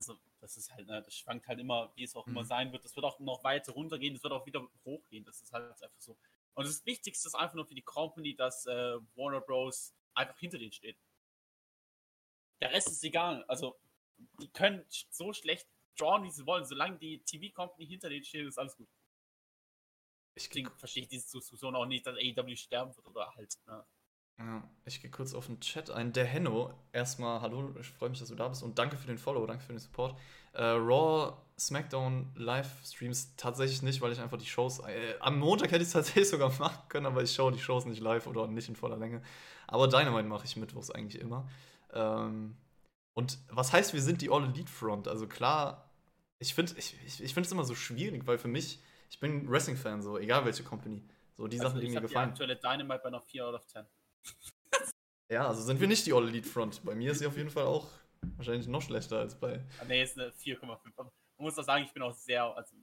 Also, 0.00 0.18
das 0.40 0.56
ist 0.56 0.72
halt, 0.72 0.86
ne, 0.86 1.02
das 1.02 1.14
schwankt 1.14 1.46
halt 1.46 1.58
immer, 1.58 1.92
wie 1.94 2.04
es 2.04 2.16
auch 2.16 2.24
mhm. 2.24 2.32
immer 2.32 2.44
sein 2.46 2.72
wird. 2.72 2.86
Das 2.86 2.96
wird 2.96 3.04
auch 3.04 3.20
noch 3.20 3.44
weiter 3.44 3.72
runtergehen, 3.72 4.14
das 4.14 4.22
wird 4.22 4.32
auch 4.32 4.46
wieder 4.46 4.66
hochgehen. 4.86 5.26
Das 5.26 5.42
ist 5.42 5.52
halt 5.52 5.70
einfach 5.82 6.00
so. 6.00 6.16
Und 6.54 6.66
das 6.66 6.86
Wichtigste 6.86 7.28
ist 7.28 7.34
einfach 7.34 7.54
nur 7.54 7.66
für 7.66 7.74
die 7.74 7.82
Company, 7.82 8.34
dass 8.34 8.64
äh, 8.64 8.96
Warner 9.14 9.42
Bros. 9.42 9.94
einfach 10.14 10.38
hinter 10.38 10.56
denen 10.56 10.72
steht. 10.72 10.96
Der 12.62 12.72
Rest 12.72 12.88
ist 12.88 13.04
egal. 13.04 13.44
Also, 13.44 13.78
die 14.40 14.48
können 14.48 14.86
so 14.88 15.34
schlecht 15.34 15.68
drawn, 15.98 16.24
wie 16.24 16.30
sie 16.30 16.46
wollen. 16.46 16.64
Solange 16.64 16.96
die 16.96 17.18
TV-Company 17.24 17.86
hinter 17.86 18.08
denen 18.08 18.24
steht, 18.24 18.46
ist 18.46 18.58
alles 18.58 18.74
gut. 18.74 18.88
Ich 20.38 20.68
verstehe 20.76 21.06
diese 21.06 21.38
Diskussion 21.38 21.74
auch 21.74 21.86
nicht, 21.86 22.06
dass 22.06 22.16
AEW 22.16 22.56
sterben 22.56 22.94
wird 22.96 23.06
oder 23.06 23.34
halt. 23.34 23.54
Ne? 23.66 23.84
Ja, 24.38 24.62
ich 24.84 25.02
gehe 25.02 25.10
kurz 25.10 25.34
auf 25.34 25.46
den 25.46 25.60
Chat 25.60 25.90
ein. 25.90 26.12
Der 26.12 26.24
Henno, 26.24 26.72
erstmal 26.92 27.40
hallo, 27.40 27.74
ich 27.80 27.88
freue 27.88 28.10
mich, 28.10 28.20
dass 28.20 28.28
du 28.28 28.36
da 28.36 28.48
bist 28.48 28.62
und 28.62 28.78
danke 28.78 28.96
für 28.96 29.08
den 29.08 29.18
Follow, 29.18 29.44
danke 29.46 29.64
für 29.64 29.72
den 29.72 29.80
Support. 29.80 30.16
Äh, 30.52 30.62
Raw, 30.62 31.36
SmackDown, 31.58 32.32
Livestreams 32.36 33.34
tatsächlich 33.36 33.82
nicht, 33.82 34.00
weil 34.00 34.12
ich 34.12 34.20
einfach 34.20 34.38
die 34.38 34.46
Shows. 34.46 34.78
Äh, 34.80 35.16
am 35.18 35.40
Montag 35.40 35.72
hätte 35.72 35.82
ich 35.82 35.88
es 35.88 35.92
tatsächlich 35.92 36.28
sogar 36.28 36.56
machen 36.58 36.88
können, 36.88 37.06
aber 37.06 37.22
ich 37.22 37.32
schaue 37.34 37.50
die 37.52 37.58
Shows 37.58 37.84
nicht 37.84 38.00
live 38.00 38.28
oder 38.28 38.46
nicht 38.46 38.68
in 38.68 38.76
voller 38.76 38.96
Länge. 38.96 39.22
Aber 39.66 39.88
Dynamite 39.88 40.28
mache 40.28 40.44
ich 40.46 40.56
mittwochs 40.56 40.90
eigentlich 40.92 41.20
immer. 41.20 41.48
Ähm, 41.92 42.56
Und 43.14 43.38
was 43.50 43.72
heißt, 43.72 43.92
wir 43.92 44.02
sind 44.02 44.22
die 44.22 44.30
All 44.30 44.44
Elite 44.44 44.70
Front? 44.70 45.08
Also 45.08 45.26
klar, 45.26 45.90
ich 46.38 46.54
finde 46.54 46.74
ich, 46.78 46.96
ich, 47.04 47.22
ich 47.22 47.36
es 47.36 47.52
immer 47.52 47.64
so 47.64 47.74
schwierig, 47.74 48.26
weil 48.26 48.38
für 48.38 48.48
mich, 48.48 48.78
ich 49.08 49.18
bin 49.20 49.48
Wrestling-Fan, 49.50 50.02
so 50.02 50.18
egal 50.18 50.44
welche 50.44 50.62
Company. 50.64 51.02
So 51.36 51.46
die 51.46 51.58
Also 51.58 51.68
Sachen, 51.70 51.80
die 51.80 51.86
ich 51.86 51.92
mir 51.92 51.96
hab 51.98 52.02
die 52.04 52.08
gefallen. 52.08 52.30
aktuelle 52.30 52.56
Dynamite 52.56 52.98
bei 53.02 53.08
einer 53.08 53.20
4 53.20 53.46
out 53.46 53.54
of 53.54 53.66
10. 53.66 53.86
Ja, 55.30 55.46
also 55.46 55.60
sind 55.62 55.78
wir 55.78 55.86
nicht 55.88 56.06
die 56.06 56.14
All 56.14 56.26
Elite 56.26 56.48
Front. 56.48 56.82
Bei 56.84 56.94
mir 56.94 57.12
ist 57.12 57.18
sie 57.18 57.26
auf 57.26 57.36
jeden 57.36 57.50
Fall 57.50 57.66
auch 57.66 57.86
wahrscheinlich 58.38 58.66
noch 58.66 58.80
schlechter 58.80 59.18
als 59.18 59.38
bei. 59.38 59.62
Ah, 59.78 59.84
Nee, 59.86 60.02
ist 60.02 60.18
eine 60.18 60.30
4,5. 60.30 60.62
Aber 60.96 61.12
Man 61.36 61.44
muss 61.44 61.58
auch 61.58 61.64
sagen, 61.64 61.84
ich 61.84 61.92
bin 61.92 62.02
auch 62.02 62.14
sehr, 62.14 62.44
also 62.44 62.74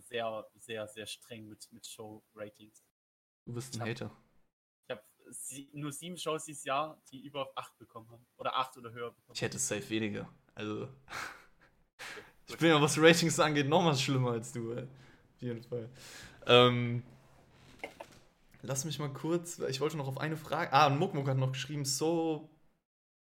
sehr, 0.00 0.44
sehr, 0.58 0.88
sehr 0.88 1.06
streng 1.06 1.46
mit, 1.48 1.68
mit 1.70 1.86
Show-Ratings. 1.86 2.82
Du 3.46 3.52
bist 3.54 3.74
ein 3.74 3.76
Ich 3.76 3.80
hab- 3.80 3.88
Hater. 4.08 4.16
Ich 4.88 4.90
habe 4.96 5.04
sie, 5.30 5.70
nur 5.72 5.92
sieben 5.92 6.16
Shows 6.18 6.44
dieses 6.46 6.64
Jahr, 6.64 7.00
die 7.12 7.24
über 7.24 7.48
8 7.54 7.78
bekommen 7.78 8.10
haben. 8.10 8.26
Oder 8.38 8.56
8 8.56 8.76
oder 8.76 8.90
höher 8.90 9.12
bekommen 9.12 9.34
Ich 9.36 9.42
hätte 9.42 9.58
safe 9.60 9.88
weniger. 9.88 10.28
Also. 10.56 10.88
Ich 12.46 12.54
Gut. 12.54 12.58
bin 12.58 12.68
ja, 12.70 12.82
was 12.82 12.98
Ratings 12.98 13.38
angeht, 13.40 13.68
noch 13.68 13.82
mal 13.82 13.96
schlimmer 13.96 14.32
als 14.32 14.52
du, 14.52 14.72
ey. 14.72 14.86
Jeden 15.44 15.62
Fall. 15.62 15.90
Ähm, 16.46 17.02
lass 18.62 18.86
mich 18.86 18.98
mal 18.98 19.12
kurz, 19.12 19.58
ich 19.58 19.80
wollte 19.82 19.98
noch 19.98 20.08
auf 20.08 20.16
eine 20.16 20.38
Frage. 20.38 20.72
Ah, 20.72 20.88
Muckmuck 20.88 21.28
hat 21.28 21.36
noch 21.36 21.52
geschrieben, 21.52 21.84
so 21.84 22.48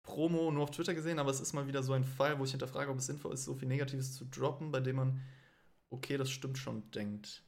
Promo 0.05 0.53
nur 0.53 0.63
auf 0.63 0.71
Twitter 0.71 0.95
gesehen, 0.95 1.19
aber 1.19 1.33
es 1.33 1.41
ist 1.41 1.53
mal 1.53 1.67
wieder 1.67 1.83
so 1.83 1.95
ein 1.95 2.05
Fall, 2.05 2.39
wo 2.39 2.45
ich 2.45 2.53
hinterfrage, 2.53 2.93
ob 2.93 2.99
es 2.99 3.07
sinnvoll 3.07 3.35
ist, 3.35 3.45
so 3.45 3.55
viel 3.55 3.67
Negatives 3.67 4.15
zu 4.15 4.25
droppen, 4.25 4.71
bei 4.71 4.79
dem 4.79 4.97
man, 4.97 5.21
okay, 5.91 6.17
das 6.17 6.31
stimmt 6.31 6.59
schon, 6.59 6.89
denkt. 6.93 7.43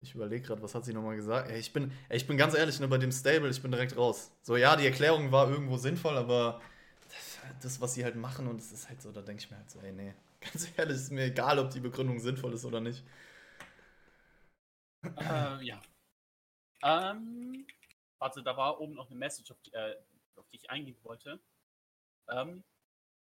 Ich 0.00 0.16
überlege 0.16 0.44
gerade, 0.44 0.62
was 0.62 0.74
hat 0.74 0.84
sie 0.84 0.92
nochmal 0.92 1.14
gesagt? 1.14 1.50
Ey, 1.50 1.60
ich, 1.60 1.72
bin, 1.72 1.92
ey, 2.08 2.16
ich 2.16 2.26
bin 2.26 2.36
ganz 2.36 2.54
ehrlich, 2.54 2.80
ne, 2.80 2.88
bei 2.88 2.98
dem 2.98 3.12
Stable, 3.12 3.50
ich 3.50 3.62
bin 3.62 3.70
direkt 3.70 3.96
raus. 3.96 4.32
So, 4.42 4.56
ja, 4.56 4.74
die 4.74 4.84
Erklärung 4.84 5.30
war 5.30 5.48
irgendwo 5.48 5.76
sinnvoll, 5.76 6.16
aber 6.16 6.60
das, 7.08 7.38
das, 7.62 7.80
was 7.80 7.94
sie 7.94 8.04
halt 8.04 8.16
machen, 8.16 8.48
und 8.48 8.60
es 8.60 8.72
ist 8.72 8.88
halt 8.88 9.00
so, 9.00 9.12
da 9.12 9.22
denke 9.22 9.44
ich 9.44 9.50
mir 9.50 9.58
halt 9.58 9.70
so, 9.70 9.78
ey, 9.80 9.92
nee, 9.92 10.12
ganz 10.44 10.70
ehrlich, 10.76 10.96
ist 10.96 11.10
mir 11.10 11.24
egal, 11.24 11.58
ob 11.58 11.70
die 11.70 11.80
Begründung 11.80 12.18
sinnvoll 12.18 12.54
ist 12.54 12.64
oder 12.64 12.80
nicht. 12.80 13.04
äh, 15.02 15.64
ja. 15.64 15.82
Ähm, 16.82 17.66
warte, 18.18 18.42
da 18.42 18.56
war 18.56 18.80
oben 18.80 18.94
noch 18.94 19.10
eine 19.10 19.18
Message, 19.18 19.50
auf 19.50 19.60
die, 19.62 19.72
äh, 19.72 19.96
auf 20.36 20.48
die 20.50 20.56
ich 20.56 20.70
eingehen 20.70 20.98
wollte. 21.02 21.40
Ähm, 22.28 22.64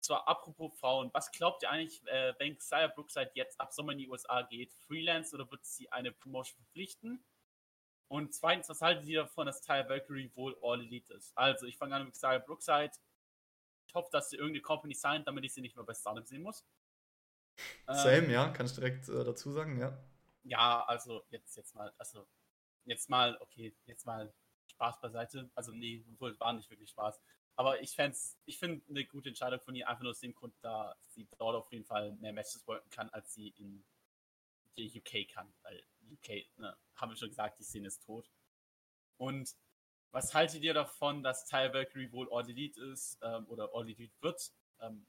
zwar 0.01 0.27
apropos 0.27 0.77
Frauen, 0.79 1.09
was 1.13 1.31
glaubt 1.31 1.63
ihr 1.63 1.69
eigentlich, 1.69 2.05
äh, 2.07 2.33
wenn 2.39 2.57
Xia 2.57 2.88
Brookside 2.88 3.31
jetzt 3.35 3.59
ab 3.59 3.73
Sommer 3.73 3.91
in 3.91 3.99
die 3.99 4.09
USA 4.09 4.41
geht? 4.41 4.73
Freelance 4.73 5.35
oder 5.35 5.49
wird 5.51 5.65
sie 5.65 5.91
eine 5.91 6.11
Promotion 6.11 6.57
verpflichten? 6.63 7.23
Und 8.07 8.33
zweitens, 8.33 8.67
was 8.67 8.81
halten 8.81 9.05
Sie 9.05 9.13
davon, 9.13 9.45
dass 9.45 9.61
Tyler 9.61 9.88
Valkyrie 9.88 10.31
wohl 10.35 10.57
All 10.61 10.81
Elite 10.81 11.13
ist? 11.13 11.31
Also, 11.38 11.65
ich 11.65 11.77
fange 11.77 11.95
an 11.95 12.05
mit 12.05 12.13
Xia 12.13 12.39
Brookside. 12.39 12.91
Ich 13.88 13.95
hoffe, 13.95 14.09
dass 14.11 14.29
sie 14.29 14.35
irgendeine 14.35 14.61
Company 14.61 14.93
signed, 14.93 15.27
damit 15.27 15.45
ich 15.45 15.53
sie 15.53 15.61
nicht 15.61 15.75
mehr 15.75 15.85
bei 15.85 15.93
Stardom 15.93 16.25
sehen 16.25 16.41
muss. 16.41 16.65
Ähm, 17.87 17.95
Same, 17.95 18.31
ja, 18.31 18.49
kann 18.49 18.65
ich 18.65 18.73
direkt 18.73 19.09
äh, 19.09 19.23
dazu 19.23 19.51
sagen, 19.51 19.77
ja. 19.79 19.97
ja, 20.43 20.83
also 20.85 21.23
jetzt, 21.29 21.55
jetzt 21.57 21.75
mal, 21.75 21.93
also 21.97 22.27
jetzt 22.85 23.09
mal, 23.09 23.37
okay, 23.41 23.75
jetzt 23.85 24.05
mal 24.05 24.33
Spaß 24.67 24.99
beiseite. 24.99 25.49
Also 25.55 25.71
nee, 25.71 26.03
wohl 26.17 26.39
war 26.39 26.53
nicht 26.53 26.69
wirklich 26.69 26.89
Spaß. 26.89 27.19
Aber 27.55 27.81
ich 27.81 27.91
fände 27.91 28.17
ich 28.45 28.57
finde 28.57 28.83
eine 28.89 29.05
gute 29.05 29.29
Entscheidung 29.29 29.59
von 29.59 29.75
ihr, 29.75 29.87
einfach 29.87 30.01
nur 30.01 30.11
aus 30.11 30.19
dem 30.19 30.33
Grund, 30.33 30.55
da 30.61 30.95
sie 31.09 31.27
dort 31.37 31.55
auf 31.55 31.71
jeden 31.71 31.85
Fall 31.85 32.13
mehr 32.13 32.33
Matches 32.33 32.65
worken 32.65 32.89
kann, 32.89 33.09
als 33.09 33.33
sie 33.33 33.49
in 33.49 33.83
der 34.77 34.85
UK 34.85 35.29
kann. 35.29 35.53
Weil 35.61 35.83
UK, 36.11 36.47
ne, 36.57 36.75
haben 36.95 37.11
wir 37.11 37.15
schon 37.17 37.29
gesagt, 37.29 37.59
die 37.59 37.63
Szene 37.63 37.87
ist 37.87 38.03
tot. 38.03 38.31
Und 39.17 39.55
was 40.11 40.33
haltet 40.33 40.63
ihr 40.63 40.73
davon, 40.73 41.23
dass 41.23 41.45
Tyler 41.45 41.73
Valkyrie 41.73 42.11
wohl 42.11 42.31
All 42.31 42.49
Elite 42.49 42.81
ist 42.85 43.19
ähm, 43.21 43.45
oder 43.47 43.69
All 43.73 43.87
Elite 43.87 44.13
wird? 44.21 44.51
Ähm, 44.79 45.05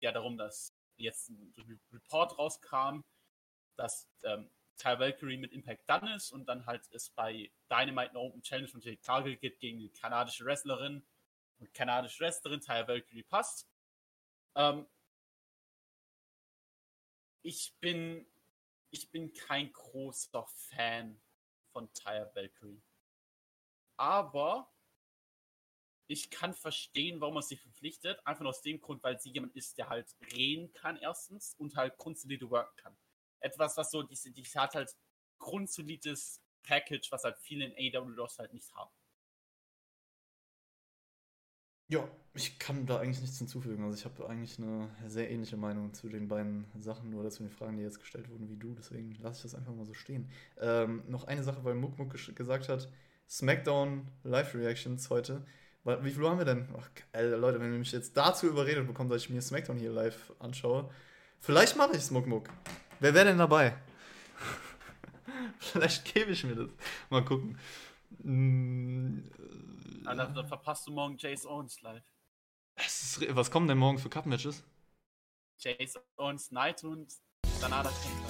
ja, 0.00 0.12
darum, 0.12 0.36
dass 0.36 0.74
jetzt 0.98 1.30
ein 1.30 1.54
Re- 1.56 1.78
Report 1.92 2.38
rauskam, 2.38 3.02
dass 3.76 4.08
ähm, 4.22 4.50
Tyler 4.76 5.00
Valkyrie 5.00 5.36
mit 5.36 5.52
Impact 5.52 5.88
done 5.88 6.14
ist 6.14 6.30
und 6.30 6.46
dann 6.46 6.66
halt 6.66 6.88
es 6.92 7.10
bei 7.10 7.50
Dynamite 7.70 8.10
eine 8.10 8.20
Open 8.20 8.42
Challenge 8.42 8.68
von 8.68 8.80
Jake 8.80 9.02
Cargill 9.02 9.36
gibt 9.36 9.60
gegen 9.60 9.78
die 9.78 9.90
kanadische 9.90 10.44
Wrestlerin 10.44 11.04
und 11.58 11.74
kanadische 11.74 12.20
Wrestlerin 12.22 12.60
Tyler 12.60 12.86
Valkyrie 12.86 13.24
passt. 13.24 13.68
Ähm, 14.54 14.86
ich 17.42 17.74
bin 17.80 18.26
ich 18.90 19.10
bin 19.10 19.32
kein 19.34 19.72
großer 19.72 20.46
Fan 20.46 21.20
von 21.72 21.92
Tyler 21.92 22.34
Valkyrie. 22.34 22.82
Aber 23.96 24.72
ich 26.08 26.30
kann 26.30 26.54
verstehen, 26.54 27.20
warum 27.20 27.34
man 27.34 27.42
sie 27.44 27.56
verpflichtet. 27.56 28.20
Einfach 28.26 28.42
nur 28.42 28.50
aus 28.50 28.62
dem 28.62 28.80
Grund, 28.80 29.02
weil 29.04 29.20
sie 29.20 29.30
jemand 29.30 29.54
ist, 29.56 29.78
der 29.78 29.88
halt 29.90 30.08
reden 30.34 30.72
kann, 30.74 30.96
erstens, 30.98 31.54
und 31.58 31.76
halt 31.76 31.96
grundsolide 31.98 32.50
worken 32.50 32.76
kann. 32.76 32.96
Etwas, 33.40 33.76
was 33.76 33.90
so, 33.92 34.02
diese, 34.02 34.32
die 34.32 34.44
hat 34.44 34.74
halt 34.74 34.96
grundsolides 35.38 36.42
Package, 36.64 37.12
was 37.12 37.24
halt 37.24 37.38
viele 37.38 37.66
in 37.66 37.94
AWS 37.96 38.38
halt 38.38 38.52
nicht 38.54 38.74
haben. 38.74 38.90
Ja, 41.90 42.06
ich 42.34 42.58
kann 42.58 42.84
da 42.86 42.98
eigentlich 43.00 43.20
nichts 43.22 43.38
hinzufügen. 43.38 43.82
Also 43.84 43.96
ich 43.96 44.04
habe 44.04 44.28
eigentlich 44.28 44.58
eine 44.58 44.90
sehr 45.06 45.30
ähnliche 45.30 45.56
Meinung 45.56 45.94
zu 45.94 46.08
den 46.10 46.28
beiden 46.28 46.66
Sachen 46.80 47.14
oder 47.14 47.30
zu 47.30 47.42
den 47.42 47.50
Fragen, 47.50 47.78
die 47.78 47.82
jetzt 47.82 47.98
gestellt 48.00 48.28
wurden, 48.30 48.48
wie 48.50 48.56
du. 48.56 48.74
Deswegen 48.74 49.14
lasse 49.22 49.38
ich 49.38 49.42
das 49.44 49.54
einfach 49.54 49.74
mal 49.74 49.86
so 49.86 49.94
stehen. 49.94 50.28
Ähm, 50.60 51.02
noch 51.08 51.24
eine 51.24 51.42
Sache, 51.42 51.64
weil 51.64 51.74
Muck 51.74 51.98
Muck 51.98 52.12
gesch- 52.14 52.34
gesagt 52.34 52.68
hat, 52.68 52.90
SmackDown 53.28 54.06
Live-Reactions 54.22 55.08
heute. 55.08 55.46
Wie 55.84 56.10
viel 56.10 56.28
haben 56.28 56.38
wir 56.38 56.44
denn? 56.44 56.68
Ach, 56.78 56.88
geil, 57.12 57.30
Leute, 57.30 57.60
wenn 57.60 57.72
ihr 57.72 57.78
mich 57.78 57.92
jetzt 57.92 58.16
dazu 58.16 58.46
überredet 58.46 58.86
bekommt, 58.86 59.10
dass 59.10 59.22
ich 59.22 59.30
mir 59.30 59.40
SmackDown 59.40 59.78
hier 59.78 59.90
live 59.90 60.32
anschaue, 60.38 60.90
vielleicht 61.40 61.76
mache 61.76 61.92
ich 61.92 61.98
es, 61.98 62.10
Muck. 62.10 62.48
Wer 63.00 63.14
wäre 63.14 63.26
denn 63.26 63.38
dabei? 63.38 63.76
vielleicht 65.58 66.04
gebe 66.12 66.32
ich 66.32 66.44
mir 66.44 66.56
das. 66.56 66.68
Mal 67.08 67.24
gucken. 67.24 67.58
Mm, 68.22 69.20
Aber 70.04 70.14
dann, 70.16 70.34
dann 70.34 70.48
verpasst 70.48 70.86
du 70.86 70.92
morgen 70.92 71.16
Jace 71.16 71.46
Owens 71.46 71.80
live. 71.80 72.04
ist, 72.76 73.34
was 73.34 73.50
kommen 73.50 73.68
denn 73.68 73.78
morgen 73.78 73.98
für 73.98 74.10
Cup-Matches? 74.10 74.62
Jace 75.58 75.98
Owens, 76.16 76.48
Knight 76.48 76.84
und 76.84 77.12
Sanada 77.60 77.90
Kämpfer. 77.90 78.27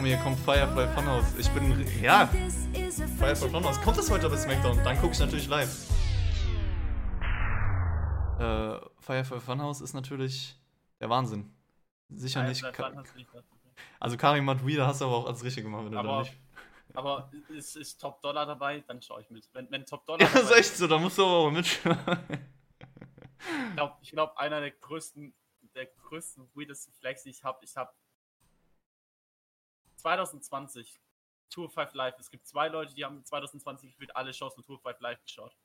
Komm, 0.00 0.06
hier 0.06 0.16
kommt 0.16 0.40
Firefly 0.40 0.88
Funhouse. 0.94 1.36
Ich 1.38 1.50
bin. 1.50 1.86
Ja, 2.02 2.26
Firefly 3.18 3.50
Funhouse. 3.50 3.78
Kommt 3.82 3.98
das 3.98 4.10
heute 4.10 4.30
bei 4.30 4.36
SmackDown? 4.38 4.82
Dann 4.82 4.98
gucke 4.98 5.12
ich 5.12 5.18
natürlich 5.18 5.46
live. 5.46 5.90
Äh, 8.38 8.80
Firefly 9.00 9.40
Funhouse 9.40 9.82
ist 9.82 9.92
natürlich 9.92 10.58
der 11.00 11.10
Wahnsinn. 11.10 11.54
Sicher 12.08 12.44
nicht. 12.44 12.62
Ka 12.72 12.94
also, 13.98 14.16
Karim 14.16 14.46
Maduida 14.46 14.86
hast 14.86 15.02
du 15.02 15.04
aber 15.04 15.16
auch 15.16 15.26
alles 15.26 15.44
richtig 15.44 15.64
gemacht, 15.64 15.84
wenn 15.84 15.92
du 15.92 15.98
da 16.02 16.08
Aber- 16.08 16.22
nicht. 16.22 16.34
Aber 16.94 17.30
ist, 17.50 17.76
ist 17.76 18.00
Top 18.00 18.22
Dollar 18.22 18.46
dabei, 18.46 18.82
dann 18.88 19.02
schaue 19.02 19.20
ich 19.20 19.28
mit. 19.28 19.50
Wenn, 19.52 19.70
wenn 19.70 19.84
Top 19.84 20.06
Dollar 20.06 20.22
Ja, 20.22 20.30
das 20.32 20.44
ist 20.44 20.56
echt 20.56 20.76
so, 20.78 20.86
da 20.86 20.96
musst 20.96 21.18
du 21.18 21.26
aber 21.26 21.32
auch 21.32 21.50
mitschauen. 21.50 21.98
Ich 23.68 23.74
glaube, 23.76 23.96
ich 24.00 24.10
glaub, 24.12 24.34
einer 24.38 24.60
der 24.60 24.70
größten, 24.70 25.34
der 25.74 25.84
größten, 25.84 26.48
weirdesten 26.54 26.94
Flex, 26.94 27.24
die 27.24 27.30
ich 27.30 27.44
habe, 27.44 27.58
ich 27.62 27.76
habe 27.76 27.92
2020 30.00 31.00
Tour 31.50 31.68
5 31.68 31.94
Live. 31.94 32.18
Es 32.18 32.30
gibt 32.30 32.46
zwei 32.46 32.68
Leute, 32.68 32.94
die 32.94 33.04
haben 33.04 33.24
2020 33.24 33.90
gefühlt 33.90 34.14
alle 34.16 34.32
Shows 34.32 34.54
von 34.54 34.64
Tour 34.64 34.80
5 34.80 35.00
Live 35.00 35.22
geschaut. 35.22 35.56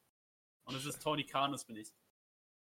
Und 0.63 0.75
es 0.75 0.85
ist 0.85 1.01
Tony 1.01 1.25
Khan, 1.25 1.51
das 1.51 1.65
bin 1.65 1.75
ich. 1.75 1.93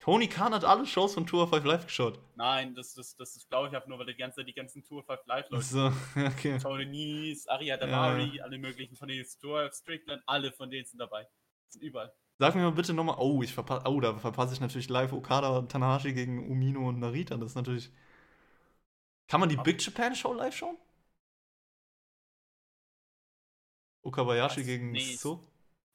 Tony 0.04 0.28
Khan 0.28 0.52
hat 0.52 0.64
alle 0.64 0.84
Shows 0.84 1.14
von 1.14 1.26
Tour 1.26 1.44
of 1.44 1.50
Five 1.50 1.64
Live 1.64 1.86
geschaut. 1.86 2.18
Nein, 2.34 2.74
das, 2.74 2.92
das, 2.92 3.16
das, 3.16 3.32
das 3.32 3.48
glaube 3.48 3.68
ich 3.68 3.74
einfach 3.74 3.88
nur, 3.88 3.98
weil 3.98 4.04
die 4.04 4.14
ganze 4.14 4.44
die 4.44 4.52
ganzen 4.52 4.84
Tour 4.84 5.02
5 5.02 5.20
Live 5.24 5.48
Leute. 5.48 5.64
So, 5.64 5.86
okay. 6.16 6.58
Tony 6.58 6.84
Nies, 6.84 7.46
Aria 7.48 7.78
Damari, 7.78 8.38
alle 8.42 8.58
möglichen 8.58 8.96
von 8.96 9.08
den 9.08 9.24
Stuart 9.24 9.74
Strickland, 9.74 10.22
alle 10.26 10.52
von 10.52 10.70
denen 10.70 10.84
sind 10.84 10.98
dabei. 10.98 11.26
Sind 11.68 11.82
überall. 11.82 12.12
Sag 12.38 12.54
mir 12.54 12.62
mal 12.62 12.72
bitte 12.72 12.92
nochmal. 12.92 13.16
Oh, 13.18 13.42
ich 13.42 13.54
verpasse. 13.54 13.88
Oh, 13.88 13.98
da 14.00 14.18
verpasse 14.18 14.52
ich 14.52 14.60
natürlich 14.60 14.90
live 14.90 15.14
Okada 15.14 15.56
und 15.56 15.72
Tanahashi 15.72 16.12
gegen 16.12 16.50
Umino 16.50 16.86
und 16.88 16.98
Narita. 16.98 17.36
Das 17.36 17.50
ist 17.50 17.54
natürlich. 17.54 17.90
Kann 19.26 19.40
man 19.40 19.48
die 19.48 19.56
Big 19.56 19.82
Japan 19.82 20.14
Show 20.14 20.34
live 20.34 20.54
schauen? 20.54 20.76
Okabayashi 24.04 24.60
Was? 24.60 24.66
gegen 24.66 24.92
Nee, 24.92 25.16
So? 25.16 25.46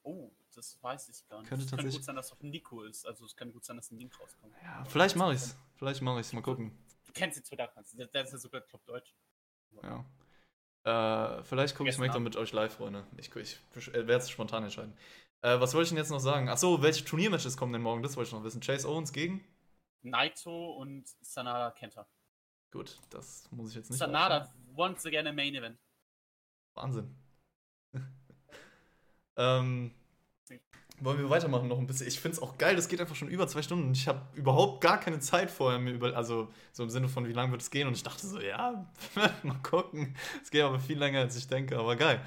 Oh, 0.03 0.31
das 0.55 0.81
weiß 0.81 1.09
ich 1.09 1.27
gar 1.27 1.39
nicht. 1.39 1.49
Könnte 1.49 1.65
es 1.65 1.71
kann 1.71 1.89
gut 1.89 2.03
sein, 2.03 2.15
dass 2.15 2.31
auf 2.31 2.41
Nico 2.41 2.83
ist. 2.83 3.05
Also 3.05 3.25
es 3.25 3.35
kann 3.35 3.51
gut 3.51 3.63
sein, 3.63 3.77
dass 3.77 3.91
ein 3.91 3.97
Link 3.97 4.19
rauskommt. 4.19 4.53
Ja, 4.63 4.83
vielleicht 4.85 5.15
mache 5.15 5.33
ich's. 5.33 5.55
Vielleicht 5.75 6.01
mache 6.01 6.19
ich's. 6.19 6.33
Mal 6.33 6.41
gucken. 6.41 6.77
Du 7.05 7.13
kennst 7.13 7.37
den 7.37 7.43
Twitter-Kanal. 7.43 7.85
Der, 7.93 8.07
der 8.07 8.23
ist 8.23 8.31
ja 8.31 8.37
sogar 8.37 8.67
top 8.67 8.85
Deutsch. 8.85 9.15
Ja. 9.83 10.05
Äh, 10.83 11.43
vielleicht 11.43 11.75
gucke 11.75 11.89
ich 11.89 11.95
SmackDown 11.95 12.23
mit 12.23 12.35
euch 12.35 12.51
live, 12.51 12.73
Freunde. 12.73 13.05
Ich, 13.17 13.35
ich 13.35 13.59
werde 13.93 14.13
es 14.15 14.29
spontan 14.29 14.63
entscheiden. 14.63 14.97
Äh, 15.41 15.59
was 15.59 15.73
wollte 15.73 15.83
ich 15.83 15.89
denn 15.89 15.97
jetzt 15.97 16.09
noch 16.09 16.19
sagen? 16.19 16.49
Achso, 16.49 16.81
welche 16.81 17.05
Turniermatches 17.05 17.55
kommen 17.57 17.73
denn 17.73 17.81
morgen? 17.81 18.03
Das 18.03 18.17
wollte 18.17 18.29
ich 18.29 18.33
noch 18.33 18.43
wissen. 18.43 18.61
Chase 18.61 18.87
Owens 18.87 19.13
gegen? 19.13 19.45
Naito 20.01 20.73
und 20.73 21.07
Sanada 21.21 21.71
Kenta. 21.71 22.07
Gut, 22.71 22.99
das 23.09 23.49
muss 23.51 23.69
ich 23.69 23.75
jetzt 23.75 23.89
nicht. 23.89 23.99
Sanada 23.99 24.51
once 24.75 25.05
again 25.05 25.27
a 25.27 25.33
Main 25.33 25.55
Event. 25.55 25.79
Wahnsinn. 26.75 27.15
ähm, 29.37 29.91
wollen 31.01 31.17
wir 31.17 31.29
weitermachen 31.29 31.67
noch 31.67 31.77
ein 31.77 31.87
bisschen? 31.87 32.07
Ich 32.07 32.19
finde 32.19 32.35
es 32.35 32.41
auch 32.41 32.57
geil, 32.57 32.75
das 32.75 32.87
geht 32.89 32.99
einfach 32.99 33.15
schon 33.15 33.29
über 33.29 33.47
zwei 33.47 33.61
Stunden. 33.61 33.91
Ich 33.93 34.07
habe 34.07 34.21
überhaupt 34.35 34.81
gar 34.81 34.99
keine 34.99 35.19
Zeit 35.19 35.49
vorher 35.49 35.79
mir 35.79 35.91
über, 35.91 36.15
also 36.15 36.49
so 36.73 36.83
im 36.83 36.89
Sinne 36.89 37.07
von, 37.07 37.27
wie 37.27 37.33
lange 37.33 37.51
wird 37.51 37.61
es 37.61 37.71
gehen? 37.71 37.87
Und 37.87 37.93
ich 37.93 38.03
dachte 38.03 38.27
so, 38.27 38.39
ja, 38.39 38.85
mal 39.43 39.61
gucken. 39.63 40.15
Es 40.43 40.51
geht 40.51 40.61
aber 40.61 40.79
viel 40.79 40.97
länger, 40.97 41.19
als 41.19 41.37
ich 41.37 41.47
denke, 41.47 41.77
aber 41.77 41.95
geil. 41.95 42.21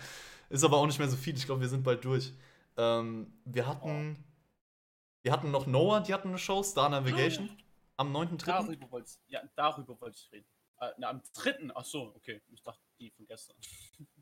Ist 0.48 0.64
aber 0.64 0.78
auch 0.78 0.86
nicht 0.86 0.98
mehr 0.98 1.08
so 1.08 1.16
viel. 1.16 1.36
Ich 1.36 1.44
glaube, 1.44 1.60
wir 1.60 1.68
sind 1.68 1.82
bald 1.82 2.04
durch. 2.04 2.32
Ähm, 2.76 3.32
wir 3.44 3.66
hatten, 3.66 4.24
wir 5.22 5.32
hatten 5.32 5.50
noch 5.50 5.66
Noah, 5.66 6.00
die 6.00 6.14
hatten 6.14 6.28
eine 6.28 6.38
Show, 6.38 6.62
Star 6.62 6.88
Navigation, 6.88 7.50
am 7.96 8.14
9.3. 8.14 8.46
Darüber 8.46 8.90
wollte 8.90 9.10
ja, 9.28 9.42
darüber 9.54 10.00
wollte 10.00 10.18
ich 10.18 10.32
reden. 10.32 10.46
Äh, 10.80 10.88
na, 10.98 11.10
am 11.10 11.22
3. 11.34 11.70
Ach 11.74 11.84
so, 11.84 12.14
okay. 12.16 12.40
Ich 12.52 12.62
dachte, 12.62 12.80
die 13.02 13.10
von 13.10 13.26
gestern. 13.26 13.56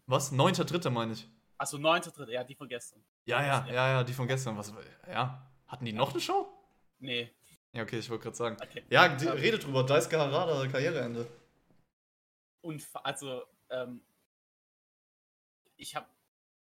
Was? 0.06 0.32
9.3. 0.32 0.90
meine 0.90 1.12
ich. 1.12 1.28
Achso, 1.58 1.76
9.3. 1.76 2.30
Ja, 2.30 2.44
die 2.44 2.54
von 2.54 2.68
gestern. 2.68 3.04
Ja, 3.26 3.44
ja, 3.44 3.66
ja, 3.66 3.88
ja, 3.90 4.04
die 4.04 4.12
von 4.12 4.26
gestern. 4.26 4.56
Was, 4.56 4.72
ja. 5.06 5.46
Hatten 5.66 5.84
die 5.84 5.92
noch 5.92 6.12
eine 6.12 6.20
Show? 6.20 6.48
Nee. 6.98 7.32
Ja, 7.72 7.82
okay, 7.82 7.98
ich 7.98 8.10
wollte 8.10 8.24
gerade 8.24 8.36
sagen. 8.36 8.56
Okay. 8.60 8.84
Ja, 8.88 9.08
die, 9.08 9.28
redet 9.28 9.64
drüber. 9.64 9.84
Daisuke 9.84 10.18
Harada, 10.18 10.66
Karriereende. 10.66 11.26
Und 12.62 12.86
also, 12.94 13.44
ähm, 13.68 14.02
ich 15.76 15.94
habe 15.94 16.06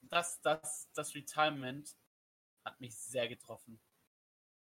das, 0.02 0.42
das, 0.42 0.90
das 0.94 1.16
Retirement 1.16 1.96
hat 2.66 2.80
mich 2.82 2.96
sehr 2.96 3.28
getroffen. 3.28 3.80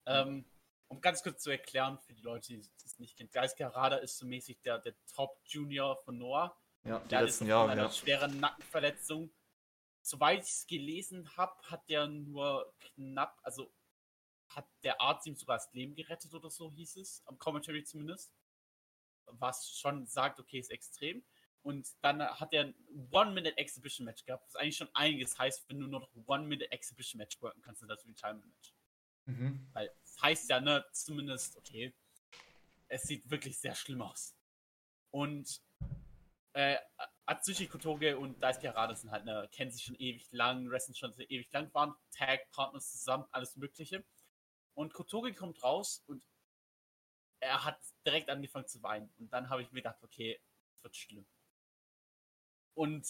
Ähm, 0.08 0.46
um 0.88 1.02
ganz 1.02 1.24
kurz 1.24 1.44
zu 1.44 1.52
erklären, 1.52 1.98
für 2.00 2.14
die 2.14 2.22
Leute, 2.22 2.54
die 2.54 2.68
das 2.82 3.00
nicht 3.00 3.18
kennen, 3.18 3.30
Daisuke 3.32 3.66
Harada 3.66 3.98
ist 3.98 4.18
so 4.18 4.26
mäßig 4.26 4.62
der, 4.62 4.80
der 4.80 4.94
Top-Junior 5.14 5.98
von 6.04 6.18
Noah. 6.18 6.58
Ja, 6.86 7.00
die 7.00 7.16
letzten 7.16 7.48
Jahre, 7.48 7.72
eine 7.72 7.82
ja. 7.82 7.92
schwere 7.92 8.30
Nackenverletzung. 8.30 9.32
Soweit 10.02 10.44
ich 10.44 10.52
es 10.52 10.68
gelesen 10.68 11.36
habe, 11.36 11.60
hat 11.64 11.90
der 11.90 12.08
nur 12.08 12.72
knapp, 12.80 13.40
also 13.42 13.72
hat 14.50 14.68
der 14.84 15.02
Arzt 15.02 15.26
ihm 15.26 15.36
sogar 15.36 15.58
das 15.58 15.74
Leben 15.74 15.96
gerettet 15.96 16.32
oder 16.34 16.52
so 16.52 16.72
hieß 16.72 16.98
es, 16.98 17.24
am 17.26 17.40
Commentary 17.40 17.84
zumindest. 17.84 18.32
Was 19.26 19.76
schon 19.76 20.06
sagt, 20.06 20.40
okay, 20.40 20.60
ist 20.60 20.70
extrem. 20.70 21.26
Und 21.64 21.88
dann 22.02 22.22
hat 22.22 22.54
er 22.54 22.66
ein 22.66 22.76
One-Minute-Exhibition-Match 23.10 24.24
gehabt, 24.26 24.46
was 24.46 24.56
eigentlich 24.56 24.78
schon 24.78 24.94
einiges 24.94 25.40
heißt, 25.40 25.68
wenn 25.68 25.80
du 25.80 25.88
nur 25.88 26.02
noch 26.02 26.10
One-Minute-Exhibition-Match 26.28 27.42
worken 27.42 27.62
kannst 27.64 27.82
in 27.82 27.88
das 27.88 28.06
Retirement-Match. 28.06 28.76
Mhm. 29.26 29.68
Weil 29.74 29.92
es 30.04 30.22
heißt 30.22 30.50
ja, 30.52 30.60
ne, 30.62 30.86
zumindest, 30.92 31.58
okay, 31.58 31.92
es 32.88 33.02
sieht 33.02 33.28
wirklich 33.32 33.58
sehr 33.58 33.74
schlimm 33.74 34.04
aus. 34.04 34.36
Und 35.10 35.60
äh, 36.56 36.78
Atsushi 37.26 37.68
Kotoge 37.68 38.18
und 38.18 38.42
Daisuke 38.42 38.70
Harada 38.70 38.96
sind 38.96 39.12
halt, 39.12 39.26
ne, 39.26 39.48
kennen 39.52 39.72
sich 39.72 39.84
schon 39.84 39.96
ewig 39.96 40.32
lang, 40.32 40.70
wrestlen 40.70 40.96
schon 40.96 41.14
ewig 41.18 41.52
lang, 41.52 41.74
waren 41.74 41.94
Tag-Partners 42.12 42.92
zusammen, 42.92 43.26
alles 43.32 43.58
Mögliche. 43.58 44.06
Und 44.74 44.94
Kotoge 44.94 45.34
kommt 45.34 45.62
raus 45.64 46.04
und 46.08 46.24
er 47.42 47.66
hat 47.66 47.78
direkt 48.06 48.30
angefangen 48.30 48.68
zu 48.68 48.82
weinen. 48.84 49.14
Und 49.18 49.34
dann 49.34 49.50
habe 49.50 49.62
ich 49.62 49.72
mir 49.72 49.82
gedacht, 49.82 50.02
okay, 50.02 50.40
es 50.72 50.84
wird 50.84 50.96
schlimm. 50.96 51.28
Und 52.74 53.06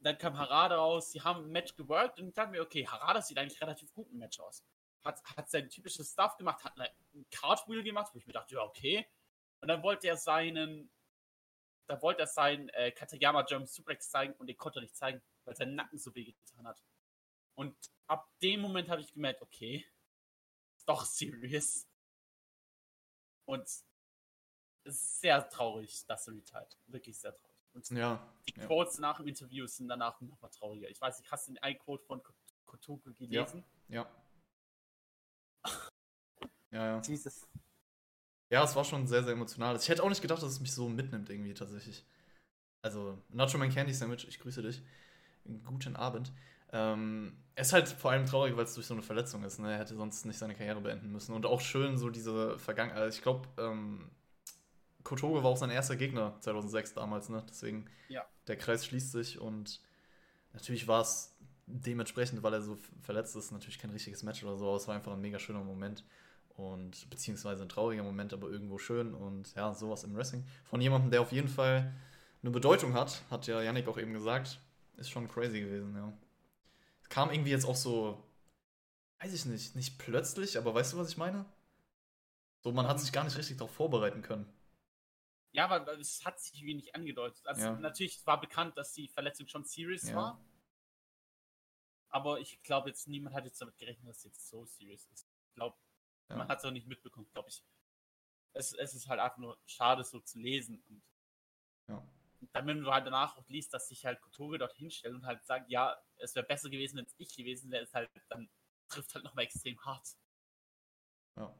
dann 0.00 0.18
kam 0.18 0.36
Harada 0.36 0.76
raus, 0.76 1.12
sie 1.12 1.22
haben 1.22 1.44
ein 1.44 1.52
Match 1.52 1.74
geworkt 1.76 2.18
und 2.18 2.28
ich 2.28 2.34
dachte 2.34 2.50
mir, 2.50 2.62
okay, 2.62 2.86
Harada 2.86 3.22
sieht 3.22 3.38
eigentlich 3.38 3.60
relativ 3.60 3.92
gut 3.94 4.10
im 4.10 4.18
Match 4.18 4.40
aus. 4.40 4.64
Hat, 5.04 5.22
hat 5.36 5.48
sein 5.48 5.68
typisches 5.70 6.10
Stuff 6.12 6.36
gemacht, 6.36 6.64
hat 6.64 6.76
ein 6.78 7.26
Cartwheel 7.30 7.84
gemacht, 7.84 8.12
wo 8.12 8.18
ich 8.18 8.26
mir 8.26 8.32
dachte, 8.32 8.56
ja, 8.56 8.62
okay. 8.62 9.06
Und 9.60 9.68
dann 9.68 9.84
wollte 9.84 10.08
er 10.08 10.16
seinen, 10.16 10.90
da 11.86 12.00
wollte 12.02 12.20
er 12.22 12.26
seinen 12.26 12.68
äh, 12.70 12.90
Katayama 12.92 13.42
German 13.42 13.66
Suplex 13.66 14.10
zeigen 14.10 14.34
und 14.34 14.46
den 14.48 14.56
konnte 14.56 14.78
er 14.80 14.82
nicht 14.82 14.96
zeigen, 14.96 15.22
weil 15.44 15.56
sein 15.56 15.74
Nacken 15.74 15.98
so 15.98 16.14
weh 16.14 16.24
getan 16.32 16.66
hat. 16.66 16.82
Und 17.54 17.76
ab 18.06 18.28
dem 18.42 18.60
Moment 18.60 18.88
habe 18.88 19.00
ich 19.00 19.12
gemerkt, 19.12 19.40
okay, 19.42 19.86
ist 20.76 20.88
doch 20.88 21.04
serious. 21.04 21.86
Und 23.46 23.62
es 23.62 23.84
ist 24.84 25.20
sehr 25.20 25.48
traurig, 25.48 26.04
dass 26.06 26.26
er 26.28 26.34
retired. 26.34 26.76
Wirklich 26.86 27.18
sehr 27.18 27.34
traurig. 27.34 27.56
Und 27.72 27.88
Ja. 27.90 28.32
die 28.48 28.54
ja. 28.58 28.66
Quotes 28.66 28.98
nach 28.98 29.18
dem 29.18 29.28
Interview 29.28 29.66
sind 29.66 29.88
danach 29.88 30.20
noch 30.20 30.40
mal 30.40 30.48
trauriger. 30.48 30.88
Ich 30.88 31.00
weiß 31.00 31.18
nicht, 31.20 31.30
hast 31.30 31.48
du 31.48 31.52
den 31.52 31.62
einen 31.62 31.78
Quote 31.78 32.04
von 32.04 32.22
Kot- 32.22 32.34
Kotoku 32.64 33.12
gelesen? 33.14 33.64
Ja. 33.88 34.08
Ja, 36.70 36.86
ja. 36.96 37.00
Jesus. 37.02 37.46
Ja, 38.50 38.62
es 38.62 38.76
war 38.76 38.84
schon 38.84 39.06
sehr, 39.06 39.24
sehr 39.24 39.32
emotional. 39.32 39.76
Ich 39.76 39.88
hätte 39.88 40.02
auch 40.02 40.08
nicht 40.08 40.22
gedacht, 40.22 40.42
dass 40.42 40.52
es 40.52 40.60
mich 40.60 40.72
so 40.72 40.88
mitnimmt, 40.88 41.28
irgendwie 41.30 41.54
tatsächlich. 41.54 42.04
Also, 42.82 43.18
Nacho 43.30 43.58
Man 43.58 43.70
Candy 43.70 43.92
Sandwich, 43.92 44.26
ich 44.28 44.38
grüße 44.38 44.62
dich. 44.62 44.82
Guten 45.64 45.96
Abend. 45.96 46.32
Ähm, 46.72 47.36
es 47.54 47.68
ist 47.68 47.72
halt 47.72 47.88
vor 47.88 48.10
allem 48.12 48.26
traurig, 48.26 48.56
weil 48.56 48.64
es 48.64 48.74
durch 48.74 48.86
so 48.86 48.94
eine 48.94 49.02
Verletzung 49.02 49.42
ist. 49.44 49.58
Ne? 49.58 49.72
Er 49.72 49.78
hätte 49.78 49.96
sonst 49.96 50.24
nicht 50.26 50.38
seine 50.38 50.54
Karriere 50.54 50.80
beenden 50.80 51.10
müssen. 51.10 51.34
Und 51.34 51.46
auch 51.46 51.60
schön 51.60 51.96
so 51.98 52.10
diese 52.10 52.58
Vergangenheit. 52.58 53.00
Also 53.02 53.16
ich 53.16 53.22
glaube, 53.22 53.48
ähm, 53.58 54.10
Kotoge 55.02 55.42
war 55.42 55.50
auch 55.50 55.56
sein 55.56 55.70
erster 55.70 55.96
Gegner 55.96 56.36
2006 56.40 56.94
damals. 56.94 57.28
Ne? 57.28 57.44
Deswegen, 57.48 57.88
Ja. 58.08 58.24
der 58.46 58.56
Kreis 58.56 58.84
schließt 58.84 59.12
sich. 59.12 59.38
Und 59.40 59.80
natürlich 60.52 60.86
war 60.88 61.02
es 61.02 61.36
dementsprechend, 61.66 62.42
weil 62.42 62.54
er 62.54 62.62
so 62.62 62.76
verletzt 63.02 63.34
ist, 63.36 63.52
natürlich 63.52 63.78
kein 63.78 63.90
richtiges 63.90 64.22
Match 64.22 64.42
oder 64.44 64.56
so. 64.56 64.66
Aber 64.68 64.76
es 64.76 64.86
war 64.88 64.94
einfach 64.96 65.12
ein 65.12 65.20
mega 65.20 65.38
schöner 65.38 65.62
Moment. 65.62 66.04
Und 66.56 67.08
beziehungsweise 67.10 67.62
ein 67.62 67.68
trauriger 67.68 68.02
Moment, 68.02 68.32
aber 68.32 68.48
irgendwo 68.48 68.78
schön. 68.78 69.14
Und 69.14 69.54
ja, 69.54 69.74
sowas 69.74 70.04
im 70.04 70.14
Wrestling. 70.16 70.46
Von 70.64 70.80
jemandem, 70.80 71.10
der 71.10 71.20
auf 71.20 71.32
jeden 71.32 71.48
Fall 71.48 71.92
eine 72.42 72.50
Bedeutung 72.50 72.94
hat, 72.94 73.22
hat 73.30 73.46
ja 73.46 73.60
Yannick 73.62 73.86
auch 73.88 73.98
eben 73.98 74.12
gesagt, 74.14 74.58
ist 74.96 75.10
schon 75.10 75.28
crazy 75.28 75.60
gewesen, 75.60 75.94
ja. 75.94 76.12
Kam 77.08 77.30
irgendwie 77.30 77.50
jetzt 77.50 77.66
auch 77.66 77.76
so, 77.76 78.22
weiß 79.20 79.34
ich 79.34 79.44
nicht, 79.44 79.76
nicht 79.76 79.98
plötzlich, 79.98 80.56
aber 80.56 80.74
weißt 80.74 80.94
du, 80.94 80.98
was 80.98 81.08
ich 81.10 81.16
meine? 81.18 81.44
So, 82.62 82.72
man 82.72 82.88
hat 82.88 83.00
sich 83.00 83.12
gar 83.12 83.24
nicht 83.24 83.36
richtig 83.36 83.58
darauf 83.58 83.72
vorbereiten 83.72 84.22
können. 84.22 84.50
Ja, 85.52 85.68
aber 85.68 85.98
es 85.98 86.24
hat 86.24 86.40
sich 86.40 86.62
wenig 86.64 86.94
angedeutet. 86.94 87.46
Also 87.46 87.62
Ja. 87.62 87.76
natürlich 87.78 88.26
war 88.26 88.40
bekannt, 88.40 88.76
dass 88.76 88.92
die 88.92 89.08
Verletzung 89.08 89.46
schon 89.46 89.64
serious 89.64 90.08
Ja. 90.08 90.16
war. 90.16 90.40
Aber 92.08 92.40
ich 92.40 92.62
glaube 92.62 92.88
jetzt, 92.88 93.08
niemand 93.08 93.34
hat 93.34 93.44
jetzt 93.44 93.60
damit 93.60 93.76
gerechnet, 93.76 94.08
dass 94.08 94.18
es 94.18 94.24
jetzt 94.24 94.48
so 94.48 94.64
serious 94.64 95.06
ist. 95.12 95.26
Ich 95.48 95.54
glaube, 95.54 95.76
Ja. 96.30 96.36
man 96.36 96.48
hat 96.48 96.58
es 96.58 96.64
auch 96.64 96.70
nicht 96.72 96.86
mitbekommen, 96.86 97.28
glaube 97.32 97.48
ich. 97.48 97.62
Es, 98.54 98.72
es 98.72 98.94
ist 98.94 99.08
halt 99.08 99.20
einfach 99.20 99.38
nur 99.38 99.58
schade, 99.66 100.02
so 100.04 100.20
zu 100.20 100.38
lesen. 100.38 100.82
Und 100.88 101.02
Ja. 101.88 102.02
dann, 102.52 102.66
wenn 102.66 102.80
du 102.82 102.90
halt 102.92 103.06
danach 103.06 103.36
auch 103.36 103.48
liest, 103.48 103.72
dass 103.74 103.88
sich 103.88 104.04
halt 104.04 104.20
Kotoge 104.20 104.58
dort 104.58 104.74
hinstellt 104.74 105.14
und 105.14 105.26
halt 105.26 105.44
sagt, 105.44 105.70
ja, 105.70 105.96
es 106.16 106.34
wäre 106.34 106.46
besser 106.46 106.70
gewesen, 106.70 106.96
wenn 106.96 107.04
es 107.06 107.14
ich 107.18 107.34
gewesen 107.36 107.70
wäre, 107.70 107.82
ist 107.84 107.94
halt, 107.94 108.10
dann 108.28 108.48
trifft 108.88 109.14
halt 109.14 109.24
nochmal 109.24 109.44
extrem 109.44 109.78
hart. 109.84 110.16
ja. 111.38 111.54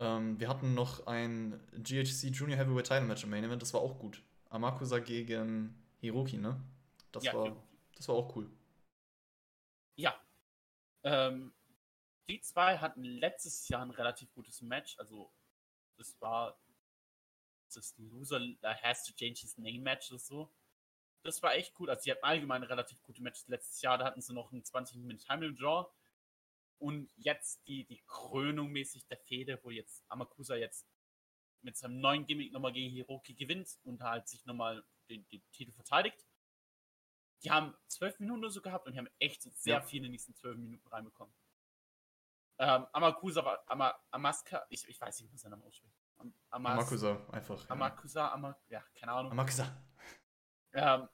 Ähm, 0.00 0.38
wir 0.38 0.48
hatten 0.48 0.74
noch 0.74 1.06
ein 1.08 1.60
GHC 1.72 2.28
Junior 2.30 2.56
Heavyweight 2.58 2.86
Title 2.86 3.06
Match 3.06 3.24
im 3.24 3.30
Main 3.30 3.42
Event, 3.44 3.62
das 3.62 3.74
war 3.74 3.80
auch 3.80 3.98
gut. 3.98 4.22
Amakusa 4.48 5.00
gegen 5.00 5.74
Hiroki, 6.00 6.36
ne? 6.38 6.62
Das, 7.10 7.24
Ja, 7.24 7.34
war, 7.34 7.44
Hiroki. 7.46 7.62
das 7.96 8.08
war 8.08 8.14
auch 8.14 8.36
cool. 8.36 8.48
Ja. 9.96 10.14
Ähm, 11.04 11.52
die 12.28 12.40
zwei 12.40 12.78
hatten 12.78 13.02
letztes 13.04 13.68
Jahr 13.68 13.82
ein 13.82 13.90
relativ 13.90 14.30
gutes 14.32 14.60
Match. 14.62 14.98
Also, 14.98 15.32
das 15.96 16.20
war 16.20 16.60
das 17.74 17.94
Loser 17.98 18.40
has 18.82 19.04
to 19.04 19.12
change 19.12 19.40
his 19.40 19.58
name 19.58 19.80
Match 19.80 20.10
oder 20.10 20.18
so. 20.18 20.52
Das 21.22 21.42
war 21.42 21.54
echt 21.54 21.74
gut. 21.74 21.88
Also, 21.88 22.02
sie 22.02 22.10
hatten 22.12 22.24
allgemein 22.24 22.62
relativ 22.62 23.02
gute 23.02 23.22
Matches 23.22 23.48
letztes 23.48 23.82
Jahr. 23.82 23.98
Da 23.98 24.04
hatten 24.04 24.20
sie 24.22 24.32
noch 24.32 24.52
einen 24.52 24.62
20-Minute 24.62 25.24
Time 25.24 25.44
Limit 25.46 25.60
Draw. 25.60 25.86
Und 26.78 27.10
jetzt 27.16 27.66
die, 27.66 27.84
die 27.84 28.00
Krönung 28.06 28.70
mäßig 28.70 29.06
der 29.08 29.18
Fehde, 29.18 29.58
wo 29.64 29.70
jetzt 29.70 30.04
Amakusa 30.08 30.54
jetzt 30.54 30.86
mit 31.60 31.76
seinem 31.76 31.98
neuen 32.00 32.24
Gimmick 32.24 32.52
nochmal 32.52 32.72
gegen 32.72 32.90
Hiroki 32.90 33.34
gewinnt 33.34 33.78
und 33.82 34.00
halt 34.00 34.28
sich 34.28 34.44
nochmal 34.46 34.84
den, 35.10 35.26
den 35.28 35.42
Titel 35.50 35.72
verteidigt. 35.72 36.24
Die 37.42 37.50
haben 37.50 37.74
zwölf 37.88 38.18
Minuten 38.20 38.40
oder 38.44 38.50
so 38.50 38.62
gehabt 38.62 38.86
und 38.86 38.92
die 38.92 38.98
haben 38.98 39.08
echt 39.18 39.42
sehr 39.42 39.78
Ja. 39.78 39.82
viel 39.82 40.04
in 40.04 40.12
diesen 40.12 40.34
zwölf 40.36 40.56
Minuten 40.56 40.86
reinbekommen. 40.86 41.34
Ähm, 42.60 42.86
Amakusa 42.92 43.58
Ama, 43.66 43.94
Amaska, 44.10 44.66
ich, 44.68 44.86
ich 44.88 45.00
weiß 45.00 45.20
nicht, 45.20 45.32
was 45.32 45.44
er 45.44 45.50
Name 45.50 45.64
ausspricht. 45.64 45.94
Am, 46.18 46.34
Amas, 46.50 46.72
Amakusa, 46.72 47.26
einfach. 47.30 47.64
ja. 47.64 47.70
Amakusa, 47.70 48.28
Ama, 48.32 48.56
ja, 48.68 48.82
keine 48.94 49.12
Ahnung. 49.12 49.30
Amakusa. 49.32 49.76
Ähm, 50.72 51.08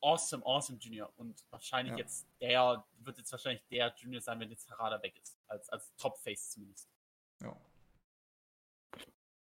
awesome, 0.00 0.44
awesome 0.44 0.78
Junior. 0.78 1.12
Und 1.16 1.44
wahrscheinlich 1.50 1.92
Ja. 1.92 1.98
jetzt 1.98 2.26
der, 2.40 2.84
wird 2.98 3.18
jetzt 3.18 3.30
wahrscheinlich 3.30 3.64
der 3.68 3.94
Junior 3.96 4.20
sein, 4.20 4.40
wenn 4.40 4.50
jetzt 4.50 4.68
Harada 4.70 5.00
weg 5.02 5.16
ist. 5.22 5.38
Als, 5.46 5.68
als 5.68 5.94
Top-Face 5.96 6.50
zumindest. 6.50 6.88
Ja. 7.40 7.56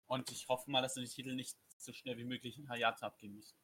Und 0.07 0.31
ich 0.33 0.49
hoffe 0.49 0.69
mal, 0.71 0.83
dass 0.83 0.97
er 0.97 1.05
die 1.05 1.09
Titel 1.09 1.35
nicht 1.35 1.57
so 1.79 1.93
schnell 1.93 2.19
wie 2.19 2.25
möglich 2.25 2.59
in 2.59 2.69
Hayata 2.69 3.07
abgeben 3.07 3.37
muss. 3.37 3.55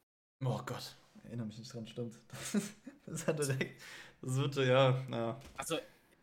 Oh 0.45 0.61
Gott, 0.65 0.95
erinnere 1.23 1.47
mich 1.47 1.57
nicht 1.57 1.73
dran, 1.73 1.87
stimmt. 1.87 2.19
Das 3.05 3.25
hat 3.25 3.39
direkt. 3.39 3.81
Das 4.21 4.35
wird, 4.35 4.55
ja, 4.57 4.91
naja. 5.07 5.39
Also, 5.55 5.79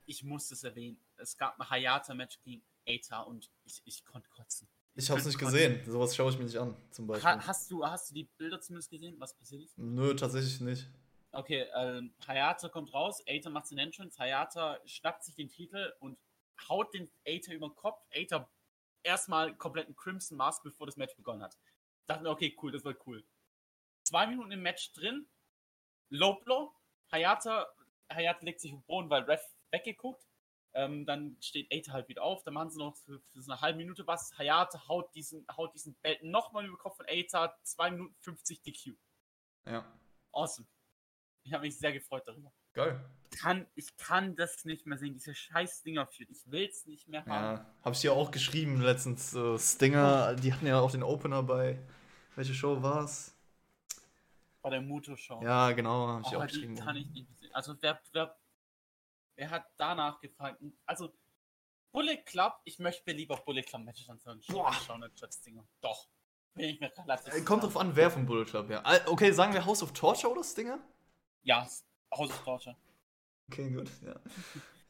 ich 0.06 0.24
muss 0.24 0.50
es 0.50 0.64
erwähnen. 0.64 0.98
Es 1.16 1.36
gab 1.36 1.58
ein 1.58 1.68
Hayata-Match 1.68 2.40
gegen 2.42 2.62
Eita 2.86 3.22
und 3.22 3.50
ich, 3.64 3.82
ich 3.84 4.04
konnte 4.04 4.28
kotzen. 4.30 4.68
Ich 4.94 5.10
hab's 5.10 5.24
könnte 5.24 5.28
nicht 5.28 5.38
kotzen. 5.38 5.54
gesehen. 5.54 5.92
Sowas 5.92 6.14
schaue 6.14 6.30
ich 6.30 6.38
mir 6.38 6.44
nicht 6.44 6.56
an, 6.56 6.76
zum 6.90 7.06
Beispiel. 7.06 7.28
Ha, 7.28 7.46
hast, 7.46 7.70
du, 7.70 7.84
hast 7.84 8.10
du 8.10 8.14
die 8.14 8.24
Bilder 8.24 8.60
zumindest 8.60 8.90
gesehen, 8.90 9.16
was 9.18 9.34
passiert 9.34 9.62
ist? 9.62 9.76
Nö, 9.76 10.14
tatsächlich 10.14 10.60
nicht. 10.60 10.88
Okay, 11.32 11.66
ähm, 11.74 12.14
Hayata 12.28 12.68
kommt 12.68 12.94
raus, 12.94 13.20
Aether 13.26 13.50
macht 13.50 13.68
den 13.70 13.78
Entrance, 13.78 14.16
Hayata 14.18 14.78
schnappt 14.84 15.24
sich 15.24 15.34
den 15.34 15.48
Titel 15.48 15.92
und 15.98 16.16
haut 16.68 16.94
den 16.94 17.10
Aether 17.24 17.54
über 17.54 17.68
den 17.68 17.74
Kopf. 17.74 18.00
Aether 18.12 18.48
erstmal 19.02 19.56
kompletten 19.56 19.96
Crimson 19.96 20.38
Mask, 20.38 20.62
bevor 20.62 20.86
das 20.86 20.96
Match 20.96 21.16
begonnen 21.16 21.42
hat. 21.42 21.58
Ich 22.02 22.06
dachte 22.06 22.22
mir, 22.22 22.30
okay, 22.30 22.56
cool, 22.62 22.70
das 22.70 22.84
wird 22.84 23.04
cool. 23.06 23.24
Zwei 24.04 24.28
Minuten 24.28 24.52
im 24.52 24.62
Match 24.62 24.92
drin, 24.92 25.26
Low 26.10 26.34
Blow, 26.34 26.72
Hayata, 27.10 27.66
Hayata 28.12 28.44
legt 28.44 28.60
sich 28.60 28.72
auf 28.72 28.78
den 28.80 28.86
Boden, 28.86 29.10
weil 29.10 29.22
Ref 29.24 29.42
weggeguckt. 29.74 30.26
Ähm, 30.76 31.06
dann 31.06 31.36
steht 31.40 31.70
Aether 31.70 31.92
halt 31.92 32.08
wieder 32.08 32.22
auf, 32.24 32.42
dann 32.42 32.54
machen 32.54 32.70
sie 32.70 32.78
noch 32.78 32.96
für, 32.96 33.20
für 33.20 33.42
so 33.42 33.52
eine 33.52 33.60
halbe 33.60 33.78
Minute 33.78 34.06
was. 34.08 34.36
Hayata 34.36 34.88
haut 34.88 35.14
diesen, 35.14 35.46
haut 35.56 35.72
diesen 35.72 35.94
Belt 36.02 36.22
nochmal 36.24 36.64
über 36.64 36.76
den 36.76 36.80
Kopf 36.80 36.96
von 36.96 37.06
Aether, 37.06 37.56
2 37.62 37.90
Minuten 37.92 38.14
50 38.20 38.62
DQ. 38.62 38.96
Ja. 39.66 39.84
Awesome. 40.32 40.66
Ich 41.44 41.52
habe 41.52 41.64
mich 41.64 41.78
sehr 41.78 41.92
gefreut 41.92 42.24
darüber. 42.26 42.52
Geil. 42.72 43.00
Kann, 43.40 43.66
ich 43.76 43.96
kann 43.96 44.34
das 44.34 44.64
nicht 44.64 44.84
mehr 44.86 44.98
sehen, 44.98 45.14
diese 45.14 45.34
scheiß 45.34 45.82
Dinger 45.82 46.06
führt. 46.06 46.30
Ich 46.30 46.50
will 46.50 46.68
es 46.68 46.86
nicht 46.86 47.06
mehr 47.06 47.24
haben. 47.24 47.58
Ja, 47.58 47.66
habe 47.82 47.94
ich 47.94 48.00
dir 48.00 48.12
auch 48.12 48.32
geschrieben 48.32 48.80
letztens. 48.80 49.32
Äh, 49.34 49.58
Stinger, 49.58 50.34
die 50.34 50.52
hatten 50.52 50.66
ja 50.66 50.80
auch 50.80 50.90
den 50.90 51.04
Opener 51.04 51.42
bei. 51.44 51.78
Welche 52.34 52.54
Show 52.54 52.82
war 52.82 53.04
es? 53.04 53.36
Bei 54.60 54.70
der 54.70 54.80
Muto-Show. 54.80 55.40
Ja, 55.42 55.70
genau, 55.72 56.08
habe 56.08 56.22
ich 56.26 56.34
oh, 56.34 56.40
auch 56.40 56.46
geschrieben. 56.46 56.74
kann 56.74 56.96
ich 56.96 57.06
nicht 57.10 57.28
sehen. 57.38 57.54
Also 57.54 57.74
wer, 57.80 58.00
wer, 58.12 58.36
wer 59.36 59.50
hat 59.50 59.66
danach 59.76 60.20
gefragt? 60.20 60.62
Also 60.86 61.12
Bullet 61.92 62.18
Club, 62.24 62.54
ich 62.64 62.78
möchte 62.78 63.02
mir 63.06 63.16
lieber 63.16 63.36
Bullet 63.36 63.62
Club 63.62 63.84
Matches 63.84 64.08
anschauen. 64.08 64.42
Als 65.02 65.14
das 65.20 65.40
Dinger. 65.40 65.66
Doch. 65.80 66.08
Bin 66.54 66.68
ich 66.70 66.80
mir 66.80 66.92
relativ 66.96 67.32
Äh, 67.34 67.40
Kommt 67.42 67.62
drauf 67.64 67.76
an, 67.76 67.94
wer 67.96 68.10
vom 68.10 68.26
Bullet 68.26 68.44
Club, 68.44 68.70
ja. 68.70 68.80
Al- 68.82 69.02
Okay, 69.06 69.32
sagen 69.32 69.52
wir 69.52 69.64
House 69.64 69.82
of 69.82 69.92
Torture 69.92 70.32
oder 70.32 70.44
Stinger? 70.44 70.78
Ja, 71.42 71.62
House 72.12 72.30
of 72.30 72.44
Torture. 72.44 72.76
Okay, 73.50 73.70
gut, 73.70 73.90
ja. 74.02 74.14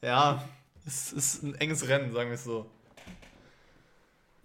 Ja, 0.01 0.49
es 0.85 1.11
ist 1.11 1.43
ein 1.43 1.55
enges 1.55 1.87
Rennen, 1.87 2.11
sagen 2.11 2.29
wir 2.29 2.35
es 2.35 2.43
so. 2.43 2.69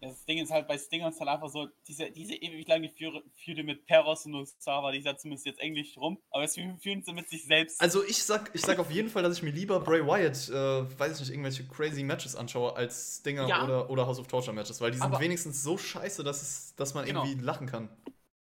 Das 0.03 0.25
Ding 0.25 0.39
ist 0.39 0.51
halt 0.51 0.67
bei 0.67 0.79
Stinger 0.79 1.09
ist 1.11 1.21
halt 1.21 1.29
einfach 1.29 1.51
so, 1.51 1.69
diese, 1.87 2.11
diese 2.11 2.35
ewig 2.35 2.67
lange 2.67 2.89
Führe, 2.89 3.23
Führe 3.45 3.63
mit 3.63 3.85
Peros 3.87 4.25
und 4.25 4.35
Osama, 4.35 4.93
die 4.93 4.99
ist 4.99 5.05
ja 5.05 5.15
zumindest 5.17 5.45
jetzt 5.47 5.61
Englisch 5.61 5.97
rum, 5.99 6.19
aber 6.31 6.45
es 6.45 6.55
führen 6.55 7.03
sie 7.03 7.13
mit 7.13 7.29
sich 7.29 7.45
selbst. 7.45 7.79
Also 7.81 8.03
ich 8.05 8.23
sag, 8.23 8.51
ich 8.55 8.63
sag 8.63 8.79
auf 8.79 8.91
jeden 8.91 9.11
Fall, 9.11 9.23
dass 9.23 9.37
ich 9.37 9.43
mir 9.43 9.51
lieber 9.51 9.79
Bray 9.81 10.01
Wyatt, 10.07 10.49
äh, 10.49 10.99
weiß 10.99 11.13
ich 11.15 11.21
nicht, 11.21 11.31
irgendwelche 11.31 11.67
crazy 11.69 12.03
Matches 12.03 12.35
anschaue, 12.35 12.75
als 12.77 13.19
Stinger 13.21 13.47
Ja. 13.47 13.63
oder, 13.65 13.91
oder 13.91 14.07
House 14.07 14.19
of 14.19 14.27
Torture 14.27 14.55
Matches, 14.55 14.81
weil 14.81 14.91
die 14.91 14.97
sind 14.97 15.07
Aber- 15.07 15.21
wenigstens 15.21 15.63
so 15.63 15.77
scheiße, 15.77 16.25
dass, 16.25 16.41
es, 16.41 16.75
dass 16.77 16.95
man 16.95 17.05
Genau. 17.05 17.25
irgendwie 17.25 17.45
lachen 17.45 17.67
kann. 17.67 17.89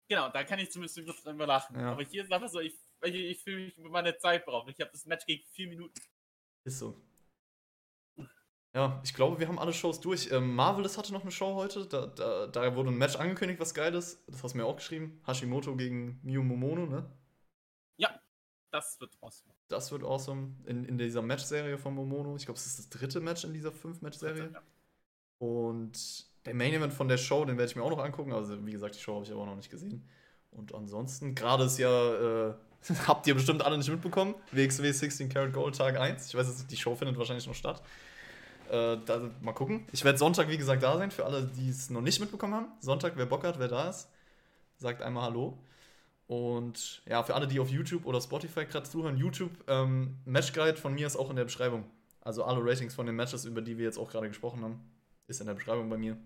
Genau, 0.09 0.29
da 0.29 0.43
kann 0.43 0.59
ich 0.59 0.69
zumindest 0.71 0.97
drüber- 0.97 1.13
drüber 1.23 1.47
lachen. 1.47 1.79
Ja. 1.79 1.91
Aber 1.93 2.03
hier 2.03 2.23
ist 2.23 2.31
einfach 2.31 2.49
so, 2.49 2.59
ich, 2.59 2.73
ich, 3.05 3.13
ich 3.15 3.43
fühle 3.43 3.65
mich 3.65 3.77
über 3.77 3.89
meine 3.89 4.17
Zeit 4.17 4.45
brauchen. 4.45 4.69
Ich 4.69 4.79
habe 4.81 4.91
das 4.91 5.05
Match 5.05 5.25
gegen 5.25 5.43
vier 5.53 5.67
Minuten. 5.67 5.93
Ist 6.65 6.79
so. 6.79 6.93
Ja, 8.77 9.01
ich 9.03 9.15
glaube, 9.15 9.39
wir 9.39 9.47
haben 9.47 9.57
alle 9.57 9.73
Shows 9.73 9.99
durch. 9.99 10.31
Ähm, 10.31 10.53
Marvelous 10.53 10.99
hatte 10.99 11.11
noch 11.11 11.23
eine 11.23 11.31
Show 11.31 11.55
heute. 11.55 11.87
Da, 11.87 12.05
da, 12.05 12.45
da 12.45 12.75
wurde 12.75 12.91
ein 12.91 12.97
Match 12.97 13.15
angekündigt, 13.15 13.59
was 13.59 13.73
geil 13.73 13.95
ist. 13.95 14.23
Das 14.27 14.43
hast 14.43 14.53
du 14.53 14.59
mir 14.59 14.65
auch 14.65 14.75
geschrieben. 14.75 15.19
Hashimoto 15.25 15.75
gegen 15.75 16.19
Miyu 16.21 16.43
Momono, 16.43 16.85
ne? 16.85 17.09
Das 18.69 19.01
wird 19.01 19.17
awesome. 19.19 19.51
Das 19.67 19.91
wird 19.91 20.03
awesome. 20.03 20.53
In, 20.65 20.85
in 20.85 20.99
dieser 20.99 21.23
Match-Serie 21.23 21.79
von 21.79 21.95
Momono. 21.95 22.35
Ich 22.35 22.45
glaube, 22.45 22.59
es 22.59 22.67
ist 22.67 22.77
das 22.77 22.89
dritte 22.89 23.19
Match 23.19 23.43
in 23.45 23.53
dieser 23.53 23.71
Fünf-Match-Serie. 23.71 24.51
Ja. 24.53 24.61
Und 25.39 26.27
der 26.45 26.53
Main 26.53 26.73
Event 26.73 26.93
von 26.93 27.07
der 27.07 27.17
Show, 27.17 27.45
den 27.45 27.57
werde 27.57 27.71
ich 27.71 27.75
mir 27.75 27.81
auch 27.81 27.89
noch 27.89 28.03
angucken. 28.03 28.31
Also, 28.31 28.63
wie 28.63 28.71
gesagt, 28.71 28.93
die 28.93 28.99
Show 28.99 29.15
habe 29.15 29.25
ich 29.25 29.31
aber 29.31 29.47
noch 29.47 29.55
nicht 29.55 29.71
gesehen. 29.71 30.07
Und 30.51 30.75
ansonsten, 30.75 31.33
gerade 31.33 31.63
ist 31.63 31.79
ja, 31.79 32.49
äh, 32.49 32.53
habt 33.07 33.25
ihr 33.25 33.33
bestimmt 33.33 33.63
alle 33.63 33.79
nicht 33.79 33.89
mitbekommen, 33.89 34.35
WXW 34.51 34.91
16 34.91 35.29
Karat 35.29 35.53
Gold 35.53 35.75
Tag 35.75 35.99
1. 35.99 36.27
Ich 36.27 36.35
weiß 36.35 36.47
jetzt, 36.47 36.69
die 36.69 36.77
Show 36.77 36.93
findet 36.93 37.17
wahrscheinlich 37.17 37.47
noch 37.47 37.55
statt. 37.55 37.81
Äh, 38.69 38.99
da, 39.05 39.29
mal 39.41 39.53
gucken. 39.53 39.87
Ich 39.91 40.03
werde 40.03 40.17
Sonntag, 40.17 40.49
wie 40.49 40.57
gesagt, 40.57 40.83
da 40.83 40.97
sein, 40.97 41.11
für 41.11 41.25
alle, 41.25 41.43
die 41.45 41.69
es 41.69 41.89
noch 41.89 42.01
nicht 42.01 42.19
mitbekommen 42.19 42.53
haben. 42.53 42.67
Sonntag, 42.79 43.13
wer 43.15 43.25
Bock 43.25 43.43
hat, 43.43 43.59
wer 43.59 43.67
da 43.67 43.89
ist, 43.89 44.09
sagt 44.77 45.01
einmal 45.01 45.23
Hallo. 45.23 45.57
Und 46.27 47.01
ja, 47.05 47.23
für 47.23 47.35
alle, 47.35 47.47
die 47.47 47.59
auf 47.59 47.69
YouTube 47.69 48.05
oder 48.05 48.19
Spotify 48.19 48.65
gerade 48.65 48.89
zuhören, 48.89 49.17
YouTube, 49.17 49.51
ähm, 49.67 50.17
Matchguide 50.25 50.77
von 50.77 50.93
mir 50.93 51.07
ist 51.07 51.15
auch 51.15 51.29
in 51.29 51.37
der 51.37 51.45
Beschreibung. 51.45 51.85
Also 52.21 52.43
alle 52.43 52.59
Ratings 52.61 52.93
von 52.93 53.05
den 53.05 53.15
Matches, 53.15 53.45
über 53.45 53.61
die 53.61 53.77
wir 53.77 53.85
jetzt 53.85 53.97
auch 53.97 54.09
gerade 54.09 54.27
gesprochen 54.27 54.61
haben, 54.61 54.81
ist 55.27 55.39
in 55.39 55.47
der 55.47 55.53
Beschreibung 55.53 55.89
bei 55.89 55.97
mir. 55.97 56.17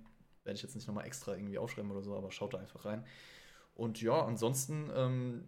Werde 0.43 0.57
ich 0.57 0.63
jetzt 0.63 0.73
nicht 0.73 0.88
nochmal 0.88 1.05
extra 1.05 1.35
irgendwie 1.35 1.59
aufschreiben 1.59 1.91
oder 1.91 2.01
so, 2.01 2.15
aber 2.15 2.31
schaut 2.31 2.55
da 2.55 2.57
einfach 2.57 2.85
rein. 2.85 3.05
Und 3.76 4.01
ja, 4.01 4.26
ansonsten 4.26 4.89
ähm, 4.95 5.43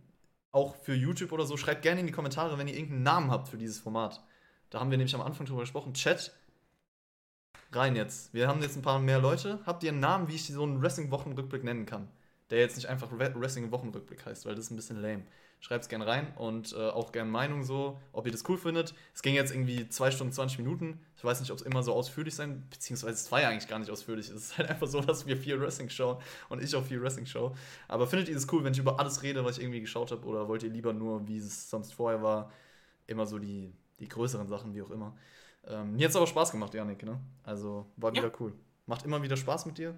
auch 0.51 0.75
für 0.75 0.93
YouTube 0.93 1.31
oder 1.31 1.45
so, 1.45 1.57
schreibt 1.57 1.81
gerne 1.81 2.01
in 2.01 2.07
die 2.07 2.13
Kommentare, 2.13 2.59
wenn 2.59 2.67
ihr 2.67 2.75
irgendeinen 2.75 3.03
Namen 3.03 3.31
habt 3.31 3.47
für 3.47 3.57
dieses 3.57 3.79
Format. 3.79 4.23
Da 4.69 4.79
haben 4.79 4.91
wir 4.91 4.97
nämlich 4.97 5.15
am 5.15 5.21
Anfang 5.21 5.47
drüber 5.47 5.61
gesprochen. 5.61 5.93
Chat, 5.95 6.31
rein 7.71 7.95
jetzt. 7.95 8.33
Wir 8.33 8.47
haben 8.47 8.61
jetzt 8.61 8.75
ein 8.75 8.81
paar 8.81 8.99
mehr 8.99 9.19
Leute. 9.19 9.59
Habt 9.65 9.83
ihr 9.83 9.91
einen 9.91 9.99
Namen, 9.99 10.27
wie 10.27 10.35
ich 10.35 10.47
so 10.47 10.63
einen 10.63 10.81
Wrestling-Wochenrückblick 10.81 11.63
nennen 11.63 11.85
kann? 11.85 12.07
Der 12.49 12.59
jetzt 12.59 12.75
nicht 12.75 12.87
einfach 12.87 13.11
Re- 13.11 13.33
Wrestling-Wochenrückblick 13.35 14.25
heißt, 14.25 14.45
weil 14.45 14.55
das 14.55 14.65
ist 14.65 14.71
ein 14.71 14.75
bisschen 14.75 15.01
lame. 15.01 15.23
Schreibt 15.59 15.83
es 15.83 15.89
gerne 15.89 16.05
rein 16.05 16.27
und 16.35 16.73
äh, 16.73 16.89
auch 16.89 17.13
gerne 17.13 17.31
Meinung 17.31 17.63
so, 17.63 17.97
ob 18.11 18.25
ihr 18.25 18.33
das 18.33 18.43
cool 18.49 18.57
findet. 18.57 18.93
Es 19.13 19.21
ging 19.21 19.33
jetzt 19.33 19.53
irgendwie 19.53 19.87
2 19.87 20.11
Stunden 20.11 20.33
20 20.33 20.57
Minuten. 20.59 20.99
Ich 21.15 21.23
weiß 21.23 21.39
nicht, 21.39 21.51
ob 21.51 21.57
es 21.57 21.63
immer 21.63 21.83
so 21.83 21.93
ausführlich 21.93 22.35
sein, 22.35 22.67
beziehungsweise 22.69 23.13
es 23.13 23.31
war 23.31 23.39
ja 23.41 23.47
eigentlich 23.47 23.69
gar 23.69 23.79
nicht 23.79 23.89
ausführlich. 23.89 24.27
Es 24.27 24.35
ist 24.35 24.57
halt 24.57 24.69
einfach 24.69 24.87
so, 24.87 24.99
dass 24.99 25.25
wir 25.25 25.37
viel 25.37 25.59
Wrestling 25.61 25.89
schauen 25.89 26.21
und 26.49 26.61
ich 26.61 26.75
auch 26.75 26.83
viel 26.83 27.01
Wrestling 27.01 27.25
schaue. 27.25 27.53
Aber 27.87 28.07
findet 28.07 28.27
ihr 28.27 28.35
es 28.35 28.51
cool, 28.51 28.65
wenn 28.65 28.73
ich 28.73 28.79
über 28.79 28.99
alles 28.99 29.23
rede, 29.23 29.45
was 29.45 29.57
ich 29.57 29.63
irgendwie 29.63 29.79
geschaut 29.81 30.11
habe? 30.11 30.25
Oder 30.27 30.49
wollt 30.49 30.63
ihr 30.63 30.69
lieber 30.69 30.91
nur, 30.91 31.25
wie 31.29 31.37
es 31.37 31.69
sonst 31.69 31.93
vorher 31.93 32.21
war, 32.21 32.51
immer 33.07 33.25
so 33.25 33.39
die, 33.39 33.73
die 33.99 34.09
größeren 34.09 34.49
Sachen, 34.49 34.73
wie 34.75 34.81
auch 34.81 34.91
immer? 34.91 35.15
Ähm, 35.65 35.95
mir 35.95 36.05
hat 36.05 36.09
es 36.11 36.15
aber 36.15 36.27
Spaß 36.27 36.51
gemacht, 36.51 36.73
Janik, 36.73 37.03
ne? 37.03 37.19
Also 37.43 37.85
war 37.97 38.13
Ja. 38.13 38.23
wieder 38.23 38.41
cool. 38.41 38.53
Macht 38.85 39.05
immer 39.05 39.21
wieder 39.21 39.37
Spaß 39.37 39.65
mit 39.65 39.77
dir. 39.77 39.97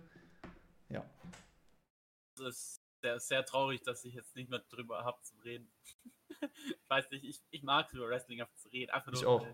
Ja. 0.89 1.03
Es 2.35 2.41
ist 2.41 2.81
sehr, 3.01 3.19
sehr 3.19 3.45
traurig, 3.45 3.81
dass 3.81 4.03
ich 4.05 4.13
jetzt 4.13 4.35
nicht 4.35 4.49
mehr 4.49 4.59
drüber 4.69 5.03
habe 5.03 5.21
zu 5.23 5.35
reden. 5.43 5.67
ich 6.41 6.89
weiß 6.89 7.09
nicht, 7.11 7.23
ich, 7.23 7.41
ich 7.49 7.63
mag 7.63 7.87
es 7.87 7.93
über 7.93 8.07
Wrestling 8.07 8.41
einfach 8.41 8.55
zu 8.55 8.69
reden. 8.69 8.91
Einfach 8.91 9.11
Ich 9.13 9.21
nur, 9.21 9.31
auch. 9.31 9.47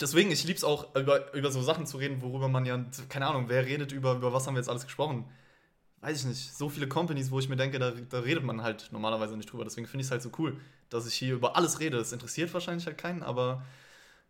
Deswegen, 0.00 0.30
ich 0.30 0.44
lieb's 0.44 0.64
auch, 0.64 0.94
über, 0.94 1.32
über 1.32 1.50
so 1.50 1.62
Sachen 1.62 1.86
zu 1.86 1.96
reden, 1.96 2.20
worüber 2.20 2.48
man 2.48 2.66
ja, 2.66 2.84
keine 3.08 3.26
Ahnung, 3.26 3.48
wer 3.48 3.64
redet 3.64 3.92
über, 3.92 4.14
über 4.14 4.32
was 4.32 4.46
haben 4.46 4.54
wir 4.54 4.60
jetzt 4.60 4.68
alles 4.68 4.84
gesprochen? 4.84 5.30
Weiß 6.00 6.20
ich 6.20 6.26
nicht. 6.26 6.54
So 6.54 6.68
viele 6.68 6.86
Companies, 6.88 7.30
wo 7.30 7.38
ich 7.38 7.48
mir 7.48 7.56
denke, 7.56 7.78
da, 7.78 7.92
da 7.92 8.20
redet 8.20 8.44
man 8.44 8.62
halt 8.62 8.92
normalerweise 8.92 9.36
nicht 9.36 9.50
drüber. 9.50 9.64
Deswegen 9.64 9.86
finde 9.86 10.02
ich 10.02 10.08
es 10.08 10.10
halt 10.10 10.20
so 10.20 10.30
cool, 10.38 10.60
dass 10.90 11.06
ich 11.06 11.14
hier 11.14 11.34
über 11.34 11.56
alles 11.56 11.80
rede. 11.80 11.96
Es 11.98 12.12
interessiert 12.12 12.52
wahrscheinlich 12.52 12.86
halt 12.86 12.98
keinen, 12.98 13.22
aber 13.22 13.64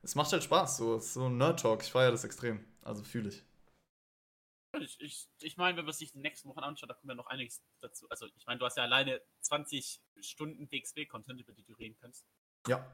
es 0.06 0.14
macht 0.14 0.32
halt 0.32 0.44
Spaß. 0.44 0.76
So, 0.76 0.98
so 0.98 1.26
ein 1.26 1.36
Nerd-Talk. 1.36 1.82
Ich 1.82 1.90
feiere 1.90 2.12
das 2.12 2.22
extrem. 2.24 2.64
Also 2.82 3.02
fühle 3.02 3.28
ich. 3.28 3.44
Ich, 4.78 5.00
ich, 5.00 5.28
ich 5.40 5.56
meine, 5.56 5.76
wenn 5.78 5.84
man 5.84 5.94
sich 5.94 6.12
die 6.12 6.18
nächsten 6.18 6.48
Wochen 6.48 6.60
anschaut, 6.60 6.90
da 6.90 6.94
kommt 6.94 7.08
ja 7.08 7.14
noch 7.14 7.26
einiges 7.26 7.64
dazu. 7.80 8.08
Also, 8.08 8.26
ich 8.36 8.46
meine, 8.46 8.58
du 8.58 8.66
hast 8.66 8.76
ja 8.76 8.84
alleine 8.84 9.20
20 9.40 10.00
Stunden 10.20 10.70
WXW-Content, 10.70 11.40
über 11.40 11.52
die 11.52 11.64
du 11.64 11.72
reden 11.74 11.96
kannst. 12.00 12.24
Ja, 12.68 12.86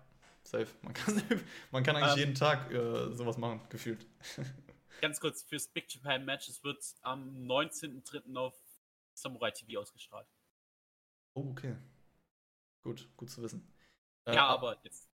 safe. 0.43 0.69
Man 0.81 0.95
kann, 0.95 1.23
man 1.71 1.83
kann 1.83 1.97
eigentlich 1.97 2.13
Ähm. 2.13 2.19
jeden 2.19 2.35
Tag 2.35 2.71
äh, 2.71 3.13
sowas 3.15 3.37
machen, 3.37 3.61
gefühlt. 3.69 4.07
Ganz 5.01 5.21
kurz, 5.21 5.43
fürs 5.43 5.69
Big 5.69 5.93
Japan 5.93 6.25
Match, 6.25 6.49
es 6.49 6.63
wird 6.63 6.83
am 7.03 7.37
19.03. 7.47 8.37
auf 8.37 8.55
Samurai 9.15 9.51
TV 9.51 9.81
ausgestrahlt. 9.81 10.29
Oh, 11.35 11.51
okay. 11.51 11.77
Gut, 12.83 13.09
gut 13.17 13.29
zu 13.29 13.43
wissen. 13.43 13.71
Äh, 14.25 14.35
ja, 14.35 14.47
aber 14.47 14.79
jetzt. 14.85 15.12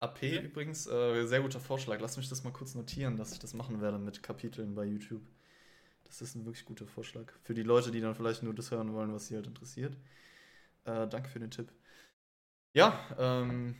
AP 0.00 0.22
Ja. 0.22 0.40
übrigens, 0.42 0.86
äh, 0.86 1.26
sehr 1.26 1.40
guter 1.40 1.60
Vorschlag. 1.60 2.00
Lass 2.00 2.16
mich 2.16 2.28
das 2.28 2.44
mal 2.44 2.52
kurz 2.52 2.74
notieren, 2.74 3.16
dass 3.16 3.32
ich 3.32 3.38
das 3.38 3.54
machen 3.54 3.80
werde 3.80 3.98
mit 3.98 4.22
Kapiteln 4.22 4.74
bei 4.74 4.84
YouTube. 4.84 5.22
Das 6.04 6.22
ist 6.22 6.34
ein 6.36 6.44
wirklich 6.46 6.64
guter 6.64 6.86
Vorschlag. 6.86 7.32
Für 7.42 7.54
die 7.54 7.62
Leute, 7.62 7.90
die 7.90 8.00
dann 8.00 8.14
vielleicht 8.14 8.42
nur 8.42 8.54
das 8.54 8.70
hören 8.70 8.92
wollen, 8.94 9.12
was 9.12 9.26
sie 9.28 9.36
halt 9.36 9.46
interessiert. 9.46 9.96
Äh, 10.84 11.08
danke 11.08 11.28
für 11.30 11.40
den 11.40 11.50
Tipp. 11.50 11.72
Ja, 12.74 12.98
ähm, 13.18 13.76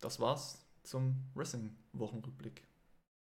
das 0.00 0.20
war's 0.20 0.64
zum 0.82 1.16
Wrestling-Wochenrückblick. 1.34 2.62